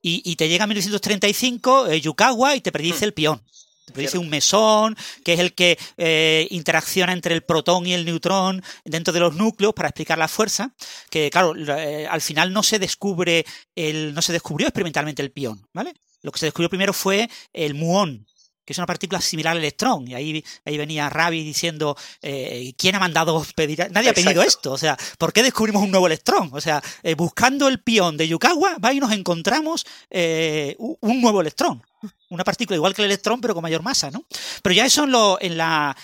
y, 0.06 0.36
te 0.36 0.48
llega 0.48 0.64
en 0.64 0.68
1935 0.68 1.86
eh, 1.86 2.00
Yukawa 2.00 2.56
y 2.56 2.60
te 2.60 2.72
predice 2.72 3.06
el 3.06 3.14
pión. 3.14 3.40
Te 3.86 3.92
predice 3.92 4.18
un 4.18 4.28
mesón, 4.28 4.96
que 5.24 5.34
es 5.34 5.40
el 5.40 5.54
que 5.54 5.78
eh, 5.96 6.46
interacciona 6.50 7.12
entre 7.12 7.34
el 7.34 7.42
protón 7.42 7.86
y 7.86 7.94
el 7.94 8.04
neutrón 8.04 8.62
dentro 8.84 9.14
de 9.14 9.20
los 9.20 9.34
núcleos 9.34 9.72
para 9.72 9.88
explicar 9.88 10.18
la 10.18 10.28
fuerza. 10.28 10.74
Que, 11.08 11.30
claro, 11.30 11.54
al 12.10 12.20
final 12.20 12.52
no 12.52 12.62
se 12.62 12.78
descubre 12.78 13.46
el, 13.74 14.12
no 14.12 14.20
se 14.20 14.34
descubrió 14.34 14.68
experimentalmente 14.68 15.22
el 15.22 15.30
pión, 15.30 15.66
¿vale? 15.72 15.94
Lo 16.20 16.32
que 16.32 16.38
se 16.38 16.46
descubrió 16.46 16.68
primero 16.68 16.92
fue 16.92 17.30
el 17.54 17.74
muón, 17.74 18.26
que 18.64 18.72
es 18.72 18.78
una 18.78 18.86
partícula 18.86 19.20
similar 19.20 19.52
al 19.52 19.58
electrón. 19.58 20.08
Y 20.08 20.14
ahí, 20.14 20.44
ahí 20.64 20.78
venía 20.78 21.10
Ravi 21.10 21.44
diciendo, 21.44 21.96
eh, 22.22 22.72
¿quién 22.76 22.94
ha 22.94 22.98
mandado 22.98 23.44
pedir? 23.54 23.86
Nadie 23.90 24.10
ha 24.10 24.14
pedido 24.14 24.42
esto. 24.42 24.72
O 24.72 24.78
sea, 24.78 24.96
¿por 25.18 25.32
qué 25.32 25.42
descubrimos 25.42 25.82
un 25.82 25.90
nuevo 25.90 26.06
electrón? 26.06 26.50
O 26.52 26.60
sea, 26.60 26.82
eh, 27.02 27.14
buscando 27.14 27.68
el 27.68 27.80
pión 27.80 28.16
de 28.16 28.28
Yukawa, 28.28 28.78
va 28.78 28.92
y 28.92 29.00
nos 29.00 29.12
encontramos 29.12 29.86
eh, 30.10 30.76
un 30.78 31.20
nuevo 31.20 31.40
electrón. 31.40 31.82
Una 32.28 32.44
partícula 32.44 32.76
igual 32.76 32.94
que 32.94 33.00
el 33.00 33.06
electrón, 33.06 33.40
pero 33.40 33.54
con 33.54 33.62
mayor 33.62 33.82
masa, 33.82 34.10
¿no? 34.10 34.24
Pero 34.62 34.74
ya 34.74 34.84
eso 34.84 35.04
en, 35.04 35.12
lo, 35.12 35.38
en 35.40 35.56
la. 35.56 35.96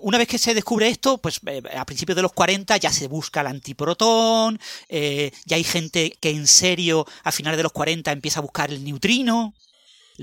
una 0.00 0.18
vez 0.18 0.26
que 0.26 0.38
se 0.38 0.54
descubre 0.54 0.88
esto, 0.88 1.18
pues 1.18 1.40
a 1.76 1.84
principios 1.84 2.16
de 2.16 2.22
los 2.22 2.32
40 2.32 2.76
ya 2.78 2.90
se 2.90 3.06
busca 3.06 3.42
el 3.42 3.48
antiprotón, 3.48 4.58
ya 4.88 5.56
hay 5.56 5.64
gente 5.64 6.16
que 6.18 6.30
en 6.30 6.48
serio 6.48 7.06
a 7.22 7.30
finales 7.30 7.58
de 7.58 7.62
los 7.64 7.72
40 7.72 8.10
empieza 8.10 8.40
a 8.40 8.42
buscar 8.42 8.70
el 8.70 8.82
neutrino, 8.82 9.54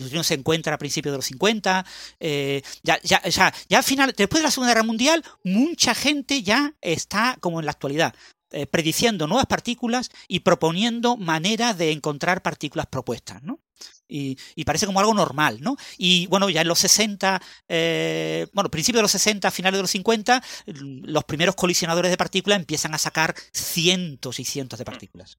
el 0.02 0.24
se 0.24 0.34
encuentra 0.34 0.76
a 0.76 0.78
principios 0.78 1.14
de 1.14 1.18
los 1.18 1.26
50. 1.26 1.86
Eh, 2.20 2.62
ya, 2.84 3.00
ya, 3.02 3.22
ya 3.24 3.78
al 3.78 3.84
final, 3.84 4.14
después 4.16 4.42
de 4.42 4.48
la 4.48 4.52
Segunda 4.52 4.74
Guerra 4.74 4.84
Mundial, 4.84 5.24
mucha 5.44 5.94
gente 5.96 6.44
ya 6.44 6.74
está 6.82 7.38
como 7.40 7.60
en 7.60 7.66
la 7.66 7.72
actualidad. 7.72 8.14
Eh, 8.52 8.66
prediciendo 8.66 9.28
nuevas 9.28 9.46
partículas 9.46 10.10
y 10.28 10.40
proponiendo 10.40 11.18
maneras 11.18 11.78
de 11.78 11.92
encontrar 11.92 12.42
partículas 12.42 12.88
propuestas, 12.88 13.44
¿no? 13.44 13.60
Y, 14.08 14.38
parece 14.66 14.88
como 14.88 15.00
algo 15.00 15.14
normal, 15.14 15.62
¿no? 15.62 15.78
Y 16.00 16.26
bueno, 16.28 16.50
ya 16.50 16.62
en 16.62 16.68
los 16.68 16.80
60, 16.80 17.40
eh, 17.68 18.48
bueno, 18.54 18.72
principios 18.72 19.00
de 19.00 19.04
los 19.04 19.12
60, 19.12 19.52
finales 19.52 19.78
de 19.78 19.84
los 19.84 19.92
50, 19.92 20.44
los 20.66 21.24
primeros 21.26 21.54
colisionadores 21.54 22.10
de 22.10 22.18
partículas 22.18 22.58
empiezan 22.58 22.96
a 22.96 22.98
sacar 22.98 23.36
cientos 23.54 24.40
y 24.40 24.46
cientos 24.46 24.80
de 24.80 24.86
partículas. 24.86 25.38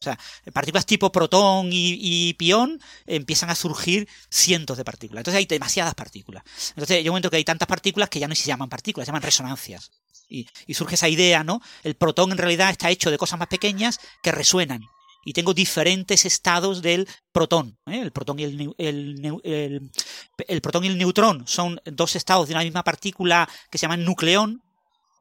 O 0.00 0.04
sea, 0.04 0.18
partículas 0.52 0.86
tipo 0.86 1.10
protón 1.10 1.70
y, 1.72 2.32
pión 2.34 2.80
empiezan 3.06 3.50
a 3.50 3.56
surgir 3.56 4.08
cientos 4.30 4.76
de 4.76 4.84
partículas. 4.84 5.22
Entonces 5.22 5.38
hay 5.38 5.46
demasiadas 5.46 5.94
partículas. 5.94 6.44
Entonces 6.70 7.02
yo 7.04 7.10
momento 7.10 7.30
que 7.30 7.36
hay 7.36 7.44
tantas 7.44 7.66
partículas 7.66 8.08
que 8.08 8.20
ya 8.20 8.28
no 8.28 8.34
se 8.34 8.46
llaman 8.46 8.68
partículas, 8.68 9.06
se 9.06 9.10
llaman 9.10 9.22
resonancias. 9.22 9.90
Y, 10.28 10.46
surge 10.74 10.94
esa 10.94 11.08
idea, 11.08 11.42
¿no? 11.42 11.60
El 11.82 11.96
protón 11.96 12.30
en 12.32 12.38
realidad 12.38 12.70
está 12.70 12.90
hecho 12.90 13.10
de 13.10 13.18
cosas 13.18 13.38
más 13.38 13.48
pequeñas 13.48 13.98
que 14.22 14.30
resuenan. 14.30 14.82
Y 15.24 15.32
tengo 15.32 15.52
diferentes 15.52 16.24
estados 16.24 16.80
del 16.80 17.08
protón. 17.32 17.76
¿eh? 17.86 18.00
El 18.00 18.12
protón 18.12 18.38
y 18.38 18.44
el, 18.44 18.74
el 18.78 20.60
protón 20.60 20.84
y 20.84 20.88
el 20.88 20.98
neutrón 20.98 21.44
son 21.46 21.80
dos 21.84 22.14
estados 22.14 22.46
de 22.46 22.54
una 22.54 22.62
misma 22.62 22.84
partícula 22.84 23.48
que 23.70 23.78
se 23.78 23.82
llaman 23.82 24.04
nucleón, 24.04 24.62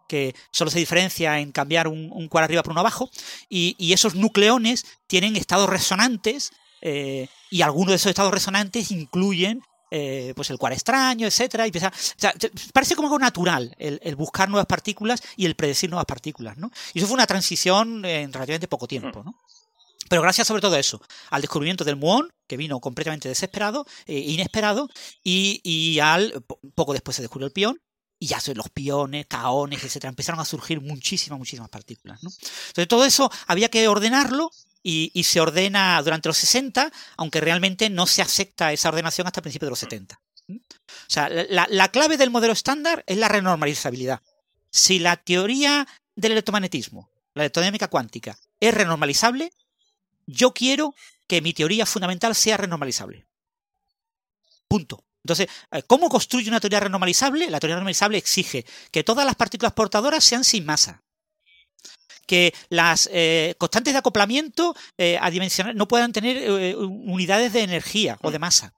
que 0.07 0.35
solo 0.51 0.71
se 0.71 0.79
diferencia 0.79 1.39
en 1.39 1.51
cambiar 1.51 1.87
un, 1.87 2.09
un 2.11 2.27
cual 2.27 2.43
arriba 2.43 2.63
por 2.63 2.71
uno 2.71 2.81
abajo, 2.81 3.09
y, 3.49 3.75
esos 3.93 4.15
nucleones 4.15 4.85
tienen 5.07 5.35
estados 5.35 5.69
resonantes, 5.69 6.51
eh, 6.81 7.27
y 7.49 7.61
algunos 7.61 7.89
de 7.89 7.95
esos 7.95 8.09
estados 8.09 8.31
resonantes 8.31 8.91
incluyen 8.91 9.61
eh, 9.89 10.33
pues 10.35 10.49
el 10.49 10.57
cual 10.57 10.73
extraño, 10.73 11.25
etcétera, 11.25 11.65
y 11.65 11.71
parece 12.73 12.95
como 12.95 13.07
algo 13.07 13.19
natural 13.19 13.73
el, 13.79 14.15
buscar 14.17 14.49
nuevas 14.49 14.65
partículas 14.65 15.21
y 15.37 15.45
el 15.45 15.55
predecir 15.55 15.89
nuevas 15.89 16.05
partículas, 16.05 16.57
¿no? 16.57 16.71
Y 16.93 16.99
eso 16.99 17.07
fue 17.07 17.15
una 17.15 17.25
transición 17.25 18.03
en 18.03 18.33
relativamente 18.33 18.67
poco 18.67 18.85
tiempo, 18.85 19.23
¿no? 19.23 19.33
Pero 20.09 20.21
gracias 20.21 20.47
sobre 20.47 20.61
todo 20.61 20.75
a 20.75 20.79
eso, 20.79 21.01
al 21.29 21.41
descubrimiento 21.41 21.85
del 21.85 21.95
muón, 21.95 22.33
que 22.47 22.57
vino 22.57 22.79
completamente 22.81 23.29
desesperado, 23.29 23.85
e 24.05 24.19
inesperado, 24.19 24.89
y, 25.23 25.61
y, 25.63 25.99
al 25.99 26.43
poco 26.75 26.93
después 26.93 27.15
se 27.15 27.21
descubrió 27.21 27.47
el 27.47 27.53
pión, 27.53 27.79
y 28.19 28.27
ya 28.27 28.39
son 28.39 28.57
los 28.57 28.69
piones, 28.69 29.27
caones, 29.27 29.83
etcétera, 29.83 30.09
empezaron 30.09 30.39
a 30.39 30.45
surgir 30.45 30.81
muchísimas, 30.81 31.37
muchísimas 31.37 31.69
partículas. 31.69 32.23
¿no? 32.23 32.29
Entonces 32.29 32.87
todo 32.87 33.05
eso 33.05 33.31
había 33.45 33.69
que 33.69 33.87
ordenarlo 33.87 34.51
y, 34.83 35.23
se 35.23 35.41
ordena 35.41 36.01
durante 36.01 36.29
los 36.29 36.37
60, 36.37 36.91
aunque 37.17 37.41
realmente 37.41 37.89
no 37.89 38.07
se 38.07 38.21
acepta 38.21 38.71
esa 38.71 38.87
ordenación 38.89 39.27
hasta 39.27 39.41
el 39.41 39.43
principio 39.43 39.65
de 39.65 39.71
los 39.71 39.79
70. 39.79 40.19
O 40.49 40.59
sea, 41.07 41.27
la, 41.27 41.67
la 41.69 41.91
clave 41.91 42.15
del 42.15 42.29
modelo 42.29 42.53
estándar 42.53 43.03
es 43.05 43.17
la 43.17 43.27
renormalizabilidad. 43.27 44.21
Si 44.69 44.99
la 44.99 45.17
teoría 45.17 45.85
del 46.15 46.31
electromagnetismo, 46.31 47.09
la 47.33 47.43
electrodinámica 47.43 47.89
cuántica, 47.89 48.39
es 48.61 48.73
renormalizable, 48.73 49.51
yo 50.25 50.53
quiero 50.53 50.95
que 51.27 51.41
mi 51.41 51.53
teoría 51.53 51.85
fundamental 51.85 52.33
sea 52.33 52.55
renormalizable. 52.57 53.25
Punto. 54.67 55.03
Entonces, 55.23 55.47
eh, 55.71 55.83
¿cómo 55.87 56.09
construye 56.09 56.49
una 56.49 56.59
teoría 56.59 56.79
renormalizable? 56.79 57.49
La 57.49 57.59
teoría 57.59 57.75
renormalizable 57.75 58.17
exige 58.17 58.65
que 58.91 59.03
todas 59.03 59.25
las 59.25 59.35
partículas 59.35 59.73
portadoras 59.73 60.23
sean 60.23 60.43
sin 60.43 60.65
masa. 60.65 61.03
Que 62.25 62.53
las 62.69 63.09
eh, 63.11 63.55
constantes 63.57 63.93
de 63.93 63.99
acoplamiento 63.99 64.75
eh, 64.97 65.19
no 65.75 65.87
puedan 65.87 66.11
tener 66.11 66.75
unidades 66.75 67.53
de 67.53 67.61
energía 67.61 68.17
o 68.21 68.31
de 68.31 68.39
masa 68.39 68.73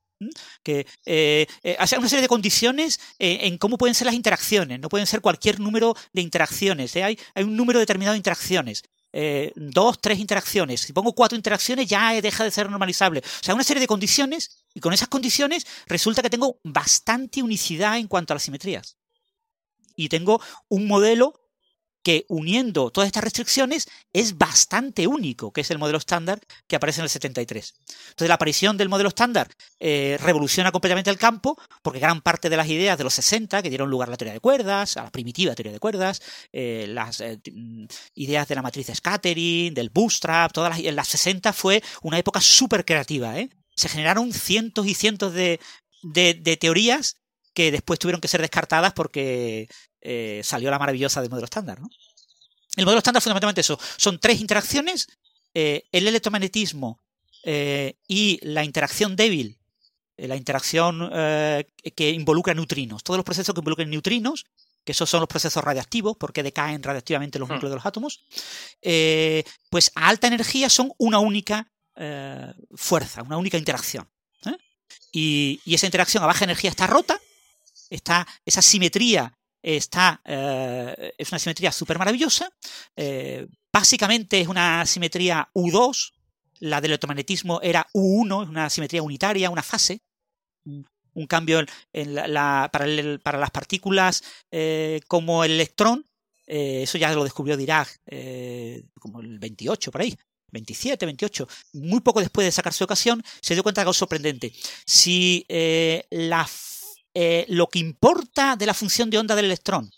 que 0.64 0.86
eh, 1.06 1.48
hace 1.80 1.98
una 1.98 2.10
serie 2.10 2.22
de 2.22 2.28
condiciones 2.28 3.00
en 3.20 3.58
cómo 3.58 3.78
pueden 3.78 3.96
ser 3.96 4.06
las 4.06 4.16
interacciones. 4.16 4.80
No 4.80 4.90
pueden 4.90 5.08
ser 5.08 5.22
cualquier 5.22 5.60
número 5.60 5.96
de 6.14 6.22
interacciones. 6.22 6.96
Hay, 6.98 7.18
un 7.36 7.56
número 7.56 7.80
determinado 7.80 8.14
de 8.14 8.18
interacciones. 8.18 8.84
Dos, 9.56 10.00
tres 10.00 10.20
interacciones. 10.20 10.82
Si 10.82 10.94
pongo 10.94 11.14
cuatro 11.14 11.36
interacciones 11.36 11.88
ya 11.88 12.20
deja 12.22 12.44
de 12.44 12.52
ser 12.52 12.70
normalizable. 12.70 13.20
O 13.20 13.44
sea, 13.44 13.56
una 13.56 13.64
serie 13.64 13.82
de 13.82 13.88
condiciones 13.88 14.66
y 14.74 14.80
con 14.80 14.94
esas 14.94 15.08
condiciones 15.08 15.66
resulta 15.88 16.22
que 16.22 16.30
tengo 16.30 16.60
bastante 16.64 17.42
unicidad 17.42 17.98
en 17.98 18.08
cuanto 18.08 18.34
a 18.34 18.36
las 18.36 18.44
simetrías. 18.44 18.98
Y 19.96 20.10
tengo 20.10 20.42
un 20.70 20.88
modelo 20.88 21.49
que 22.04 22.26
uniendo 22.30 22.92
todas 22.92 23.08
estas 23.08 23.24
restricciones 23.24 23.88
es 24.14 24.38
bastante 24.38 25.08
único, 25.08 25.52
que 25.52 25.62
es 25.62 25.72
el 25.72 25.78
modelo 25.78 25.98
estándar 25.98 26.40
que 26.68 26.76
aparece 26.76 27.02
en 27.02 27.04
el 27.04 27.10
73. 27.10 27.74
Entonces 28.10 28.28
la 28.28 28.36
aparición 28.36 28.78
del 28.78 28.90
modelo 28.90 29.10
estándar 29.10 29.50
eh, 29.80 30.18
revoluciona 30.22 30.72
completamente 30.72 31.10
el 31.10 31.18
campo, 31.18 31.58
porque 31.82 32.00
gran 32.00 32.22
parte 32.22 32.50
de 32.50 32.58
las 32.58 32.68
ideas 32.68 32.98
de 32.98 33.04
los 33.04 33.14
60 33.14 33.62
que 33.62 33.70
dieron 33.70 33.90
lugar 33.90 34.10
a 34.10 34.12
la 34.12 34.18
teoría 34.18 34.34
de 34.34 34.40
cuerdas, 34.40 34.98
a 34.98 35.04
la 35.04 35.12
primitiva 35.12 35.56
teoría 35.56 35.74
de 35.74 35.80
cuerdas, 35.80 36.22
eh, 36.52 36.86
las 36.88 37.22
eh, 37.22 37.40
mm, 37.52 37.86
ideas 38.16 38.48
de 38.48 38.56
la 38.56 38.62
matriz 38.62 38.88
de 38.88 38.96
scattering, 38.96 39.74
del 39.74 39.90
bootstrap, 39.90 40.52
todas 40.52 40.72
las, 40.72 40.80
en 40.80 40.96
las 40.96 41.08
60 41.08 41.54
fue 41.54 41.84
una 42.02 42.18
época 42.18 42.42
súper 42.42 42.86
creativa, 42.86 43.36
se 43.80 43.88
generaron 43.88 44.34
cientos 44.34 44.86
y 44.88 44.94
cientos 44.94 45.34
de, 45.34 45.60
teorías 46.60 47.16
que 47.54 47.72
después 47.72 47.98
tuvieron 47.98 48.20
que 48.20 48.28
ser 48.28 48.42
descartadas 48.42 48.94
porque 48.94 49.70
eh, 50.02 50.42
salió 50.44 50.70
la 50.72 50.80
maravillosa 50.80 51.22
del 51.22 51.30
modelo 51.30 51.46
estándar. 51.46 51.80
El 52.76 52.86
modelo 52.86 53.00
estándar 53.00 53.22
fundamentalmente 53.22 53.62
eso. 53.62 53.80
Son 53.98 54.20
tres 54.20 54.40
interacciones, 54.40 55.08
eh, 55.54 55.88
el 55.92 56.08
electromagnetismo 56.08 57.00
eh, 57.44 57.96
y 58.08 58.40
la 58.44 58.64
interacción 58.64 59.16
débil, 59.16 59.58
la 60.18 60.36
interacción 60.36 61.10
que 61.10 62.10
involucra 62.10 62.54
neutrinos. 62.54 63.04
Todos 63.04 63.18
los 63.18 63.24
procesos 63.24 63.56
que 63.56 63.62
involucran 63.62 63.90
neutrinos, 63.90 64.46
que 64.84 64.92
esos 64.92 65.10
son 65.10 65.22
los 65.22 65.30
procesos 65.30 65.64
radiactivos, 65.64 66.18
porque 66.18 66.44
decaen 66.44 66.84
radiactivamente 66.84 67.40
los 67.40 67.48
hmm. 67.48 67.54
núcleos 67.54 67.72
de 67.72 67.76
los 67.76 67.86
átomos, 67.86 68.26
pues 69.70 69.92
a 69.96 70.10
alta 70.10 70.28
energía 70.28 70.70
son 70.70 70.92
una 70.98 71.20
única 71.20 71.72
fuerza, 72.76 73.24
una 73.24 73.38
única 73.38 73.58
interacción. 73.58 74.10
¿eh? 74.46 74.58
Y, 75.12 75.74
esa 75.74 75.86
interacción 75.86 76.24
a 76.24 76.28
baja 76.28 76.46
energía 76.46 76.70
está 76.70 76.88
rota, 76.88 77.20
está, 77.90 78.28
esa 78.46 78.62
simetría 78.62 79.39
está, 79.62 80.22
eh, 80.26 81.14
es 81.18 81.32
una 81.32 81.40
simetría 81.40 81.72
súper 81.72 81.98
maravillosa, 81.98 82.50
básicamente 83.72 84.42
es 84.42 84.48
una 84.48 84.86
simetría 84.86 85.50
U2, 85.54 86.14
la 86.60 86.82
del 86.82 86.92
electromagnetismo 86.92 87.62
era 87.62 87.88
U1, 87.94 88.44
es 88.44 88.50
una 88.50 88.70
simetría 88.70 89.04
unitaria, 89.04 89.50
una 89.50 89.64
fase, 89.64 90.02
un 90.66 91.28
cambio 91.28 91.64
en 91.94 92.16
la, 92.16 92.70
para, 92.72 92.86
para, 93.24 93.38
las 93.38 93.52
partículas 93.52 94.24
como 95.08 95.44
el 95.44 95.52
electrón, 95.52 96.06
eso 96.46 96.98
ya 96.98 97.14
lo 97.14 97.24
descubrió 97.24 97.58
Dirac 97.58 98.02
como 99.00 99.22
el 99.22 99.40
28 99.40 99.92
por 99.92 100.02
ahí. 100.02 100.18
27, 100.52 101.06
28, 101.06 101.48
muy 101.74 102.02
poco 102.02 102.20
después 102.20 102.46
de 102.46 102.52
sacar 102.52 102.74
su 102.74 102.84
ocasión, 102.84 103.24
se 103.42 103.54
dio 103.54 103.64
cuenta 103.64 103.82
de 103.82 103.84
algo 103.84 103.94
sorprendente. 103.94 104.54
Si 104.86 105.46
eh, 105.48 106.06
la, 106.10 106.48
eh, 107.22 107.46
lo 107.50 107.68
que 107.68 107.80
importa 107.80 108.56
de 108.56 108.66
la 108.66 108.74
función 108.74 109.10
de 109.10 109.18
onda 109.18 109.36
del 109.36 109.44
electrón 109.44 109.92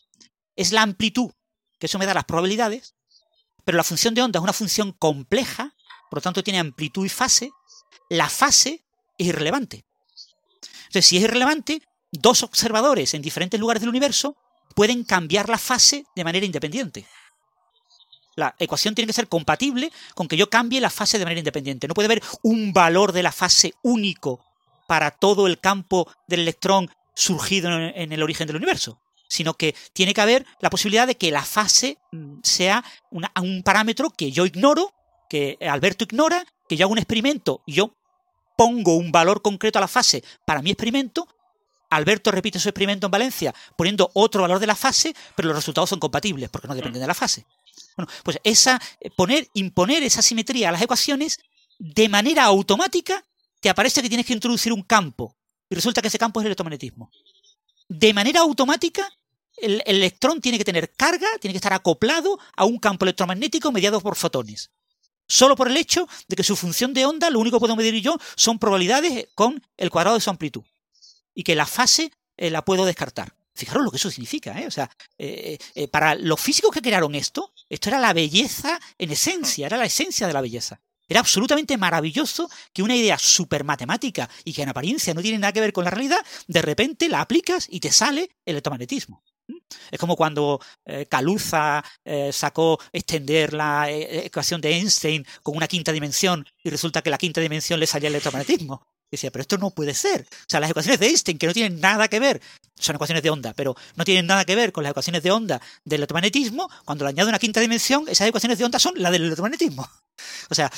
es 0.56 0.72
la 0.72 0.82
amplitud, 0.82 1.30
que 1.78 1.86
eso 1.86 2.00
me 2.00 2.08
da 2.08 2.16
las 2.16 2.26
probabilidades, 2.26 2.96
pero 3.64 3.78
la 3.78 3.84
función 3.84 4.16
de 4.16 4.24
onda 4.24 4.40
es 4.40 4.44
una 4.44 4.54
función 4.54 4.92
compleja, 4.92 5.76
por 6.10 6.18
lo 6.18 6.22
tanto 6.24 6.42
tiene 6.44 6.58
amplitud 6.58 7.06
y 7.06 7.10
fase, 7.10 7.52
la 8.10 8.28
fase 8.28 8.84
es 9.20 9.28
irrelevante. 9.28 9.86
Entonces, 10.88 11.06
si 11.06 11.18
es 11.18 11.24
irrelevante, 11.26 11.84
dos 12.12 12.42
observadores 12.42 13.14
en 13.14 13.22
diferentes 13.22 13.60
lugares 13.60 13.82
del 13.82 13.92
universo 13.92 14.36
pueden 14.74 15.04
cambiar 15.04 15.48
la 15.48 15.60
fase 15.60 16.08
de 16.16 16.24
manera 16.24 16.48
independiente. 16.48 17.06
La 18.36 18.56
ecuación 18.58 18.96
tiene 18.96 19.06
que 19.06 19.14
ser 19.14 19.28
compatible 19.28 19.92
con 20.16 20.28
que 20.28 20.38
yo 20.38 20.50
cambie 20.50 20.82
la 20.82 20.90
fase 20.90 21.20
de 21.20 21.26
manera 21.26 21.42
independiente. 21.42 21.88
No 21.88 21.94
puede 21.94 22.08
haber 22.08 22.24
un 22.42 22.74
valor 22.74 23.12
de 23.12 23.22
la 23.22 23.32
fase 23.32 23.76
único 23.84 24.44
para 24.88 25.12
todo 25.12 25.46
el 25.46 25.60
campo 25.60 26.12
del 26.28 26.40
electrón 26.40 26.90
surgido 27.16 27.72
en 27.72 28.12
el 28.12 28.24
origen 28.24 28.48
del 28.48 28.56
universo, 28.56 29.02
sino 29.28 29.54
que 29.54 29.76
tiene 29.94 30.14
que 30.14 30.22
haber 30.22 30.46
la 30.60 30.70
posibilidad 30.70 31.08
de 31.08 31.16
que 31.16 31.32
la 31.32 31.44
fase 31.44 31.98
mm, 32.12 32.40
sea 32.44 32.84
un 33.12 33.64
parámetro 33.64 34.10
que 34.10 34.32
yo 34.32 34.46
ignoro, 34.46 34.94
que 35.30 35.58
Alberto 35.62 36.04
ignora, 36.04 36.46
que 36.68 36.76
yo 36.76 36.86
hago 36.86 36.92
un 36.92 36.98
experimento 36.98 37.64
y 37.66 37.74
yo 37.74 37.96
pongo 38.58 38.96
un 38.96 39.12
valor 39.12 39.42
concreto 39.42 39.80
a 39.80 39.82
la 39.82 39.88
fase 39.88 40.24
para 40.46 40.62
mi 40.62 40.72
experimento, 40.72 41.28
Alberto 41.90 42.32
repite 42.32 42.60
su 42.60 42.70
experimento 42.70 43.08
en 43.08 43.12
Valencia 43.12 43.56
poniendo 43.78 44.12
otro 44.14 44.42
valor 44.42 44.60
de 44.60 44.68
la 44.68 44.76
fase, 44.76 45.16
pero 45.36 45.48
los 45.48 45.58
resultados 45.58 45.90
son 45.90 46.00
compatibles 46.00 46.50
porque 46.50 46.68
no 46.68 46.76
dependen 46.76 47.02
de 47.02 47.08
la 47.08 47.14
fase. 47.14 47.46
Bueno, 47.96 48.12
pues 48.24 48.40
esa, 48.44 48.82
eh, 49.00 49.10
poner, 49.12 49.48
imponer 49.54 50.04
esa 50.04 50.22
simetría 50.22 50.70
a 50.70 50.72
las 50.72 50.82
ecuaciones 50.82 51.40
de 51.80 52.10
manera 52.10 52.44
automática 52.46 53.26
te 53.60 53.70
aparece 53.70 54.02
que 54.02 54.10
tienes 54.10 54.26
que 54.26 54.34
introducir 54.34 54.74
un 54.74 54.84
campo 54.84 55.36
y 55.72 55.76
resulta 55.76 56.04
que 56.04 56.10
ese 56.10 56.20
campo 56.20 56.40
es 56.40 56.44
el 56.44 56.50
electromagnetismo. 56.50 57.10
De 57.90 58.14
manera 58.14 58.42
automática, 58.42 59.10
el, 59.58 59.82
el 59.88 59.96
electrón 59.96 60.40
tiene 60.40 60.60
que 60.60 60.64
tener 60.64 60.94
carga, 60.94 61.28
tiene 61.40 61.54
que 61.54 61.58
estar 61.58 61.74
acoplado 61.74 62.38
a 62.56 62.66
un 62.66 62.78
campo 62.78 63.06
electromagnético 63.06 63.72
mediado 63.72 64.00
por 64.02 64.16
fotones 64.16 64.70
solo 65.32 65.56
por 65.56 65.70
el 65.70 65.78
hecho 65.78 66.08
de 66.28 66.36
que 66.36 66.44
su 66.44 66.58
función 66.58 66.94
de 66.94 67.06
onda, 67.06 67.30
lo 67.30 67.40
único 67.40 67.58
que 67.58 67.62
puedo 67.62 67.78
medir 67.78 67.96
yo, 68.02 68.18
son 68.36 68.60
probabilidades 68.60 69.30
con 69.34 69.66
el 69.78 69.90
cuadrado 69.90 70.18
de 70.18 70.22
su 70.22 70.30
amplitud 70.30 70.64
y 71.34 71.44
que 71.44 71.56
la 71.56 71.66
fase 71.66 72.12
eh, 72.36 72.50
la 72.50 72.66
puedo 72.66 72.86
descartar. 72.86 73.34
Fijaros 73.54 73.84
lo 73.84 73.92
que 73.92 73.98
eso 73.98 74.12
significa, 74.12 74.60
¿eh? 74.60 74.68
O 74.68 74.72
sea, 74.72 74.90
eh, 75.18 75.58
eh, 75.76 75.88
para 75.88 76.16
los 76.16 76.40
físicos 76.40 76.72
que 76.72 76.82
crearon 76.82 77.16
esto, 77.16 77.54
esto 77.70 77.90
era 77.90 78.00
la 78.00 78.12
belleza 78.12 78.80
en 78.98 79.12
esencia, 79.12 79.68
era 79.68 79.78
la 79.78 79.86
esencia 79.86 80.28
de 80.28 80.34
la 80.34 80.42
belleza. 80.42 80.82
Era 81.12 81.20
absolutamente 81.20 81.76
maravilloso 81.76 82.50
que 82.72 82.82
una 82.82 82.96
idea 82.96 83.20
súper 83.20 83.66
matemática 83.66 84.30
y 84.46 84.54
que 84.54 84.62
en 84.62 84.70
apariencia 84.70 85.14
no 85.14 85.22
tiene 85.22 85.40
nada 85.40 85.52
que 85.52 85.60
ver 85.60 85.74
con 85.74 85.84
la 85.84 85.92
realidad, 85.92 86.26
de 86.48 86.62
repente 86.62 87.10
la 87.10 87.20
aplicas 87.20 87.68
y 87.70 87.82
te 87.82 87.92
sale 87.92 88.30
el 88.46 88.54
electromagnetismo. 88.54 89.22
Es 89.92 90.00
como 90.00 90.16
cuando 90.16 90.62
Caluza 91.10 91.84
sacó 92.32 92.80
extender 92.94 93.54
la 93.54 93.88
ecuación 93.92 94.62
de 94.62 94.72
Einstein 94.72 95.28
con 95.44 95.58
una 95.58 95.68
quinta 95.68 95.92
dimensión 95.92 96.48
y 96.64 96.70
resulta 96.70 97.02
que 97.02 97.10
la 97.10 97.18
quinta 97.18 97.42
dimensión 97.42 97.78
le 97.82 97.88
salía 97.88 98.08
el 98.08 98.16
electromagnetismo 98.16 98.88
decía, 99.12 99.30
pero 99.30 99.42
esto 99.42 99.58
no 99.58 99.72
puede 99.72 99.94
ser. 99.94 100.22
O 100.22 100.46
sea, 100.48 100.60
las 100.60 100.70
ecuaciones 100.70 101.00
de 101.00 101.08
Einstein, 101.08 101.38
que 101.38 101.48
no 101.48 101.54
tienen 101.54 101.80
nada 101.82 102.08
que 102.08 102.20
ver, 102.20 102.42
son 102.76 102.96
ecuaciones 102.96 103.22
de 103.22 103.30
onda, 103.30 103.54
pero 103.54 103.76
no 103.96 104.06
tienen 104.06 104.26
nada 104.26 104.46
que 104.46 104.56
ver 104.56 104.72
con 104.72 104.84
las 104.84 104.92
ecuaciones 104.92 105.22
de 105.22 105.32
onda 105.32 105.62
del 105.84 106.00
electromagnetismo, 106.00 106.70
cuando 106.86 107.04
le 107.04 107.10
añado 107.10 107.30
una 107.30 107.38
quinta 107.38 107.60
dimensión, 107.60 108.06
esas 108.08 108.28
ecuaciones 108.28 108.58
de 108.58 108.66
onda 108.66 108.80
son 108.80 108.94
las 108.96 109.12
del 109.12 109.24
electromagnetismo. 109.24 109.88
O 110.50 110.56
sea, 110.56 110.72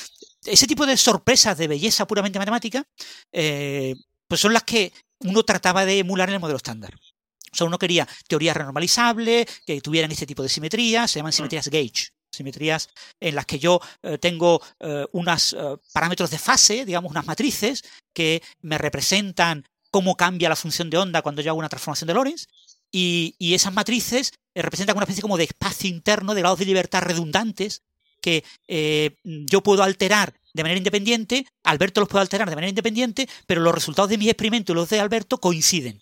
ese 0.44 0.66
tipo 0.66 0.86
de 0.86 0.96
sorpresas 0.96 1.56
de 1.58 1.68
belleza 1.68 2.06
puramente 2.06 2.38
matemática, 2.38 2.84
eh, 3.32 3.94
pues 4.26 4.40
son 4.40 4.52
las 4.52 4.62
que 4.62 4.92
uno 5.20 5.42
trataba 5.42 5.84
de 5.84 5.98
emular 5.98 6.28
en 6.28 6.34
el 6.34 6.40
modelo 6.40 6.56
estándar. 6.56 6.94
O 7.52 7.56
sea, 7.56 7.66
uno 7.66 7.78
quería 7.78 8.08
teorías 8.26 8.56
renormalizables, 8.56 9.46
que 9.64 9.80
tuvieran 9.80 10.10
este 10.10 10.26
tipo 10.26 10.42
de 10.42 10.48
simetrías, 10.48 11.10
se 11.10 11.20
llaman 11.20 11.32
simetrías 11.32 11.68
gauge 11.68 12.14
simetrías 12.34 12.90
en 13.20 13.34
las 13.34 13.46
que 13.46 13.58
yo 13.58 13.80
eh, 14.02 14.18
tengo 14.18 14.60
eh, 14.80 15.06
unos 15.12 15.54
eh, 15.54 15.76
parámetros 15.92 16.30
de 16.30 16.38
fase, 16.38 16.84
digamos 16.84 17.10
unas 17.10 17.26
matrices, 17.26 17.84
que 18.12 18.42
me 18.60 18.76
representan 18.76 19.64
cómo 19.90 20.16
cambia 20.16 20.48
la 20.48 20.56
función 20.56 20.90
de 20.90 20.98
onda 20.98 21.22
cuando 21.22 21.40
yo 21.40 21.52
hago 21.52 21.58
una 21.58 21.68
transformación 21.68 22.08
de 22.08 22.14
Lorentz, 22.14 22.46
y, 22.90 23.34
esas 23.54 23.72
matrices 23.72 24.32
representan 24.54 24.96
una 24.96 25.04
especie 25.04 25.22
como 25.22 25.36
de 25.36 25.44
espacio 25.44 25.90
interno 25.90 26.32
de 26.32 26.42
grados 26.42 26.60
de 26.60 26.64
libertad 26.64 27.02
redundantes 27.02 27.82
que 28.24 28.44
yo 29.24 29.62
puedo 29.62 29.82
alterar 29.82 30.34
de 30.54 30.62
manera 30.62 30.78
independiente, 30.78 31.46
Alberto 31.64 32.00
los 32.00 32.08
puede 32.08 32.22
alterar 32.22 32.48
de 32.48 32.54
manera 32.54 32.70
independiente, 32.70 33.28
pero 33.46 33.60
los 33.60 33.74
resultados 33.74 34.08
de 34.08 34.18
mis 34.18 34.28
experimentos 34.28 34.72
y 34.72 34.76
los 34.76 34.88
de 34.88 35.00
Alberto 35.00 35.38
coinciden. 35.38 36.00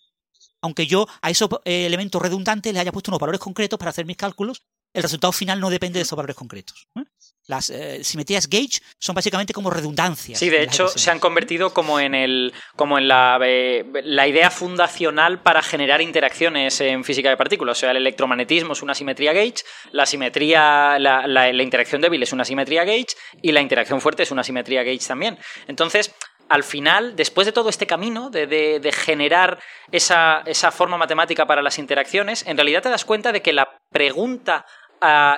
Aunque 0.60 0.86
yo 0.86 1.08
a 1.20 1.30
esos 1.30 1.48
elementos 1.64 2.22
redundantes 2.22 2.72
le 2.72 2.80
haya 2.80 2.92
puesto 2.92 3.10
unos 3.10 3.20
valores 3.20 3.40
concretos 3.40 3.78
para 3.78 3.90
hacer 3.90 4.06
mis 4.06 4.16
cálculos 4.16 4.62
el 4.92 5.02
resultado 5.02 5.32
final 5.32 5.60
no 5.60 5.70
depende 5.70 5.98
de 5.98 6.02
esos 6.02 6.16
valores 6.16 6.36
concretos. 6.36 6.88
¿eh? 6.96 7.04
Las 7.48 7.70
eh, 7.70 8.04
simetrías 8.04 8.48
gauge 8.48 8.80
son 8.98 9.14
básicamente 9.14 9.52
como 9.52 9.68
redundancias. 9.68 10.38
Sí, 10.38 10.48
de 10.48 10.62
hecho 10.62 10.86
se 10.86 11.10
han 11.10 11.18
convertido 11.18 11.74
como 11.74 11.98
en 11.98 12.14
el 12.14 12.52
como 12.76 12.98
en 12.98 13.08
la, 13.08 13.38
eh, 13.44 13.84
la, 14.04 14.28
idea 14.28 14.50
fundacional 14.50 15.42
para 15.42 15.60
generar 15.60 16.00
interacciones 16.00 16.80
en 16.80 17.02
física 17.02 17.30
de 17.30 17.36
partículas. 17.36 17.78
O 17.78 17.80
sea, 17.80 17.90
el 17.90 17.96
electromagnetismo 17.96 18.74
es 18.74 18.82
una 18.82 18.94
simetría 18.94 19.32
gauge, 19.32 19.64
la 19.90 20.06
simetría, 20.06 20.98
la, 21.00 21.26
la, 21.26 21.62
interacción 21.62 22.00
débil 22.00 22.22
es 22.22 22.32
una 22.32 22.44
simetría 22.44 22.84
gauge 22.84 23.16
y 23.42 23.50
la 23.50 23.60
interacción 23.60 24.00
fuerte 24.00 24.22
es 24.22 24.30
una 24.30 24.44
simetría 24.44 24.84
gauge 24.84 25.06
también. 25.06 25.36
Entonces, 25.66 26.14
al 26.48 26.64
final, 26.64 27.16
después 27.16 27.46
de 27.46 27.52
todo 27.52 27.70
este 27.70 27.86
camino 27.86 28.28
de, 28.28 28.46
de, 28.46 28.92
generar 28.92 29.58
esa, 29.90 30.42
esa, 30.44 30.70
forma 30.70 30.98
matemática 30.98 31.46
para 31.46 31.62
las 31.62 31.78
interacciones, 31.78 32.46
en 32.46 32.58
realidad 32.58 32.82
te 32.82 32.90
das 32.90 33.06
cuenta 33.06 33.32
de 33.32 33.40
que 33.40 33.54
la 33.54 33.80
pregunta 33.90 34.66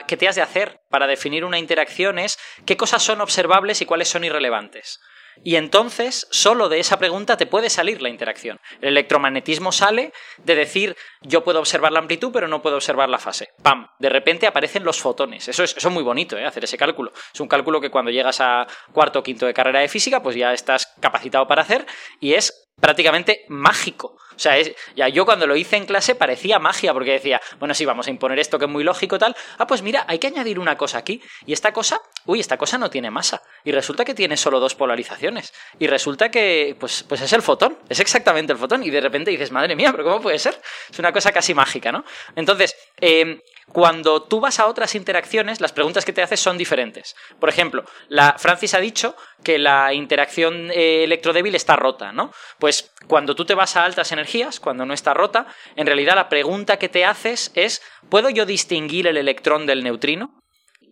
que 0.07 0.17
te 0.17 0.29
has 0.29 0.37
de 0.37 0.43
hacer 0.43 0.81
para 0.91 1.07
definir 1.07 1.45
una 1.45 1.59
interacción 1.59 2.19
es 2.19 2.39
qué 2.67 2.77
cosas 2.77 3.03
son 3.03 3.21
observables 3.21 3.81
y 3.81 3.87
cuáles 3.87 4.09
son 4.09 4.25
irrelevantes. 4.25 5.01
Y 5.43 5.57
entonces, 5.57 6.29
solo 6.31 6.69
de 6.69 6.79
esa 6.79 6.99
pregunta 6.99 7.37
te 7.37 7.47
puede 7.47 7.71
salir 7.71 8.01
la 8.01 8.09
interacción. 8.09 8.61
El 8.81 8.91
electromagnetismo 8.91 9.73
sale 9.73 10.13
de 10.39 10.55
decir, 10.55 10.97
yo 11.23 11.43
puedo 11.43 11.59
observar 11.59 11.93
la 11.93 11.99
amplitud, 11.99 12.31
pero 12.33 12.47
no 12.47 12.63
puedo 12.63 12.77
observar 12.77 13.09
la 13.09 13.19
fase. 13.19 13.49
¡Pam! 13.63 13.89
De 13.99 14.09
repente 14.09 14.47
aparecen 14.47 14.85
los 14.85 15.01
fotones. 15.01 15.49
Eso 15.49 15.65
es, 15.65 15.77
eso 15.77 15.91
muy 15.91 16.03
bonito, 16.03 16.39
¿eh? 16.39 16.45
hacer 16.45 16.65
ese 16.65 16.79
cálculo. 16.79 17.13
Es 17.33 17.41
un 17.41 17.49
cálculo 17.49 17.81
que 17.81 17.91
cuando 17.91 18.11
llegas 18.11 18.41
a 18.41 18.67
cuarto 18.93 19.19
o 19.19 19.23
quinto 19.23 19.47
de 19.47 19.55
carrera 19.55 19.81
de 19.81 19.89
física, 19.89 20.23
pues 20.23 20.37
ya 20.37 20.53
estás 20.53 20.95
capacitado 21.01 21.47
para 21.49 21.63
hacer 21.63 21.85
y 22.21 22.35
es 22.35 22.64
prácticamente 22.81 23.45
mágico. 23.49 24.17
O 24.37 24.39
sea, 24.39 24.57
ya 24.97 25.09
yo 25.09 25.25
cuando 25.25 25.47
lo 25.47 25.57
hice 25.57 25.77
en 25.77 25.87
clase 25.87 26.15
parecía 26.15 26.59
magia, 26.59 26.93
porque 26.93 27.13
decía, 27.13 27.41
bueno, 27.59 27.75
sí, 27.75 27.85
vamos 27.85 28.07
a 28.07 28.11
imponer 28.11 28.39
esto 28.39 28.59
que 28.59 28.65
es 28.65 28.71
muy 28.71 28.83
lógico 28.83 29.19
tal. 29.19 29.37
Ah, 29.59 29.67
pues 29.67 29.83
mira, 29.83 30.05
hay 30.09 30.19
que 30.19 30.27
añadir 30.27 30.59
una 30.59 30.77
cosa 30.77 30.99
aquí. 30.99 31.23
Y 31.47 31.53
esta 31.53 31.73
cosa, 31.73 32.01
uy, 32.27 32.41
esta 32.41 32.59
cosa 32.59 32.79
no 32.79 32.91
tiene 32.91 33.11
masa. 33.11 33.43
Y 33.65 33.73
resulta 33.73 34.05
que 34.05 34.15
tiene 34.15 34.37
solo 34.37 34.61
dos 34.61 34.75
polarizaciones. 34.75 35.53
Y 35.79 35.87
resulta 35.87 36.31
que, 36.31 36.77
pues, 36.79 37.05
pues 37.09 37.21
es 37.21 37.33
el 37.33 37.43
fotón. 37.43 37.79
Es 37.89 38.01
exactamente 38.01 38.53
el 38.53 38.59
fotón. 38.59 38.83
Y 38.83 38.91
de 38.91 39.01
repente 39.01 39.31
dices, 39.31 39.53
madre 39.53 39.77
mía, 39.77 39.93
pero 39.93 40.05
¿cómo 40.05 40.21
puede 40.21 40.39
ser? 40.39 40.61
Es 40.91 40.99
una 40.99 41.13
cosa 41.13 41.33
casi 41.33 41.55
mágica, 41.55 41.93
¿no? 41.93 42.05
Entonces, 42.35 42.77
eh, 43.07 43.43
cuando 43.71 44.23
tú 44.23 44.41
vas 44.41 44.61
a 44.61 44.67
otras 44.67 44.95
interacciones, 44.95 45.61
las 45.61 45.73
preguntas 45.73 46.07
que 46.07 46.15
te 46.15 46.23
haces 46.23 46.41
son 46.41 46.57
diferentes. 46.57 47.15
Por 47.39 47.51
ejemplo, 47.51 47.85
Francis 48.39 48.73
ha 48.73 48.81
dicho 48.81 49.15
que 49.43 49.59
la 49.59 49.93
interacción 49.93 50.71
eh, 50.71 51.05
electrodébil 51.05 51.55
está 51.55 51.77
rota, 51.77 52.13
¿no? 52.13 52.33
Pues 52.59 52.95
cuando 53.07 53.35
tú 53.35 53.45
te 53.45 53.55
vas 53.55 53.77
a 53.77 53.85
altas 53.85 54.11
energías, 54.13 54.59
cuando 54.59 54.87
no 54.87 54.95
está 54.95 55.13
rota, 55.13 55.47
en 55.77 55.87
realidad 55.87 56.15
la 56.15 56.31
pregunta 56.31 56.79
que 56.79 56.89
te 56.89 57.05
haces 57.05 57.53
es 57.55 57.83
¿puedo 58.09 58.31
yo 58.31 58.47
distinguir 58.47 59.07
el 59.07 59.19
electrón 59.19 59.67
del 59.67 59.85
neutrino? 59.85 60.41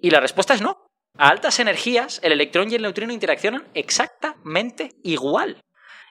Y 0.02 0.10
la 0.10 0.20
respuesta 0.20 0.52
es 0.52 0.60
no. 0.60 0.76
A 1.16 1.28
altas 1.28 1.60
energías, 1.60 2.20
el 2.22 2.32
electrón 2.32 2.70
y 2.70 2.74
el 2.74 2.82
neutrino 2.82 3.12
interaccionan 3.12 3.68
exactamente 3.72 4.90
igual. 5.02 5.62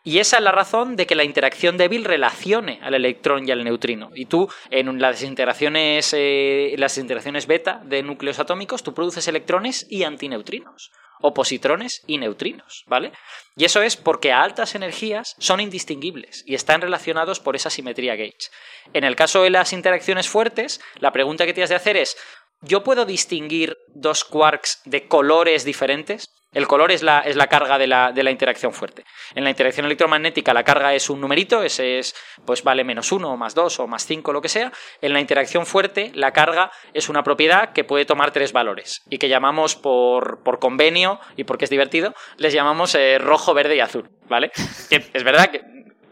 Y 0.04 0.18
esa 0.18 0.38
es 0.38 0.44
la 0.44 0.52
razón 0.52 0.96
de 0.96 1.06
que 1.06 1.16
la 1.16 1.24
interacción 1.24 1.78
débil 1.78 2.06
relacione 2.06 2.80
al 2.82 2.96
electrón 2.96 3.48
y 3.48 3.52
al 3.52 3.64
neutrino. 3.64 4.10
Y 4.16 4.26
tú, 4.26 4.50
en 4.72 5.00
las 5.00 5.22
interacciones, 5.22 6.14
eh, 6.18 6.74
las 6.78 6.98
interacciones 6.98 7.46
beta 7.46 7.82
de 7.86 8.02
núcleos 8.02 8.40
atómicos, 8.40 8.82
tú 8.82 8.96
produces 8.96 9.28
electrones 9.28 9.86
y 9.90 10.04
antineutrinos, 10.04 10.92
o 11.22 11.34
positrones 11.34 12.02
y 12.08 12.18
neutrinos, 12.18 12.84
¿vale? 12.88 13.12
Y 13.56 13.66
eso 13.66 13.82
es 13.82 13.96
porque 13.96 14.32
a 14.32 14.42
altas 14.42 14.76
energías 14.76 15.36
son 15.38 15.60
indistinguibles 15.60 16.44
y 16.48 16.56
están 16.56 16.82
relacionados 16.82 17.40
por 17.40 17.56
esa 17.56 17.70
simetría 17.70 18.16
gauge. 18.16 18.50
En 18.94 19.04
el 19.04 19.16
caso 19.16 19.44
de 19.44 19.52
las 19.52 19.72
interacciones 19.72 20.28
fuertes, 20.28 20.82
la 21.00 21.12
pregunta 21.12 21.46
que 21.46 21.54
tienes 21.54 21.70
de 21.70 21.76
hacer 21.76 21.96
es, 21.96 22.18
¿yo 22.62 22.84
puedo 22.84 23.06
distinguir 23.06 23.78
dos 23.94 24.24
quarks 24.24 24.82
de 24.86 25.08
colores 25.08 25.66
diferentes? 25.66 26.30
El 26.54 26.68
color 26.68 26.92
es 26.92 27.02
la, 27.02 27.20
es 27.20 27.38
la 27.38 27.48
carga 27.48 27.78
de 27.78 27.88
la, 27.88 28.12
de 28.12 28.24
la, 28.24 28.32
interacción 28.32 28.74
fuerte. 28.74 29.06
En 29.36 29.46
la 29.46 29.50
interacción 29.50 29.86
electromagnética 29.86 30.54
la 30.54 30.66
carga 30.66 30.94
es 30.94 31.10
un 31.10 31.22
numerito, 31.22 31.64
ese 31.64 31.98
es, 31.98 32.14
pues 32.46 32.62
vale 32.62 32.84
menos 32.84 33.14
uno, 33.14 33.32
o 33.32 33.38
más 33.38 33.56
dos, 33.56 33.80
o 33.80 33.88
más 33.88 34.06
cinco, 34.06 34.34
lo 34.34 34.42
que 34.42 34.50
sea. 34.50 34.74
En 35.02 35.14
la 35.14 35.22
interacción 35.22 35.66
fuerte 35.66 36.12
la 36.14 36.34
carga 36.34 36.70
es 36.94 37.08
una 37.08 37.24
propiedad 37.24 37.72
que 37.72 37.86
puede 37.86 38.04
tomar 38.04 38.32
tres 38.32 38.52
valores 38.52 39.02
y 39.10 39.18
que 39.18 39.30
llamamos 39.30 39.78
por, 39.78 40.44
por 40.44 40.60
convenio 40.60 41.22
y 41.38 41.46
porque 41.46 41.66
es 41.66 41.72
divertido, 41.72 42.14
les 42.36 42.54
llamamos 42.54 42.96
eh, 42.96 43.18
rojo, 43.18 43.54
verde 43.54 43.78
y 43.78 43.80
azul, 43.80 44.10
¿vale? 44.28 44.52
Es 44.90 45.24
verdad 45.24 45.52
que 45.52 45.62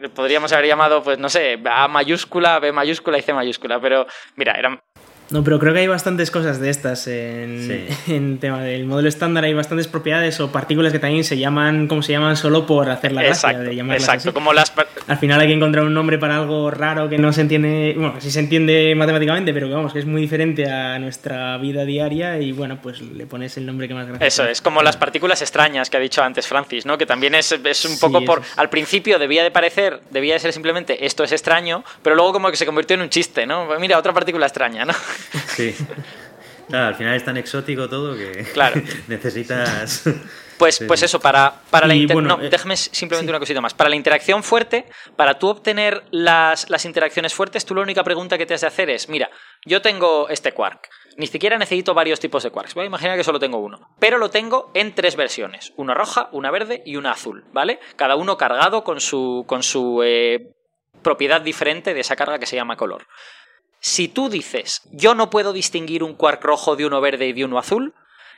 podríamos 0.08 0.52
haber 0.52 0.66
llamado, 0.66 1.02
pues 1.02 1.18
no 1.18 1.28
sé, 1.28 1.58
A 1.70 1.86
mayúscula, 1.86 2.58
B 2.58 2.72
mayúscula 2.72 3.18
y 3.18 3.22
C 3.22 3.34
mayúscula, 3.34 3.78
pero 3.78 4.06
mira, 4.36 4.54
eran 4.54 4.80
no, 5.30 5.44
pero 5.44 5.60
creo 5.60 5.72
que 5.72 5.80
hay 5.80 5.86
bastantes 5.86 6.30
cosas 6.32 6.58
de 6.58 6.70
estas 6.70 7.06
en, 7.06 7.88
en, 8.08 8.38
tema 8.38 8.62
del 8.62 8.84
modelo 8.84 9.08
estándar. 9.08 9.44
Hay 9.44 9.54
bastantes 9.54 9.86
propiedades 9.86 10.40
o 10.40 10.50
partículas 10.50 10.92
que 10.92 10.98
también 10.98 11.22
se 11.22 11.38
llaman 11.38 11.86
como 11.86 12.02
se 12.02 12.12
llaman 12.12 12.36
solo 12.36 12.66
por 12.66 12.90
hacer 12.90 13.12
la 13.12 13.22
gracia 13.22 13.58
de 13.58 13.76
llamarlas 13.76 14.02
Exacto, 14.02 14.34
como 14.34 14.52
las... 14.52 14.72
Al 15.06 15.18
final 15.18 15.40
hay 15.40 15.46
que 15.46 15.54
encontrar 15.54 15.84
un 15.84 15.94
nombre 15.94 16.18
para 16.18 16.36
algo 16.36 16.70
raro 16.70 17.08
que 17.08 17.18
no 17.18 17.32
se 17.32 17.42
entiende, 17.42 17.94
bueno, 17.96 18.16
sí 18.18 18.30
se 18.30 18.40
entiende 18.40 18.92
matemáticamente, 18.96 19.52
pero 19.52 19.68
que 19.68 19.74
vamos, 19.74 19.92
que 19.92 20.00
es 20.00 20.06
muy 20.06 20.20
diferente 20.20 20.68
a 20.68 20.98
nuestra 20.98 21.56
vida 21.58 21.84
diaria 21.84 22.38
y 22.40 22.50
bueno, 22.50 22.80
pues 22.82 23.00
le 23.00 23.26
pones 23.26 23.56
el 23.56 23.66
nombre 23.66 23.86
que 23.86 23.94
más 23.94 24.08
gracioso. 24.08 24.42
Eso 24.42 24.50
es, 24.50 24.60
como 24.60 24.82
las 24.82 24.96
partículas 24.96 25.42
extrañas 25.42 25.90
que 25.90 25.96
ha 25.96 26.00
dicho 26.00 26.22
antes 26.22 26.48
Francis, 26.48 26.86
¿no? 26.86 26.98
Que 26.98 27.06
también 27.06 27.36
es, 27.36 27.52
es 27.52 27.84
un 27.84 27.98
poco 28.00 28.24
por... 28.24 28.42
Al 28.56 28.68
principio 28.68 29.18
debía 29.20 29.44
de 29.44 29.52
parecer, 29.52 30.00
debía 30.10 30.34
de 30.34 30.40
ser 30.40 30.52
simplemente 30.52 31.06
esto 31.06 31.22
es 31.22 31.30
extraño, 31.30 31.84
pero 32.02 32.16
luego 32.16 32.32
como 32.32 32.50
que 32.50 32.56
se 32.56 32.66
convirtió 32.66 32.94
en 32.94 33.02
un 33.02 33.10
chiste, 33.10 33.46
¿no? 33.46 33.68
Mira, 33.78 33.96
otra 33.96 34.12
partícula 34.12 34.46
extraña, 34.46 34.84
¿no? 34.84 34.92
Sí. 35.56 35.74
al 36.72 36.94
final 36.94 37.16
es 37.16 37.24
tan 37.24 37.36
exótico 37.36 37.88
todo 37.88 38.16
que 38.16 38.44
claro. 38.54 38.80
necesitas 39.08 40.04
Pues, 40.60 40.84
pues 40.86 41.02
eso, 41.02 41.20
para, 41.20 41.62
para 41.70 41.86
la 41.86 41.94
no, 41.94 42.38
eh, 42.42 42.50
déjame 42.50 42.76
simplemente 42.76 43.30
una 43.30 43.38
cosita 43.38 43.62
más. 43.62 43.72
Para 43.72 43.88
la 43.88 43.96
interacción 43.96 44.42
fuerte, 44.42 44.84
para 45.16 45.38
tú 45.38 45.48
obtener 45.48 46.04
las, 46.10 46.68
las 46.68 46.84
interacciones 46.84 47.32
fuertes, 47.32 47.64
tú 47.64 47.74
la 47.74 47.80
única 47.80 48.04
pregunta 48.04 48.36
que 48.36 48.44
te 48.44 48.52
has 48.52 48.60
de 48.60 48.66
hacer 48.66 48.90
es, 48.90 49.08
mira, 49.08 49.30
yo 49.64 49.80
tengo 49.80 50.28
este 50.28 50.52
quark. 50.52 50.90
Ni 51.16 51.26
siquiera 51.26 51.56
necesito 51.56 51.94
varios 51.94 52.20
tipos 52.20 52.42
de 52.42 52.50
quarks. 52.50 52.74
Voy 52.74 52.84
a 52.84 52.86
imaginar 52.88 53.16
que 53.16 53.24
solo 53.24 53.38
tengo 53.38 53.56
uno. 53.56 53.88
Pero 53.98 54.18
lo 54.18 54.28
tengo 54.28 54.70
en 54.74 54.94
tres 54.94 55.16
versiones. 55.16 55.72
Una 55.76 55.94
roja, 55.94 56.28
una 56.32 56.50
verde 56.50 56.82
y 56.84 56.96
una 56.96 57.12
azul, 57.12 57.44
¿vale? 57.52 57.80
Cada 57.96 58.16
uno 58.16 58.36
cargado 58.36 58.84
con 58.84 59.00
su, 59.00 59.44
con 59.46 59.62
su 59.62 60.02
eh, 60.04 60.52
propiedad 61.02 61.40
diferente 61.40 61.94
de 61.94 62.00
esa 62.00 62.16
carga 62.16 62.38
que 62.38 62.46
se 62.46 62.56
llama 62.56 62.76
color. 62.76 63.06
Si 63.80 64.08
tú 64.08 64.28
dices, 64.28 64.82
yo 64.92 65.14
no 65.14 65.30
puedo 65.30 65.52
distinguir 65.52 66.02
un 66.02 66.14
quark 66.14 66.44
rojo 66.44 66.76
de 66.76 66.86
uno 66.86 67.00
verde 67.00 67.26
y 67.26 67.32
de 67.32 67.44
uno 67.44 67.58
azul, 67.58 67.94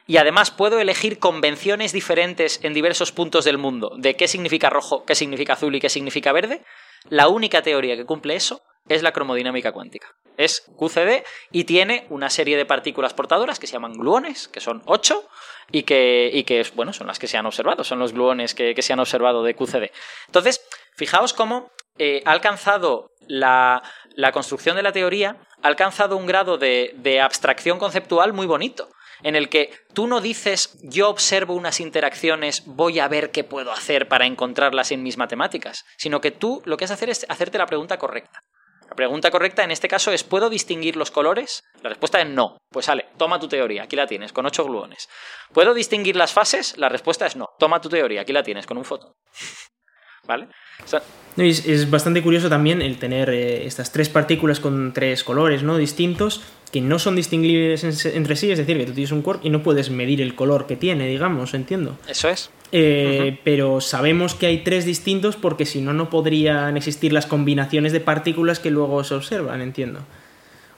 y 0.07 0.17
además 0.17 0.51
puedo 0.51 0.79
elegir 0.81 1.19
convenciones 1.19 1.93
diferentes 1.93 2.61
en 2.63 2.75
diversos 2.75 3.13
puntos 3.13 3.45
del 3.45 3.59
mundo 3.59 3.93
de 3.97 4.17
qué 4.17 4.27
significa 4.29 4.71
rojo, 4.71 5.05
qué 5.05 5.15
significa 5.15 5.53
azul 5.53 5.75
y 5.75 5.81
qué 5.81 5.89
significa 5.89 6.33
verde, 6.33 6.63
la 7.09 7.29
única 7.29 7.63
teoría 7.63 7.97
que 7.97 8.05
cumple 8.05 8.35
eso 8.35 8.63
es 8.89 9.03
la 9.03 9.13
cromodinámica 9.13 9.73
cuántica. 9.73 10.09
Es 10.37 10.65
QCD 10.77 11.25
y 11.53 11.65
tiene 11.65 12.07
una 12.09 12.31
serie 12.31 12.57
de 12.57 12.67
partículas 12.67 13.15
portadoras 13.15 13.59
que 13.59 13.67
se 13.67 13.75
llaman 13.75 13.93
gluones, 13.93 14.49
que 14.49 14.61
son 14.61 14.83
ocho, 14.87 15.29
y 15.71 15.85
que, 15.85 16.31
y 16.33 16.45
que 16.45 16.65
bueno, 16.75 16.93
son 16.93 17.07
las 17.07 17.19
que 17.19 17.27
se 17.27 17.39
han 17.39 17.47
observado, 17.47 17.85
son 17.85 17.99
los 17.99 18.13
gluones 18.13 18.55
que, 18.55 18.81
se 18.81 18.93
han 18.93 19.01
observado 19.01 19.43
de 19.43 19.55
QCD. 19.55 19.91
Entonces, 20.27 20.65
fijaos 20.95 21.33
cómo 21.33 21.71
eh, 21.99 22.23
ha 22.25 22.33
alcanzado 22.33 23.11
la, 23.27 23.83
la, 24.15 24.33
construcción 24.33 24.77
de 24.77 24.83
la 24.83 24.93
teoría, 24.93 25.37
ha 25.63 25.69
alcanzado 25.69 26.17
un 26.17 26.27
grado 26.27 26.59
de, 26.59 27.21
abstracción 27.23 27.79
conceptual 27.79 28.33
muy 28.33 28.47
bonito 28.47 28.89
en 29.23 29.37
el 29.37 29.49
que 29.49 29.73
tú 29.95 30.09
no 30.09 30.21
dices 30.21 30.79
yo 30.83 31.09
observo 31.09 31.55
unas 31.55 31.79
interacciones, 31.79 32.65
voy 32.67 32.99
a 32.99 33.07
ver 33.07 33.31
qué 33.31 33.45
puedo 33.45 33.71
hacer 33.71 34.09
para 34.09 34.27
encontrarlas 34.27 34.91
en 34.91 35.05
mis 35.05 35.17
matemáticas, 35.17 35.85
sino 35.97 36.21
que 36.21 36.33
tú 36.33 36.61
lo 36.65 36.77
que 36.77 36.87
has 36.87 36.91
hacer 36.91 37.09
es 37.09 37.25
hacerte 37.29 37.59
la 37.59 37.67
pregunta 37.67 37.99
correcta. 37.99 38.41
La 38.93 38.97
pregunta 38.97 39.31
correcta 39.31 39.65
en 39.65 39.71
este 39.71 39.89
caso 39.89 40.13
es 40.13 40.23
¿puedo 40.23 40.51
distinguir 40.51 40.97
los 40.97 41.11
colores? 41.11 41.63
La 41.83 41.89
respuesta 41.89 42.21
es 42.21 42.29
no. 42.29 42.59
Pues 42.69 42.85
sale, 42.85 43.07
toma 43.17 43.41
tu 43.41 43.49
teoría, 43.49 43.85
aquí 43.85 43.97
la 43.97 44.07
tienes, 44.07 44.35
con 44.35 44.45
ocho 44.45 44.65
gluones. 44.65 45.09
¿Puedo 45.55 45.73
distinguir 45.73 46.15
las 46.15 46.35
fases? 46.35 46.77
La 46.77 46.91
respuesta 46.91 47.25
es 47.25 47.35
no. 47.35 47.49
Toma 47.59 47.81
tu 47.81 47.89
teoría, 47.89 48.21
aquí 48.21 48.35
la 48.35 48.43
tienes, 48.43 48.67
con 48.67 48.77
un 48.77 48.85
foto. 48.85 49.15
¿Vale? 50.27 50.49
es, 51.37 51.91
bastante 51.91 52.23
curioso 52.23 52.49
también 52.49 52.83
el 52.83 52.99
tener 52.99 53.31
eh, 53.31 53.67
estas 53.67 53.93
tres 53.93 54.09
partículas 54.09 54.61
con 54.61 54.93
tres 54.93 55.25
colores 55.25 55.63
¿no? 55.63 55.77
distintos 55.77 56.43
que 56.71 56.81
no 56.81 56.99
son 56.99 57.17
distinguibles 57.17 57.85
entre 58.07 58.35
sí, 58.35 58.51
es 58.51 58.59
decir, 58.59 58.79
que 58.79 58.87
tú 58.87 58.93
tienes 58.93 59.13
un 59.13 59.21
quark 59.21 59.45
y 59.45 59.51
no 59.51 59.63
puedes 59.63 59.91
medir 59.91 60.23
el 60.23 60.35
color 60.35 60.67
que 60.67 60.75
tiene, 60.75 61.07
digamos, 61.07 61.53
entiendo. 61.53 61.99
Eso 62.09 62.31
es. 62.31 62.51
Eh, 62.73 63.39
pero 63.45 63.83
sabemos 63.83 64.35
que 64.35 64.47
hay 64.47 64.65
tres 64.65 64.87
distintos 64.87 65.37
porque 65.37 65.67
si 65.67 65.83
no, 65.83 65.93
no 65.93 66.09
podrían 66.09 66.79
existir 66.79 67.13
las 67.13 67.27
combinaciones 67.27 67.93
de 67.93 68.01
partículas 68.01 68.59
que 68.59 68.71
luego 68.71 69.05
se 69.05 69.15
observan, 69.15 69.61
entiendo. 69.61 70.01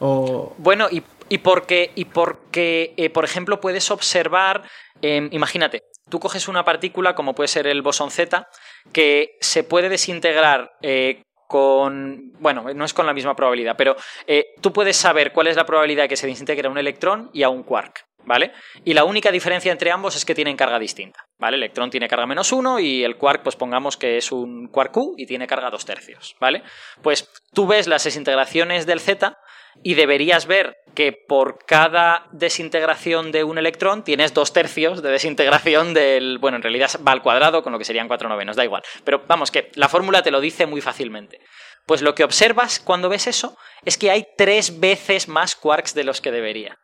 O... 0.01 0.57
Bueno, 0.59 0.89
y, 0.91 1.05
y 1.29 1.39
porque, 1.39 1.93
y 1.95 2.07
porque 2.07 2.95
eh, 2.97 3.11
por 3.11 3.25
ejemplo, 3.25 3.61
puedes 3.61 3.93
observar, 3.93 4.65
em, 5.01 5.29
imagínate, 5.31 5.85
tú 6.09 6.19
coges 6.19 6.49
una 6.49 6.65
partícula 6.65 7.15
como 7.15 7.37
puede 7.37 7.47
ser 7.47 7.69
el 7.69 7.83
bosón 7.83 8.11
Z, 8.11 8.49
que 8.93 9.37
se 9.41 9.65
puede 9.65 9.89
desintegrar 9.89 10.73
eh, 10.83 11.23
con. 11.47 12.33
Bueno, 12.41 12.73
no 12.75 12.85
es 12.85 12.95
con 12.95 13.07
la 13.07 13.15
misma 13.15 13.37
probabilidad, 13.37 13.77
pero 13.77 13.97
eh, 14.27 14.55
tú 14.61 14.73
puedes 14.73 14.97
saber 14.97 15.33
cuál 15.33 15.49
es 15.49 15.57
la 15.57 15.67
probabilidad 15.67 16.05
de 16.05 16.09
que 16.09 16.17
se 16.17 16.27
desintegre 16.27 16.69
a 16.69 16.71
un 16.71 16.79
electrón 16.79 17.31
y 17.33 17.43
a 17.43 17.49
un 17.49 17.63
quark. 17.63 18.07
¿Vale? 18.27 18.53
Y 18.87 18.95
la 18.95 19.05
única 19.05 19.31
diferencia 19.31 19.71
entre 19.71 19.91
ambos 19.91 20.17
es 20.17 20.25
que 20.25 20.35
tienen 20.35 20.57
carga 20.57 20.79
distinta. 20.79 21.27
¿Vale? 21.39 21.57
El 21.57 21.63
electrón 21.63 21.91
tiene 21.91 22.09
carga 22.09 22.27
menos 22.27 22.53
uno 22.53 22.79
y 22.81 23.05
el 23.05 23.19
quark, 23.19 23.43
pues 23.43 23.55
pongamos 23.55 23.99
que 23.99 24.17
es 24.17 24.33
un 24.33 24.69
quark 24.69 24.93
Q 24.93 25.15
y 25.19 25.27
tiene 25.27 25.47
carga 25.47 25.69
dos 25.69 25.85
tercios. 25.85 26.35
¿Vale? 26.41 26.63
Pues 27.03 27.31
tú 27.53 27.67
ves 27.67 27.87
las 27.87 28.05
desintegraciones 28.05 28.87
del 28.87 29.01
Z 29.01 29.37
y 29.83 29.95
deberías 29.95 30.47
ver 30.47 30.77
que 30.95 31.13
por 31.13 31.65
cada 31.67 32.27
desintegración 32.33 33.33
de 33.33 33.45
un 33.45 33.59
electrón 33.59 34.05
tienes 34.05 34.33
dos 34.33 34.53
tercios 34.53 35.03
de 35.03 35.11
desintegración 35.11 35.93
del... 35.93 36.39
Bueno, 36.39 36.57
en 36.57 36.63
realidad 36.63 36.91
va 37.07 37.13
al 37.13 37.23
cuadrado, 37.23 37.63
con 37.63 37.73
lo 37.73 37.79
que 37.79 37.85
serían 37.85 38.09
cuatro 38.09 38.29
novenos, 38.29 38.57
da 38.57 38.65
igual. 38.65 38.83
Pero 39.05 39.25
vamos, 39.27 39.51
que 39.51 39.71
la 39.75 39.89
fórmula 39.89 40.23
te 40.23 40.31
lo 40.31 40.41
dice 40.41 40.67
muy 40.67 40.81
fácilmente. 40.81 41.41
Pues 41.87 42.01
lo 42.01 42.15
que 42.15 42.25
observas 42.25 42.81
cuando 42.81 43.09
ves 43.09 43.27
eso 43.27 43.59
es 43.85 43.99
que 43.99 44.11
hay 44.11 44.27
tres 44.37 44.79
veces 44.81 45.29
más 45.29 45.57
quarks 45.57 45.95
de 45.95 46.05
los 46.05 46.21
que 46.21 46.31
debería 46.31 46.79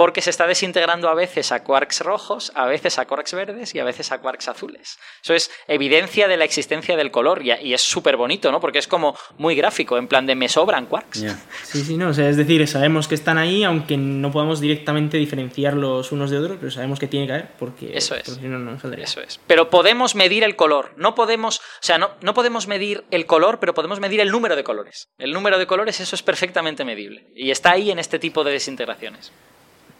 porque 0.00 0.22
se 0.22 0.30
está 0.30 0.46
desintegrando 0.46 1.10
a 1.10 1.14
veces 1.14 1.52
a 1.52 1.62
quarks 1.62 2.00
rojos, 2.00 2.52
a 2.54 2.64
veces 2.64 2.98
a 2.98 3.04
quarks 3.04 3.34
verdes 3.34 3.74
y 3.74 3.80
a 3.80 3.84
veces 3.84 4.10
a 4.12 4.18
quarks 4.18 4.48
azules. 4.48 4.98
Eso 5.22 5.34
es 5.34 5.50
evidencia 5.68 6.26
de 6.26 6.38
la 6.38 6.46
existencia 6.46 6.96
del 6.96 7.10
color 7.10 7.42
y, 7.44 7.74
es 7.74 7.82
súper 7.82 8.16
bonito, 8.16 8.50
¿no? 8.50 8.60
Porque 8.60 8.78
es 8.78 8.88
como 8.88 9.14
muy 9.36 9.54
gráfico, 9.54 9.98
en 9.98 10.08
plan 10.08 10.24
de 10.24 10.34
me 10.34 10.48
sobran 10.48 10.86
quarks. 10.86 11.22
Sí, 11.64 11.84
sí, 11.84 11.98
no, 11.98 12.08
o 12.08 12.14
sea, 12.14 12.30
es 12.30 12.38
decir, 12.38 12.66
sabemos 12.66 13.08
que 13.08 13.14
están 13.14 13.36
ahí, 13.36 13.62
aunque 13.62 13.98
no 13.98 14.32
podamos 14.32 14.62
directamente 14.62 15.18
diferenciarlos 15.18 16.12
unos 16.12 16.30
de 16.30 16.38
otros, 16.38 16.56
pero 16.58 16.70
sabemos 16.70 16.98
que 16.98 17.06
tiene 17.06 17.26
que 17.26 17.32
haber 17.34 17.48
porque, 17.58 17.94
Eso 17.94 18.14
es. 18.14 18.24
si 18.24 18.48
no, 18.48 18.58
no 18.58 18.80
saldría. 18.80 19.04
Eso 19.04 19.20
es. 19.20 19.38
Pero 19.46 19.68
podemos 19.68 20.14
medir 20.14 20.44
el 20.44 20.56
color, 20.56 20.94
no 20.96 21.14
podemos, 21.14 21.58
o 21.58 21.82
sea, 21.82 21.98
no, 21.98 22.12
no 22.22 22.32
podemos 22.32 22.68
medir 22.68 23.04
el 23.10 23.26
color, 23.26 23.60
pero 23.60 23.74
podemos 23.74 24.00
medir 24.00 24.20
el 24.20 24.30
número 24.30 24.56
de 24.56 24.64
colores. 24.64 25.10
El 25.18 25.34
número 25.34 25.58
de 25.58 25.66
colores, 25.66 26.00
eso 26.00 26.16
es 26.16 26.22
perfectamente 26.22 26.86
medible 26.86 27.26
y 27.36 27.50
está 27.50 27.72
ahí 27.72 27.90
en 27.90 27.98
este 27.98 28.18
tipo 28.18 28.44
de 28.44 28.52
desintegraciones. 28.52 29.30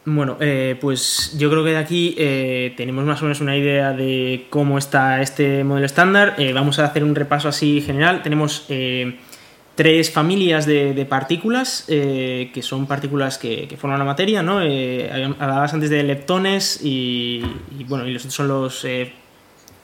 Bueno, 0.07 0.39
eh, 0.41 0.79
pues 0.81 1.37
yo 1.37 1.51
creo 1.51 1.63
que 1.63 1.71
de 1.71 1.77
aquí 1.77 2.15
eh, 2.17 2.73
tenemos 2.77 3.05
más 3.05 3.21
o 3.21 3.25
menos 3.25 3.41
una 3.43 3.55
idea 3.57 3.93
de 3.93 4.47
cómo 4.49 4.79
está 4.79 5.21
este 5.21 5.63
modelo 5.63 5.85
estándar. 5.85 6.37
Eh, 6.39 6.55
vamos 6.55 6.79
a 6.79 6.87
hacer 6.87 7.05
un 7.05 7.15
repaso 7.15 7.49
así 7.49 7.83
general. 7.83 8.23
Tenemos 8.23 8.67
tres 9.75 10.11
familias 10.11 10.65
de, 10.65 11.07
partículas, 11.09 11.85
que 11.87 12.61
son 12.63 12.87
partículas 12.87 13.37
que, 13.37 13.77
forman 13.79 13.99
la 13.99 14.05
materia, 14.05 14.43
¿no? 14.43 14.59
hablabas 14.59 15.75
antes 15.75 15.91
de 15.91 16.03
leptones 16.03 16.81
y, 16.83 17.43
bueno, 17.87 18.07
y 18.07 18.13
los 18.13 18.23
otros 18.23 18.35
son 18.35 18.49
los 18.49 18.87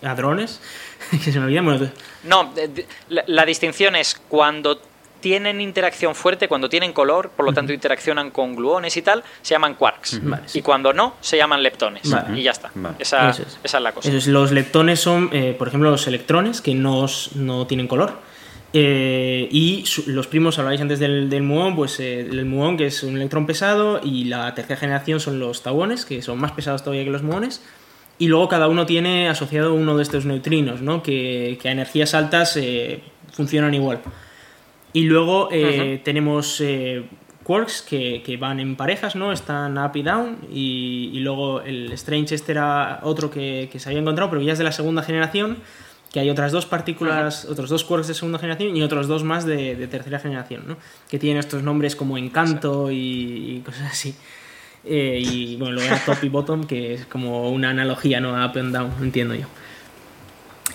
hadrones, 0.02 0.60
que 1.24 1.32
se 1.32 1.38
me 1.40 1.46
olvidan. 1.46 1.92
no, 2.24 2.52
la 3.08 3.44
distinción 3.44 3.96
es 3.96 4.14
cuando 4.28 4.80
tienen 5.26 5.60
interacción 5.60 6.14
fuerte, 6.14 6.46
cuando 6.46 6.68
tienen 6.68 6.92
color, 6.92 7.30
por 7.30 7.44
lo 7.44 7.52
tanto 7.52 7.72
interaccionan 7.72 8.30
con 8.30 8.54
gluones 8.54 8.96
y 8.96 9.02
tal, 9.02 9.24
se 9.42 9.54
llaman 9.54 9.74
quarks. 9.74 10.20
Y 10.54 10.62
cuando 10.62 10.92
no, 10.92 11.14
se 11.20 11.36
llaman 11.36 11.64
leptones. 11.64 12.08
Y 12.32 12.44
ya 12.44 12.52
está. 12.52 12.70
Esa, 13.00 13.30
es. 13.30 13.72
la 13.80 13.90
cosa. 13.90 14.08
Los 14.28 14.52
leptones 14.52 15.00
son, 15.00 15.30
eh, 15.32 15.52
por 15.58 15.66
ejemplo, 15.66 15.90
los 15.90 16.06
electrones 16.06 16.60
que 16.60 16.76
no, 16.76 17.06
no 17.34 17.66
tienen 17.66 17.88
color. 17.88 18.20
Eh, 18.72 19.48
y 19.50 19.84
los 20.06 20.28
primos, 20.28 20.60
habláis 20.60 20.80
antes 20.80 21.00
del, 21.00 21.28
del 21.28 21.42
muón, 21.42 21.74
pues 21.74 21.98
eh, 21.98 22.20
el 22.20 22.44
muón 22.44 22.76
que 22.76 22.86
es 22.86 23.02
un 23.02 23.16
electrón 23.16 23.46
pesado 23.46 24.00
y 24.04 24.26
la 24.26 24.54
tercera 24.54 24.78
generación 24.78 25.18
son 25.18 25.40
los 25.40 25.64
tauones, 25.64 26.04
que 26.04 26.22
son 26.22 26.38
más 26.38 26.52
pesados 26.52 26.84
todavía 26.84 27.02
que 27.02 27.10
los 27.10 27.24
muones. 27.24 27.64
Y 28.20 28.28
luego 28.28 28.48
cada 28.48 28.68
uno 28.68 28.86
tiene 28.86 29.28
asociado 29.28 29.74
uno 29.74 29.96
de 29.96 30.04
estos 30.04 30.24
neutrinos, 30.24 30.82
¿no? 30.82 31.02
que, 31.02 31.58
a 31.64 31.68
energías 31.68 32.14
altas 32.14 32.56
funcionan 33.32 33.74
igual. 33.74 34.02
Y 34.96 35.02
luego 35.02 35.50
eh, 35.52 36.00
tenemos 36.02 36.58
eh, 36.62 37.04
quarks 37.42 37.82
que, 37.82 38.38
van 38.40 38.60
en 38.60 38.76
parejas, 38.76 39.14
¿no? 39.14 39.30
Están 39.30 39.76
up 39.76 39.94
y 39.94 40.02
down. 40.02 40.38
Y, 40.50 41.18
luego 41.18 41.60
el 41.60 41.92
Strange 41.92 42.34
este 42.34 42.52
era 42.52 43.00
otro 43.02 43.30
que, 43.30 43.68
se 43.76 43.90
había 43.90 44.00
encontrado, 44.00 44.30
pero 44.30 44.40
ya 44.40 44.54
es 44.54 44.58
de 44.58 44.64
la 44.64 44.72
segunda 44.72 45.02
generación. 45.02 45.58
Que 46.10 46.20
hay 46.20 46.30
otras 46.30 46.50
dos 46.50 46.64
partículas, 46.64 47.44
otros 47.44 47.68
dos 47.68 47.84
quarks 47.84 48.08
de 48.08 48.14
segunda 48.14 48.38
generación 48.38 48.74
y 48.74 48.82
otros 48.82 49.06
dos 49.06 49.22
más 49.22 49.44
de, 49.44 49.86
tercera 49.86 50.18
generación, 50.18 50.62
¿no? 50.66 50.78
Que 51.10 51.18
tienen 51.18 51.40
estos 51.40 51.62
nombres 51.62 51.94
como 51.94 52.16
Encanto 52.16 52.90
y, 52.90 53.60
cosas 53.66 53.92
así. 53.92 54.14
Eh, 54.82 55.20
y 55.22 55.56
bueno, 55.56 55.74
luego 55.74 55.88
era 55.88 56.02
Top 56.06 56.24
y 56.24 56.30
Bottom, 56.30 56.64
que 56.64 56.94
es 56.94 57.04
como 57.04 57.50
una 57.50 57.68
analogía, 57.68 58.18
¿no? 58.18 58.30
Up 58.30 58.58
and 58.58 58.72
down, 58.74 58.92
entiendo 59.02 59.34
yo. 59.34 59.44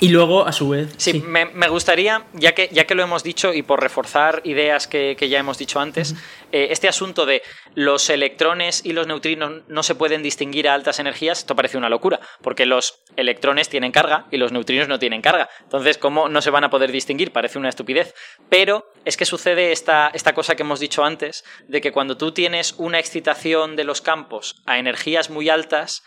Y 0.01 0.09
luego, 0.09 0.47
a 0.47 0.51
su 0.51 0.67
vez. 0.69 0.89
Sí, 0.97 1.21
Me, 1.21 1.45
gustaría, 1.67 2.25
ya 2.33 2.55
que, 2.55 2.69
ya 2.71 2.85
que 2.85 2.95
lo 2.95 3.03
hemos 3.03 3.21
dicho 3.21 3.53
y 3.53 3.61
por 3.61 3.79
reforzar 3.79 4.41
ideas 4.45 4.87
que, 4.87 5.15
ya 5.29 5.37
hemos 5.37 5.59
dicho 5.59 5.79
antes, 5.79 6.15
eh, 6.51 6.69
este 6.71 6.87
asunto 6.87 7.27
de 7.27 7.43
los 7.75 8.09
electrones 8.09 8.83
y 8.83 8.93
los 8.93 9.05
neutrinos 9.05 9.61
no 9.67 9.83
se 9.83 9.93
pueden 9.93 10.23
distinguir 10.23 10.67
a 10.67 10.73
altas 10.73 10.97
energías, 10.97 11.37
esto 11.37 11.55
parece 11.55 11.77
una 11.77 11.87
locura, 11.87 12.19
porque 12.41 12.65
los 12.65 13.03
electrones 13.15 13.69
tienen 13.69 13.91
carga 13.91 14.25
y 14.31 14.37
los 14.37 14.51
neutrinos 14.51 14.87
no 14.87 14.97
tienen 14.97 15.21
carga. 15.21 15.51
Entonces, 15.61 15.99
¿cómo 15.99 16.29
no 16.29 16.41
se 16.41 16.49
van 16.49 16.63
a 16.63 16.71
poder 16.71 16.91
distinguir? 16.91 17.31
Parece 17.31 17.59
una 17.59 17.69
estupidez. 17.69 18.15
Pero 18.49 18.91
es 19.05 19.17
que 19.17 19.25
sucede 19.25 19.71
esta, 19.71 20.09
esta 20.15 20.33
cosa 20.33 20.55
que 20.55 20.63
hemos 20.63 20.79
dicho 20.79 21.03
antes, 21.05 21.43
de 21.67 21.79
que 21.79 21.91
cuando 21.91 22.17
tú 22.17 22.31
tienes 22.31 22.73
una 22.79 22.97
excitación 22.97 23.75
de 23.75 23.83
los 23.83 24.01
campos 24.01 24.63
a 24.65 24.79
energías 24.79 25.29
muy 25.29 25.47
altas, 25.49 26.01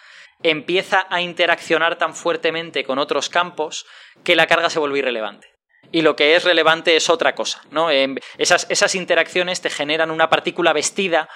empieza 0.45 1.07
a 1.11 1.23
interaccionar 1.23 1.97
tan 1.97 2.15
fuertemente 2.15 2.85
con 2.85 2.99
otros 2.99 3.29
campos 3.29 3.87
que 4.23 4.37
la 4.37 4.47
carga 4.47 4.71
se 4.71 4.79
vuelve 4.79 5.01
irrelevante. 5.01 5.49
Y 5.91 6.03
lo 6.03 6.15
que 6.15 6.37
es 6.37 6.45
relevante 6.45 6.97
es 6.97 7.09
otra 7.09 7.35
cosa. 7.35 7.63
¿no? 7.71 7.89
Esas, 7.91 8.67
esas 8.69 8.95
interacciones 8.95 9.61
te 9.61 9.71
generan 9.71 10.11
una 10.11 10.29
partícula 10.29 10.73
vestida 10.73 11.29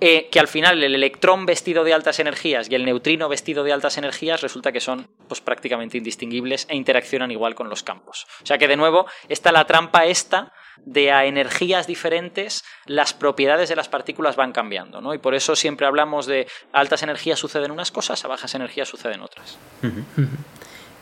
eh, 0.00 0.28
que 0.30 0.40
al 0.40 0.48
final 0.48 0.82
el 0.82 0.94
electrón 0.94 1.46
vestido 1.46 1.82
de 1.84 1.94
altas 1.94 2.18
energías 2.18 2.70
y 2.70 2.74
el 2.74 2.84
neutrino 2.84 3.28
vestido 3.28 3.64
de 3.64 3.72
altas 3.72 3.98
energías 3.98 4.40
resulta 4.40 4.72
que 4.72 4.80
son 4.80 5.08
pues, 5.28 5.40
prácticamente 5.40 5.98
indistinguibles 5.98 6.66
e 6.68 6.76
interaccionan 6.76 7.30
igual 7.30 7.54
con 7.54 7.68
los 7.68 7.82
campos. 7.82 8.26
O 8.42 8.46
sea 8.46 8.58
que 8.58 8.68
de 8.68 8.76
nuevo 8.76 9.06
está 9.28 9.52
la 9.52 9.66
trampa 9.66 10.06
esta 10.06 10.52
de 10.84 11.12
a 11.12 11.26
energías 11.26 11.86
diferentes 11.86 12.64
las 12.86 13.14
propiedades 13.14 13.68
de 13.68 13.76
las 13.76 13.88
partículas 13.88 14.36
van 14.36 14.52
cambiando, 14.52 15.00
¿no? 15.00 15.14
Y 15.14 15.18
por 15.18 15.34
eso 15.34 15.54
siempre 15.56 15.86
hablamos 15.86 16.26
de 16.26 16.46
altas 16.72 17.02
energías 17.02 17.38
suceden 17.38 17.70
unas 17.70 17.90
cosas, 17.90 18.24
a 18.24 18.28
bajas 18.28 18.54
energías 18.54 18.88
suceden 18.88 19.20
otras. 19.20 19.58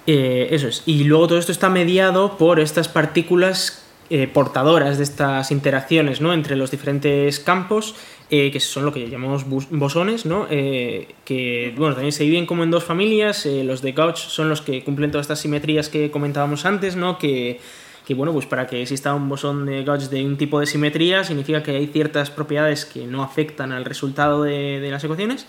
Eh, 0.07 0.49
eso 0.51 0.69
es. 0.69 0.83
Y 0.87 1.05
luego 1.05 1.29
todo 1.29 1.39
esto 1.39 1.53
está 1.53 1.69
mediado 1.69 2.37
por 2.37 2.61
estas 2.61 2.89
partículas 2.89 3.81
eh, 4.13 4.27
portadoras 4.27 4.99
de 4.99 5.05
estas 5.05 5.53
interacciones 5.53 6.21
¿no? 6.21 6.33
entre 6.33 6.57
los 6.57 6.73
diferentes 6.73 7.39
campos, 7.39 7.95
eh, 8.29 8.51
que 8.51 8.59
son 8.59 8.85
lo 8.85 8.93
que 8.93 9.09
llamamos 9.09 9.45
bosones, 9.71 10.27
¿no? 10.27 10.49
Eh, 10.51 11.15
que 11.25 11.73
bueno, 11.77 11.95
también 11.95 12.11
se 12.11 12.25
dividen 12.25 12.45
como 12.45 12.65
en 12.65 12.73
dos 12.73 12.83
familias. 12.83 13.47
los 13.47 13.83
de 13.83 13.93
Gauch 13.93 14.17
son 14.17 14.49
los 14.49 14.63
que 14.63 14.83
cumplen 14.83 15.13
todas 15.13 15.27
estas 15.27 15.39
simetrías 15.39 15.89
que 15.89 16.11
comentábamos 16.11 16.65
antes, 16.65 16.97
¿no? 16.97 17.19
que, 17.19 17.61
que 18.11 18.15
bueno, 18.17 18.33
pues 18.33 18.45
para 18.45 18.67
que 18.67 18.83
exista 18.83 19.15
un 19.15 19.29
bosón 19.29 19.67
de 19.67 19.85
Gauch 19.85 20.09
de 20.09 20.27
un 20.27 20.37
tipo 20.37 20.59
de 20.59 20.67
simetría 20.67 21.23
significa 21.23 21.63
que 21.63 21.77
hay 21.77 21.87
ciertas 21.87 22.29
propiedades 22.29 22.85
que 22.85 23.07
no 23.07 23.23
afectan 23.23 23.71
al 23.71 23.85
resultado 23.85 24.43
de, 24.43 24.81
de 24.81 24.91
las 24.91 25.05
ecuaciones. 25.05 25.47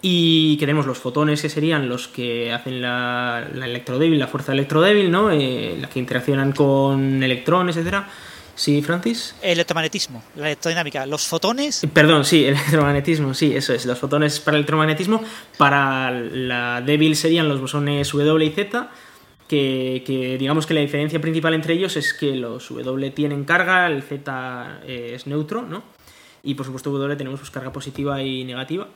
Y 0.00 0.56
que 0.56 0.64
tenemos 0.64 0.86
los 0.86 0.96
fotones 0.96 1.42
que 1.42 1.50
serían 1.50 1.90
los 1.90 2.08
que 2.08 2.50
hacen 2.50 2.80
la, 2.80 3.46
la 3.54 3.66
electrodébil, 3.66 4.18
la 4.18 4.26
fuerza 4.26 4.52
electrodébil, 4.52 5.10
¿no? 5.10 5.30
Eh, 5.30 5.76
las 5.82 5.90
que 5.90 5.98
interaccionan 5.98 6.52
con 6.52 7.22
electrones, 7.22 7.76
etcétera. 7.76 8.08
¿Sí, 8.54 8.80
Francis? 8.80 9.34
electromagnetismo, 9.42 10.22
la 10.36 10.46
electrodinámica. 10.46 11.04
Los 11.04 11.26
fotones. 11.26 11.84
Eh, 11.84 11.88
perdón, 11.88 12.24
sí, 12.24 12.46
el 12.46 12.54
electromagnetismo, 12.54 13.34
sí, 13.34 13.54
eso 13.54 13.74
es. 13.74 13.84
Los 13.84 13.98
fotones 13.98 14.40
para 14.40 14.56
el 14.56 14.60
electromagnetismo. 14.60 15.22
Para 15.58 16.10
la 16.10 16.80
débil 16.80 17.16
serían 17.16 17.50
los 17.50 17.60
bosones 17.60 18.10
W 18.12 18.46
y 18.46 18.50
Z. 18.50 18.90
Que, 19.52 20.02
que, 20.06 20.38
digamos 20.38 20.66
que 20.66 20.72
la 20.72 20.80
diferencia 20.80 21.20
principal 21.20 21.52
entre 21.52 21.74
ellos 21.74 21.98
es 21.98 22.14
que 22.14 22.34
los 22.36 22.70
W 22.70 23.10
tienen 23.10 23.44
carga, 23.44 23.86
el 23.86 24.02
Z 24.02 24.80
es 24.86 25.26
neutro, 25.26 25.60
¿no? 25.60 25.82
Y 26.42 26.54
por 26.54 26.64
supuesto 26.64 26.90
W 26.90 27.16
tenemos 27.16 27.38
pues, 27.38 27.50
carga 27.50 27.70
positiva 27.70 28.22
y 28.22 28.44
negativa. 28.44 28.88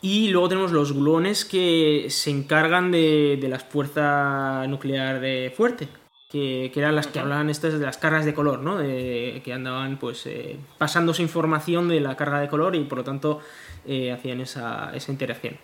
Y 0.00 0.28
luego 0.28 0.48
tenemos 0.48 0.72
los 0.72 0.94
gluones 0.94 1.44
que 1.44 2.06
se 2.08 2.30
encargan 2.30 2.90
de, 2.90 3.38
de 3.38 3.48
la 3.50 3.58
fuerza 3.58 4.66
nuclear 4.66 5.20
de 5.20 5.52
fuerte, 5.54 5.88
que, 6.30 6.70
que, 6.72 6.80
eran 6.80 6.96
las 6.96 7.06
que 7.06 7.18
hablaban 7.18 7.50
estas 7.50 7.78
de 7.78 7.84
las 7.84 7.98
cargas 7.98 8.24
de 8.24 8.32
color, 8.32 8.60
¿no? 8.60 8.78
De, 8.78 9.42
que 9.44 9.52
andaban 9.52 9.98
pues 9.98 10.24
eh, 10.24 10.56
pasándose 10.78 11.20
información 11.20 11.88
de 11.88 12.00
la 12.00 12.16
carga 12.16 12.40
de 12.40 12.48
color 12.48 12.74
y 12.74 12.84
por 12.84 12.96
lo 12.96 13.04
tanto 13.04 13.40
eh, 13.86 14.10
hacían 14.10 14.40
esa, 14.40 14.92
esa 14.94 15.12
interacción. 15.12 15.58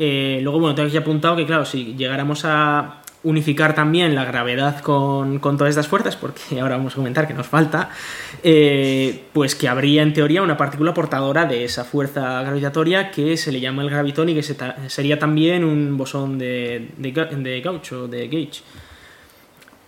Eh, 0.00 0.40
luego, 0.42 0.58
bueno, 0.58 0.74
tengo 0.74 0.88
aquí 0.88 0.96
apuntado 0.96 1.36
que, 1.36 1.46
claro, 1.46 1.64
si 1.64 1.94
llegáramos 1.94 2.44
a, 2.44 3.02
unificar 3.24 3.74
también 3.74 4.14
la 4.14 4.24
gravedad 4.24 4.80
con, 4.80 5.40
todas 5.40 5.70
estas 5.70 5.88
fuerzas, 5.88 6.16
porque 6.16 6.40
ahora 6.60 6.76
vamos 6.76 6.92
a 6.92 6.96
comentar 6.96 7.26
que 7.26 7.34
nos 7.34 7.46
falta, 7.46 7.90
eh, 8.42 9.24
pues 9.32 9.54
que 9.54 9.68
habría 9.68 10.02
en 10.02 10.12
teoría 10.12 10.42
una 10.42 10.56
partícula 10.56 10.94
portadora 10.94 11.44
de 11.44 11.64
esa 11.64 11.84
fuerza 11.84 12.42
gravitatoria 12.42 13.10
que 13.10 13.36
se 13.36 13.52
le 13.52 13.60
llama 13.60 13.82
el 13.82 13.90
gravitón 13.90 14.28
y 14.28 14.34
que 14.34 14.42
sería 14.88 15.18
también 15.18 15.64
un 15.64 15.96
bosón 15.96 16.38
de, 16.38 16.90
de, 16.96 17.60
Gauch 17.60 17.92
o 17.92 18.08
de 18.08 18.28
Gauge. 18.28 18.62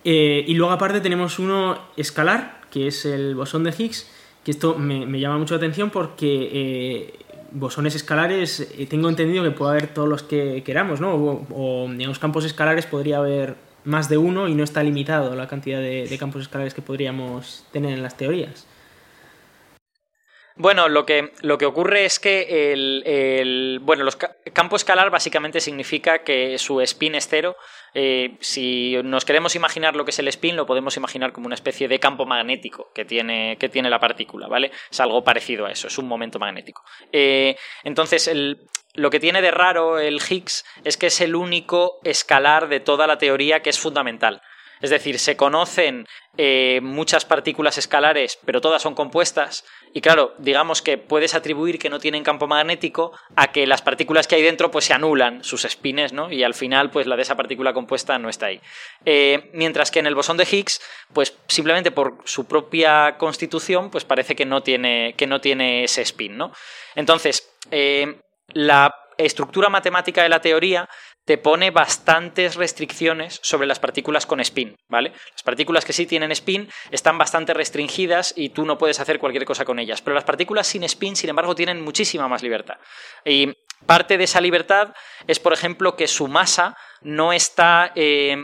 Eh, 0.03 0.43
y 0.47 0.53
luego 0.55 0.73
aparte 0.73 0.99
tenemos 0.99 1.39
uno 1.39 1.77
escalar, 1.95 2.61
que 2.71 2.87
es 2.87 3.05
el 3.05 3.35
bosón 3.35 3.63
de 3.63 3.73
Higgs, 3.77 4.09
que 4.43 4.51
esto 4.51 4.75
me, 4.75 5.19
llama 5.19 5.37
mucho 5.37 5.53
la 5.53 5.59
atención 5.59 5.89
porque 5.91 6.49
eh, 6.51 7.13
bosones 7.51 7.95
escalares, 7.95 8.59
eh, 8.77 8.87
tengo 8.87 9.09
entendido 9.09 9.43
que 9.43 9.51
puede 9.51 9.71
haber 9.71 9.93
todos 9.93 10.07
los 10.07 10.23
que 10.23 10.63
queramos, 10.63 10.99
¿no? 11.01 11.13
O, 11.13 11.85
en 11.85 11.97
digamos, 11.97 12.19
campos 12.19 12.45
escalares 12.45 12.85
podría 12.85 13.17
haber 13.17 13.55
más 13.83 14.09
de 14.09 14.17
uno 14.17 14.47
y 14.47 14.55
no 14.55 14.63
está 14.63 14.83
limitado 14.83 15.35
la 15.35 15.47
cantidad 15.47 15.79
de, 15.79 16.15
campos 16.19 16.43
escalares 16.43 16.73
que 16.73 16.81
podríamos 16.81 17.65
tener 17.71 17.93
en 17.93 18.03
las 18.03 18.17
teorías. 18.17 18.67
Bueno, 20.55 20.89
lo 20.89 21.05
que, 21.05 21.31
lo 21.41 21.57
que 21.57 21.65
ocurre 21.65 22.05
es 22.05 22.19
que 22.19 22.71
el, 22.73 23.79
bueno, 23.81 24.03
los 24.03 24.17
campo 24.53 24.75
escalar 24.75 25.09
básicamente 25.09 25.59
significa 25.59 26.19
que 26.19 26.57
su 26.57 26.81
spin 26.81 27.15
es 27.15 27.27
cero 27.27 27.55
eh, 27.93 28.37
si 28.39 28.95
nos 29.03 29.25
queremos 29.25 29.55
imaginar 29.55 29.95
lo 29.95 30.05
que 30.05 30.11
es 30.11 30.19
el 30.19 30.27
spin, 30.29 30.55
lo 30.55 30.65
podemos 30.65 30.95
imaginar 30.97 31.33
como 31.33 31.47
una 31.47 31.55
especie 31.55 31.87
de 31.87 31.99
campo 31.99 32.25
magnético 32.25 32.91
que 32.93 33.05
tiene, 33.05 33.57
que 33.57 33.69
tiene 33.69 33.89
la 33.89 33.99
partícula, 33.99 34.47
¿vale? 34.47 34.71
Es 34.89 34.99
algo 34.99 35.23
parecido 35.23 35.65
a 35.65 35.71
eso, 35.71 35.87
es 35.87 35.97
un 35.97 36.07
momento 36.07 36.39
magnético. 36.39 36.83
Eh, 37.11 37.55
entonces, 37.83 38.29
lo 38.93 39.09
que 39.09 39.19
tiene 39.19 39.41
de 39.41 39.51
raro 39.51 39.99
el 39.99 40.21
Higgs 40.21 40.65
es 40.83 40.97
que 40.97 41.07
es 41.07 41.21
el 41.21 41.35
único 41.35 41.99
escalar 42.03 42.69
de 42.69 42.79
toda 42.79 43.07
la 43.07 43.17
teoría 43.17 43.61
que 43.61 43.69
es 43.69 43.79
fundamental. 43.79 44.41
Es 44.81 44.89
decir, 44.89 45.19
se 45.19 45.37
conocen 45.37 46.07
eh, 46.37 46.79
muchas 46.81 47.23
partículas 47.23 47.77
escalares, 47.77 48.39
pero 48.45 48.61
todas 48.61 48.81
son 48.81 48.95
compuestas. 48.95 49.63
Y 49.93 50.01
claro, 50.01 50.33
digamos 50.37 50.81
que 50.81 50.97
puedes 50.97 51.35
atribuir 51.35 51.77
que 51.77 51.89
no 51.89 51.99
tienen 51.99 52.23
campo 52.23 52.47
magnético 52.47 53.11
a 53.35 53.51
que 53.51 53.67
las 53.67 53.81
partículas 53.81 54.27
que 54.27 54.35
hay 54.35 54.41
dentro 54.41 54.71
pues 54.71 54.85
se 54.85 54.93
anulan 54.93 55.43
sus 55.43 55.63
spines, 55.63 56.13
¿no? 56.13 56.31
Y 56.31 56.43
al 56.43 56.53
final, 56.53 56.91
pues 56.91 57.07
la 57.07 57.15
de 57.15 57.23
esa 57.23 57.35
partícula 57.35 57.73
compuesta 57.73 58.17
no 58.17 58.29
está 58.29 58.47
ahí. 58.47 58.61
Eh, 59.05 59.49
mientras 59.53 59.91
que 59.91 59.99
en 59.99 60.07
el 60.07 60.15
bosón 60.15 60.37
de 60.37 60.47
Higgs, 60.49 60.81
pues 61.13 61.37
simplemente 61.47 61.91
por 61.91 62.17
su 62.23 62.45
propia 62.45 63.17
constitución, 63.17 63.89
pues 63.89 64.05
parece 64.05 64.35
que 64.35 64.45
no 64.45 64.63
tiene, 64.63 65.13
que 65.17 65.27
no 65.27 65.41
tiene 65.41 65.83
ese 65.83 66.01
spin, 66.03 66.37
¿no? 66.37 66.53
Entonces, 66.95 67.51
eh, 67.69 68.15
la 68.53 68.95
estructura 69.17 69.69
matemática 69.69 70.23
de 70.23 70.29
la 70.29 70.41
teoría 70.41 70.89
te 71.25 71.37
pone 71.37 71.71
bastantes 71.71 72.55
restricciones 72.55 73.39
sobre 73.43 73.67
las 73.67 73.79
partículas 73.79 74.25
con 74.25 74.39
spin, 74.39 74.75
¿vale? 74.89 75.11
Las 75.31 75.43
partículas 75.43 75.85
que 75.85 75.93
sí 75.93 76.05
tienen 76.05 76.31
spin 76.31 76.69
están 76.89 77.17
bastante 77.17 77.53
restringidas 77.53 78.33
y 78.35 78.49
tú 78.49 78.65
no 78.65 78.77
puedes 78.77 78.99
hacer 78.99 79.19
cualquier 79.19 79.45
cosa 79.45 79.65
con 79.65 79.79
ellas, 79.79 80.01
pero 80.01 80.15
las 80.15 80.23
partículas 80.23 80.67
sin 80.67 80.83
spin, 80.83 81.15
sin 81.15 81.29
embargo, 81.29 81.55
tienen 81.55 81.81
muchísima 81.81 82.27
más 82.27 82.41
libertad. 82.41 82.77
Y 83.23 83.53
parte 83.85 84.17
de 84.17 84.23
esa 84.23 84.41
libertad 84.41 84.93
es, 85.27 85.39
por 85.39 85.53
ejemplo, 85.53 85.95
que 85.95 86.07
su 86.07 86.27
masa 86.27 86.75
no 87.01 87.33
está... 87.33 87.91
Eh, 87.95 88.37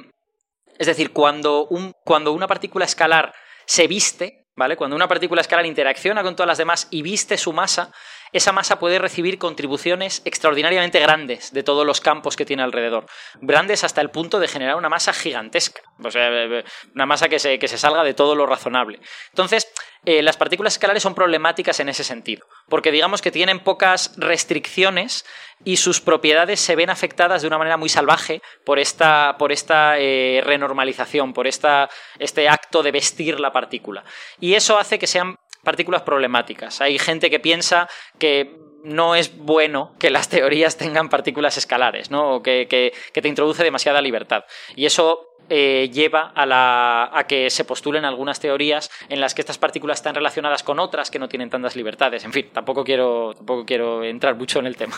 es 0.77 0.85
decir, 0.85 1.11
cuando, 1.11 1.67
cuando 2.03 2.31
una 2.31 2.47
partícula 2.47 2.85
escalar 2.85 3.33
se 3.65 3.87
viste, 3.87 4.45
¿vale? 4.55 4.77
Cuando 4.77 4.95
una 4.95 5.07
partícula 5.07 5.41
escalar 5.41 5.65
interacciona 5.65 6.21
con 6.21 6.35
todas 6.35 6.47
las 6.47 6.57
demás 6.59 6.87
y 6.91 7.01
viste 7.01 7.37
su 7.37 7.51
masa, 7.51 7.91
esa 8.31 8.51
masa 8.51 8.79
puede 8.79 8.99
recibir 8.99 9.37
contribuciones 9.37 10.21
extraordinariamente 10.25 10.99
grandes 10.99 11.53
de 11.53 11.63
todos 11.63 11.85
los 11.85 12.01
campos 12.01 12.35
que 12.35 12.45
tiene 12.45 12.63
alrededor. 12.63 13.05
Grandes 13.41 13.83
hasta 13.83 14.01
el 14.01 14.09
punto 14.09 14.39
de 14.39 14.47
generar 14.47 14.75
una 14.75 14.89
masa 14.89 15.13
gigantesca. 15.13 15.81
O 16.03 16.11
sea, 16.11 16.27
eh, 16.29 16.59
eh, 16.59 16.63
una 16.93 17.05
masa 17.05 17.29
que 17.29 17.39
se, 17.39 17.57
que 17.57 17.67
se 17.67 17.77
salga 17.77 18.03
de 18.03 18.13
todo 18.13 18.35
lo 18.35 18.45
razonable. 18.45 18.99
Entonces, 19.29 19.71
eh, 20.05 20.21
las 20.21 20.37
partículas 20.37 20.73
escalares 20.73 21.03
son 21.03 21.15
problemáticas 21.15 21.79
en 21.79 21.89
ese 21.89 22.03
sentido, 22.03 22.45
porque 22.69 22.91
digamos 22.91 23.21
que 23.21 23.31
tienen 23.31 23.59
pocas 23.59 24.13
restricciones 24.17 25.25
y 25.63 25.77
sus 25.77 26.01
propiedades 26.01 26.59
se 26.59 26.75
ven 26.75 26.89
afectadas 26.89 27.41
de 27.41 27.47
una 27.47 27.57
manera 27.57 27.77
muy 27.77 27.89
salvaje 27.89 28.41
por 28.63 28.77
esta, 28.79 29.35
por 29.39 29.51
esta 29.51 29.95
renormalización, 29.95 31.33
por 31.33 31.47
esta, 31.47 31.89
este 32.19 32.47
acto 32.47 32.83
de 32.83 32.91
vestir 32.91 33.39
la 33.39 33.51
partícula. 33.51 34.03
Y 34.39 34.53
eso 34.53 34.77
hace 34.77 34.99
que 34.99 35.07
sean 35.07 35.35
partículas 35.67 36.03
problemáticas. 36.03 36.79
Hay 36.79 36.97
gente 36.97 37.29
que 37.29 37.41
piensa 37.41 37.89
que 38.19 38.55
no 38.85 39.15
es 39.15 39.37
bueno 39.37 39.91
que 39.99 40.09
las 40.09 40.29
teorías 40.29 40.77
tengan 40.77 41.09
partículas 41.09 41.57
escalares, 41.57 42.09
¿no? 42.09 42.35
O 42.35 42.41
que, 42.41 42.93
te 43.11 43.27
introduce 43.27 43.65
demasiada 43.65 44.01
libertad. 44.01 44.45
Y 44.77 44.85
eso 44.85 45.35
eh, 45.49 45.89
lleva 45.91 46.31
a, 46.33 46.45
la, 46.45 47.09
a, 47.13 47.27
que 47.27 47.49
se 47.49 47.65
postulen 47.65 48.05
algunas 48.05 48.39
teorías 48.39 48.89
en 49.09 49.19
las 49.19 49.35
que 49.35 49.41
estas 49.41 49.57
partículas 49.57 49.99
están 49.99 50.15
relacionadas 50.15 50.63
con 50.63 50.79
otras 50.79 51.11
que 51.11 51.19
no 51.19 51.27
tienen 51.27 51.49
tantas 51.49 51.75
libertades. 51.75 52.23
En 52.23 52.31
fin, 52.31 52.49
tampoco 52.53 52.85
quiero, 52.85 53.33
tampoco 53.35 53.65
quiero 53.65 54.05
entrar 54.05 54.35
mucho 54.35 54.59
en 54.59 54.67
el 54.67 54.77
tema. 54.77 54.95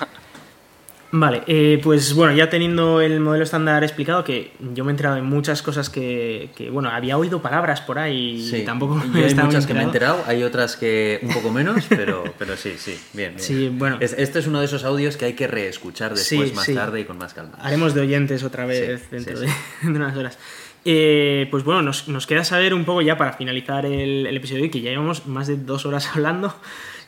Vale, 1.12 1.42
eh, 1.48 1.80
pues 1.82 2.14
bueno, 2.14 2.34
ya 2.36 2.50
teniendo 2.50 3.02
el 3.02 3.20
modelo 3.20 3.44
estándar 3.44 3.84
explicado, 3.84 4.24
que 4.24 4.52
yo 4.74 4.84
me 4.84 4.92
he 4.92 4.94
enterado 4.94 5.16
de 5.16 5.24
muchas 5.24 5.64
cosas 5.64 5.90
que, 5.90 6.50
bueno, 6.72 6.90
había 6.90 7.18
oído 7.18 7.42
palabras 7.42 7.82
por 7.82 7.98
ahí 7.98 8.48
y 8.54 8.62
tampoco 8.62 9.02
Hay 9.16 9.34
muchas 9.34 9.66
que 9.66 9.74
me 9.74 9.82
he 9.82 9.84
enterado, 9.84 10.24
hay 10.28 10.44
otras 10.44 10.76
que 10.76 11.20
un 11.24 11.34
poco 11.34 11.52
menos, 11.52 11.86
pero, 11.90 12.24
pero 12.38 12.56
sí, 12.56 12.74
sí, 12.78 13.00
bien. 13.14 13.34
Sí, 13.38 13.70
bueno. 13.70 13.98
este 14.00 14.40
es 14.40 14.46
uno 14.46 14.60
de 14.60 14.66
esos 14.66 14.84
audios 14.84 15.18
que 15.18 15.26
hay 15.26 15.34
que 15.34 15.48
reescuchar 15.48 16.14
después, 16.14 16.54
más 16.54 16.72
tarde 16.72 17.02
y 17.02 17.06
con 17.06 17.18
más 17.18 17.34
calma. 17.34 17.58
Haremos 17.60 17.96
de 17.96 18.02
oyentes 18.02 18.44
otra 18.44 18.66
vez 18.66 19.10
dentro, 19.10 19.40
de, 19.40 19.50
unas 19.84 20.16
horas. 20.16 20.38
Eh, 20.86 21.48
pues 21.50 21.64
bueno, 21.64 21.82
nos, 21.82 22.08
nos, 22.08 22.26
queda 22.28 22.44
saber 22.44 22.74
un 22.74 22.86
poco 22.86 23.02
ya 23.02 23.18
para 23.18 23.34
finalizar 23.34 23.86
el, 23.86 24.28
el 24.28 24.38
episodio, 24.38 24.70
que 24.70 24.80
ya 24.82 24.92
llevamos 24.92 25.26
más 25.26 25.48
de 25.48 25.58
dos 25.58 25.86
horas 25.86 26.08
hablando. 26.14 26.54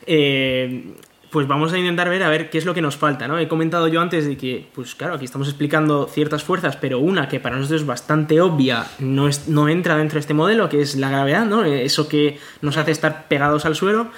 Eh, 0.06 0.94
pues 1.32 1.48
vamos 1.48 1.72
a 1.72 1.78
intentar 1.78 2.10
ver 2.10 2.22
a 2.22 2.28
ver 2.28 2.50
qué 2.50 2.58
es 2.58 2.66
lo 2.66 2.74
que 2.74 2.82
nos 2.82 2.96
falta, 2.96 3.26
¿no? 3.26 3.38
He 3.38 3.48
comentado 3.48 3.88
yo 3.88 4.02
antes 4.02 4.26
de 4.26 4.36
que, 4.36 4.68
pues 4.74 4.94
claro, 4.94 5.14
aquí 5.14 5.24
estamos 5.24 5.48
explicando 5.48 6.06
ciertas 6.06 6.44
fuerzas, 6.44 6.76
pero 6.76 6.98
una 6.98 7.26
que 7.26 7.40
para 7.40 7.56
nosotros 7.56 7.80
es 7.80 7.86
bastante 7.86 8.40
obvia 8.42 8.86
no, 8.98 9.28
es, 9.28 9.48
no 9.48 9.70
entra 9.70 9.96
dentro 9.96 10.16
de 10.16 10.20
este 10.20 10.34
modelo, 10.34 10.68
que 10.68 10.82
es 10.82 10.94
la 10.94 11.08
gravedad, 11.08 11.46
¿no? 11.46 11.64
Eso 11.64 12.06
que 12.06 12.38
nos 12.60 12.76
hace 12.76 12.90
estar 12.90 13.28
pegados 13.28 13.64
al 13.64 13.74
suelo. 13.74 14.10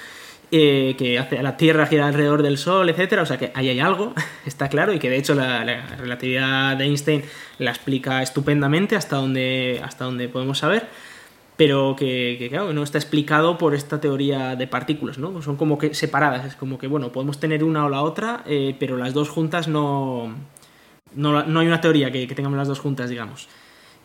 eh, 0.50 0.94
que 0.98 1.18
hace 1.18 1.38
a 1.38 1.42
la 1.42 1.56
Tierra 1.56 1.86
gira 1.86 2.06
alrededor 2.06 2.42
del 2.42 2.58
Sol, 2.58 2.88
etcétera. 2.88 3.22
O 3.22 3.26
sea 3.26 3.38
que 3.38 3.52
ahí 3.54 3.68
hay 3.68 3.80
algo, 3.80 4.12
está 4.46 4.68
claro, 4.68 4.92
y 4.92 4.98
que 4.98 5.08
de 5.08 5.16
hecho 5.16 5.34
la, 5.34 5.64
relatividad 5.96 6.76
de 6.76 6.84
Einstein 6.84 7.22
la 7.58 7.70
explica 7.70 8.22
estupendamente 8.22 8.96
hasta 8.96 9.16
donde, 9.16 9.80
hasta 9.84 10.04
donde 10.04 10.28
podemos 10.28 10.58
saber. 10.58 10.88
Pero 11.56 11.94
que, 11.96 12.48
claro, 12.50 12.72
no 12.72 12.82
está 12.82 12.98
explicado 12.98 13.58
por 13.58 13.74
esta 13.74 14.00
teoría 14.00 14.56
de 14.56 14.66
partículas, 14.66 15.18
¿no? 15.18 15.40
Son 15.40 15.56
como 15.56 15.78
que 15.78 15.94
separadas, 15.94 16.44
es 16.44 16.56
como 16.56 16.78
que, 16.78 16.88
bueno, 16.88 17.12
podemos 17.12 17.38
tener 17.38 17.62
una 17.62 17.84
o 17.84 17.88
la 17.88 18.02
otra, 18.02 18.42
eh, 18.46 18.74
pero 18.78 18.96
las 18.96 19.14
dos 19.14 19.28
juntas 19.28 19.68
no, 19.68 20.34
no, 21.16 21.60
hay 21.60 21.66
una 21.66 21.80
teoría 21.80 22.10
que, 22.10 22.26
tengamos 22.26 22.58
las 22.58 22.68
dos 22.68 22.80
juntas, 22.80 23.10
digamos. 23.10 23.48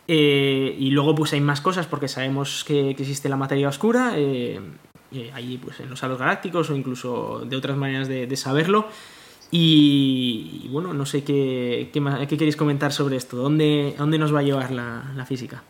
Eh, 0.08 0.76
y 0.78 0.90
luego 0.90 1.14
pues 1.14 1.32
hay 1.32 1.40
más 1.40 1.60
cosas 1.60 1.86
porque 1.86 2.08
sabemos 2.08 2.64
que, 2.64 2.90
existe 2.90 3.28
la 3.28 3.36
materia 3.36 3.68
oscura, 3.68 4.14
eh, 4.16 4.60
eh, 5.12 5.30
ahí 5.34 5.58
pues 5.58 5.80
en 5.80 5.90
los 5.90 6.02
halos 6.02 6.18
galácticos 6.18 6.70
o 6.70 6.76
incluso 6.76 7.44
de 7.44 7.56
otras 7.56 7.76
maneras 7.76 8.08
de, 8.08 8.36
saberlo. 8.36 8.88
Y, 9.52 10.68
bueno, 10.70 10.94
no 10.94 11.06
sé 11.06 11.24
qué, 11.24 11.90
qué, 11.92 12.00
qué, 12.28 12.36
queréis 12.36 12.56
comentar 12.56 12.92
sobre 12.92 13.16
esto, 13.16 13.36
¿dónde, 13.36 13.94
dónde 13.98 14.18
nos 14.18 14.32
va 14.32 14.40
a 14.40 14.42
llevar 14.42 14.70
la 14.70 15.26
física? 15.26 15.64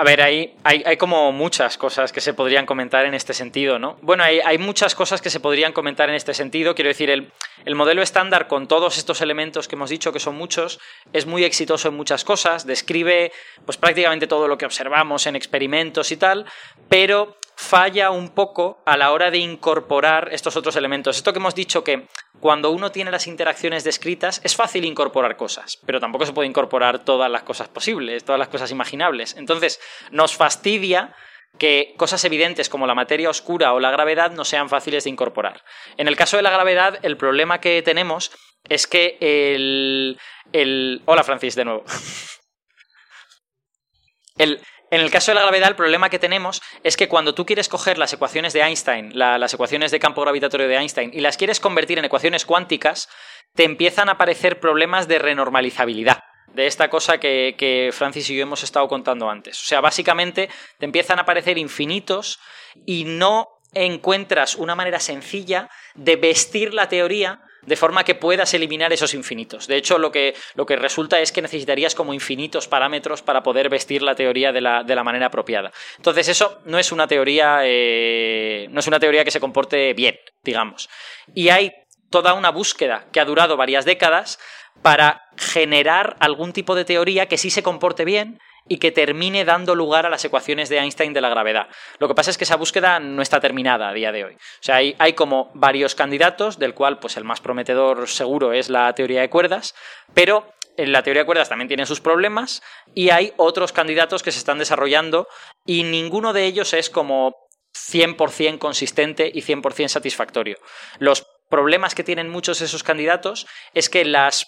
A 0.00 0.04
ver, 0.04 0.22
hay, 0.22 0.54
hay, 0.62 0.96
como 0.96 1.32
muchas 1.32 1.76
cosas 1.76 2.12
que 2.12 2.20
se 2.20 2.32
podrían 2.32 2.66
comentar 2.66 3.04
en 3.04 3.14
este 3.14 3.34
sentido, 3.34 3.80
¿no? 3.80 3.98
Bueno, 4.00 4.22
hay, 4.22 4.38
hay 4.38 4.56
muchas 4.56 4.94
cosas 4.94 5.20
que 5.20 5.28
se 5.28 5.40
podrían 5.40 5.72
comentar 5.72 6.08
en 6.08 6.14
este 6.14 6.34
sentido. 6.34 6.76
Quiero 6.76 6.86
decir, 6.86 7.10
el, 7.10 7.32
el, 7.64 7.74
modelo 7.74 8.00
estándar 8.00 8.46
con 8.46 8.68
todos 8.68 8.96
estos 8.96 9.20
elementos 9.22 9.66
que 9.66 9.74
hemos 9.74 9.90
dicho, 9.90 10.12
que 10.12 10.20
son 10.20 10.36
muchos, 10.36 10.78
es 11.12 11.26
muy 11.26 11.42
exitoso 11.42 11.88
en 11.88 11.96
muchas 11.96 12.22
cosas, 12.24 12.64
describe 12.64 13.32
pues 13.66 13.76
prácticamente 13.76 14.28
todo 14.28 14.46
lo 14.46 14.56
que 14.56 14.66
observamos 14.66 15.26
en 15.26 15.34
experimentos 15.34 16.12
y 16.12 16.16
tal, 16.16 16.46
pero 16.88 17.36
falla 17.60 18.12
un 18.12 18.28
poco 18.28 18.80
a 18.86 18.96
la 18.96 19.10
hora 19.10 19.32
de 19.32 19.38
incorporar 19.38 20.28
estos 20.30 20.56
otros 20.56 20.76
elementos. 20.76 21.16
Esto 21.16 21.32
que 21.32 21.40
hemos 21.40 21.56
dicho 21.56 21.82
que 21.82 22.06
cuando 22.38 22.70
uno 22.70 22.92
tiene 22.92 23.10
las 23.10 23.26
interacciones 23.26 23.82
descritas 23.82 24.40
es 24.44 24.54
fácil 24.54 24.84
incorporar 24.84 25.36
cosas, 25.36 25.76
pero 25.84 25.98
tampoco 25.98 26.24
se 26.24 26.32
puede 26.32 26.48
incorporar 26.48 27.00
todas 27.00 27.28
las 27.28 27.42
cosas 27.42 27.68
posibles, 27.68 28.24
todas 28.24 28.38
las 28.38 28.46
cosas 28.46 28.70
imaginables. 28.70 29.34
Entonces, 29.36 29.80
nos 30.12 30.36
fastidia 30.36 31.16
que 31.58 31.94
cosas 31.96 32.24
evidentes 32.24 32.68
como 32.68 32.86
la 32.86 32.94
materia 32.94 33.28
oscura 33.28 33.72
o 33.72 33.80
la 33.80 33.90
gravedad 33.90 34.30
no 34.30 34.44
sean 34.44 34.68
fáciles 34.68 35.02
de 35.02 35.10
incorporar. 35.10 35.64
En 35.96 36.06
el 36.06 36.14
caso 36.14 36.36
de 36.36 36.44
la 36.44 36.52
gravedad, 36.52 37.00
el 37.02 37.16
problema 37.16 37.60
que 37.60 37.82
tenemos 37.82 38.30
es 38.68 38.86
que 38.86 39.18
el... 39.20 40.16
el... 40.52 41.02
Hola 41.06 41.24
Francis, 41.24 41.56
de 41.56 41.64
nuevo. 41.64 41.84
el, 44.38 44.60
en 44.90 45.00
el 45.00 45.10
caso 45.10 45.30
de 45.30 45.36
la 45.36 45.42
gravedad, 45.42 45.68
el 45.68 45.76
problema 45.76 46.10
que 46.10 46.18
tenemos 46.18 46.62
es 46.82 46.96
que 46.96 47.08
cuando 47.08 47.34
tú 47.34 47.44
quieres 47.44 47.68
coger 47.68 47.98
las 47.98 48.12
ecuaciones 48.12 48.52
de 48.52 48.60
Einstein, 48.60 49.10
las 49.14 49.52
ecuaciones 49.52 49.90
de 49.90 50.00
campo 50.00 50.22
gravitatorio 50.22 50.68
de 50.68 50.76
Einstein, 50.76 51.10
y 51.12 51.20
las 51.20 51.36
quieres 51.36 51.60
convertir 51.60 51.98
en 51.98 52.04
ecuaciones 52.04 52.46
cuánticas, 52.46 53.08
te 53.54 53.64
empiezan 53.64 54.08
a 54.08 54.12
aparecer 54.12 54.60
problemas 54.60 55.08
de 55.08 55.18
renormalizabilidad 55.18 56.20
de 56.54 56.66
esta 56.66 56.88
cosa 56.88 57.18
que, 57.18 57.54
que, 57.58 57.90
Francis 57.92 58.30
y 58.30 58.36
yo 58.36 58.42
hemos 58.42 58.64
estado 58.64 58.88
contando 58.88 59.28
antes. 59.28 59.60
O 59.60 59.66
sea, 59.66 59.80
básicamente 59.80 60.48
te 60.78 60.86
empiezan 60.86 61.18
a 61.18 61.22
aparecer 61.22 61.58
infinitos 61.58 62.40
y 62.86 63.04
no 63.04 63.48
encuentras 63.74 64.54
una 64.54 64.74
manera 64.74 64.98
sencilla 64.98 65.68
de 65.94 66.16
vestir 66.16 66.72
la 66.72 66.88
teoría 66.88 67.42
de 67.62 67.76
forma 67.76 68.04
que 68.04 68.14
puedas 68.14 68.52
eliminar 68.54 68.92
esos 68.92 69.14
infinitos. 69.14 69.66
De 69.66 69.76
hecho, 69.76 69.98
lo 69.98 70.10
que, 70.10 70.34
lo 70.54 70.66
que 70.66 70.76
resulta 70.76 71.18
es 71.20 71.32
que 71.32 71.42
necesitarías 71.42 71.94
como 71.94 72.14
infinitos 72.14 72.68
parámetros 72.68 73.22
para 73.22 73.42
poder 73.42 73.68
vestir 73.68 74.02
la 74.02 74.14
teoría 74.14 74.52
de 74.52 74.60
la, 74.60 74.82
de 74.84 74.94
la 74.94 75.04
manera 75.04 75.26
apropiada. 75.26 75.72
Entonces, 75.96 76.28
eso 76.28 76.60
no 76.64 76.78
es 76.78 76.92
una 76.92 77.06
teoría. 77.06 77.60
Eh, 77.64 78.68
no 78.70 78.80
es 78.80 78.86
una 78.86 79.00
teoría 79.00 79.24
que 79.24 79.30
se 79.30 79.40
comporte 79.40 79.92
bien, 79.94 80.18
digamos. 80.42 80.88
Y 81.34 81.48
hay 81.48 81.72
toda 82.10 82.34
una 82.34 82.50
búsqueda 82.50 83.06
que 83.12 83.20
ha 83.20 83.24
durado 83.24 83.56
varias 83.56 83.84
décadas 83.84 84.38
para 84.82 85.28
generar 85.36 86.16
algún 86.20 86.52
tipo 86.52 86.74
de 86.74 86.84
teoría 86.84 87.26
que 87.26 87.38
sí 87.38 87.50
se 87.50 87.62
comporte 87.62 88.04
bien 88.04 88.40
y 88.68 88.78
que 88.78 88.92
termine 88.92 89.44
dando 89.44 89.74
lugar 89.74 90.06
a 90.06 90.10
las 90.10 90.24
ecuaciones 90.24 90.68
de 90.68 90.78
Einstein 90.78 91.12
de 91.12 91.20
la 91.20 91.28
gravedad. 91.28 91.68
Lo 91.98 92.08
que 92.08 92.14
pasa 92.14 92.30
es 92.30 92.38
que 92.38 92.44
esa 92.44 92.56
búsqueda 92.56 93.00
no 93.00 93.22
está 93.22 93.40
terminada 93.40 93.88
a 93.88 93.92
día 93.92 94.12
de 94.12 94.24
hoy. 94.24 94.34
O 94.34 94.62
sea, 94.62 94.76
hay, 94.76 95.12
como 95.14 95.50
varios 95.54 95.94
candidatos, 95.94 96.58
del 96.58 96.74
cual 96.74 96.98
pues 96.98 97.16
el 97.16 97.24
más 97.24 97.40
prometedor 97.40 98.08
seguro 98.08 98.52
es 98.52 98.68
la 98.68 98.92
teoría 98.94 99.22
de 99.22 99.30
cuerdas, 99.30 99.74
pero 100.14 100.52
la 100.76 101.02
teoría 101.02 101.22
de 101.22 101.26
cuerdas 101.26 101.48
también 101.48 101.68
tiene 101.68 101.86
sus 101.86 102.00
problemas 102.00 102.62
y 102.94 103.10
hay 103.10 103.32
otros 103.36 103.72
candidatos 103.72 104.22
que 104.22 104.32
se 104.32 104.38
están 104.38 104.58
desarrollando 104.58 105.26
y 105.66 105.82
ninguno 105.82 106.32
de 106.32 106.44
ellos 106.44 106.72
es 106.72 106.88
como 106.90 107.34
100% 107.74 108.58
consistente 108.58 109.30
y 109.32 109.42
100% 109.42 109.88
satisfactorio. 109.88 110.56
Los 110.98 111.26
problemas 111.48 111.94
que 111.94 112.04
tienen 112.04 112.28
muchos 112.28 112.58
de 112.58 112.66
esos 112.66 112.82
candidatos 112.82 113.46
es 113.74 113.88
que 113.88 114.04
las, 114.04 114.46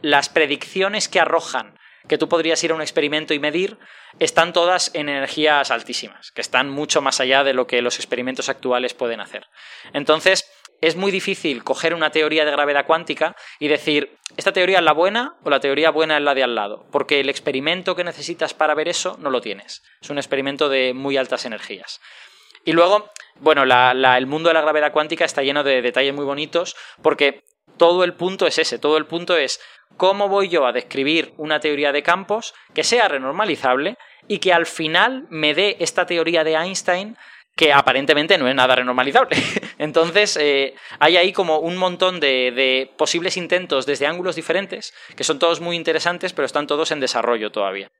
las 0.00 0.28
predicciones 0.28 1.08
que 1.08 1.20
arrojan 1.20 1.78
que 2.08 2.18
tú 2.18 2.28
podrías 2.28 2.62
ir 2.64 2.70
a 2.70 2.74
un 2.74 2.82
experimento 2.82 3.34
y 3.34 3.38
medir, 3.38 3.78
están 4.18 4.52
todas 4.52 4.90
en 4.94 5.08
energías 5.08 5.70
altísimas, 5.70 6.30
que 6.32 6.40
están 6.40 6.68
mucho 6.68 7.00
más 7.00 7.20
allá 7.20 7.44
de 7.44 7.54
lo 7.54 7.66
que 7.66 7.82
los 7.82 7.96
experimentos 7.96 8.48
actuales 8.48 8.94
pueden 8.94 9.20
hacer. 9.20 9.46
Entonces, 9.92 10.50
es 10.80 10.96
muy 10.96 11.10
difícil 11.10 11.64
coger 11.64 11.94
una 11.94 12.10
teoría 12.10 12.44
de 12.44 12.50
gravedad 12.50 12.84
cuántica 12.84 13.34
y 13.58 13.68
decir, 13.68 14.18
¿esta 14.36 14.52
teoría 14.52 14.78
es 14.78 14.84
la 14.84 14.92
buena 14.92 15.36
o 15.42 15.48
la 15.48 15.60
teoría 15.60 15.90
buena 15.90 16.18
es 16.18 16.22
la 16.22 16.34
de 16.34 16.42
al 16.42 16.54
lado? 16.54 16.86
Porque 16.92 17.20
el 17.20 17.30
experimento 17.30 17.96
que 17.96 18.04
necesitas 18.04 18.52
para 18.52 18.74
ver 18.74 18.88
eso 18.88 19.16
no 19.18 19.30
lo 19.30 19.40
tienes. 19.40 19.82
Es 20.02 20.10
un 20.10 20.18
experimento 20.18 20.68
de 20.68 20.92
muy 20.92 21.16
altas 21.16 21.46
energías. 21.46 22.00
Y 22.66 22.72
luego, 22.72 23.10
bueno, 23.36 23.62
el 23.62 24.26
mundo 24.26 24.48
de 24.48 24.54
la 24.54 24.60
gravedad 24.60 24.92
cuántica 24.92 25.24
está 25.24 25.42
lleno 25.42 25.64
de 25.64 25.80
detalles 25.80 26.14
muy 26.14 26.24
bonitos 26.24 26.76
porque 27.02 27.44
todo 27.76 28.04
el 28.04 28.14
punto 28.14 28.46
es 28.46 28.58
ese, 28.58 28.78
todo 28.78 28.96
el 28.96 29.06
punto 29.06 29.36
es 29.36 29.60
cómo 29.96 30.28
voy 30.28 30.48
yo 30.48 30.66
a 30.66 30.72
describir 30.72 31.34
una 31.36 31.60
teoría 31.60 31.92
de 31.92 32.02
campos 32.02 32.54
que 32.74 32.84
sea 32.84 33.08
renormalizable 33.08 33.96
y 34.28 34.38
que 34.38 34.52
al 34.52 34.66
final 34.66 35.26
me 35.30 35.54
dé 35.54 35.76
esta 35.80 36.06
teoría 36.06 36.44
de 36.44 36.54
Einstein 36.54 37.16
que 37.56 37.72
aparentemente 37.72 38.36
no 38.36 38.48
es 38.48 38.54
nada 38.54 38.74
renormalizable. 38.74 39.36
Entonces, 39.78 40.36
eh, 40.40 40.74
hay 40.98 41.16
ahí 41.16 41.32
como 41.32 41.58
un 41.58 41.76
montón 41.76 42.18
de, 42.18 42.50
de, 42.50 42.90
posibles 42.96 43.36
intentos 43.36 43.86
desde 43.86 44.06
ángulos 44.06 44.34
diferentes, 44.34 44.92
que 45.14 45.22
son 45.24 45.38
todos 45.38 45.60
muy 45.60 45.76
interesantes, 45.76 46.32
pero 46.32 46.46
están 46.46 46.66
todos 46.66 46.90
en 46.90 46.98
desarrollo 46.98 47.52
todavía. 47.52 47.92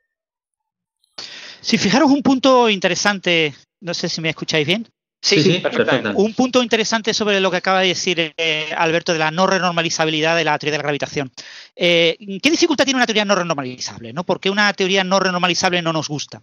Si 1.61 1.79
fijaros 1.79 2.11
un 2.11 2.23
punto 2.23 2.69
interesante, 2.69 3.55
no 3.81 3.95
sé 3.95 4.09
si 4.09 4.21
me 4.21 4.31
escucháis 4.31 4.67
bien. 4.67 4.89
Sí, 5.25 5.43
sí, 5.43 5.59
perfectamente. 5.59 6.11
Un 6.15 6.35
punto 6.35 6.63
interesante 6.63 7.15
sobre 7.15 7.41
lo 7.41 7.51
que 7.51 7.57
acaba 7.57 7.81
de 7.81 7.89
decir 7.89 8.35
eh, 8.37 8.69
Alberto 8.77 9.15
de 9.15 9.19
la 9.19 9.31
no 9.31 9.47
renormalizabilidad 9.47 10.37
de 10.37 10.45
la 10.45 10.59
teoría 10.59 10.73
de 10.73 10.79
la 10.79 10.83
gravitación. 10.83 11.33
Eh, 11.75 12.19
¿Qué 12.43 12.51
dificultad 12.51 12.85
tiene 12.85 12.99
una 12.99 13.07
teoría 13.07 13.25
no 13.25 13.35
renormalizable? 13.35 14.13
¿no? 14.13 14.25
¿Por 14.25 14.39
qué 14.39 14.51
una 14.51 14.71
teoría 14.75 15.03
no 15.03 15.19
renormalizable 15.19 15.81
no 15.81 15.95
nos 15.95 16.09
gusta? 16.09 16.43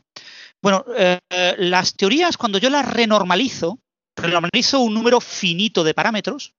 Bueno, 0.63 0.83
eh, 0.97 1.19
las 1.59 1.93
teorías, 1.93 2.37
cuando 2.37 2.57
yo 2.57 2.71
las 2.71 2.91
renormalizo, 2.91 3.77
renormalizo 4.15 4.79
un 4.79 4.95
número 4.95 5.21
finito 5.21 5.83
de 5.83 5.93
parámetros, 5.93 6.55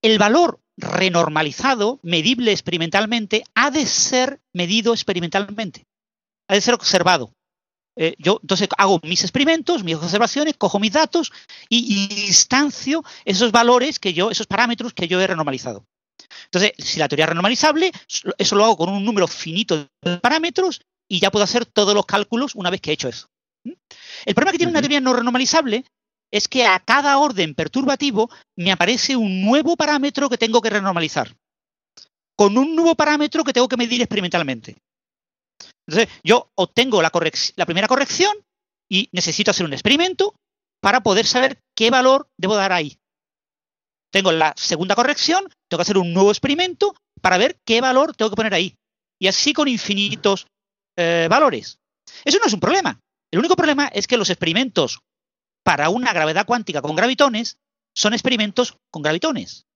el 0.00 0.18
valor 0.18 0.58
renormalizado, 0.78 2.00
medible 2.02 2.52
experimentalmente, 2.52 3.44
ha 3.54 3.70
de 3.70 3.84
ser 3.84 4.40
medido 4.54 4.94
experimentalmente, 4.94 5.84
ha 6.48 6.54
de 6.54 6.62
ser 6.62 6.72
observado. 6.72 7.34
Eh, 7.96 8.14
yo 8.18 8.38
entonces 8.42 8.68
hago 8.78 9.00
mis 9.02 9.22
experimentos, 9.22 9.84
mis 9.84 9.96
observaciones, 9.96 10.56
cojo 10.56 10.78
mis 10.78 10.92
datos 10.92 11.32
y 11.68 12.26
instancio 12.26 13.04
esos 13.24 13.52
valores 13.52 13.98
que 13.98 14.12
yo, 14.12 14.30
esos 14.30 14.46
parámetros 14.46 14.94
que 14.94 15.08
yo 15.08 15.20
he 15.20 15.26
renormalizado. 15.26 15.84
Entonces, 16.44 16.72
si 16.78 16.98
la 16.98 17.08
teoría 17.08 17.24
es 17.24 17.30
renormalizable, 17.30 17.92
eso 18.38 18.56
lo 18.56 18.64
hago 18.64 18.76
con 18.76 18.88
un 18.88 19.04
número 19.04 19.26
finito 19.26 19.88
de 20.02 20.18
parámetros 20.18 20.80
y 21.08 21.20
ya 21.20 21.30
puedo 21.30 21.44
hacer 21.44 21.66
todos 21.66 21.94
los 21.94 22.06
cálculos 22.06 22.54
una 22.54 22.70
vez 22.70 22.80
que 22.80 22.90
he 22.90 22.94
hecho 22.94 23.08
eso. 23.08 23.28
¿Mm? 23.64 23.72
El 24.26 24.34
problema 24.34 24.52
que 24.52 24.58
tiene 24.58 24.70
una 24.70 24.80
teoría 24.80 25.00
no 25.00 25.12
renormalizable 25.12 25.84
es 26.30 26.48
que 26.48 26.64
a 26.64 26.78
cada 26.78 27.18
orden 27.18 27.54
perturbativo 27.54 28.30
me 28.56 28.70
aparece 28.70 29.16
un 29.16 29.42
nuevo 29.42 29.76
parámetro 29.76 30.28
que 30.30 30.38
tengo 30.38 30.60
que 30.60 30.70
renormalizar, 30.70 31.36
con 32.36 32.56
un 32.56 32.76
nuevo 32.76 32.94
parámetro 32.94 33.42
que 33.42 33.52
tengo 33.52 33.68
que 33.68 33.76
medir 33.76 34.00
experimentalmente. 34.00 34.76
Entonces, 35.86 36.12
yo 36.22 36.50
obtengo 36.54 37.02
la, 37.02 37.10
la 37.56 37.66
primera 37.66 37.88
corrección 37.88 38.32
y 38.88 39.08
necesito 39.12 39.50
hacer 39.50 39.66
un 39.66 39.72
experimento 39.72 40.34
para 40.80 41.00
poder 41.00 41.26
saber 41.26 41.60
qué 41.76 41.90
valor 41.90 42.28
debo 42.38 42.56
dar 42.56 42.72
ahí. 42.72 42.98
Tengo 44.12 44.32
la 44.32 44.54
segunda 44.56 44.96
corrección, 44.96 45.44
tengo 45.68 45.78
que 45.78 45.82
hacer 45.82 45.98
un 45.98 46.12
nuevo 46.12 46.30
experimento 46.30 46.94
para 47.20 47.38
ver 47.38 47.60
qué 47.64 47.80
valor 47.80 48.14
tengo 48.14 48.30
que 48.30 48.36
poner 48.36 48.54
ahí. 48.54 48.76
Y 49.20 49.28
así 49.28 49.52
con 49.52 49.68
infinitos 49.68 50.46
eh, 50.96 51.28
valores. 51.30 51.78
Eso 52.24 52.38
no 52.38 52.46
es 52.46 52.52
un 52.52 52.60
problema. 52.60 53.00
El 53.30 53.38
único 53.38 53.54
problema 53.54 53.86
es 53.88 54.06
que 54.06 54.16
los 54.16 54.30
experimentos 54.30 55.00
para 55.62 55.90
una 55.90 56.12
gravedad 56.12 56.46
cuántica 56.46 56.82
con 56.82 56.96
gravitones 56.96 57.58
son 57.94 58.12
experimentos 58.12 58.78
con 58.90 59.02
gravitones. 59.02 59.66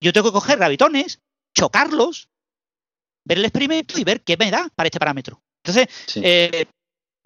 Yo 0.00 0.12
tengo 0.12 0.28
que 0.28 0.34
coger 0.34 0.58
gravitones, 0.58 1.20
chocarlos 1.54 2.28
ver 3.24 3.38
el 3.38 3.44
experimento 3.44 3.98
y 3.98 4.04
ver 4.04 4.22
qué 4.22 4.36
me 4.36 4.50
da 4.50 4.68
para 4.74 4.86
este 4.88 4.98
parámetro. 4.98 5.42
Entonces, 5.64 5.88
eh, 6.16 6.66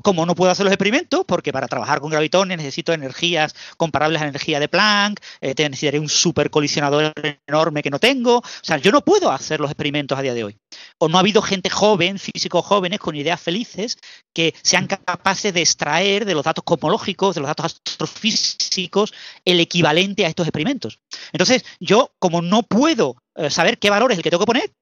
como 0.03 0.27
no 0.27 0.35
puedo 0.35 0.51
hacer 0.51 0.65
los 0.65 0.73
experimentos, 0.73 1.25
porque 1.27 1.53
para 1.53 1.69
trabajar 1.69 2.01
con 2.01 2.11
gravitones 2.11 2.59
necesito 2.59 2.93
energías 2.93 3.55
comparables 3.77 4.21
a 4.21 4.25
la 4.25 4.31
energía 4.31 4.61
de 4.61 4.69
Planck, 4.69 5.21
eh, 5.41 5.55
necesitaré 5.57 5.99
un 5.99 6.09
supercolisionador 6.09 7.13
enorme 7.47 7.83
que 7.83 7.91
no 7.91 7.99
tengo. 7.99 8.39
O 8.39 8.45
sea, 8.63 8.77
yo 8.77 8.93
no 8.93 9.03
puedo 9.03 9.31
hacer 9.31 9.61
los 9.61 9.71
experimentos 9.71 10.19
a 10.19 10.23
día 10.23 10.35
de 10.35 10.45
hoy. 10.45 10.59
O 10.99 11.09
no 11.09 11.17
ha 11.17 11.21
habido 11.21 11.41
gente 11.41 11.71
joven, 11.71 12.19
físicos 12.19 12.65
jóvenes, 12.65 13.01
con 13.01 13.17
ideas 13.17 13.41
felices, 13.41 13.99
que 14.35 14.55
sean 14.63 14.87
capaces 14.87 15.55
de 15.55 15.61
extraer 15.61 16.27
de 16.27 16.35
los 16.35 16.45
datos 16.45 16.65
cosmológicos, 16.65 17.35
de 17.35 17.41
los 17.41 17.49
datos 17.49 17.81
astrofísicos, 17.87 19.15
el 19.45 19.61
equivalente 19.61 20.27
a 20.27 20.29
estos 20.29 20.47
experimentos. 20.47 21.01
Entonces, 21.33 21.65
yo, 21.81 22.13
como 22.19 22.43
no 22.43 22.63
puedo 22.63 23.17
eh, 23.35 23.51
saber 23.51 23.79
qué 23.79 23.89
valor 23.89 24.13
es 24.13 24.19
el 24.19 24.25
que 24.25 24.31
tengo 24.31 24.45
que 24.45 24.47
poner, 24.47 24.73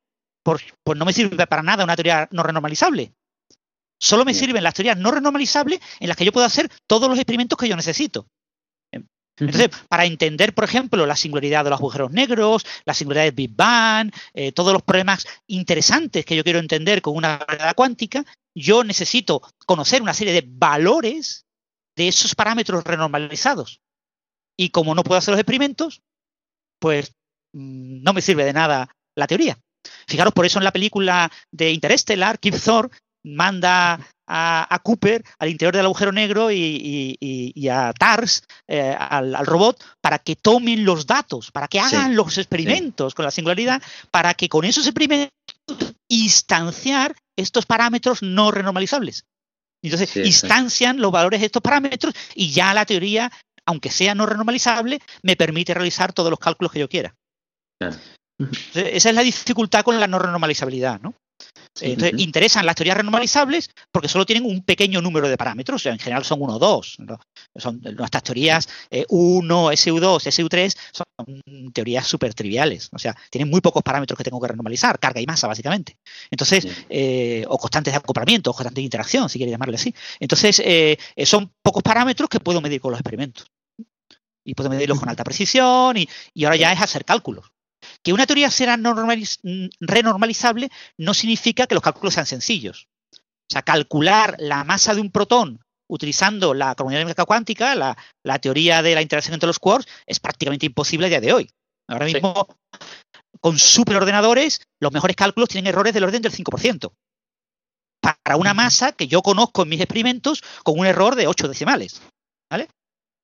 pues, 0.45 0.63
pues 0.85 0.99
no 0.99 1.05
me 1.05 1.13
sirve 1.13 1.47
para 1.47 1.63
nada 1.63 1.83
una 1.83 1.97
teoría 1.97 2.29
no 2.31 2.43
renormalizable. 2.45 3.15
Solo 3.99 4.25
me 4.25 4.35
sirven 4.35 4.63
las 4.63 4.75
teorías 4.75 4.99
no 4.99 5.11
renormalizables 5.11 5.81
en 5.99 6.09
las 6.09 6.17
que 6.17 6.25
yo 6.25 6.33
puedo 6.33 6.47
hacer 6.47 6.71
todos 6.87 7.09
los 7.09 7.19
experimentos 7.19 7.59
que 7.59 7.69
yo 7.69 7.77
necesito. 7.77 8.29
Entonces, 9.37 9.71
para 9.89 10.05
entender, 10.05 10.55
por 10.55 10.65
ejemplo, 10.65 11.07
la 11.07 11.17
singularidad 11.17 11.65
de 11.65 11.71
los 11.71 11.81
agujeros 11.81 12.13
negros, 12.13 12.65
la 12.85 12.95
singularidad 12.95 13.25
del 13.25 13.35
Big 13.35 13.51
Bang, 13.55 14.13
eh, 14.33 14.53
todos 14.53 14.73
los 14.73 14.83
problemas 14.83 15.27
interesantes 15.49 16.25
que 16.25 16.37
yo 16.37 16.45
quiero 16.45 16.61
entender 16.61 17.03
con 17.03 17.17
una 17.17 17.39
gravedad 17.39 17.75
cuántica, 17.75 18.25
yo 18.55 18.85
necesito 18.85 19.43
conocer 19.67 20.03
una 20.03 20.15
serie 20.15 20.33
de 20.33 20.45
valores 20.47 21.47
de 21.97 22.09
esos 22.09 22.37
parámetros 22.37 22.85
renormalizados. 22.85 23.81
Y 24.57 24.69
como 24.69 24.95
no 24.95 25.03
puedo 25.03 25.19
hacer 25.19 25.33
los 25.33 25.41
experimentos, 25.41 26.03
pues 26.79 27.15
mm, 27.53 28.03
no 28.03 28.13
me 28.13 28.21
sirve 28.21 28.45
de 28.45 28.53
nada 28.53 28.95
la 29.17 29.27
teoría. 29.27 29.59
Fijaros, 30.07 30.33
por 30.33 30.47
eso 30.47 30.59
en 30.59 30.65
la 30.65 30.73
película 30.73 31.31
de 31.51 31.73
Interstellar, 31.73 32.39
Kip 32.39 32.55
Thorne 32.55 32.91
manda 33.25 33.99
a, 34.27 34.81
Cooper 34.83 35.25
al 35.39 35.49
interior 35.49 35.75
del 35.75 35.87
agujero 35.87 36.13
negro 36.13 36.51
y, 36.51 37.69
a 37.71 37.93
TARS, 37.93 38.45
eh, 38.69 38.95
al, 38.99 39.47
robot, 39.47 39.83
para 40.01 40.19
que 40.19 40.37
tomen 40.37 40.85
los 40.85 41.07
datos, 41.07 41.51
para 41.51 41.69
que 41.69 41.81
hagan 41.81 42.15
los 42.15 42.39
experimentos 42.39 43.15
con 43.15 43.25
la 43.25 43.31
singularidad, 43.31 43.83
para 44.11 44.35
que 44.35 44.49
con 44.49 44.65
esos 44.65 44.87
experimentos 44.87 45.33
instanciar 46.09 47.15
estos 47.37 47.67
parámetros 47.67 48.23
no 48.23 48.51
renormalizables. 48.51 49.25
Entonces, 49.83 50.17
instancian 50.17 51.01
los 51.01 51.13
valores 51.13 51.41
de 51.41 51.47
estos 51.47 51.63
parámetros 51.63 52.15
y 52.35 52.51
ya 52.53 52.73
la 52.73 52.87
teoría, 52.87 53.31
aunque 53.67 53.91
sea 53.91 54.15
no 54.15 54.25
renormalizable, 54.25 55.01
me 55.23 55.37
permite 55.37 55.75
realizar 55.75 56.13
todos 56.13 56.31
los 56.31 56.39
cálculos 56.39 56.73
que 56.73 56.79
yo 56.79 56.89
quiera. 56.89 57.15
Esa 58.75 59.09
es 59.09 59.15
la 59.15 59.23
dificultad 59.23 59.85
con 59.85 59.99
la 59.99 60.07
no 60.07 60.19
renormalizabilidad, 60.19 61.01
¿no? 61.01 61.15
Entonces, 61.81 62.21
interesan 62.21 62.67
las 62.67 62.77
teorías 62.77 62.97
renormalizables 62.97 63.71
porque 63.91 64.09
solo 64.09 64.25
tienen 64.25 64.45
un 64.45 64.63
pequeño 64.63 65.03
número 65.03 65.29
de 65.29 65.37
parámetros, 65.37 65.81
o 65.81 65.83
sea, 65.83 65.93
en 65.93 65.99
general 65.99 66.25
son 66.25 66.41
uno 66.41 66.55
o 66.55 66.59
dos. 66.59 66.97
Son 67.57 67.81
nuestras 67.83 68.23
teorías 68.23 68.69
1, 69.09 69.73
SU2, 69.73 70.21
SU3 70.21 70.77
son 70.93 71.73
teorías 71.73 72.07
súper 72.07 72.35
triviales, 72.35 72.91
o 72.93 72.99
sea, 72.99 73.17
tienen 73.31 73.51
muy 73.51 73.61
pocos 73.61 73.83
parámetros 73.83 74.17
que 74.17 74.25
tengo 74.25 74.41
que 74.41 74.49
renormalizar, 74.49 74.99
carga 74.99 75.21
y 75.21 75.27
masa, 75.27 75.49
básicamente. 75.49 75.99
Entonces, 76.31 76.67
eh, 76.89 77.45
o 77.49 77.59
constantes 77.59 77.93
de 77.93 77.99
acoplamiento, 77.99 78.51
o 78.51 78.55
constantes 78.55 78.77
de 78.77 78.83
interacción, 78.83 79.29
si 79.29 79.39
quiere 79.39 79.51
llamarle 79.51 79.77
así. 79.77 79.95
Entonces, 80.21 80.61
eh, 80.61 80.97
eh, 81.17 81.27
son 81.27 81.53
pocos 81.63 81.83
parámetros 81.83 82.29
que 82.29 82.41
puedo 82.41 82.61
medir 82.61 82.81
con 82.81 82.93
los 82.93 83.01
experimentos. 83.01 83.47
Y 84.47 84.55
puedo 84.55 84.69
medirlos 84.69 85.01
con 85.01 85.09
alta 85.09 85.25
precisión 85.25 85.97
y, 85.97 86.07
y 86.35 86.45
ahora 86.45 86.57
ya 86.57 86.73
es 86.73 86.81
hacer 86.81 87.05
cálculos. 87.05 87.54
Que 88.05 88.13
una 88.13 88.27
teoría 88.27 88.51
sea 88.51 88.77
renormalizable 89.81 90.71
no 90.99 91.15
significa 91.15 91.67
que 91.67 91.75
los 91.75 91.83
cálculos 91.83 92.15
sean 92.15 92.27
sencillos. 92.27 92.87
O 93.15 93.53
sea, 93.53 93.63
calcular 93.63 94.37
la 94.39 94.63
masa 94.63 94.95
de 94.95 95.01
un 95.01 95.11
protón 95.11 95.61
utilizando 95.89 96.55
la 96.55 96.75
cromodinámica 96.75 97.25
cuántica, 97.25 97.75
la, 97.75 98.39
teoría 98.41 98.83
de 98.83 98.95
la 98.95 99.03
interacción 99.03 99.35
entre 99.35 99.47
los 99.47 99.59
quarks, 99.59 99.87
es 100.07 100.21
prácticamente 100.21 100.67
imposible 100.67 101.07
a 101.07 101.11
día 101.11 101.21
de 101.21 101.33
hoy. 101.33 101.51
Ahora 101.89 102.07
mismo, 102.07 102.47
con 103.41 103.59
superordenadores, 103.59 104.63
los 104.81 104.93
mejores 104.93 105.17
cálculos 105.17 105.49
tienen 105.49 105.69
errores 105.69 105.93
del 105.93 106.05
orden 106.05 106.23
del 106.23 106.33
5%. 106.33 106.93
Para 108.01 108.37
una 108.37 108.55
masa 108.55 108.93
que 108.93 109.07
yo 109.07 109.23
conozco 109.23 109.63
en 109.63 109.69
mis 109.71 109.81
experimentos 109.81 110.43
con 110.63 110.79
un 110.79 110.87
error 110.87 111.15
de 111.15 111.27
8 111.27 111.49
decimales. 111.49 112.03
¿Vale? 112.51 112.69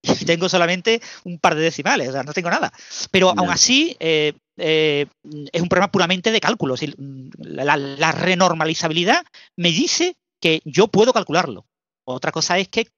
Y 0.21 0.25
tengo 0.25 0.49
solamente 0.49 1.03
un 1.25 1.39
par 1.39 1.55
de 1.55 1.63
decimales, 1.63 2.09
o 2.09 2.13
sea, 2.13 2.23
no 2.23 2.33
tengo 2.33 2.49
nada. 2.49 2.73
Pero 3.11 3.35
aún 3.37 3.51
así, 3.51 3.97
eh, 4.01 4.33
eh, 4.61 5.07
es 5.53 5.63
un 5.63 5.69
problema 5.69 5.91
puramente 5.91 6.31
de 6.31 6.41
cálculo. 6.41 6.75
La, 7.39 8.13
renormalizabilidad 8.13 9.25
me 9.57 9.71
dice 9.71 10.17
que 10.41 10.61
yo 10.65 10.89
puedo 10.89 11.13
calcularlo. 11.13 11.67
Otra 12.05 12.33
cosa 12.33 12.59
es 12.59 12.69
que 12.69 12.89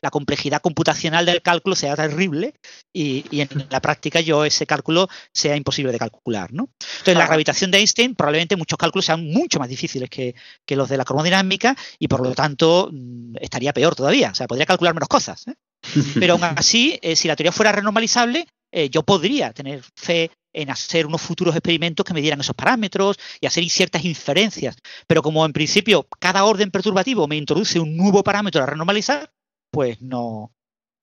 la 0.00 0.10
complejidad 0.10 0.62
computacional 0.62 1.26
del 1.26 1.42
cálculo 1.42 1.76
sea 1.76 1.94
terrible 1.96 2.54
y, 2.92 3.24
en 3.40 3.48
la 3.70 3.80
práctica 3.80 4.20
yo 4.20 4.44
ese 4.44 4.66
cálculo 4.66 5.08
sea 5.34 5.56
imposible 5.56 5.92
de 5.92 5.98
calcular. 5.98 6.52
¿no? 6.52 6.70
Entonces, 6.78 7.16
la 7.16 7.26
gravitación 7.26 7.70
de 7.70 7.78
Einstein 7.78 8.14
probablemente 8.14 8.56
muchos 8.56 8.78
cálculos 8.78 9.04
sean 9.04 9.26
mucho 9.26 9.58
más 9.58 9.68
difíciles 9.68 10.08
que, 10.08 10.34
los 10.68 10.88
de 10.88 10.96
la 10.96 11.04
cromodinámica 11.04 11.76
y 11.98 12.08
por 12.08 12.22
lo 12.22 12.32
tanto 12.34 12.88
mm, 12.90 13.36
estaría 13.40 13.72
peor 13.72 13.94
todavía. 13.94 14.30
O 14.30 14.34
sea, 14.34 14.46
podría 14.46 14.66
calcular 14.66 14.94
menos 14.94 15.08
cosas. 15.08 15.46
¿eh? 15.48 15.54
Pero 16.18 16.34
aún 16.34 16.44
así, 16.44 16.98
eh, 17.02 17.16
si 17.16 17.28
la 17.28 17.36
teoría 17.36 17.52
fuera 17.52 17.72
renormalizable, 17.72 18.46
yo 18.92 19.02
podría 19.02 19.52
tener 19.52 19.82
fe 19.96 20.30
en 20.52 20.70
hacer 20.70 21.06
unos 21.06 21.20
futuros 21.20 21.54
experimentos 21.54 22.04
que 22.04 22.14
me 22.14 22.20
dieran 22.20 22.40
esos 22.40 22.54
parámetros 22.54 23.18
y 23.40 23.46
hacer 23.46 23.68
ciertas 23.68 24.04
inferencias. 24.04 24.76
Pero 25.06 25.22
como 25.22 25.44
en 25.44 25.52
principio 25.52 26.06
cada 26.18 26.44
orden 26.44 26.70
perturbativo 26.70 27.26
me 27.28 27.36
introduce 27.36 27.78
un 27.78 27.96
nuevo 27.96 28.22
parámetro 28.22 28.62
a 28.62 28.66
renormalizar, 28.66 29.30
pues 29.70 30.00
no, 30.00 30.52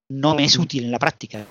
no 0.09 0.35
me 0.35 0.45
es 0.45 0.58
útil 0.58 0.85
en 0.85 0.92
la 0.92 1.00
práctica. 1.00 1.45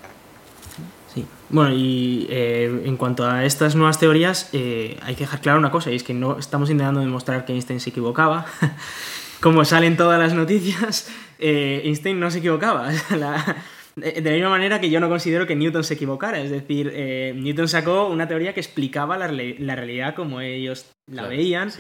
Sí. 1.15 1.25
Bueno, 1.49 1.75
y 1.75 2.26
eh, 2.28 2.83
en 2.84 2.97
cuanto 2.97 3.25
a 3.25 3.44
estas 3.44 3.75
nuevas 3.75 3.99
teorías, 3.99 4.50
eh, 4.52 4.99
hay 5.02 5.15
que 5.15 5.25
dejar 5.25 5.41
claro 5.41 5.58
una 5.58 5.70
cosa, 5.70 5.91
y 5.91 5.97
es 5.97 6.02
que 6.02 6.12
no 6.12 6.39
estamos 6.39 6.68
intentando 6.68 7.00
demostrar 7.00 7.44
que 7.44 7.52
Einstein 7.52 7.81
se 7.81 7.91
equivocaba. 7.91 8.47
Como 9.41 9.65
salen 9.65 9.97
todas 9.97 10.18
las 10.18 10.34
noticias, 10.34 11.08
eh, 11.39 11.83
Einstein 11.84 12.20
no 12.20 12.31
se 12.31 12.39
equivocaba. 12.39 12.91
la, 13.16 13.57
de 13.97 14.20
la 14.20 14.31
misma 14.31 14.50
manera 14.50 14.78
que 14.78 14.91
yo 14.91 15.00
no 15.00 15.08
considero 15.08 15.47
que 15.47 15.57
Newton 15.57 15.83
se 15.83 15.94
equivocara. 15.94 16.39
Es 16.41 16.50
decir, 16.50 16.92
eh, 16.94 17.33
Newton 17.34 17.66
sacó 17.66 18.08
una 18.08 18.28
teoría 18.28 18.52
que 18.52 18.60
explicaba 18.60 19.16
la, 19.16 19.26
realidad 19.26 20.15
como 20.15 20.41
ellos 20.41 20.91
la 21.10 21.26
veían. 21.26 21.70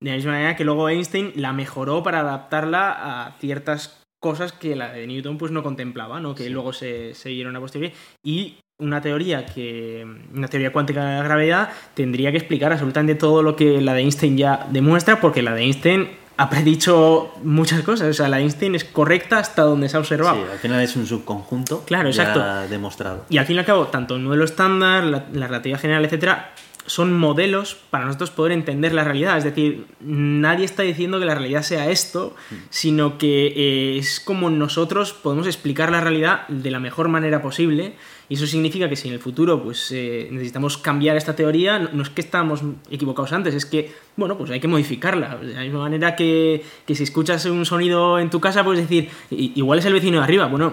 De 0.00 0.10
la 0.10 0.16
misma 0.16 0.32
manera 0.32 0.56
que 0.56 0.64
luego 0.64 0.88
Einstein 0.88 1.32
la 1.36 1.52
mejoró 1.52 2.02
para 2.02 2.20
adaptarla 2.20 3.26
a 3.26 3.32
ciertas 3.38 4.02
cosas 4.18 4.52
que 4.52 4.74
la 4.74 4.92
de 4.92 5.06
Newton 5.06 5.38
pues 5.38 5.52
no 5.52 5.62
contemplaba, 5.62 6.20
¿no? 6.20 6.34
que 6.34 6.50
luego 6.50 6.72
se, 6.72 7.14
se 7.14 7.28
dieron 7.28 7.54
a 7.56 7.60
posteriori. 7.60 7.94
Y 8.24 8.56
una 8.78 9.00
teoría 9.00 9.46
que 9.46 10.06
una 10.34 10.48
teoría 10.48 10.72
cuántica 10.72 11.04
de 11.04 11.16
la 11.18 11.22
gravedad 11.22 11.70
tendría 11.94 12.30
que 12.30 12.38
explicar 12.38 12.72
absolutamente 12.72 13.14
todo 13.14 13.42
lo 13.42 13.54
que 13.54 13.80
la 13.80 13.94
de 13.94 14.00
Einstein 14.00 14.36
ya 14.36 14.66
demuestra 14.70 15.20
porque 15.20 15.42
la 15.42 15.54
de 15.54 15.62
Einstein 15.62 16.08
ha 16.40 16.48
predicho 16.48 17.34
muchas 17.44 17.82
cosas. 17.82 18.08
O 18.08 18.14
sea, 18.14 18.26
la 18.26 18.40
Einstein 18.40 18.74
es 18.74 18.84
correcta 18.84 19.38
hasta 19.38 19.60
donde 19.60 19.90
se 19.90 19.98
ha 19.98 20.00
observado. 20.00 20.36
Sí, 20.36 20.50
al 20.50 20.58
final 20.58 20.80
es 20.80 20.96
un 20.96 21.06
subconjunto. 21.06 21.84
Claro, 21.84 22.08
exacto. 22.08 22.42
demostrado. 22.70 23.26
Y 23.28 23.36
al 23.36 23.44
fin 23.44 23.56
y 23.56 23.58
al 23.58 23.66
cabo, 23.66 23.88
tanto 23.88 24.16
el 24.16 24.22
modelo 24.22 24.46
estándar, 24.46 25.04
la, 25.04 25.26
relatividad 25.34 25.78
general, 25.78 26.02
etcétera, 26.06 26.54
son 26.86 27.12
modelos 27.12 27.76
para 27.90 28.06
nosotros 28.06 28.30
poder 28.30 28.52
entender 28.52 28.94
la 28.94 29.04
realidad. 29.04 29.36
Es 29.36 29.44
decir, 29.44 29.84
nadie 30.00 30.64
está 30.64 30.82
diciendo 30.82 31.20
que 31.20 31.26
la 31.26 31.34
realidad 31.34 31.60
sea 31.60 31.90
esto, 31.90 32.34
mm. 32.50 32.54
sino 32.70 33.18
que 33.18 33.48
eh, 33.48 33.98
es 33.98 34.18
como 34.18 34.48
nosotros 34.48 35.12
podemos 35.12 35.46
explicar 35.46 35.92
la 35.92 36.00
realidad 36.00 36.48
de 36.48 36.70
la 36.70 36.80
mejor 36.80 37.08
manera 37.08 37.42
posible 37.42 37.96
y 38.30 38.34
eso 38.34 38.46
significa 38.46 38.88
que 38.88 38.94
si 38.94 39.08
en 39.08 39.14
el 39.14 39.20
futuro 39.20 39.60
pues, 39.60 39.90
eh, 39.90 40.28
necesitamos 40.30 40.78
cambiar 40.78 41.16
esta 41.16 41.34
teoría, 41.34 41.80
no, 41.80 42.00
es 42.00 42.10
que 42.10 42.20
estábamos 42.20 42.62
equivocados 42.88 43.32
antes, 43.32 43.56
es 43.56 43.66
que, 43.66 43.92
bueno, 44.14 44.38
pues 44.38 44.52
hay 44.52 44.60
que 44.60 44.68
modificarla. 44.68 45.34
De 45.34 45.52
la 45.52 45.62
misma 45.62 45.80
manera 45.80 46.14
que, 46.14 46.62
que 46.86 46.94
si 46.94 47.02
escuchas 47.02 47.44
un 47.46 47.66
sonido 47.66 48.20
en 48.20 48.30
tu 48.30 48.40
casa, 48.40 48.62
puedes 48.62 48.82
decir, 48.82 49.10
igual 49.30 49.80
es 49.80 49.84
el 49.84 49.94
vecino 49.94 50.18
de 50.18 50.22
arriba. 50.22 50.46
Bueno, 50.46 50.72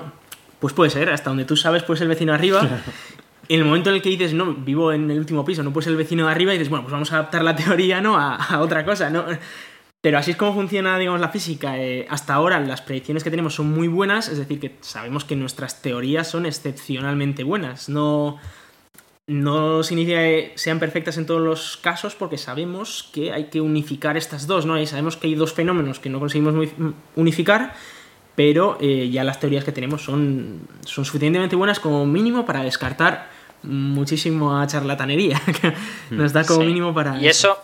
pues 0.60 0.76
puede 0.76 0.92
ser, 0.92 1.10
hasta 1.10 1.32
donde 1.32 1.45
tú 1.45 1.56
sabes, 1.56 1.82
pues 1.82 2.00
el 2.02 2.08
vecino 2.08 2.32
de 2.32 2.38
arriba. 2.38 2.61
En 3.50 3.60
el 3.61 3.66
momento 3.66 3.90
en 3.90 3.95
el 3.95 4.02
que 4.03 4.10
dices, 4.10 4.36
no, 4.36 4.53
vivo 4.53 4.94
en 4.94 5.10
el 5.10 5.18
último 5.18 5.44
piso, 5.44 5.64
no 5.64 5.74
puede 5.74 5.86
ser 5.86 5.92
el 5.94 5.98
vecino 5.98 6.26
de 6.27 6.32
arriba, 6.32 6.53
y 6.53 6.60
dices, 6.60 6.69
bueno, 6.69 6.84
pues 6.84 6.92
vamos 6.92 7.11
a 7.11 7.16
adaptar 7.16 7.44
la 7.44 7.56
teoría, 7.56 8.02
¿no? 8.02 8.18
A, 8.18 8.36
a 8.36 8.60
otra 8.60 8.86
cosa, 8.86 9.10
¿no? 9.10 9.26
Pero 10.01 10.19
así 10.19 10.32
es 10.32 10.38
como 10.38 10.53
funciona, 10.53 10.98
digamos, 10.98 11.19
la 11.19 11.30
física. 11.30 11.77
Eh, 11.80 12.06
hasta 12.09 12.34
ahora 12.34 12.59
las 12.59 12.82
predicciones 12.82 13.24
que 13.24 13.32
tenemos 13.32 13.56
son 13.56 13.72
muy 13.72 13.88
buenas, 13.88 14.30
es 14.30 14.38
decir, 14.38 14.59
que 14.59 14.76
sabemos 14.82 15.26
que 15.26 15.35
nuestras 15.35 15.82
teorías 15.82 16.30
son 16.30 16.45
excepcionalmente 16.45 17.43
buenas. 17.43 17.90
No, 17.90 18.38
no 19.26 19.82
significa 19.84 20.19
que 20.19 20.53
sean 20.56 20.80
perfectas 20.80 21.17
en 21.17 21.26
todos 21.26 21.42
los 21.42 21.77
casos 21.77 22.16
porque 22.16 22.38
sabemos 22.38 23.09
que 23.11 23.34
hay 23.34 23.45
que 23.45 23.59
unificar 23.59 24.17
estas 24.17 24.45
dos, 24.45 24.66
¿no? 24.66 24.80
Y 24.80 24.85
sabemos 24.85 25.17
que 25.17 25.27
hay 25.27 25.35
dos 25.35 25.53
fenómenos 25.53 26.00
que 26.00 26.09
no 26.09 26.19
conseguimos 26.19 26.69
unificar, 27.16 27.74
pero 28.35 28.77
eh, 28.80 29.09
ya 29.09 29.24
las 29.24 29.40
teorías 29.40 29.66
que 29.66 29.72
tenemos 29.72 30.03
son, 30.03 30.61
son 30.85 31.06
suficientemente 31.06 31.56
buenas 31.56 31.80
como 31.80 32.06
mínimo 32.06 32.45
para 32.45 32.61
descartar 32.61 33.30
muchísimo 33.64 34.59
a 34.59 34.67
charlatanería. 34.67 35.42
Nos 36.11 36.34
da 36.34 36.45
como 36.45 36.64
mínimo 36.64 36.93
para... 36.93 37.19
Y 37.19 37.27
eso 37.27 37.58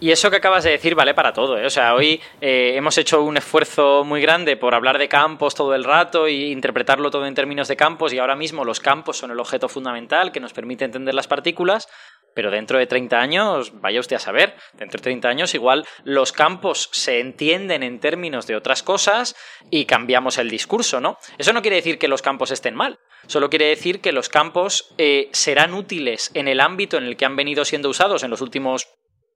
Y 0.00 0.12
eso 0.12 0.30
que 0.30 0.36
acabas 0.36 0.62
de 0.62 0.70
decir 0.70 0.94
vale 0.94 1.12
para 1.12 1.32
todo. 1.32 1.58
¿eh? 1.58 1.66
O 1.66 1.70
sea, 1.70 1.94
hoy 1.94 2.20
eh, 2.40 2.74
hemos 2.76 2.96
hecho 2.98 3.22
un 3.22 3.36
esfuerzo 3.36 4.04
muy 4.04 4.20
grande 4.20 4.56
por 4.56 4.74
hablar 4.74 4.96
de 4.96 5.08
campos 5.08 5.56
todo 5.56 5.74
el 5.74 5.82
rato 5.82 6.28
e 6.28 6.32
interpretarlo 6.50 7.10
todo 7.10 7.26
en 7.26 7.34
términos 7.34 7.66
de 7.66 7.76
campos 7.76 8.12
y 8.12 8.18
ahora 8.18 8.36
mismo 8.36 8.64
los 8.64 8.78
campos 8.78 9.16
son 9.16 9.32
el 9.32 9.40
objeto 9.40 9.68
fundamental 9.68 10.30
que 10.30 10.38
nos 10.38 10.52
permite 10.52 10.84
entender 10.84 11.14
las 11.14 11.26
partículas. 11.26 11.88
Pero 12.32 12.52
dentro 12.52 12.78
de 12.78 12.86
30 12.86 13.18
años, 13.18 13.72
vaya 13.80 13.98
usted 13.98 14.14
a 14.14 14.20
saber, 14.20 14.54
dentro 14.74 14.98
de 14.98 15.02
30 15.02 15.28
años 15.28 15.54
igual 15.54 15.84
los 16.04 16.30
campos 16.30 16.88
se 16.92 17.18
entienden 17.18 17.82
en 17.82 17.98
términos 17.98 18.46
de 18.46 18.54
otras 18.54 18.84
cosas 18.84 19.34
y 19.70 19.86
cambiamos 19.86 20.38
el 20.38 20.48
discurso, 20.48 21.00
¿no? 21.00 21.18
Eso 21.38 21.52
no 21.52 21.62
quiere 21.62 21.76
decir 21.76 21.98
que 21.98 22.06
los 22.06 22.22
campos 22.22 22.52
estén 22.52 22.76
mal, 22.76 23.00
solo 23.26 23.50
quiere 23.50 23.66
decir 23.66 24.00
que 24.00 24.12
los 24.12 24.28
campos 24.28 24.94
eh, 24.98 25.28
serán 25.32 25.74
útiles 25.74 26.30
en 26.34 26.46
el 26.46 26.60
ámbito 26.60 26.96
en 26.96 27.04
el 27.04 27.16
que 27.16 27.24
han 27.24 27.34
venido 27.34 27.64
siendo 27.64 27.88
usados 27.88 28.22
en 28.22 28.30
los 28.30 28.40
últimos 28.40 28.86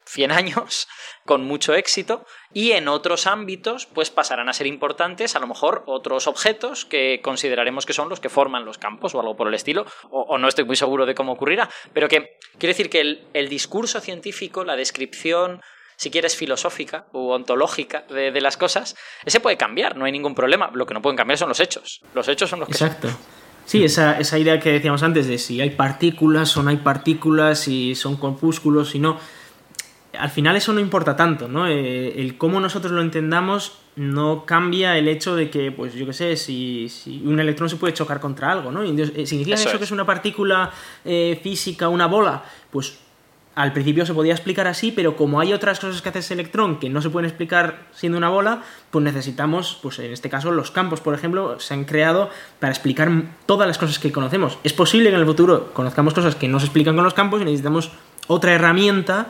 100 0.07 0.33
años 0.33 0.89
con 1.27 1.45
mucho 1.45 1.75
éxito 1.75 2.25
y 2.53 2.73
en 2.73 2.89
otros 2.89 3.27
ámbitos 3.27 3.87
pues 3.87 4.11
pasarán 4.11 4.49
a 4.49 4.53
ser 4.53 4.67
importantes 4.67 5.37
a 5.37 5.41
lo 5.41 5.47
mejor 5.47 5.85
otros 5.87 6.27
objetos 6.27 6.85
que 6.85 7.21
consideraremos 7.23 7.87
que 7.87 7.93
son 7.93 8.09
los 8.09 8.21
que 8.21 8.29
forman 8.29 8.65
los 8.65 8.79
campos 8.79 9.15
o 9.15 9.21
algo 9.21 9.37
por 9.37 9.49
el 9.49 9.55
estilo 9.55 9.87
o, 10.11 10.39
no 10.39 10.49
estoy 10.49 10.65
muy 10.65 10.77
seguro 10.77 11.07
de 11.07 11.15
cómo 11.15 11.33
ocurrirá 11.33 11.69
pero 11.93 12.09
que 12.09 12.39
quiere 12.59 12.75
decir 12.75 12.91
que 12.91 13.01
el, 13.33 13.49
discurso 13.49 14.01
científico 14.01 14.65
la 14.65 14.77
descripción 14.77 15.61
si 15.97 16.11
quieres 16.11 16.37
filosófica 16.37 17.07
u 17.13 17.29
ontológica 17.31 18.05
de, 18.09 18.41
las 18.41 18.57
cosas 18.57 18.97
ese 19.25 19.41
puede 19.41 19.57
cambiar 19.57 19.97
no 19.97 20.05
hay 20.05 20.13
ningún 20.13 20.35
problema 20.35 20.71
lo 20.73 20.87
que 20.87 20.95
no 20.95 21.03
pueden 21.03 21.17
cambiar 21.17 21.39
son 21.39 21.49
los 21.49 21.61
hechos 21.61 22.01
los 22.15 22.29
hechos 22.29 22.51
son 22.51 22.61
los 22.61 22.69
que 22.69 22.73
exacto. 22.73 23.09
Sí, 23.65 23.85
esa, 23.85 24.19
esa 24.19 24.39
idea 24.39 24.59
que 24.59 24.73
decíamos 24.73 25.03
antes 25.03 25.29
de 25.29 25.39
si 25.39 25.61
hay 25.61 25.71
partículas 25.71 26.57
o 26.57 26.63
no 26.63 26.71
hay 26.71 26.79
partículas, 26.79 27.61
si 27.61 27.95
son 27.95 28.17
corpúsculos, 28.17 28.91
si 28.91 28.99
no 28.99 29.19
al 30.19 30.31
final 30.31 30.57
eso 30.57 30.73
no 30.73 30.81
importa 30.81 31.17
tanto, 31.17 31.49
¿no? 31.49 31.67
Eh, 31.67 32.21
el 32.21 32.37
cómo 32.37 32.61
nosotros 32.61 32.93
lo 32.93 33.01
entendamos 33.01 33.79
no 33.97 34.45
cambia 34.47 34.97
el 34.97 35.09
hecho 35.09 35.37
de 35.37 35.51
que, 35.51 35.71
pues 35.71 35.95
yo 35.95 36.07
qué 36.07 36.13
sé, 36.13 36.37
si, 36.37 36.91
un 37.25 37.39
electrón 37.41 37.69
se 37.69 37.77
puede 37.77 37.93
chocar 37.93 38.21
contra 38.21 38.51
algo, 38.51 38.73
¿no? 38.73 38.83
Eh, 38.83 39.27
¿Significa 39.27 39.57
eso, 39.57 39.79
que 39.79 39.85
es 39.85 39.91
una 39.91 40.07
partícula 40.07 40.71
eh, 41.05 41.39
física, 41.43 41.89
una 41.89 42.07
bola? 42.07 42.43
Pues 42.71 42.99
al 43.55 43.75
principio 43.75 44.07
se 44.07 44.15
podía 44.15 44.33
explicar 44.33 44.67
así, 44.67 44.93
pero 44.93 45.15
como 45.15 45.39
hay 45.39 45.53
otras 45.53 45.79
cosas 45.79 46.01
que 46.01 46.09
hace 46.09 46.21
ese 46.21 46.35
electrón 46.35 46.79
que 46.79 46.89
no 46.89 47.03
se 47.03 47.11
pueden 47.11 47.29
explicar 47.29 47.87
siendo 47.93 48.17
una 48.17 48.31
bola, 48.31 48.63
pues 48.91 49.05
necesitamos, 49.05 49.79
pues 49.83 49.99
en 49.99 50.11
este 50.11 50.31
caso 50.31 50.51
los 50.53 50.71
campos, 50.71 51.01
por 51.01 51.15
ejemplo, 51.15 51.61
se 51.61 51.75
han 51.75 51.85
creado 51.85 52.31
para 52.61 52.73
explicar 52.73 53.11
todas 53.45 53.69
las 53.69 53.77
cosas 53.77 53.99
que 53.99 54.11
conocemos. 54.11 54.59
Es 54.65 54.73
posible 54.73 55.11
que 55.11 55.17
en 55.17 55.21
el 55.21 55.27
futuro 55.27 55.73
conozcamos 55.75 56.15
cosas 56.15 56.35
que 56.35 56.49
no 56.49 56.61
se 56.61 56.67
explican 56.67 56.95
con 56.95 57.05
los 57.05 57.15
campos 57.15 57.43
y 57.43 57.45
necesitamos 57.45 57.91
otra 58.27 58.55
herramienta 58.55 59.29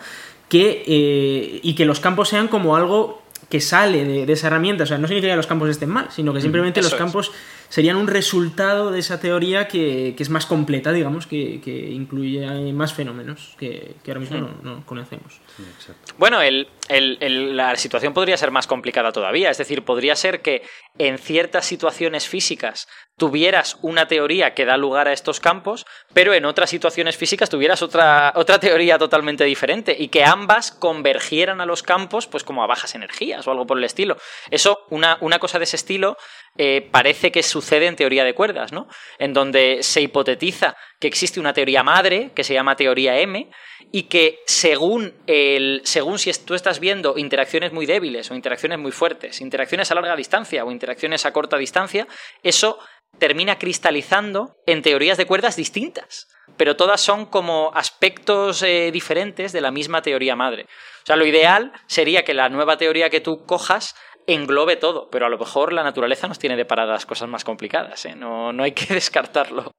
que, 0.48 0.84
eh, 0.86 1.60
y 1.62 1.74
que 1.74 1.84
los 1.84 2.00
campos 2.00 2.28
sean 2.28 2.48
como 2.48 2.76
algo 2.76 3.22
que 3.52 3.60
sale 3.60 4.04
de, 4.04 4.32
esa 4.32 4.46
herramienta. 4.46 4.84
O 4.84 4.86
sea, 4.86 4.96
no 4.96 5.06
significa 5.06 5.34
que 5.34 5.36
los 5.36 5.46
campos 5.46 5.68
estén 5.68 5.90
mal, 5.90 6.06
sino 6.10 6.32
que 6.32 6.40
simplemente 6.40 6.80
los 6.80 6.94
campos 6.94 7.32
serían 7.68 7.96
un 7.96 8.06
resultado 8.06 8.90
de 8.90 8.98
esa 8.98 9.20
teoría 9.20 9.68
que, 9.68 10.14
es 10.18 10.30
más 10.30 10.46
completa, 10.46 10.90
digamos, 10.90 11.26
que, 11.26 11.60
incluye 11.92 12.72
más 12.72 12.94
fenómenos 12.94 13.54
que, 13.58 13.94
ahora 14.06 14.20
mismo 14.20 14.38
no, 14.38 14.50
no, 14.62 14.86
conocemos. 14.86 15.38
Bueno, 16.18 16.40
la 16.88 17.76
situación 17.76 18.12
podría 18.12 18.36
ser 18.36 18.50
más 18.50 18.66
complicada 18.66 19.12
todavía. 19.12 19.50
Es 19.50 19.58
decir, 19.58 19.84
podría 19.84 20.16
ser 20.16 20.42
que 20.42 20.62
en 20.98 21.18
ciertas 21.18 21.64
situaciones 21.64 22.28
físicas 22.28 22.88
tuvieras 23.16 23.78
una 23.82 24.08
teoría 24.08 24.54
que 24.54 24.64
da 24.64 24.76
lugar 24.76 25.06
a 25.06 25.12
estos 25.12 25.38
campos, 25.38 25.86
pero 26.12 26.34
en 26.34 26.44
otras 26.44 26.70
situaciones 26.70 27.16
físicas 27.16 27.50
tuvieras 27.50 27.82
otra, 27.82 28.32
otra 28.34 28.58
teoría 28.58 28.98
totalmente 28.98 29.44
diferente 29.44 29.94
y 29.98 30.08
que 30.08 30.24
ambas 30.24 30.72
convergieran 30.72 31.60
a 31.60 31.66
los 31.66 31.82
campos 31.82 32.26
pues 32.26 32.42
como 32.42 32.62
a 32.62 32.66
bajas 32.66 32.94
energías 32.94 33.46
o 33.46 33.50
algo 33.50 33.66
por 33.66 33.78
el 33.78 33.84
estilo. 33.84 34.16
Eso, 34.50 34.80
una, 34.90 35.18
una 35.20 35.38
cosa 35.38 35.58
de 35.58 35.64
ese 35.64 35.76
estilo 35.76 36.16
eh, 36.58 36.88
parece 36.90 37.32
que 37.32 37.42
sucede 37.42 37.86
en 37.86 37.96
teoría 37.96 38.24
de 38.24 38.34
cuerdas, 38.34 38.72
¿no? 38.72 38.88
En 39.18 39.32
donde 39.32 39.82
se 39.82 40.02
hipotetiza 40.02 40.76
que 41.02 41.08
existe 41.08 41.40
una 41.40 41.52
teoría 41.52 41.82
madre 41.82 42.30
que 42.32 42.44
se 42.44 42.54
llama 42.54 42.76
teoría 42.76 43.18
M 43.18 43.50
y 43.90 44.04
que 44.04 44.38
según, 44.46 45.12
el, 45.26 45.80
según 45.82 46.20
si 46.20 46.30
tú 46.44 46.54
estás 46.54 46.78
viendo 46.78 47.18
interacciones 47.18 47.72
muy 47.72 47.86
débiles 47.86 48.30
o 48.30 48.36
interacciones 48.36 48.78
muy 48.78 48.92
fuertes, 48.92 49.40
interacciones 49.40 49.90
a 49.90 49.96
larga 49.96 50.14
distancia 50.14 50.64
o 50.64 50.70
interacciones 50.70 51.26
a 51.26 51.32
corta 51.32 51.58
distancia, 51.58 52.06
eso 52.44 52.78
termina 53.18 53.58
cristalizando 53.58 54.54
en 54.64 54.80
teorías 54.80 55.18
de 55.18 55.26
cuerdas 55.26 55.56
distintas, 55.56 56.28
pero 56.56 56.76
todas 56.76 57.00
son 57.00 57.26
como 57.26 57.72
aspectos 57.74 58.62
eh, 58.62 58.92
diferentes 58.92 59.50
de 59.50 59.60
la 59.60 59.72
misma 59.72 60.02
teoría 60.02 60.36
madre. 60.36 60.66
O 61.02 61.06
sea, 61.06 61.16
lo 61.16 61.26
ideal 61.26 61.72
sería 61.88 62.22
que 62.22 62.32
la 62.32 62.48
nueva 62.48 62.76
teoría 62.76 63.10
que 63.10 63.20
tú 63.20 63.44
cojas 63.44 63.96
englobe 64.28 64.76
todo, 64.76 65.08
pero 65.10 65.26
a 65.26 65.28
lo 65.28 65.36
mejor 65.36 65.72
la 65.72 65.82
naturaleza 65.82 66.28
nos 66.28 66.38
tiene 66.38 66.54
deparadas 66.54 67.06
cosas 67.06 67.28
más 67.28 67.42
complicadas, 67.42 68.06
¿eh? 68.06 68.14
no, 68.14 68.52
no 68.52 68.62
hay 68.62 68.70
que 68.70 68.94
descartarlo. 68.94 69.72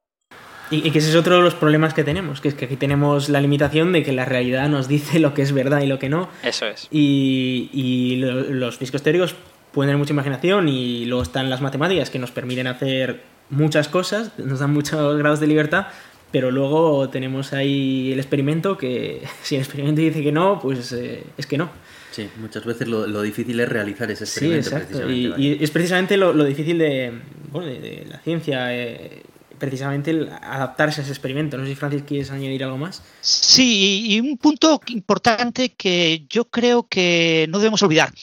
Y, 0.72 0.90
que 0.92 1.00
ese 1.00 1.10
es 1.10 1.16
otro 1.16 1.36
de 1.36 1.42
los 1.42 1.56
problemas 1.56 1.94
que 1.94 2.04
tenemos, 2.04 2.42
que 2.42 2.48
es 2.48 2.56
que 2.56 2.66
aquí 2.66 2.78
tenemos 2.78 3.30
la 3.30 3.42
limitación 3.42 3.92
de 3.92 4.04
que 4.04 4.12
la 4.12 4.26
realidad 4.26 4.70
nos 4.70 4.88
dice 4.88 5.20
lo 5.20 5.34
que 5.34 5.42
es 5.42 5.52
verdad 5.52 5.82
y 5.82 5.88
lo 5.88 6.00
que 6.00 6.10
no. 6.10 6.30
Eso 6.44 6.66
es. 6.66 6.88
Y, 6.92 8.16
los 8.18 8.78
físicos 8.78 9.04
teóricos 9.04 9.36
pueden 9.72 9.90
tener 9.90 9.98
mucha 9.98 10.14
imaginación 10.14 10.70
y 10.70 11.06
luego 11.06 11.24
están 11.24 11.50
las 11.50 11.62
matemáticas 11.62 12.10
que 12.10 12.20
nos 12.20 12.32
permiten 12.32 12.68
hacer 12.68 13.22
muchas 13.50 13.88
cosas, 13.88 14.32
nos 14.38 14.60
dan 14.60 14.72
muchos 14.74 15.18
grados 15.18 15.40
de 15.40 15.48
libertad, 15.48 15.88
pero 16.32 16.50
luego 16.50 17.10
tenemos 17.10 17.54
ahí 17.54 18.12
el 18.12 18.20
experimento 18.20 18.78
que 18.78 19.22
si 19.44 19.56
el 19.56 19.62
experimento 19.62 20.02
dice 20.02 20.24
que 20.24 20.32
no, 20.32 20.60
pues 20.60 20.92
eh, 20.94 21.24
es 21.38 21.46
que 21.46 21.58
no. 21.58 21.70
Sí, 22.12 22.30
muchas 22.38 22.64
veces 22.64 22.88
lo, 22.88 23.22
difícil 23.24 23.60
es 23.60 23.68
realizar 23.68 24.10
ese 24.12 24.26
experimento. 24.26 24.70
Sí, 24.70 24.76
exacto. 24.76 25.10
Y, 25.10 25.58
es 25.60 25.72
precisamente 25.72 26.16
lo, 26.16 26.44
difícil 26.44 26.78
de, 26.78 27.12
bueno, 27.52 27.68
de, 27.68 28.06
la 28.08 28.20
ciencia, 28.20 28.76
eh, 28.76 29.24
precisamente 29.64 30.12
el 30.12 30.28
adaptarse 30.28 31.00
a 31.00 31.04
ese 31.06 31.14
experimento. 31.14 31.58
No 31.58 31.64
sé 31.64 31.70
si 31.70 31.76
Francis 31.76 32.04
quieres 32.04 32.32
añadir 32.32 32.66
algo 32.66 32.78
más. 32.78 33.02
Sí, 33.22 34.04
y 34.10 34.20
un 34.20 34.38
punto 34.38 34.82
importante 34.88 35.70
que 35.70 36.26
yo 36.30 36.50
creo 36.50 36.86
que 36.86 37.46
no 37.50 37.60
debemos 37.60 37.82
olvidar. 37.82 38.14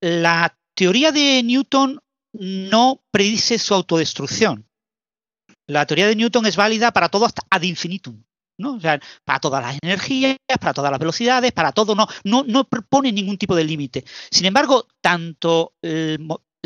La 0.00 0.56
teoría 0.74 1.12
de 1.12 1.42
Newton 1.42 2.00
no 2.32 3.02
predice 3.10 3.58
su 3.58 3.74
autodestrucción. 3.74 4.66
La 5.66 5.84
teoría 5.84 6.06
de 6.06 6.16
Newton 6.16 6.46
es 6.46 6.56
válida 6.56 6.92
para 6.92 7.10
todo 7.10 7.26
hasta 7.26 7.42
ad 7.50 7.60
infinitum. 7.60 8.22
¿no? 8.58 8.78
para 8.80 9.38
todas 9.38 9.62
las 9.62 9.78
energías, 9.82 10.38
para 10.58 10.72
todas 10.72 10.90
las 10.90 10.98
velocidades, 10.98 11.52
para 11.52 11.72
todo, 11.72 11.94
no, 11.94 12.08
no, 12.24 12.42
no 12.42 12.64
propone 12.64 13.12
ningún 13.12 13.36
tipo 13.36 13.54
de 13.54 13.64
límite. 13.64 14.02
Sin 14.30 14.46
embargo, 14.46 14.88
tanto 15.02 15.74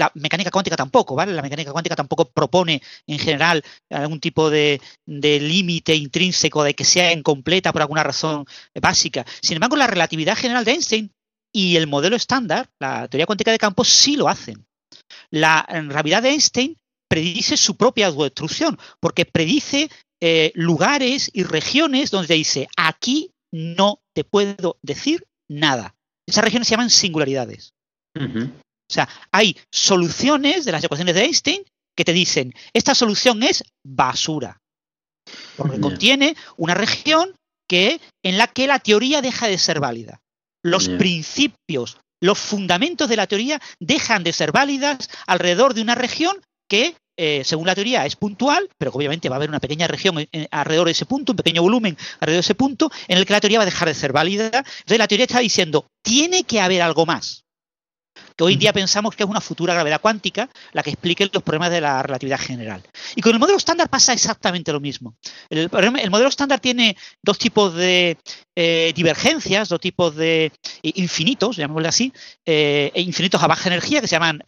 la 0.01 0.11
mecánica 0.15 0.51
cuántica 0.51 0.77
tampoco, 0.77 1.15
¿vale? 1.15 1.35
La 1.35 1.43
mecánica 1.43 1.73
cuántica 1.73 1.95
tampoco 1.95 2.25
propone 2.25 2.81
en 3.07 3.19
general 3.19 3.63
algún 3.91 4.19
tipo 4.19 4.49
de, 4.49 4.81
límite 5.07 5.95
intrínseco 5.95 6.65
de 6.65 6.75
que 6.75 6.85
sea 6.85 7.13
incompleta 7.13 7.71
por 7.71 7.83
alguna 7.83 8.03
razón 8.03 8.47
básica. 8.81 9.27
Sin 9.43 9.57
embargo, 9.57 9.77
la 9.77 9.87
relatividad 9.87 10.37
general 10.37 10.65
de 10.65 10.73
Einstein 10.73 11.13
y 11.53 11.77
el 11.77 11.87
modelo 11.87 12.17
estándar, 12.17 12.71
la 12.81 13.09
teoría 13.09 13.27
cuántica 13.27 13.53
de 13.53 13.59
campos, 13.59 13.89
sí 13.89 14.17
lo 14.17 14.29
hacen. 14.29 14.65
La 15.31 15.67
gravedad 15.69 16.23
de 16.23 16.31
Einstein 16.31 16.77
predice 17.09 17.59
su 17.59 17.77
propia 17.77 18.07
autodestrucción, 18.07 18.79
porque 19.01 19.27
predice 19.27 19.91
eh, 20.23 20.53
lugares 20.55 21.31
y 21.35 21.43
regiones 21.43 22.11
donde 22.11 22.35
dice, 22.35 22.69
aquí 22.77 23.33
no 23.53 24.01
te 24.15 24.25
puedo 24.25 24.79
decir 24.81 25.27
nada. 25.49 25.95
Esas 26.27 26.45
regiones 26.45 26.69
se 26.69 26.73
llaman 26.73 26.91
singularidades. 26.91 27.75
O 28.91 28.93
sea, 28.93 29.09
hay 29.31 29.57
soluciones 29.71 30.65
de 30.65 30.73
las 30.73 30.83
ecuaciones 30.83 31.15
de 31.15 31.23
Einstein 31.23 31.63
que 31.97 32.05
te 32.05 32.13
dicen, 32.13 32.53
esta 32.73 32.95
solución 32.95 33.43
es 33.45 33.63
basura, 33.85 34.61
porque 35.57 35.81
contiene 35.81 36.37
una 36.57 36.75
región 36.75 37.35
que, 37.69 38.01
en 38.25 38.37
la 38.37 38.49
que 38.49 38.67
la 38.67 38.81
teoría 38.81 39.23
deja 39.23 39.47
de 39.47 39.59
ser 39.59 39.79
válida. 39.79 40.21
Los 40.65 40.89
principios, 40.89 41.99
los 42.21 42.39
fundamentos 42.39 43.09
de 43.09 43.17
la 43.17 43.27
teoría 43.27 43.61
dejan 43.79 44.25
de 44.25 44.33
ser 44.33 44.51
válidas 44.51 45.09
alrededor 45.27 45.75
de 45.75 45.83
una 45.83 45.95
región 45.95 46.37
que 46.69 46.97
eh, 47.17 47.43
según 47.45 47.67
la 47.67 47.75
teoría, 47.75 48.07
es 48.07 48.17
puntual, 48.17 48.71
pero 48.79 48.91
obviamente 48.93 49.29
va 49.29 49.37
a 49.37 49.39
haber 49.39 49.51
una 49.51 49.61
pequeña 49.61 49.87
región 49.87 50.27
alrededor 50.51 50.87
de 50.87 50.93
ese 50.93 51.05
punto, 51.05 51.33
un 51.33 51.37
pequeño 51.37 51.61
volumen 51.61 51.97
alrededor 52.15 52.39
de 52.39 52.47
ese 52.47 52.55
punto, 52.55 52.91
en 53.09 53.19
el 53.19 53.27
que 53.27 53.35
la 53.35 53.41
teoría 53.41 53.59
va 53.59 53.65
a 53.65 53.67
dejar 53.67 53.89
de 53.89 53.95
ser 53.95 54.13
válida. 54.13 54.47
Entonces 54.47 54.99
la 54.99 55.07
teoría 55.07 55.27
está 55.27 55.41
diciendo, 55.41 55.87
tiene 56.03 56.45
que 56.45 56.63
haber 56.63 56.81
algo 56.81 57.05
más. 57.05 57.45
Que 58.41 58.45
hoy 58.45 58.55
en 58.55 58.59
día 58.59 58.73
pensamos 58.73 59.15
que 59.15 59.23
es 59.23 59.29
una 59.29 59.43
futura 59.43 59.75
gravedad 59.75 60.01
cuántica 60.01 60.49
la 60.73 60.83
que 60.83 60.89
explique 60.89 61.29
los 61.31 61.43
problemas 61.43 61.71
de 61.71 61.83
la 61.83 62.03
relatividad 62.03 62.41
general. 62.41 62.83
Y 63.15 63.21
con 63.21 63.35
el 63.35 63.39
modelo 63.39 63.59
estándar 63.59 63.91
pasa 63.91 64.15
exactamente 64.15 64.73
lo 64.73 64.81
mismo. 64.81 65.15
El, 65.51 65.69
modelo 65.69 66.31
estándar 66.31 66.59
tiene 66.59 66.97
dos 67.21 67.37
tipos 67.37 67.75
de 67.75 68.17
eh, 68.57 68.95
divergencias, 68.97 69.69
dos 69.69 69.79
tipos 69.79 70.17
de 70.17 70.47
eh, 70.47 70.53
infinitos, 70.95 71.59
llamémoslo 71.59 71.91
así, 71.91 72.15
e 72.47 73.03
infinitos 73.03 73.43
a 73.43 73.47
baja 73.47 73.69
energía, 73.69 74.01
que 74.01 74.07
se 74.07 74.17
llaman 74.17 74.43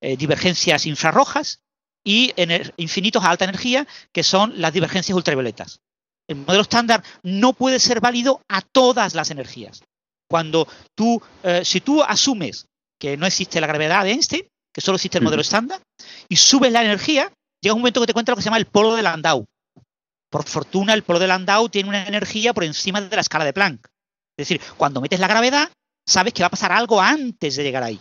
divergencias 0.00 0.86
infrarrojas, 0.86 1.60
y 2.04 2.34
infinitos 2.76 3.22
a 3.22 3.30
alta 3.30 3.44
energía, 3.44 3.86
que 4.10 4.24
son 4.24 4.60
las 4.60 4.72
divergencias 4.72 5.14
ultravioletas. 5.14 5.80
El 6.26 6.38
modelo 6.38 6.62
estándar 6.62 7.04
no 7.22 7.52
puede 7.52 7.78
ser 7.78 8.00
válido 8.00 8.42
a 8.48 8.62
todas 8.62 9.14
las 9.14 9.30
energías. 9.30 9.84
cuando 10.28 10.66
tú, 10.94 11.20
eh, 11.42 11.62
si 11.62 11.82
tú 11.82 12.02
asumes 12.02 12.66
que 13.02 13.16
no 13.16 13.26
existe 13.26 13.60
la 13.60 13.66
gravedad 13.66 14.04
de 14.04 14.12
Einstein, 14.12 14.46
que 14.72 14.80
solo 14.80 14.94
existe 14.94 15.18
el 15.18 15.24
modelo 15.24 15.42
estándar, 15.42 15.82
y 16.28 16.36
subes 16.36 16.70
la 16.70 16.84
energía, 16.84 17.32
llega 17.60 17.74
un 17.74 17.80
momento 17.80 18.00
que 18.00 18.06
te 18.06 18.12
cuenta 18.12 18.30
lo 18.30 18.36
que 18.36 18.42
se 18.42 18.44
llama 18.44 18.58
el 18.58 18.66
polo 18.66 18.94
de 18.94 19.02
Landau. 19.02 19.44
Por 20.30 20.44
fortuna, 20.44 20.94
el 20.94 21.02
polo 21.02 21.18
de 21.18 21.26
Landau 21.26 21.68
tiene 21.68 21.88
una 21.88 22.06
energía 22.06 22.54
por 22.54 22.62
encima 22.62 23.00
de 23.00 23.16
la 23.16 23.22
escala 23.22 23.44
de 23.44 23.52
Planck. 23.52 23.88
Es 24.38 24.48
decir, 24.48 24.60
cuando 24.76 25.00
metes 25.00 25.18
la 25.18 25.26
gravedad, 25.26 25.68
sabes 26.06 26.32
que 26.32 26.44
va 26.44 26.46
a 26.46 26.50
pasar 26.50 26.70
algo 26.70 27.00
antes 27.00 27.56
de 27.56 27.64
llegar 27.64 27.82
ahí. 27.82 28.00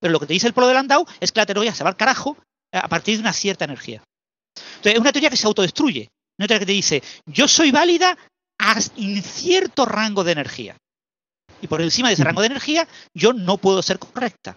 Pero 0.00 0.10
lo 0.10 0.18
que 0.18 0.26
te 0.26 0.32
dice 0.32 0.48
el 0.48 0.54
polo 0.54 0.66
de 0.66 0.74
Landau 0.74 1.06
es 1.20 1.30
que 1.30 1.38
la 1.38 1.46
teoría 1.46 1.72
se 1.72 1.84
va 1.84 1.90
al 1.90 1.96
carajo 1.96 2.36
a 2.72 2.88
partir 2.88 3.14
de 3.14 3.20
una 3.20 3.32
cierta 3.32 3.64
energía. 3.64 4.02
Entonces, 4.56 4.94
es 4.94 4.98
una 4.98 5.12
teoría 5.12 5.30
que 5.30 5.36
se 5.36 5.46
autodestruye. 5.46 6.08
Una 6.36 6.48
teoría 6.48 6.58
que 6.58 6.66
te 6.66 6.72
dice, 6.72 7.02
yo 7.26 7.46
soy 7.46 7.70
válida 7.70 8.18
en 8.96 9.22
cierto 9.22 9.86
rango 9.86 10.24
de 10.24 10.32
energía. 10.32 10.76
Y 11.62 11.66
por 11.66 11.80
encima 11.82 12.08
de 12.08 12.14
ese 12.14 12.24
rango 12.24 12.40
de 12.40 12.48
energía, 12.48 12.86
yo 13.14 13.32
no 13.32 13.58
puedo 13.58 13.82
ser 13.82 13.98
correcta. 13.98 14.56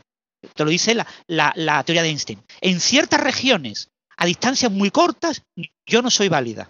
Te 0.55 0.63
lo 0.63 0.69
dice 0.69 0.95
la, 1.27 1.83
teoría 1.83 2.03
de 2.03 2.09
Einstein. 2.09 2.41
En 2.61 2.79
ciertas 2.79 3.21
regiones, 3.21 3.89
a 4.17 4.25
distancias 4.25 4.71
muy 4.71 4.91
cortas, 4.91 5.41
yo 5.85 6.01
no 6.01 6.09
soy 6.09 6.29
válida. 6.29 6.69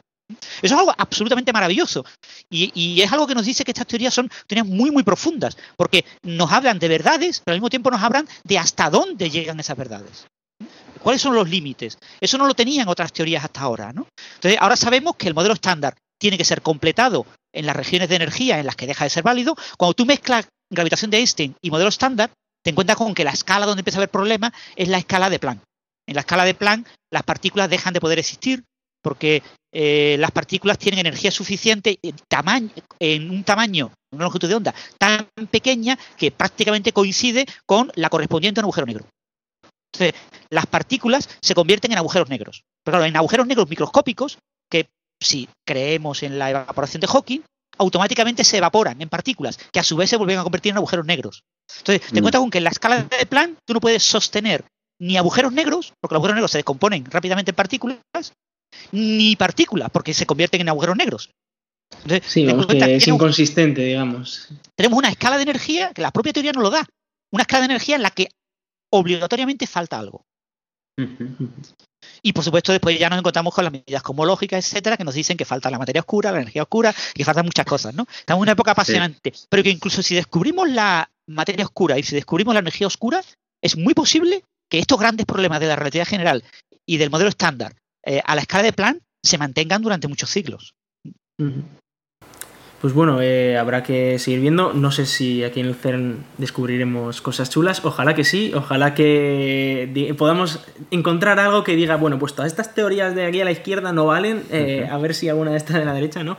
Eso 0.61 0.73
es 0.73 0.79
algo 0.79 0.93
absolutamente 0.97 1.53
maravilloso. 1.53 2.05
Y, 2.49 2.71
y, 2.73 3.01
es 3.01 3.11
algo 3.11 3.27
que 3.27 3.35
nos 3.35 3.45
dice 3.45 3.63
que 3.63 3.71
estas 3.71 3.87
teorías 3.87 4.13
son 4.13 4.29
teorías 4.47 4.67
muy, 4.67 4.89
muy 4.91 5.03
profundas, 5.03 5.57
porque 5.75 6.05
nos 6.23 6.51
hablan 6.51 6.79
de 6.79 6.87
verdades, 6.87 7.41
pero 7.43 7.53
al 7.53 7.59
mismo 7.59 7.69
tiempo 7.69 7.91
nos 7.91 8.01
hablan 8.01 8.27
de 8.43 8.57
hasta 8.57 8.89
dónde 8.89 9.29
llegan 9.29 9.59
esas 9.59 9.77
verdades. 9.77 10.25
¿Cuáles 11.03 11.21
son 11.21 11.35
los 11.35 11.49
límites? 11.49 11.97
Eso 12.21 12.37
no 12.37 12.47
lo 12.47 12.53
tenían 12.53 12.87
otras 12.87 13.11
teorías 13.11 13.43
hasta 13.43 13.61
ahora. 13.61 13.91
¿no? 13.91 14.07
Entonces, 14.35 14.59
ahora 14.59 14.77
sabemos 14.77 15.17
que 15.17 15.27
el 15.27 15.33
modelo 15.33 15.53
estándar 15.53 15.95
tiene 16.17 16.37
que 16.37 16.45
ser 16.45 16.61
completado 16.61 17.25
en 17.53 17.65
las 17.65 17.75
regiones 17.75 18.09
de 18.09 18.15
energía 18.15 18.59
en 18.59 18.65
las 18.65 18.75
que 18.75 18.87
deja 18.87 19.05
de 19.05 19.09
ser 19.09 19.23
válido. 19.23 19.55
Cuando 19.77 19.93
tú 19.93 20.05
mezclas 20.05 20.47
gravitación 20.69 21.11
de 21.11 21.17
Einstein 21.17 21.55
y 21.61 21.71
modelo 21.71 21.89
estándar, 21.89 22.31
te 22.63 22.71
encuentras 22.71 22.97
con 22.97 23.13
que 23.13 23.23
la 23.23 23.31
escala 23.31 23.65
donde 23.65 23.81
empieza 23.81 23.99
a 23.99 24.01
haber 24.01 24.09
problemas 24.09 24.51
es 24.75 24.87
la 24.87 24.97
escala 24.97 25.29
de 25.29 25.39
Planck. 25.39 25.61
En 26.07 26.15
la 26.15 26.21
escala 26.21 26.45
de 26.45 26.53
Planck, 26.53 26.87
las 27.11 27.23
partículas 27.23 27.69
dejan 27.69 27.93
de 27.93 28.01
poder 28.01 28.19
existir 28.19 28.63
porque 29.01 29.43
eh, 29.73 30.15
las 30.17 30.31
partículas 30.31 30.77
tienen 30.77 30.99
energía 30.99 31.29
suficiente 31.29 31.99
en, 32.01 32.15
tamaño, 32.27 32.69
en 32.99 33.29
un 33.29 33.43
tamaño, 33.43 33.91
una 34.11 34.23
longitud 34.23 34.47
de 34.47 34.55
onda 34.55 34.73
tan 34.97 35.27
pequeña 35.51 35.99
que 36.17 36.31
prácticamente 36.31 36.93
coincide 36.93 37.45
con 37.65 37.91
la 37.95 38.09
correspondiente 38.09 38.59
a 38.59 38.61
un 38.61 38.65
agujero 38.65 38.87
negro. 38.87 39.05
Entonces, 39.91 40.19
las 40.49 40.65
partículas 40.65 41.29
se 41.41 41.53
convierten 41.53 41.91
en 41.91 41.97
agujeros 41.97 42.29
negros. 42.29 42.63
Pero 42.83 42.93
claro, 42.93 43.05
en 43.05 43.15
agujeros 43.15 43.45
negros 43.45 43.69
microscópicos, 43.69 44.37
que 44.69 44.87
si 45.23 45.49
creemos 45.65 46.23
en 46.23 46.39
la 46.39 46.49
evaporación 46.49 47.01
de 47.01 47.07
Hawking, 47.07 47.41
automáticamente 47.77 48.43
se 48.43 48.57
evaporan 48.57 49.01
en 49.01 49.09
partículas, 49.09 49.57
que 49.71 49.79
a 49.79 49.83
su 49.83 49.95
vez 49.95 50.09
se 50.09 50.17
vuelven 50.17 50.39
a 50.39 50.43
convertir 50.43 50.71
en 50.71 50.77
agujeros 50.77 51.05
negros. 51.05 51.43
Entonces, 51.79 52.07
te 52.07 52.15
mm. 52.15 52.17
encuentras 52.17 52.41
con 52.41 52.51
que 52.51 52.57
en 52.59 52.63
la 52.63 52.69
escala 52.69 53.03
de 53.03 53.25
Planck 53.25 53.57
tú 53.65 53.73
no 53.73 53.79
puedes 53.79 54.03
sostener 54.03 54.65
ni 54.99 55.17
agujeros 55.17 55.51
negros, 55.51 55.93
porque 55.99 56.13
los 56.13 56.19
agujeros 56.19 56.35
negros 56.35 56.51
se 56.51 56.59
descomponen 56.59 57.05
rápidamente 57.05 57.51
en 57.51 57.55
partículas, 57.55 57.99
ni 58.91 59.35
partículas, 59.35 59.89
porque 59.91 60.13
se 60.13 60.25
convierten 60.25 60.61
en 60.61 60.69
agujeros 60.69 60.95
negros. 60.95 61.29
sí, 62.25 62.45
que 62.45 62.95
es 62.95 63.07
inconsistente, 63.07 63.81
digamos. 63.81 64.49
Tenemos 64.75 64.97
una 64.97 65.09
escala 65.09 65.37
de 65.37 65.43
energía 65.43 65.91
que 65.93 66.01
la 66.01 66.11
propia 66.11 66.33
teoría 66.33 66.51
no 66.51 66.61
lo 66.61 66.69
da. 66.69 66.85
Una 67.31 67.43
escala 67.43 67.61
de 67.61 67.73
energía 67.73 67.95
en 67.95 68.03
la 68.03 68.11
que 68.11 68.29
obligatoriamente 68.91 69.67
falta 69.67 69.99
algo. 69.99 70.23
Y 72.21 72.33
por 72.33 72.43
supuesto, 72.43 72.71
después 72.71 72.97
ya 72.97 73.09
nos 73.09 73.19
encontramos 73.19 73.53
con 73.53 73.63
las 73.63 73.73
medidas 73.73 74.01
cosmológicas, 74.01 74.65
etcétera, 74.65 74.97
que 74.97 75.03
nos 75.03 75.13
dicen 75.13 75.37
que 75.37 75.45
falta 75.45 75.69
la 75.69 75.79
materia 75.79 76.01
oscura, 76.01 76.31
la 76.31 76.39
energía 76.39 76.63
oscura, 76.63 76.93
que 77.13 77.23
faltan 77.25 77.45
muchas 77.45 77.65
cosas, 77.65 77.93
¿no? 77.93 78.05
Estamos 78.19 78.39
en 78.39 78.43
una 78.43 78.51
época 78.53 78.71
apasionante. 78.71 79.33
Pero 79.49 79.63
que 79.63 79.69
incluso 79.69 80.01
si 80.01 80.15
descubrimos 80.15 80.69
la 80.69 81.09
materia 81.27 81.65
oscura 81.65 81.97
y 81.97 82.03
si 82.03 82.15
descubrimos 82.15 82.53
la 82.53 82.59
energía 82.61 82.87
oscura, 82.87 83.21
es 83.61 83.77
muy 83.77 83.93
posible 83.93 84.43
que 84.69 84.79
estos 84.79 84.99
grandes 84.99 85.25
problemas 85.25 85.59
de 85.59 85.67
la 85.67 85.75
relatividad 85.75 86.07
general 86.07 86.43
y 86.85 86.97
del 86.97 87.09
modelo 87.09 87.29
estándar 87.29 87.75
eh, 88.05 88.21
a 88.25 88.35
la 88.35 88.41
escala 88.41 88.63
de 88.63 88.73
Planck 88.73 89.01
se 89.21 89.37
mantengan 89.37 89.81
durante 89.81 90.07
muchos 90.07 90.29
siglos. 90.29 90.73
Pues 92.83 92.93
bueno, 92.93 93.21
eh, 93.21 93.57
habrá 93.57 93.81
que 93.81 94.19
seguir 94.19 94.41
viendo. 94.41 94.73
No 94.73 94.91
sé 94.91 95.05
si 95.05 95.41
aquí 95.45 95.61
en 95.61 95.67
el 95.67 95.75
CERN 95.75 96.17
descubriremos 96.37 97.21
cosas 97.21 97.49
chulas. 97.49 97.79
Ojalá 97.85 98.13
que 98.13 98.25
sí. 98.25 98.51
Ojalá 98.53 98.93
que 98.93 100.13
podamos 100.17 100.59
encontrar 100.91 101.39
algo 101.39 101.63
que 101.63 101.77
diga, 101.77 101.95
bueno, 101.95 102.19
pues 102.19 102.33
todas 102.33 102.51
estas 102.51 102.75
teorías 102.75 103.15
de 103.15 103.25
aquí 103.25 103.39
a 103.39 103.45
la 103.45 103.51
izquierda 103.51 103.93
no 103.93 104.07
valen. 104.07 104.43
Eh, 104.51 104.85
a 104.91 104.97
ver 104.97 105.15
si 105.15 105.29
alguna 105.29 105.51
de 105.51 105.57
estas 105.59 105.77
de 105.77 105.85
la 105.85 105.93
derecha, 105.93 106.25
¿no? 106.25 106.37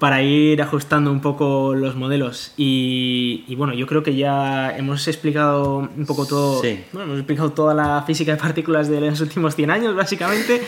Para 0.00 0.20
ir 0.20 0.60
ajustando 0.60 1.12
un 1.12 1.20
poco 1.20 1.76
los 1.76 1.94
modelos. 1.94 2.54
Y, 2.56 3.54
bueno, 3.54 3.72
yo 3.72 3.86
creo 3.86 4.02
que 4.02 4.16
ya 4.16 4.76
hemos 4.76 5.06
explicado 5.06 5.88
un 5.96 6.06
poco 6.06 6.26
todo. 6.26 6.60
Bueno, 6.90 7.04
hemos 7.04 7.18
explicado 7.18 7.52
toda 7.52 7.72
la 7.72 8.02
física 8.02 8.32
de 8.32 8.38
partículas 8.38 8.88
de 8.88 9.00
los 9.00 9.20
últimos 9.20 9.54
100 9.54 9.70
años, 9.70 9.94
básicamente 9.94 10.60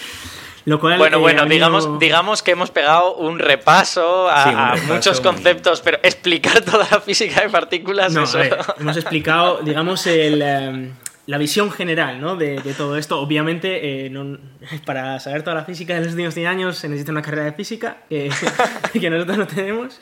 bueno, 0.67 1.21
bueno, 1.21 1.45
eh, 1.45 1.49
digamos, 1.49 1.99
digamos 2.01 2.43
que 2.43 2.51
hemos 2.51 2.71
pegado 2.73 3.15
un 3.15 3.39
repaso 3.39 4.29
a, 4.29 4.75
muchos 4.89 5.21
conceptos, 5.21 5.81
pero 5.81 5.99
explicar 6.03 6.61
toda 6.65 6.89
la 6.91 7.01
física 7.01 7.43
de 7.43 7.49
partículas. 7.49 8.13
No, 8.13 8.25
hemos 8.81 8.97
explicado, 8.97 9.61
digamos, 9.63 10.05
em, 10.09 10.93
la 11.27 11.39
visión 11.39 11.71
general 11.71 12.21
¿no? 12.21 12.35
de, 12.35 12.61
todo 12.77 12.97
esto. 12.97 13.21
Obviamente, 13.21 14.07
eh, 14.07 14.39
para 14.85 15.21
saber 15.21 15.45
toda 15.45 15.55
la 15.55 15.65
física 15.65 15.95
de 15.95 16.01
los 16.01 16.11
últimos 16.11 16.35
100 16.35 16.47
años 16.49 16.77
se 16.77 16.89
necesita 16.89 17.13
una 17.13 17.23
carrera 17.23 17.45
de 17.45 17.53
física 17.53 17.99
que 18.09 19.09
nosotros 19.09 19.39
no 19.39 19.47
tenemos. 19.47 20.01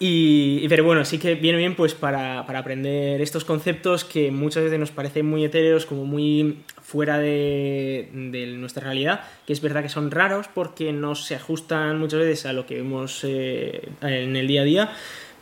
Y, 0.00 0.68
pero 0.68 0.84
bueno, 0.84 1.04
sí 1.04 1.18
que 1.18 1.34
viene 1.34 1.58
bien 1.58 1.74
pues 1.74 1.94
para, 1.94 2.46
para, 2.46 2.60
aprender 2.60 3.20
estos 3.20 3.44
conceptos 3.44 4.04
que 4.04 4.30
muchas 4.30 4.62
veces 4.62 4.78
nos 4.78 4.92
parecen 4.92 5.26
muy 5.26 5.44
etéreos, 5.44 5.86
como 5.86 6.04
muy 6.04 6.58
fuera 6.82 7.18
de, 7.18 8.08
de, 8.12 8.46
nuestra 8.46 8.84
realidad, 8.84 9.22
que 9.44 9.52
es 9.52 9.60
verdad 9.60 9.82
que 9.82 9.88
son 9.88 10.12
raros 10.12 10.46
porque 10.54 10.92
no 10.92 11.16
se 11.16 11.34
ajustan 11.34 11.98
muchas 11.98 12.20
veces 12.20 12.46
a 12.46 12.52
lo 12.52 12.64
que 12.64 12.76
vemos 12.76 13.24
eh, 13.24 13.88
en 14.00 14.36
el 14.36 14.46
día 14.46 14.60
a 14.60 14.64
día, 14.64 14.92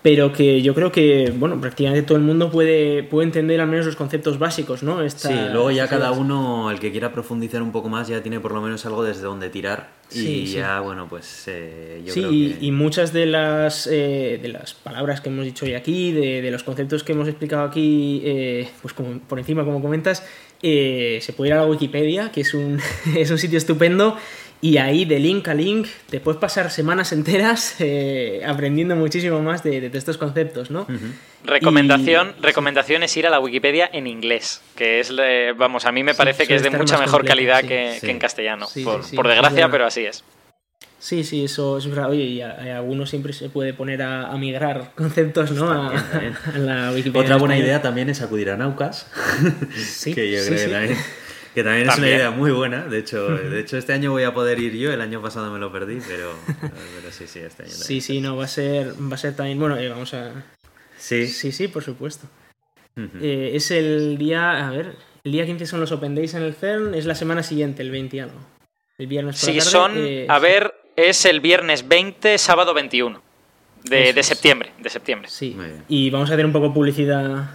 pero 0.06 0.32
que 0.32 0.62
yo 0.62 0.72
creo 0.72 0.92
que, 0.92 1.32
bueno, 1.36 1.60
prácticamente 1.60 2.06
todo 2.06 2.16
el 2.16 2.22
mundo 2.22 2.48
puede, 2.48 3.02
puede 3.02 3.26
entender 3.26 3.60
al 3.60 3.66
menos 3.66 3.86
los 3.86 3.96
conceptos 3.96 4.38
básicos, 4.38 4.84
¿no? 4.84 5.00
sí, 5.10 5.34
luego 5.52 5.72
ya 5.72 5.88
cada 5.88 6.12
uno, 6.12 6.70
el 6.70 6.78
que 6.78 6.92
quiera 6.92 7.10
profundizar 7.10 7.60
un 7.60 7.72
poco 7.72 7.88
más, 7.88 8.06
ya 8.06 8.22
tiene 8.22 8.38
por 8.38 8.52
lo 8.52 8.62
menos 8.62 8.86
algo 8.86 9.02
desde 9.02 9.22
donde 9.22 9.50
tirar. 9.50 9.88
Y 10.12 10.46
ya, 10.46 10.78
bueno, 10.78 11.08
pues 11.08 11.46
eh, 11.48 12.04
yo 12.06 12.14
creo 12.14 12.30
que... 12.30 12.56
y 12.60 12.70
muchas 12.70 13.12
de 13.12 13.26
las, 13.26 13.88
eh, 13.88 14.38
de 14.40 14.46
las 14.46 14.74
palabras 14.74 15.20
que 15.20 15.28
hemos 15.28 15.44
dicho 15.44 15.64
hoy 15.64 15.74
aquí, 15.74 16.12
de, 16.12 16.40
de 16.40 16.50
los 16.52 16.62
conceptos 16.62 17.02
que 17.02 17.10
hemos 17.10 17.26
explicado 17.26 17.64
aquí, 17.64 18.22
eh, 18.24 18.68
pues 18.82 18.94
como, 18.94 19.18
por 19.18 19.40
encima, 19.40 19.64
como 19.64 19.82
comentas, 19.82 20.24
se 20.62 21.34
puede 21.36 21.48
ir 21.48 21.54
a 21.54 21.62
la 21.62 21.66
Wikipedia, 21.66 22.30
que 22.30 22.42
es 22.42 22.54
un, 22.54 22.78
es 23.16 23.28
un 23.32 23.38
sitio 23.38 23.58
estupendo 23.58 24.16
y 24.60 24.78
ahí 24.78 25.04
de 25.04 25.18
link 25.18 25.46
a 25.48 25.54
link 25.54 25.86
te 26.08 26.20
puedes 26.20 26.40
pasar 26.40 26.70
semanas 26.70 27.12
enteras 27.12 27.76
eh, 27.80 28.42
aprendiendo 28.46 28.96
muchísimo 28.96 29.40
más 29.40 29.62
de, 29.62 29.90
estos 29.92 30.18
conceptos, 30.18 30.70
¿no? 30.70 30.86
Recomendación, 31.44 32.34
recomendación 32.40 33.02
es 33.02 33.16
ir 33.16 33.26
a 33.26 33.30
la 33.30 33.38
Wikipedia 33.38 33.88
en 33.92 34.06
inglés, 34.06 34.62
que 34.74 35.00
es, 35.00 35.12
vamos, 35.56 35.84
a 35.84 35.92
mí 35.92 36.02
me 36.02 36.14
parece 36.14 36.46
que 36.46 36.56
es 36.56 36.62
de 36.62 36.70
mucha 36.70 36.98
mejor 36.98 37.24
calidad 37.24 37.62
que, 37.62 37.98
en 38.02 38.18
castellano, 38.18 38.66
por, 39.14 39.28
desgracia, 39.28 39.70
pero 39.70 39.86
así 39.86 40.04
es. 40.06 40.24
Sí, 40.98 41.24
sí, 41.24 41.44
eso 41.44 41.76
es 41.76 41.86
verdad. 41.86 42.10
Oye, 42.10 42.24
y 42.24 42.40
a, 42.40 42.78
alguno 42.78 43.06
siempre 43.06 43.32
se 43.32 43.48
puede 43.48 43.74
poner 43.74 44.02
a, 44.02 44.34
migrar 44.38 44.92
conceptos, 44.96 45.52
¿no? 45.52 45.70
A, 45.70 45.92
la 46.56 46.90
Wikipedia. 46.90 47.20
Otra 47.20 47.36
buena 47.36 47.56
idea 47.56 47.80
también 47.82 48.10
es 48.10 48.22
acudir 48.22 48.50
a 48.50 48.56
Naucas, 48.56 49.06
que 50.04 50.32
yo 50.32 50.44
creo 50.44 50.88
que 50.88 50.96
que 51.56 51.64
también, 51.64 51.88
es 51.88 51.96
una 51.96 52.06
idea 52.06 52.30
muy 52.30 52.50
buena. 52.50 52.84
De 52.84 52.98
hecho, 52.98 53.28
de 53.34 53.60
hecho, 53.60 53.78
este 53.78 53.94
año 53.94 54.10
voy 54.10 54.24
a 54.24 54.34
poder 54.34 54.58
ir 54.58 54.74
yo. 54.76 54.92
El 54.92 55.00
año 55.00 55.22
pasado 55.22 55.50
me 55.50 55.58
lo 55.58 55.72
perdí, 55.72 56.00
pero, 56.06 56.34
sí, 57.10 57.26
sí, 57.26 57.38
este 57.38 57.62
año. 57.62 57.72
Sí, 57.72 58.02
sí, 58.02 58.20
no, 58.20 58.36
va 58.36 58.44
a 58.44 58.48
ser, 58.48 58.92
va 59.00 59.14
a 59.14 59.16
ser 59.16 59.34
también. 59.34 59.58
Bueno, 59.58 59.78
eh, 59.78 59.88
vamos 59.88 60.12
a. 60.12 60.44
Sí. 60.98 61.26
Sí, 61.26 61.52
sí, 61.52 61.68
por 61.68 61.82
supuesto. 61.82 62.26
Eh, 63.22 63.52
es 63.54 63.70
el 63.70 64.18
día. 64.18 64.68
A 64.68 64.70
ver, 64.70 64.96
el 65.24 65.32
día 65.32 65.46
15 65.46 65.64
son 65.64 65.80
los 65.80 65.92
Open 65.92 66.14
Days 66.14 66.34
en 66.34 66.42
el 66.42 66.52
CERN. 66.52 66.94
Es 66.94 67.06
la 67.06 67.14
semana 67.14 67.42
siguiente, 67.42 67.80
el 67.80 67.90
20 67.90 68.20
algo. 68.20 68.38
El 68.98 69.06
viernes 69.06 69.40
por 69.40 69.50
Sí, 69.50 69.58
son. 69.62 69.92
Eh, 69.96 70.26
a 70.28 70.38
ver, 70.38 70.74
es 70.94 71.24
el 71.24 71.40
viernes 71.40 71.88
20, 71.88 72.36
sábado 72.36 72.74
21 72.74 73.22
de, 73.82 74.12
de 74.12 74.22
septiembre. 74.22 74.72
De 74.78 74.90
septiembre. 74.90 75.30
Sí. 75.30 75.56
Y 75.88 76.10
vamos 76.10 76.28
a 76.28 76.34
hacer 76.34 76.44
un 76.44 76.52
poco 76.52 76.74
publicidad 76.74 77.48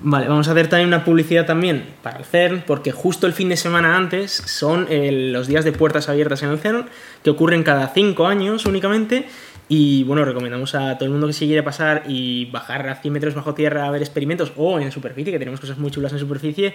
Vale, 0.00 0.28
vamos 0.28 0.46
a 0.48 0.50
hacer 0.52 0.68
también 0.68 0.88
una 0.88 1.04
publicidad 1.04 1.46
también 1.46 1.86
para 2.02 2.18
el 2.18 2.24
CERN, 2.26 2.64
porque 2.66 2.92
justo 2.92 3.26
el 3.26 3.32
fin 3.32 3.48
de 3.48 3.56
semana 3.56 3.96
antes 3.96 4.30
son 4.30 4.86
los 4.90 5.46
días 5.46 5.64
de 5.64 5.72
puertas 5.72 6.10
abiertas 6.10 6.42
en 6.42 6.50
el 6.50 6.58
CERN, 6.58 6.86
que 7.24 7.30
ocurren 7.30 7.62
cada 7.62 7.88
cinco 7.88 8.26
años 8.26 8.66
únicamente. 8.66 9.26
Y 9.68 10.04
bueno, 10.04 10.24
recomendamos 10.24 10.74
a 10.74 10.96
todo 10.96 11.06
el 11.06 11.12
mundo 11.12 11.26
que 11.26 11.32
se 11.32 11.46
quiere 11.46 11.62
pasar 11.62 12.04
y 12.06 12.44
bajar 12.50 12.88
a 12.88 12.96
100 12.96 13.12
metros 13.12 13.34
bajo 13.34 13.54
tierra 13.54 13.86
a 13.86 13.90
ver 13.90 14.02
experimentos 14.02 14.52
o 14.56 14.78
en 14.78 14.92
superficie, 14.92 15.32
que 15.32 15.38
tenemos 15.38 15.60
cosas 15.60 15.78
muy 15.78 15.90
chulas 15.90 16.12
en 16.12 16.18
superficie, 16.18 16.74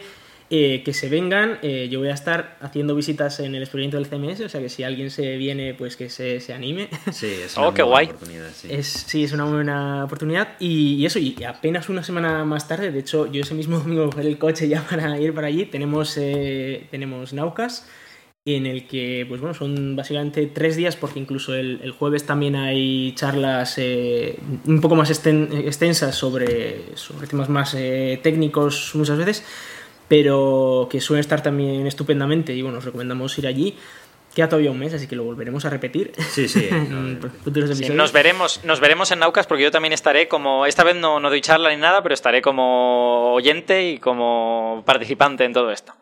eh, 0.53 0.83
que 0.83 0.93
se 0.93 1.07
vengan. 1.07 1.59
Eh, 1.61 1.87
yo 1.89 1.99
voy 1.99 2.09
a 2.09 2.13
estar 2.13 2.57
haciendo 2.59 2.93
visitas 2.93 3.39
en 3.39 3.55
el 3.55 3.61
experimento 3.61 3.95
del 3.95 4.07
CMS, 4.07 4.41
o 4.41 4.49
sea 4.49 4.59
que 4.59 4.67
si 4.67 4.83
alguien 4.83 5.09
se 5.09 5.37
viene, 5.37 5.73
pues 5.73 5.95
que 5.95 6.09
se, 6.09 6.41
anime. 6.53 6.89
Sí, 7.13 7.27
es 7.45 7.55
una 7.55 7.69
oh, 7.69 7.73
qué 7.73 7.83
guay. 7.83 8.07
oportunidad. 8.07 8.49
Sí. 8.53 8.67
Es, 8.69 8.87
sí, 8.87 9.23
es 9.23 9.31
una 9.31 9.45
buena 9.45 10.03
oportunidad. 10.03 10.57
Y, 10.59 11.05
eso, 11.05 11.19
y 11.19 11.41
apenas 11.45 11.87
una 11.87 12.03
semana 12.03 12.43
más 12.43 12.67
tarde, 12.67 12.91
de 12.91 12.99
hecho, 12.99 13.31
yo 13.31 13.43
ese 13.43 13.53
mismo 13.53 13.79
domingo 13.79 14.09
cogí 14.09 14.27
el 14.27 14.37
coche 14.37 14.67
ya 14.67 14.81
para 14.81 15.17
ir 15.21 15.33
para 15.33 15.47
allí, 15.47 15.67
tenemos, 15.67 16.17
eh, 16.17 16.85
tenemos 16.91 17.31
Naucas 17.31 17.87
en 18.43 18.65
el 18.65 18.87
que, 18.87 19.25
pues 19.29 19.39
bueno, 19.39 19.53
son 19.53 19.95
básicamente 19.95 20.45
tres 20.47 20.75
días, 20.75 20.97
porque 20.97 21.19
incluso 21.19 21.55
el, 21.55 21.91
jueves 21.91 22.25
también 22.25 22.57
hay 22.57 23.13
charlas 23.13 23.77
un 23.77 24.81
poco 24.81 24.95
más 24.95 25.11
extensas 25.11 26.15
sobre, 26.15 26.97
sobre 26.97 27.27
temas 27.27 27.47
más 27.47 27.77
técnicos 28.21 28.95
muchas 28.95 29.17
veces, 29.19 29.45
pero 30.11 30.89
que 30.91 30.99
suele 30.99 31.21
estar 31.21 31.41
también 31.41 31.87
estupendamente 31.87 32.53
y 32.53 32.61
bueno, 32.61 32.79
os 32.79 32.83
recomendamos 32.83 33.37
ir 33.37 33.47
allí. 33.47 33.77
Queda 34.35 34.49
todavía 34.49 34.69
un 34.69 34.77
mes, 34.77 34.93
así 34.93 35.07
que 35.07 35.15
lo 35.15 35.23
volveremos 35.23 35.63
a 35.63 35.69
repetir. 35.69 36.11
Sí, 36.29 36.49
sí. 36.49 36.67
en 36.69 37.17
futuros 37.21 37.69
episodios. 37.69 37.95
nos, 37.95 38.11
veremos, 38.11 38.59
nos 38.65 38.81
veremos 38.81 39.09
en 39.11 39.19
Naucas 39.19 39.47
porque 39.47 39.63
yo 39.63 39.71
también 39.71 39.93
estaré 39.93 40.27
como. 40.27 40.65
Esta 40.65 40.83
vez 40.83 40.97
no, 40.97 41.21
no 41.21 41.29
doy 41.29 41.39
charla 41.39 41.69
ni 41.69 41.77
nada, 41.77 42.03
pero 42.03 42.13
estaré 42.13 42.41
como 42.41 43.33
oyente 43.33 43.89
y 43.89 43.99
como 43.99 44.83
participante 44.85 45.45
en 45.45 45.53
todo 45.53 45.71
esto. 45.71 45.93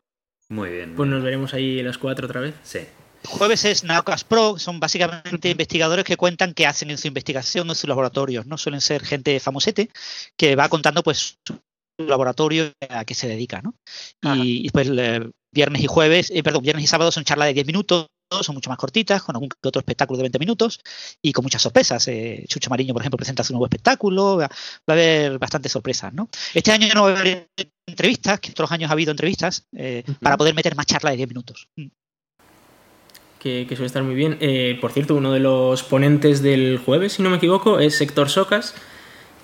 Muy 0.48 0.72
bien. 0.72 0.96
Pues 0.96 1.08
nos 1.08 1.22
veremos 1.22 1.54
ahí 1.54 1.84
las 1.84 2.00
cuatro 2.00 2.26
otra 2.26 2.42
vez. 2.42 2.56
Sí. 2.64 2.80
Jueves 3.28 3.64
es 3.64 3.84
Naucas 3.84 4.24
Pro, 4.24 4.58
son 4.58 4.80
básicamente 4.80 5.52
investigadores 5.52 6.04
que 6.04 6.18
cuentan 6.18 6.56
qué 6.56 6.66
hacen 6.66 6.90
en 6.90 6.98
su 6.98 7.08
investigación 7.08 7.70
en 7.70 7.76
sus 7.76 7.88
laboratorios, 7.88 8.48
¿no? 8.48 8.58
Suelen 8.58 8.82
ser 8.82 9.06
gente 9.06 9.40
famosete 9.40 9.92
que 10.36 10.56
va 10.56 10.68
contando 10.68 11.04
pues 11.04 11.38
laboratorio 12.08 12.72
a 12.90 13.06
que 13.06 13.14
se 13.14 13.28
dedica, 13.28 13.62
¿no? 13.62 13.76
Y 14.36 14.64
después 14.64 14.90
viernes 15.52 15.82
y 15.82 15.88
jueves, 15.88 16.32
eh, 16.34 16.44
perdón, 16.44 16.64
viernes 16.64 16.84
y 16.84 16.88
sábado 16.88 17.12
son 17.12 17.24
charlas 17.24 17.48
de 17.48 17.54
10 17.56 17.68
minutos, 17.68 18.08
son 18.42 18.56
mucho 18.56 18.70
más 18.70 18.78
cortitas, 18.78 19.24
con 19.24 19.36
algún 19.36 19.50
otro 19.64 19.80
espectáculo 19.80 20.18
de 20.18 20.24
20 20.24 20.40
minutos 20.40 20.80
y 21.22 21.34
con 21.34 21.44
muchas 21.44 21.62
sorpresas. 21.62 22.08
Eh, 22.08 22.46
Chucho 22.48 22.70
Mariño, 22.70 22.94
por 22.94 23.02
ejemplo, 23.02 23.18
presenta 23.18 23.44
su 23.44 23.54
nuevo 23.54 23.66
espectáculo, 23.66 24.38
va, 24.38 24.46
a 24.46 24.92
haber 24.92 25.40
bastantes 25.40 25.72
sorpresas, 25.72 26.14
¿no? 26.14 26.30
Este 26.54 26.72
año 26.72 26.88
no 26.94 27.04
va 27.04 27.10
a 27.12 27.20
haber 27.20 27.48
entrevistas, 27.88 28.40
que 28.40 28.52
otros 28.52 28.72
años 28.72 28.90
ha 28.90 28.94
habido 28.94 29.12
entrevistas, 29.12 29.66
eh, 29.76 30.04
para 30.22 30.38
poder 30.38 30.54
meter 30.54 30.76
más 30.76 30.86
charlas 30.86 31.14
de 31.14 31.18
10 31.18 31.30
minutos. 31.30 31.68
Mm. 31.76 31.88
Que, 33.40 33.66
que, 33.68 33.76
suele 33.78 33.88
estar 33.88 34.04
muy 34.04 34.16
bien. 34.16 34.38
por 34.82 34.92
cierto, 34.92 35.16
uno 35.16 35.32
de 35.32 35.40
los 35.40 35.82
ponentes 35.84 36.44
del 36.44 36.78
jueves, 36.78 37.14
si 37.14 37.24
no 37.24 37.30
me 37.30 37.38
equivoco, 37.38 37.80
es 37.80 38.02
Héctor 38.02 38.30
Socas, 38.30 38.76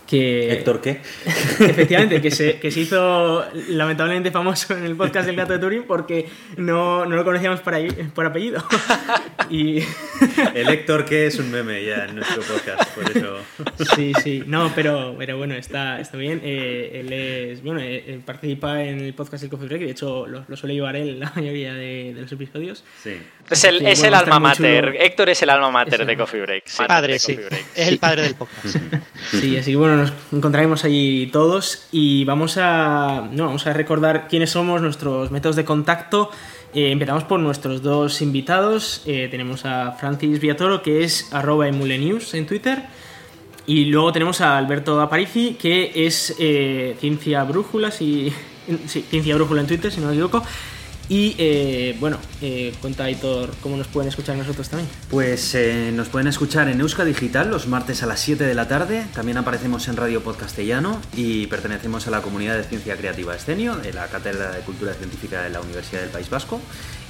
que, 0.05 0.53
¿Héctor 0.53 0.81
qué? 0.81 1.01
Efectivamente, 1.25 2.21
que 2.21 2.31
se, 2.31 2.59
que 2.59 2.71
se 2.71 2.81
hizo 2.81 3.45
lamentablemente 3.69 4.31
famoso 4.31 4.75
en 4.75 4.85
el 4.85 4.95
podcast 4.95 5.25
del 5.25 5.35
gato 5.35 5.53
de 5.53 5.59
Turing 5.59 5.83
porque 5.83 6.27
no, 6.57 7.05
no 7.05 7.15
lo 7.15 7.23
conocíamos 7.23 7.61
por, 7.61 7.73
ahí, 7.73 7.87
por 8.13 8.25
apellido. 8.25 8.63
Y... 9.47 9.83
El 10.55 10.69
Héctor 10.69 11.05
qué 11.05 11.27
es 11.27 11.37
un 11.37 11.51
meme 11.51 11.85
ya 11.85 12.05
en 12.05 12.15
nuestro 12.15 12.41
podcast, 12.41 12.89
por 12.95 13.15
eso. 13.15 13.37
Sí, 13.95 14.11
sí, 14.23 14.43
no, 14.47 14.71
pero, 14.73 15.13
pero 15.19 15.37
bueno, 15.37 15.53
está, 15.53 15.99
está 15.99 16.17
bien. 16.17 16.41
Eh, 16.43 17.01
él 17.01 17.13
es, 17.13 17.61
bueno, 17.61 17.79
eh, 17.81 18.19
participa 18.25 18.81
en 18.81 19.01
el 19.01 19.13
podcast 19.13 19.41
del 19.41 19.51
Coffee 19.51 19.67
Break 19.67 19.81
y 19.83 19.85
de 19.85 19.91
hecho 19.91 20.25
lo, 20.25 20.43
suele 20.55 20.73
llevar 20.73 20.95
él 20.95 21.19
la 21.19 21.31
mayoría 21.35 21.73
de, 21.73 22.13
de 22.15 22.21
los 22.21 22.31
episodios. 22.31 22.83
Sí. 23.03 23.17
Es 23.49 23.63
el, 23.63 23.85
es 23.85 24.01
el 24.03 24.13
alma 24.13 24.39
mater. 24.39 24.95
Héctor 24.99 25.29
es 25.29 25.41
el 25.43 25.49
alma 25.49 25.69
mater 25.69 26.05
de 26.05 26.17
Coffee 26.17 26.41
Break. 26.41 26.63
padre, 26.87 27.19
sí. 27.19 27.37
Es 27.75 27.87
el 27.87 27.99
padre 27.99 28.23
del 28.23 28.35
podcast. 28.35 28.77
Sí, 29.31 29.57
así 29.57 29.71
que 29.71 29.77
bueno, 29.77 29.94
nos 29.95 30.13
encontraremos 30.31 30.83
allí 30.85 31.27
todos 31.31 31.87
y 31.91 32.25
vamos 32.25 32.57
a, 32.57 33.27
no, 33.31 33.45
vamos 33.45 33.65
a 33.67 33.73
recordar 33.73 34.27
quiénes 34.27 34.51
somos, 34.51 34.81
nuestros 34.81 35.31
métodos 35.31 35.55
de 35.55 35.65
contacto. 35.65 36.29
Eh, 36.73 36.91
empezamos 36.91 37.23
por 37.23 37.39
nuestros 37.39 37.81
dos 37.81 38.21
invitados. 38.21 39.01
Eh, 39.05 39.27
tenemos 39.31 39.65
a 39.65 39.93
Francis 39.93 40.39
Viatoro, 40.39 40.81
que 40.81 41.03
es 41.03 41.33
arroba 41.33 41.67
emulenews 41.67 42.33
en 42.33 42.45
Twitter. 42.45 42.83
Y 43.65 43.85
luego 43.85 44.11
tenemos 44.11 44.41
a 44.41 44.57
Alberto 44.57 44.99
Aparici, 45.01 45.55
que 45.55 45.91
es 45.95 46.35
eh, 46.37 46.95
Ciencia 46.99 47.43
Brújula, 47.43 47.91
sí, 47.91 48.33
Ciencia 48.87 49.35
Brújula 49.35 49.61
en 49.61 49.67
Twitter, 49.67 49.91
si 49.91 50.01
no 50.01 50.07
me 50.07 50.13
equivoco. 50.13 50.43
Y 51.07 51.35
eh, 51.37 51.95
bueno, 51.99 52.17
eh, 52.41 52.73
cuenta 52.81 53.03
Aitor 53.03 53.51
cómo 53.61 53.77
nos 53.77 53.87
pueden 53.87 54.09
escuchar 54.09 54.35
nosotros 54.35 54.69
también. 54.69 54.89
Pues 55.09 55.53
eh, 55.53 55.91
nos 55.93 56.09
pueden 56.09 56.27
escuchar 56.27 56.67
en 56.67 56.81
Euska 56.81 57.05
Digital 57.05 57.51
los 57.51 57.67
martes 57.67 58.01
a 58.01 58.07
las 58.07 58.19
7 58.21 58.43
de 58.43 58.55
la 58.55 58.67
tarde. 58.67 59.05
También 59.13 59.37
aparecemos 59.37 59.87
en 59.87 59.97
Radio 59.97 60.23
Podcastellano 60.23 60.99
y 61.15 61.45
pertenecemos 61.47 62.07
a 62.07 62.11
la 62.11 62.21
comunidad 62.21 62.57
de 62.57 62.63
Ciencia 62.63 62.97
Creativa 62.97 63.35
Escenio, 63.35 63.75
de 63.75 63.93
la 63.93 64.07
Cátedra 64.07 64.51
de 64.51 64.61
Cultura 64.61 64.95
Científica 64.95 65.43
de 65.43 65.51
la 65.51 65.61
Universidad 65.61 66.01
del 66.01 66.09
País 66.09 66.29
Vasco. 66.29 66.59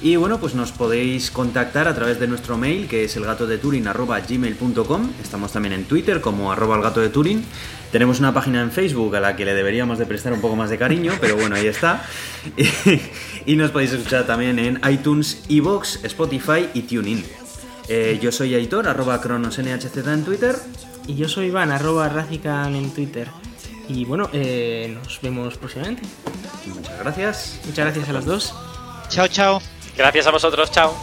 Y 0.02 0.16
bueno, 0.16 0.38
pues 0.38 0.54
nos 0.54 0.72
podéis 0.72 1.30
contactar 1.30 1.88
a 1.88 1.94
través 1.94 2.20
de 2.20 2.26
nuestro 2.28 2.58
mail 2.58 2.88
que 2.88 3.04
es 3.04 3.16
elgatodeturin.gmail.com. 3.16 5.10
Estamos 5.22 5.52
también 5.52 5.72
en 5.72 5.84
Twitter 5.84 6.20
como 6.20 6.52
arroba 6.52 6.78
gato 6.82 7.00
de 7.00 7.08
Turing. 7.08 7.42
Tenemos 7.92 8.18
una 8.18 8.34
página 8.34 8.60
en 8.60 8.70
Facebook 8.70 9.14
a 9.16 9.20
la 9.20 9.36
que 9.36 9.44
le 9.44 9.54
deberíamos 9.54 9.98
de 9.98 10.06
prestar 10.06 10.32
un 10.32 10.40
poco 10.40 10.56
más 10.56 10.70
de 10.70 10.78
cariño, 10.78 11.12
pero 11.20 11.36
bueno, 11.36 11.56
ahí 11.56 11.66
está. 11.66 12.04
y 13.46 13.56
nos 13.56 13.70
podéis 13.70 13.92
escuchar 13.92 14.26
también 14.26 14.58
en 14.58 14.80
iTunes, 14.90 15.44
Evox, 15.48 16.04
Spotify 16.04 16.68
y 16.74 16.82
TuneIn. 16.82 17.24
Eh, 17.88 18.18
yo 18.20 18.32
soy 18.32 18.54
Aitor, 18.54 18.88
arroba 18.88 19.20
cronosnhz 19.20 19.96
en 19.96 20.24
Twitter. 20.24 20.56
Y 21.06 21.14
yo 21.14 21.28
soy 21.28 21.46
Iván, 21.46 21.70
arroba 21.70 22.08
Razican 22.08 22.74
en 22.74 22.92
Twitter. 22.92 23.28
Y 23.88 24.04
bueno, 24.04 24.28
eh, 24.32 24.92
nos 24.92 25.20
vemos 25.20 25.56
próximamente. 25.56 26.02
Muchas 26.66 26.98
gracias. 26.98 27.60
Muchas 27.64 27.84
gracias 27.84 28.08
a 28.08 28.12
los 28.12 28.24
dos. 28.24 28.54
Chao, 29.08 29.28
chao. 29.28 29.62
Gracias 29.96 30.26
a 30.26 30.30
vosotros, 30.32 30.70
chao. 30.72 30.94